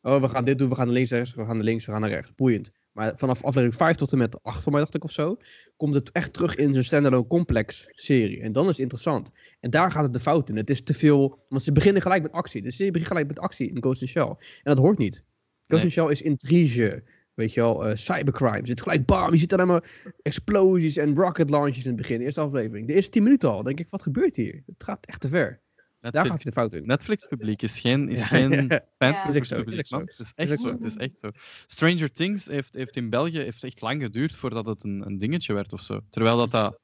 Oh, 0.03 0.21
we 0.21 0.29
gaan 0.29 0.45
dit 0.45 0.59
doen, 0.59 0.69
we 0.69 0.75
gaan 0.75 0.85
naar 0.87 0.95
links, 0.95 1.11
rechts, 1.11 1.35
we 1.35 1.45
gaan 1.45 1.55
naar 1.57 1.65
links, 1.65 1.87
we 1.87 1.93
gaan 1.93 2.01
naar 2.01 2.11
rechts. 2.11 2.35
Boeiend. 2.35 2.71
Maar 2.99 3.13
vanaf 3.17 3.45
aflevering 3.45 3.75
5 3.75 3.97
tot 3.97 4.13
en 4.13 4.19
met 4.19 4.43
8, 4.43 4.63
voor 4.63 4.73
mij 4.73 4.81
dacht 4.81 4.95
ik 4.95 5.05
of 5.05 5.11
zo, 5.11 5.37
komt 5.77 5.95
het 5.95 6.11
echt 6.13 6.33
terug 6.33 6.55
in 6.55 6.73
zijn 6.73 6.85
standalone 6.85 7.27
complex 7.27 7.89
serie. 7.91 8.41
En 8.41 8.53
dan 8.53 8.63
is 8.63 8.71
het 8.71 8.79
interessant. 8.79 9.31
En 9.61 9.71
daar 9.71 9.91
gaat 9.91 10.03
het 10.03 10.13
de 10.13 10.21
fout 10.21 10.49
in. 10.49 10.57
Het 10.57 10.71
is 10.71 10.83
te 10.83 10.95
veel, 10.95 11.45
want 11.49 11.63
ze 11.63 11.73
beginnen 11.73 12.03
gelijk 12.03 12.23
met 12.23 12.33
actie. 12.33 12.63
De 12.63 12.71
serie 12.71 12.93
begint 12.93 13.11
gelijk 13.11 13.29
met 13.29 13.39
actie 13.39 13.69
in 13.69 13.77
Ghost 13.83 14.03
in 14.03 14.09
Shell. 14.09 14.29
En 14.29 14.37
dat 14.63 14.79
hoort 14.79 14.99
niet. 14.99 15.25
Ghost 15.67 15.85
in 15.85 15.91
Shell 15.91 16.11
is 16.11 16.23
intrige, 16.23 17.03
weet 17.35 17.55
je 17.55 17.61
wel, 17.61 17.87
eh, 17.87 17.97
cybercrime. 17.97 18.61
Je 18.61 18.67
zit 18.67 18.83
gelijk, 18.83 19.07
bam, 19.07 19.33
je 19.33 19.39
ziet 19.39 19.53
er 19.53 19.59
allemaal 19.59 19.83
explosies 20.23 20.97
en 20.97 21.15
rocket 21.15 21.51
launches 21.51 21.85
in 21.85 21.91
het 21.91 21.97
begin. 21.97 22.21
Eerste 22.21 22.41
aflevering. 22.41 22.87
De 22.87 22.93
eerste 22.93 23.11
10 23.11 23.23
minuten 23.23 23.51
al, 23.51 23.63
denk 23.63 23.81
ik, 23.81 23.89
wat 23.89 24.03
gebeurt 24.03 24.37
hier? 24.37 24.63
Het 24.67 24.85
gaat 24.85 25.07
echt 25.07 25.21
te 25.21 25.29
ver. 25.29 25.61
Daar 26.01 26.13
gaat 26.13 26.23
Netflix, 26.23 26.43
je 26.43 26.49
de 26.49 26.55
fout 26.55 26.73
in. 26.73 26.83
Netflix-publiek 26.87 27.63
is 27.63 27.81
geen, 27.81 28.09
is 28.09 28.27
geen 28.37 28.51
ja. 28.51 28.85
fantasy 28.99 29.27
Ja. 29.27 29.29
Is 29.29 29.37
ook 29.37 29.45
zo, 29.45 29.55
is 29.57 29.63
publiek, 29.63 29.79
ook 29.79 29.87
zo. 29.87 29.97
man. 29.97 30.07
Het 30.07 30.19
is 30.19 30.33
echt 30.35 30.61
zo. 30.61 30.71
Het 30.73 30.85
is 30.85 30.97
echt 30.97 31.19
zo. 31.19 31.31
Stranger 31.67 32.13
Things 32.13 32.47
heeft, 32.47 32.75
heeft 32.75 32.97
in 32.97 33.11
België 33.11 33.39
heeft 33.39 33.65
echt 33.65 33.81
lang 33.81 34.03
geduurd 34.03 34.37
voordat 34.37 34.67
het 34.67 34.85
een, 34.85 35.07
een 35.07 35.19
dingetje 35.19 35.53
werd 35.53 35.73
of 35.73 35.83
zo. 35.83 36.01
Terwijl 36.11 36.37
dat, 36.37 36.51
dat 36.51 36.79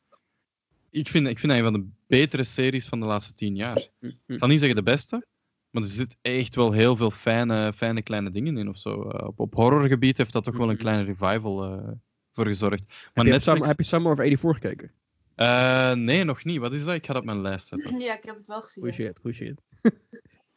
ik, 0.91 1.09
vind, 1.09 1.27
ik 1.29 1.39
vind 1.39 1.53
dat 1.53 1.61
een 1.61 1.73
van 1.73 1.81
de 1.83 1.89
betere 2.07 2.45
series 2.45 2.87
van 2.87 3.01
de 3.01 3.07
laatste 3.07 3.35
tien 3.35 3.57
jaar. 3.57 3.89
Ik 4.01 4.17
zal 4.39 4.49
niet 4.49 4.59
zeggen 4.59 4.77
de 4.77 4.91
beste, 4.91 5.27
maar 5.71 5.83
er 5.83 5.89
zit 5.89 6.17
echt 6.21 6.55
wel 6.55 6.73
heel 6.73 6.97
veel 6.97 7.11
fijne, 7.11 7.73
fijne 7.77 8.03
kleine 8.03 8.31
dingen 8.31 8.57
in 8.57 8.69
of 8.69 8.79
zo. 8.79 9.03
Eh, 9.11 9.27
op, 9.27 9.41
op 9.41 9.55
horrorgebied 9.55 10.19
heeft 10.19 10.33
dat 10.33 10.45
toch 10.45 10.57
wel 10.57 10.69
een 10.69 10.73
Mhm. 10.75 10.83
kleine 10.83 11.05
revival 11.05 11.65
eh, 11.65 11.93
voor 12.33 12.47
gezorgd. 12.47 12.87
Maar 12.89 12.97
heb, 12.97 13.25
je 13.25 13.31
Netflix... 13.31 13.45
Summer, 13.45 13.67
heb 13.67 13.79
je 13.79 13.85
Summer 13.85 14.13
of 14.13 14.19
84 14.19 14.63
gekeken? 14.63 14.93
Eh, 15.35 15.93
nee, 15.93 16.25
nog 16.25 16.45
niet. 16.45 16.59
Wat 16.59 16.73
is 16.73 16.85
dat? 16.85 16.95
Ik 16.95 17.07
ga 17.07 17.13
dat 17.13 17.23
op 17.23 17.29
mijn 17.29 17.41
lijst 17.41 17.67
zetten. 17.67 17.99
Ja, 18.01 18.17
ik 18.17 18.25
heb 18.25 18.37
het 18.37 18.47
wel 18.47 18.63
gezien. 18.63 18.83
Goeie 18.83 18.97
shit, 18.99 19.19
goeie 19.21 19.37
shit. 19.37 19.61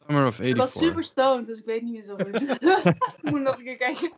Summer 0.06 0.26
of 0.26 0.40
Ik 0.40 0.56
was 0.56 0.72
84. 0.72 0.82
super 0.82 1.04
stoned, 1.04 1.46
dus 1.46 1.58
ik 1.58 1.64
weet 1.64 1.82
niet 1.82 1.92
meer 1.92 2.02
zo 2.02 2.16
goed. 2.16 2.42
ik 3.22 3.30
moet 3.30 3.40
nog 3.42 3.58
een 3.58 3.64
keer 3.64 3.76
kijken. 3.76 4.12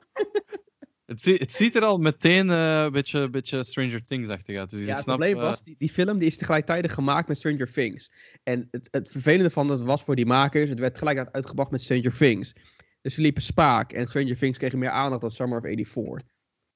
Het, 1.07 1.23
zie- 1.23 1.35
het 1.37 1.53
ziet 1.55 1.75
er 1.75 1.83
al 1.85 1.99
meteen 1.99 2.51
eh, 2.51 2.83
een 2.83 2.93
beetje, 2.93 3.31
beetje 3.31 3.65
Stranger 3.65 4.05
Things-achtig 4.05 4.59
uit. 4.59 4.71
Dus 4.71 4.79
Ja, 4.79 4.85
ik 4.85 4.91
het 4.93 5.03
snap, 5.03 5.17
probleem 5.17 5.37
eh, 5.37 5.43
was, 5.49 5.63
die, 5.63 5.75
die 5.79 5.91
film 5.91 6.19
die 6.19 6.29
is 6.29 6.37
tegelijkertijd 6.37 6.93
gemaakt 6.93 7.29
met 7.29 7.39
Stranger 7.39 7.73
Things. 7.73 8.11
En 8.43 8.69
het, 8.71 8.89
het 8.91 9.11
vervelende 9.11 9.51
van 9.51 9.69
het 9.69 9.81
was 9.83 10.03
voor 10.03 10.17
die 10.17 10.27
makers, 10.27 10.69
het 10.71 10.79
werd 10.79 10.93
tegelijkertijd 10.93 11.35
uitgebracht 11.37 11.71
met 11.71 11.83
Stranger 11.83 12.17
Things. 12.17 12.53
Dus 13.01 13.15
ze 13.15 13.21
liepen 13.21 13.43
spaak 13.43 13.93
en 13.93 14.07
Stranger 14.09 14.39
Things 14.39 14.59
kregen 14.59 14.79
meer 14.79 14.91
aandacht 14.91 15.21
dan 15.21 15.31
Summer 15.31 15.59
of 15.59 15.65
84. 15.65 16.29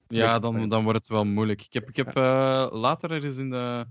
Ja, 0.09 0.39
dan, 0.39 0.69
dan 0.69 0.83
wordt 0.83 0.99
het 0.99 1.09
wel 1.09 1.25
moeilijk. 1.25 1.63
Ik 1.65 1.73
heb, 1.73 1.89
ik 1.89 1.97
heb 1.97 2.17
eh, 2.17 2.67
later 2.71 3.11
ergens 3.11 3.37
in 3.37 3.51
de. 3.51 3.85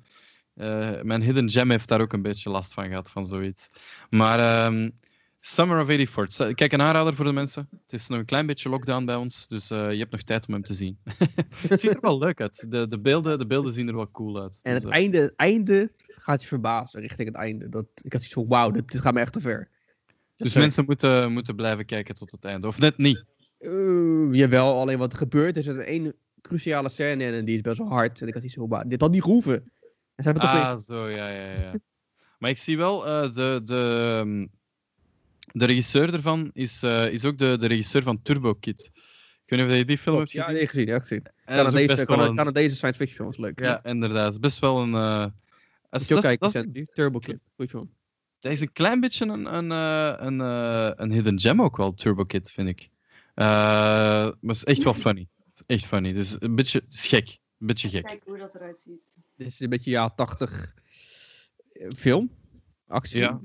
eh, 0.53 1.01
mijn 1.01 1.21
Hidden 1.21 1.49
Gem 1.49 1.69
heeft 1.69 1.87
daar 1.87 2.01
ook 2.01 2.13
een 2.13 2.21
beetje 2.21 2.49
last 2.49 2.73
van 2.73 2.87
gehad, 2.87 3.09
van 3.09 3.25
zoiets. 3.25 3.69
Maar 4.09 4.39
ehm, 4.39 4.89
Summer 5.45 5.79
of 5.81 5.85
84. 5.87 6.47
St- 6.47 6.53
Kijk, 6.55 6.71
een 6.71 6.81
aanrader 6.81 7.15
voor 7.15 7.25
de 7.25 7.33
mensen. 7.33 7.67
Het 7.71 7.93
is 7.93 8.07
nog 8.07 8.19
een 8.19 8.25
klein 8.25 8.45
beetje 8.45 8.69
lockdown 8.69 9.05
bij 9.05 9.15
ons, 9.15 9.47
dus 9.47 9.69
eh, 9.71 9.91
je 9.91 9.97
hebt 9.97 10.11
nog 10.11 10.21
tijd 10.21 10.47
om 10.47 10.53
hem 10.53 10.63
te 10.63 10.73
zien. 10.73 10.97
het 11.67 11.79
ziet 11.79 11.93
er 11.93 12.01
wel 12.01 12.17
leuk 12.17 12.41
uit. 12.41 12.65
De, 12.71 12.87
de, 12.87 12.99
beelden, 12.99 13.39
de 13.39 13.45
beelden 13.47 13.73
zien 13.73 13.87
er 13.87 13.95
wel 13.95 14.11
cool 14.11 14.41
uit. 14.41 14.59
En 14.63 14.73
Dus, 14.73 14.83
het 14.83 14.91
eh, 14.91 14.97
einde, 14.97 15.17
het 15.17 15.33
einde 15.35 15.91
gaat 16.07 16.41
je 16.41 16.47
verbazen 16.47 17.01
richting 17.01 17.27
het 17.27 17.37
einde. 17.37 17.69
Dat, 17.69 17.85
ik 18.01 18.13
had 18.13 18.21
zoiets 18.23 18.33
van, 18.33 18.47
wauw, 18.47 18.71
dit, 18.71 18.91
dit 18.91 19.01
gaat 19.01 19.13
me 19.13 19.19
echt 19.19 19.33
te 19.33 19.39
ver. 19.41 19.69
dus 20.35 20.47
Sorry. 20.47 20.61
mensen 20.63 20.85
moeten, 20.85 21.31
moeten 21.31 21.55
blijven 21.55 21.85
kijken 21.85 22.15
tot 22.15 22.31
het 22.31 22.45
einde. 22.45 22.67
Of 22.67 22.79
net 22.79 22.97
niet. 22.97 23.23
Eh, 23.63 24.33
jawel, 24.39 24.79
alleen 24.79 24.97
wat 24.97 25.11
er 25.11 25.17
gebeurt 25.17 25.57
is 25.57 25.67
er 25.67 25.79
één 25.79 26.13
cruciale 26.41 26.89
scène 26.89 27.23
in 27.23 27.33
en 27.33 27.45
die 27.45 27.55
is 27.55 27.61
best 27.61 27.77
wel 27.77 27.87
hard. 27.87 28.21
En 28.21 28.27
ik 28.27 28.33
had 28.33 28.43
iets 28.43 28.53
van, 28.53 28.67
wauw, 28.67 28.83
dit 28.87 29.01
had 29.01 29.11
niet 29.11 29.21
gehoeven. 29.23 29.53
En 30.15 30.23
ze 30.23 30.29
hebben 30.29 30.41
toch 30.41 30.51
Ah, 30.51 30.77
zo, 30.77 31.07
ja, 31.09 31.29
ja, 31.29 31.51
ja. 31.51 31.73
maar 32.39 32.49
ik 32.49 32.57
zie 32.57 32.77
wel, 32.77 33.07
eh, 33.07 33.33
de, 33.33 33.61
de, 33.63 34.13
ehm, 34.19 34.45
de 35.51 35.65
regisseur 35.65 36.13
ervan 36.13 36.49
is, 36.53 36.83
eh, 36.83 37.11
is 37.11 37.25
ook 37.25 37.37
de, 37.37 37.57
de 37.57 37.67
regisseur 37.67 38.03
van 38.03 38.21
Turbo 38.21 38.53
Kid. 38.53 38.91
Ik 39.45 39.49
weet 39.49 39.59
niet 39.59 39.69
of 39.69 39.75
je 39.77 39.85
die 39.85 39.97
film 39.97 40.17
hebt 40.17 40.31
Ja, 40.31 40.41
gezien. 40.41 40.57
nee, 40.57 40.67
gezien, 40.67 40.85
ja, 40.87 40.99
gezien. 40.99 41.23
Canadese, 41.45 41.85
best 41.95 42.07
wel 42.07 42.17
Cana- 42.17 42.29
een- 42.29 42.35
Canadese 42.35 42.75
science 42.75 42.99
fiction 42.99 43.17
films, 43.17 43.37
leuk. 43.37 43.59
Ja, 43.59 43.83
inderdaad. 43.83 44.25
Het 44.25 44.33
is 44.33 44.39
best 44.39 44.59
wel 44.59 44.81
een... 44.81 44.89
Moet 44.89 46.01
is, 46.01 46.07
je 46.07 46.19
kijken, 46.19 46.51
dat. 46.73 46.85
Turbo 46.95 47.19
Kid, 47.19 47.37
goed 47.55 47.69
film. 47.69 47.91
dat 48.39 48.51
is 48.51 48.61
een 48.61 48.71
klein 48.71 48.99
beetje 48.99 49.25
een, 49.25 49.55
een, 49.55 49.69
een, 49.69 50.39
een 51.01 51.11
hidden 51.11 51.39
gem 51.39 51.61
ook 51.61 51.77
wel, 51.77 51.93
Turbo 51.93 52.23
Kid, 52.23 52.51
vind 52.51 52.67
ik. 52.69 52.89
Eh, 53.33 53.45
maar 53.45 54.33
het 54.41 54.55
is 54.55 54.63
echt 54.63 54.83
wel 54.83 54.93
funny. 54.93 55.29
Het 55.37 55.63
is 55.67 55.75
echt 55.75 55.85
funny. 55.85 56.07
Het 56.09 56.17
is 56.17 56.35
een 56.39 56.55
beetje 56.55 56.79
het 56.79 56.93
is 56.93 57.07
gek. 57.07 57.27
Een 57.59 57.67
beetje 57.67 57.89
gek. 57.89 58.05
Kijken 58.05 58.29
hoe 58.29 58.37
dat 58.37 58.55
eruit 58.55 58.79
ziet. 58.79 59.01
Dit 59.35 59.47
is 59.47 59.59
een 59.59 59.69
beetje 59.69 59.91
jaren 59.91 60.15
80 60.15 60.73
eh, 61.73 61.91
film. 61.95 62.31
Actie. 62.87 63.19
Ja. 63.19 63.41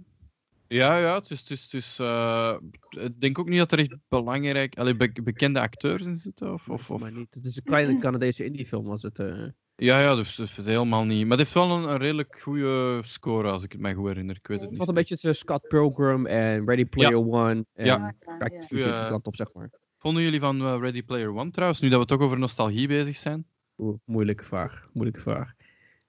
Ja, 0.69 0.99
ja, 0.99 1.15
het 1.15 1.31
is, 1.31 1.41
het 1.41 1.51
is, 1.51 1.63
het 1.63 1.73
is 1.75 1.99
eh, 1.99 2.57
ik 2.91 3.21
denk 3.21 3.39
ook 3.39 3.49
niet 3.49 3.59
dat 3.59 3.73
er 3.73 3.79
echt 3.79 3.97
belangrijk, 4.09 4.79
allee, 4.79 4.97
be- 4.97 5.23
bekende 5.23 5.61
acteurs 5.61 6.03
in 6.03 6.17
zitten. 6.17 6.53
Of, 6.53 6.69
of, 6.69 6.91
of, 6.91 7.01
mij 7.01 7.11
niet. 7.11 7.35
Het 7.35 7.45
is 7.45 7.57
een 7.57 7.63
kleine 7.63 7.99
Canadese 7.99 8.45
indie 8.45 8.67
film 8.67 8.85
was 8.85 9.03
het. 9.03 9.19
eh. 9.19 9.45
Ja, 9.81 10.01
ja, 10.01 10.15
dus, 10.15 10.35
dus 10.35 10.57
helemaal 10.57 11.05
niet. 11.05 11.23
Maar 11.23 11.39
het 11.39 11.47
heeft 11.47 11.53
wel 11.53 11.71
een, 11.71 11.89
een 11.89 11.97
redelijk 11.97 12.41
goede 12.43 13.01
score, 13.05 13.51
als 13.51 13.63
ik 13.63 13.73
het 13.73 13.81
mij 13.81 13.95
goed 13.95 14.07
herinner. 14.07 14.37
Ik 14.37 14.47
weet 14.47 14.61
het 14.61 14.61
Het 14.61 14.61
niet. 14.61 14.71
Het 14.71 14.79
was 14.79 14.89
een 14.89 14.95
beetje 14.95 15.15
tussen 15.15 15.35
Scott 15.35 15.69
Pilgrim 15.69 16.27
en 16.27 16.67
Ready 16.67 16.85
Player 16.85 17.17
One. 17.17 17.67
En 17.75 17.85
Ja. 17.85 18.15
Kijk, 18.39 18.65
ja. 18.69 19.09
kant 19.09 19.27
op, 19.27 19.37
zeg 19.37 19.55
maar. 19.55 19.71
Vonden 19.99 20.23
jullie 20.23 20.41
van 20.41 20.61
eh, 20.61 20.77
Ready 20.81 21.03
Player 21.03 21.35
One 21.35 21.51
trouwens, 21.51 21.81
nu 21.81 21.89
dat 21.89 22.01
we 22.01 22.07
toch 22.07 22.21
over 22.21 22.39
nostalgie 22.39 22.89
bezig 22.89 23.17
zijn? 23.17 23.47
Oeh, 23.77 23.99
moeilijke 24.05 24.45
vraag. 24.45 24.89
Moeilijke 24.93 25.21
vraag. 25.21 25.53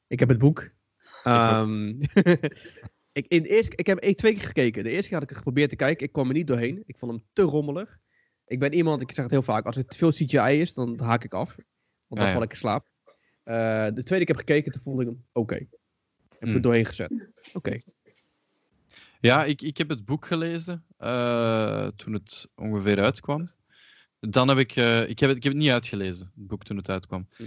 Ik 0.07 0.19
heb 0.19 0.29
het 0.29 0.37
boek. 0.37 0.69
Ehm, 1.23 1.87
ik, 3.19 3.25
in 3.27 3.43
de 3.43 3.49
eerste, 3.49 3.75
ik 3.75 3.87
heb 3.87 3.99
ik 3.99 4.17
twee 4.17 4.33
keer 4.33 4.41
gekeken. 4.41 4.83
De 4.83 4.89
eerste 4.89 5.09
keer 5.09 5.13
had 5.13 5.23
ik 5.23 5.29
het 5.29 5.37
geprobeerd 5.37 5.69
te 5.69 5.75
kijken. 5.75 6.05
Ik 6.05 6.11
kwam 6.11 6.27
er 6.27 6.33
niet 6.33 6.47
doorheen. 6.47 6.83
Ik 6.85 6.97
vond 6.97 7.11
hem 7.11 7.23
te 7.33 7.41
rommelig. 7.41 7.97
Ik 8.45 8.59
ben 8.59 8.73
iemand, 8.73 9.01
ik 9.01 9.11
zeg 9.11 9.23
het 9.23 9.33
heel 9.33 9.41
vaak, 9.41 9.65
als 9.65 9.75
het 9.75 9.89
te 9.89 9.97
veel 9.97 10.11
CGI 10.11 10.59
is, 10.59 10.73
dan 10.73 10.99
haak 11.01 11.23
ik 11.23 11.33
af. 11.33 11.55
Want 11.55 11.65
dan 12.07 12.19
Ja, 12.19 12.25
ja. 12.25 12.33
val 12.33 12.43
ik 12.43 12.51
in 12.51 12.57
slaap. 12.57 12.87
Eh, 13.49 13.87
de 13.93 14.03
tweede 14.03 14.25
keer 14.25 14.35
heb 14.35 14.43
ik 14.43 14.49
gekeken, 14.49 14.71
toen 14.71 14.81
vond 14.81 15.01
ik 15.01 15.07
hem 15.07 15.25
oké. 15.31 15.55
Ik 15.55 15.67
heb 16.29 16.39
Hmm. 16.39 16.55
er 16.55 16.61
doorheen 16.61 16.85
gezet. 16.85 17.13
Oké. 17.53 17.77
Ja, 19.19 19.43
ik, 19.43 19.61
ik 19.61 19.77
heb 19.77 19.89
het 19.89 20.05
boek 20.05 20.25
gelezen 20.25 20.85
eh, 20.97 21.87
toen 21.87 22.13
het 22.13 22.47
ongeveer 22.55 22.99
uitkwam. 22.99 23.49
Dan 24.19 24.47
heb 24.47 24.57
ik, 24.57 24.75
eh, 24.75 25.09
ik, 25.09 25.19
heb 25.19 25.29
het, 25.29 25.37
ik 25.37 25.43
heb 25.43 25.53
het 25.53 25.61
niet 25.61 25.71
uitgelezen, 25.71 26.31
het 26.35 26.47
boek 26.47 26.63
toen 26.63 26.77
het 26.77 26.89
uitkwam. 26.89 27.27
Hm. 27.35 27.43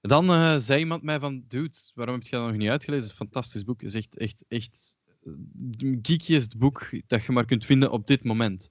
Dan 0.00 0.60
zei 0.60 0.80
iemand 0.80 1.02
mij 1.02 1.18
van, 1.18 1.44
dude, 1.48 1.78
waarom 1.94 2.14
heb 2.14 2.24
je 2.24 2.30
dat 2.30 2.46
nog 2.46 2.56
niet 2.56 2.68
uitgelezen? 2.68 3.04
Het 3.04 3.12
is 3.12 3.20
een 3.20 3.26
fantastisch 3.26 3.64
boek. 3.64 3.80
Het 3.80 3.94
is 3.94 3.96
echt, 3.96 4.16
echt, 4.16 4.44
echt 4.48 4.96
het 5.24 5.98
geekiest 6.02 6.58
boek 6.58 6.90
dat 7.06 7.24
je 7.24 7.32
maar 7.32 7.46
kunt 7.46 7.66
vinden 7.66 7.90
op 7.90 8.06
dit 8.06 8.24
moment. 8.24 8.70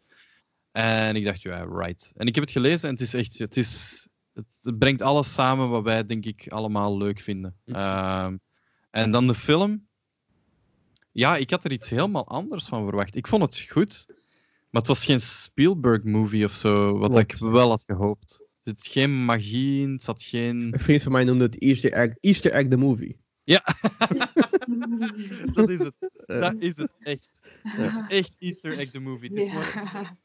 En 0.71 1.15
ik 1.15 1.23
dacht, 1.23 1.41
ja, 1.41 1.63
right. 1.63 2.11
En 2.15 2.27
ik 2.27 2.35
heb 2.35 2.43
het 2.43 2.53
gelezen 2.53 2.87
en 2.87 2.93
het 2.93 3.03
is 3.03 3.13
echt, 3.13 3.37
het 3.37 3.57
is, 3.57 4.07
het 4.33 4.79
brengt 4.79 5.01
alles 5.01 5.33
samen 5.33 5.69
wat 5.69 5.83
wij 5.83 6.05
denk 6.05 6.25
ik 6.25 6.47
allemaal 6.47 6.97
leuk 6.97 7.19
vinden. 7.19 7.55
Hm. 7.65 7.73
Ehm, 7.75 8.37
en 8.91 9.11
dan 9.11 9.27
de 9.27 9.33
film. 9.33 9.87
Ja, 11.11 11.35
ik 11.35 11.49
had 11.49 11.63
er 11.65 11.71
iets 11.71 11.89
helemaal 11.89 12.27
anders 12.27 12.65
van 12.65 12.83
verwacht. 12.87 13.15
Ik 13.15 13.27
vond 13.27 13.41
het 13.41 13.59
goed, 13.69 14.05
maar 14.69 14.81
het 14.81 14.87
was 14.87 15.05
geen 15.05 15.21
Spielberg-movie 15.21 16.45
of 16.45 16.51
zo, 16.51 16.97
wat 16.97 17.11
Klopt. 17.11 17.31
ik 17.31 17.37
wel 17.37 17.69
had 17.69 17.83
gehoopt. 17.87 18.39
Er 18.41 18.71
zit 18.75 18.87
geen 18.87 19.25
magie 19.25 19.81
in, 19.81 19.91
het 19.91 20.03
zat 20.03 20.23
geen... 20.23 20.73
Een 20.73 20.79
vriend 20.79 21.01
van 21.03 21.11
mij 21.11 21.23
noemde 21.23 21.43
het 21.43 21.59
Easter 21.61 21.91
Egg, 21.93 22.13
Easter 22.19 22.51
Egg 22.51 22.67
the 22.67 22.77
Movie. 22.77 23.21
Dat 25.53 25.69
is 25.69 25.79
het. 25.79 25.93
Eh, 26.25 26.39
Dat 26.39 26.55
is 26.59 26.77
het 26.77 26.91
echt. 26.99 27.41
Dat 27.77 27.85
is 27.85 27.99
echt 28.07 28.35
Easter 28.39 28.77
Egg 28.77 28.89
the 28.89 28.99
movie. 28.99 29.29
Het 29.29 29.37
is 29.37 29.47
maar- 29.53 30.17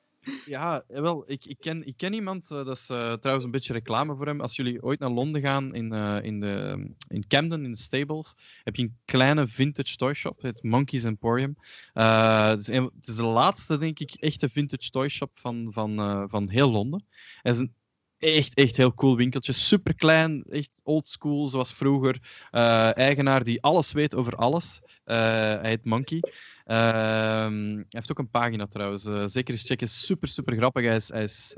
Ja. 0.47 0.85
Wel, 0.87 1.25
ik, 1.27 1.45
ik, 1.45 1.57
ken, 1.61 1.87
ik 1.87 1.97
ken 1.97 2.13
iemand, 2.13 2.51
eh, 2.51 2.65
dat 2.65 2.77
is 2.77 2.91
eh, 2.91 3.13
trouwens 3.13 3.45
een 3.45 3.51
beetje 3.51 3.73
reclame 3.73 4.17
voor 4.17 4.27
hem. 4.27 4.41
Als 4.41 4.57
jullie 4.57 4.83
ooit 4.83 4.99
naar 4.99 5.11
Londen 5.11 5.41
gaan, 5.43 5.75
in, 5.75 5.93
eh, 5.93 6.19
in, 6.23 6.41
de, 6.41 6.87
in 7.09 7.27
Camden, 7.27 7.65
in 7.65 7.71
de 7.71 7.79
Stables, 7.79 8.35
heb 8.63 8.77
je 8.77 8.83
een 8.83 8.97
kleine 9.05 9.47
vintage 9.47 9.97
toy 9.97 10.15
shop, 10.15 10.43
het 10.43 10.63
Monkeys 10.63 11.05
Emporium. 11.05 11.57
Het, 11.93 12.59
is 12.59 12.77
het 12.77 13.09
is 13.09 13.17
de 13.17 13.23
laatste, 13.23 13.79
denk 13.79 13.99
ik, 13.99 14.15
echte 14.15 14.49
vintage 14.49 14.91
toy 14.91 15.09
shop 15.09 15.31
van, 15.39 15.73
van, 15.73 16.27
van 16.31 16.49
heel 16.49 16.71
Londen. 16.71 17.05
Het 17.43 17.55
is 17.55 17.61
een 17.61 17.75
echt, 18.19 18.55
echt 18.55 18.77
heel 18.77 18.95
cool 18.95 19.17
winkeltje. 19.17 19.53
Super 19.53 19.95
klein, 19.95 20.45
echt 20.51 20.81
old 20.85 21.09
school, 21.09 21.47
zoals 21.47 21.73
vroeger. 21.73 22.47
Eh, 22.51 22.97
eigenaar 22.97 23.45
die 23.45 23.63
alles 23.63 23.93
weet 23.93 24.15
over 24.15 24.37
alles. 24.37 24.81
Eh, 25.05 25.17
hij 25.17 25.69
heet 25.69 25.85
Monkey. 25.85 26.23
Ehm, 26.65 27.75
hij 27.75 27.87
heeft 27.89 28.11
ook 28.11 28.19
een 28.19 28.31
pagina 28.31 28.67
trouwens. 28.67 29.05
Eh, 29.05 29.23
zeker 29.27 29.55
eens 29.55 29.67
checken. 29.67 29.89
Super, 29.89 30.29
super 30.29 30.57
grappig. 30.57 30.85
Hij 30.85 30.97
is, 30.97 31.09
hij 31.09 31.23
is 31.23 31.57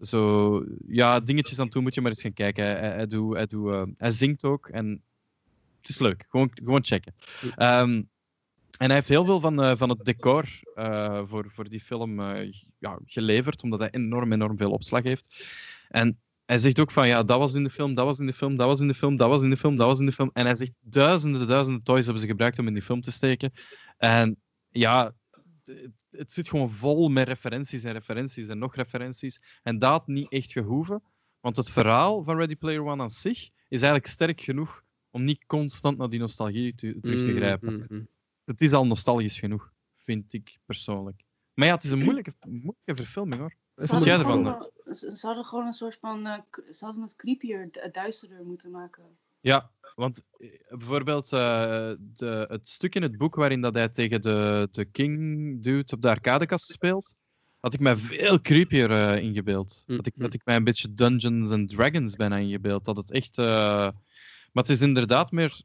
zo, 0.00 0.64
ja, 0.88 1.20
dingetjes 1.20 1.58
aan 1.58 1.64
het 1.64 1.74
doen. 1.74 1.82
Moet 1.82 1.94
je 1.94 2.00
maar 2.00 2.10
eens 2.10 2.20
gaan 2.20 2.32
kijken. 2.32 2.64
Hij, 2.64 2.78
hij, 2.78 2.90
hij 2.90 3.06
doet, 3.06 3.34
hij, 3.34 3.46
doet, 3.46 3.88
hij 3.96 4.10
zingt 4.10 4.44
ook. 4.44 4.68
En 4.68 5.02
het 5.80 5.88
is 5.88 5.98
leuk. 5.98 6.24
Gewoon, 6.28 6.50
gewoon 6.54 6.84
checken. 6.84 7.14
Ehm, 7.56 8.02
en 8.78 8.86
hij 8.86 8.94
heeft 8.94 9.08
heel 9.08 9.24
veel 9.24 9.40
van, 9.40 9.62
eh, 9.62 9.72
van 9.76 9.88
het 9.88 10.04
decor 10.04 10.44
eh, 10.74 11.22
voor, 11.26 11.50
voor 11.50 11.68
die 11.68 11.80
film 11.80 12.20
eh, 12.20 12.52
ja, 12.78 12.98
geleverd, 13.04 13.62
omdat 13.62 13.80
hij 13.80 13.90
enorm, 13.90 14.32
enorm 14.32 14.56
veel 14.56 14.70
opslag 14.70 15.02
heeft. 15.02 15.44
En 15.88 16.20
hij 16.44 16.58
zegt 16.58 16.80
ook 16.80 16.90
van, 16.90 17.08
ja, 17.08 17.22
dat 17.22 17.38
was 17.38 17.54
in 17.54 17.64
de 17.64 17.70
film, 17.70 17.94
dat 17.94 18.04
was 18.04 18.18
in 18.18 18.26
de 18.26 18.32
film, 18.32 18.56
dat 18.56 18.66
was 18.66 18.80
in 18.80 18.88
de 18.88 18.94
film, 18.94 19.16
dat 19.16 19.28
was 19.28 19.42
in 19.42 19.50
de 19.50 19.56
film, 19.56 19.76
dat 19.76 19.86
was 19.86 20.00
in 20.00 20.06
de 20.06 20.12
film. 20.12 20.30
En 20.32 20.44
hij 20.44 20.54
zegt, 20.54 20.72
duizenden, 20.80 21.46
duizenden 21.46 21.82
toys 21.82 22.04
hebben 22.04 22.22
ze 22.22 22.28
gebruikt 22.28 22.58
om 22.58 22.66
in 22.66 22.72
die 22.72 22.82
film 22.82 23.00
te 23.00 23.12
steken. 23.12 23.52
En 23.96 24.40
ja, 24.68 25.14
het, 25.64 26.06
het 26.10 26.32
zit 26.32 26.48
gewoon 26.48 26.70
vol 26.70 27.08
met 27.08 27.28
referenties 27.28 27.84
en 27.84 27.92
referenties 27.92 28.48
en 28.48 28.58
nog 28.58 28.74
referenties. 28.74 29.40
En 29.62 29.78
dat 29.78 30.06
niet 30.06 30.32
echt 30.32 30.52
gehoeven, 30.52 31.02
want 31.40 31.56
het 31.56 31.70
verhaal 31.70 32.24
van 32.24 32.36
Ready 32.36 32.56
Player 32.56 32.84
One 32.84 33.02
aan 33.02 33.10
zich 33.10 33.38
is 33.68 33.82
eigenlijk 33.82 34.06
sterk 34.06 34.40
genoeg 34.40 34.84
om 35.10 35.24
niet 35.24 35.46
constant 35.46 35.98
naar 35.98 36.10
die 36.10 36.20
nostalgie 36.20 36.74
te- 36.74 36.98
terug 37.00 37.22
te 37.22 37.30
mm, 37.30 37.36
grijpen 37.36 37.72
mm, 37.74 37.84
mm. 37.88 38.08
Het 38.46 38.60
is 38.60 38.72
al 38.72 38.86
nostalgisch 38.86 39.38
genoeg, 39.38 39.72
vind 39.96 40.32
ik 40.32 40.58
persoonlijk. 40.64 41.22
Maar 41.54 41.66
ja, 41.66 41.74
het 41.74 41.84
is 41.84 41.90
een 41.90 42.02
moeilijke, 42.02 42.34
moeilijke 42.46 42.94
verfilming 42.94 43.40
hoor. 43.40 43.54
Wat 43.74 43.88
vind 43.88 44.04
jij 44.04 44.18
ervan? 44.18 44.44
gewoon 44.44 44.70
Ze 44.94 45.26
hadden 45.26 45.44
gewoon 45.44 45.66
een 45.66 45.72
soort 45.72 45.96
van. 45.96 46.26
eh, 46.26 46.38
ze 46.70 46.84
hadden 46.84 47.02
het 47.02 47.16
creepier, 47.16 47.68
du- 47.70 47.90
duisterder 47.90 48.44
moeten 48.44 48.70
maken. 48.70 49.18
Ja, 49.40 49.70
want 49.94 50.24
eh, 50.36 50.48
bijvoorbeeld 50.68 51.32
eh, 51.32 51.92
de, 51.98 52.46
het 52.48 52.68
stuk 52.68 52.94
in 52.94 53.02
het 53.02 53.16
boek 53.16 53.34
waarin 53.34 53.60
dat 53.60 53.74
hij 53.74 53.88
tegen 53.88 54.22
de, 54.22 54.68
de 54.70 54.84
King 54.84 55.62
dude 55.62 55.92
op 55.94 56.02
de 56.02 56.08
arcadekast 56.08 56.66
speelt, 56.66 57.14
had 57.60 57.74
ik 57.74 57.80
mij 57.80 57.96
veel 57.96 58.40
creepier 58.40 58.90
eh, 58.90 59.22
ingebeeld. 59.22 59.82
Mm, 59.86 59.96
Dat 59.96 60.06
ik, 60.06 60.16
mm. 60.16 60.22
dat 60.22 60.34
ik 60.34 60.44
mij 60.44 60.56
een 60.56 60.64
beetje 60.64 60.94
Dungeons 60.94 61.50
and 61.50 61.68
Dragons 61.70 62.16
bijna 62.16 62.36
ingebeeld. 62.36 62.84
Dat 62.84 62.96
het 62.96 63.10
echt... 63.10 63.38
eh, 63.38 63.44
Maar 64.52 64.62
het 64.64 64.68
is 64.68 64.80
inderdaad 64.80 65.30
meer... 65.30 65.62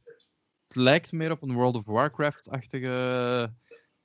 Het 0.71 0.79
lijkt 0.79 1.11
meer 1.11 1.31
op 1.31 1.41
een 1.41 1.53
World 1.53 1.75
of 1.75 1.85
Warcraft-achtige... 1.85 3.53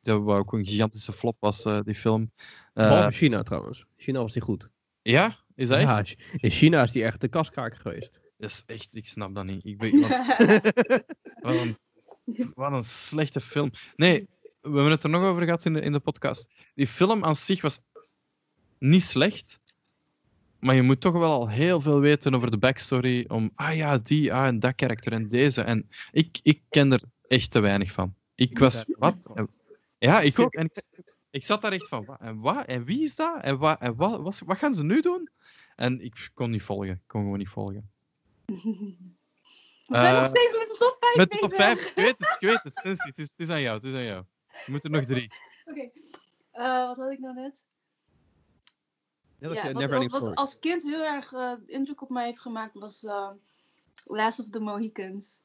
Dat 0.01 0.27
ook 0.27 0.53
een 0.53 0.67
gigantische 0.67 1.13
flop 1.13 1.37
was, 1.41 1.65
eh, 1.65 1.81
die 1.85 1.95
film. 1.95 2.33
Eh, 2.73 2.89
Behalve 2.89 3.17
China 3.17 3.43
trouwens. 3.43 3.87
China 3.97 4.21
was 4.21 4.35
niet 4.35 4.45
goed. 4.45 4.69
Ja, 5.03 5.35
Is 5.55 5.71
echt? 5.71 5.83
Ja, 5.83 6.05
in 6.37 6.51
China 6.51 6.83
is 6.83 6.93
die 6.93 7.05
echt 7.05 7.21
de 7.21 7.29
kaskaak 7.29 7.75
geweest. 7.75 8.21
Dat 8.37 8.51
is 8.51 8.63
echt, 8.67 8.95
ik 8.95 9.07
snap 9.07 9.35
dat 9.35 9.45
niet. 9.45 9.65
Ik 9.65 9.79
ben, 9.79 10.01
wat, 10.01 10.11
wat 11.45 11.55
een, 11.55 11.77
wat 12.55 12.73
een 12.73 12.85
slechte 12.85 13.41
film. 13.41 13.71
Nee, 13.97 14.29
we 14.61 14.73
hebben 14.73 14.91
het 14.91 15.03
er 15.03 15.11
nog 15.11 15.23
over 15.23 15.43
gehad 15.43 15.65
in 15.65 15.73
de, 15.73 15.81
in 15.81 15.93
de 15.93 16.01
podcast. 16.01 16.49
Die 16.75 16.87
film 16.87 17.25
aan 17.25 17.37
zich 17.37 17.61
was 17.61 17.81
niet 18.79 19.05
slecht. 19.05 19.61
Maar 20.59 20.75
je 20.75 20.83
moet 20.83 21.01
toch 21.01 21.13
wel 21.13 21.33
al 21.33 21.49
heel 21.49 21.81
veel 21.81 22.01
weten 22.01 22.35
over 22.35 22.51
de 22.51 22.59
backstory. 22.59 23.25
Om, 23.29 23.51
ah 23.55 23.77
ja, 23.77 23.99
die, 23.99 24.33
ah, 24.35 24.47
en 24.47 24.61
dat 24.61 24.75
karakter 24.75 25.13
en 25.13 25.29
deze. 25.29 25.63
En 25.63 25.89
ik, 26.11 26.39
ik 26.43 26.63
ken 26.69 26.93
er 26.93 27.03
echt 27.27 27.51
te 27.51 27.61
weinig 27.61 27.93
van. 27.93 28.15
Ik 28.35 28.59
was, 28.59 28.85
wat? 28.87 29.31
Ja, 29.99 30.21
ik 30.21 30.39
ook. 30.39 30.55
En 30.55 30.65
ik, 30.65 31.05
ik 31.31 31.45
zat 31.45 31.61
daar 31.63 31.73
echt 31.73 31.89
van, 31.89 32.05
wat? 32.05 32.21
En, 32.21 32.41
wat? 32.41 32.67
en 32.67 32.85
wie 32.85 33.03
is 33.03 33.15
dat? 33.15 33.43
En, 33.43 33.59
wat, 33.59 33.81
en 33.81 33.97
wat, 33.97 34.21
wat, 34.21 34.43
wat 34.45 34.59
gaan 34.59 34.75
ze 34.75 34.85
nu 34.85 35.01
doen? 35.01 35.31
En 35.77 36.01
ik 36.01 36.31
kon 36.35 36.51
niet 36.51 36.63
volgen. 36.63 36.91
Ik 36.91 37.01
kon 37.07 37.23
gewoon 37.23 37.39
niet 37.39 37.49
volgen. 37.49 37.91
We 38.47 39.97
zijn 39.97 40.15
nog 40.15 40.23
Eh, 40.23 40.29
steeds 40.29 40.53
met 40.53 40.69
de 40.69 40.77
top 40.79 40.97
5 41.01 41.17
Met 41.17 41.31
de 41.31 41.39
top 41.39 41.55
5, 41.55 41.87
ik 41.87 41.95
weet 41.95 42.15
het, 42.19 42.37
ik 42.41 42.49
weet 42.49 42.63
het. 42.63 42.77
Sensi, 42.77 43.09
het 43.09 43.19
is, 43.19 43.31
het 43.31 43.39
is 43.41 43.49
aan 43.49 43.61
jou, 43.61 43.77
het 43.77 43.85
is 43.85 43.95
aan 43.95 44.05
jou. 44.05 44.25
We 44.49 44.71
moeten 44.73 44.91
nog 44.91 45.05
drie. 45.05 45.33
Oké. 45.65 45.91
Eh, 46.51 46.87
wat 46.87 46.97
had 46.97 47.11
ik 47.11 47.19
nou 47.19 47.35
net? 47.35 47.65
Net 49.39 49.51
als 49.51 49.59
Ja, 49.59 49.67
je 49.67 49.73
wat, 49.73 49.83
Neverending 49.83 50.13
wat, 50.13 50.21
wat 50.21 50.31
Story. 50.31 50.35
als 50.35 50.59
kind 50.59 50.83
heel 50.83 51.05
erg 51.05 51.33
eh, 51.33 51.53
indruk 51.67 52.03
op 52.03 52.09
mij 52.11 52.25
heeft 52.27 52.41
gemaakt 52.41 52.75
was 52.75 53.05
eh, 53.05 53.31
Last 54.05 54.41
of 54.41 54.49
the 54.51 54.61
Mohicans. 54.61 55.43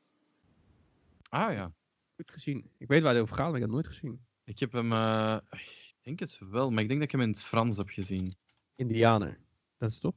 Ah 1.29 1.53
ja. 1.53 1.71
Goed 2.15 2.31
gezien. 2.31 2.69
Ik 2.77 2.87
weet 2.87 3.01
waar 3.01 3.13
het 3.13 3.21
over 3.21 3.35
gaat, 3.35 3.45
maar 3.45 3.55
ik 3.55 3.61
heb 3.61 3.69
het 3.71 3.81
nooit 3.83 3.87
gezien. 3.95 4.25
Ik 4.43 4.59
heb 4.59 4.71
hem, 4.71 4.91
eh, 4.91 5.37
ik 5.51 5.97
denk 6.01 6.19
het 6.19 6.39
wel, 6.49 6.71
maar 6.71 6.81
ik 6.81 6.87
denk 6.87 6.99
dat 6.99 7.07
ik 7.09 7.15
hem 7.15 7.21
in 7.27 7.29
het 7.33 7.43
Frans 7.43 7.77
heb 7.77 7.89
gezien. 7.89 8.35
Indianer. 8.75 9.39
Dat 9.77 9.89
is 9.89 9.99
top. 9.99 10.15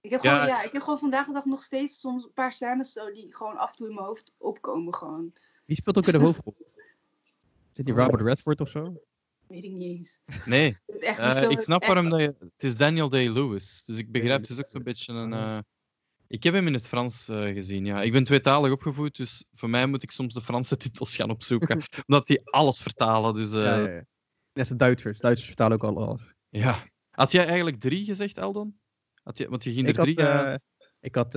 Ik 0.00 0.10
heb, 0.10 0.22
Ja. 0.22 0.32
gewoon, 0.34 0.46
ja, 0.46 0.62
ik 0.62 0.72
heb 0.72 0.82
gewoon 0.82 0.98
vandaag 0.98 1.26
de 1.26 1.32
dag 1.32 1.44
nog 1.44 1.62
steeds 1.62 2.00
soms 2.00 2.24
een 2.24 2.32
paar 2.32 2.52
scènes 2.52 2.92
zo 2.92 3.10
die 3.12 3.34
gewoon 3.34 3.56
af 3.56 3.70
en 3.70 3.76
toe 3.76 3.88
in 3.88 3.94
mijn 3.94 4.06
hoofd 4.06 4.32
opkomen. 4.36 4.94
Gewoon. 4.94 5.32
Wie 5.64 5.76
speelt 5.76 5.98
ook 5.98 6.06
in 6.06 6.12
de 6.12 6.24
hoofdrol? 6.24 6.56
Zit 7.72 7.86
die 7.86 7.94
Robert 7.94 8.22
Redford 8.22 8.60
of 8.60 8.68
zo? 8.68 9.02
Weet 9.48 9.64
ik 9.64 9.72
niet 9.72 9.96
eens. 9.98 10.20
Nee, 10.44 10.76
Echt, 11.00 11.18
eh, 11.18 11.50
ik 11.50 11.60
snap 11.60 11.82
echt- 11.82 11.92
waarom 11.92 12.10
dat 12.10 12.20
je... 12.20 12.34
Het 12.38 12.62
is 12.62 12.76
Daniel 12.76 13.08
Day-Lewis, 13.08 13.84
dus 13.84 13.98
ik 13.98 14.10
begrijp, 14.12 14.40
het 14.40 14.50
is 14.50 14.58
ook 14.58 14.70
zo'n 14.70 14.82
beetje 14.82 15.12
een... 15.12 15.32
eh, 15.32 15.58
Ik 16.28 16.42
heb 16.42 16.54
hem 16.54 16.66
in 16.66 16.72
het 16.74 16.86
Frans 16.88 17.28
eh, 17.28 17.42
gezien, 17.52 17.84
ja. 17.84 18.02
Ik 18.02 18.12
ben 18.12 18.24
tweetalig 18.24 18.72
opgevoed, 18.72 19.16
dus 19.16 19.44
voor 19.54 19.70
mij 19.70 19.86
moet 19.86 20.02
ik 20.02 20.10
soms 20.10 20.34
de 20.34 20.42
Franse 20.42 20.76
titels 20.86 21.16
gaan 21.16 21.30
opzoeken. 21.30 21.82
omdat 22.06 22.26
die 22.26 22.40
alles 22.44 22.82
vertalen, 22.82 23.34
dus... 23.34 23.52
eh, 23.52 23.62
Ja, 23.62 23.76
ja, 23.76 23.88
ja. 23.88 23.94
Net 23.94 24.04
als 24.64 24.68
de 24.68 24.76
Duitsers. 24.76 25.18
Duitsers 25.18 25.46
vertalen 25.48 25.76
ook 25.82 25.84
al 25.96 26.06
alles. 26.06 26.22
ja. 26.48 26.84
Had 27.10 27.32
jij 27.32 27.46
eigenlijk 27.46 27.76
drie 27.80 28.04
gezegd, 28.04 28.38
Eldon? 28.38 28.78
Had 29.22 29.38
je, 29.38 29.48
want 29.48 29.64
je 29.64 29.72
ging 29.72 29.82
er 29.84 29.88
Ik 29.90 29.96
had, 29.96 30.04
drie... 30.04 30.16
eh, 30.16 30.52
eh, 30.52 30.58
ik 31.00 31.14
had 31.14 31.30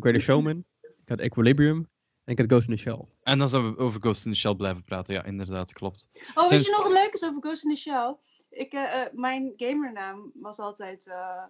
Greater 0.00 0.20
Showman. 0.20 0.64
Ik 0.80 1.08
had 1.08 1.18
Equilibrium. 1.20 1.88
Ik 2.30 2.38
had 2.38 2.46
Ghost 2.50 2.68
in 2.68 2.74
the 2.76 2.80
Shell. 2.80 3.04
En 3.22 3.38
dan 3.38 3.48
zijn 3.48 3.74
we 3.74 3.78
over 3.80 4.00
Ghost 4.00 4.26
in 4.26 4.32
the 4.32 4.38
Shell 4.38 4.54
blijven 4.54 4.84
praten. 4.84 5.14
Ja, 5.14 5.24
inderdaad, 5.24 5.72
klopt. 5.72 6.08
Oh, 6.14 6.44
Zijn- 6.44 6.48
weet 6.48 6.64
je 6.66 6.72
nog 6.72 6.82
wat 6.82 6.92
leuk 6.92 7.12
is 7.12 7.24
over 7.24 7.42
Ghost 7.42 7.64
in 7.64 7.74
the 7.74 7.80
Shell? 7.80 8.16
Ik, 8.50 8.72
eh, 8.72 9.02
eh, 9.02 9.12
mijn 9.12 9.52
gamernaam 9.56 10.30
was 10.34 10.58
altijd 10.58 11.06
eh, 11.06 11.42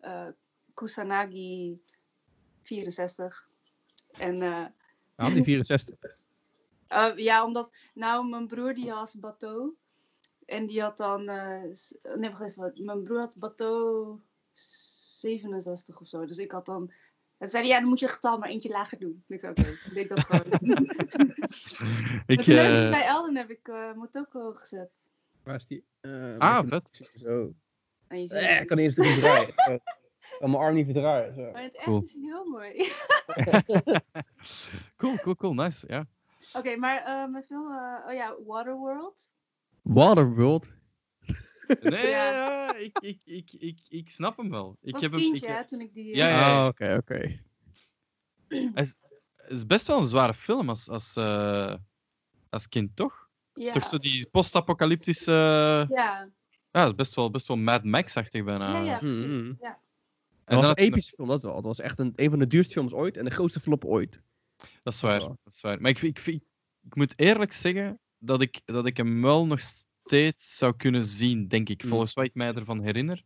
eh, 0.00 0.28
Kusanagi 0.74 1.80
64. 2.62 3.48
En 4.12 4.42
eh, 4.42 4.64
Waarom 5.14 5.34
die 5.34 5.44
64? 5.44 5.96
eh, 6.88 7.12
ja, 7.16 7.44
omdat 7.44 7.70
nou 7.94 8.28
mijn 8.28 8.46
broer 8.46 8.74
die 8.74 8.90
had 8.90 9.14
Bateau. 9.18 9.76
En 10.46 10.66
die 10.66 10.80
had 10.82 10.96
dan. 10.96 11.28
eh, 11.28 11.62
nee, 12.16 12.30
wacht 12.30 12.42
even. 12.42 12.72
Mijn 12.84 13.02
broer 13.02 13.18
had 13.18 13.34
Bateau 13.34 14.18
67 14.52 16.00
of 16.00 16.08
zo. 16.08 16.26
Dus 16.26 16.38
ik 16.38 16.52
had 16.52 16.66
dan. 16.66 16.92
En 17.38 17.48
zei 17.48 17.62
hij, 17.62 17.72
ja, 17.72 17.80
dan 17.80 17.88
moet 17.88 17.98
je 17.98 18.04
het 18.06 18.14
getal 18.14 18.38
maar 18.38 18.48
eentje 18.48 18.68
lager 18.68 18.98
doen. 18.98 19.24
Ik 19.28 19.40
zei, 19.40 19.52
oké, 19.52 19.62
dan 19.62 19.94
deed 19.94 20.04
ik 20.04 20.08
dat 20.08 20.20
gewoon. 20.24 20.44
Ik, 22.26 22.36
maar 22.36 22.44
toen 22.44 22.54
heb 22.54 22.64
eh, 22.66 22.84
ik 22.84 22.90
bij 22.90 23.06
Elden 23.06 23.36
heb 23.36 23.50
ik 23.50 23.68
eh 23.68 23.92
Motoko 23.94 24.52
gezet. 24.52 24.90
Waar 25.42 25.54
is 25.54 25.66
die? 25.66 25.84
Eh, 26.00 26.38
Ah, 26.38 26.68
vet. 26.68 27.10
Zo. 27.14 27.52
En 28.08 28.20
je 28.20 28.26
ziet 28.26 28.36
Eh, 28.38 28.48
het. 28.52 28.60
ik 28.60 28.66
kan 28.66 28.76
niet 28.76 28.86
eens 28.86 28.96
erin 29.06 29.20
draaien. 29.20 29.48
Ik 30.30 30.44
kan 30.44 30.50
mijn 30.50 30.62
arm 30.62 30.74
niet 30.74 30.84
verdraaien. 30.84 31.34
Zo. 31.34 31.50
Maar 31.52 31.62
het 31.62 31.74
echt 31.76 31.84
Cool. 31.84 32.02
is 32.02 32.12
heel 32.20 32.44
mooi. 32.44 32.90
Cool, 34.96 35.16
cool, 35.18 35.34
cool. 35.36 35.54
Nice, 35.54 35.86
ja. 35.88 36.06
Oké, 36.52 36.76
maar 36.76 36.96
eh, 37.04 37.30
mijn 37.30 37.44
film, 37.44 37.72
eh, 37.72 38.06
oh 38.08 38.12
ja, 38.14 38.36
Waterworld. 38.46 39.30
Waterworld. 39.82 40.68
Nee, 41.82 42.06
Ja. 42.06 42.30
ja, 42.32 42.74
ik, 42.74 42.98
ik, 43.00 43.20
ik, 43.24 43.52
ik, 43.52 43.78
ik 43.88 44.10
snap 44.10 44.36
hem 44.36 44.50
wel. 44.50 44.76
Ik 44.82 44.92
was 44.92 45.02
heb 45.02 45.10
hem, 45.10 45.20
kindje, 45.20 45.46
ik- 45.46 45.52
hè, 45.52 45.66
toen 45.66 45.80
ik 45.80 45.94
die... 45.94 46.16
Ja, 46.16 46.28
ja. 46.28 46.60
Ah, 46.60 46.66
oké, 46.66 46.96
oké. 47.00 47.40
Het 48.48 48.96
is 49.48 49.66
best 49.66 49.86
wel 49.86 50.00
een 50.00 50.06
zware 50.06 50.34
film 50.34 50.68
als, 50.68 50.88
als, 50.88 51.16
eh, 51.16 51.74
als 52.50 52.68
kind, 52.68 52.96
toch? 52.96 53.28
Het 53.52 53.62
is 53.62 53.66
ja. 53.72 53.72
toch 53.80 53.88
zo 53.88 53.98
die 53.98 54.26
post-apocalyptische... 54.30 55.32
Ja, 55.90 56.28
Ja, 56.70 56.80
het 56.80 56.88
is 56.88 56.94
best 56.94 57.14
wel, 57.14 57.30
best 57.30 57.46
wel 57.48 57.56
Mad 57.56 57.84
Max-achtig 57.84 58.44
bijna. 58.44 58.72
ja, 58.72 58.78
ja, 58.84 58.98
precies. 58.98 59.24
Mm. 59.24 59.56
Ja. 59.60 59.68
En 59.68 60.56
Dat 60.56 60.64
was 60.66 60.74
dan 60.76 60.84
een 60.84 60.92
epische 60.92 61.12
film, 61.14 61.28
dat 61.28 61.42
wel. 61.42 61.54
Dat 61.54 61.64
was 61.64 61.80
echt 61.80 61.98
een, 61.98 62.12
een 62.16 62.30
van 62.30 62.38
de 62.38 62.46
duurste 62.46 62.72
films 62.72 62.92
ooit 62.92 63.16
en 63.16 63.24
de 63.24 63.30
grootste 63.30 63.60
flop 63.60 63.84
ooit. 63.84 64.22
Dat 64.82 64.92
is 64.92 65.00
waar, 65.00 65.20
Ja. 65.20 65.26
dat 65.26 65.52
is 65.52 65.60
waar. 65.60 65.80
Maar 65.80 65.90
ik, 65.90 66.02
ik, 66.02 66.18
ik, 66.18 66.42
ik 66.84 66.94
moet 66.94 67.18
eerlijk 67.18 67.52
zeggen 67.52 68.00
dat 68.18 68.40
ik, 68.40 68.60
dat 68.64 68.86
ik 68.86 68.96
hem 68.96 69.22
wel 69.22 69.46
nog 69.46 69.60
steeds 70.08 70.56
zou 70.56 70.76
kunnen 70.76 71.04
zien, 71.04 71.48
denk 71.48 71.68
ik. 71.68 71.82
Mm. 71.84 71.88
Volgens 71.90 72.14
wat 72.14 72.24
ik 72.24 72.34
mij 72.34 72.54
ervan 72.54 72.82
herinner, 72.82 73.22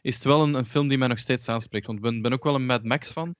is 0.00 0.14
het 0.14 0.24
wel 0.24 0.42
een, 0.42 0.54
een 0.54 0.64
film 0.66 0.88
die 0.88 0.98
mij 0.98 1.08
nog 1.08 1.18
steeds 1.18 1.48
aanspreekt. 1.48 1.86
Want 1.86 1.98
ik 1.98 2.04
ben, 2.04 2.22
ben 2.22 2.32
ook 2.32 2.44
wel 2.44 2.54
een 2.54 2.66
Mad 2.66 2.84
Max 2.84 3.10
fan. 3.10 3.34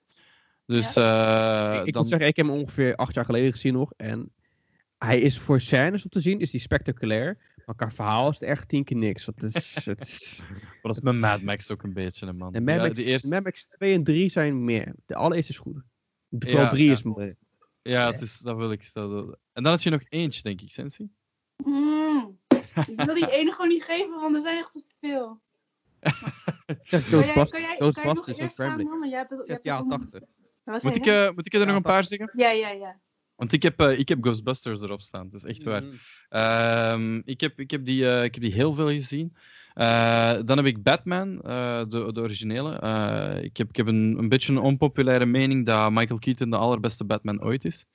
Dus 0.67 0.97
eh, 0.97 1.73
ik 1.81 1.87
ik 1.87 1.93
dan... 1.93 2.03
moet 2.03 2.11
zeggen, 2.11 2.29
ik 2.29 2.37
heb 2.37 2.47
hem 2.47 2.55
ongeveer 2.55 2.95
acht 2.97 3.15
jaar 3.15 3.25
geleden 3.25 3.53
gezien 3.53 3.73
nog. 3.73 3.93
En 3.97 4.31
hij 4.99 5.21
is 5.21 5.39
voor 5.39 5.61
scènes 5.61 6.03
om 6.05 6.11
te 6.11 6.21
zien, 6.21 6.41
is 6.41 6.51
die 6.51 6.61
spectaculair. 6.61 7.39
Maar 7.67 7.75
qua 7.75 7.91
verhaal 7.91 8.29
is 8.29 8.41
het 8.41 8.49
echt 8.49 8.69
tien 8.69 8.85
keer 8.85 8.97
niks. 8.97 9.25
Dat 9.25 9.43
is, 9.55 9.75
het 9.85 10.01
is... 10.01 10.45
Maar 10.49 10.79
dat 10.83 10.97
is 10.97 11.03
met 11.03 11.15
Mad 11.15 11.43
Max 11.43 11.71
ook 11.71 11.83
een 11.83 11.93
beetje, 11.93 12.33
man. 12.33 12.55
En 12.55 12.65
Mad, 12.65 12.75
Ja, 12.75 12.83
Max, 12.83 12.97
die 12.97 13.07
eerste... 13.07 13.29
Mad 13.29 13.43
Max 13.45 13.67
2 13.67 13.95
en 13.95 14.05
3 14.05 14.29
zijn 14.31 14.65
meer. 14.65 14.95
De 15.07 15.15
allereerste 15.15 15.53
is 15.53 15.59
goed. 15.59 15.83
Vooral 16.31 16.63
Ja, 16.63 16.69
3 16.69 16.87
ja. 16.87 16.93
is 16.93 17.03
mooi. 17.03 17.35
Ja, 17.83 18.07
het 18.07 18.21
is, 18.21 18.39
dat 18.39 18.57
wil 18.57 18.73
ik. 18.73 18.91
Dat, 18.93 19.11
dat- 19.11 19.39
En 19.53 19.63
dan 19.63 19.73
had 19.73 19.83
je 19.83 19.91
nog 19.91 20.03
eentje, 20.09 20.43
denk 20.43 20.61
ik, 20.61 20.71
Sensi. 20.71 21.09
Mm. 22.77 22.83
ik 22.99 23.01
wil 23.01 23.15
die 23.15 23.31
ene 23.31 23.51
gewoon 23.53 23.69
niet 23.69 23.85
geven, 23.85 24.21
want 24.21 24.35
er 24.35 24.41
zijn 24.41 24.57
echt 24.59 24.73
te 24.73 24.83
veel. 25.01 25.41
Zeg 26.83 27.09
Kan 27.09 27.21
jij, 27.21 27.35
Ghostbusters. 27.35 27.51
kan 27.51 27.61
jij, 27.61 27.77
kan 27.77 29.09
jij 29.09 29.19
hebt, 29.19 29.81
om- 29.81 29.89
80. 29.89 30.21
Wat 30.65 30.83
Moet 30.83 30.97
ik, 30.97 31.05
je? 31.05 31.25
eh, 31.27 31.35
moet 31.35 31.47
ik 31.47 31.53
er 31.53 31.59
nog 31.59 31.69
Ja, 31.69 31.75
een 31.77 31.83
paar 31.83 32.05
zeggen? 32.05 32.31
Ja, 32.37 32.51
ja, 32.51 32.71
ja. 32.71 32.99
Want 33.35 33.53
ik 33.53 33.63
heb, 33.63 33.81
eh, 33.81 33.99
ik 33.99 34.09
heb 34.09 34.19
Ghostbusters 34.23 34.81
erop 34.81 35.01
staan, 35.01 35.29
dat 35.31 35.45
is 35.45 35.51
echt 35.51 35.63
waar. 35.63 35.83
Mhm. 35.83 35.95
Ehm, 36.29 37.21
ik, 37.25 37.41
heb, 37.41 37.61
ik, 37.61 37.71
heb 37.71 37.85
die, 37.85 38.09
eh, 38.11 38.25
ik 38.25 38.35
heb 38.35 38.43
die 38.43 38.53
heel 38.53 38.75
veel 38.75 38.89
gezien. 38.89 39.37
Eh, 39.75 40.39
dan 40.45 40.57
heb 40.57 40.67
ik 40.67 40.83
Batman, 40.83 41.43
eh, 41.43 41.79
de, 41.89 42.13
de 42.13 42.21
originele. 42.21 42.79
Eh, 42.79 43.43
ik 43.43 43.57
heb, 43.57 43.69
ik 43.69 43.77
heb 43.77 43.87
een, 43.87 44.19
een 44.19 44.29
beetje 44.29 44.53
een 44.53 44.59
onpopulaire 44.59 45.27
mening 45.27 45.67
dat 45.67 45.91
Michael 45.93 46.19
Keaton 46.19 46.51
de 46.51 46.57
allerbeste 46.57 47.05
Batman 47.05 47.43
ooit 47.43 47.65
is. 47.65 47.87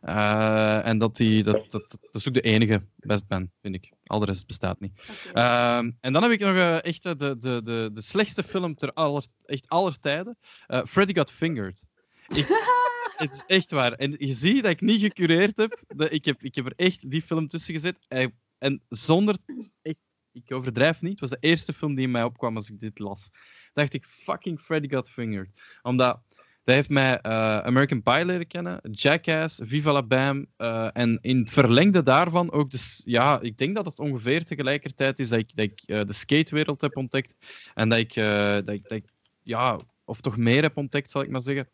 Eh, 0.00 0.86
en 0.86 0.98
dat, 0.98 1.16
die, 1.16 1.42
dat, 1.42 1.70
dat, 1.70 1.98
dat 2.00 2.14
is 2.14 2.28
ook 2.28 2.34
de 2.34 2.40
enige 2.40 2.82
Batman, 2.96 3.50
vind 3.62 3.74
ik. 3.74 3.92
Al 4.10 4.18
de 4.18 4.26
rest 4.26 4.46
bestaat 4.46 4.80
niet. 4.80 5.00
Ehm, 5.32 5.90
en 6.00 6.12
dan 6.12 6.22
heb 6.22 6.32
ik 6.32 6.40
nog 6.40 6.54
eh, 6.54 6.84
echt 6.84 7.04
eh, 7.04 7.14
de, 7.16 7.38
de, 7.38 7.60
de, 7.64 7.90
de 7.92 8.02
slechtste 8.02 8.42
film 8.42 8.74
ter 8.74 8.92
aller, 8.92 9.26
echt 9.44 9.68
aller 9.68 9.98
tijden. 9.98 10.38
Eh, 10.66 10.84
Freddy 10.84 11.14
Got 11.14 11.30
Fingered. 11.30 11.86
Ik, 12.28 12.46
het 13.16 13.32
is 13.34 13.44
echt 13.46 13.70
waar. 13.70 13.92
En 13.92 14.14
je 14.18 14.32
ziet 14.32 14.62
dat 14.62 14.72
ik 14.72 14.80
niet 14.80 15.00
gecureerd 15.00 15.56
heb. 15.56 15.82
Dat 15.88 16.12
ik, 16.12 16.24
heb 16.24 16.42
ik 16.42 16.54
heb 16.54 16.66
er 16.66 16.72
echt 16.76 17.10
die 17.10 17.22
film 17.22 17.48
tussen 17.48 17.74
gezet. 17.74 17.98
En, 18.08 18.38
en 18.58 18.82
zonder... 18.88 19.36
Ik, 19.82 19.98
ik 20.32 20.52
overdrijf 20.52 21.02
niet. 21.02 21.10
Het 21.10 21.20
was 21.20 21.30
de 21.30 21.48
eerste 21.48 21.72
film 21.72 21.94
die 21.94 22.04
in 22.04 22.10
mij 22.10 22.22
opkwam 22.22 22.56
als 22.56 22.70
ik 22.70 22.80
dit 22.80 22.98
las. 22.98 23.30
dacht 23.72 23.94
ik, 23.94 24.04
fucking 24.04 24.60
Freddy 24.60 24.88
Got 24.88 25.10
Fingered. 25.10 25.50
Omdat... 25.82 26.20
Dat 26.64 26.74
heeft 26.74 26.88
mij 26.88 27.20
eh, 27.20 27.58
American 27.58 28.02
Pie 28.02 28.24
leren 28.24 28.46
kennen, 28.46 28.80
Jackass, 28.90 29.60
Viva 29.64 29.92
la 29.92 30.02
Bam. 30.02 30.46
eh, 30.56 30.88
en 30.92 31.18
in 31.20 31.38
het 31.38 31.50
verlengde 31.50 32.02
daarvan 32.02 32.52
ook, 32.52 32.70
dus, 32.70 33.02
ja, 33.04 33.40
ik 33.40 33.58
denk 33.58 33.74
dat 33.74 33.84
het 33.84 33.98
ongeveer 33.98 34.44
tegelijkertijd 34.44 35.18
is 35.18 35.28
dat 35.28 35.38
ik, 35.38 35.54
dat 35.56 35.64
ik 35.64 35.82
eh, 35.86 36.00
de 36.04 36.12
skatewereld 36.12 36.80
heb 36.80 36.96
ontdekt. 36.96 37.34
En 37.74 37.88
dat 37.88 37.98
ik, 37.98 38.14
dat 38.14 38.68
ik, 38.68 38.82
dat 38.88 38.92
ik, 38.98 39.04
ja, 39.42 39.80
of 40.04 40.20
toch 40.20 40.36
meer 40.36 40.62
heb 40.62 40.76
ontdekt, 40.76 41.10
zal 41.10 41.22
ik 41.22 41.30
maar 41.30 41.40
zeggen. 41.40 41.68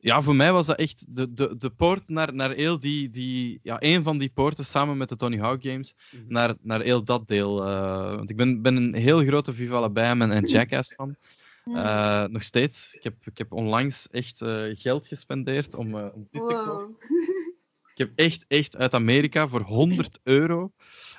Ja, 0.00 0.20
voor 0.22 0.36
mij 0.36 0.52
was 0.52 0.66
dat 0.66 0.78
echt 0.78 1.04
de, 1.08 1.32
de, 1.32 1.54
de 1.56 1.70
poort 1.70 2.08
naar, 2.08 2.34
naar 2.34 2.50
heel 2.50 2.78
die, 2.78 3.10
die, 3.10 3.60
ja, 3.62 3.76
een 3.78 4.02
van 4.02 4.18
die 4.18 4.30
poorten 4.34 4.64
samen 4.64 4.96
met 4.96 5.08
de 5.08 5.16
Tony 5.16 5.38
Hawk 5.38 5.62
Games, 5.62 5.94
Mhm. 6.10 6.22
naar, 6.28 6.54
naar 6.62 6.80
heel 6.80 7.04
dat 7.04 7.28
deel. 7.28 7.54
want 8.16 8.30
ik 8.30 8.36
ben, 8.36 8.62
ben 8.62 8.76
een 8.76 8.94
heel 8.94 9.18
grote 9.24 9.52
Viva 9.52 9.80
la 9.80 9.88
Bam 9.88 10.22
en, 10.22 10.30
en 10.32 10.44
Jackass 10.44 10.94
fan. 10.94 11.16
Mm. 11.68 11.76
Eh, 11.76 12.24
nog 12.24 12.42
steeds. 12.42 12.94
Ik 12.94 13.02
heb, 13.02 13.14
ik 13.24 13.38
heb 13.38 13.52
onlangs 13.52 14.08
echt 14.10 14.42
eh, 14.42 14.62
geld 14.72 15.06
gespendeerd 15.06 15.74
om, 15.74 15.98
eh, 15.98 16.14
om 16.14 16.28
dit 16.30 16.48
te 16.48 16.54
kopen. 16.54 16.86
wow. 16.86 16.96
Ik 17.92 18.04
heb 18.06 18.18
echt, 18.18 18.44
echt 18.48 18.76
uit 18.76 18.94
Amerika 18.94 19.48
voor 19.48 19.60
100 19.60 20.18
euro 20.38 20.72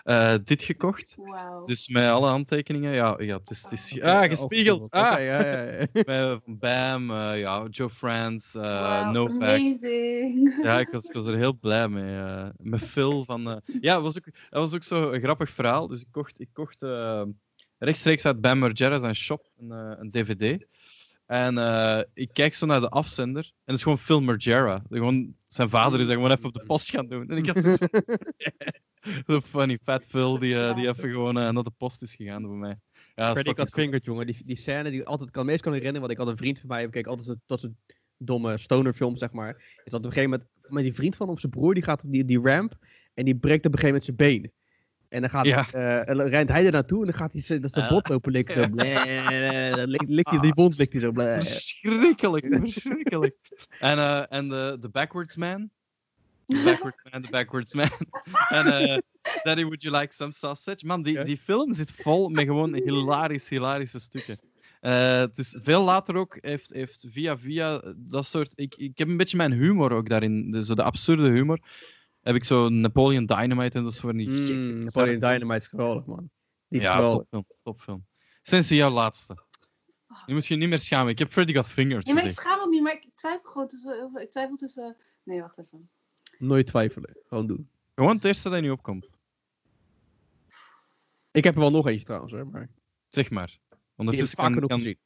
eh, 0.03 0.34
dit 0.43 0.63
gekocht. 0.63 1.15
Wauw. 1.19 1.65
Dus 1.65 1.88
met 1.88 2.09
alle 2.09 2.27
handtekeningen, 2.30 2.91
ja, 2.93 3.15
ja 3.17 3.38
het 3.38 3.49
is, 3.49 3.63
het 3.63 3.71
is 3.71 4.01
ah, 4.01 4.23
gespiegeld. 4.23 4.89
Ah, 4.91 5.01
ja, 5.01 5.45
ja, 5.45 5.61
ja. 5.63 5.88
met 5.93 6.39
Van 6.43 6.57
Bam, 6.59 7.11
eh, 7.11 7.39
ja, 7.39 7.65
Joe 7.69 7.89
Frans, 7.89 8.55
eh 8.55 8.61
Wauw, 8.61 9.11
Novak. 9.11 9.41
amazing. 9.41 10.55
Ja, 10.63 10.80
ik 10.80 10.89
was, 10.89 11.05
ik 11.05 11.13
was 11.13 11.26
er 11.26 11.35
heel 11.35 11.57
blij 11.57 11.89
mee. 11.89 12.17
eh, 12.17 12.47
met 12.57 12.81
Phil 12.81 13.26
van... 13.26 13.49
eh, 13.49 13.57
Ja, 13.81 13.93
dat 13.93 14.03
was, 14.03 14.17
ook, 14.17 14.26
dat 14.49 14.61
was 14.61 14.73
ook 14.76 14.84
zo 14.84 15.11
een 15.11 15.21
grappig 15.21 15.49
verhaal. 15.49 15.88
Dus 15.88 16.01
ik 16.01 16.07
kocht, 16.11 16.39
ik 16.39 16.49
kocht 16.53 16.81
rechtstreeks 17.80 18.26
uit 18.26 18.41
Bam 18.41 18.60
Margera 18.60 18.99
zijn 18.99 19.15
shop 19.15 19.51
een, 19.57 19.72
eh, 19.72 19.93
een 19.99 20.11
dvd. 20.11 20.65
En 21.26 21.57
eh, 21.57 22.01
ik 22.14 22.30
kijk 22.34 22.53
zo 22.53 22.65
naar 22.65 22.81
de 22.81 22.89
afzender. 22.89 23.43
En 23.43 23.61
het 23.65 23.76
is 23.76 23.84
gewoon 23.84 23.99
Phil 23.99 24.22
Margera. 24.22 24.84
Gewoon, 24.89 25.35
zijn 25.47 25.69
vader 25.69 25.99
is 25.99 26.06
dat 26.06 26.15
gewoon 26.15 26.31
even 26.31 26.45
op 26.45 26.53
de 26.53 26.64
post 26.64 26.89
gaan 26.89 27.07
doen. 27.07 27.30
En 27.30 27.38
ik 27.38 27.45
had 27.45 27.57
zo... 27.57 27.76
zo 29.27 29.41
funny, 29.41 29.80
Fat 29.84 30.06
Phil, 30.06 30.39
die, 30.39 30.61
eh, 30.61 30.76
die 30.76 30.88
even 30.88 31.10
gewoon 31.10 31.34
naar 31.34 31.53
de 31.53 31.72
post 31.77 32.01
is 32.01 32.15
gegaan 32.15 32.43
voor 32.43 32.56
mij. 32.56 32.80
Ja, 33.15 33.35
Freddy 33.35 33.65
Fingered, 33.65 34.06
jongen. 34.06 34.26
Die, 34.26 34.41
die 34.45 34.56
scène 34.56 34.89
die 34.89 34.99
ik 34.99 35.07
altijd 35.07 35.31
kan, 35.31 35.45
meest 35.45 35.61
kan 35.61 35.73
herinneren. 35.73 36.07
Want 36.07 36.11
ik 36.11 36.26
had 36.26 36.27
een 36.27 36.38
vriend 36.38 36.60
van 36.60 36.68
mij, 36.68 36.84
ik 36.84 36.91
keek 36.91 37.07
altijd 37.07 37.38
dat 37.45 37.60
soort 37.60 37.73
domme 38.18 38.57
stoner 38.57 38.93
films, 38.93 39.19
zeg 39.19 39.31
maar. 39.31 39.56
Is 39.57 39.91
dat 39.91 39.99
op 39.99 40.06
een 40.06 40.11
gegeven 40.11 40.30
moment, 40.30 40.49
met 40.68 40.84
die 40.84 40.93
vriend 40.93 41.15
van 41.15 41.27
hem, 41.27 41.38
zijn 41.38 41.51
broer, 41.51 41.73
die 41.73 41.84
gaat 41.84 42.03
op 42.03 42.11
die, 42.11 42.26
die 42.26 42.39
ramp. 42.41 42.77
En 43.14 43.26
die 43.26 43.35
breekt 43.35 43.65
op 43.65 43.73
een 43.73 43.80
gegeven 43.80 44.01
moment 44.01 44.03
zijn 44.03 44.15
been. 44.15 44.51
En 45.10 45.22
dan 45.22 45.30
gaat, 45.30 45.45
Ja. 45.45 45.72
eh, 45.72 46.30
rent 46.30 46.49
hij 46.49 46.65
er 46.65 46.72
naartoe 46.72 46.99
en 46.99 47.06
dan 47.06 47.14
gaat 47.19 47.31
hij 47.31 47.41
zijn, 47.41 47.61
dat 47.61 47.73
zijn 47.73 47.86
Ah. 47.86 47.91
bot 47.91 48.07
lopen 48.10 48.31
likken. 48.31 48.53
Zo, 48.53 48.69
bleh, 48.69 49.03
hij 50.30 50.40
die 50.41 50.53
bond, 50.53 50.77
likt 50.77 50.91
hij 50.94 51.02
zo. 51.02 51.11
bleh. 51.11 51.34
Verschrikkelijk, 51.34 52.45
verschrikkelijk. 52.61 53.36
En, 53.80 53.98
eh, 53.98 54.23
en 54.30 54.49
de, 54.49 54.77
de 54.80 54.90
Backwards 54.90 55.36
Man. 55.36 55.69
The 56.45 56.61
Backwards 56.65 56.98
Man, 57.11 57.22
The 57.22 57.30
Backwards 57.30 57.73
Man. 57.73 57.90
en 58.49 58.65
eh, 58.68 58.98
Daddy, 59.44 59.61
would 59.64 59.81
you 59.81 59.98
like 59.98 60.14
some 60.14 60.31
sausage? 60.34 60.86
Man, 60.86 61.02
die, 61.02 61.14
Ja. 61.14 61.23
die 61.23 61.38
film 61.38 61.73
zit 61.73 61.91
vol 61.91 62.30
met 62.30 62.45
gewoon 62.45 62.73
hilarisch, 62.76 63.49
hilarische 63.49 63.99
stukken. 63.99 64.38
Eh, 64.80 65.19
het 65.19 65.38
is 65.38 65.56
veel 65.60 65.84
later 65.84 66.15
ook, 66.15 66.38
heeft, 66.41 66.73
heeft 66.73 67.06
via 67.11 67.38
via 67.38 67.81
dat 67.95 68.26
soort... 68.26 68.52
Ik, 68.56 68.76
ik 68.76 68.98
heb 68.98 69.07
een 69.07 69.18
beetje 69.18 69.38
mijn 69.38 69.52
humor 69.52 69.91
ook 69.91 70.10
daarin, 70.10 70.64
zo 70.64 70.73
de 70.73 70.84
absurde 70.84 71.30
humor. 71.30 71.60
Heb 72.22 72.36
ik 72.36 72.44
zo 72.44 72.70
Napoleon 72.70 73.26
Dynamite 73.26 73.78
en 73.78 73.84
dat 73.84 73.94
soort 73.94 74.16
gekke, 74.16 74.54
Mm, 74.54 74.84
Napoleon. 74.84 75.20
Dynamite 75.20 75.56
is 75.56 75.68
geweldig, 75.68 76.06
man. 76.06 76.30
Die 76.68 76.80
is 76.80 76.86
Ja, 76.86 76.94
geweldig. 76.96 77.20
topfilm, 77.20 77.46
topfilm. 77.64 78.06
Sinds 78.41 78.70
jouw 78.70 78.90
laatste. 78.90 79.48
Nu 80.26 80.34
moet 80.34 80.46
je 80.46 80.54
je 80.54 80.60
niet 80.60 80.70
meer 80.70 80.80
schamen. 80.80 81.12
Ik 81.12 81.20
heb 81.20 81.32
Freddy 81.32 81.54
Got 81.54 81.68
Fingered 81.68 82.08
Ja, 82.08 82.14
maar 82.14 82.26
ik 82.26 82.32
schaam 82.32 82.60
me 82.60 82.70
niet, 82.70 82.82
maar 82.82 82.94
ik 82.94 83.10
twijfel 83.16 83.50
gewoon 83.52 83.68
tussen... 83.68 83.94
heel 83.98 84.10
veel- 84.14 84.22
Ik 84.22 84.32
twijfel 84.32 84.56
tussen... 84.56 84.98
Nee, 85.24 85.41
wacht 85.41 85.58
even. 85.58 85.90
Nooit 86.38 86.68
twijfelen. 86.68 87.18
Gewoon 87.28 87.48
doen. 87.48 87.70
Gewoon 87.96 88.16
het 88.16 88.26
eerste 88.26 88.50
dat 88.50 88.62
nu 88.62 88.70
opkomt. 88.70 89.18
Ik 91.32 91.44
heb 91.44 91.54
er 91.54 91.60
wel 91.60 91.72
nog 91.72 91.88
eentje 91.88 92.06
trouwens, 92.06 92.34
hoor. 92.34 92.48
Maar 92.48 92.70
Zeg 93.08 93.30
maar. 93.30 93.58
die 93.96 94.06
heb 94.10 94.20
ik 94.20 94.26
vaak 94.28 94.54
kan... 94.60 94.72
gezien. 94.72 94.98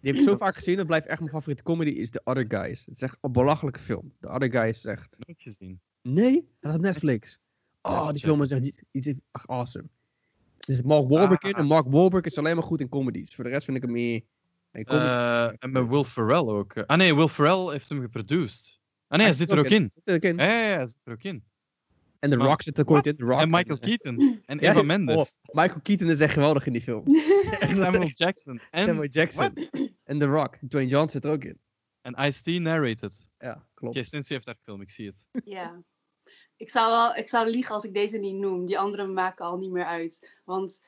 Die 0.00 0.12
heb 0.12 0.14
ik 0.14 0.28
zo 0.28 0.36
vaak 0.36 0.54
gezien, 0.54 0.76
dat 0.76 0.86
blijft 0.86 1.06
echt 1.06 1.18
mijn 1.20 1.30
favoriete 1.32 1.62
comedy, 1.62 1.90
is 1.90 2.10
The 2.10 2.20
Other 2.24 2.44
Guys. 2.48 2.86
Het 2.86 2.94
is 2.96 3.02
echt 3.02 3.18
een 3.20 3.32
belachelijke 3.32 3.80
film. 3.80 4.14
The 4.20 4.28
Other 4.28 4.50
Guys 4.50 4.76
is 4.76 4.84
echt... 4.84 5.16
nooit 5.26 5.42
gezien. 5.42 5.80
Nee, 6.06 6.48
dat 6.60 6.70
is 6.70 6.76
op 6.76 6.82
Netflix. 6.84 7.38
Oh, 7.82 7.92
Ja, 7.92 8.12
die 8.12 8.22
film 8.22 8.42
is 8.42 8.50
echt 8.50 8.62
iets, 8.64 8.82
iets 8.90 9.06
echt 9.32 9.46
awesome. 9.48 9.88
Er 10.58 10.74
zit 10.74 10.84
Mark 10.84 11.08
Wahlberg 11.08 11.42
in 11.42 11.54
Ah. 11.54 11.60
en 11.60 11.66
Mark 11.66 11.86
Wahlberg 11.88 12.24
is 12.24 12.38
alleen 12.38 12.54
maar 12.54 12.64
goed 12.64 12.80
in 12.80 12.88
comedies. 12.88 13.34
Voor 13.34 13.44
de 13.44 13.50
rest 13.50 13.64
vind 13.64 13.76
ik 13.76 13.82
hem 13.82 13.92
meer... 13.92 14.22
Nee, 14.72 14.84
Eh, 14.84 15.44
en 15.58 15.70
met 15.70 15.86
Will 15.88 16.04
Ferrell 16.04 16.38
ook. 16.46 16.72
eh. 16.74 16.84
Ah 16.86 16.96
nee, 16.98 17.14
Will 17.14 17.28
Ferrell 17.28 17.70
heeft 17.72 17.88
hem 17.88 18.00
geproduced. 18.00 18.80
Ah 19.08 19.18
nee, 19.18 19.26
hij 19.26 19.36
zit 19.36 19.52
er 19.52 19.58
ook 19.58 19.64
in. 19.68 19.90
Zit 19.94 20.02
er 20.08 20.14
ook 20.14 20.22
in. 20.22 20.36
Ja, 20.36 20.44
ja, 20.44 20.76
hij 20.76 20.86
zit 20.86 20.98
er 21.04 21.12
ook 21.12 21.22
in. 21.22 21.44
En 22.18 22.30
The 22.30 22.36
Rock 22.36 22.62
zit 22.62 22.78
er 22.78 22.86
ooit 22.86 23.06
in. 23.06 23.16
The 23.16 23.24
Rock 23.24 23.40
En 23.40 23.50
Michael 23.50 23.78
Keaton. 23.78 24.42
En 24.46 24.58
Eva 24.58 24.78
oh, 24.80 24.84
Mendes. 24.86 25.36
Michael 25.52 25.80
Keaton 25.82 26.08
is 26.10 26.20
echt 26.20 26.32
geweldig 26.32 26.66
in 26.66 26.72
die 26.72 26.82
film. 26.82 27.04
En 27.60 27.76
Samuel 27.76 28.06
Jackson. 28.24 28.60
En, 28.70 28.86
Samuel 28.86 29.08
Jackson. 29.08 29.52
En 30.04 30.18
The 30.18 30.24
Rock. 30.24 30.56
Dwayne 30.68 30.90
Johnson 30.90 31.10
zit 31.10 31.24
er 31.24 31.30
ook 31.30 31.44
in. 31.44 31.58
en 32.00 32.14
Ice-T 32.26 32.60
narrated. 32.60 33.30
Ja, 33.38 33.66
klopt. 33.74 33.96
Oké, 33.96 34.04
sinds 34.06 34.28
heeft 34.28 34.44
daar 34.46 34.56
film, 34.62 34.80
ik 34.80 34.90
zie 34.90 35.06
het. 35.06 35.26
Ja. 35.44 35.82
Ik 36.56 36.70
zou, 36.70 36.90
wel, 36.90 37.14
ik 37.14 37.28
zou 37.28 37.50
liegen 37.50 37.74
als 37.74 37.84
ik 37.84 37.94
deze 37.94 38.18
niet 38.18 38.34
noem. 38.34 38.66
Die 38.66 38.78
anderen 38.78 39.12
maken 39.12 39.44
al 39.44 39.56
niet 39.56 39.70
meer 39.70 39.84
uit. 39.84 40.30
Want 40.44 40.80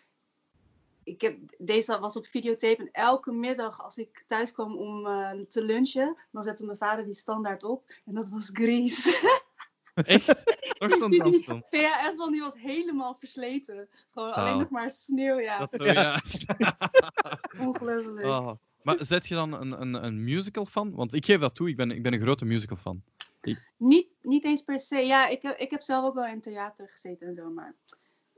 ik 1.03 1.21
heb, 1.21 1.39
deze 1.59 1.99
was 1.99 2.17
op 2.17 2.27
videotape 2.27 2.83
en 2.83 2.89
elke 2.93 3.33
middag 3.33 3.83
als 3.83 3.99
ik 3.99 4.25
thuis 4.27 4.53
kwam 4.53 4.77
om 4.77 5.07
eh, 5.07 5.31
te 5.49 5.65
lunchen, 5.65 6.17
dan 6.31 6.43
zette 6.43 6.67
mijn 6.67 6.79
vader 6.79 7.05
die 7.05 7.15
standaard 7.15 7.63
op. 7.63 7.85
En 8.07 8.15
dat 8.15 8.29
was 8.29 8.51
Grease. 8.53 9.19
Echt? 9.95 10.27
Toch 10.79 10.95
zo'n 10.95 11.11
Die 11.11 11.23
dansfilm? 11.23 11.63
VHS-band 11.71 12.33
die 12.33 12.41
was 12.41 12.55
helemaal 12.59 13.17
versleten. 13.19 13.89
Gewoon 14.13 14.33
alleen 14.33 14.59
nog 14.59 14.71
maar 14.71 14.91
sneeuw, 14.91 15.39
ja. 15.39 15.67
Dat, 15.67 15.85
ja. 15.95 16.21
Ongelooflijk. 17.67 18.27
Oh. 18.27 18.51
Maar 18.83 18.97
zet 18.99 19.27
je 19.27 19.35
dan 19.35 19.53
een, 19.53 19.81
een, 19.81 20.05
een 20.05 20.25
musical 20.25 20.67
fan? 20.67 20.95
Want 20.95 21.15
ik 21.15 21.25
geef 21.25 21.41
dat 21.41 21.55
toe, 21.55 21.69
ik 21.69 21.77
ben, 21.77 21.91
ik 21.91 22.03
ben 22.03 22.13
een 22.13 22.21
grote 22.21 22.45
musical 22.45 22.77
fan. 22.77 23.03
Niet, 23.77 24.09
niet 24.23 24.45
eens 24.45 24.63
per 24.63 24.81
se. 24.81 24.97
Ja, 24.97 25.29
ik 25.29 25.43
heb, 25.43 25.57
ik 25.57 25.71
heb 25.71 25.83
zelf 25.83 26.05
ook 26.05 26.15
wel 26.15 26.27
in 26.27 26.41
theater 26.41 26.89
gezeten 26.89 27.27
en 27.27 27.35
zo, 27.35 27.51
maar... 27.51 27.75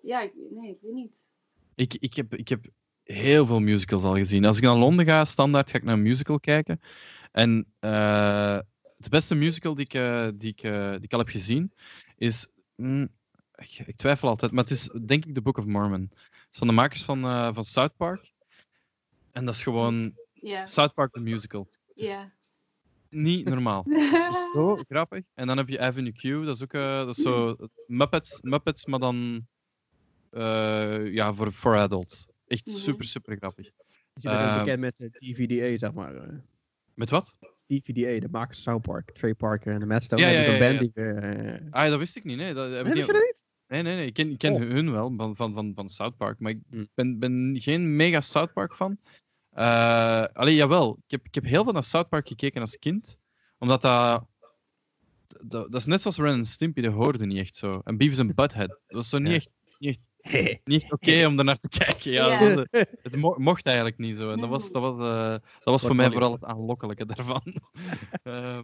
Ja, 0.02 0.20
ik, 0.20 0.32
nee, 0.51 0.70
ik 0.70 0.78
weet 0.81 0.93
niet. 0.93 1.12
Ik, 1.74 1.94
ik, 1.94 2.14
heb, 2.14 2.35
ik 2.35 2.48
heb 2.48 2.64
heel 3.02 3.47
veel 3.47 3.60
musicals 3.60 4.02
al 4.02 4.14
gezien. 4.14 4.44
Als 4.44 4.56
ik 4.56 4.62
naar 4.62 4.77
Londen 4.77 5.06
ga, 5.06 5.24
standaard 5.24 5.70
ga 5.70 5.77
ik 5.77 5.85
naar 5.85 5.94
een 5.94 6.02
musical 6.02 6.40
kijken. 6.40 6.81
En 7.32 7.66
eh, 7.78 8.59
de 8.97 9.09
beste 9.09 9.35
musical 9.35 9.74
die 9.74 9.85
ik, 9.85 9.94
eh, 9.94 10.28
die, 10.35 10.51
ik, 10.51 10.62
eh, 10.62 10.90
die 10.90 11.02
ik 11.02 11.12
al 11.12 11.18
heb 11.18 11.28
gezien 11.28 11.72
is. 12.16 12.47
mm, 12.77 13.09
ik, 13.86 13.97
twijfel 13.97 14.28
altijd, 14.28 14.52
maar 14.52 14.64
het 14.64 14.72
is 14.72 14.90
denk 15.06 15.24
ik 15.24 15.35
The 15.35 15.43
Book 15.43 15.59
of 15.59 15.64
Mormon. 15.64 16.10
Het 16.10 16.48
is 16.51 16.59
van 16.59 16.66
de 16.66 16.72
makers 16.72 17.05
van, 17.05 17.20
van 17.55 17.64
South 17.64 17.97
Park. 17.97 18.32
En 19.32 19.44
dat 19.44 19.55
is 19.55 19.62
gewoon 19.62 20.14
South 20.64 20.94
Park 20.94 21.12
the 21.12 21.20
Musical. 21.20 21.68
ja. 21.94 22.32
Niet 23.11 23.49
normaal. 23.49 23.82
Dat 23.89 24.28
is 24.35 24.51
zo 24.53 24.77
grappig. 24.89 25.24
En 25.35 25.47
dan 25.47 25.57
heb 25.57 25.69
je 25.69 25.81
Avenue 25.81 26.12
Q, 26.12 26.23
dat 26.45 26.55
is 26.57 26.62
ook 26.62 26.73
eh, 26.73 26.97
dat 26.97 27.16
is 27.16 27.23
zo 27.23 27.57
Muppets, 27.87 28.41
Muppets 28.43 28.85
maar 28.87 28.99
dan 28.99 29.47
eh, 30.31 31.12
ja, 31.12 31.35
voor, 31.35 31.53
voor 31.53 31.77
adults. 31.77 32.27
Echt 32.47 32.66
Mhm. 32.66 32.77
super, 32.77 33.05
super 33.05 33.37
grappig. 33.37 33.65
Dus 34.12 34.23
je 34.23 34.28
bent 34.28 34.41
ook 34.43 34.49
Ehm, 34.49 34.59
bekend 34.59 34.81
met 34.81 34.97
de 34.97 35.11
DVDA, 35.11 35.78
zeg 35.78 35.93
maar. 35.93 36.15
eh. 36.16 36.35
Met 36.95 37.11
wat? 37.11 37.39
DVDA, 37.66 38.20
de 38.20 38.28
makers 38.31 38.62
van 38.62 38.73
South 38.73 38.82
Park. 38.87 39.11
Trey 39.11 39.35
Parker 39.35 39.73
en 39.73 39.81
de 39.81 39.87
Matt 39.87 40.03
Stone 40.05 40.23
Ja, 40.23 40.28
ja, 40.28 40.41
ja, 40.53 40.59
band 40.59 40.78
die... 40.78 40.93
eh, 41.05 41.66
Ah, 41.70 41.89
dat 41.89 41.99
wist 41.99 42.16
ik 42.16 42.24
niet. 42.24 42.37
Nee, 42.37 42.55
dat, 42.55 42.70
heb 42.70 42.78
ik 42.81 42.85
Nee, 42.87 42.95
niet- 43.03 43.07
dat 43.12 43.23
niet? 43.23 43.43
nee, 43.66 43.82
nee, 43.82 43.97
nee. 43.97 44.07
Ik 44.07 44.15
ken, 44.15 44.31
ik 44.31 44.39
ken 44.39 44.53
Oh. 44.55 44.61
hun 44.61 44.91
wel 44.91 45.12
van, 45.16 45.37
van, 45.37 45.53
van, 45.55 45.73
van 45.74 45.89
South 45.89 46.16
Park, 46.16 46.39
maar 46.39 46.51
ik 46.51 46.59
Hm. 46.70 46.85
ben, 46.95 47.19
ben 47.19 47.57
geen 47.61 47.97
mega 47.97 48.20
South 48.20 48.53
Park 48.53 48.74
fan. 48.74 48.99
Eh 49.51 50.24
alleen 50.32 50.55
jawel, 50.55 50.97
ik 51.05 51.10
heb, 51.10 51.24
ik 51.27 51.35
heb 51.35 51.44
heel 51.44 51.64
veel 51.64 51.72
naar 51.72 51.85
South 51.85 52.09
Park 52.09 52.28
gekeken 52.28 52.60
als 52.60 52.78
kind, 52.78 53.18
omdat 53.59 53.82
dat. 53.82 54.24
Dat, 55.27 55.72
dat 55.72 55.81
is 55.81 55.86
net 55.86 56.01
zoals 56.01 56.16
Ren 56.18 56.32
en 56.32 56.44
Stimpy, 56.44 56.81
dat 56.81 56.93
hoorde 56.93 57.27
niet 57.27 57.39
echt 57.39 57.56
zo. 57.56 57.81
En 57.85 57.97
Beavis 57.97 58.18
en 58.18 58.35
Butthead, 58.35 58.68
dat 58.68 58.78
was 58.86 59.09
zo 59.09 59.18
niet 59.18 59.28
Ja. 59.28 59.35
echt, 59.36 59.51
niet 59.78 59.98
echt, 60.20 60.60
niet 60.64 60.93
oké 60.93 61.27
om 61.27 61.39
ernaar 61.39 61.59
te 61.59 61.68
kijken. 61.78 62.10
Ja, 62.12 62.27
Ja. 62.43 62.55
dat- 62.55 62.68
het 63.02 63.16
mo- 63.16 63.35
mocht 63.39 63.66
eigenlijk 63.66 63.98
niet 63.98 64.16
zo. 64.16 64.31
En 64.31 64.39
dat 64.39 64.48
was, 64.48 64.72
dat 64.72 64.82
was, 64.82 64.98
eh, 64.98 65.31
dat 65.31 65.60
was 65.64 65.82
voor 65.82 65.97
mij 65.97 66.10
vooral 66.10 66.32
het 66.32 66.44
aanlokkelijke 66.44 67.06
daarvan. 67.06 67.43
Ehm, 68.22 68.62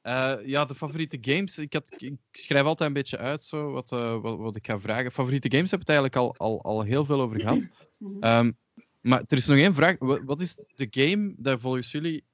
eh, 0.00 0.34
ja, 0.44 0.64
de 0.64 0.74
favoriete 0.74 1.18
games. 1.20 1.58
Ik, 1.58 1.72
had, 1.72 1.94
ik 2.02 2.14
schrijf 2.32 2.64
altijd 2.64 2.88
een 2.88 2.94
beetje 2.94 3.18
uit 3.18 3.44
zo, 3.44 3.70
wat, 3.70 3.92
eh, 3.92 4.20
wat, 4.20 4.38
wat 4.38 4.56
ik 4.56 4.66
ga 4.66 4.80
vragen. 4.80 5.12
Favoriete 5.12 5.50
games 5.50 5.70
heb 5.70 5.80
ik 5.80 5.86
het 5.88 5.96
eigenlijk 5.96 6.16
al, 6.16 6.46
al, 6.46 6.62
al 6.62 6.82
heel 6.82 7.04
veel 7.04 7.20
over 7.20 7.40
gehad. 7.40 7.68
Mhm. 7.98 8.52
Maar 9.06 9.22
er 9.26 9.36
is 9.36 9.46
nog 9.46 9.56
één 9.56 9.74
vraag. 9.74 9.96
Wa- 9.98 10.24
Wat 10.24 10.40
is 10.40 10.54
de 10.74 10.86
game 10.90 11.34
daar 11.36 11.60
volgens 11.60 11.90
jullie 11.90 12.24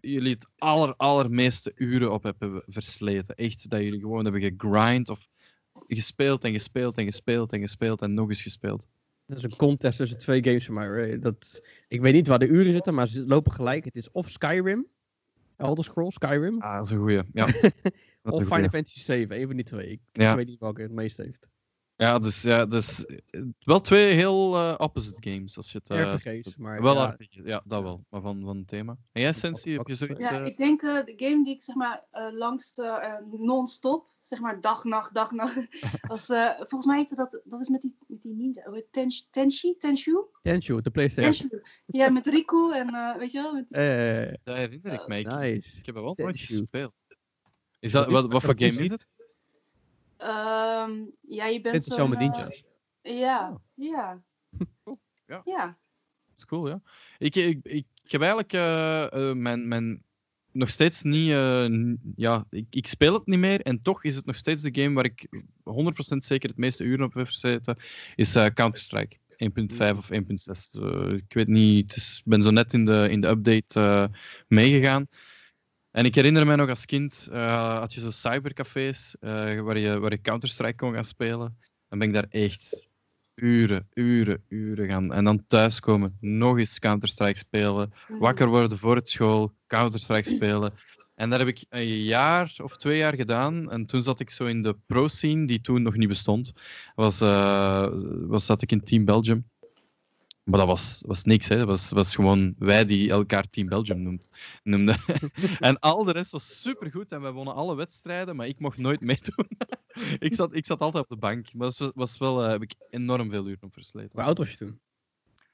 jullie 0.00 0.32
het 0.32 0.48
aller, 0.58 0.94
allermeeste 0.96 1.72
uren 1.74 2.12
op 2.12 2.22
hebben 2.22 2.64
versleten? 2.66 3.34
Echt, 3.34 3.70
dat 3.70 3.80
jullie 3.80 4.00
gewoon 4.00 4.24
hebben 4.24 4.42
gegrind 4.58 5.08
of 5.08 5.28
gespeeld 5.72 6.44
en 6.44 6.52
gespeeld 6.52 6.98
en 6.98 7.04
gespeeld 7.04 7.52
en 7.52 7.60
gespeeld 7.60 8.02
en 8.02 8.14
nog 8.14 8.28
eens 8.28 8.42
gespeeld. 8.42 8.88
Dat 9.26 9.36
is 9.38 9.42
een 9.44 9.56
contest 9.56 9.98
tussen 9.98 10.18
twee 10.18 10.44
games 10.44 10.64
van 10.66 10.74
mij. 10.74 10.86
hoor. 10.86 11.20
Dat, 11.20 11.62
ik 11.88 12.00
weet 12.00 12.12
niet 12.12 12.26
waar 12.26 12.38
de 12.38 12.46
uren 12.46 12.72
zitten, 12.72 12.94
maar 12.94 13.08
ze 13.08 13.26
lopen 13.26 13.52
gelijk. 13.52 13.84
Het 13.84 13.94
is 13.96 14.10
of 14.10 14.30
Skyrim, 14.30 14.86
Elder 15.56 15.84
Scrolls, 15.84 16.14
Skyrim, 16.14 16.60
Ah, 16.62 16.76
dat 16.76 16.84
is 16.84 16.90
een 16.90 16.98
goeie. 16.98 17.22
Ja. 17.32 17.44
Of 18.22 18.46
Final. 18.46 18.68
Fantasy 18.68 19.00
7. 19.00 19.40
Een 19.40 19.46
van 19.46 19.56
die 19.56 19.64
twee. 19.64 19.86
Ik, 19.90 20.00
Ja. 20.12 20.30
ik 20.30 20.36
weet 20.36 20.46
niet 20.46 20.60
welke 20.60 20.82
het 20.82 20.92
meest 20.92 21.16
heeft. 21.16 21.48
Ja, 21.96 22.18
dus, 22.18 22.42
ja, 22.42 22.66
dus 22.66 23.04
eh, 23.06 23.42
wel 23.64 23.80
twee 23.80 24.12
heel 24.14 24.54
eh, 24.56 24.74
opposite 24.78 25.30
games. 25.30 25.56
Als 25.56 25.72
je 25.72 25.80
het, 25.84 25.88
RPG's, 26.24 26.56
maar 26.56 26.82
wel 26.82 26.94
ja, 26.94 27.16
ja, 27.28 27.62
dat 27.64 27.82
wel. 27.82 28.04
Maar 28.08 28.20
van, 28.20 28.42
van 28.44 28.56
het 28.56 28.68
thema. 28.68 28.96
En 29.12 29.22
jij, 29.22 29.32
Sensi, 29.32 29.72
heb 29.76 29.86
je 29.86 29.94
zoiets... 29.94 30.28
Ja, 30.28 30.40
ik 30.44 30.56
denk 30.56 30.82
eh, 30.82 31.04
de 31.04 31.12
game 31.16 31.44
die 31.44 31.54
ik 31.54 31.62
zeg 31.62 31.74
maar 31.76 32.04
eh, 32.10 32.28
langst 32.32 32.78
eh, 32.78 33.14
non-stop, 33.30 34.06
zeg 34.20 34.40
maar 34.40 34.60
dag, 34.60 34.84
nacht, 34.84 35.14
dag, 35.14 35.30
nacht, 35.32 35.56
was 36.08 36.28
eh, 36.28 36.50
volgens 36.56 36.86
mij 36.86 36.96
heette 36.98 37.14
dat, 37.14 37.40
dat 37.44 37.60
is 37.60 37.68
met 37.68 37.80
die, 37.80 37.96
met 38.06 38.22
die 38.22 38.34
ninja, 38.34 38.62
hoe 38.64 38.74
heet 38.74 38.82
het? 38.84 38.92
Tensh- 38.92 39.22
Tenshi, 39.30 39.76
Tenshu? 39.78 40.16
Tenchu, 40.40 40.80
de 40.80 40.90
PlayStation. 40.90 41.48
Tenshu. 41.48 41.62
Ja, 41.86 42.10
met 42.10 42.26
Riku 42.26 42.72
en 42.74 42.88
eh, 42.94 43.16
weet 43.16 43.32
je 43.32 43.40
wel, 43.42 43.52
met 43.54 43.66
die- 43.68 43.78
Eh, 43.78 44.34
dat 44.42 44.56
herinner 44.56 44.92
ik 44.92 45.06
mij. 45.06 45.20
Ik, 45.20 45.26
nice. 45.26 45.78
ik 45.78 45.86
heb 45.86 45.94
dat 45.94 46.04
wel 46.04 46.14
nooit 46.16 46.40
gespeeld. 46.40 46.92
Is 47.78 47.92
dat, 47.92 48.06
Wat 48.06 48.32
wat, 48.32 48.42
voor 48.42 48.54
game 48.58 48.80
is 48.82 48.90
het? 48.90 49.08
Ehm, 50.22 51.04
Ja, 51.20 51.46
je 51.46 51.60
bent 51.60 51.74
Dit 51.74 51.86
is 51.86 51.94
zo'n, 51.94 52.12
eh, 52.14 52.18
ninjas. 52.18 52.64
Ja, 53.02 53.50
Oh. 53.50 53.60
ja. 53.74 54.22
Cool, 54.84 54.98
ja. 55.26 55.42
Ja. 55.44 55.64
Dat 56.26 56.36
is 56.36 56.44
cool, 56.44 56.68
ja. 56.68 56.80
Ik, 57.18 57.36
ik, 57.36 57.58
ik, 57.62 57.86
ik 58.04 58.10
heb 58.10 58.20
eigenlijk 58.20 58.52
eh, 58.52 59.12
eh, 59.30 59.36
mijn, 59.36 59.68
mijn 59.68 60.02
nog 60.52 60.68
steeds 60.68 61.02
niet. 61.02 61.28
ja, 62.16 62.46
ik, 62.50 62.66
ik 62.70 62.86
speel 62.86 63.12
het 63.12 63.26
niet 63.26 63.38
meer 63.38 63.60
en 63.60 63.82
toch 63.82 64.04
is 64.04 64.16
het 64.16 64.26
nog 64.26 64.36
steeds 64.36 64.62
de 64.62 64.82
game 64.82 64.94
waar 64.94 65.04
ik 65.04 65.26
100% 65.64 66.16
zeker 66.16 66.48
het 66.48 66.58
meeste 66.58 66.84
uren 66.84 67.04
op 67.06 67.14
heb 67.14 67.26
verzeten. 67.26 67.76
Is 68.14 68.32
Counter-Strike 68.32 69.16
1.5 69.36 69.96
of 69.96 70.10
1.6. 70.10 70.80
Eh, 70.82 71.12
ik 71.12 71.32
weet 71.34 71.48
niet. 71.48 71.96
Ik 71.96 72.22
ben 72.24 72.42
zo 72.42 72.50
net 72.50 72.72
in 72.72 72.84
de, 72.84 73.08
in 73.10 73.20
de 73.20 73.28
update 73.28 74.10
meegegaan. 74.48 75.06
En 75.92 76.04
ik 76.04 76.14
herinner 76.14 76.46
me 76.46 76.56
nog 76.56 76.68
als 76.68 76.86
kind 76.86 77.28
eh, 77.32 77.78
had 77.78 77.94
je 77.94 78.00
zo 78.00 78.10
cybercafés 78.10 79.16
eh, 79.20 79.60
waar, 79.60 79.78
je, 79.78 79.98
waar 79.98 80.10
je 80.10 80.20
Counter-Strike 80.20 80.74
kon 80.74 80.92
gaan 80.92 81.04
spelen. 81.04 81.58
Dan 81.88 81.98
ben 81.98 82.08
ik 82.08 82.14
daar 82.14 82.26
echt 82.28 82.88
uren, 83.34 83.88
uren, 83.94 84.44
uren 84.48 84.88
gaan. 84.88 85.12
En 85.12 85.24
dan 85.24 85.46
thuiskomen, 85.46 86.16
nog 86.20 86.58
eens 86.58 86.78
Counter-Strike 86.78 87.38
spelen. 87.38 87.92
Mhm. 88.08 88.18
Wakker 88.18 88.48
worden 88.48 88.78
voor 88.78 88.96
het 88.96 89.08
school, 89.08 89.54
Counter-Strike 89.66 90.28
spelen. 90.36 90.72
En 91.14 91.30
dat 91.30 91.38
heb 91.38 91.48
ik 91.48 91.64
een 91.68 92.02
jaar 92.02 92.54
of 92.62 92.76
twee 92.76 92.98
jaar 92.98 93.14
gedaan. 93.14 93.70
En 93.70 93.86
toen 93.86 94.02
zat 94.02 94.20
ik 94.20 94.30
zo 94.30 94.44
in 94.44 94.62
de 94.62 94.76
pro-scene, 94.86 95.46
die 95.46 95.60
toen 95.60 95.82
nog 95.82 95.96
niet 95.96 96.08
bestond. 96.08 96.52
Was, 96.94 97.20
eh, 97.20 97.88
was, 98.26 98.46
zat 98.46 98.62
ik 98.62 98.72
in 98.72 98.84
Team 98.84 99.04
Belgium. 99.04 99.50
Maar 100.44 100.58
dat 100.58 100.68
was, 100.68 101.02
was 101.06 101.24
niks, 101.24 101.48
hè. 101.48 101.56
Dat 101.56 101.66
was, 101.66 101.90
was 101.90 102.14
gewoon 102.14 102.54
wij 102.58 102.84
die 102.84 103.10
elkaar 103.10 103.48
Team 103.48 103.68
Belgium 103.68 104.02
noemt, 104.02 104.28
noemden. 104.62 104.96
en 105.58 105.78
al 105.78 106.04
de 106.04 106.12
rest 106.12 106.30
was 106.32 106.60
supergoed 106.62 107.12
en 107.12 107.22
we 107.22 107.30
wonnen 107.30 107.54
alle 107.54 107.74
wedstrijden, 107.74 108.36
maar 108.36 108.46
ik 108.46 108.58
mocht 108.60 108.78
nooit 108.78 109.00
meedoen. 109.00 109.48
ik, 110.18 110.34
zat, 110.34 110.54
ik 110.54 110.66
zat 110.66 110.80
altijd 110.80 111.04
op 111.04 111.10
de 111.10 111.16
bank. 111.16 111.52
Maar 111.54 111.66
dat 111.66 111.78
was, 111.78 111.90
was 111.94 112.18
wel, 112.18 112.44
eh, 112.44 112.50
heb 112.50 112.62
ik 112.62 112.74
enorm 112.90 113.30
veel 113.30 113.46
uren 113.48 113.62
op 113.62 113.72
versleten. 113.72 114.10
Hoe 114.12 114.22
oud 114.22 114.38
was 114.38 114.50
je 114.50 114.56
toen? 114.56 114.80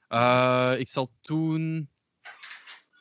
Eh, 0.07 0.73
ik 0.77 0.87
zal 0.87 1.11
toen 1.21 1.89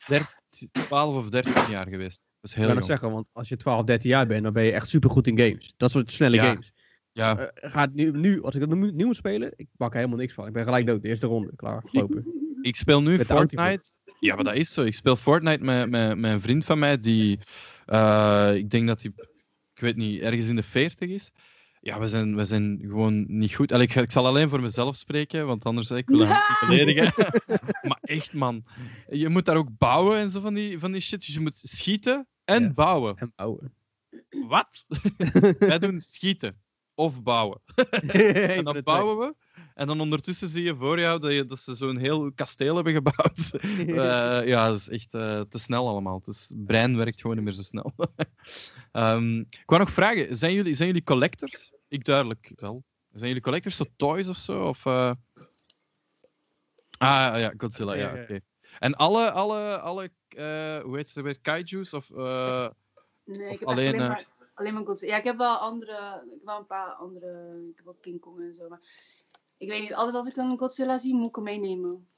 13, 0.06 0.28
12 0.73 1.16
of 1.16 1.28
13 1.31 1.70
jaar 1.70 1.89
geweest. 1.89 2.24
Dat 2.40 2.51
is 2.51 2.51
Ik 2.51 2.56
heel 2.56 2.66
kan 2.66 2.77
nog 2.77 2.86
jong. 2.86 2.98
zeggen, 2.98 3.16
want 3.16 3.28
als 3.32 3.48
je 3.48 3.56
12, 3.56 3.85
13 3.85 4.10
jaar 4.10 4.27
bent, 4.27 4.43
dan 4.43 4.52
ben 4.52 4.65
je 4.65 4.73
echt 4.73 4.89
supergoed 4.89 5.27
in 5.27 5.39
games. 5.39 5.74
Dat 5.77 5.90
soort 5.90 6.12
snelle 6.12 6.36
Ja. 6.36 6.44
games. 6.47 6.73
Ja, 7.19 7.39
Eh, 7.39 7.70
gaat 7.70 7.93
nu, 7.93 8.11
nu, 8.11 8.43
als 8.43 8.55
ik 8.55 8.61
dat 8.61 8.69
nu, 8.78 8.93
nu 8.93 9.05
moet 9.05 9.16
spelen, 9.16 9.53
ik 9.57 9.66
pak 9.77 9.90
er 9.90 9.97
helemaal 9.97 10.19
niks 10.19 10.32
van. 10.32 10.47
Ik 10.47 10.53
ben 10.53 10.65
gelijk 10.65 10.86
dood, 10.86 11.03
de 11.03 11.09
eerste 11.09 11.27
ronde, 11.27 11.53
klaar, 11.57 11.82
gelopen. 11.86 12.27
ik 12.62 12.77
speel 12.77 13.03
nu 13.03 13.16
Met 13.16 13.27
Fortnite. 13.27 13.89
Ja, 14.20 14.35
maar 14.35 14.45
dat 14.45 14.55
is 14.55 14.73
zo. 14.73 14.82
Ik 14.82 14.95
speel 14.95 15.16
Fortnite 15.16 15.65
met, 15.65 15.90
met, 15.90 16.19
met 16.19 16.32
een 16.32 16.40
vriend 16.40 16.65
van 16.65 16.78
mij 16.78 16.99
die, 16.99 17.39
eh, 17.86 18.51
ik 18.55 18.70
denk 18.70 18.86
dat 18.86 19.03
hij, 19.03 19.12
ik 19.74 19.81
weet 19.81 19.97
niet, 19.97 20.20
ergens 20.20 20.49
in 20.49 20.57
de 20.57 20.62
40 20.62 21.09
is. 21.11 21.31
Ja, 21.81 21.99
we 22.01 22.09
zijn, 22.09 22.36
we 22.36 22.45
zijn 22.45 22.78
gewoon 22.81 23.24
niet 23.28 23.55
goed. 23.55 23.73
Allee, 23.73 23.86
ik, 23.86 23.95
ik 23.95 24.11
zal 24.11 24.27
alleen 24.27 24.49
voor 24.49 24.61
mezelf 24.61 24.97
spreken, 24.97 25.47
want 25.47 25.65
anders 25.65 25.90
ik 25.90 26.09
wil 26.09 26.19
hem 26.27 26.28
niet 26.28 26.69
beledigen. 26.69 27.12
maar 27.82 27.99
echt, 28.01 28.32
man. 28.32 28.65
Je 29.11 29.28
moet 29.28 29.45
daar 29.45 29.57
ook 29.57 29.78
bouwen 29.78 30.19
en 30.19 30.31
zo 30.31 30.40
van 30.40 30.55
die, 30.55 30.78
van 30.78 30.93
die 30.93 31.01
shit. 31.01 31.27
Dus 31.27 31.35
je 31.35 31.40
moet 31.40 31.61
schieten 31.62 32.27
en 32.45 32.62
Ja. 32.62 32.70
bouwen. 32.73 33.16
En 33.16 33.32
bouwen. 33.36 33.74
Wat? 34.49 34.85
Wij 35.59 35.78
doen 35.78 36.01
schieten 36.01 36.57
of 36.99 37.23
bouwen. 37.23 37.61
En 38.57 38.65
dan 38.65 38.81
bouwen 38.85 39.19
we. 39.19 39.35
En 39.75 39.87
dan 39.87 40.01
ondertussen 40.01 40.49
zie 40.49 40.62
je 40.62 40.77
voor 40.77 41.01
jou 41.01 41.20
dat, 41.20 41.33
je, 41.33 41.47
dat 41.47 41.59
ze 41.59 41.75
zo'n 41.75 41.97
heel 41.97 42.33
kasteel 42.33 42.75
hebben 42.75 42.93
gebouwd. 42.93 43.51
Eh, 43.79 44.47
ja, 44.47 44.69
dat 44.69 44.79
is 44.79 44.89
echt 44.89 45.15
eh, 45.15 45.41
te 45.41 45.59
snel 45.59 45.89
allemaal. 45.89 46.20
Dus 46.23 46.49
het 46.49 46.66
brein 46.66 46.97
werkt 46.97 47.20
gewoon 47.20 47.37
niet 47.37 47.45
meer 47.45 47.55
zo 47.55 47.62
snel. 47.62 47.93
Ehm, 48.93 49.39
ik 49.39 49.62
wou 49.66 49.81
nog 49.81 49.91
vragen, 49.91 50.37
zijn 50.37 50.55
jullie, 50.55 50.75
zijn 50.75 50.89
jullie 50.89 51.05
collectors? 51.05 51.73
Ik 51.89 52.05
duidelijk 52.05 52.53
wel. 52.57 52.85
Zijn 53.12 53.27
jullie 53.27 53.43
collectors, 53.43 53.77
zo 53.77 53.85
toys 53.97 54.29
of 54.29 54.37
zo? 54.37 54.65
Of, 54.65 54.87
eh? 54.87 55.12
Ah 56.99 57.39
ja, 57.39 57.53
Godzilla, 57.57 57.95
ja. 57.95 58.27
En 58.79 58.95
alle, 58.95 59.31
alle, 59.31 59.79
alle 59.79 60.11
eh, 60.29 60.81
hoe 60.83 60.97
heet 60.97 61.09
ze 61.09 61.23
weer, 61.23 61.41
kaiju's? 61.41 61.93
Of, 61.93 62.11
eh, 62.11 62.69
Nee, 63.25 63.47
Of 63.47 63.53
ik 63.53 63.59
heb 63.59 63.69
alleen, 63.69 63.95
alleen, 63.95 64.01
eh, 64.01 64.09
maar, 64.09 64.27
alleen 64.59 64.75
maar 64.75 64.85
Godzilla. 64.85 65.13
Ja, 65.13 65.19
ik 65.19 65.25
heb 65.25 65.37
wel 65.37 65.57
andere, 65.57 66.23
ik 66.25 66.31
heb 66.31 66.45
wel 66.45 66.59
een 66.59 66.67
paar 66.67 66.93
andere, 66.93 67.65
ik 67.71 67.77
heb 67.77 67.87
ook 67.87 68.03
King 68.03 68.21
Kong 68.21 68.41
en 68.41 68.55
zo, 68.55 68.69
maar 68.69 68.81
ik 69.57 69.69
weet 69.69 69.81
niet, 69.81 69.95
altijd 69.95 70.17
als 70.17 70.27
ik 70.27 70.35
dan 70.35 70.51
een 70.51 70.59
Godzilla 70.59 70.99
zie, 70.99 71.15
moet 71.15 71.29
ik 71.29 71.35
hem 71.35 71.45
meenemen. 71.45 72.09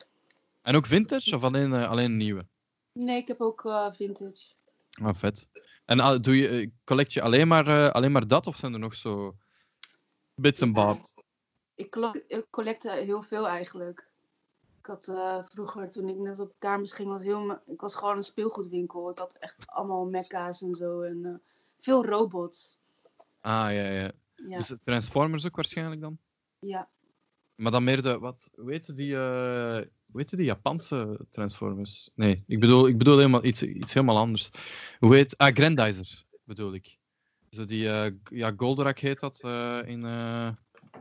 en 0.62 0.76
ook 0.76 0.86
vintage 0.86 1.36
of 1.36 1.42
alleen, 1.42 1.72
eh, 1.72 1.90
alleen 1.90 2.16
nieuwe? 2.16 2.46
Nee, 2.92 3.16
ik 3.16 3.28
heb 3.28 3.40
ook 3.40 3.64
eh, 3.64 3.92
vintage. 3.92 4.52
Ah, 4.90 5.14
vet. 5.14 5.48
En 5.84 6.00
ah, 6.00 6.20
doe 6.20 6.36
je, 6.36 6.48
eh, 6.48 6.68
collect 6.84 7.12
je 7.12 7.22
alleen 7.22 7.48
maar, 7.48 7.92
alleen 7.92 8.12
maar 8.12 8.26
dat 8.26 8.46
of 8.46 8.56
zijn 8.56 8.72
er 8.72 8.78
nog 8.78 8.94
zo 8.94 9.36
bits 10.34 10.60
en 10.60 10.72
bobs? 10.72 11.14
Ik, 11.74 11.96
ik 12.26 12.46
collecte 12.50 12.90
heel 12.90 13.22
veel 13.22 13.48
eigenlijk. 13.48 14.08
Ik 14.78 14.86
had 14.86 15.12
vroeger, 15.44 15.90
toen 15.90 16.08
ik 16.08 16.16
net 16.16 16.38
op 16.38 16.54
kamers 16.58 16.92
ging, 16.92 17.08
was 17.08 17.22
heel, 17.22 17.60
ik 17.66 17.80
was 17.80 17.94
gewoon 17.94 18.16
een 18.16 18.22
speelgoedwinkel. 18.22 19.10
Ik 19.10 19.18
had 19.18 19.38
echt 19.38 19.66
allemaal 19.66 20.04
mekka's 20.04 20.62
en 20.62 20.74
zo 20.74 21.00
en 21.02 21.42
veel 21.80 22.04
robots. 22.06 22.78
Ah, 23.40 23.72
ja, 23.72 23.90
ja. 23.90 24.10
Ja, 24.34 24.56
Dus 24.56 24.74
Transformers 24.82 25.46
ook 25.46 25.56
waarschijnlijk 25.56 26.00
dan? 26.00 26.18
ja. 26.58 26.88
Maar 27.54 27.72
dan 27.72 27.84
meer 27.84 28.02
de, 28.02 28.18
wat, 28.18 28.50
hoe 28.54 28.70
heette 28.70 28.92
die, 28.92 29.14
eh, 29.14 29.76
hoe 30.10 30.20
heette 30.20 30.36
die 30.36 30.44
Japanse 30.44 31.26
Transformers? 31.30 32.10
Nee, 32.14 32.44
ik 32.46 32.60
bedoel, 32.60 32.86
ik 32.88 32.98
bedoel 32.98 33.16
helemaal 33.16 33.44
iets, 33.44 33.62
iets 33.62 33.94
helemaal 33.94 34.16
anders. 34.18 34.50
Hoe 34.98 35.14
heet, 35.14 35.38
ah, 35.38 35.54
Grandizer 35.54 36.24
bedoel 36.44 36.74
ik. 36.74 36.98
Zo 37.50 37.64
die, 37.64 37.88
eh, 37.88 38.12
ja, 38.30 38.52
Goldorak 38.56 38.98
heet 38.98 39.20
dat 39.20 39.40
eh, 39.42 39.80
in, 39.84 40.04
eh, 40.04 40.50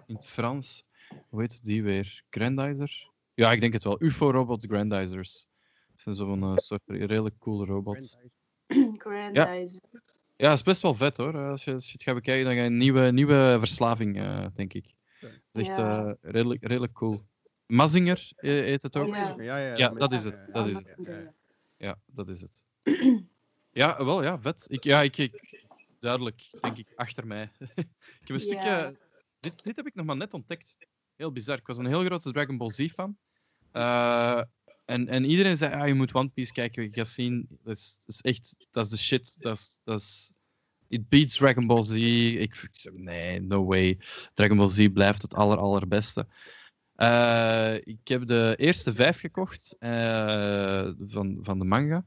in 0.05 0.15
het 0.15 0.25
Frans. 0.25 0.83
Hoe 1.29 1.41
heet 1.41 1.63
die 1.63 1.83
weer? 1.83 2.23
Grandizer? 2.29 3.09
Ja, 3.33 3.51
ik 3.51 3.59
denk 3.59 3.73
het 3.73 3.83
wel. 3.83 4.03
UFO-robot 4.03 4.65
Grandizers. 4.65 5.47
Dat 5.91 6.01
zijn 6.01 6.15
zo'n 6.15 6.43
eh, 6.43 6.55
soort 6.55 6.81
redelijk 6.85 7.35
coole 7.39 7.65
robots. 7.65 8.17
Grandizer. 8.97 9.79
Ja, 9.91 10.18
dat 10.47 10.53
is 10.53 10.63
best 10.63 10.81
wel 10.81 10.93
vet 10.93 11.17
hoor. 11.17 11.37
Als 11.37 11.63
je, 11.63 11.73
als 11.73 11.85
je 11.85 11.91
het 11.91 12.03
gaat 12.03 12.15
bekijken, 12.15 12.45
dan 12.45 12.53
ga 12.53 12.59
je 12.59 12.65
een 12.67 12.77
nieuwe, 12.77 13.11
nieuwe 13.11 13.55
verslaving, 13.59 14.17
eh, 14.19 14.45
denk 14.53 14.73
ik. 14.73 14.93
Dat 15.21 15.31
is 15.51 15.67
echt 15.67 15.77
Ja. 15.77 16.05
eh, 16.05 16.13
redelijk, 16.21 16.67
redelijk 16.67 16.93
cool. 16.93 17.21
Mazinger 17.65 18.31
eh, 18.35 18.51
heet 18.51 18.81
het 18.81 18.97
ook. 18.97 19.15
Ja, 19.15 19.35
ja. 19.37 19.57
ja, 19.57 19.77
Ja, 19.77 19.89
dat 19.89 20.13
is 20.13 20.23
het, 20.23 20.49
dat 20.51 20.67
is 20.67 20.75
het. 20.75 20.95
dat 22.05 22.27
is 22.29 22.41
het. 22.41 22.63
ja, 23.71 24.05
wel 24.05 24.23
ja, 24.23 24.39
vet. 24.41 24.65
Ik, 24.67 24.83
ja, 24.83 25.01
ik, 25.01 25.17
ik, 25.17 25.65
duidelijk, 25.99 26.49
denk 26.61 26.77
ik, 26.77 26.87
achter 26.95 27.27
mij. 27.27 27.51
ik 27.75 28.27
heb 28.27 28.29
een 28.29 28.39
stukje... 28.39 28.69
Ja. 28.69 28.93
Dit, 29.39 29.63
dit 29.63 29.75
heb 29.75 29.87
ik 29.87 29.95
nog 29.95 30.05
maar 30.05 30.17
net 30.17 30.33
ontdekt. 30.33 30.77
Heel 31.15 31.31
bizar. 31.31 31.57
Ik 31.57 31.67
was 31.67 31.77
een 31.77 31.85
heel 31.85 32.03
grote 32.03 32.31
Dragon 32.31 32.57
Ball 32.57 32.69
Z 32.69 32.87
fan. 32.91 33.17
En, 34.89 35.07
en 35.07 35.25
iedereen 35.25 35.57
zei, 35.57 35.73
ah, 35.73 35.87
je 35.87 35.93
moet 35.93 36.13
One 36.13 36.29
Piece 36.29 36.53
kijken, 36.53 36.83
je 36.83 36.89
gaat 36.91 37.07
zien, 37.07 37.47
dat 37.63 37.75
is, 38.05 38.21
echt, 38.21 38.55
dat 38.71 38.85
is 38.85 38.91
de 38.91 38.97
shit. 38.97 39.37
Dat 39.39 39.79
is, 39.85 40.31
it 40.87 41.09
beats 41.09 41.35
Dragon 41.35 41.67
Ball 41.67 41.83
Z. 41.83 41.93
Ik, 41.93 42.69
nee, 42.93 43.41
no 43.41 43.65
way. 43.65 43.99
Dragon 44.33 44.57
Ball 44.57 44.67
Z 44.67 44.87
blijft 44.93 45.21
het 45.21 45.33
aller, 45.33 45.57
allerbeste. 45.57 46.27
Eh, 46.95 47.75
ik 47.75 48.07
heb 48.07 48.25
de 48.25 48.53
eerste 48.57 48.93
vijf 48.93 49.19
gekocht 49.19 49.75
eh, 49.79 50.89
van, 50.99 51.39
van 51.41 51.59
de 51.59 51.65
manga. 51.65 52.05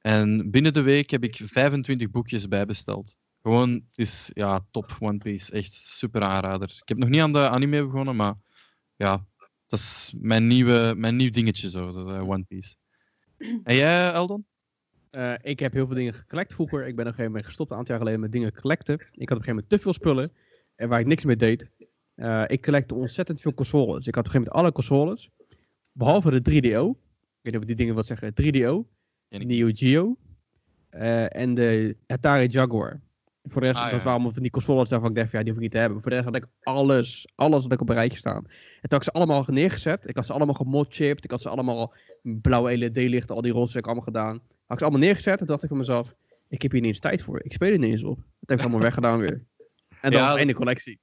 En 0.00 0.50
binnen 0.50 0.72
de 0.72 0.82
week 0.82 1.10
heb 1.10 1.24
ik 1.24 1.40
25 1.44 2.10
boekjes 2.10 2.48
bijbesteld. 2.48 3.18
Gewoon, 3.42 3.70
het 3.72 3.98
is 3.98 4.30
ja, 4.34 4.60
top 4.70 4.96
One 4.98 5.18
Piece. 5.18 5.52
Echt 5.52 5.72
super 5.72 6.22
aanrader. 6.22 6.78
Ik 6.80 6.88
heb 6.88 6.98
nog 6.98 7.08
niet 7.08 7.20
aan 7.20 7.32
de 7.32 7.48
anime 7.48 7.84
begonnen, 7.84 8.16
maar 8.16 8.34
ja, 8.96 9.26
dat 9.70 9.78
is 9.78 10.14
mijn, 10.20 10.46
nieuwe, 10.46 10.94
mijn 10.96 11.16
nieuw 11.16 11.30
dingetje 11.30 11.70
zo, 11.70 11.92
dat, 11.92 12.06
eh, 12.08 12.28
One 12.28 12.44
Piece. 12.44 12.74
En 13.64 13.74
jij, 13.76 14.12
Eldon? 14.12 14.46
Eh, 15.10 15.34
ik 15.42 15.58
heb 15.60 15.72
heel 15.72 15.86
veel 15.86 15.94
dingen 15.96 16.14
gecollect 16.14 16.54
vroeger. 16.54 16.78
Ik 16.80 16.84
ben 16.84 16.90
op 16.92 16.98
een 16.98 17.04
gegeven 17.06 17.24
moment 17.24 17.44
gestopt 17.44 17.70
een 17.70 17.76
aantal 17.76 17.94
jaar 17.94 18.02
geleden 18.04 18.20
met 18.22 18.32
dingen 18.32 18.52
collecten. 18.54 18.94
Ik 18.94 19.00
had 19.00 19.10
op 19.12 19.20
een 19.20 19.26
gegeven 19.28 19.48
moment 19.54 19.68
te 19.68 19.78
veel 19.78 19.92
spullen. 19.92 20.32
En 20.74 20.88
waar 20.88 21.00
ik 21.00 21.06
niks 21.06 21.24
mee 21.24 21.36
deed. 21.36 21.70
Eh, 22.14 22.44
ik 22.46 22.62
collecte 22.62 22.94
ontzettend 22.94 23.40
veel 23.40 23.54
consoles. 23.54 24.06
Ik 24.06 24.14
had 24.14 24.26
op 24.26 24.34
een 24.34 24.40
gegeven 24.40 24.52
moment 24.54 24.56
alle 24.56 24.72
consoles. 24.72 25.30
Behalve 25.92 26.30
de 26.30 26.50
3DO. 26.50 26.88
Ik 26.90 27.42
weet 27.42 27.52
niet 27.52 27.54
of 27.54 27.60
ik 27.60 27.66
die 27.66 27.76
dingen 27.76 27.94
wat 27.94 28.06
zeggen. 28.06 28.32
3DO. 28.34 28.88
Ken 29.28 29.40
ik 29.40 29.46
Neo 29.46 29.70
Geo. 29.72 30.16
eh, 30.90 31.36
en 31.36 31.54
de 31.54 31.96
Atari 32.06 32.46
Jaguar. 32.46 33.00
Voor 33.50 33.60
de 33.60 33.66
rest, 33.66 33.78
Ah, 33.78 33.90
dat 33.90 34.02
ja. 34.02 34.10
allemaal 34.10 34.32
van 34.32 34.42
die 34.42 34.50
consoles 34.50 34.90
waarvan 34.90 35.08
ik 35.10 35.16
dacht, 35.16 35.30
ja, 35.30 35.38
die 35.38 35.46
hoef 35.48 35.56
ik 35.56 35.62
niet 35.62 35.70
te 35.72 35.78
hebben. 35.78 36.00
Voor 36.02 36.10
de 36.10 36.16
rest 36.16 36.28
had 36.28 36.36
ik 36.36 36.46
alles, 36.62 37.28
alles 37.34 37.62
had 37.62 37.72
ik 37.72 37.80
op 37.80 37.88
een 37.88 37.94
rijtje 37.94 38.18
staan. 38.18 38.44
En 38.44 38.50
toen 38.52 38.80
had 38.80 38.98
ik 38.98 39.02
ze 39.02 39.12
allemaal 39.12 39.44
neergezet. 39.46 40.08
Ik 40.08 40.16
had 40.16 40.26
ze 40.26 40.32
allemaal 40.32 40.54
gemodchipped. 40.54 41.24
Ik 41.24 41.30
had 41.30 41.40
ze 41.40 41.48
allemaal 41.48 41.94
blauwe 42.22 42.78
LED-lichten, 42.78 43.34
al 43.36 43.42
die 43.42 43.54
heb 43.54 43.68
ik 43.74 43.84
allemaal 43.86 44.04
gedaan. 44.04 44.32
Had 44.36 44.42
ik 44.68 44.78
ze 44.78 44.84
allemaal 44.84 45.00
neergezet 45.00 45.40
en 45.40 45.46
dacht 45.46 45.62
ik 45.62 45.68
van 45.68 45.78
mezelf, 45.78 46.14
ik 46.48 46.62
heb 46.62 46.70
hier 46.70 46.80
niet 46.80 46.90
eens 46.90 47.00
tijd 47.00 47.22
voor. 47.22 47.42
Ik 47.44 47.52
speel 47.52 47.72
er 47.72 47.78
niet 47.78 47.90
eens 47.92 48.04
op. 48.04 48.16
Dat 48.16 48.48
heb 48.48 48.58
ik 48.58 48.64
allemaal 48.64 48.80
weggedaan 48.88 49.18
weer. 49.18 49.44
En 50.00 50.10
dan 50.10 50.20
Ja, 50.20 50.28
einde 50.36 50.46
dat- 50.46 50.56
collectie. 50.56 51.00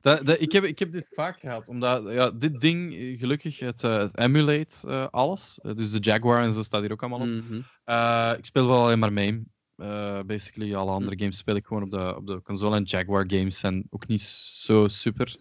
Dat, 0.00 0.26
dat- 0.26 0.40
ik, 0.40 0.52
heb, 0.52 0.64
ik 0.64 0.78
heb 0.78 0.92
dit 0.92 1.08
vaak 1.14 1.38
gehad, 1.40 1.68
omdat 1.68 2.12
ja, 2.12 2.30
dit 2.30 2.60
ding, 2.60 2.94
gelukkig, 3.18 3.58
het, 3.58 3.84
eh, 3.84 3.98
het 3.98 4.18
emulate 4.18 4.88
eh, 4.88 5.06
alles. 5.10 5.58
Eh, 5.62 5.74
dus 5.74 5.90
de 5.90 5.98
Jaguar 6.00 6.42
en 6.42 6.52
zo 6.52 6.62
staat 6.62 6.80
hier 6.80 6.92
ook 6.92 7.02
allemaal 7.02 7.20
op. 7.20 7.26
Mhm. 7.26 8.36
Ik 8.38 8.44
speel 8.44 8.66
wel 8.66 8.82
alleen 8.84 8.98
maar 8.98 9.12
mee. 9.12 9.42
Eh, 9.82 10.20
basically, 10.26 10.74
alle 10.74 10.90
andere 10.90 11.18
games 11.18 11.36
speel 11.36 11.56
ik 11.56 11.66
gewoon 11.66 11.82
op 11.82 11.90
de, 11.90 12.16
op 12.16 12.26
de 12.26 12.42
console. 12.42 12.76
En 12.76 12.82
Jaguar 12.82 13.24
games 13.26 13.58
zijn 13.58 13.86
ook 13.90 14.06
niet 14.06 14.20
zo 14.20 14.88
super. 14.88 15.36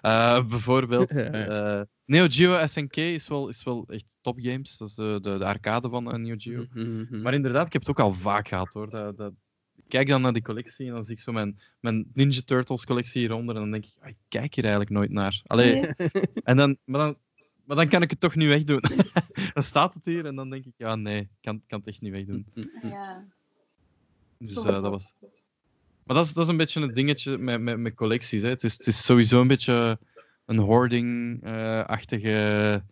Eh, 0.00 0.46
bijvoorbeeld. 0.46 1.10
eh, 1.16 1.80
Neo 2.04 2.26
Geo 2.28 2.66
SNK 2.66 2.96
is 2.96 3.28
wel, 3.28 3.48
is 3.48 3.62
wel 3.62 3.84
echt 3.88 4.16
top 4.20 4.38
games. 4.40 4.76
Dat 4.76 4.88
is 4.88 4.94
de, 4.94 5.18
de, 5.22 5.38
de 5.38 5.44
arcade 5.44 5.88
van 5.88 6.22
Neo 6.22 6.34
Geo. 6.38 6.64
Mhm. 6.72 7.20
Maar 7.20 7.34
inderdaad, 7.34 7.66
ik 7.66 7.72
heb 7.72 7.82
het 7.82 7.90
ook 7.90 8.00
al 8.00 8.12
vaak 8.12 8.48
gehad 8.48 8.72
hoor. 8.72 8.90
Dat, 8.90 9.16
dat, 9.16 9.32
ik 9.76 9.84
kijk 9.88 10.08
dan 10.08 10.22
naar 10.22 10.32
die 10.32 10.42
collectie 10.42 10.86
en 10.86 10.92
dan 10.92 11.04
zie 11.04 11.14
ik 11.14 11.20
zo 11.20 11.32
mijn, 11.32 11.60
mijn 11.80 12.10
Ninja 12.12 12.40
Turtles 12.44 12.84
collectie 12.84 13.20
hieronder. 13.20 13.54
En 13.54 13.60
dan 13.60 13.70
denk 13.70 13.84
ik, 13.84 13.94
ah, 14.00 14.08
ik 14.08 14.16
kijk 14.28 14.54
hier 14.54 14.64
eigenlijk 14.64 14.94
nooit 14.94 15.10
naar. 15.10 15.42
Allee, 15.46 15.80
Nee. 15.80 16.10
en 16.50 16.56
dan, 16.56 16.76
maar, 16.84 17.00
dan, 17.00 17.16
maar 17.64 17.76
dan 17.76 17.88
kan 17.88 18.02
ik 18.02 18.10
het 18.10 18.20
toch 18.20 18.34
niet 18.34 18.48
wegdoen. 18.48 18.80
dan 19.54 19.62
staat 19.62 19.94
het 19.94 20.04
hier 20.04 20.26
en 20.26 20.34
dan 20.36 20.50
denk 20.50 20.64
ik, 20.64 20.74
ja 20.76 20.94
nee, 20.94 21.20
ik 21.20 21.28
kan, 21.40 21.62
kan 21.66 21.78
het 21.78 21.88
echt 21.88 22.00
niet 22.00 22.12
wegdoen. 22.12 22.46
Ja. 22.82 23.26
Dus 24.38 24.56
eh, 24.56 24.64
dat 24.64 24.80
was... 24.90 25.14
Maar 26.04 26.16
dat 26.16 26.26
is, 26.26 26.32
dat 26.34 26.44
is 26.44 26.50
een 26.50 26.56
beetje 26.56 26.80
een 26.80 26.92
dingetje 26.92 27.38
met, 27.38 27.60
met, 27.60 27.78
met 27.78 27.94
collecties. 27.94 28.42
Hè. 28.42 28.48
Het, 28.48 28.62
is, 28.62 28.78
het 28.78 28.86
is 28.86 29.04
sowieso 29.04 29.40
een 29.40 29.48
beetje 29.48 29.98
een 30.46 30.58
hoarding-achtige 30.58 32.82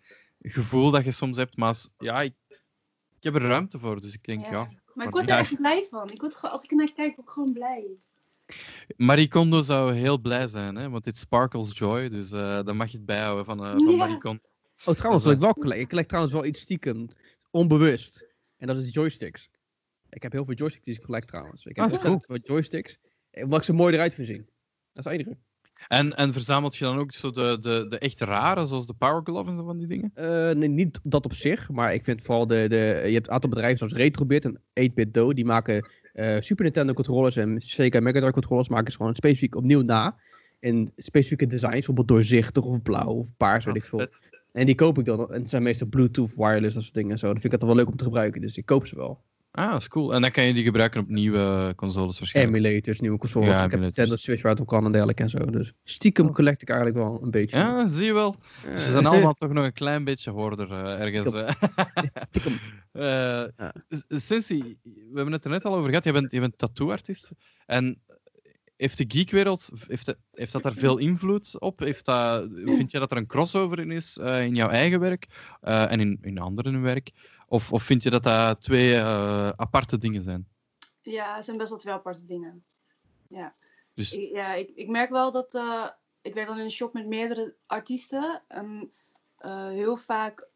gevoel 0.42 0.90
dat 0.90 1.04
je 1.04 1.10
soms 1.10 1.36
hebt. 1.36 1.56
Maar 1.56 1.68
als- 1.68 1.90
ja, 1.98 2.22
ik, 2.22 2.34
ik 3.18 3.20
heb 3.20 3.34
er 3.34 3.42
ruimte 3.42 3.78
voor. 3.78 4.00
Dus 4.00 4.14
ik 4.14 4.24
denk, 4.24 4.40
ja. 4.42 4.50
Ja. 4.50 4.66
Maar 4.94 5.06
ik 5.06 5.12
word 5.12 5.28
er 5.28 5.38
echt 5.38 5.56
blij 5.56 5.86
van. 5.90 6.10
Ik 6.10 6.20
word, 6.20 6.42
als 6.42 6.64
ik 6.64 6.70
er 6.70 6.76
naar 6.76 6.92
kijk, 6.94 7.16
word 7.16 7.26
ik 7.28 7.32
gewoon 7.32 7.52
blij. 7.52 7.84
Marie 8.96 9.28
Kondo 9.28 9.62
zou 9.62 9.92
heel 9.92 10.18
blij 10.18 10.46
zijn, 10.46 10.76
hè, 10.76 10.90
want 10.90 11.04
dit 11.04 11.18
sparkles 11.18 11.78
joy. 11.78 12.08
Dus 12.08 12.32
eh 12.32 12.64
dan 12.64 12.76
mag 12.76 12.90
je 12.90 12.96
het 12.96 13.06
bijhouden 13.06 13.44
van, 13.44 13.64
eh 13.64 13.70
van 13.70 13.90
Ja. 13.90 13.96
Marie 13.96 14.18
Kondo. 14.18 14.42
Oh, 14.84 14.94
trouwens, 14.94 15.24
Dus, 15.24 15.32
ik 15.34 15.40
wel 15.40 15.54
collect. 15.54 15.80
Ik 15.80 15.88
collect 15.88 16.08
trouwens 16.08 16.34
wel 16.34 16.44
iets 16.44 16.60
stiekem, 16.60 17.08
onbewust. 17.50 18.26
En 18.58 18.66
dat 18.66 18.76
is 18.76 18.92
joysticks. 18.92 19.48
Ik 20.14 20.22
heb 20.22 20.32
heel 20.32 20.44
veel 20.44 20.54
joysticks 20.54 20.84
die 20.86 20.94
ik 20.94 21.02
collect 21.02 21.28
trouwens. 21.28 21.64
Ik 21.66 21.76
heb 21.76 21.84
Ah, 21.84 21.90
dat 22.02 22.24
veel 22.26 22.38
joysticks. 22.42 22.98
eh, 23.30 23.44
Omdat 23.44 23.58
ik 23.58 23.64
ze 23.64 23.72
mooi 23.72 23.94
eruit 23.94 24.14
vind 24.14 24.26
zien. 24.26 24.46
Dat 24.92 25.04
is 25.06 25.10
het 25.12 25.20
enige. 25.20 25.36
En, 25.88 26.16
en 26.16 26.32
verzamelt 26.32 26.76
je 26.76 26.84
dan 26.84 26.98
ook 26.98 27.12
zo 27.12 27.30
de, 27.30 27.56
de, 27.60 27.84
de 27.88 27.98
echt 27.98 28.20
rare, 28.20 28.64
zoals 28.64 28.86
de 28.86 28.94
Power 28.94 29.20
Glove 29.24 29.48
en 29.50 29.56
zo 29.56 29.64
van 29.64 29.78
die 29.78 29.86
dingen? 29.86 30.10
Eh, 30.14 30.26
nee, 30.56 30.68
niet 30.68 31.00
dat 31.02 31.24
op 31.24 31.32
zich, 31.32 31.70
maar 31.70 31.94
ik 31.94 32.04
vind 32.04 32.22
vooral 32.22 32.46
de, 32.46 32.66
de... 32.68 33.02
Je 33.06 33.12
hebt 33.14 33.26
een 33.26 33.32
aantal 33.32 33.50
bedrijven 33.50 33.78
zoals 33.78 33.92
Retrobit 33.92 34.44
en 34.44 34.60
8-Bit 34.90 35.14
Do. 35.14 35.32
Die 35.32 35.44
maken 35.44 35.88
eh, 36.12 36.36
Super 36.40 36.64
Nintendo 36.64 36.92
controllers 36.92 37.36
en 37.36 37.60
Sega 37.60 38.00
Mega 38.00 38.18
Drive 38.18 38.32
controllers. 38.32 38.68
Maken 38.68 38.90
ze 38.92 38.96
gewoon 38.96 39.14
specifiek 39.14 39.54
opnieuw 39.54 39.82
na. 39.82 40.16
In 40.60 40.92
specifieke 40.96 41.46
designs, 41.46 41.72
bijvoorbeeld 41.74 42.08
doorzichtig 42.08 42.64
of 42.64 42.82
blauw 42.82 43.08
of 43.12 43.36
paars, 43.36 43.64
weet 43.64 43.74
Dat 43.74 43.82
ik 43.82 43.88
veel. 43.88 43.98
vet. 43.98 44.18
En 44.52 44.66
die 44.66 44.74
koop 44.74 44.98
ik 44.98 45.04
dan. 45.04 45.32
En 45.32 45.40
het 45.40 45.48
zijn 45.50 45.62
meestal 45.62 45.86
Bluetooth, 45.88 46.34
wireless, 46.34 46.74
dat 46.74 46.82
soort 46.82 46.94
dingen 46.94 47.10
en 47.10 47.18
zo. 47.18 47.32
Dat 47.32 47.40
vind 47.40 47.52
ik 47.52 47.60
altijd 47.60 47.70
wel 47.72 47.80
leuk 47.80 47.90
om 47.92 47.98
te 47.98 48.04
gebruiken. 48.04 48.40
Dus 48.40 48.56
ik 48.56 48.66
koop 48.66 48.86
ze 48.86 48.96
wel. 48.96 49.22
Ah, 49.56 49.70
dat 49.70 49.80
is 49.80 49.88
cool. 49.88 50.14
En 50.14 50.20
dan 50.22 50.30
kan 50.30 50.44
je 50.44 50.54
die 50.54 50.64
gebruiken 50.64 51.00
op 51.00 51.08
nieuwe 51.08 51.72
consoles 51.76 52.18
waarschijnlijk. 52.18 52.56
Emulators, 52.64 53.00
nieuwe 53.00 53.18
consoles. 53.18 53.48
Ja, 53.48 53.64
ik 53.64 53.70
heb. 53.70 53.80
Nintendo 53.80 54.16
Switch 54.16 54.42
waar 54.42 54.50
het 54.52 54.60
op 54.60 54.66
kan 54.66 54.84
en 54.84 54.92
dergelijke 54.92 55.22
en 55.22 55.28
zo. 55.30 55.38
Dus 55.38 55.72
stiekem 55.84 56.32
collect 56.32 56.62
ik 56.62 56.68
eigenlijk 56.68 56.98
wel 56.98 57.22
een 57.22 57.30
beetje. 57.30 57.58
Ja, 57.58 57.86
zie 57.86 58.04
je 58.04 58.12
wel. 58.12 58.36
We 58.64 58.78
zijn 58.78 59.06
allemaal 59.06 59.32
toch 59.42 59.52
nog 59.52 59.64
een 59.64 59.72
klein 59.72 60.04
beetje 60.04 60.30
hoorder 60.30 60.70
eh, 60.72 61.00
ergens. 61.00 61.52
stiekem. 62.14 62.52
Eh, 62.92 63.02
Ja. 63.56 63.74
S- 63.88 64.26
Cincy, 64.26 64.76
we 64.82 65.12
hebben 65.14 65.32
het 65.32 65.44
er 65.44 65.50
net 65.50 65.64
al 65.64 65.74
over 65.74 65.88
gehad. 65.88 66.04
Je 66.04 66.12
bent, 66.12 66.30
je 66.30 66.40
bent 66.40 66.58
tattooartiest. 66.58 67.30
En 67.66 67.98
heeft 68.76 68.98
de 68.98 69.04
geekwereld, 69.08 69.70
heeft, 69.86 70.16
heeft 70.32 70.52
dat 70.52 70.62
daar 70.62 70.72
veel 70.72 70.98
invloed 70.98 71.60
op? 71.60 71.78
Heeft 71.78 72.04
dat, 72.04 72.48
vind 72.64 72.90
je 72.90 72.98
dat 72.98 73.10
er 73.10 73.16
een 73.16 73.26
crossover 73.26 73.78
in 73.78 73.90
is 73.90 74.18
eh, 74.18 74.44
in 74.44 74.54
jouw 74.54 74.68
eigen 74.68 75.00
werk 75.00 75.26
en 75.60 76.00
in, 76.00 76.18
in 76.22 76.38
anderen 76.38 76.82
werk? 76.82 77.10
Of, 77.48 77.72
of 77.72 77.82
vind 77.82 78.02
je 78.02 78.10
dat 78.10 78.22
dat 78.22 78.62
twee 78.62 78.94
eh, 78.94 79.48
aparte 79.48 79.98
dingen 79.98 80.22
zijn? 80.22 80.48
Ja, 81.02 81.34
het 81.34 81.44
zijn 81.44 81.56
best 81.56 81.68
wel 81.68 81.78
twee 81.78 81.94
aparte 81.94 82.24
dingen. 82.24 82.64
Dus 83.94 84.12
Ik, 84.12 84.30
ja, 84.30 84.54
ik, 84.54 84.70
ik 84.74 84.88
merk 84.88 85.10
wel 85.10 85.30
dat. 85.30 85.54
eh, 85.54 85.88
ik 86.22 86.34
werk 86.34 86.46
dan 86.46 86.58
in 86.58 86.64
een 86.64 86.70
shop 86.70 86.92
met 86.92 87.06
meerdere 87.06 87.54
artiesten. 87.66 88.42
En 88.48 88.92
eh, 89.36 89.68
heel 89.68 89.96
vaak 89.96 90.48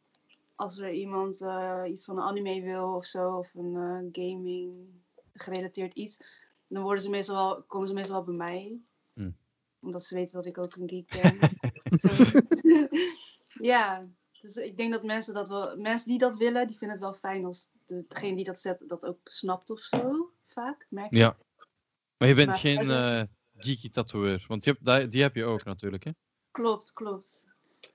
als 0.55 0.79
er 0.79 0.93
iemand 0.93 1.45
iets 1.87 2.05
van 2.05 2.17
een 2.17 2.25
anime 2.25 2.61
wil 2.61 2.95
of 2.95 3.05
zo, 3.05 3.37
of 3.37 3.55
een 3.55 4.09
gaming 4.13 4.89
gerelateerd 5.33 5.95
iets, 5.95 6.21
dan 6.69 6.83
worden 6.83 7.03
ze 7.03 7.11
meestal 7.11 7.35
wel, 7.37 7.63
komen 7.63 7.89
ze 7.89 7.95
meestal 7.95 8.15
wel 8.15 8.25
bij 8.25 8.47
mij. 8.47 8.81
Hmm. 9.13 9.37
Omdat 9.81 10.05
ze 10.05 10.15
weten 10.15 10.33
dat 10.35 10.47
ik 10.47 10.59
ook 10.59 10.77
een 10.77 10.89
geek 10.89 11.09
ben. 11.23 11.39
Ja, 13.71 14.03
dus 14.41 14.57
ik 14.57 14.77
denk 14.77 14.93
dat 14.93 15.03
mensen 15.03 15.35
dat 15.35 15.49
wel, 15.49 15.77
mensen 15.77 16.09
die 16.09 16.19
dat 16.19 16.37
willen, 16.37 16.67
die 16.67 16.77
vinden 16.77 16.97
het 16.97 17.07
wel 17.07 17.15
fijn 17.15 17.45
als 17.45 17.69
de, 17.87 18.05
degene 18.09 18.37
die 18.37 18.45
dat 18.45 18.61
zet 18.61 18.83
dat 18.87 19.05
ook 19.05 19.19
snapt 19.25 19.71
of 19.71 19.81
zo. 19.81 20.31
Vaak, 20.47 20.87
merk 20.91 21.13
ik. 21.13 21.19
ja. 21.19 21.37
Maar 22.17 22.29
je 22.29 22.35
bent 22.35 22.49
Maar 22.49 22.59
geen 22.59 22.91
eh 22.91 23.23
geeky 23.59 23.91
tatoeëur. 23.91 24.45
Want 24.49 24.65
je 24.65 24.71
hebt, 24.71 24.85
die, 24.85 25.09
die 25.09 25.23
heb 25.23 25.35
je 25.35 25.45
ook 25.45 25.65
natuurlijk, 25.65 26.05
hè? 26.05 26.11
Klopt, 26.51 26.93
klopt. 26.93 27.47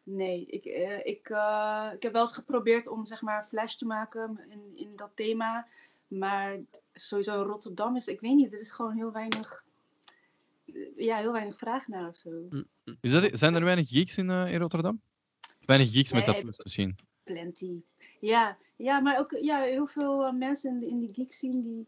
Nee, 0.04 0.46
ik, 0.46 0.66
eh, 0.66 1.06
ik, 1.06 1.30
eh, 1.30 1.90
ik 1.94 2.04
heb 2.04 2.12
wel 2.12 2.22
eens 2.22 2.34
geprobeerd 2.34 2.88
om 2.88 3.06
zeg 3.06 3.22
maar 3.22 3.48
flash 3.50 3.76
te 3.76 3.86
maken 3.86 4.40
in, 4.50 4.72
in 4.76 4.96
dat 4.96 5.12
thema. 5.16 5.68
Maar 6.08 6.60
sowieso 6.94 7.42
in 7.42 7.48
Rotterdam 7.48 7.96
is, 7.96 8.08
ik 8.08 8.20
weet 8.20 8.36
niet, 8.36 8.54
er 8.54 8.60
is 8.60 8.72
gewoon 8.72 8.96
heel 8.96 9.12
weinig, 9.12 9.66
ja, 10.96 11.18
heel 11.18 11.32
weinig 11.32 11.58
vraag 11.58 11.88
naar 11.88 12.10
of 12.10 12.18
zo. 12.18 12.30
Is 13.02 13.12
dat, 13.12 13.30
zijn 13.34 13.56
er 13.56 13.64
weinig 13.64 13.90
geeks 13.90 14.18
in, 14.18 14.30
eh, 14.30 14.54
in 14.54 14.60
Rotterdam? 14.60 15.02
Weinig 15.66 15.92
geeks 15.92 16.14
met 16.14 16.24
tattoos 16.24 16.64
misschien. 16.64 16.96
Plenty. 17.24 17.82
Ja, 18.20 18.58
ja 18.76 19.00
maar 19.00 19.20
ook 19.20 19.32
ja, 19.42 19.62
heel 19.62 19.88
veel 19.88 20.26
eh, 20.26 20.34
mensen 20.34 20.82
in, 20.82 20.90
in 20.90 21.00
die 21.00 21.14
geek 21.14 21.32
scene 21.32 21.62
die 21.62 21.88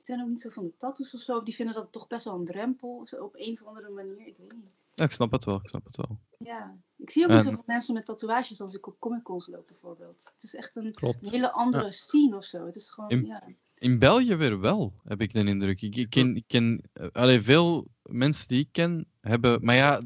zijn 0.00 0.22
ook 0.22 0.28
niet 0.28 0.40
zo 0.40 0.50
van 0.50 0.64
de 0.64 0.72
tattoos 0.76 1.14
of 1.14 1.20
zo. 1.20 1.42
Die 1.42 1.54
vinden 1.54 1.74
dat 1.74 1.92
toch 1.92 2.06
best 2.06 2.24
wel 2.24 2.34
een 2.34 2.44
drempel 2.44 3.06
op 3.18 3.34
een 3.36 3.58
of 3.60 3.66
andere 3.66 3.88
manier. 3.88 4.26
Ik 4.26 4.36
weet 4.38 4.52
niet. 4.54 4.70
Ja, 4.94 5.04
ik 5.04 5.12
snap 5.12 5.32
het 5.32 5.44
wel, 5.44 5.56
ik 5.62 5.68
snap 5.68 5.84
het 5.84 5.96
wel. 5.96 6.18
Ja, 6.38 6.76
ik 6.96 7.10
zie 7.10 7.22
ook 7.22 7.28
niet 7.30 7.38
En- 7.38 7.44
zoveel 7.44 7.62
mensen 7.66 7.94
met 7.94 8.06
tatoeages 8.06 8.60
als 8.60 8.74
ik 8.74 8.86
op 8.86 8.96
Comic 8.98 9.22
Cons 9.22 9.46
loop 9.46 9.66
bijvoorbeeld. 9.66 10.32
Het 10.34 10.42
is 10.42 10.54
echt 10.54 10.76
een 10.76 10.94
hele 11.20 11.52
andere 11.52 11.92
scene 11.92 12.36
of 12.36 12.44
zo. 12.44 12.66
Het 12.66 12.76
is 12.76 12.90
gewoon, 12.90 13.10
In- 13.10 13.24
ja. 13.24 13.42
In 13.78 13.98
België 13.98 14.34
weer 14.36 14.60
wel, 14.60 14.92
heb 15.04 15.20
ik 15.20 15.32
de 15.32 15.44
indruk. 15.44 15.82
Ik, 15.82 15.96
ik 15.96 16.10
ken, 16.10 16.36
ik 16.36 16.44
ken 16.46 16.80
eh, 16.92 17.06
allee, 17.12 17.40
veel 17.40 17.86
mensen 18.02 18.48
die 18.48 18.60
ik 18.60 18.68
ken 18.72 19.06
hebben. 19.28 19.58
Maar 19.64 19.74
ja, 19.74 20.02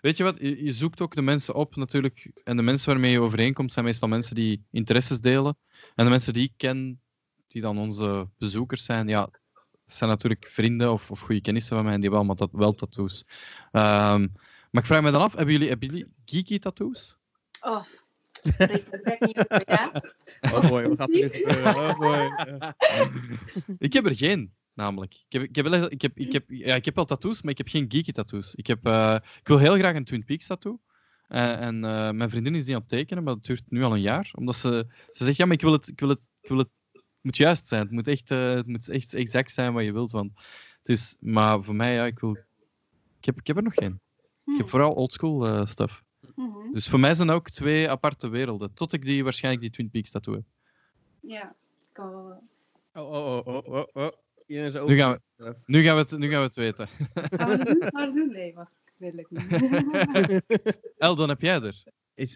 weet 0.00 0.16
je 0.16 0.24
wat? 0.24 0.38
Je, 0.38 0.64
je 0.64 0.72
zoekt 0.72 1.00
ook 1.00 1.14
de 1.14 1.22
mensen 1.22 1.54
op 1.54 1.76
natuurlijk. 1.76 2.30
En 2.44 2.56
de 2.56 2.62
mensen 2.62 2.90
waarmee 2.92 3.10
je 3.10 3.20
overeenkomt 3.20 3.72
zijn 3.72 3.84
meestal 3.84 4.08
mensen 4.08 4.34
die 4.34 4.64
interesses 4.70 5.20
delen. 5.20 5.56
En 5.94 6.04
de 6.04 6.10
mensen 6.10 6.32
die 6.32 6.44
ik 6.44 6.52
ken, 6.56 7.00
die 7.48 7.62
dan 7.62 7.78
onze 7.78 8.28
bezoekers 8.38 8.84
zijn, 8.84 9.08
ja, 9.08 9.20
dat 9.52 9.94
zijn 9.94 10.10
natuurlijk 10.10 10.46
vrienden 10.50 10.92
of, 10.92 11.10
of 11.10 11.20
goede 11.20 11.40
kennissen 11.40 11.76
van 11.76 11.84
mij. 11.84 11.94
En 11.94 12.00
die 12.00 12.10
hebben 12.10 12.28
allemaal 12.28 12.48
tat- 12.48 12.60
wel 12.60 12.72
tattoos. 12.74 13.24
Ehm, 13.72 14.26
maar 14.70 14.82
ik 14.82 14.86
vraag 14.86 15.02
me 15.02 15.10
dan 15.10 15.22
af, 15.22 15.34
hebben 15.34 15.52
jullie, 15.52 15.68
hebben 15.68 15.88
jullie 15.88 16.06
geeky 16.24 16.58
tattoos? 16.58 17.16
Oh, 17.60 17.84
bek 18.58 19.20
niet 19.20 19.38
over, 19.38 19.62
ja? 19.66 20.02
Oh 20.40 20.68
boy, 20.68 20.88
wat 20.88 20.98
gaat 20.98 21.10
er 21.14 21.30
gebeuren? 21.30 21.76
Oh. 21.76 22.00
Ja. 22.00 22.74
Ik 23.78 23.92
heb 23.92 24.06
er 24.06 24.16
geen, 24.16 24.54
namelijk. 24.74 25.14
Ik 25.14 25.32
heb, 25.32 25.42
ik 25.42 25.56
heb, 25.56 25.66
wel- 25.66 25.90
ik 25.90 26.02
heb, 26.02 26.18
ik 26.18 26.32
heb, 26.32 26.44
ja, 26.50 26.74
ik 26.74 26.84
heb 26.84 26.94
wel 26.94 27.04
tattoos, 27.04 27.42
maar 27.42 27.52
ik 27.52 27.58
heb 27.58 27.68
geen 27.68 27.90
geeky 27.90 28.12
tattoos. 28.12 28.54
Ik, 28.54 28.66
heb, 28.66 28.86
eh, 28.86 29.16
ik 29.40 29.48
wil 29.48 29.58
heel 29.58 29.74
graag 29.74 29.94
een 29.94 30.04
Twin 30.04 30.24
Peaks 30.24 30.46
tattoo. 30.46 30.80
Eh, 31.28 31.60
en 31.60 31.84
eh, 31.84 32.10
mijn 32.10 32.30
vriendin 32.30 32.54
is 32.54 32.64
die 32.64 32.74
aan 32.74 32.80
het 32.80 32.88
tekenen, 32.88 33.24
maar 33.24 33.34
dat 33.34 33.44
duurt 33.44 33.62
nu 33.68 33.82
al 33.82 33.92
een 33.92 34.00
jaar. 34.00 34.30
Omdat 34.34 34.56
ze, 34.56 34.86
ze 35.12 35.24
zegt, 35.24 35.36
ja, 35.36 35.44
maar 35.44 35.54
ik 35.54 35.60
wil 35.60 35.72
het, 35.72 35.88
ik 35.88 36.00
wil 36.00 36.08
het, 36.08 36.28
ik 36.40 36.48
wil 36.48 36.58
het, 36.58 36.70
het 36.92 37.02
moet 37.20 37.36
juist 37.36 37.66
zijn. 37.68 37.82
Het 37.82 37.90
moet 37.90 38.08
echt, 38.08 38.30
eh, 38.30 38.54
het 38.54 38.66
moet 38.66 38.88
echt 38.88 39.14
exact 39.14 39.50
zijn 39.52 39.72
wat 39.72 39.84
je 39.84 39.92
wilt. 39.92 40.10
Want 40.12 40.32
het 40.78 40.88
is, 40.88 41.16
maar 41.20 41.62
voor 41.62 41.74
mij, 41.74 41.94
ja, 41.94 42.06
ik 42.06 42.18
wil... 42.18 42.36
Ik 43.18 43.24
heb, 43.24 43.38
ik 43.38 43.46
heb 43.46 43.56
er 43.56 43.62
nog 43.62 43.74
geen. 43.74 44.00
Ik 44.44 44.56
heb 44.56 44.68
vooral 44.68 44.92
oldschool 44.94 45.46
eh 45.46 45.66
stuff. 45.66 46.02
Mhm. 46.34 46.72
Dus 46.72 46.88
voor 46.88 47.00
mij 47.00 47.14
zijn 47.14 47.28
dat 47.28 47.36
ook 47.36 47.50
twee 47.50 47.90
aparte 47.90 48.28
werelden. 48.28 48.74
Tot 48.74 48.92
ik 48.92 49.04
die, 49.04 49.24
waarschijnlijk 49.24 49.62
die 49.62 49.72
Twin 49.72 49.90
Peaks 49.90 50.10
tattoo 50.10 50.34
heb. 50.34 50.44
Ja, 51.20 51.54
ik 51.78 51.86
kan 51.92 52.10
wel. 52.10 52.42
Oh, 52.92 53.10
oh, 53.12 53.46
oh, 53.46 53.66
oh, 53.66 53.86
oh, 53.92 54.08
is 54.46 54.74
Nu 54.74 54.96
gaan 54.96 55.20
we. 55.36 55.54
nu 55.66 55.82
gaan 55.82 55.94
we, 55.96 56.00
het, 56.02 56.18
nu 56.18 56.30
gaan 56.30 56.40
we 56.40 56.46
het 56.46 56.54
weten. 56.54 56.88
Gaan 57.14 57.50
we 57.50 57.64
dat 57.92 58.14
doen? 58.14 58.32
Nee, 58.32 58.54
wacht. 58.54 58.72
Ik 58.98 59.30
niet. 59.30 60.42
Eldon, 60.98 61.28
heb 61.28 61.40
jij 61.40 61.60
er? 61.60 61.82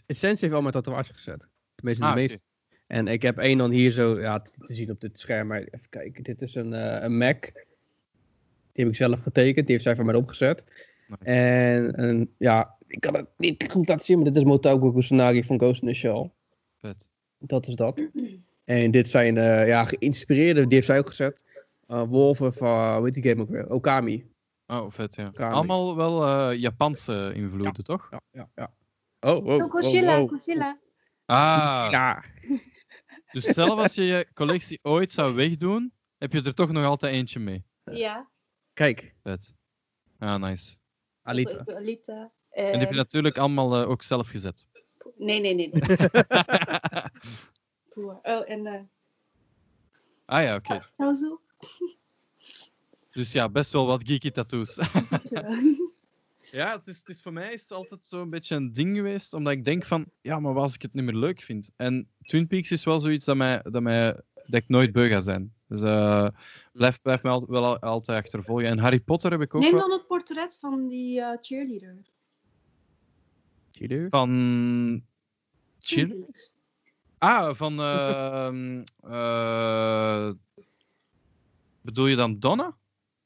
Essence 0.07 0.45
heeft 0.45 0.53
al 0.57 0.61
mijn 0.61 0.73
tatoeage 0.73 1.13
gezet. 1.13 1.49
Tenminste, 1.75 2.05
Ah, 2.05 2.15
de 2.15 2.21
oké. 2.21 2.29
meeste. 2.29 2.47
En 2.87 3.09
ik 3.09 3.23
heb 3.23 3.39
één 3.39 3.59
dan 3.59 3.71
hier 3.71 3.91
zo 3.91 4.21
ja, 4.21 4.41
te, 4.41 4.53
zien 4.65 4.91
op 4.91 5.01
dit 5.01 5.19
scherm. 5.19 5.47
Maar 5.47 5.59
even 5.61 5.89
kijken, 5.89 6.23
dit 6.23 6.43
is 6.43 6.55
een, 6.55 6.73
eh, 6.73 7.03
een 7.03 7.19
Mac. 7.19 7.41
Die 8.73 8.85
heb 8.85 8.89
ik 8.89 8.97
zelf 8.97 9.21
getekend. 9.23 9.67
Die 9.67 9.73
heeft 9.75 9.83
zij 9.83 9.97
voor 9.97 10.05
mij 10.05 10.15
opgezet. 10.15 10.65
Nice. 11.09 11.25
En, 11.25 11.95
en 11.95 12.35
ja, 12.39 12.77
ik 12.87 13.01
kan 13.01 13.15
het 13.17 13.27
niet 13.37 13.71
goed 13.71 13.89
laten 13.89 14.05
zien, 14.07 14.17
maar 14.17 14.27
dit 14.27 14.37
is 14.37 14.45
Motoko 14.45 14.93
Kusanagi 14.93 15.45
van 15.45 15.59
Ghost 15.59 15.83
in 15.83 15.89
the 15.89 15.95
Shell. 15.95 16.31
Vet. 16.77 17.09
Dat 17.39 17.67
is 17.67 17.75
dat. 17.75 18.03
En 18.65 18.91
dit 18.91 19.09
zijn 19.09 19.37
eh, 19.37 19.67
ja, 19.67 19.85
geïnspireerde, 19.85 20.61
die 20.67 20.75
heeft 20.75 20.87
zij 20.87 20.99
ook 20.99 21.09
gezet. 21.09 21.45
Eh, 21.89 22.02
wolven 22.09 22.52
van, 22.55 23.05
heet 23.05 23.15
die 23.15 23.23
game 23.23 23.43
ook 23.43 23.48
weer? 23.48 23.70
Okami. 23.70 24.31
Oh, 24.66 24.90
vet, 24.90 25.15
ja. 25.15 25.31
Kamer. 25.31 25.55
Allemaal 25.55 25.97
wel 25.97 26.27
eh, 26.27 26.59
Japanse 26.59 27.32
invloeden, 27.35 27.85
toch? 27.85 28.09
Ja, 28.10 28.20
ja, 28.31 28.48
ja. 28.55 28.73
Oh, 29.20 29.47
oh, 29.47 29.55
Oh, 29.62 29.70
Godzilla, 29.70 30.20
oh. 30.23 30.28
Godzilla. 30.28 30.78
Ah, 31.24 31.89
Ja. 31.90 32.24
dus 33.32 33.44
zelf 33.44 33.78
als 33.78 33.94
je 33.94 34.02
je 34.02 34.27
collectie 34.35 34.78
ooit 34.82 35.12
zou 35.12 35.35
wegdoen, 35.35 35.93
Heb 36.19 36.32
je 36.32 36.43
er 36.43 36.55
toch 36.55 36.70
nog 36.70 36.85
altijd 36.85 37.15
eentje 37.15 37.40
mee? 37.40 37.65
Ja. 37.85 38.28
Kijk, 38.73 39.15
Vet. 39.23 39.55
Ah, 40.19 40.40
nice. 40.40 40.77
Alita. 41.23 41.62
Alita. 41.66 42.32
En 42.51 42.65
die 42.65 42.78
heb 42.81 42.81
je 42.81 42.86
En... 42.89 42.97
natuurlijk 42.97 43.39
allemaal 43.39 43.82
eh, 43.82 43.89
ook 43.90 44.02
zelf 44.02 44.28
gezet. 44.28 44.66
Nee, 45.16 45.40
nee, 45.40 45.55
nee. 45.55 45.70
Oh, 47.97 48.51
en... 48.51 48.66
eh 48.66 48.81
ah 50.24 50.43
ja, 50.43 50.55
oké. 50.55 50.81
nou 50.97 51.15
zo. 51.15 51.40
Dus 53.13 53.33
ja, 53.33 53.49
best 53.49 53.73
wel 53.73 53.87
wat 53.87 54.07
geeky 54.09 54.31
tattoos. 54.31 54.77
Ja. 56.51 56.67
ja, 56.67 56.77
het 56.77 56.87
is, 56.87 56.99
het 56.99 57.09
is 57.09 57.23
voor 57.23 57.33
mij 57.33 57.53
is 57.53 57.61
het 57.63 57.73
altijd 57.73 58.07
zo'n 58.07 58.31
beetje 58.31 58.55
een 58.55 58.73
ding 58.73 58.97
geweest, 58.97 59.33
omdat 59.35 59.53
ik 59.53 59.65
denk 59.65 59.85
van, 59.85 60.11
ja, 60.21 60.41
maar 60.41 60.53
wat 60.53 60.63
als 60.63 60.75
ik 60.75 60.83
het 60.83 60.95
niet 60.95 61.05
meer 61.05 61.15
leuk 61.15 61.41
vind? 61.41 61.73
En 61.77 62.09
Twin 62.23 62.47
Peaks 62.47 62.71
is 62.71 62.85
wel 62.85 62.99
zoiets 62.99 63.25
dat, 63.25 63.37
mij, 63.37 63.63
dat, 63.63 63.83
mij, 63.83 64.13
dat 64.35 64.63
ik 64.63 64.69
nooit 64.69 64.93
beu 64.93 65.09
ga 65.09 65.21
zijn. 65.21 65.53
Dus 65.69 65.83
eh 65.83 66.29
blijf, 66.73 67.01
blijf 67.03 67.23
me 67.23 67.31
altijd, 67.31 67.51
wel 67.51 67.65
al- 67.65 67.79
altijd 67.79 68.19
achtervolgen. 68.25 68.67
En 68.67 68.79
Harry 68.79 69.01
Potter 69.01 69.31
heb 69.31 69.41
ik 69.41 69.55
ook 69.55 69.63
Neem 69.63 69.71
wel 69.71 69.81
dan 69.81 69.91
het 69.91 70.07
portret 70.07 70.59
van 70.61 70.89
die 70.89 71.21
eh, 71.21 71.39
cheerleader. 71.41 71.97
Cheater. 73.73 74.09
van... 74.09 75.03
Peaks. 75.89 76.53
Ah, 77.19 77.55
van... 77.55 77.81
ehm, 77.81 78.85
eh, 79.01 80.31
bedoel 81.94 82.06
je 82.06 82.16
dan 82.16 82.39
Donna? 82.39 82.77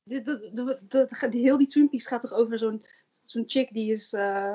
Dit- 0.04 0.24
dat- 0.24 0.50
dat- 0.52 0.80
dat- 0.88 1.10
dat- 1.10 1.32
Heel 1.32 1.58
die 1.58 1.66
Twin 1.66 1.88
Peaks 1.88 2.06
gaat 2.06 2.20
toch 2.20 2.32
over 2.32 2.58
zo'n 2.58 2.84
zo'n 3.24 3.44
chick 3.46 3.72
die 3.72 3.90
is... 3.90 4.12
eh, 4.12 4.54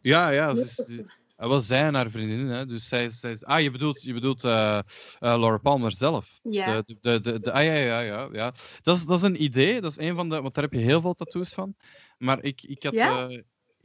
Ja, 0.00 0.28
ja. 0.28 0.54
Ze 0.54 1.04
ah, 1.36 1.48
wel 1.48 1.60
zij 1.60 1.82
en 1.82 1.94
haar 1.94 2.10
vriendin, 2.10 2.46
hè. 2.46 2.66
Dus 2.66 2.88
zij. 2.88 3.08
Zij 3.08 3.36
ah, 3.40 3.60
je 3.60 3.70
bedoelt, 3.70 4.02
je 4.02 4.12
bedoelt 4.12 4.44
eh, 4.44 4.78
eh, 4.78 4.84
Laura 5.18 5.58
Palmer 5.58 5.92
zelf. 5.92 6.40
Ja. 6.42 6.82
De, 6.82 6.96
de, 7.00 7.20
de, 7.20 7.40
de- 7.40 7.52
ah, 7.52 7.64
ja, 7.64 7.74
ja, 7.74 8.00
ja. 8.00 8.28
ja. 8.32 8.54
Dat, 8.82 8.96
is, 8.96 9.04
dat 9.06 9.16
is 9.16 9.22
een 9.22 9.42
idee. 9.42 9.80
Dat 9.80 9.90
is 9.90 9.98
een 10.08 10.14
van 10.14 10.28
de... 10.28 10.40
Want 10.40 10.54
daar 10.54 10.64
heb 10.64 10.72
je 10.72 10.78
heel 10.78 11.00
veel 11.00 11.14
tattoos 11.14 11.52
van. 11.52 11.76
Maar 12.18 12.42
ik, 12.42 12.62
ik 12.62 12.82
had... 12.82 12.92
Ja? 12.92 13.28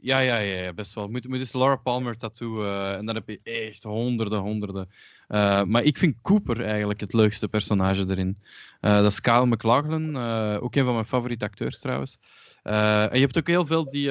Ja, 0.00 0.18
ja, 0.18 0.38
ja, 0.38 0.62
ja, 0.62 0.72
best 0.72 0.94
wel. 0.94 1.08
Moet, 1.08 1.28
moet 1.28 1.38
eens 1.38 1.52
Laura 1.52 1.76
Palmer 1.76 2.16
tattoo. 2.16 2.64
eh, 2.64 2.96
en 2.96 3.06
dan 3.06 3.14
heb 3.14 3.28
je 3.28 3.40
echt 3.42 3.82
honderden, 3.82 4.38
honderden. 4.38 4.88
Eh, 5.28 5.62
maar 5.62 5.82
ik 5.82 5.98
vind 5.98 6.16
Cooper 6.22 6.64
eigenlijk 6.64 7.00
het 7.00 7.12
leukste 7.12 7.48
personage 7.48 8.04
erin. 8.08 8.38
Eh, 8.80 8.94
dat 8.94 9.12
is 9.12 9.20
Kyle 9.20 9.46
MacLachlan. 9.46 10.16
eh, 10.16 10.56
ook 10.60 10.74
een 10.74 10.84
van 10.84 10.94
mijn 10.94 11.06
favoriete 11.06 11.44
acteurs 11.44 11.78
trouwens. 11.78 12.18
En 12.62 13.10
je 13.12 13.20
hebt 13.20 13.38
ook 13.38 13.46
heel 13.46 13.66
veel 13.66 13.88
die, 13.88 14.10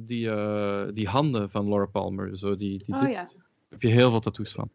die, 0.00 0.30
die 0.92 1.08
handen 1.08 1.50
van 1.50 1.68
Laura 1.68 1.86
Palmer. 1.86 2.36
Zo 2.36 2.56
die, 2.56 2.78
die 2.84 2.94
Oh 2.94 3.08
ja. 3.08 3.22
Daar 3.22 3.32
heb 3.68 3.82
je 3.82 3.88
heel 3.88 4.10
veel 4.10 4.20
tattoos 4.20 4.52
van. 4.52 4.70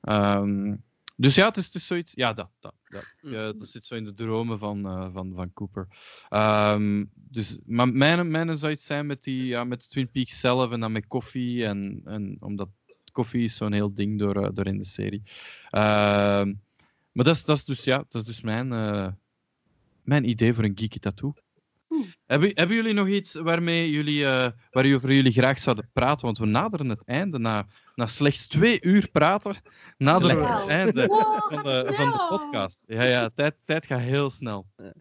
Ehm, 0.00 0.74
dus 1.20 1.34
ja, 1.34 1.46
het 1.46 1.56
is, 1.56 1.66
het 1.66 1.74
is 1.74 1.86
zoiets. 1.86 2.12
Ja, 2.14 2.32
dat. 2.32 2.50
dat, 2.60 2.74
dat. 2.88 3.04
Ja, 3.20 3.52
dat 3.52 3.66
zit 3.66 3.84
zo 3.84 3.94
in 3.94 4.04
de 4.04 4.14
dromen 4.14 4.58
van, 4.58 4.86
eh, 4.86 5.08
van, 5.12 5.32
van 5.34 5.52
Cooper. 5.52 5.88
Ehm, 6.28 7.04
dus, 7.14 7.58
maar 7.66 7.88
mijn, 7.88 8.30
mijn 8.30 8.58
zou 8.58 8.72
iets 8.72 8.84
zijn 8.84 9.06
met, 9.06 9.22
die, 9.22 9.44
ja, 9.44 9.64
met 9.64 9.90
Twin 9.90 10.10
Peaks 10.10 10.40
zelf 10.40 10.72
en 10.72 10.80
dan 10.80 10.92
met 10.92 11.06
koffie. 11.06 11.66
En, 11.66 12.00
en 12.04 12.36
omdat 12.40 12.68
koffie 13.12 13.42
is 13.42 13.56
zo'n 13.56 13.72
heel 13.72 13.94
ding 13.94 14.18
door, 14.18 14.44
eh, 14.44 14.50
door 14.54 14.66
in 14.66 14.78
de 14.78 14.84
serie. 14.84 15.22
Ehm, 15.70 16.54
maar 17.12 17.24
dat 17.24 17.34
is, 17.34 17.44
dat 17.44 17.56
is 17.56 17.64
dus, 17.64 17.84
ja, 17.84 17.96
dat 18.08 18.22
is 18.22 18.24
dus 18.24 18.40
mijn, 18.40 18.72
eh, 18.72 19.08
mijn 20.02 20.28
idee 20.28 20.54
voor 20.54 20.64
een 20.64 20.78
geeky 20.78 20.98
tattoo. 20.98 21.34
Hebben, 22.26 22.50
hebben 22.54 22.76
jullie 22.76 22.92
nog 22.92 23.08
iets 23.08 23.34
waarmee 23.34 23.90
jullie, 23.90 24.26
eh 24.26 24.50
waarover 24.70 25.12
jullie 25.12 25.32
graag 25.32 25.58
zouden 25.58 25.90
praten? 25.92 26.24
Want 26.24 26.38
we 26.38 26.46
naderen 26.46 26.88
het 26.88 27.04
einde. 27.04 27.38
Na, 27.38 27.66
na 27.94 28.06
slechts 28.06 28.46
twee 28.46 28.82
uur 28.82 29.08
praten, 29.08 29.56
naderen 29.96 30.36
we 30.36 30.46
het 30.46 30.68
einde 30.68 31.06
Wow, 31.06 31.50
van 31.50 31.62
de, 31.62 31.92
van 31.92 32.10
de 32.10 32.26
podcast. 32.28 32.84
Ja, 32.86 33.02
ja, 33.02 33.30
tijd, 33.34 33.54
tijd 33.64 33.86
gaat 33.86 34.00
heel 34.00 34.30
snel. 34.30 34.66
Ja. 34.76 34.92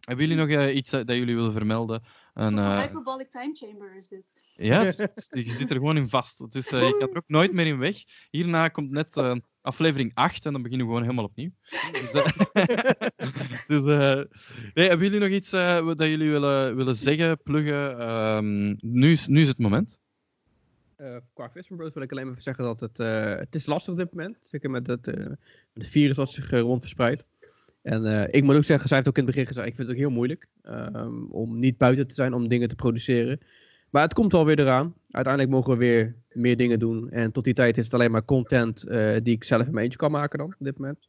Hebben 0.00 0.26
jullie 0.26 0.40
nog 0.46 0.48
eh, 0.48 0.76
iets 0.76 0.92
eh, 0.92 1.04
dat 1.04 1.16
jullie 1.16 1.34
willen 1.34 1.52
vermelden? 1.52 2.02
Een, 2.34 2.58
eh, 2.58 2.80
hyperbolic 2.80 3.30
time 3.30 3.54
chamber 3.54 3.96
is 3.96 4.08
dit. 4.08 4.24
ja, 4.56 4.82
je 4.82 5.52
zit 5.52 5.70
er 5.70 5.76
gewoon 5.76 5.96
in 5.96 6.08
vast. 6.08 6.52
Dus 6.52 6.68
je 6.68 6.76
gaat 6.76 7.10
er 7.10 7.16
ook 7.16 7.28
nooit 7.28 7.52
meer 7.52 7.66
in 7.66 7.78
weg. 7.78 7.96
Hierna 8.30 8.68
komt 8.68 8.90
net 8.90 9.16
aflevering 9.64 10.14
8 10.14 10.46
en 10.46 10.52
dan 10.52 10.62
beginnen 10.62 10.86
we 10.86 10.92
gewoon 10.92 11.08
helemaal 11.08 11.30
opnieuw. 11.30 11.50
Dus, 11.92 12.12
eh, 12.12 12.26
dus 13.72 13.84
eh, 13.84 14.22
nee, 14.74 14.88
hebben 14.88 15.06
jullie 15.06 15.20
nog 15.20 15.28
iets 15.28 15.50
wat 15.50 15.98
dat 15.98 16.06
jullie 16.06 16.30
willen, 16.30 16.76
willen 16.76 16.96
zeggen, 16.96 17.42
pluggen? 17.42 17.98
Ehm, 17.98 18.74
nu, 18.80 19.12
is, 19.12 19.26
nu 19.26 19.40
is 19.40 19.48
het 19.48 19.58
moment. 19.58 19.98
Qua 21.34 21.50
Fisher 21.50 21.76
Bros 21.76 21.94
wil 21.94 22.02
ik 22.02 22.10
alleen 22.10 22.26
maar 22.26 22.42
zeggen 22.42 22.64
dat 22.64 22.80
het, 22.80 22.98
het 23.38 23.54
is 23.54 23.66
lastig 23.66 23.92
op 23.92 23.98
dit 23.98 24.14
moment. 24.14 24.38
Zeker 24.42 24.70
met 24.70 24.86
het, 24.86 25.10
virus 25.74 26.16
wat 26.16 26.32
zich 26.32 26.52
uh, 26.52 26.60
rond 26.60 26.80
verspreidt. 26.80 27.26
En 27.82 28.32
ik 28.32 28.42
moet 28.42 28.56
ook 28.56 28.64
zeggen, 28.64 28.88
zij 28.88 28.96
heeft 28.96 29.08
ook 29.08 29.18
in 29.18 29.24
het 29.24 29.34
begin 29.34 29.48
gezegd, 29.48 29.66
ik 29.66 29.74
vind 29.74 29.88
het 29.88 29.96
ook 29.96 30.02
heel 30.02 30.12
moeilijk 30.12 30.48
ehm, 30.62 31.24
om 31.24 31.58
niet 31.58 31.78
buiten 31.78 32.06
te 32.06 32.14
zijn 32.14 32.32
om 32.32 32.48
dingen 32.48 32.68
te 32.68 32.74
produceren. 32.74 33.40
Maar 33.94 34.02
het 34.02 34.14
komt 34.14 34.34
alweer 34.34 34.58
eraan. 34.58 34.94
Uiteindelijk 35.10 35.54
mogen 35.54 35.72
we 35.72 35.78
weer 35.78 36.14
meer 36.32 36.56
dingen 36.56 36.78
doen. 36.78 37.10
En 37.10 37.32
tot 37.32 37.44
die 37.44 37.54
tijd 37.54 37.78
is 37.78 37.84
het 37.84 37.94
alleen 37.94 38.10
maar 38.10 38.24
content 38.24 38.84
eh, 38.84 39.16
die 39.22 39.34
ik 39.34 39.44
zelf 39.44 39.66
in 39.66 39.72
mijn 39.72 39.84
eentje 39.84 39.98
kan 39.98 40.10
maken 40.10 40.38
dan, 40.38 40.46
op 40.46 40.64
dit 40.64 40.78
moment. 40.78 41.08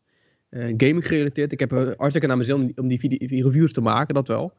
Eh, 0.49 0.61
gaming 0.77 1.07
gerelateerd. 1.07 1.51
Ik 1.51 1.59
heb 1.59 1.71
hartstikke 1.71 2.27
naar 2.27 2.37
mijn 2.37 2.49
zin 2.49 2.71
om, 2.75 2.87
die, 2.87 2.99
video- 2.99 3.27
die 3.27 3.43
reviews 3.43 3.71
te 3.71 3.81
maken, 3.81 4.13
dat 4.13 4.27
wel. 4.27 4.53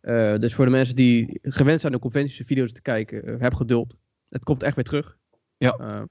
Eh, 0.00 0.38
dus 0.38 0.54
voor 0.54 0.64
de 0.64 0.70
mensen 0.70 0.96
die 0.96 1.38
gewend 1.42 1.80
zijn 1.80 1.94
om 1.94 2.00
conventies 2.00 2.46
video's 2.46 2.72
te 2.72 2.82
kijken, 2.82 3.40
heb 3.40 3.54
geduld. 3.54 3.94
Het 4.28 4.44
komt 4.44 4.62
echt 4.62 4.74
weer 4.74 4.84
terug. 4.84 5.16
Ja. 5.56 5.76
Maar 5.78 6.06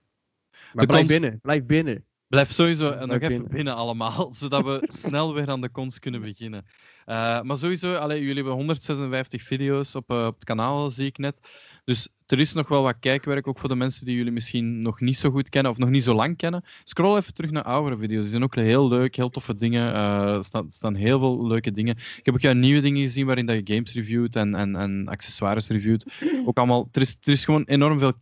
De 0.74 0.86
blijf 0.86 1.08
binnen, 1.08 1.40
blijf 1.42 1.66
binnen. 1.66 2.06
Blijf 2.28 2.52
sowieso 2.52 2.90
Blijf 2.90 3.06
nog 3.06 3.22
even 3.30 3.48
binnen. 3.48 3.76
allemaal, 3.76 4.30
zodat 4.40 4.64
we 4.64 4.84
snel 4.88 5.34
weer 5.34 5.50
aan 5.50 5.62
de 5.62 5.72
cons 5.72 6.00
kunnen 6.00 6.22
beginnen. 6.22 6.66
Eh, 7.06 7.42
maar 7.42 7.58
sowieso, 7.58 7.94
allee, 7.94 8.20
jullie 8.20 8.36
hebben 8.36 8.54
156 8.54 9.44
video's 9.44 9.96
op, 9.96 10.10
eh, 10.10 10.26
op 10.26 10.36
het 10.36 10.44
kanaal, 10.44 10.90
zie 10.90 11.06
ik 11.06 11.18
net. 11.18 11.40
Dus 11.86 12.08
er 12.26 12.40
is 12.40 12.54
nog 12.54 12.68
wel 12.68 12.82
wat 12.82 12.96
kijkwerk, 13.00 13.48
ook 13.48 13.60
voor 13.60 13.70
de 13.70 13.76
mensen 13.76 14.06
die 14.06 14.16
jullie 14.16 14.32
misschien 14.32 14.82
nog 14.82 15.00
niet 15.02 15.18
zo 15.18 15.30
goed 15.30 15.50
kennen 15.50 15.72
of 15.72 15.78
nog 15.78 15.90
niet 15.90 16.04
zo 16.04 16.14
lang 16.14 16.38
kennen. 16.38 16.64
Scroll 16.84 17.18
even 17.18 17.34
terug 17.34 17.52
naar 17.52 17.64
oudere 17.64 17.98
video's. 17.98 18.22
Die 18.22 18.30
zijn 18.30 18.44
ook 18.44 18.56
heel 18.56 18.88
leuk, 18.88 19.16
heel 19.16 19.30
toffe 19.30 19.56
dingen. 19.56 19.94
Eh, 19.94 20.34
Er 20.36 20.44
staan, 20.44 20.72
staan 20.72 20.96
heel 20.96 21.20
veel 21.20 21.48
leuke 21.48 21.72
dingen. 21.72 21.96
Ik 21.96 22.26
heb 22.26 22.34
ook 22.34 22.42
jouw 22.42 22.54
nieuwe 22.54 22.82
dingen 22.82 23.02
gezien 23.02 23.26
waarin 23.26 23.46
dat 23.46 23.56
je 23.56 23.74
games 23.74 23.94
reviewt 23.94 24.36
en, 24.36 24.56
en, 24.56 24.76
en 24.76 25.08
accessoires 25.08 25.68
reviewt. 25.70 26.06
Ook 26.46 26.58
allemaal, 26.58 26.90
er, 26.92 27.02
is, 27.02 27.18
er 27.22 27.32
is 27.32 27.46
gewoon 27.46 27.64
enorm 27.64 28.00
veel 28.00 28.14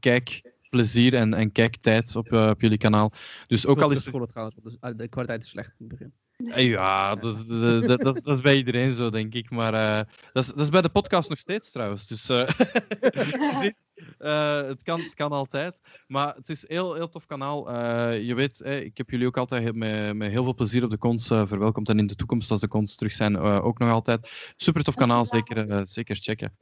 kijkplezier 0.69 1.13
en, 1.13 1.33
en 1.33 1.51
kijktijd 1.51 2.15
op, 2.15 2.31
eh, 2.33 2.49
op 2.49 2.61
jullie 2.61 2.77
kanaal. 2.77 3.11
Dus 3.47 3.65
ook 3.65 3.81
al 3.81 3.91
is 3.91 4.03
trouwens, 4.03 4.55
eh, 4.79 4.91
de 4.95 5.07
kwaliteit 5.07 5.41
is 5.43 5.49
slecht 5.49 5.73
in 5.79 5.85
het 5.87 5.87
begin. 5.87 6.13
eh, 6.55 6.65
Ja, 6.65 7.15
dat, 7.15 7.35
is- 7.35 7.45
dat, 7.47 7.87
dat, 8.01 8.23
dat, 8.23 8.27
is- 8.27 8.41
bij 8.41 8.57
iedereen 8.57 8.91
zo, 8.91 9.09
denk 9.09 9.33
ik. 9.33 9.49
Maar 9.49 9.73
eh, 9.73 10.05
dat, 10.33 10.43
is, 10.43 10.49
dat 10.49 10.59
is 10.59 10.69
bij 10.69 10.81
de 10.81 10.89
podcast 10.89 11.29
nog 11.29 11.37
steeds 11.39 11.71
trouwens. 11.71 12.07
Dus 12.07 12.29
eh, 12.29 12.47
je 12.47 13.57
ziet, 13.61 13.75
eh, 14.17 14.61
het, 14.61 14.83
kan, 14.83 14.99
het 14.99 15.13
kan 15.13 15.31
altijd. 15.31 15.81
Maar 16.07 16.35
het 16.35 16.49
is 16.49 16.61
een 16.61 16.75
heel, 16.75 16.93
heel 16.93 17.09
tof 17.09 17.25
kanaal. 17.25 17.69
Eh, 17.69 18.27
je 18.27 18.35
weet, 18.35 18.61
eh, 18.61 18.83
ik 18.83 18.97
heb 18.97 19.09
jullie 19.09 19.27
ook 19.27 19.37
altijd 19.37 19.75
met, 19.75 20.15
met 20.15 20.31
heel 20.31 20.43
veel 20.43 20.53
plezier 20.53 20.83
op 20.83 20.89
de 20.89 20.97
cons 20.97 21.29
eh, 21.29 21.47
verwelkomd. 21.47 21.89
En 21.89 21.99
in 21.99 22.07
de 22.07 22.15
toekomst, 22.15 22.51
als 22.51 22.59
de 22.59 22.67
cons 22.67 22.95
terug 22.95 23.11
zijn, 23.11 23.37
ook 23.37 23.79
nog 23.79 23.89
altijd. 23.89 24.53
Super 24.55 24.83
tof 24.83 24.95
kanaal, 24.95 25.25
zeker, 25.25 25.87
zeker 25.87 26.15
checken. 26.15 26.57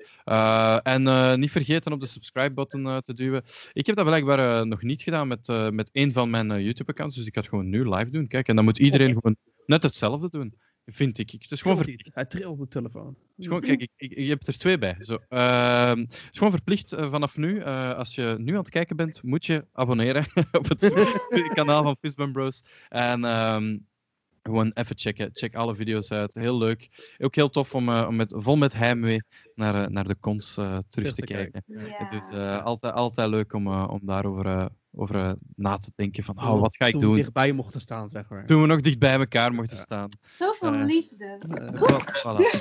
En 0.84 1.40
niet 1.40 1.52
vergeten 1.52 1.92
op 1.92 2.00
de 2.00 2.06
subscribe-button 2.06 3.02
te 3.02 3.14
duwen. 3.14 3.44
Ik 3.74 3.86
heb 3.86 3.96
dat 3.96 4.06
blijkbaar 4.06 4.68
nog 4.68 4.82
niet 4.82 5.02
gedaan 5.02 5.28
met, 5.28 5.48
met 5.72 5.90
één 5.92 6.12
van 6.12 6.30
mijn 6.30 6.64
YouTube-accounts. 6.64 7.16
Dus 7.16 7.26
ik 7.26 7.34
ga 7.34 7.40
het 7.40 7.50
gewoon 7.50 7.70
nu 7.70 7.90
live 7.90 8.10
doen. 8.10 8.28
Kijk, 8.28 8.48
en 8.48 8.56
dan 8.56 8.66
moet 8.66 8.80
iedereen 8.80 9.14
gewoon 9.22 9.36
net 9.66 9.84
hetzelfde 9.84 10.30
doen. 10.30 10.54
Vind 10.86 11.18
ik. 11.18 11.32
Het 11.32 11.52
is 11.52 11.62
gewoon 11.62 11.78
verplicht. 11.78 12.10
hij. 12.14 12.26
Trilt 12.26 12.52
op 12.52 12.60
de 12.60 12.68
telefoon. 12.68 13.16
Is 13.38 13.46
gewoon, 13.46 13.62
kijk, 13.62 13.82
ik, 13.82 13.92
ik, 13.96 14.18
je 14.18 14.30
hebt 14.30 14.48
er 14.48 14.58
twee 14.58 14.78
bij. 14.78 14.96
Zo. 15.00 15.18
Ehm, 15.30 16.00
het 16.00 16.12
is 16.32 16.38
gewoon 16.38 16.54
verplicht 16.54 16.92
eh, 16.94 17.12
vanaf 17.12 17.38
nu. 17.38 17.60
eh, 17.60 17.94
als 17.94 18.16
je 18.16 18.36
nu 18.40 18.52
aan 18.52 18.58
het 18.60 18.70
kijken 18.70 18.96
bent, 18.96 19.24
moet 19.24 19.46
je 19.46 19.68
abonneren 19.72 20.26
op 20.60 20.70
het 20.70 20.94
kanaal 21.56 21.84
van 21.84 21.98
Fistbump 22.00 22.34
Bros. 22.34 22.64
En 22.90 23.26
ehm, 23.26 23.78
gewoon 24.44 24.72
even 24.74 24.98
checken. 24.98 25.30
Check 25.34 25.56
alle 25.56 25.76
video's 25.76 26.12
uit. 26.12 26.34
Heel 26.34 26.58
leuk. 26.58 27.14
Ook 27.18 27.36
heel 27.36 27.50
tof 27.50 27.76
om, 27.76 27.90
eh, 27.90 28.06
om 28.08 28.16
met, 28.16 28.34
vol 28.38 28.56
met 28.56 28.74
heimwee 28.74 29.24
naar, 29.56 29.76
eh, 29.84 29.88
naar 29.88 30.04
de 30.04 30.20
cons 30.20 30.58
eh, 30.58 30.66
terug 30.66 30.84
Terug 30.90 31.14
te 31.14 31.22
te 31.22 31.26
kijken. 31.28 31.64
Ja. 31.66 32.10
Dus 32.10 32.28
eh, 32.30 32.64
altijd, 32.64 32.94
altijd 32.94 33.30
leuk 33.30 33.54
om, 33.54 33.68
eh, 33.68 33.88
om 33.90 34.00
daarover 34.04 34.46
eh, 34.46 34.66
over, 34.96 35.16
eh, 35.16 35.32
na 35.56 35.78
te 35.78 35.92
denken. 35.96 36.24
Van, 36.24 36.38
oh, 36.38 36.60
wat 36.60 36.76
ga 36.76 36.86
ik 36.86 36.92
Toen 36.92 37.02
we 37.02 37.08
doen? 37.08 37.16
dichtbij 37.16 37.52
mochten 37.52 37.82
staan, 37.82 38.10
zeg 38.10 38.30
maar. 38.30 38.46
Toen 38.46 38.62
we 38.62 38.68
nog 38.68 38.80
dicht 38.80 39.00
bij 39.00 39.14
elkaar 39.14 39.54
mochten 39.54 39.78
staan. 39.78 40.10
Zoveel 40.38 40.74
Eh, 40.74 40.86
liefde. 40.86 41.38
Voilà. 42.20 42.60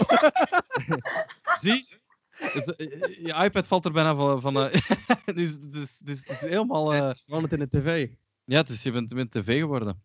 Zie? 1.60 2.00
Het, 2.30 2.74
je 3.22 3.34
iPad 3.44 3.66
valt 3.66 3.84
er 3.84 3.92
bijna 3.92 4.14
van. 4.14 4.40
van 4.40 4.56
eh, 4.60 4.80
dus, 5.34 5.58
dus, 5.60 5.98
dus, 5.98 6.18
het 6.26 6.30
is 6.30 6.40
helemaal. 6.40 6.94
eh, 6.94 7.00
het 7.02 7.16
is 7.16 7.22
veranderd 7.24 7.52
in 7.52 7.58
de 7.58 7.68
tv. 7.68 8.08
ja, 8.44 8.56
het 8.56 8.68
is, 8.68 8.82
je 8.82 8.92
bent, 8.92 9.08
je 9.08 9.14
bent 9.14 9.30
tv 9.30 9.58
geworden. 9.58 10.02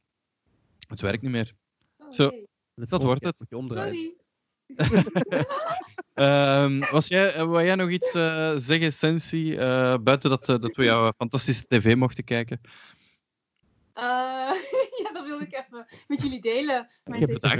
Het 0.88 1.02
werkt 1.02 1.22
niet 1.22 1.32
meer. 1.32 1.54
Oh, 2.08 2.14
Zo. 2.14 2.32
Dat 2.76 3.04
wordt 3.04 3.24
het. 3.24 3.46
Sorry. 3.66 4.14
Ehm, 6.14 6.80
was 6.92 7.08
jij, 7.08 7.34
eh, 7.34 7.44
wou 7.44 7.64
jij 7.64 7.76
nog 7.76 7.90
iets 7.90 8.14
eh, 8.14 8.54
zeggen, 8.56 8.94
Sensi? 8.94 9.56
eh, 9.56 9.98
buiten 9.98 10.30
dat, 10.30 10.46
dat 10.46 10.76
we 10.76 10.84
jouw 10.84 11.12
fantastische 11.18 11.66
tv 11.68 11.96
mochten 11.96 12.24
kijken. 12.24 12.62
Eh, 13.94 14.04
ja, 15.02 15.12
dat 15.14 15.14
wil 15.14 15.24
wilde 15.26 15.44
ik 15.46 15.54
even 15.66 15.86
met 16.08 16.22
jullie 16.22 16.42
delen. 16.42 16.90
Mijn 17.04 17.20
heb 17.22 17.30
het 17.30 17.44
eh, 17.44 17.60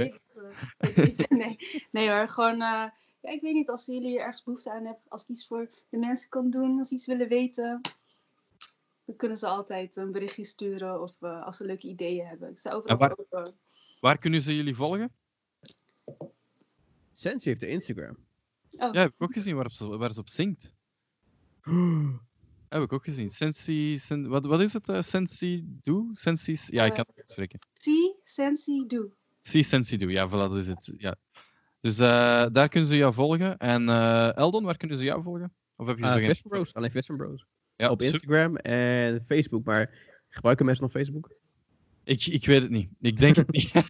ik 0.78 0.96
niet. 0.96 1.30
nee. 1.44 1.56
nee 1.90 2.10
hoor, 2.10 2.28
gewoon... 2.28 2.52
eh, 2.52 2.84
ja, 3.20 3.30
ik 3.30 3.40
weet 3.40 3.54
niet, 3.54 3.68
als 3.68 3.86
jullie 3.86 4.18
ergens 4.18 4.42
behoefte 4.42 4.70
aan 4.70 4.84
hebben, 4.84 5.02
als 5.08 5.22
ik 5.22 5.28
iets 5.28 5.46
voor 5.46 5.70
de 5.88 5.98
mensen 5.98 6.28
kan 6.28 6.50
doen, 6.50 6.78
als 6.78 6.88
ze 6.88 6.94
iets 6.94 7.06
willen 7.06 7.28
weten, 7.28 7.80
dan 9.04 9.16
kunnen 9.16 9.36
ze 9.38 9.46
altijd 9.46 9.96
een 9.96 10.12
berichtje 10.12 10.44
sturen 10.44 11.02
of 11.02 11.22
als 11.22 11.56
ze 11.56 11.64
leuke 11.64 11.86
ideeën 11.88 12.26
hebben. 12.26 12.50
Ik 12.50 12.58
sta 12.58 12.70
overal 12.70 12.96
waar- 12.98 13.16
open. 13.18 13.58
Waar 14.00 14.18
kunnen 14.18 14.42
ze 14.42 14.56
jullie 14.56 14.74
volgen? 14.74 15.12
Sensi 17.12 17.48
heeft 17.48 17.60
de 17.60 17.68
Instagram. 17.68 18.16
Oh, 18.70 18.92
Ja, 18.92 19.00
heb 19.00 19.08
ik 19.12 19.22
ook 19.22 19.32
gezien 19.32 19.70
ze, 19.70 19.96
waar 19.96 20.12
ze 20.12 20.20
op 20.20 20.28
zingt. 20.28 20.72
Heb 22.68 22.82
ik 22.82 22.92
ook 22.92 23.04
gezien. 23.04 23.30
Sensi, 23.30 23.98
sen, 23.98 24.28
wat, 24.28 24.46
wat 24.46 24.60
is 24.60 24.72
het? 24.72 24.88
eh, 24.88 25.00
Sensi 25.00 25.64
Do? 25.82 26.10
Sensi's? 26.12 26.66
Ja, 26.66 26.84
ik 26.84 26.90
kan 26.92 27.04
het 27.06 27.16
niet 27.16 27.30
spreken. 27.30 27.58
See, 27.72 28.16
Sensi, 28.24 28.84
Do. 28.86 29.12
Si 29.42 29.62
Sensi 29.62 29.96
Do, 29.96 30.08
ja, 30.10 30.28
voilà, 30.28 30.30
dat 30.30 30.56
is 30.56 30.66
het. 30.68 30.92
Ja. 30.96 31.16
Dus 31.80 31.98
eh, 31.98 32.46
daar 32.52 32.68
kunnen 32.68 32.88
ze 32.88 32.96
jou 32.96 33.12
volgen. 33.12 33.58
En 33.58 33.88
eh, 33.88 34.36
Eldon, 34.36 34.64
waar 34.64 34.76
kunnen 34.76 34.96
ze 34.96 35.04
jou 35.04 35.22
volgen? 35.22 35.54
Of 35.76 35.86
heb 35.86 35.96
je 35.98 36.02
Uh, 36.02 36.08
zo 36.12 36.16
geen... 36.18 36.24
Visma 36.26 36.50
Bros, 36.50 36.74
alleen 36.74 36.90
Visma 36.90 37.16
Bros. 37.16 37.46
Ja, 37.76 37.90
op 37.90 38.02
super. 38.02 38.14
Instagram 38.14 38.56
en 38.56 39.24
Facebook, 39.26 39.64
maar 39.64 39.98
gebruiken 40.28 40.66
mensen 40.66 40.84
nog 40.84 40.92
Facebook? 40.92 41.32
Ik, 42.08 42.26
ik 42.26 42.46
weet 42.46 42.62
het 42.62 42.70
niet. 42.70 42.90
Ik 43.00 43.18
denk 43.18 43.36
het 43.36 43.50
niet. 43.50 43.72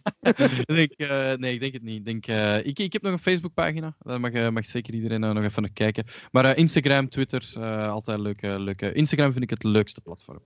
ik 0.85 0.91
eh, 0.91 1.33
nee, 1.33 1.53
ik 1.53 1.59
denk 1.59 1.73
het 1.73 1.83
niet. 1.83 1.95
Ik, 1.95 2.05
denk, 2.05 2.27
eh, 2.27 2.65
ik, 2.65 2.79
ik 2.79 2.93
heb 2.93 3.01
nog 3.01 3.11
een 3.11 3.19
Facebookpagina. 3.19 3.95
Daar 3.99 4.19
mag, 4.19 4.31
eh, 4.31 4.49
mag 4.49 4.65
zeker 4.65 4.93
iedereen 4.93 5.19
nog 5.19 5.43
even 5.43 5.61
naar 5.61 5.71
kijken. 5.71 6.05
Maar 6.31 6.57
Instagram, 6.57 7.09
Twitter, 7.09 7.59
altijd 7.89 8.19
leuke, 8.19 8.59
leuke. 8.59 8.93
Instagram 8.93 9.31
vind 9.31 9.43
ik 9.43 9.49
het 9.49 9.63
leukste 9.63 10.01
platform. 10.01 10.43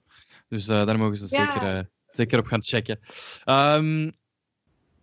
Dus 0.48 0.66
daar 0.66 0.98
mogen 0.98 1.18
ze 1.18 1.36
Ja. 1.36 1.52
zeker, 1.52 1.90
zeker 2.12 2.40
op 2.40 2.46
gaan 2.46 2.64
checken. 2.64 3.00
Ehm, 3.44 4.12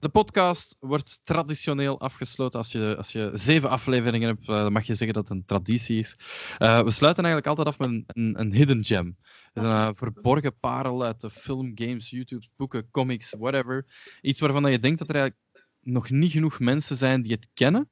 de 0.01 0.09
podcast 0.09 0.77
wordt 0.78 1.20
traditioneel 1.24 2.01
afgesloten. 2.01 2.59
Als 2.59 2.72
je, 2.72 2.97
als 2.97 3.12
je 3.12 3.31
zeven 3.32 3.70
afleveringen 3.70 4.28
hebt, 4.28 4.48
eh, 4.48 4.62
dan 4.62 4.72
mag 4.72 4.86
je 4.86 4.94
zeggen 4.94 5.14
dat 5.14 5.28
het 5.28 5.39
een 5.39 5.44
traditie 5.44 5.98
is. 5.98 6.16
Eh, 6.59 6.82
we 6.82 6.90
sluiten 6.90 7.24
eigenlijk 7.24 7.47
altijd 7.47 7.68
af 7.68 7.78
met 7.78 8.16
een, 8.16 8.40
een, 8.40 8.52
hidden 8.52 8.85
gem. 8.85 9.16
Een 9.52 9.64
eh, 9.64 9.89
verborgen 9.94 10.59
parel 10.59 11.05
uit 11.05 11.20
de 11.20 11.31
film, 11.31 11.72
games, 11.74 12.10
YouTube, 12.10 12.47
boeken, 12.56 12.90
comics, 12.90 13.35
whatever. 13.39 13.86
Iets 14.20 14.40
waarvan 14.40 14.70
je 14.70 14.78
denkt 14.78 14.98
dat 14.98 15.09
er 15.09 15.14
eigenlijk 15.14 15.44
nog 15.81 16.10
niet 16.10 16.32
genoeg 16.32 16.59
mensen 16.59 16.97
zijn 16.97 17.22
die 17.22 17.32
het 17.32 17.48
kennen, 17.55 17.90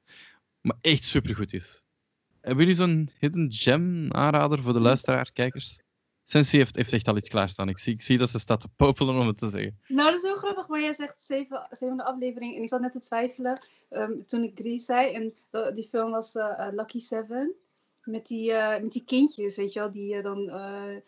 maar 0.61 0.77
echt 0.81 1.03
supergoed 1.03 1.53
is. 1.53 1.83
Hebben 2.41 2.63
jullie 2.63 2.79
zo'n 2.79 3.09
hidden 3.19 3.53
gem 3.53 4.11
aanrader 4.13 4.61
voor 4.61 4.73
de 4.73 4.79
luisteraar, 4.79 5.31
kijkers? 5.31 5.79
Sensi 6.29 6.57
heeft, 6.57 6.75
heeft 6.75 6.93
echt 6.93 7.07
al 7.07 7.17
iets 7.17 7.29
klaarstaan. 7.29 7.69
Ik 7.69 7.77
zie, 7.77 7.93
ik 7.93 8.01
zie 8.01 8.17
dat 8.17 8.29
ze 8.29 8.39
staat 8.39 8.61
te 8.61 8.67
popelen 8.75 9.19
om 9.19 9.27
het 9.27 9.37
te 9.37 9.49
zeggen. 9.49 9.79
Nou, 9.87 10.07
dat 10.09 10.15
is 10.17 10.21
heel 10.21 10.35
grappig, 10.35 10.67
maar 10.67 10.81
jij 10.81 10.93
zegt 10.93 11.23
zeven, 11.23 11.67
zevende 11.71 12.03
aflevering. 12.03 12.55
En 12.55 12.61
ik 12.61 12.67
zat 12.67 12.81
net 12.81 12.91
te 12.93 12.99
twijfelen 12.99 13.61
ehm, 13.89 14.11
toen 14.25 14.43
ik 14.43 14.51
Grease 14.59 14.85
zei. 14.85 15.13
En 15.13 15.33
dat- 15.49 15.75
die 15.75 15.83
film 15.83 16.11
was 16.11 16.35
eh, 16.35 16.67
eh, 16.67 16.73
Lucky 16.73 16.99
Seven. 16.99 17.53
Met 18.03 18.27
die, 18.27 18.51
eh, 18.51 18.81
met 18.81 18.91
die 18.91 19.03
kindjes, 19.03 19.55
weet 19.57 19.73
je 19.73 19.79
wel, 19.79 19.91
die 19.91 20.21
dan 20.21 20.45
nooit, 20.45 21.01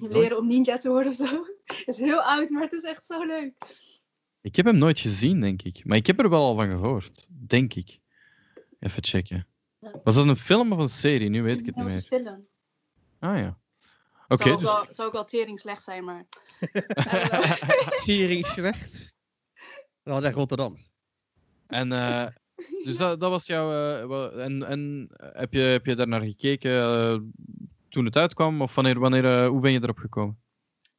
leren 0.00 0.38
om 0.38 0.46
ninja 0.46 0.76
te 0.76 0.88
worden 0.88 1.10
of 1.10 1.16
zo. 1.16 1.24
Het 1.66 1.88
is 1.88 1.98
heel 1.98 2.22
oud, 2.22 2.50
maar 2.50 2.62
het 2.62 2.72
is 2.72 2.82
echt 2.82 3.06
zo 3.06 3.24
leuk. 3.24 3.52
ik 4.40 4.56
heb 4.56 4.66
hem 4.66 4.78
nooit 4.78 4.98
gezien, 4.98 5.40
denk 5.40 5.62
ik. 5.62 5.84
Maar 5.84 5.96
ik 5.96 6.06
heb 6.06 6.20
er 6.20 6.28
wel 6.30 6.42
al 6.42 6.54
van 6.54 6.68
gehoord, 6.70 7.26
denk 7.30 7.74
ik. 7.74 7.98
Even 8.80 9.04
checken. 9.04 9.46
Ja. 9.78 10.00
Was 10.04 10.14
dat 10.14 10.26
een 10.28 10.36
film 10.36 10.72
of 10.72 10.78
een 10.78 10.88
serie? 10.88 11.28
Nu 11.28 11.42
weet 11.42 11.60
ik 11.60 11.66
het 11.66 11.74
dat 11.74 11.84
niet 11.84 11.94
was 11.94 12.10
meer. 12.10 12.18
een 12.18 12.24
film. 12.26 12.46
Ah 13.18 13.38
ja. 13.38 13.58
Oké, 14.28 14.42
zou, 14.42 14.54
ook 14.54 14.60
dus... 14.60 14.72
wel, 14.72 14.86
zou 14.90 15.08
ook 15.08 15.14
wel 15.14 15.24
tering 15.24 15.60
slecht 15.60 15.82
zijn, 15.82 16.04
maar... 16.04 16.26
Eh, 16.88 17.50
Siering 18.04 18.46
slecht. 18.46 19.14
Dat 20.02 20.14
was 20.14 20.24
echt 20.24 20.34
Rotterdams. 20.34 20.90
En 21.66 21.92
eh, 21.92 22.26
dus 22.84 22.96
dat, 22.96 23.20
dat 23.20 23.30
was 23.30 23.46
jouw. 23.46 23.70
eh, 23.72 24.06
wel- 24.06 24.32
en 24.32 24.62
en 24.62 25.08
heb, 25.16 25.52
je, 25.52 25.60
heb 25.60 25.86
je 25.86 25.94
daar 25.94 26.08
naar 26.08 26.22
gekeken 26.22 27.34
toen 27.88 28.04
het 28.04 28.16
uitkwam? 28.16 28.62
Of 28.62 28.74
wanneer, 28.74 28.98
wanneer, 28.98 29.46
hoe 29.46 29.60
ben 29.60 29.72
je 29.72 29.82
erop 29.82 29.98
gekomen? 29.98 30.40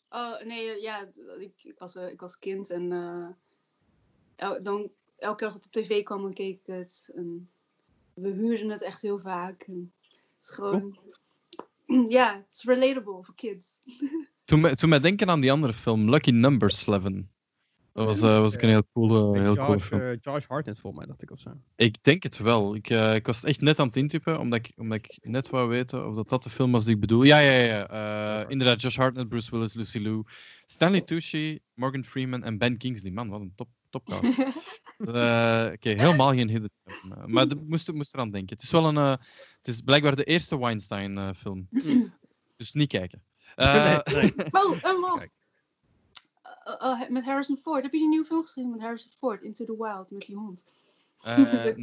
Oh, 0.09 0.41
nee, 0.41 0.81
ja, 0.81 1.07
ik, 1.39 1.63
ik, 1.63 1.79
was, 1.79 1.95
ik 1.95 2.19
was 2.19 2.39
kind 2.39 2.69
en 2.69 2.91
eh, 2.91 3.27
el- 4.35 4.63
dan, 4.63 4.91
elke 5.17 5.35
keer 5.37 5.45
als 5.45 5.55
het 5.55 5.65
op 5.65 5.71
tv 5.71 6.03
kwam, 6.03 6.21
dan 6.21 6.33
keek 6.33 6.59
ik 6.59 6.65
het. 6.65 7.11
En 7.15 7.51
we 8.13 8.29
huurden 8.29 8.69
het 8.69 8.81
echt 8.81 9.01
heel 9.01 9.19
vaak. 9.19 9.61
En 9.61 9.93
het 10.09 10.49
is 10.49 10.51
gewoon, 10.51 10.99
ja, 12.17 12.35
het 12.35 12.55
is 12.55 12.63
relatable 12.63 13.23
voor 13.23 13.35
kids. 13.35 13.79
Toen, 14.45 14.59
me- 14.59 14.75
toen 14.75 14.89
mij 14.89 14.99
denken 14.99 15.29
aan 15.29 15.41
die 15.41 15.51
andere 15.51 15.73
film, 15.73 16.09
Lucky 16.09 16.29
Number 16.31 16.69
11. 16.87 17.03
Dat 17.93 18.05
was, 18.05 18.21
eh, 18.21 18.39
was 18.39 18.55
ook 18.55 18.61
een 18.61 18.69
heel 18.69 18.87
coole, 18.93 19.39
heel 19.39 19.55
coole 19.55 19.71
Josh, 19.71 19.83
film. 19.83 20.01
eh, 20.01 20.17
Josh 20.19 20.45
Hartnett 20.45 20.79
volgens 20.79 21.01
mij, 21.01 21.07
dacht 21.11 21.21
ik 21.23 21.31
of 21.31 21.39
zo. 21.39 21.49
Ik 21.75 22.03
denk 22.03 22.23
het 22.23 22.37
wel. 22.37 22.75
Ik, 22.75 22.89
eh, 22.89 23.15
ik 23.15 23.25
was 23.25 23.43
echt 23.43 23.61
net 23.61 23.79
aan 23.79 23.87
het 23.87 23.95
intypen, 23.95 24.39
omdat 24.39 24.59
ik, 24.59 24.73
omdat 24.75 24.97
ik 24.97 25.17
net 25.21 25.49
wou 25.49 25.69
weten 25.69 26.07
of 26.07 26.15
dat, 26.15 26.29
dat 26.29 26.43
de 26.43 26.49
film 26.49 26.71
was 26.71 26.85
die 26.85 26.93
ik 26.93 26.99
bedoel. 26.99 27.23
Ja, 27.23 27.39
ja, 27.39 27.51
ja. 27.63 27.87
eh, 28.43 28.49
inderdaad, 28.49 28.81
Josh 28.81 28.97
Hartnett, 28.97 29.29
Bruce 29.29 29.51
Willis, 29.51 29.73
Lucy 29.73 29.99
Liu, 29.99 30.23
Stanley 30.65 31.01
Tucci, 31.01 31.59
Morgan 31.73 32.03
Freeman 32.05 32.43
en 32.43 32.57
Ben 32.57 32.77
Kingsley. 32.77 33.11
Man, 33.11 33.29
wat 33.29 33.41
een 33.41 33.53
top, 33.55 33.69
topcast. 33.89 34.23
Eh, 34.97 35.69
Oké, 35.73 35.89
helemaal 35.89 36.31
geen 36.33 36.49
hidden 36.49 36.71
Maar 37.25 37.43
ik 37.43 37.67
moest, 37.67 37.93
moest 37.93 38.13
eraan 38.13 38.31
denken. 38.31 38.55
Het 38.55 38.63
is 38.63 38.71
wel 38.71 38.97
een... 38.97 39.17
het 39.67 39.75
is 39.75 39.81
blijkbaar 39.81 40.15
de 40.15 40.23
eerste 40.23 40.59
Weinstein-film. 40.59 41.67
dus 42.57 42.73
niet 42.73 42.89
kijken. 42.89 43.21
Eh, 43.55 43.99
Nee, 44.05 44.33
nee. 44.35 44.47
Oh, 44.51 44.79
een 44.81 44.99
man. 44.99 45.17
Kijk. 45.17 45.31
Eh, 46.63 47.01
eh, 47.01 47.09
met 47.09 47.23
Harrison 47.25 47.57
Ford. 47.57 47.83
Heb 47.83 47.91
je 47.91 47.99
die 47.99 48.07
nieuwe 48.07 48.25
film 48.25 48.43
gezien 48.43 48.69
met 48.71 48.79
Harrison 48.79 49.11
Ford? 49.11 49.41
Into 49.43 49.65
the 49.65 49.77
Wild, 49.77 50.11
met 50.11 50.25
die 50.25 50.35
hond. 50.35 50.65
eh, 51.23 51.75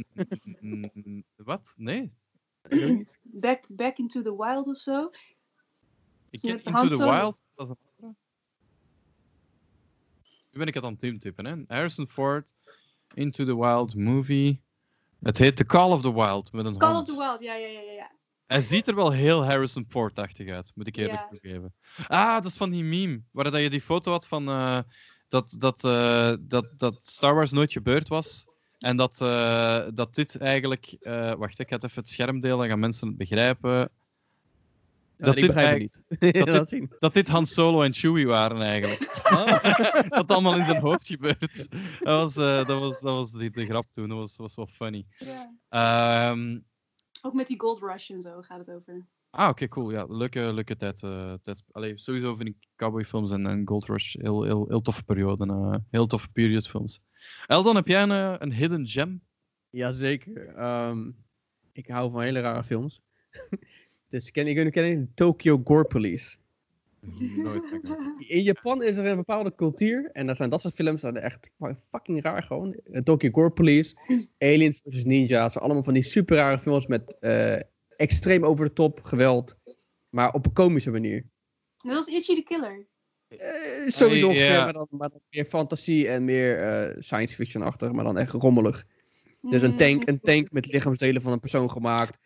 wat? 1.35 1.73
Nee. 1.77 2.13
Niet. 2.69 3.19
Back, 3.21 3.65
back 3.69 3.97
into 3.97 4.21
the 4.21 4.35
Wild 4.37 4.67
of 4.67 4.77
zo. 4.77 5.11
Ik 6.29 6.39
ken 6.39 6.63
Into 6.63 6.87
the. 6.87 6.97
Wild. 6.97 7.41
Dat 7.55 7.69
is 7.69 7.75
een 7.75 7.89
andere. 7.97 8.15
Nu 10.51 10.57
ben 10.59 10.67
ik 10.67 10.73
het 10.73 10.83
aan 10.83 10.93
het 10.93 11.03
intypen, 11.03 11.45
hè. 11.45 11.75
Harrison 11.75 12.07
Ford, 12.09 12.55
Into 13.13 13.45
the 13.45 13.57
Wild 13.57 13.95
movie. 13.95 14.61
Het 15.25 15.37
heet 15.37 15.55
The 15.57 15.65
Call 15.65 15.91
of 15.91 16.01
the 16.01 16.13
Wild, 16.13 16.51
met 16.51 16.65
een 16.65 16.77
Call 16.77 16.93
hond. 16.93 17.09
of 17.09 17.15
the 17.15 17.21
Wild, 17.21 17.41
ja, 17.43 17.53
ja, 17.55 17.67
ja, 17.67 17.91
ja. 17.91 18.11
Hij 18.47 18.61
ziet 18.61 18.87
er 18.87 18.95
wel 18.95 19.11
heel 19.11 19.45
Harrison 19.45 19.85
Ford-achtig 19.87 20.49
uit, 20.49 20.71
moet 20.75 20.87
ik 20.87 20.95
eerlijk 20.95 21.21
Ja. 21.21 21.27
toegeven. 21.27 21.73
Ah, 22.07 22.33
dat 22.33 22.45
is 22.45 22.57
van 22.57 22.69
die 22.69 22.83
meme, 22.83 23.21
waar 23.31 23.51
dat 23.51 23.61
je 23.61 23.69
die 23.69 23.81
foto 23.81 24.11
had 24.11 24.27
van 24.27 24.47
eh, 24.49 24.79
dat, 25.27 25.55
dat, 25.59 25.83
eh, 25.83 26.33
dat, 26.39 26.65
dat 26.79 26.97
Star 27.01 27.35
Wars 27.35 27.51
nooit 27.51 27.71
gebeurd 27.71 28.07
was. 28.07 28.45
En 28.79 28.97
dat, 28.97 29.21
eh, 29.21 29.85
dat 29.93 30.15
dit 30.15 30.37
eigenlijk... 30.37 30.97
wacht, 31.37 31.59
ik 31.59 31.69
ga 31.69 31.75
het 31.75 31.83
even 31.83 32.01
het 32.01 32.09
scherm 32.09 32.39
delen, 32.39 32.57
dan 32.57 32.67
gaan 32.67 32.79
mensen 32.79 33.07
het 33.07 33.17
begrijpen. 33.17 33.89
Dat 35.25 35.35
dit 35.35 35.77
niet. 35.77 36.01
dat 36.45 36.69
zien. 36.69 36.91
Dat 36.99 37.13
dit 37.13 37.27
Han 37.27 37.45
Solo 37.45 37.81
en 37.81 37.93
Chewie 37.93 38.27
waren 38.27 38.61
eigenlijk. 38.61 39.21
Oh. 39.31 39.63
dat 40.17 40.31
allemaal 40.31 40.55
in 40.55 40.63
zijn 40.63 40.81
hoofd 40.81 41.07
gebeurt. 41.07 41.67
Dat 41.99 42.21
was, 42.21 42.37
eh, 42.37 42.65
dat 42.67 42.79
was, 42.79 42.99
dat 43.01 43.13
was 43.13 43.31
de, 43.31 43.49
de 43.49 43.65
grap 43.65 43.85
toen, 43.91 44.09
dat 44.09 44.17
was, 44.17 44.37
was 44.37 44.55
wel 44.55 44.67
funny. 44.67 45.05
ja. 45.17 45.53
Ehm, 45.69 46.59
Ook 47.21 47.33
met 47.33 47.47
die 47.47 47.59
Gold 47.59 47.81
Rush 47.81 48.09
en 48.09 48.21
zo 48.21 48.41
gaat 48.41 48.59
het 48.59 48.71
over. 48.71 49.05
Ah, 49.29 49.49
oké, 49.49 49.67
cool. 49.67 49.91
Ja, 49.91 50.05
leuke, 50.05 50.53
leuke 50.53 50.75
tijd. 50.75 51.03
eh 51.03 51.33
tijd. 51.41 51.63
Allee, 51.71 51.97
sowieso 51.97 52.35
vind 52.35 52.49
ik 52.49 52.55
cowboyfilms 52.75 53.31
en, 53.31 53.45
en 53.45 53.67
Gold 53.67 53.85
Rush 53.85 54.13
heel, 54.13 54.43
heel, 54.43 54.65
heel 54.67 54.81
toffe 54.81 55.03
perioden. 55.03 55.49
eh, 55.49 55.75
heel 55.89 56.07
toffe 56.07 56.29
periodfilms. 56.29 56.99
Eldon, 57.45 57.75
heb 57.75 57.87
jij 57.87 58.03
een, 58.03 58.41
een 58.43 58.53
hidden 58.53 58.87
gem? 58.87 59.21
Jazeker. 59.69 60.47
Ehm 60.55 61.09
ik 61.75 61.87
hou 61.87 62.11
van 62.11 62.21
hele 62.21 62.39
rare 62.39 62.63
films. 62.63 63.01
Dus 64.15 64.31
ken 64.31 64.45
je 64.45 64.71
kennen 64.71 65.11
Tokyo 65.15 65.61
Gore 65.63 65.85
Police. 65.85 66.35
Nooit. 67.37 67.63
In 68.17 68.41
Japan 68.41 68.83
is 68.83 68.97
er 68.97 69.05
een 69.05 69.15
bepaalde 69.15 69.55
cultuur. 69.55 70.09
En 70.11 70.27
dat 70.27 70.37
zijn 70.37 70.49
dat 70.49 70.61
soort 70.61 70.73
films. 70.73 71.01
Dat 71.01 71.13
zijn 71.13 71.23
echt 71.23 71.51
fucking 71.89 72.21
raar 72.21 72.43
gewoon. 72.43 72.73
Eh, 72.73 73.01
Tokyo 73.01 73.29
Gore 73.31 73.49
Police. 73.49 73.95
Aliens 74.37 74.81
versus 74.83 75.03
Ninja's. 75.03 75.57
Allemaal 75.57 75.83
van 75.83 75.93
die 75.93 76.03
super 76.03 76.37
rare 76.37 76.59
films 76.59 76.87
met 76.87 77.19
eh, 77.19 77.59
extreem 77.97 78.45
over 78.45 78.65
de 78.65 78.73
top 78.73 79.01
geweld. 79.03 79.57
Maar 80.09 80.33
op 80.33 80.45
een 80.45 80.53
komische 80.53 80.91
manier. 80.91 81.25
Net 81.81 81.95
als 81.95 82.07
Itchy 82.07 82.35
the 82.35 82.43
Killer. 82.43 82.87
Eh, 83.27 83.87
sowieso 83.87 84.33
maar, 84.33 84.73
dan, 84.73 84.87
maar 84.89 85.09
dan 85.09 85.21
meer 85.29 85.45
fantasie 85.45 86.07
en 86.07 86.25
meer 86.25 86.63
eh, 86.63 86.95
science 86.99 87.35
fiction-achtig. 87.35 87.91
Maar 87.91 88.03
dan 88.03 88.17
echt 88.17 88.31
rommelig. 88.31 88.85
Dus 89.49 89.61
een 89.61 89.77
tank, 89.77 90.07
een 90.07 90.19
tank 90.19 90.51
met 90.51 90.65
lichaamsdelen 90.65 91.21
van 91.21 91.31
een 91.31 91.39
persoon 91.39 91.71
gemaakt. 91.71 92.19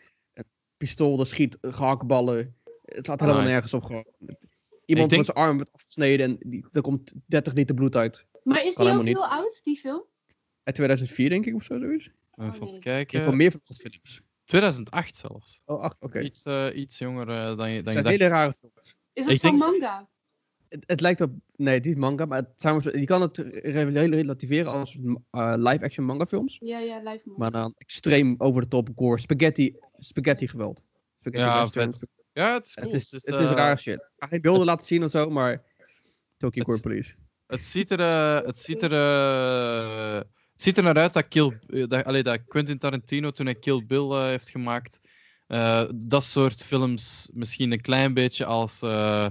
Pistool 0.79 1.17
dat 1.17 1.27
schiet 1.27 1.57
gehaktballen. 1.61 2.55
Het 2.85 3.05
slaat 3.05 3.19
helemaal 3.19 3.41
Nice. 3.41 3.53
nergens 3.53 3.73
op 3.73 3.83
gewoon. 3.83 4.05
Iemand 4.85 5.09
denk- 5.09 5.25
met 5.25 5.35
zijn 5.35 5.45
arm 5.47 5.55
wordt 5.55 5.71
afgesneden 5.73 6.25
en 6.29 6.49
die, 6.49 6.65
er 6.71 6.81
komt 6.81 7.13
30 7.25 7.53
liter 7.53 7.75
bloed 7.75 7.95
uit. 7.95 8.25
Maar 8.43 8.65
is 8.65 8.75
die 8.75 8.87
ook 8.91 9.03
heel 9.03 9.27
oud, 9.27 9.61
die 9.63 9.77
film? 9.77 10.03
Uit 10.63 10.75
2004 10.75 11.29
denk 11.29 11.45
ik 11.45 11.55
of 11.55 11.63
zo, 11.63 11.79
zoiets. 11.79 12.05
Even 12.05 12.53
Oh, 12.53 12.59
wat 12.59 12.59
nee. 12.59 12.69
Ik 12.69 12.73
heb 12.73 12.83
kijken. 12.83 13.21
wel 13.23 13.31
meer 13.33 13.51
van 13.51 13.59
dat 13.63 13.77
films. 13.77 14.21
2008 14.45 15.15
zelfs. 15.15 15.61
Oh, 15.65 15.81
acht, 15.81 16.01
oké. 16.01 16.17
Het 16.17 16.27
Iets, 16.27 16.43
eh, 16.45 16.67
iets 16.73 16.97
jonger 16.97 17.29
eh, 17.29 17.35
dan 17.57 17.69
je, 17.71 17.81
dan 17.81 17.93
je 17.93 17.99
zijn 18.01 18.07
hele 18.07 18.27
rare 18.27 18.53
films. 18.53 18.97
Is 19.13 19.25
het 19.25 19.33
Ik 19.33 19.41
van 19.41 19.49
denk- 19.59 19.63
manga? 19.71 20.09
Het, 20.69 20.83
het 20.85 21.01
lijkt 21.01 21.21
op. 21.21 21.31
Nee, 21.55 21.73
het 21.73 21.85
is 21.85 21.91
niet 21.91 21.99
manga, 22.01 22.25
maar 22.25 22.37
het 22.37 22.49
zijn 22.55 22.99
je 22.99 23.05
kan 23.05 23.21
het 23.21 23.37
relativeren 23.37 24.71
als 24.71 24.97
eh, 25.31 25.53
live-action 25.57 26.05
manga-films. 26.05 26.57
Ja, 26.59 26.79
ja, 26.79 26.97
live 26.97 27.21
man. 27.25 27.35
Maar 27.37 27.51
dan 27.51 27.73
extreem 27.77 28.35
over 28.37 28.61
de 28.61 28.67
top 28.67 28.89
gore. 28.95 29.19
Spaghetti, 29.19 29.75
spaghetti 29.97 30.47
geweld. 30.47 30.87
Spaghetti 31.19 31.47
Ja, 31.49 31.67
vet. 31.67 32.05
Ja, 32.33 32.53
het 32.53 32.65
is 32.65 32.73
cool. 32.73 32.85
Het 32.85 32.95
is, 32.95 33.11
Het 33.11 33.25
het 33.25 33.39
is 33.39 33.49
eh, 33.49 33.55
raar 33.55 33.79
shit. 33.79 33.93
Ik 33.95 34.09
ga 34.17 34.27
geen 34.27 34.41
beelden 34.41 34.61
het- 34.61 34.69
laten 34.69 34.87
zien 34.87 35.03
of 35.03 35.11
zo, 35.11 35.29
maar. 35.29 35.63
Tokyo 36.37 36.63
Core 36.63 36.79
Police. 36.81 37.15
Het 37.47 37.59
ziet 37.61 37.91
er, 37.91 37.99
eh, 37.99 38.45
het 38.45 38.57
ziet 38.59 38.81
er, 38.81 38.91
eh, 38.93 40.15
het 40.53 40.61
ziet 40.61 40.77
er 40.77 40.83
naar 40.83 40.97
uit 40.97 41.13
dat, 41.13 41.27
Kill, 41.27 41.59
eh, 41.67 41.87
dat, 41.87 42.03
allee, 42.03 42.23
dat 42.23 42.39
Quentin 42.47 42.77
Tarantino 42.77 43.31
toen 43.31 43.45
hij 43.45 43.55
Kill 43.55 43.85
Bill 43.85 44.09
eh, 44.11 44.23
heeft 44.23 44.49
gemaakt, 44.49 44.99
eh, 45.47 45.83
dat 45.95 46.23
soort 46.23 46.63
films 46.63 47.29
misschien 47.33 47.71
een 47.71 47.81
klein 47.81 48.13
beetje 48.13 48.45
als, 48.45 48.81
eh, 48.81 49.27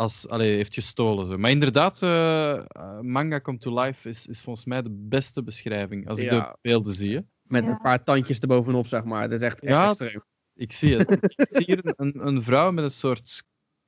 als 0.00 0.28
allee, 0.28 0.54
heeft 0.56 0.74
gestolen. 0.74 1.26
Zo. 1.26 1.38
Maar 1.38 1.50
inderdaad, 1.50 2.02
eh, 2.02 2.56
eh, 2.56 3.00
Manga 3.00 3.40
Come 3.40 3.58
to 3.58 3.80
Life 3.80 4.08
is, 4.08 4.26
is 4.26 4.40
volgens 4.40 4.64
mij 4.66 4.82
de 4.82 4.90
beste 4.90 5.42
beschrijving 5.42 6.08
als 6.08 6.18
ik 6.18 6.30
Ja. 6.30 6.40
de 6.50 6.58
beelden 6.60 6.92
zie. 6.92 7.14
hè. 7.14 7.20
Met 7.42 7.64
Ja. 7.64 7.70
een 7.70 7.80
paar 7.80 8.04
tandjes 8.04 8.38
erbovenop, 8.38 8.86
zeg 8.86 9.04
maar. 9.04 9.22
Het 9.22 9.32
is 9.32 9.40
echt, 9.42 9.62
echt 9.62 9.72
Ja, 9.76 9.88
extreem. 9.88 10.22
Ik 10.54 10.72
zie 10.72 10.96
het. 10.96 11.10
ik 11.10 11.46
zie 11.56 11.64
hier 11.64 11.92
een, 11.96 12.26
een 12.26 12.42
vrouw 12.42 12.70
met 12.70 12.84
een 12.84 12.90
soort. 12.90 13.44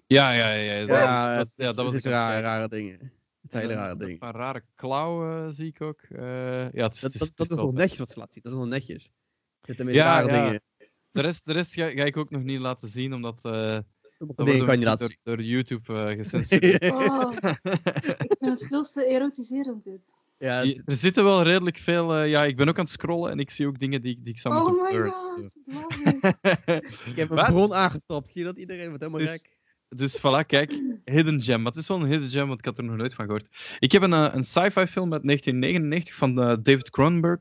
Ja, 0.07 0.33
ja, 0.33 0.53
ja. 0.53 0.73
ja, 0.75 0.87
dat- 0.87 0.99
Ja, 0.99 1.37
dat, 1.37 1.53
ja, 1.57 1.67
dat 1.67 1.77
was 1.85 1.95
het 1.95 2.05
raar, 2.05 2.43
rare 2.43 2.69
dingen. 2.69 2.99
Het 3.43 3.51
zijn 3.51 3.63
hele 3.63 3.75
rare 3.75 3.93
een 3.93 3.99
dingen. 3.99 4.19
paar 4.19 4.35
rare 4.35 4.63
klauwen 4.75 5.55
zie 5.55 5.67
ik 5.67 5.81
ook. 5.81 6.01
Eh, 6.03 6.73
ja, 6.73 6.83
het 6.85 6.95
is, 6.95 7.01
Dat, 7.01 7.13
het 7.13 7.23
is, 7.23 7.29
dat, 7.35 7.39
het 7.39 7.49
dat 7.49 7.59
nog 7.67 7.73
netjes 7.73 7.99
wat 7.99 8.11
ze 8.11 8.19
laat 8.19 8.33
zien. 8.33 8.43
Dat 8.43 8.53
is 8.53 8.59
nog 8.59 8.69
netjes. 8.69 9.05
Er 9.05 9.11
zitten 9.61 9.87
meer 9.87 9.95
Ja, 9.95 10.05
rare 10.21 10.33
ja. 10.37 10.45
dingen. 10.45 10.63
De 11.11 11.21
rest, 11.21 11.47
de 11.47 11.53
rest 11.53 11.75
ga, 11.75 11.89
ga 11.89 12.05
ik 12.05 12.17
ook 12.17 12.31
nog 12.31 12.43
niet 12.43 12.61
laten 12.61 12.89
zien, 12.89 13.15
omdat 13.15 13.45
eh 13.45 13.79
Wordt 14.27 14.65
kan 14.65 14.81
je 14.81 15.17
door, 15.23 15.43
YouTube 15.43 15.95
eh, 15.95 16.17
gecensureerd. 16.17 16.83
Oh, 16.95 17.33
ik 17.33 18.37
vind 18.39 18.61
het 18.61 18.67
veel 18.69 18.83
te 18.83 19.05
erotiserend 19.07 19.85
dit. 19.85 20.01
Ja, 20.39 20.59
het- 20.67 20.83
er 20.85 20.97
zitten 20.97 21.25
wel 21.25 21.43
redelijk 21.43 21.79
veel... 21.79 22.15
eh, 22.15 22.29
ja, 22.31 22.45
ik 22.45 22.57
ben 22.57 22.69
ook 22.69 22.79
aan 22.79 22.85
het 22.85 22.93
scrollen 22.93 23.31
en 23.31 23.39
ik 23.39 23.51
zie 23.51 23.67
ook 23.67 23.79
dingen 23.79 24.03
die, 24.03 24.21
die 24.23 24.33
ik 24.33 24.39
zou 24.39 24.55
Oh 24.55 24.63
moeten 24.65 24.83
my 24.83 24.89
blurren. 24.91 25.13
god, 25.13 25.57
ik 27.11 27.17
heb 27.17 27.31
een 27.31 27.37
Wat? 27.37 27.47
bron 27.47 27.75
aangetapt. 27.75 28.31
Zie 28.33 28.41
je 28.41 28.47
dat? 28.47 28.57
Iedereen 28.59 28.87
wordt 28.89 29.01
helemaal 29.03 29.21
Dus- 29.27 29.31
gek. 29.31 29.61
Dus 29.89 30.19
voilà, 30.19 30.47
kijk. 30.47 30.83
Hidden 31.05 31.43
Gem. 31.43 31.65
Het 31.65 31.77
is 31.77 31.89
wel 31.89 32.01
een 32.03 32.07
hidden 32.07 32.31
gem, 32.31 32.47
want 32.47 32.59
ik 32.59 32.65
had 32.65 32.79
er 32.79 32.85
nog 32.85 32.97
nooit 32.97 33.15
van 33.15 33.25
gehoord. 33.25 33.77
Ik 33.79 33.93
heb 33.93 34.03
een, 34.03 34.13
eh, 34.13 34.29
een 34.33 34.45
sci-fi 34.45 34.87
film 34.87 35.13
uit 35.13 35.23
1999 35.25 36.15
van 36.15 36.41
eh, 36.41 36.57
David 36.63 36.91
Cronenberg. 36.91 37.39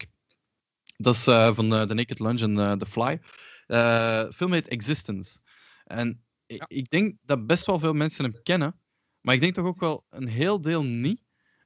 Dat 0.98 1.14
is 1.16 1.27
eh, 1.27 1.56
van 1.56 1.74
eh, 1.74 1.82
The 1.84 1.93
Naked 1.93 2.19
Lunch 2.19 2.42
en 2.42 2.60
eh, 2.60 2.72
The 2.72 2.85
Fly. 2.85 3.19
Eh, 3.68 4.24
film 4.35 4.53
heet 4.53 4.68
Existence. 4.68 5.40
En 5.85 6.24
ik, 6.51 6.63
ik 6.67 6.89
denk 6.89 7.15
dat 7.25 7.47
best 7.47 7.65
wel 7.65 7.80
veel 7.80 7.93
mensen 7.93 8.23
hem 8.23 8.39
kennen. 8.43 8.75
Maar 9.21 9.35
ik 9.35 9.41
denk 9.41 9.53
toch 9.53 9.65
ook 9.65 9.80
wel 9.80 10.05
een 10.09 10.27
heel 10.27 10.61
deel 10.61 10.83
niet. 10.83 11.21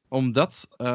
Omdat, 0.07 0.67
eh, 0.77 0.88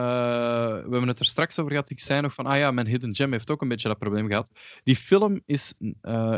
we 0.72 0.88
hebben 0.90 1.08
het 1.08 1.18
er 1.18 1.24
straks 1.24 1.58
over 1.58 1.70
gehad, 1.70 1.90
ik 1.90 2.00
zei 2.00 2.20
nog 2.20 2.34
van, 2.34 2.46
ah 2.46 2.58
ja, 2.58 2.70
mijn 2.70 2.86
Hidden 2.86 3.14
Gem 3.14 3.32
heeft 3.32 3.50
ook 3.50 3.62
een 3.62 3.68
beetje 3.68 3.88
dat 3.88 3.98
probleem 3.98 4.26
gehad. 4.28 4.50
Die 4.82 4.96
film 4.96 5.40
is 5.46 5.74
eh, 6.00 6.36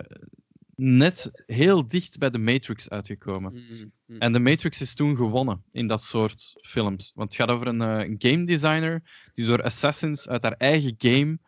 net 0.76 1.30
heel 1.46 1.88
dicht 1.88 2.18
bij 2.18 2.30
de 2.30 2.38
Matrix 2.38 2.90
uitgekomen. 2.90 3.52
Mm, 3.52 3.92
mm. 4.06 4.18
En 4.18 4.32
de 4.32 4.40
Matrix 4.40 4.80
is 4.80 4.94
toen 4.94 5.16
gewonnen 5.16 5.62
in 5.70 5.86
dat 5.86 6.02
soort 6.02 6.52
films. 6.62 7.12
Want 7.14 7.32
het 7.32 7.40
gaat 7.40 7.50
over 7.56 7.66
een, 7.66 7.80
eh, 7.82 8.14
game 8.18 8.44
designer 8.44 9.02
die 9.32 9.46
door 9.46 9.62
Assassins 9.62 10.28
uit 10.28 10.42
haar 10.42 10.56
eigen 10.58 10.94
game, 10.98 11.38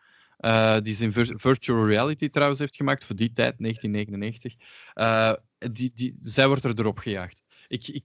die 0.81 0.93
ze 0.93 1.03
in 1.03 1.11
vir- 1.11 1.33
virtual 1.39 1.87
reality 1.87 2.27
trouwens 2.29 2.59
heeft 2.59 2.75
gemaakt, 2.75 3.05
voor 3.05 3.15
die 3.15 3.31
tijd, 3.33 3.59
1999, 3.59 4.53
eh, 4.93 5.33
die, 5.71 5.91
die, 5.95 6.15
zij 6.19 6.47
wordt 6.47 6.63
er 6.63 6.79
erop 6.79 6.97
gejaagd. 6.97 7.43
Ik, 7.67 7.87
ik, 7.87 8.03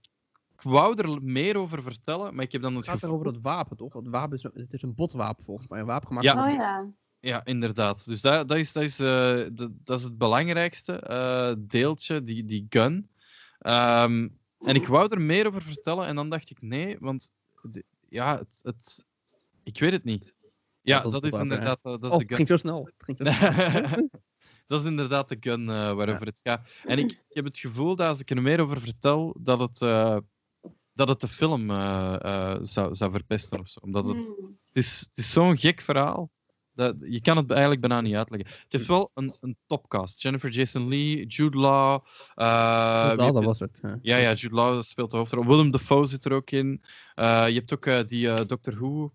ik 0.53 0.61
wou 0.61 1.01
er 1.01 1.23
meer 1.23 1.57
over 1.57 1.83
vertellen, 1.83 2.35
maar 2.35 2.43
ik 2.45 2.51
heb 2.51 2.61
dan 2.61 2.75
het 2.75 2.85
Het 2.85 2.99
gaat 2.99 3.09
over 3.09 3.25
dat 3.25 3.37
wapen, 3.41 3.77
toch? 3.77 3.93
Het, 3.93 4.07
wapen 4.07 4.37
is, 4.37 4.43
een- 4.43 4.51
het 4.53 4.73
is 4.73 4.81
een 4.81 4.95
botwapen 4.95 5.45
volgens 5.45 5.67
mij. 5.67 5.79
Een 5.79 5.85
wapen 5.85 6.07
gemaakt 6.07 6.25
Ja. 6.25 6.45
Oh 6.47 6.53
ja. 6.53 6.85
Ja, 7.19 7.45
inderdaad. 7.45 8.05
Dus 8.05 8.21
dat, 8.21 8.47
dat, 8.47 8.57
is, 8.57 8.71
dat, 8.71 8.83
is, 8.83 8.99
eh, 8.99 9.35
dat, 9.53 9.71
dat 9.83 9.97
is 9.97 10.03
het 10.03 10.17
belangrijkste 10.17 10.93
eh, 10.99 11.53
deeltje, 11.59 12.23
die, 12.23 12.45
die 12.45 12.65
gun. 12.69 13.09
Ehm, 13.59 14.27
en 14.59 14.75
ik 14.75 14.87
wou 14.87 15.07
er 15.11 15.21
meer 15.21 15.47
over 15.47 15.61
vertellen 15.61 16.05
en 16.05 16.15
dan 16.15 16.29
dacht 16.29 16.49
ik 16.49 16.61
nee, 16.61 16.97
want 16.99 17.31
de- 17.61 17.85
ja, 18.09 18.37
het, 18.37 18.59
het, 18.61 19.05
ik 19.63 19.79
weet 19.79 19.91
het 19.91 20.03
niet. 20.03 20.33
Ja, 20.81 20.99
Dat 21.01 21.11
dat, 21.11 21.25
is 21.25 21.31
het 21.33 21.41
inderdaad 21.41 21.79
eh, 21.83 21.91
dat 21.91 22.03
is 22.03 22.09
Oh, 22.09 22.17
de 22.17 22.23
het 22.23 22.27
gun. 22.27 22.35
ging 22.35 22.47
zo 22.47 22.57
snel. 22.57 22.85
Het 22.85 22.93
ging 22.97 23.17
zo 23.17 23.25
snel. 23.25 24.09
dat 24.71 24.79
is 24.79 24.85
inderdaad 24.85 25.29
de 25.29 25.37
gun 25.39 25.69
eh, 25.69 25.91
waarover 25.93 26.25
het 26.25 26.39
gaat. 26.43 26.69
En 26.85 26.97
ik, 26.97 27.11
ik 27.11 27.19
heb 27.35 27.45
het 27.45 27.59
gevoel 27.59 27.95
dat 27.95 28.07
als 28.07 28.19
ik 28.19 28.29
er 28.29 28.41
meer 28.41 28.61
over 28.61 28.81
vertel, 28.81 29.35
dat 29.39 29.59
het, 29.59 29.81
eh, 29.81 30.17
dat 30.93 31.07
het 31.09 31.21
de 31.21 31.27
film 31.27 31.69
eh, 31.71 32.15
eh, 32.21 32.59
zou, 32.61 32.95
zou 32.95 33.11
verpesten 33.11 33.59
of 33.59 33.69
zo. 33.69 33.79
Omdat 33.79 34.07
het, 34.07 34.23
Hmm. 34.23 34.35
het 34.45 34.57
is, 34.83 34.99
het 34.99 35.17
is 35.17 35.31
zo'n 35.31 35.57
gek 35.57 35.81
verhaal. 35.81 36.29
Dat, 36.73 36.95
je 36.99 37.21
kan 37.21 37.37
het 37.37 37.49
eigenlijk 37.51 37.81
bijna 37.81 38.01
niet 38.01 38.15
uitleggen. 38.15 38.49
Het 38.63 38.73
heeft 38.73 38.87
wel 38.87 39.11
een, 39.13 39.35
een 39.41 39.57
topcast. 39.67 40.21
Jennifer 40.21 40.49
Jason 40.49 40.87
Lee, 40.89 41.25
Jude 41.25 41.57
Law. 41.57 42.05
eh, 42.35 43.11
wie 43.15 43.23
heb 43.25 43.33
dat 43.33 43.43
was 43.43 43.59
het. 43.59 43.79
ja. 43.81 43.97
Ja, 44.01 44.17
ja, 44.17 44.33
Jude 44.33 44.55
Law 44.55 44.81
speelt 44.81 45.11
de 45.11 45.17
hoofdrol. 45.17 45.45
Willem 45.45 45.71
Dafoe 45.71 46.05
zit 46.05 46.25
er 46.25 46.31
ook 46.33 46.51
in. 46.51 46.81
Eh, 47.15 47.47
je 47.47 47.53
hebt 47.53 47.73
ook 47.73 47.85
eh, 47.85 48.03
die 48.05 48.29
eh, 48.29 48.45
Doctor 48.45 48.73
Who. 48.75 49.11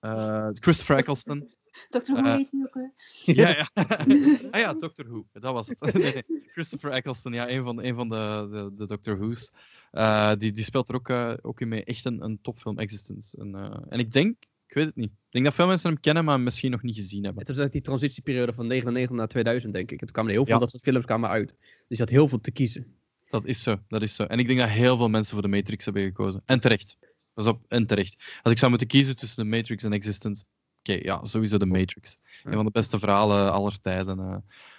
eh, 0.00 0.48
Christopher 0.52 0.96
Eccleston. 0.96 1.50
Dr. 1.90 2.12
Who 2.12 2.16
Eh, 2.16 2.34
heet 2.36 2.50
die 2.50 2.64
ook 2.66 2.74
weer. 2.74 2.92
Ja, 3.36 3.48
ja. 3.48 3.70
ah 4.50 4.60
ja, 4.60 4.74
Doctor 4.74 5.04
Who. 5.08 5.26
Dat 5.32 5.52
was 5.52 5.68
het. 5.68 5.80
Nee. 5.94 6.24
Christopher 6.52 6.90
Eccleston, 6.90 7.32
ja, 7.32 7.50
een 7.50 7.64
van, 7.64 7.82
een 7.84 7.94
van 7.94 8.08
de, 8.08 8.48
de, 8.50 8.70
de 8.76 8.86
Doctor 8.86 9.18
Who's. 9.18 9.52
Eh, 9.90 10.32
die, 10.38 10.52
die 10.52 10.64
speelt 10.64 10.88
er 10.88 10.94
ook, 10.94 11.08
eh, 11.08 11.32
ook 11.42 11.60
in 11.60 11.68
mee. 11.68 11.84
Echt 11.84 12.04
een, 12.04 12.22
een 12.24 12.38
topfilm, 12.42 12.78
Existence. 12.78 13.36
En, 13.38 13.54
eh, 13.54 13.76
en 13.88 13.98
ik 13.98 14.12
denk, 14.12 14.36
ik 14.66 14.74
weet 14.74 14.86
het 14.86 14.96
niet. 14.96 15.10
Ik 15.10 15.30
denk 15.30 15.44
dat 15.44 15.54
veel 15.54 15.66
mensen 15.66 15.90
hem 15.90 16.00
kennen, 16.00 16.24
maar 16.24 16.40
misschien 16.40 16.70
nog 16.70 16.82
niet 16.82 16.96
gezien 16.96 17.24
hebben. 17.24 17.38
Het 17.40 17.48
was 17.48 17.58
eigenlijk 17.58 17.72
die 17.86 17.94
transitieperiode 17.96 18.52
van 18.52 18.66
99 18.66 19.16
naar 19.16 19.28
2000, 19.28 19.72
denk 19.74 19.90
ik. 19.90 20.00
Het 20.00 20.10
kwamen 20.10 20.32
heel 20.32 20.44
veel 20.44 20.54
Ja. 20.54 20.60
dat 20.60 20.70
soort 20.70 20.82
films 20.82 21.04
kwamen 21.04 21.30
uit. 21.30 21.54
Dus 21.88 21.98
je 21.98 22.04
had 22.04 22.08
heel 22.08 22.28
veel 22.28 22.40
te 22.40 22.50
kiezen. 22.50 22.86
Dat 23.30 23.44
is 23.44 23.62
zo, 23.62 23.76
dat 23.88 24.02
is 24.02 24.14
zo. 24.14 24.24
En 24.24 24.38
ik 24.38 24.46
denk 24.46 24.58
dat 24.58 24.68
heel 24.68 24.96
veel 24.96 25.08
mensen 25.08 25.32
voor 25.32 25.42
de 25.42 25.48
Matrix 25.56 25.84
hebben 25.84 26.02
gekozen. 26.02 26.42
En 26.46 26.60
terecht. 26.60 26.96
Pas 27.34 27.46
op, 27.46 27.64
en 27.68 27.86
terecht. 27.86 28.22
Als 28.42 28.52
ik 28.52 28.58
zou 28.58 28.70
moeten 28.70 28.88
kiezen 28.88 29.16
tussen 29.16 29.42
de 29.44 29.56
Matrix 29.56 29.82
en 29.82 29.92
Existence, 29.92 30.44
oké, 30.82 30.92
ja, 31.02 31.24
sowieso 31.24 31.58
de 31.58 31.66
Matrix. 31.66 32.18
Een 32.44 32.52
van 32.52 32.64
de 32.64 32.70
beste 32.70 32.98
verhalen 32.98 33.52
aller 33.52 33.80
tijden. 33.80 34.18
eh. 34.18 34.36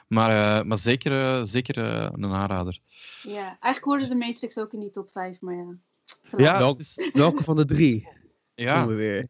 Maar, 0.07 0.59
eh, 0.59 0.65
maar 0.65 0.77
zeker, 0.77 1.11
eh, 1.11 1.43
zeker 1.43 1.77
een 1.77 2.25
aanrader. 2.25 2.79
Ja, 3.21 3.43
eigenlijk 3.45 3.83
hoorde 3.83 4.07
de 4.07 4.15
Matrix 4.15 4.57
ook 4.57 4.73
in 4.73 4.79
die 4.79 4.91
top 4.91 5.09
5, 5.11 5.41
maar 5.41 5.55
ja. 5.55 5.77
Ja, 6.29 6.37
laat. 6.37 6.57
Welk- 6.59 6.77
het 6.77 6.87
is- 6.97 7.11
Welke 7.13 7.43
van 7.43 7.55
de 7.55 7.65
drie 7.65 8.07
ja. 8.55 8.79
doen 8.79 8.87
we 8.87 8.93
weer? 9.01 9.27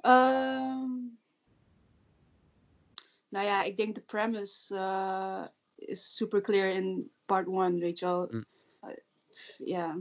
Ehm, 0.00 0.90
nou 3.28 3.46
ja, 3.46 3.62
ik 3.62 3.76
denk 3.76 3.94
de 3.94 4.00
premise 4.00 4.76
eh, 4.76 5.44
is 5.74 6.16
super 6.16 6.40
clear 6.40 6.70
in 6.74 7.10
part 7.26 7.46
1, 7.46 7.78
weet 7.78 7.98
je 7.98 8.04
wel. 8.04 8.26
Mm. 8.30 8.44
Eh, 8.80 8.88
ja, 9.58 9.94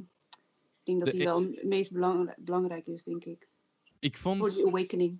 ik 0.79 0.83
denk 0.83 0.99
dat 0.99 1.11
De- 1.11 1.15
die 1.17 1.25
wel 1.25 1.41
het 1.41 1.63
meest 1.63 1.91
belang- 1.91 2.35
belangrijk 2.37 2.87
is, 2.87 3.03
denk 3.03 3.25
ik. 3.25 3.47
ik 3.99 4.17
Voor 4.17 4.37
vond... 4.37 4.55
die 4.55 4.67
awakening. 4.67 5.19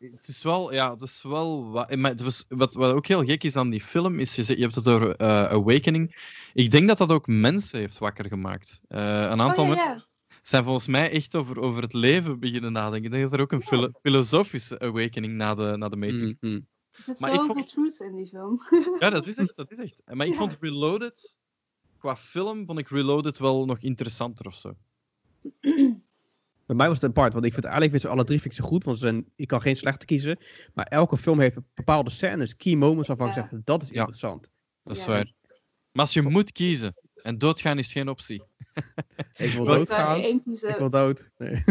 Het 0.00 0.28
is 0.28 0.42
wel, 0.42 0.72
ja, 0.72 0.90
het 0.92 1.00
is 1.00 1.22
wel. 1.22 1.70
wa- 1.70 1.88
Maar 1.96 2.10
het 2.10 2.20
was, 2.22 2.44
wat, 2.48 2.74
wat 2.74 2.94
ook 2.94 3.06
heel 3.06 3.24
gek 3.24 3.44
is 3.44 3.56
aan 3.56 3.70
die 3.70 3.80
film, 3.80 4.18
is 4.18 4.34
je, 4.34 4.56
je 4.56 4.62
hebt 4.62 4.74
het 4.74 4.88
over 4.88 5.16
eh, 5.16 5.44
Awakening. 5.44 6.16
Ik 6.54 6.70
denk 6.70 6.88
dat 6.88 6.98
dat 6.98 7.10
ook 7.12 7.26
mensen 7.26 7.78
heeft 7.78 7.98
wakker 7.98 8.24
gemaakt. 8.26 8.80
Eh, 8.88 9.20
een 9.30 9.40
aantal 9.40 9.64
oh 9.68 9.74
ja, 9.74 9.86
mensen 9.86 10.06
zijn 10.42 10.64
volgens 10.64 10.86
mij 10.86 11.10
echt 11.10 11.34
over, 11.36 11.60
over 11.60 11.82
het 11.82 11.92
leven 11.92 12.38
beginnen 12.40 12.72
nadenken. 12.72 13.04
Ik 13.04 13.10
denk 13.10 13.22
dat 13.22 13.32
er 13.32 13.40
ook 13.40 13.52
een 13.52 13.92
filosofische 14.02 14.78
awakening 14.78 15.34
na 15.34 15.54
de, 15.54 15.74
na 15.76 15.88
de 15.88 15.96
Matrix. 15.96 16.34
Mm. 16.40 16.66
Er 16.90 17.02
zit 17.02 17.20
Maar 17.20 17.30
ik 17.30 17.36
zoveel 17.36 17.54
vond- 17.54 17.66
truth 17.66 18.00
in 18.00 18.16
die 18.16 18.26
film. 18.26 18.60
Ja, 18.98 19.10
dat 19.10 19.26
is 19.26 19.36
echt. 19.36 19.56
Dat 19.56 19.70
is 19.70 19.78
echt. 19.78 20.02
Maar 20.12 20.26
ik 20.26 20.32
Ja. 20.32 20.38
vond 20.38 20.56
Reloaded, 20.60 21.38
qua 21.98 22.16
film, 22.16 22.66
vond 22.66 22.78
ik 22.78 22.88
Reloaded 22.88 23.38
wel 23.38 23.64
nog 23.66 23.78
interessanter 23.78 24.46
of 24.46 24.54
zo. 24.54 24.74
Bij 26.70 26.78
mij 26.78 26.88
was 26.88 27.00
het 27.00 27.10
apart, 27.10 27.32
want 27.32 27.44
ik 27.44 27.52
vind 27.52 27.64
eigenlijk 27.64 27.92
vind 27.92 28.02
ze 28.04 28.16
alle 28.16 28.24
drie 28.24 28.40
vind 28.40 28.54
ik 28.54 28.60
ze 28.60 28.66
goed, 28.66 28.84
want 28.84 28.98
ze 28.98 29.02
zijn, 29.02 29.32
ik 29.36 29.48
kan 29.48 29.60
geen 29.60 29.76
slechte 29.76 30.06
kiezen. 30.06 30.38
Maar 30.74 30.86
elke 30.86 31.16
film 31.16 31.40
heeft 31.40 31.56
bepaalde 31.74 32.10
scènes, 32.10 32.56
key 32.56 32.74
moments 32.74 33.08
waarvan 33.08 33.26
ik 33.26 33.32
zeg, 33.32 33.48
dat 33.64 33.82
is 33.82 33.88
Ja. 33.88 33.94
interessant. 33.98 34.50
Dat 34.82 34.96
is 34.96 35.04
Ja. 35.04 35.08
waar. 35.10 35.32
Maar 35.92 36.02
als 36.04 36.12
je 36.12 36.22
moet 36.22 36.52
kiezen, 36.52 36.94
en 37.22 37.38
doodgaan 37.38 37.78
is 37.78 37.92
geen 37.92 38.08
optie. 38.08 38.42
Ik 39.36 39.52
wil 39.52 39.62
Ik 39.62 39.68
doodgaan, 39.68 40.16
ik 40.18 40.76
wil 40.78 40.90
dood. 40.90 41.30
Nee. 41.38 41.62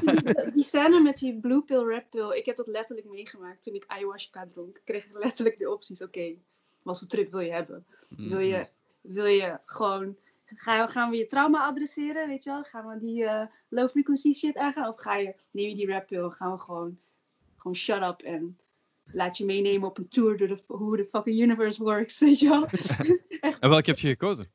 die, 0.00 0.52
die 0.52 0.62
scène 0.62 1.00
met 1.02 1.16
die 1.16 1.40
blue 1.40 1.62
pill, 1.62 1.84
red 1.84 2.10
pill, 2.10 2.30
ik 2.36 2.46
heb 2.46 2.56
dat 2.56 2.66
letterlijk 2.66 3.08
meegemaakt 3.08 3.62
toen 3.62 3.74
ik 3.74 3.84
ayahuasca 3.86 4.46
dronk. 4.52 4.76
Ik 4.76 4.84
kreeg 4.84 5.06
letterlijk 5.12 5.56
de 5.56 5.70
opties, 5.70 6.02
oké, 6.02 6.34
wat 6.82 6.98
voor 6.98 7.08
trip 7.08 7.30
wil 7.30 7.40
je 7.40 7.52
hebben? 7.52 7.86
Wil 8.08 8.38
je, 8.38 8.66
wil 9.00 9.26
je 9.26 9.58
gewoon, 9.64 10.16
ga, 10.56 10.86
gaan 10.86 11.10
we 11.10 11.16
je 11.16 11.26
trauma 11.26 11.66
adresseren, 11.66 12.28
weet 12.28 12.44
je 12.44 12.50
wel? 12.50 12.62
Gaan 12.62 12.86
we 12.86 12.98
die 12.98 13.24
eh, 13.24 13.46
low 13.68 13.88
frequency 13.88 14.32
shit 14.32 14.56
aangaan? 14.56 14.88
Of 14.88 15.00
ga 15.00 15.16
je, 15.16 15.34
neem 15.50 15.68
je 15.68 15.74
die 15.74 15.86
red 15.86 16.06
pill, 16.06 16.30
gaan 16.30 16.52
we 16.52 16.58
gewoon, 16.58 16.98
gewoon 17.56 17.76
shut 17.76 18.02
up 18.02 18.20
en 18.20 18.58
laat 19.04 19.36
je 19.36 19.44
meenemen 19.44 19.88
op 19.88 19.98
een 19.98 20.08
tour 20.08 20.36
door 20.36 20.48
de, 20.48 20.62
hoe 20.66 20.96
de 20.96 21.04
fucking 21.04 21.40
universe 21.40 21.82
works, 21.82 22.18
weet 22.24 22.38
je 22.38 22.48
wel? 22.48 22.66
En 23.60 23.70
welke 23.70 23.90
heb 23.90 23.98
je 23.98 24.08
gekozen? 24.08 24.50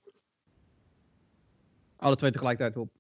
Alle 1.96 2.16
twee 2.16 2.32
tegelijkertijd 2.32 2.78
op. 2.78 2.92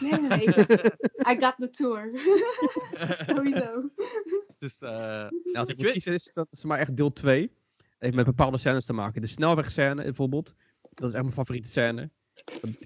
Nee, 0.00 0.12
nee, 0.12 0.28
nee. 0.28 0.46
I 1.32 1.40
got 1.40 1.54
the 1.58 1.70
tour. 1.70 2.10
Sowieso. 3.26 3.90
Dus, 4.58 4.80
eh, 4.80 4.90
Ja, 4.90 5.58
als 5.58 5.68
ik 5.68 5.76
Ik 5.76 5.82
moet 5.82 5.92
kiezen, 5.92 6.12
is 6.12 6.30
dat 6.34 6.48
is 6.50 6.64
maar 6.64 6.78
echt 6.78 6.96
deel 6.96 7.12
2. 7.12 7.50
Heeft 7.98 8.14
met 8.14 8.24
bepaalde 8.24 8.58
scènes 8.58 8.84
te 8.84 8.92
maken. 8.92 9.20
De 9.20 9.26
snelwegscène 9.26 10.02
bijvoorbeeld. 10.02 10.54
Dat 10.94 11.08
is 11.08 11.14
echt 11.14 11.22
mijn 11.22 11.34
favoriete 11.34 11.68
scène. 11.68 12.10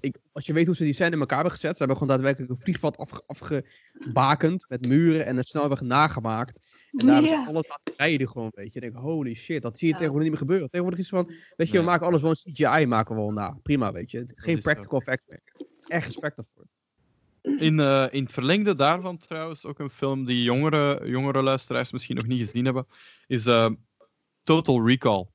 Ik, 0.01 0.17
als 0.33 0.47
je 0.47 0.53
weet 0.53 0.67
hoe 0.67 0.75
ze 0.77 0.85
die 0.85 0.93
scène 0.93 1.11
in 1.15 1.19
elkaar 1.21 1.35
hebben 1.37 1.55
gezet. 1.55 1.71
Ze 1.77 1.79
hebben 1.79 1.97
gewoon 1.97 2.13
daadwerkelijk 2.17 2.53
een 2.53 2.63
vliegveld 2.63 2.97
afge, 2.97 3.23
afgebakend. 3.27 4.67
Met 4.69 4.87
muren 4.89 5.27
en 5.27 5.37
een 5.37 5.45
snelweg 5.45 5.81
nagemaakt. 5.81 6.67
En 6.91 7.07
daar 7.07 7.15
hebben 7.15 7.33
Ja. 7.33 7.43
ze 7.43 7.49
alles 7.49 7.69
laten 7.69 7.93
rijden 7.97 8.29
gewoon, 8.29 8.51
weet 8.55 8.73
je. 8.73 8.81
Ik 8.81 8.93
denk, 8.93 9.05
holy 9.05 9.35
shit, 9.35 9.63
dat 9.63 9.79
zie 9.79 9.87
je 9.87 9.93
Ja. 9.93 9.99
tegenwoordig 9.99 10.31
niet 10.31 10.39
meer 10.39 10.47
gebeuren. 10.49 10.71
Tegenwoordig 10.71 11.05
is 11.05 11.11
het 11.11 11.21
van, 11.21 11.35
weet 11.57 11.71
je, 11.71 11.79
we 11.79 11.85
maken 11.85 12.07
alles 12.07 12.21
gewoon 12.21 12.35
CGI 12.35 12.87
maken 12.87 13.15
we 13.15 13.21
wel 13.21 13.33
na. 13.33 13.59
Prima, 13.63 13.93
weet 13.93 14.11
je. 14.11 14.25
Geen 14.35 14.57
is 14.57 14.63
practical 14.65 14.99
effects 14.99 15.25
meer. 15.27 15.43
Echt 15.87 16.07
respect 16.07 16.37
daarvoor. 16.37 16.67
in, 17.43 17.81
eh, 17.81 18.07
in 18.11 18.23
het 18.23 18.33
verlengde 18.33 18.75
daarvan 18.75 19.19
trouwens, 19.19 19.65
ook 19.65 19.79
een 19.79 19.91
film 19.91 20.25
die 20.25 20.43
jongere, 20.43 21.09
jongere 21.09 21.43
luisteraars 21.43 21.93
misschien 21.93 22.17
nog 22.17 22.27
niet 22.27 22.39
gezien 22.41 22.65
hebben, 22.65 22.87
is 23.27 23.47
eh, 23.47 23.71
Total 24.43 24.87
Recall. 24.87 25.27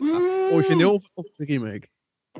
Mm. 0.00 0.10
Origineel 0.54 0.94
of, 0.94 1.08
of 1.14 1.26
remake? 1.36 1.88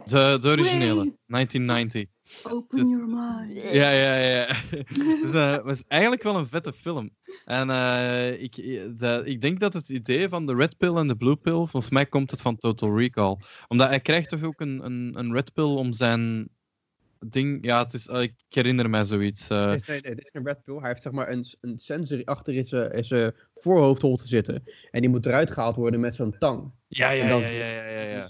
De, 0.05 0.39
de 0.41 0.49
originele, 0.49 0.95
Wait. 0.95 1.17
1990. 1.27 2.05
Open 2.43 2.79
Dus- 2.79 2.89
your 2.91 3.07
mind. 3.07 3.73
Ja, 3.73 3.91
ja, 3.91 4.15
ja. 4.17 4.47
dus, 5.23 5.33
eh, 5.33 5.53
het 5.53 5.65
was 5.65 5.85
eigenlijk 5.89 6.23
wel 6.23 6.37
een 6.37 6.47
vette 6.47 6.73
film. 6.73 7.11
En 7.45 7.71
eh, 7.71 8.43
ik, 8.43 8.55
de, 8.99 9.21
ik 9.25 9.41
denk 9.41 9.61
dat 9.61 9.73
het 9.73 9.89
idee 9.89 10.29
van 10.29 10.47
de 10.47 10.55
Red 10.55 10.77
Pill 10.77 10.95
en 10.97 11.07
de 11.07 11.17
Blue 11.17 11.37
Pill, 11.37 11.53
volgens 11.55 11.91
mij 11.91 12.07
komt 12.07 12.31
het 12.31 12.41
van 12.41 12.57
Total 12.57 12.99
Recall. 12.99 13.37
Omdat 13.69 13.89
hij 13.89 14.01
krijgt 14.01 14.29
toch 14.29 14.43
ook 14.43 14.61
een, 14.61 14.85
een, 14.85 15.13
een 15.19 15.33
Red 15.33 15.53
Pill 15.53 15.65
om 15.65 15.93
zijn 15.93 16.49
ding... 17.27 17.65
Ja, 17.65 17.83
het 17.83 17.93
is, 17.93 18.07
eh, 18.09 18.23
ik 18.23 18.35
herinner 18.49 18.91
mij 18.91 19.05
zoiets. 19.05 19.49
eh. 19.49 19.67
Nee, 19.67 19.79
nee, 19.87 20.01
nee, 20.01 20.15
dit 20.15 20.25
is 20.25 20.31
een 20.35 20.45
Red 20.47 20.63
Pill. 20.65 20.77
Hij 20.79 20.89
heeft 20.89 21.03
zeg 21.03 21.13
maar 21.13 21.31
een, 21.31 21.45
een 21.61 21.79
sensor 21.79 22.25
achter 22.25 22.55
in 22.55 22.67
zijn, 22.67 22.93
in 22.93 23.05
zijn 23.05 23.35
voorhoofdholte 23.55 24.27
zitten. 24.27 24.63
En 24.91 25.01
die 25.01 25.11
moet 25.11 25.27
eruit 25.27 25.51
gehaald 25.51 25.77
worden 25.77 26.01
met 26.01 26.15
zo'n 26.15 26.37
tang. 26.39 26.71
ja, 26.89 27.11
ja, 27.11 27.29
dan- 27.29 27.41
ja, 27.41 27.47
ja, 27.49 27.67
ja, 27.67 27.85
ja, 27.89 28.03
ja. 28.03 28.29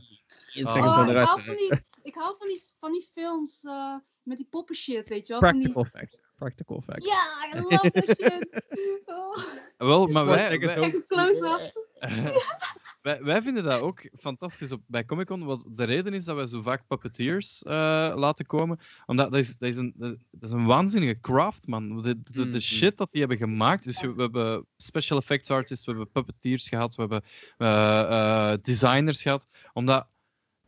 Oh. 0.55 0.61
ik 0.77 0.83
hou 1.17 1.43
van 1.43 1.55
die, 1.55 1.71
ik 2.03 2.15
hou 2.15 2.35
van 2.39 2.49
die, 2.49 2.63
van 2.81 2.93
die 2.93 3.09
films 3.15 3.65
eh, 3.65 3.95
met 4.23 4.37
die 4.37 4.47
poppen 4.51 4.75
shit, 4.75 5.09
weet 5.09 5.27
je 5.27 5.33
wel? 5.33 5.43
Van 5.51 5.61
die- 5.61 5.73
Practical 5.73 5.85
effects. 6.01 6.23
Practical 6.37 6.77
effects. 6.77 7.07
Ja, 7.07 7.49
I 7.55 7.61
love 7.61 7.91
that 7.91 8.07
shit. 8.07 8.49
Oh, 9.07 9.37
Wel, 9.79 10.07
maar 10.07 10.27
wij, 10.27 10.59
kijk 10.59 10.93
hoe 10.93 11.05
close-ups. 11.07 11.79
wij, 13.03 13.23
wij 13.23 13.43
vinden 13.43 13.65
dat 13.65 13.81
ook 13.81 14.09
fantastisch 14.19 14.73
op, 14.73 14.81
bij 14.87 15.05
Comic 15.05 15.27
Con. 15.27 15.45
Wat 15.45 15.65
de 15.69 15.85
reden 15.85 16.15
is 16.15 16.25
dat 16.25 16.37
wij 16.37 16.47
zo 16.47 16.63
vaak 16.63 16.87
puppeteers 16.87 17.63
eh, 17.63 17.73
laten 18.17 18.47
komen. 18.47 18.81
Omdat 19.07 19.31
dat 19.31 19.41
is, 19.41 19.57
dat, 19.59 19.69
is 19.69 19.77
een, 19.77 19.93
dat 19.97 20.17
is 20.41 20.51
een 20.51 20.67
waanzinnige 20.67 21.21
craft, 21.21 21.67
man. 21.67 22.03
De, 22.03 22.23
de, 22.23 22.33
de 22.33 22.45
Mhm. 22.45 22.59
shit 22.59 22.97
dat 22.99 23.09
die 23.11 23.21
hebben 23.21 23.39
gemaakt. 23.39 23.85
Dus 23.85 24.01
we 24.01 24.15
hebben 24.17 24.67
special 24.77 25.19
effects 25.19 25.51
artists, 25.51 25.85
we 25.85 25.91
hebben 25.93 26.11
puppeteers 26.11 26.69
gehad, 26.69 26.95
we 26.95 27.01
hebben 27.03 27.23
eh, 27.59 28.53
eh, 28.53 28.59
designers 28.63 29.23
gehad. 29.23 29.47
Omdat 29.73 30.07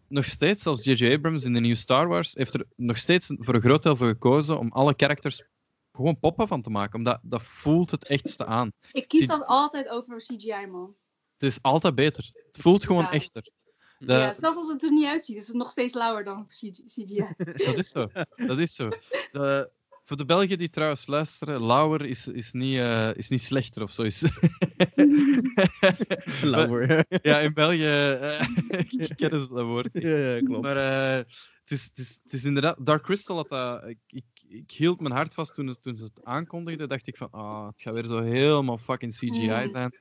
nog 0.09 0.25
steeds, 0.25 0.63
zelfs 0.63 0.85
J.J. 0.85 1.13
Abrams 1.13 1.45
in 1.45 1.53
de 1.53 1.61
nieuwe 1.61 1.77
Star 1.77 2.09
Wars, 2.09 2.35
heeft 2.35 2.55
er 2.55 2.65
nog 2.77 2.97
steeds 2.99 3.31
voor 3.39 3.55
een 3.55 3.61
groot 3.61 3.83
deel 3.83 3.97
voor 3.97 4.07
gekozen 4.07 4.59
om 4.59 4.73
alle 4.73 4.95
characters 4.97 5.43
gewoon 5.93 6.19
poppen 6.19 6.49
van 6.49 6.63
te 6.63 6.71
maken. 6.71 6.99
Omdat 6.99 7.19
dat 7.23 7.43
voelt 7.43 7.91
het 7.91 8.07
echtste 8.07 8.47
aan. 8.47 8.73
Ik 8.93 9.09
kies 9.09 9.27
dat 9.27 9.47
altijd 9.47 9.89
over 9.89 10.17
CGI, 10.19 10.67
man. 10.71 10.95
Het 11.39 11.49
is 11.51 11.63
altijd 11.63 11.95
beter. 11.95 12.31
Het 12.53 12.63
voelt 12.63 12.85
gewoon 12.85 13.03
Ja. 13.03 13.11
echter. 13.11 13.51
De- 13.99 14.13
Ja, 14.13 14.33
zelfs 14.33 14.57
als 14.57 14.69
het 14.69 14.83
er 14.83 14.93
niet 14.93 15.07
uitziet, 15.07 15.37
is 15.37 15.47
het 15.47 15.57
nog 15.57 15.71
steeds 15.71 15.95
lauwer 15.95 16.25
dan 16.25 16.47
CGI. 16.87 17.27
Dat 17.37 17.77
is 17.79 17.89
zo. 17.89 18.07
Dat 18.37 18.59
is 18.59 18.75
zo. 18.75 18.89
De- 19.33 19.71
voor 20.07 20.17
de 20.17 20.25
Belgen 20.25 20.59
die 20.59 20.69
trouwens 20.69 21.07
luisteren, 21.07 21.67
Lauwer 21.67 22.07
is, 22.07 22.29
is, 22.29 22.53
niet, 22.53 22.79
eh, 22.79 23.15
is 23.15 23.29
niet 23.29 23.43
slechter 23.43 23.83
of 23.83 23.91
zo. 23.91 24.03
Is- 24.03 24.23
Lauwer. 26.43 27.05
ja, 27.23 27.39
in 27.39 27.53
België 27.53 27.85
eh, 27.85 28.41
kennen 29.21 29.41
ze 29.41 29.49
dat 29.49 29.65
woord. 29.65 29.89
ja, 29.93 30.17
ja, 30.17 30.41
klopt. 30.41 30.63
Maar 30.63 30.77
eh, 30.77 31.17
het, 31.17 31.71
is, 31.71 31.85
het, 31.85 31.99
is, 31.99 32.21
het 32.23 32.33
is 32.33 32.45
inderdaad... 32.45 32.87
Dark 32.87 33.03
Crystal 33.03 33.37
had 33.37 33.49
dat... 33.49 33.85
Ik, 33.85 33.99
ik, 34.07 34.25
ik 34.49 34.71
hield 34.71 35.01
mijn 35.01 35.15
hart 35.15 35.35
vast 35.35 35.55
toen, 35.55 35.77
toen 35.81 35.97
ze 35.97 36.05
het 36.05 36.25
aankondigden. 36.25 36.89
dacht 36.89 37.07
ik 37.07 37.17
van, 37.17 37.29
ah, 37.31 37.67
het 37.67 37.83
gaat 37.83 37.95
weer 37.95 38.07
zo 38.07 38.23
helemaal 38.23 38.79
fucking 38.79 39.13
CGI 39.13 39.45
zijn. 39.47 39.99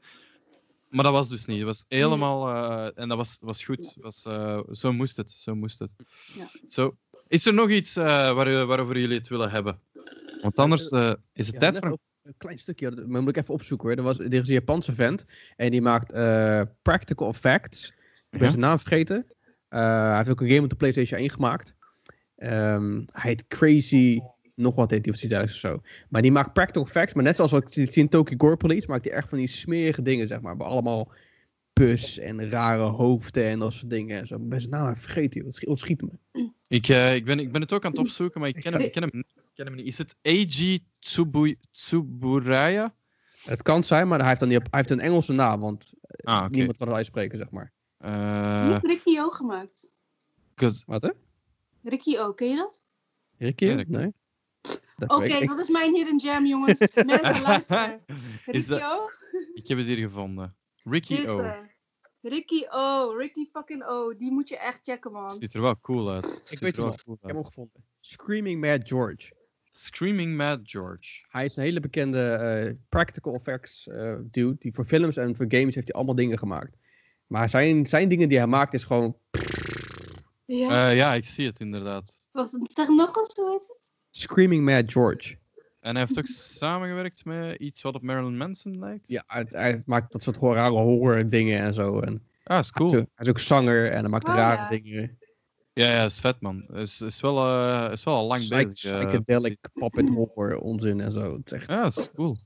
Maar 0.90 1.03
dat 1.03 1.14
was 1.14 1.30
dus 1.30 1.45
niet. 1.45 1.58
Het 1.58 1.66
was 1.66 1.85
helemaal... 1.88 2.50
en 2.93 3.08
dat 3.08 3.17
was, 3.17 3.38
was 3.42 3.64
goed. 3.64 3.95
Was, 4.00 4.22
zo 4.72 4.93
moest 4.93 5.17
het. 5.17 5.32
Zo 5.32 5.56
moest 5.56 5.80
het. 5.80 5.95
Ja. 6.34 6.48
Zo. 6.69 6.98
Is 7.28 7.45
er 7.45 7.54
nog 7.54 7.70
iets 7.70 7.95
eh, 7.95 8.06
waar, 8.06 8.66
waarover 8.66 9.00
jullie 9.00 9.18
het 9.18 9.28
willen 9.28 9.50
hebben? 9.52 9.80
Want 10.42 10.60
anders 10.60 10.90
eh, 10.90 11.14
is 11.34 11.48
het 11.48 11.62
Ja, 11.62 11.72
tijd 11.72 11.86
voor... 11.86 11.98
Een 12.24 12.34
klein 12.38 12.58
stukje, 12.58 12.92
dat 12.92 13.08
moet 13.08 13.30
ik 13.30 13.38
even 13.38 13.54
opzoeken 13.54 13.88
hoor. 13.88 13.98
Er, 13.98 14.04
was, 14.04 14.20
er 14.20 14.34
is 14.34 14.48
een 14.48 14.54
Japanse 14.54 14.94
vent 14.94 15.26
en 15.56 15.72
die 15.72 15.82
maakt 15.82 16.12
eh, 16.12 16.62
practical 16.82 17.28
effects. 17.30 17.88
Ik 17.90 17.95
ben 18.30 18.42
Ja. 18.42 18.48
zijn 18.50 18.60
naam 18.60 18.80
vergeten. 18.80 19.26
Hij 19.70 20.16
heeft 20.18 20.30
ook 20.30 20.42
een 20.42 20.50
game 20.50 20.62
op 20.64 20.70
de 20.70 20.76
PlayStation 20.76 21.20
1 21.20 21.30
gemaakt. 21.30 21.76
Ehm, 22.36 22.94
hij 23.12 23.30
heet 23.30 23.48
Crazy, 23.48 24.20
nog 24.56 24.76
wat 24.76 24.92
heet 24.92 25.06
hij 25.06 25.14
of 25.14 25.20
zoiets 25.20 25.54
of 25.54 25.60
zo. 25.60 25.82
Maar 26.10 26.22
die 26.22 26.32
maakt 26.32 26.54
practical 26.54 26.84
effects, 26.84 27.14
maar 27.14 27.24
net 27.24 27.36
zoals 27.36 27.52
wat 27.52 27.64
ik 27.64 27.88
zie 27.92 28.04
in 28.04 28.10
Tokyo 28.10 28.36
Gore 28.38 28.58
Police, 28.58 28.88
maakt 28.88 29.06
hij 29.06 29.14
echt 29.14 29.30
van 29.30 29.38
die 29.38 29.48
smerige 29.48 30.02
dingen, 30.02 30.28
zeg 30.28 30.42
maar. 30.42 30.58
Allemaal 30.58 31.12
pus 31.80 32.18
en 32.20 32.50
rare 32.50 32.84
hoofden 32.84 33.44
en 33.45 33.60
dat 33.60 33.74
soort 33.74 33.90
dingen. 33.90 34.20
En 34.20 34.28
zo. 34.28 34.36
Ik 34.36 34.50
ben 34.50 34.60
zijn 34.60 34.72
naam 34.72 34.95
vergeten, 34.98 35.38
joh. 35.38 35.45
het 35.45 35.56
schiet, 35.56 35.70
ontschiet 35.70 36.02
me. 36.02 36.10
Ik, 36.68 36.88
eh, 36.88 37.16
ik, 37.16 37.26
ben, 37.26 37.40
ik 37.40 37.52
ben 37.52 37.62
het 37.62 37.74
ook 37.74 37.86
aan 37.86 37.92
het 37.92 38.00
opzoeken, 38.00 38.40
maar 38.40 38.50
ik 38.50 38.56
ken 38.62 38.74
hem, 38.74 38.82
ik 38.82 38.92
ken 38.92 39.02
hem, 39.02 39.12
niet. 39.14 39.26
ik 39.36 39.52
ken 39.54 39.66
hem 39.66 39.76
niet. 39.76 39.86
Is 39.86 39.98
het 39.98 40.16
Eiji 40.22 40.80
Tsubu, 41.00 41.58
Tsuburaya? 41.72 42.95
Het 43.44 43.62
kan 43.62 43.84
zijn, 43.84 44.08
maar 44.08 44.20
hij 44.20 44.28
heeft, 44.28 44.40
dan 44.40 44.50
niet, 44.50 44.58
hij 44.58 44.68
heeft 44.72 44.90
een 44.90 45.00
Engelse 45.00 45.34
naam, 45.34 45.60
want 45.60 45.94
Ah, 46.24 46.44
oké. 46.45 46.56
niemand 46.56 46.78
kan 46.78 46.88
het 46.88 46.95
uitspreken, 46.95 47.38
zeg 47.38 47.50
maar. 47.52 47.72
Eh, 47.98 48.68
Niet 48.74 48.84
Ricky 48.86 49.20
O 49.20 49.30
gemaakt. 49.30 49.94
kut. 50.54 50.84
Wat 50.86 51.02
hè? 51.02 51.10
Ricky 51.84 52.18
O, 52.18 52.34
ken 52.34 52.50
je 52.50 52.56
dat? 52.56 52.84
Ricky? 53.38 53.76
Dat 53.76 53.88
Nee. 53.88 54.14
Dat 54.98 55.10
Oké, 55.10 55.45
dat 55.45 55.60
is 55.60 55.70
mijn 55.70 55.94
hidden 55.95 56.20
gem, 56.20 56.45
jongens. 56.45 56.80
Mensen, 56.80 57.42
luisteren. 57.52 58.00
Is 58.45 58.68
Ricky 58.68 58.68
dat- 58.68 58.82
O? 59.00 59.10
Ik 59.54 59.68
heb 59.68 59.78
het 59.78 59.88
hier 59.88 59.98
gevonden. 59.98 60.56
Ricky 60.86 61.16
Dit, 61.16 61.28
O. 61.28 61.40
eh, 61.40 61.60
Ricky 62.22 62.66
O, 62.70 63.14
Ricky 63.18 63.50
fucking 63.52 63.84
O. 63.84 64.16
Die 64.18 64.32
moet 64.32 64.50
je 64.50 64.58
echt 64.58 64.80
checken, 64.84 65.12
man. 65.12 65.30
Ziet 65.30 65.54
er 65.54 65.62
wel 65.62 65.80
cool 65.82 66.12
uit. 66.12 66.42
Ziet 66.46 66.60
weet 66.60 66.78
er 66.78 66.84
wel 66.84 66.96
cool 67.04 67.16
Ik 67.16 67.22
heb 67.26 67.36
hem 67.36 67.46
gevonden. 67.46 67.84
Screaming 68.00 68.62
Mad 68.62 68.80
George. 68.84 69.34
Screaming 69.72 70.36
Mad 70.36 70.60
George. 70.64 71.26
Hij 71.28 71.46
is 71.46 71.56
een 71.56 71.64
hele 71.64 71.80
bekende 71.80 72.32
eh, 72.32 72.74
practical 72.90 73.34
effects 73.34 73.88
eh, 73.88 74.16
dude. 74.22 74.56
Die 74.60 74.74
voor 74.74 74.86
films 74.86 75.18
en 75.18 75.36
voor 75.36 75.46
games 75.50 75.76
heeft 75.76 75.88
hij 75.88 75.96
allemaal 75.96 76.16
dingen 76.16 76.38
gemaakt. 76.38 76.78
Maar 77.28 77.50
zijn, 77.50 77.86
zijn 77.86 78.08
dingen 78.08 78.30
die 78.30 78.38
hij 78.38 78.48
maakt 78.48 78.74
is 78.74 78.86
gewoon 78.86 79.18
Ja. 80.46 80.90
Eh, 80.90 80.96
ja, 80.96 81.14
ik 81.14 81.26
zie 81.26 81.46
het 81.48 81.60
inderdaad. 81.60 82.28
Wacht, 82.32 82.58
zeg 82.62 82.88
nog 82.88 83.18
eens, 83.18 83.36
hoe 83.36 83.52
heet 83.52 83.68
het? 83.68 83.90
Screaming 84.10 84.64
Mad 84.66 84.92
George. 84.92 85.38
En 85.86 85.96
hij 85.96 86.00
heeft 86.06 86.18
ook 86.18 86.28
samengewerkt 86.28 87.26
met 87.26 87.56
iets 87.60 87.82
wat 87.82 87.96
op 87.96 88.02
Marilyn 88.02 88.38
Manson 88.38 88.80
lijkt. 88.80 89.08
Ja, 89.08 89.24
hij, 89.28 89.46
hij 89.50 89.84
maakt 89.86 90.12
dat 90.12 90.24
soort 90.24 90.38
rare 90.38 90.70
horror 90.70 91.28
dingen 91.30 91.60
en 91.60 91.74
zo. 91.74 92.00
En 92.00 92.14
Ah, 92.14 92.20
is 92.20 92.24
hij, 92.44 92.60
is 92.60 92.72
cool. 92.72 92.88
ook, 92.88 92.94
hij 93.16 93.26
is 93.26 93.30
ook 93.30 93.40
zanger 93.40 93.92
en 93.92 94.00
hij 94.00 94.10
maakt 94.10 94.28
Oh, 94.28 94.36
rare 94.36 94.62
ja. 94.62 94.70
dingen. 94.82 95.18
Ja, 95.74 95.92
ja, 95.92 96.04
is 96.06 96.20
vet 96.20 96.42
man. 96.42 96.68
Is, 96.74 97.02
is, 97.02 97.22
wel, 97.22 97.48
eh, 97.48 97.92
is 97.92 98.04
wel 98.04 98.16
al 98.16 98.28
lang 98.28 98.40
Psych- 98.40 98.68
bezig. 98.68 98.92
eh, 98.92 99.00
psychedelic 99.00 99.58
puppet 99.74 100.10
horror 100.10 100.58
onzin 100.58 101.00
en 101.02 101.12
zo. 101.12 101.36
Het 101.38 101.46
is 101.46 101.52
echt... 101.52 101.68
Ja, 101.68 101.86
is 101.86 102.10
cool. 102.16 102.38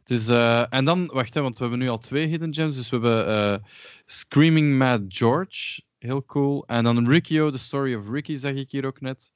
Het 0.00 0.10
is, 0.10 0.28
eh, 0.28 0.64
en 0.74 0.84
dan, 0.84 1.06
wacht 1.06 1.34
hè, 1.34 1.40
want 1.40 1.54
we 1.54 1.60
hebben 1.60 1.78
nu 1.82 1.88
al 1.88 1.98
twee 1.98 2.26
hidden 2.26 2.54
gems. 2.54 2.76
Dus 2.76 2.90
we 2.90 2.96
hebben 2.98 3.26
eh, 3.26 3.56
Screaming 4.04 4.76
Mad 4.78 5.00
George, 5.08 5.82
heel 5.98 6.24
cool. 6.24 6.66
En 6.66 6.84
dan 6.84 7.08
Riccio, 7.08 7.50
The 7.50 7.58
Story 7.58 7.94
of 7.94 8.08
Ricky, 8.08 8.34
zag 8.34 8.52
ik 8.52 8.70
hier 8.70 8.86
ook 8.86 9.00
net. 9.00 9.32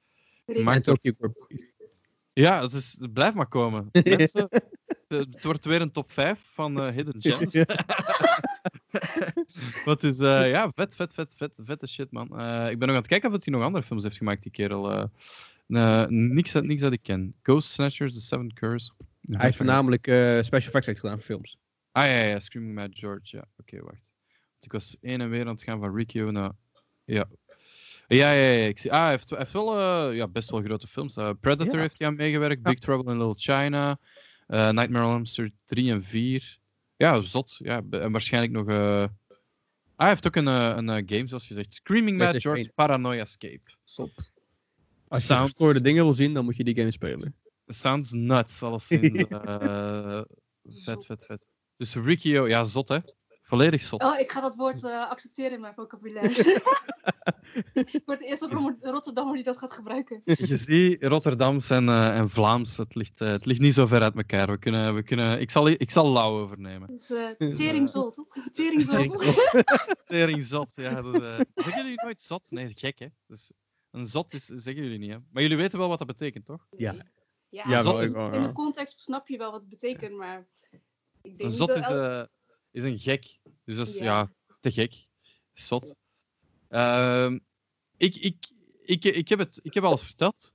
Maakt 0.47 0.89
ook- 0.89 0.99
Tokyo. 1.02 1.33
Ja, 2.39 2.62
het, 2.62 2.73
is, 2.73 2.97
het 3.00 3.12
blijft 3.12 3.34
maar 3.34 3.47
komen. 3.49 3.89
Mensen, 4.05 4.49
het, 5.08 5.44
wordt 5.44 5.65
weer 5.65 5.81
een 5.81 5.92
top 5.92 6.12
5 6.12 6.41
van 6.52 6.81
eh, 6.81 6.89
hidden 6.94 7.15
gems. 7.23 7.55
Wat 9.84 10.02
is, 10.02 10.18
eh, 10.18 10.50
ja, 10.50 10.73
vet, 10.75 10.97
vet, 10.97 11.15
vet, 11.15 11.34
vet, 11.36 11.58
vette 11.62 11.86
shit, 11.86 12.10
man. 12.10 12.39
Eh, 12.39 12.70
ik 12.70 12.78
ben 12.78 12.89
nog 12.89 12.97
aan 12.97 13.02
het 13.02 13.07
kijken 13.07 13.33
of 13.33 13.44
hij 13.44 13.55
nog 13.55 13.62
andere 13.62 13.84
films 13.84 14.02
heeft 14.02 14.17
gemaakt, 14.17 14.42
die 14.42 14.52
kerel. 14.52 14.92
eh 14.92 15.05
eh, 15.68 16.07
niks, 16.08 16.52
dat- 16.52 16.65
niks 16.65 16.83
dat 16.83 16.92
ik 16.92 17.02
ken. 17.02 17.34
Ghost 17.42 17.70
Snatchers, 17.70 18.15
The 18.15 18.20
Seven 18.20 18.55
Curse. 18.55 18.92
Hij 19.20 19.44
heeft 19.44 19.57
voornamelijk 19.57 20.07
eh, 20.07 20.41
special 20.42 20.73
effects 20.75 21.00
gedaan 21.00 21.17
voor 21.17 21.25
films. 21.26 21.57
Ah 21.92 22.05
ja, 22.05 22.23
ja, 22.23 22.41
Screaming 22.41 22.75
Mad 22.75 22.89
George, 22.99 23.36
ja. 23.36 23.44
Oké, 23.57 23.81
wacht. 23.83 24.12
Want 24.50 24.65
ik 24.65 24.73
was 24.73 24.97
een 25.00 25.20
en 25.20 25.31
weer 25.31 25.41
aan 25.47 25.52
het 25.52 25.62
gaan 25.62 25.81
van 25.81 25.97
Riccio 25.97 26.31
naar... 26.31 26.50
Ja. 27.05 27.28
Ja, 28.08 28.32
ja, 28.32 28.50
ja. 28.52 28.66
Ik 28.66 28.78
zie... 28.78 28.92
Ah, 28.92 29.00
hij 29.00 29.10
heeft, 29.10 29.28
hij 29.30 29.38
heeft 29.38 29.52
wel 29.52 29.78
eh, 29.78 30.16
ja, 30.16 30.28
best 30.28 30.50
wel 30.50 30.62
grote 30.62 30.86
films. 30.86 31.16
Eh, 31.16 31.30
Predator 31.40 31.74
Ja. 31.74 31.80
heeft 31.80 31.98
hij 31.98 32.08
aan 32.08 32.16
meegewerkt. 32.16 32.62
Big 32.62 32.78
Trouble 32.78 33.12
in 33.12 33.18
Little 33.18 33.54
China, 33.54 33.98
eh, 34.46 34.70
Nightmare 34.70 35.04
on 35.06 35.12
Elm 35.12 35.24
Street 35.24 35.52
3 35.64 35.90
en 35.90 36.02
4. 36.04 36.58
Ja, 36.96 37.20
zot. 37.20 37.56
Ja, 37.58 37.82
en 37.90 38.12
waarschijnlijk 38.12 38.52
nog... 38.52 38.68
Ah, 38.68 39.08
hij 39.96 40.08
heeft 40.08 40.26
ook 40.26 40.36
een, 40.36 40.46
een 40.46 41.02
game, 41.06 41.28
zoals 41.28 41.48
je 41.48 41.54
zegt. 41.54 41.72
Screaming 41.72 42.18
Mad 42.18 42.42
George 42.42 42.72
Paranoia 42.74 43.20
Escape. 43.20 43.60
Stop. 43.84 44.10
Als 45.08 45.20
je 45.20 45.26
Sounds- 45.26 45.50
gestoorde 45.50 45.80
dingen 45.82 46.04
wil 46.04 46.12
zien, 46.12 46.34
dan 46.34 46.44
moet 46.44 46.56
je 46.56 46.64
die 46.64 46.76
game 46.76 46.90
spelen. 46.90 47.34
Sounds 47.66 48.12
nuts, 48.12 48.62
alleszins. 48.62 49.24
vet, 50.84 51.06
vet, 51.06 51.24
vet. 51.24 51.44
Dus 51.76 51.94
Rikio, 51.94 52.48
ja, 52.48 52.64
zot 52.64 52.88
hè? 52.88 52.98
Volledig 53.48 53.82
zot. 53.82 54.02
Oh, 54.02 54.18
ik 54.18 54.30
ga 54.30 54.40
dat 54.40 54.54
woord 54.54 54.84
eh, 54.84 55.10
accepteren 55.10 55.52
in 55.52 55.60
mijn 55.60 55.74
vocabulaire. 55.74 56.34
ik 57.72 58.02
word 58.04 58.18
de 58.18 58.26
eerste 58.26 58.76
Rotterdammer 58.80 59.34
die 59.34 59.44
dat 59.44 59.58
gaat 59.58 59.72
gebruiken. 59.72 60.20
Je 60.24 60.56
ziet, 60.56 61.02
Rotterdams 61.02 61.70
en, 61.70 61.88
eh, 61.88 62.16
en 62.18 62.30
Vlaams, 62.30 62.76
het 62.76 62.94
ligt, 62.94 63.20
eh, 63.20 63.30
het 63.30 63.44
ligt 63.44 63.60
niet 63.60 63.74
zo 63.74 63.86
ver 63.86 64.02
uit 64.02 64.16
elkaar. 64.16 64.50
We 64.50 64.58
kunnen, 64.58 64.94
we 64.94 65.02
kunnen, 65.02 65.40
ik, 65.40 65.50
zal, 65.50 65.68
ik 65.68 65.90
zal 65.90 66.08
lauw 66.12 66.38
overnemen. 66.38 66.90
Het 66.92 67.00
is 67.00 67.10
eh 67.10 67.52
teringzot, 67.52 68.14
toch? 68.14 68.48
Teringzot. 68.52 69.34
Tering 70.06 70.44
zot, 70.44 70.72
ja. 70.74 71.02
Dat, 71.02 71.14
eh, 71.22 71.40
zeggen 71.54 71.82
jullie 71.82 72.02
nooit 72.02 72.20
zot? 72.20 72.50
Nee, 72.50 72.68
gek 72.74 72.98
hè. 72.98 73.06
Dus 73.26 73.52
een 73.90 74.06
zot 74.06 74.32
is, 74.32 74.44
zeggen 74.44 74.82
jullie 74.82 74.98
niet 74.98 75.10
hè. 75.10 75.18
Maar 75.32 75.42
jullie 75.42 75.56
weten 75.56 75.78
wel 75.78 75.88
wat 75.88 75.98
dat 75.98 76.06
betekent, 76.06 76.44
toch? 76.44 76.66
Ja. 76.76 76.92
Ja, 77.48 77.64
Ja, 77.68 77.82
zot 77.82 77.94
wel, 77.94 78.02
is- 78.02 78.12
wel, 78.12 78.32
in 78.32 78.42
de 78.42 78.52
context 78.52 79.00
snap 79.00 79.28
je 79.28 79.38
wel 79.38 79.50
wat 79.50 79.60
het 79.60 79.68
betekent, 79.68 80.16
maar... 80.16 80.46
Ik 81.22 81.38
denk 81.38 81.40
Een 81.40 81.46
niet 81.46 81.56
zot 81.56 81.68
dat 81.68 81.76
is, 81.76 81.84
eh, 81.84 82.22
is 82.78 82.90
een 82.90 82.98
gek. 82.98 83.39
Dus 83.65 83.76
dat 83.76 83.86
is, 83.89 83.98
ja, 83.98 84.05
Ja. 84.05 84.28
te 84.60 84.73
gek. 84.73 85.07
Zot. 85.52 85.94
Ehm, 86.68 87.39
ik, 87.97 88.16
ik, 88.16 88.36
ik, 88.82 89.05
ik, 89.05 89.28
heb 89.28 89.39
het, 89.39 89.60
ik 89.62 89.74
heb 89.74 89.84
alles 89.84 90.02
verteld. 90.02 90.52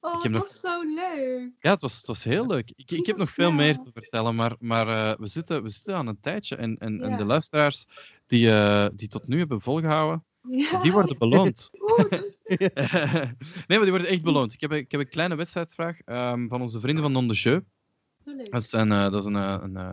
Oh, 0.00 0.14
ik 0.16 0.22
heb 0.22 0.32
dat 0.32 0.40
nog- 0.40 0.50
was 0.50 0.60
zo 0.60 0.82
leuk. 0.94 1.50
Ja, 1.60 1.70
het 1.70 1.80
was, 1.80 1.96
het 1.96 2.06
was 2.06 2.24
heel 2.24 2.46
leuk. 2.46 2.72
Ik, 2.76 2.90
ik 2.90 3.06
heb 3.06 3.16
nog 3.16 3.30
veel 3.30 3.50
meer 3.50 3.74
te 3.76 3.90
vertellen, 3.92 4.34
maar, 4.34 4.56
maar 4.58 4.88
eh, 4.88 5.18
we, 5.18 5.26
zitten, 5.26 5.62
we 5.62 5.68
zitten 5.68 5.96
aan 5.96 6.06
een 6.06 6.20
tijdje. 6.20 6.56
En, 6.56 6.76
en, 6.78 7.02
en 7.02 7.16
de 7.16 7.24
luisteraars 7.24 7.84
die, 8.26 8.50
eh, 8.50 8.86
die 8.94 9.08
tot 9.08 9.26
nu 9.28 9.38
hebben 9.38 9.60
volgehouden, 9.60 10.24
Ja. 10.50 10.78
die 10.80 10.92
worden 10.92 11.18
beloond. 11.18 11.70
Nee, 12.46 13.78
maar 13.78 13.80
die 13.80 13.90
worden 13.90 14.06
echt 14.06 14.22
beloond. 14.22 14.52
Ik 14.52 14.60
heb, 14.60 14.70
een- 14.70 14.76
ik 14.78 14.90
heb 14.92 15.00
een 15.00 15.08
kleine 15.08 15.34
wedstrijdvraag 15.34 16.00
ehm, 16.04 16.48
van 16.48 16.62
onze 16.62 16.80
vrienden 16.80 17.02
van 17.02 17.12
Non 17.12 17.28
de 17.28 17.34
Jeu. 17.34 17.60
zo 18.24 18.30
leuk. 18.34 18.50
Dat 18.50 18.62
is 18.62 18.72
een, 18.72 18.92
eh, 18.92 19.10
dat 19.10 19.14
is 19.20 19.24
een, 19.24 19.34
een, 19.34 19.76
eh, 19.76 19.90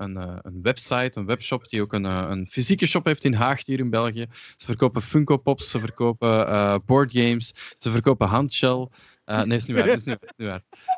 een, 0.00 0.16
eh, 0.16 0.36
een 0.42 0.62
website, 0.62 1.18
een 1.18 1.26
webshop 1.26 1.68
die 1.68 1.82
ook 1.82 1.92
een, 1.92 2.06
eh, 2.06 2.26
een 2.28 2.46
fysieke 2.50 2.86
shop 2.86 3.04
heeft 3.04 3.24
in 3.24 3.34
Haag 3.34 3.66
hier 3.66 3.78
in 3.78 3.90
België. 3.90 4.26
Ze 4.30 4.66
verkopen 4.66 5.02
Funko 5.02 5.36
Pops, 5.36 5.70
ze 5.70 5.78
verkopen 5.78 6.46
eh 6.46 6.76
boardgames, 6.86 7.54
ze 7.78 7.90
verkopen 7.90 8.28
handshell. 8.28 8.88
Nee, 9.24 9.56
is 9.56 9.66
niet 9.66 9.76
waar. 9.76 9.88
Is 9.88 10.04
niet 10.04 10.18
waar, 10.20 10.30
is 10.36 10.36
niet 10.36 10.48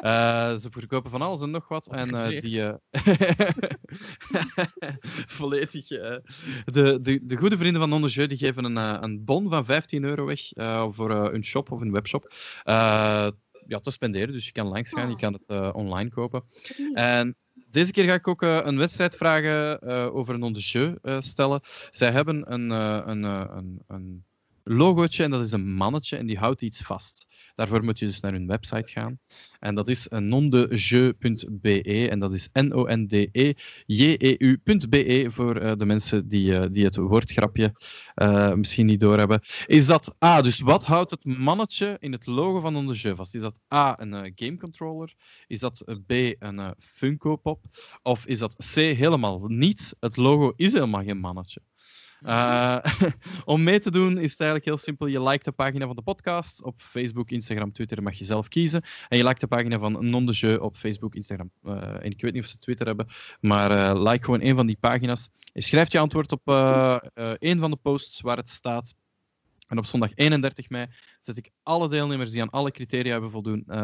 waar. 0.01 0.59
Ze 0.59 0.69
verkopen 0.71 1.11
van 1.11 1.23
alles 1.23 1.41
en 1.41 1.51
nog 1.51 1.69
wat. 1.69 1.89
En 1.89 2.09
gezegd. 2.09 2.43
die. 2.43 2.63
volledig. 5.37 5.87
de, 5.89 6.99
de, 7.01 7.21
de 7.23 7.37
goede 7.37 7.59
vrienden 7.59 7.81
van 7.81 7.91
Non 7.91 8.03
de 8.03 8.09
Jeu 8.09 8.27
die 8.27 8.39
geven 8.39 8.65
een, 8.65 8.77
een 8.77 9.25
bon 9.25 9.49
van 9.49 9.65
15 9.65 10.05
euro 10.05 10.25
weg 10.25 10.41
voor 10.95 11.31
hun 11.33 11.45
shop 11.45 11.71
of 11.71 11.79
hun 11.79 11.93
webshop. 11.93 12.33
Ja, 13.67 13.79
te 13.81 13.91
spenderen. 13.91 14.33
Dus 14.33 14.45
je 14.45 14.53
kan 14.53 14.67
langs 14.67 14.91
gaan, 14.91 15.09
je 15.09 15.15
Oh. 15.15 15.21
kan 15.21 15.41
het 15.47 15.75
online 15.75 16.11
kopen. 16.11 16.45
En 16.93 17.37
deze 17.73 17.92
keer 17.92 18.05
ga 18.05 18.15
ik 18.15 18.28
ook 18.28 18.42
eh, 18.42 18.59
een 18.62 18.78
wedstrijd 18.78 19.17
vragen 19.17 19.81
eh, 19.81 20.15
over 20.15 20.34
een 20.34 20.42
on 20.42 20.52
the 20.52 20.60
jeu 20.60 20.94
eh, 21.02 21.20
stellen. 21.20 21.60
Zij 21.91 22.10
hebben 22.10 22.52
een, 22.52 22.70
een, 22.70 23.23
een, 23.23 23.83
een 23.86 24.25
logootje 24.65 25.25
en 25.25 25.31
dat 25.31 25.43
is 25.43 25.53
een 25.53 25.73
mannetje 25.75 26.17
en 26.17 26.27
die 26.27 26.39
houdt 26.39 26.63
iets 26.63 26.81
vast. 26.83 27.27
Daarvoor 27.55 27.85
moet 27.85 27.99
je 27.99 28.07
dus 28.07 28.21
naar 28.21 28.33
hun 28.33 28.47
website 28.47 28.93
gaan. 28.93 29.19
En 29.59 29.75
dat 29.75 29.89
is 29.89 30.09
eh, 30.09 30.19
nondejeu.be 30.19 32.09
en 32.11 32.19
dat 32.19 32.33
is 32.33 32.49
N-O-N-D-E-J-E-U.be 32.53 33.67
voor 35.31 35.57
eh, 35.57 35.77
de 35.77 35.87
mensen 35.87 36.29
die, 36.29 36.59
eh, 36.59 36.71
die 36.71 36.85
het 36.85 36.97
woordgrapje 36.97 37.75
misschien 38.55 38.87
niet 38.87 39.01
doorhebben. 39.01 39.41
Is 39.67 39.87
dat 39.87 40.15
A, 40.25 40.43
dus 40.43 40.61
wat 40.61 40.85
houdt 40.85 41.11
het 41.11 41.25
mannetje 41.25 41.97
in 42.01 42.13
het 42.13 42.27
logo 42.27 42.61
van 42.61 42.77
On 42.77 42.87
the 42.87 42.93
Jeu 42.93 43.15
vast? 43.15 43.35
Is 43.35 43.41
dat 43.41 43.61
A, 43.75 44.01
een 44.01 44.33
game 44.35 44.57
controller? 44.57 45.15
Is 45.47 45.61
dat 45.61 45.85
B, 46.07 46.13
een 46.39 46.75
Funko 46.79 47.37
Pop? 47.37 47.65
Of 48.03 48.27
is 48.27 48.39
dat 48.39 48.55
C, 48.57 48.75
helemaal 48.75 49.47
niet? 49.47 49.97
Het 50.01 50.17
logo 50.17 50.53
is 50.57 50.73
helemaal 50.73 51.03
geen 51.03 51.19
mannetje. 51.19 51.61
Eh, 52.23 52.78
om 53.44 53.62
mee 53.62 53.78
te 53.81 53.91
doen 53.91 54.18
is 54.18 54.31
het 54.31 54.41
eigenlijk 54.41 54.65
heel 54.65 54.76
simpel. 54.76 55.07
Je 55.07 55.23
liked 55.23 55.44
de 55.44 55.52
pagina 55.52 55.86
van 55.86 55.97
de 55.97 56.02
podcast 56.02 56.62
op 56.62 56.83
Facebook, 56.83 57.31
Instagram, 57.31 57.73
Twitter 57.73 58.02
mag 58.02 58.15
je 58.15 58.25
zelf 58.25 58.49
kiezen. 58.49 58.83
En 59.09 59.18
je 59.18 59.25
liked 59.25 59.41
de 59.41 59.47
pagina 59.47 59.78
van 59.78 60.10
Non 60.10 60.26
de 60.26 60.33
Jeu 60.33 60.57
op 60.57 60.76
Facebook, 60.76 61.15
Instagram. 61.15 61.51
eh, 61.62 62.05
en 62.05 62.10
ik 62.10 62.20
weet 62.20 62.33
niet 62.33 62.42
of 62.42 62.49
ze 62.49 62.59
Twitter 62.59 62.86
hebben, 62.86 63.07
maar 63.41 63.70
eh, 63.70 64.02
like 64.02 64.25
gewoon 64.25 64.42
een 64.42 64.57
van 64.57 64.67
die 64.67 64.76
pagina's. 64.81 65.31
Je 65.52 65.62
schrijft 65.62 65.92
je 65.92 65.99
antwoord 65.99 66.33
op 66.33 66.42
een 67.39 67.59
van 67.59 67.70
de 67.70 67.78
posts 67.83 68.20
waar 68.20 68.36
het 68.36 68.49
staat. 68.49 68.94
En 69.68 69.78
op 69.78 69.86
zondag 69.86 70.10
31 70.15 70.68
mei 70.68 70.86
zet 71.20 71.36
ik 71.36 71.51
alle 71.62 71.89
deelnemers 71.89 72.31
die 72.31 72.42
aan 72.42 72.51
alle 72.51 72.70
criteria 72.70 73.12
hebben 73.12 73.31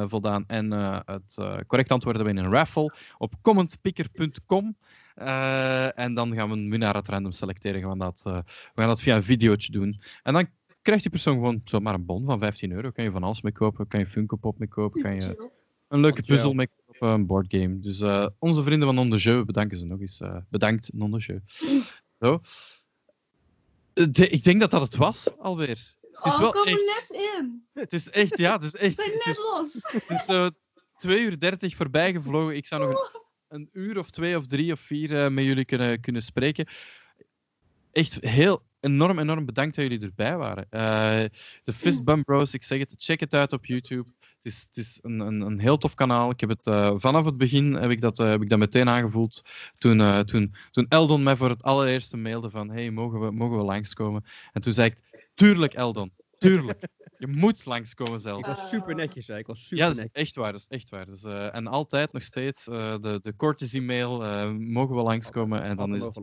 voldaan 0.08 0.44
en 0.46 0.70
het 1.04 1.34
correct 1.66 1.92
antwoord 1.92 2.16
hebben 2.16 2.36
in 2.36 2.44
een 2.44 2.52
raffle 2.52 2.94
op 3.18 3.34
commentpicker.com. 3.42 4.76
Eh, 5.18 5.98
en 5.98 6.14
dan 6.14 6.34
gaan 6.34 6.48
we 6.50 6.56
een 6.56 6.70
winnaar 6.70 6.94
uit 6.94 7.08
random 7.08 7.32
selecteren. 7.32 7.80
Gaan 7.80 7.90
we, 7.92 7.98
dat, 7.98 8.22
eh, 8.24 8.34
we 8.44 8.80
gaan 8.80 8.88
dat 8.88 9.00
via 9.00 9.16
een 9.16 9.24
videootje 9.24 9.72
doen. 9.72 10.00
En 10.22 10.32
dan 10.32 10.48
krijgt 10.82 11.02
die 11.02 11.12
persoon 11.12 11.34
gewoon 11.34 11.60
zomaar 11.64 11.94
een 11.94 12.04
bon 12.06 12.24
van 12.26 12.38
15 12.38 12.72
euro. 12.72 12.90
Kan 12.90 13.04
je 13.04 13.10
van 13.10 13.22
alles 13.22 13.42
mee 13.42 13.52
kopen. 13.52 13.86
Kan 13.88 14.00
je 14.00 14.06
Funko 14.06 14.36
Pop 14.36 14.58
mee 14.58 14.68
kopen. 14.68 15.02
Kan 15.02 15.14
je 15.14 15.50
een 15.88 16.00
leuke 16.00 16.22
puzzel 16.22 16.52
mee 16.52 16.68
kopen. 16.86 17.08
Een 17.08 17.26
boardgame. 17.26 17.80
Dus 17.80 18.00
eh, 18.00 18.26
onze 18.38 18.62
vrienden 18.62 18.86
van 18.86 18.94
Non 18.94 19.10
de 19.10 19.16
Jeu, 19.16 19.44
bedanken 19.44 19.78
ze 19.78 19.86
nog 19.86 20.00
eens. 20.00 20.20
eh, 20.20 20.36
bedankt, 20.48 20.90
Non 20.92 21.10
de 21.10 21.18
Jeu. 21.18 21.38
Zo. 22.20 22.40
De- 23.92 24.28
ik 24.28 24.44
denk 24.44 24.60
dat 24.60 24.70
dat 24.70 24.80
het 24.82 24.96
was, 24.96 25.38
alweer. 25.38 25.68
Het 26.12 26.24
is 26.26 26.32
Oh, 26.34 26.38
wel 26.40 26.50
kom 26.52 26.62
er 26.62 26.68
echt, 26.68 27.10
net 27.10 27.20
in. 27.38 27.66
het 27.72 27.92
is 27.92 28.10
echt, 28.10 28.38
ja, 28.38 28.52
het 28.52 28.62
is 28.62 28.74
echt, 28.76 28.96
Ben 28.96 29.04
het 29.06 29.14
net 29.14 29.26
is, 29.26 29.36
los. 29.38 29.72
het 29.92 30.04
is 30.18 30.24
zo 30.24 30.48
2 30.96 31.20
uur 31.22 31.38
30 31.38 31.76
voorbij 31.76 32.12
gevlogen. 32.12 32.56
Ik 32.56 32.66
zou 32.66 32.82
nog 32.82 32.90
een, 32.90 33.20
een 33.48 33.68
uur 33.72 33.98
of 33.98 34.10
twee 34.10 34.36
of 34.36 34.46
drie 34.46 34.72
of 34.72 34.80
vier 34.80 35.24
eh, 35.24 35.30
met 35.30 35.44
jullie 35.44 35.64
kunnen, 35.64 36.00
kunnen 36.00 36.22
spreken. 36.22 36.68
Echt 37.92 38.18
heel 38.20 38.62
enorm, 38.80 39.18
enorm 39.18 39.46
bedankt 39.46 39.76
dat 39.76 39.84
jullie 39.84 40.06
erbij 40.06 40.36
waren. 40.36 40.66
Eh, 40.70 41.24
de 41.62 41.72
Fist 41.72 42.04
Bump 42.04 42.24
Bros, 42.24 42.54
ik 42.54 42.62
zeg 42.62 42.78
het, 42.78 42.94
check 42.96 43.20
het 43.20 43.34
uit 43.34 43.52
op 43.52 43.66
YouTube. 43.66 44.06
Het 44.20 44.52
is, 44.52 44.66
het 44.68 44.76
is 44.76 44.98
een, 45.02 45.20
een, 45.20 45.40
een 45.40 45.60
heel 45.60 45.78
tof 45.78 45.94
kanaal. 45.94 46.30
Ik 46.30 46.40
heb 46.40 46.48
het, 46.48 46.66
eh, 46.66 46.94
vanaf 46.96 47.24
het 47.24 47.36
begin 47.36 47.72
heb 47.72 47.90
ik 47.90 48.00
dat, 48.00 48.18
heb 48.18 48.42
ik 48.42 48.48
dat 48.48 48.58
meteen 48.58 48.88
aangevoeld. 48.88 49.42
Toen, 49.78 50.00
eh, 50.00 50.18
toen, 50.20 50.54
toen 50.70 50.86
Eldon 50.88 51.22
mij 51.22 51.36
voor 51.36 51.48
het 51.48 51.62
allereerste 51.62 52.16
mailde 52.16 52.50
van 52.50 52.70
hey, 52.70 52.90
mogen 52.90 53.20
we, 53.20 53.30
mogen 53.30 53.56
we 53.56 53.64
langskomen? 53.64 54.24
En 54.52 54.60
toen 54.60 54.72
zei 54.72 54.90
ik, 54.90 55.28
tuurlijk 55.34 55.74
Eldon, 55.74 56.12
tuurlijk. 56.38 56.88
Je 57.18 57.26
moet 57.26 57.64
langskomen 57.64 58.20
zelf. 58.20 58.38
Ik 58.38 58.46
was 58.46 58.68
super 58.68 58.94
netjes, 58.94 59.26
hè. 59.26 59.38
Ik 59.38 59.46
was 59.46 59.62
super 59.62 59.78
Ja, 59.78 59.86
dat 59.86 59.96
is 59.96 60.02
netjes. 60.02 60.22
echt 60.22 60.34
waar. 60.36 60.52
Dat 60.52 60.60
is 60.60 60.66
echt 60.66 60.90
waar. 60.90 61.06
Dus, 61.06 61.24
eh, 61.24 61.54
en 61.54 61.66
altijd 61.66 62.12
nog 62.12 62.22
steeds 62.22 62.68
eh, 62.68 62.98
de, 63.00 63.18
de 63.20 63.36
courtesy 63.36 63.80
mail 63.80 64.24
eh, 64.24 64.50
mogen 64.50 64.96
we 64.96 65.02
langskomen 65.02 65.62
en 65.62 65.76
dan 65.76 65.94
is 65.94 66.04
het 66.04 66.20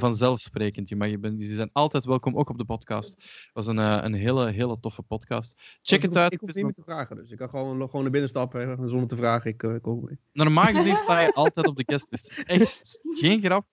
vanzelfsprekend. 0.00 0.88
Je, 0.88 0.96
mag, 0.96 1.08
je, 1.08 1.18
bent, 1.18 1.40
je 1.40 1.54
zijn 1.54 1.70
altijd 1.72 2.04
welkom, 2.04 2.36
ook 2.36 2.50
op 2.50 2.58
de 2.58 2.64
podcast. 2.64 3.14
Het 3.18 3.50
was 3.52 3.66
een, 3.66 3.78
eh, 3.78 3.98
een 4.02 4.14
hele, 4.14 4.50
hele 4.50 4.80
toffe 4.80 5.02
podcast. 5.02 5.78
Check 5.82 6.02
het 6.02 6.16
uit. 6.16 6.32
Ik 6.32 6.40
hoef 6.40 6.54
niet 6.54 6.64
meer 6.64 6.74
te 6.74 6.82
vragen, 6.82 7.16
dus 7.16 7.30
ik 7.30 7.38
kan 7.38 7.48
gewoon, 7.48 7.80
gewoon 7.80 8.02
naar 8.02 8.10
binnen 8.10 8.30
stappen 8.30 8.88
zonder 8.88 9.08
te 9.08 9.16
vragen. 9.16 9.50
Ik, 9.50 9.62
ik 9.62 9.82
kom 9.82 10.04
mee. 10.04 10.18
Normaal 10.32 10.64
gezien 10.64 10.96
sta 10.96 11.20
je 11.20 11.32
altijd 11.32 11.66
op 11.66 11.76
de 11.76 11.84
guestlist. 11.86 12.42
Echt, 12.46 13.00
geen 13.20 13.40
grap. 13.40 13.66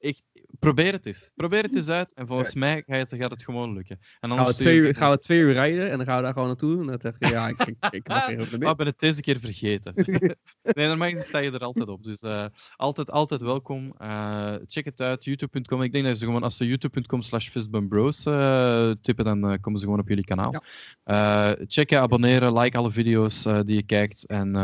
Ik, 0.00 0.20
probeer 0.58 0.92
het 0.92 1.06
eens. 1.06 1.30
Probeer 1.34 1.62
het 1.62 1.76
eens 1.76 1.88
uit 1.88 2.12
en 2.14 2.26
volgens 2.26 2.54
mij 2.54 2.82
gaat 2.86 3.10
het, 3.10 3.20
gaat 3.20 3.30
het 3.30 3.44
gewoon 3.44 3.72
lukken. 3.72 3.98
En 4.20 4.32
Gaan 4.32 4.46
we, 4.46 4.54
twee 4.54 4.76
uur, 4.76 4.94
gaan 4.94 5.10
we 5.10 5.18
twee 5.18 5.38
uur 5.38 5.52
rijden 5.52 5.90
en 5.90 5.96
dan 5.96 6.06
gaan 6.06 6.16
we 6.16 6.22
daar 6.22 6.32
gewoon 6.32 6.48
naartoe. 6.48 6.80
En 6.80 6.86
dan 6.86 6.98
zeg 7.00 7.14
je, 7.18 7.26
ja, 7.26 7.48
ik, 7.48 7.60
ik, 7.60 7.76
ik 7.90 8.12
geen 8.12 8.40
Oh, 8.40 8.50
meer. 8.50 8.68
ik 8.70 8.76
ben 8.76 8.86
het 8.86 8.98
deze 8.98 9.20
keer 9.20 9.40
vergeten. 9.40 9.92
nee, 10.62 10.86
normaal 10.86 11.16
sta 11.16 11.38
je 11.38 11.50
er 11.50 11.60
altijd 11.60 11.88
op. 11.88 12.02
Dus 12.02 12.20
eh, 12.20 12.44
altijd, 12.76 13.10
altijd 13.10 13.42
welkom. 13.42 13.94
Eh, 13.98 14.54
check 14.66 14.84
het 14.84 15.00
uit, 15.00 15.24
youtube.com. 15.24 15.82
Ik 15.82 15.92
denk 15.92 16.04
dat 16.04 16.18
ze 16.18 16.24
gewoon, 16.24 16.42
als 16.42 16.56
ze 16.56 16.66
youtube.com 16.66 17.22
slash 17.22 17.48
fistbumbros 17.48 18.26
eh, 18.26 18.90
tippen, 19.00 19.24
dan 19.24 19.60
komen 19.60 19.78
ze 19.80 19.84
gewoon 19.84 20.00
op 20.00 20.08
jullie 20.08 20.24
kanaal. 20.24 20.64
Eh, 21.04 21.52
checken, 21.66 22.00
abonneren, 22.00 22.58
like 22.58 22.76
alle 22.78 22.90
video's 22.90 23.42
die 23.42 23.74
je 23.74 23.82
kijkt. 23.82 24.26
En 24.26 24.54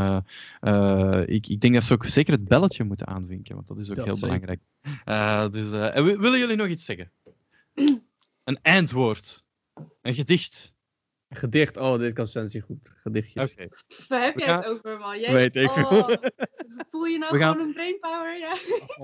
ik, 1.26 1.46
ik 1.46 1.60
denk 1.60 1.74
dat 1.74 1.84
ze 1.84 1.92
ook 1.92 2.04
zeker 2.04 2.32
het 2.32 2.44
belletje 2.48 2.84
moeten 2.84 3.06
aanvinken, 3.06 3.54
want 3.54 3.66
dat 3.68 3.78
is 3.78 3.90
ook 3.90 3.96
Dat 3.96 4.04
heel 4.04 4.14
zeker. 4.14 4.28
belangrijk. 4.28 4.60
Eh, 5.26 5.48
dus, 5.50 5.72
eh, 5.72 5.96
en 5.96 6.04
wi- 6.04 6.16
willen 6.18 6.38
jullie 6.38 6.56
nog 6.56 6.66
iets 6.66 6.84
zeggen? 6.84 7.12
Een 8.44 8.58
eindwoord. 8.62 9.44
Een 10.02 10.14
gedicht. 10.14 10.74
Gedicht, 11.28 11.76
oh, 11.76 11.98
dit 11.98 12.12
kan 12.12 12.26
Sensi 12.26 12.60
goed. 12.60 12.94
Gedichtjes. 13.02 13.50
Oké. 13.52 13.68
Waar 14.08 14.22
heb 14.22 14.34
We 14.34 14.40
jij 14.40 14.48
gaan- 14.48 14.62
het 14.62 14.66
over, 14.66 14.98
man? 14.98 15.20
Jij... 15.20 15.32
Weet 15.32 15.56
ik 15.56 15.70
veel. 15.72 15.84
oh, 15.84 16.06
dus 16.06 16.18
Voel 16.90 17.04
je 17.04 17.18
nou 17.18 17.32
We 17.32 17.38
gaan- 17.38 17.52
gewoon 17.52 17.66
een 17.66 17.72
brainpower? 17.72 18.38
Ja. 18.38 18.54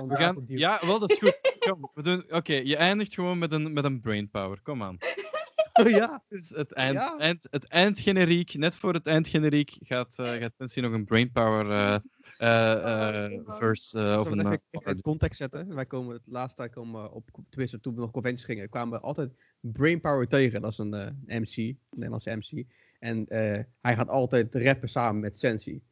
We 0.09 0.15
gaan, 0.17 0.43
ja, 0.47 0.79
wel, 0.87 0.99
dat 0.99 1.11
is 1.11 1.19
goed. 1.19 1.39
Kom, 1.59 1.91
we 1.95 2.03
doen. 2.03 2.25
Oké, 2.29 2.53
je 2.55 2.77
eindigt 2.77 3.15
gewoon 3.15 3.39
met 3.39 3.53
een, 3.53 3.73
met 3.73 3.85
een 3.85 4.01
brainpower. 4.01 4.61
Kom 4.63 4.83
aan. 4.83 4.97
Oh, 5.73 5.89
ja. 5.91 6.23
Het, 6.29 6.41
is 6.41 6.49
het, 6.51 6.73
eind, 6.73 6.95
Ja. 6.95 7.17
eind, 7.19 7.47
het 7.51 7.67
eindgeneriek, 7.69 8.55
net 8.55 8.77
voor 8.77 8.93
het 8.95 9.07
eindgeneriek, 9.07 9.77
gaat, 9.81 10.15
eh 10.19 10.33
gaat 10.33 10.53
Nancy 10.57 10.81
nog 10.81 10.93
een 10.93 11.05
brainpower 11.05 11.95
verse 12.37 14.01
eh, 14.01 14.19
of 14.19 14.31
een. 14.31 14.61
in 14.71 15.01
context 15.01 15.39
zetten? 15.39 15.75
Wij 15.75 15.87
komen 15.87 16.15
het 16.15 16.23
laatste 16.27 16.57
tijd 16.57 16.73
komen 16.73 17.13
op, 17.13 17.31
tenminste 17.49 17.81
toen 17.81 17.95
we 17.95 18.01
nog 18.01 18.11
conventies 18.11 18.45
gingen, 18.45 18.69
kwamen 18.69 18.99
we 18.99 19.05
altijd 19.05 19.31
Brainpower 19.61 20.29
tegen. 20.29 20.61
Dat 20.61 20.73
is 20.73 20.79
een 20.79 20.95
eh, 20.95 21.41
MC, 21.41 21.57
een 21.57 21.79
Nederlandse 21.91 22.37
MC. 22.37 22.65
En 22.99 23.27
eh, 23.29 23.65
hij 23.81 23.95
gaat 23.95 24.09
altijd 24.09 24.55
rappen 24.55 24.89
samen 24.89 25.21
met 25.21 25.39
Sensi. 25.39 25.83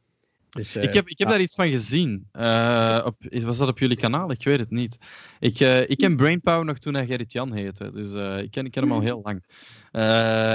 Dus, 0.51 0.75
eh, 0.75 0.83
ik 0.83 0.93
heb, 0.93 1.07
ik 1.07 1.17
heb 1.17 1.27
ja. 1.27 1.33
daar 1.33 1.43
iets 1.43 1.55
van 1.55 1.67
gezien. 1.67 2.27
Eh, 2.31 3.01
op, 3.05 3.15
was 3.43 3.57
dat 3.57 3.67
op 3.67 3.79
jullie 3.79 3.97
kanaal? 3.97 4.31
Ik 4.31 4.43
weet 4.43 4.59
het 4.59 4.71
niet. 4.71 4.97
Ik, 5.39 5.59
eh, 5.59 5.89
ik 5.89 5.97
ken 5.97 6.15
Brainpower 6.15 6.65
nog 6.65 6.79
toen 6.79 6.93
hij 6.93 7.05
Gerrit 7.05 7.31
Jan 7.31 7.53
heette. 7.53 7.91
Dus 7.91 8.41
ik, 8.43 8.51
ken, 8.51 8.65
ik 8.65 8.71
ken 8.71 8.83
hem 8.83 8.91
al 8.91 9.01
heel 9.01 9.21
lang. 9.23 9.43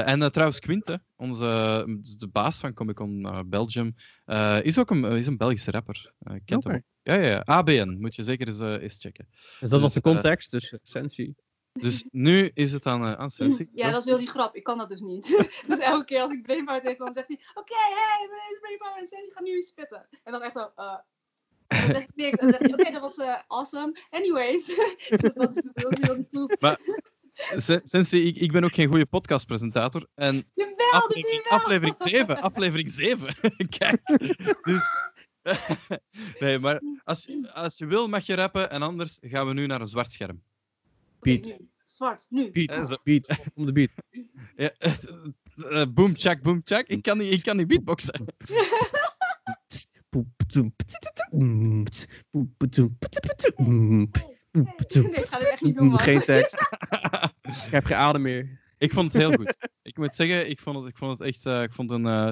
En 0.07 0.33
trouwens, 0.33 0.61
Quinte, 0.61 1.03
onze, 1.17 1.35
de 2.19 2.29
baas 2.29 2.59
van 2.59 2.75
Comic 2.75 2.95
Con 2.95 3.45
Belgium, 3.47 3.95
is 4.63 4.79
ook 4.79 4.91
een, 4.91 5.05
is 5.05 5.27
een 5.27 5.37
Belgische 5.37 5.71
rapper. 5.71 6.13
Kent 6.45 6.65
hem 6.65 6.73
Oké. 6.73 6.75
ook. 6.75 6.83
Ja, 7.07 7.15
ja, 7.15 7.27
ja. 7.27 7.43
ABN, 7.45 7.97
moet 8.01 8.15
je 8.15 8.23
zeker 8.23 8.49
eens, 8.49 8.61
eens 8.61 8.97
checken. 8.99 9.29
Dus 9.61 9.71
dat 9.71 9.81
was 9.81 9.95
dus, 9.95 10.03
de 10.03 10.11
context, 10.11 10.51
dus 10.51 10.73
eh, 10.73 10.79
Sensi. 10.83 11.35
Dus 11.81 12.05
nu 12.11 12.51
is 12.55 12.73
het 12.73 12.87
aan, 12.87 13.05
eh, 13.05 13.13
aan 13.13 13.31
Sensi. 13.31 13.69
Ja, 13.73 13.91
dat 13.91 14.01
is 14.01 14.05
heel 14.05 14.19
die 14.19 14.29
grap. 14.29 14.55
Ik 14.57 14.65
kan 14.65 14.79
dat 14.79 14.89
dus 14.89 15.01
niet. 15.01 15.27
dus 15.69 15.79
elke 15.79 16.05
keer 16.05 16.21
als 16.21 16.33
ik 16.33 16.43
Brainpower 16.43 16.83
tegenkom, 16.83 17.13
zegt 17.13 17.29
hij... 17.29 17.41
Oké, 17.55 17.75
hey, 17.75 18.29
mijn 18.29 18.53
is 18.53 18.59
Brainpower 18.61 18.97
en 18.99 19.07
Sensi 19.07 19.31
gaat 19.31 19.45
nu 19.45 19.57
iets 19.57 19.69
spitten. 19.69 20.07
En 20.25 20.33
dan 20.33 20.43
echt 20.43 20.53
zo... 20.53 20.71
en 20.77 21.03
dan 21.67 21.91
zeg 21.91 22.03
ik 22.03 22.15
niks. 22.15 22.39
En 22.39 22.49
dan 22.49 22.51
zegt 22.51 22.63
hij... 22.63 22.73
Oké, 22.73 22.91
dat 22.91 23.01
was 23.01 23.17
eh, 23.17 23.39
awesome. 23.47 24.01
Anyways. 24.11 24.67
dus 25.23 25.35
dat 25.35 25.57
is, 25.57 25.71
dat 25.73 25.93
is 25.93 25.99
heel 26.01 26.15
die 26.15 26.29
poep. 26.31 26.57
Maar 26.61 26.79
Se- 27.37 27.81
Sensi, 27.83 28.27
ik, 28.27 28.37
ik 28.37 28.53
ben 28.53 28.65
ook 28.65 28.75
geen 28.75 28.89
goede 28.89 29.07
podcastpresentator. 29.07 30.07
En 30.15 30.45
Jawel, 30.55 30.91
aflevering, 30.91 31.49
wel. 31.49 31.59
aflevering 31.59 31.97
7. 31.99 32.41
Aflevering 32.41 32.91
7. 32.91 33.35
Kijk. 33.79 34.01
Dus. 34.63 34.85
nee, 36.39 36.59
maar 36.59 36.83
als, 37.05 37.29
als 37.53 37.79
je 37.79 37.87
wil 37.87 38.09
mag 38.09 38.27
je 38.27 38.35
rappen. 38.35 38.71
En 38.71 38.83
anders 38.83 39.19
gaan 39.21 39.47
we 39.47 39.53
nu 39.53 39.67
naar 39.67 39.81
een 39.81 39.89
zwart 39.89 40.13
scherm. 40.13 40.43
Piet. 41.33 41.47
nu. 41.59 41.69
Zwart, 41.85 42.27
nu. 42.29 42.51
Beat, 42.51 42.89
zo- 42.89 42.97
beat, 43.05 43.29
om 43.55 43.67
de 43.67 43.73
beat. 43.73 43.91
Ja, 44.57 44.71
eh, 45.71 45.83
boom, 45.95 46.13
check, 46.17 46.43
boom, 46.43 46.61
check. 46.65 46.87
Ik 46.89 47.03
kan 47.03 47.19
niet, 47.19 47.33
ik 47.33 47.43
kan 47.43 47.57
niet 47.57 47.67
beatboxen. 47.67 48.25
Nee, 55.03 55.21
ik 55.23 55.27
ga 55.29 55.39
dit 55.39 55.49
echt 55.49 55.63
niet 55.63 55.77
doen, 55.77 55.87
man. 55.89 55.99
Geen 56.01 56.21
tekst. 56.23 56.61
Ik 57.67 57.71
heb 57.71 57.85
geen 57.85 57.97
adem 57.97 58.23
meer. 58.23 58.61
Ik 58.79 58.93
vond 58.93 59.13
het 59.13 59.23
heel 59.23 59.33
goed. 59.33 59.57
Ik 59.83 59.97
moet 59.99 60.15
zeggen, 60.15 60.51
ik 60.51 60.61
vond 60.61 60.77
het, 60.79 60.87
ik 60.89 60.97
vond 60.97 61.19
het 61.19 61.29
echt. 61.29 61.47
eh, 61.47 61.63
ik, 61.63 61.73
vond 61.73 61.91
een, 61.91 62.07
eh, 62.07 62.31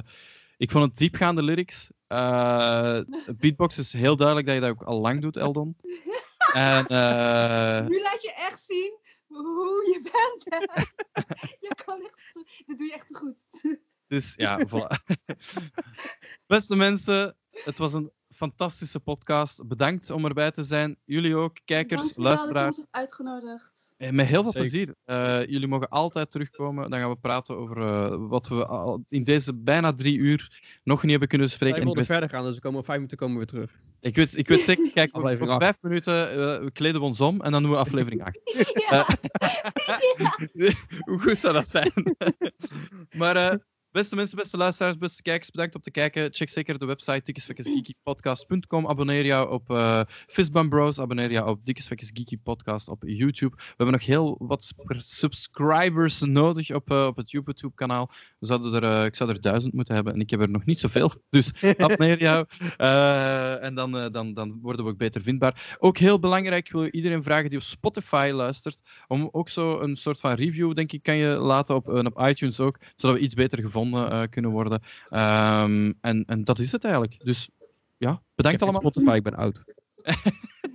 ik 0.56 0.70
vond 0.70 0.84
het 0.84 0.97
diepgaande 0.97 1.42
lyrics. 1.42 1.90
Eh, 2.06 3.00
beatbox 3.36 3.78
is 3.78 3.92
heel 3.92 4.16
duidelijk 4.16 4.47
dat 4.47 4.55
je 4.55 4.60
dat 4.62 4.70
ook 4.70 4.82
al 4.82 5.00
lang 5.00 5.20
doet, 5.20 5.36
Eldon. 5.36 5.76
En 6.52 6.86
eh, 6.86 7.86
Nu 7.86 8.00
laat 8.02 8.23
je 8.23 8.32
echt 8.36 8.60
zien 8.60 8.98
hoe 9.26 9.84
je 9.92 10.00
bent. 10.02 10.44
Hè? 10.44 10.82
je 11.68 11.74
kan 11.84 12.02
echt... 12.02 12.47
Dit 12.66 12.78
doe 12.78 12.86
je 12.86 12.92
echt 12.92 13.08
te 13.08 13.14
goed. 13.14 13.36
dus 14.06 14.34
ja, 14.36 14.66
voilà. 14.66 15.16
Beste 16.47 16.76
mensen, 16.76 17.36
het 17.50 17.78
was 17.78 17.92
een 17.92 18.12
fantastische 18.34 19.00
podcast. 19.00 19.66
Bedankt 19.66 20.10
om 20.10 20.24
erbij 20.24 20.50
te 20.50 20.62
zijn. 20.62 20.98
Jullie 21.05 21.36
ook, 21.36 21.58
kijkers, 21.64 22.00
Dankjewel 22.00 22.31
dat 22.31 22.39
je 22.39 22.44
luisteraars. 22.44 22.66
ons 22.66 22.76
hebt 22.76 22.94
uitgenodigd. 22.94 23.74
Eh, 24.05 24.10
Met 24.10 24.26
heel 24.26 24.42
veel 24.42 24.52
Zeker. 24.52 24.68
plezier. 24.68 24.94
Eh, 25.05 25.47
jullie 25.52 25.68
mogen 25.68 25.89
altijd 25.89 26.31
terugkomen. 26.31 26.91
Dan 26.91 27.00
gaan 27.00 27.10
we 27.10 27.16
praten 27.16 27.57
over 27.57 27.76
eh, 27.78 28.16
wat 28.18 28.49
we 28.49 28.66
al 28.66 29.05
in 29.08 29.24
deze 29.24 29.55
bijna 29.55 29.92
drie 29.92 30.16
uur 30.16 30.62
nog 30.83 31.02
niet 31.02 31.10
hebben 31.10 31.28
kunnen 31.28 31.47
bespreken. 31.47 31.76
En 31.76 31.81
ik, 31.81 31.86
wilden 31.86 32.07
ben- 32.07 32.12
verder 32.18 32.36
gaan, 32.39 32.47
dus 32.47 32.55
we 32.55 32.60
komen 32.60 32.84
vijf 32.84 32.97
minuten 32.97 33.18
komen 33.18 33.34
we 33.34 33.39
weer 33.39 33.50
terug. 33.65 33.78
ik, 34.00 34.15
weet, 34.16 34.36
ik 34.36 34.49
weet 34.49 34.62
zeker, 34.70 34.91
kijk, 34.92 35.16
over 35.18 35.58
vijf 35.60 35.76
minuten 35.81 36.31
eh, 36.60 36.66
kleden 36.73 37.00
we 37.00 37.07
ons 37.07 37.20
om 37.20 37.41
en 37.41 37.52
dan 37.52 37.62
doen 37.62 37.70
we 37.70 37.76
aflevering 37.76 38.23
8. 38.24 38.41
Ja. 38.91 39.07
Hoe 41.08 41.18
goed 41.20 41.39
zou 41.39 41.52
dat 41.52 41.68
zijn? 41.68 41.92
maar 43.16 43.36
eh, 43.36 43.57
beste 43.94 44.16
mensen, 44.16 44.36
beste 44.36 44.56
luisteraars, 44.56 44.98
beste 44.98 45.23
kijkers, 45.23 45.50
bedankt 45.50 45.74
om 45.74 45.81
te 45.81 45.90
kijken. 45.90 46.28
Check 46.32 46.48
zeker 46.48 46.78
de 46.78 46.86
website 46.86 47.20
dikkesvekkesgeekypodcast.com. 47.24 48.86
Abonneer 48.86 49.24
jou 49.24 49.50
op 49.50 49.70
eh 49.70 50.00
Fistbump 50.26 50.70
Bros. 50.70 51.00
Abonneer 51.00 51.31
jou 51.31 51.48
op 51.48 51.64
Dikkesvekkes 51.64 52.12
Podcast 52.42 52.89
op 52.89 53.02
YouTube. 53.06 53.56
We 53.56 53.62
hebben 53.66 53.94
nog 53.94 54.06
heel 54.06 54.36
wat 54.39 54.74
subscribers 54.89 56.20
nodig 56.20 56.74
op, 56.74 56.90
eh, 56.90 57.06
op 57.06 57.16
het 57.16 57.31
YouTube-kanaal. 57.31 58.10
We 58.39 58.47
zouden 58.47 58.74
er, 58.74 58.82
eh, 58.82 59.05
ik 59.05 59.14
zou 59.14 59.31
er 59.31 59.40
duizend 59.40 59.73
moeten 59.73 59.94
hebben 59.94 60.12
en 60.14 60.20
ik 60.20 60.31
heb 60.31 60.40
er 60.40 60.50
nog 60.50 60.64
niet 60.64 60.78
zoveel. 60.78 61.12
Dus 61.31 61.52
abonneer 61.78 62.20
jou. 62.20 62.47
En 63.60 63.74
dan, 63.74 64.08
dan, 64.12 64.32
dan 64.32 64.58
worden 64.62 64.84
we 64.84 64.90
ook 64.90 64.98
beter 64.98 65.23
vindbaar. 65.23 65.76
Ook 65.78 65.98
heel 65.98 66.18
belangrijk, 66.18 66.66
ik 66.66 66.73
wil 66.73 66.86
iedereen 66.86 67.23
vragen 67.23 67.50
die 67.50 67.58
op 67.58 67.64
Spotify 67.64 68.31
luistert, 68.34 68.82
om 69.06 69.28
ook 69.32 69.48
zo 69.48 69.81
een 69.81 69.97
soort 69.97 70.20
van 70.20 70.32
review, 70.32 70.74
denk 70.74 70.92
ik, 70.92 71.02
kan 71.02 71.16
je 71.16 71.28
laten 71.28 71.74
op, 71.74 71.89
op 71.89 72.20
iTunes 72.20 72.60
ook, 72.60 72.78
zodat 72.97 73.16
we 73.16 73.23
iets 73.23 73.34
beter 73.34 73.58
gevonden 73.58 73.83
eh, 73.92 74.22
kunnen 74.30 74.50
worden. 74.50 74.82
Ehm, 75.10 75.92
en, 76.00 76.24
en 76.24 76.44
dat 76.44 76.58
is 76.58 76.72
het 76.72 76.84
eigenlijk. 76.84 77.24
Dus 77.24 77.50
ja, 77.96 78.22
bedankt 78.34 78.60
Ik 78.62 78.66
heb 78.66 78.74
geen 78.74 78.82
allemaal. 78.82 78.90
Spotify, 78.90 79.16
ik 79.16 79.22
ben 79.22 79.36
oud. 79.36 79.64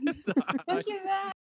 Dankjewel. 0.66 1.38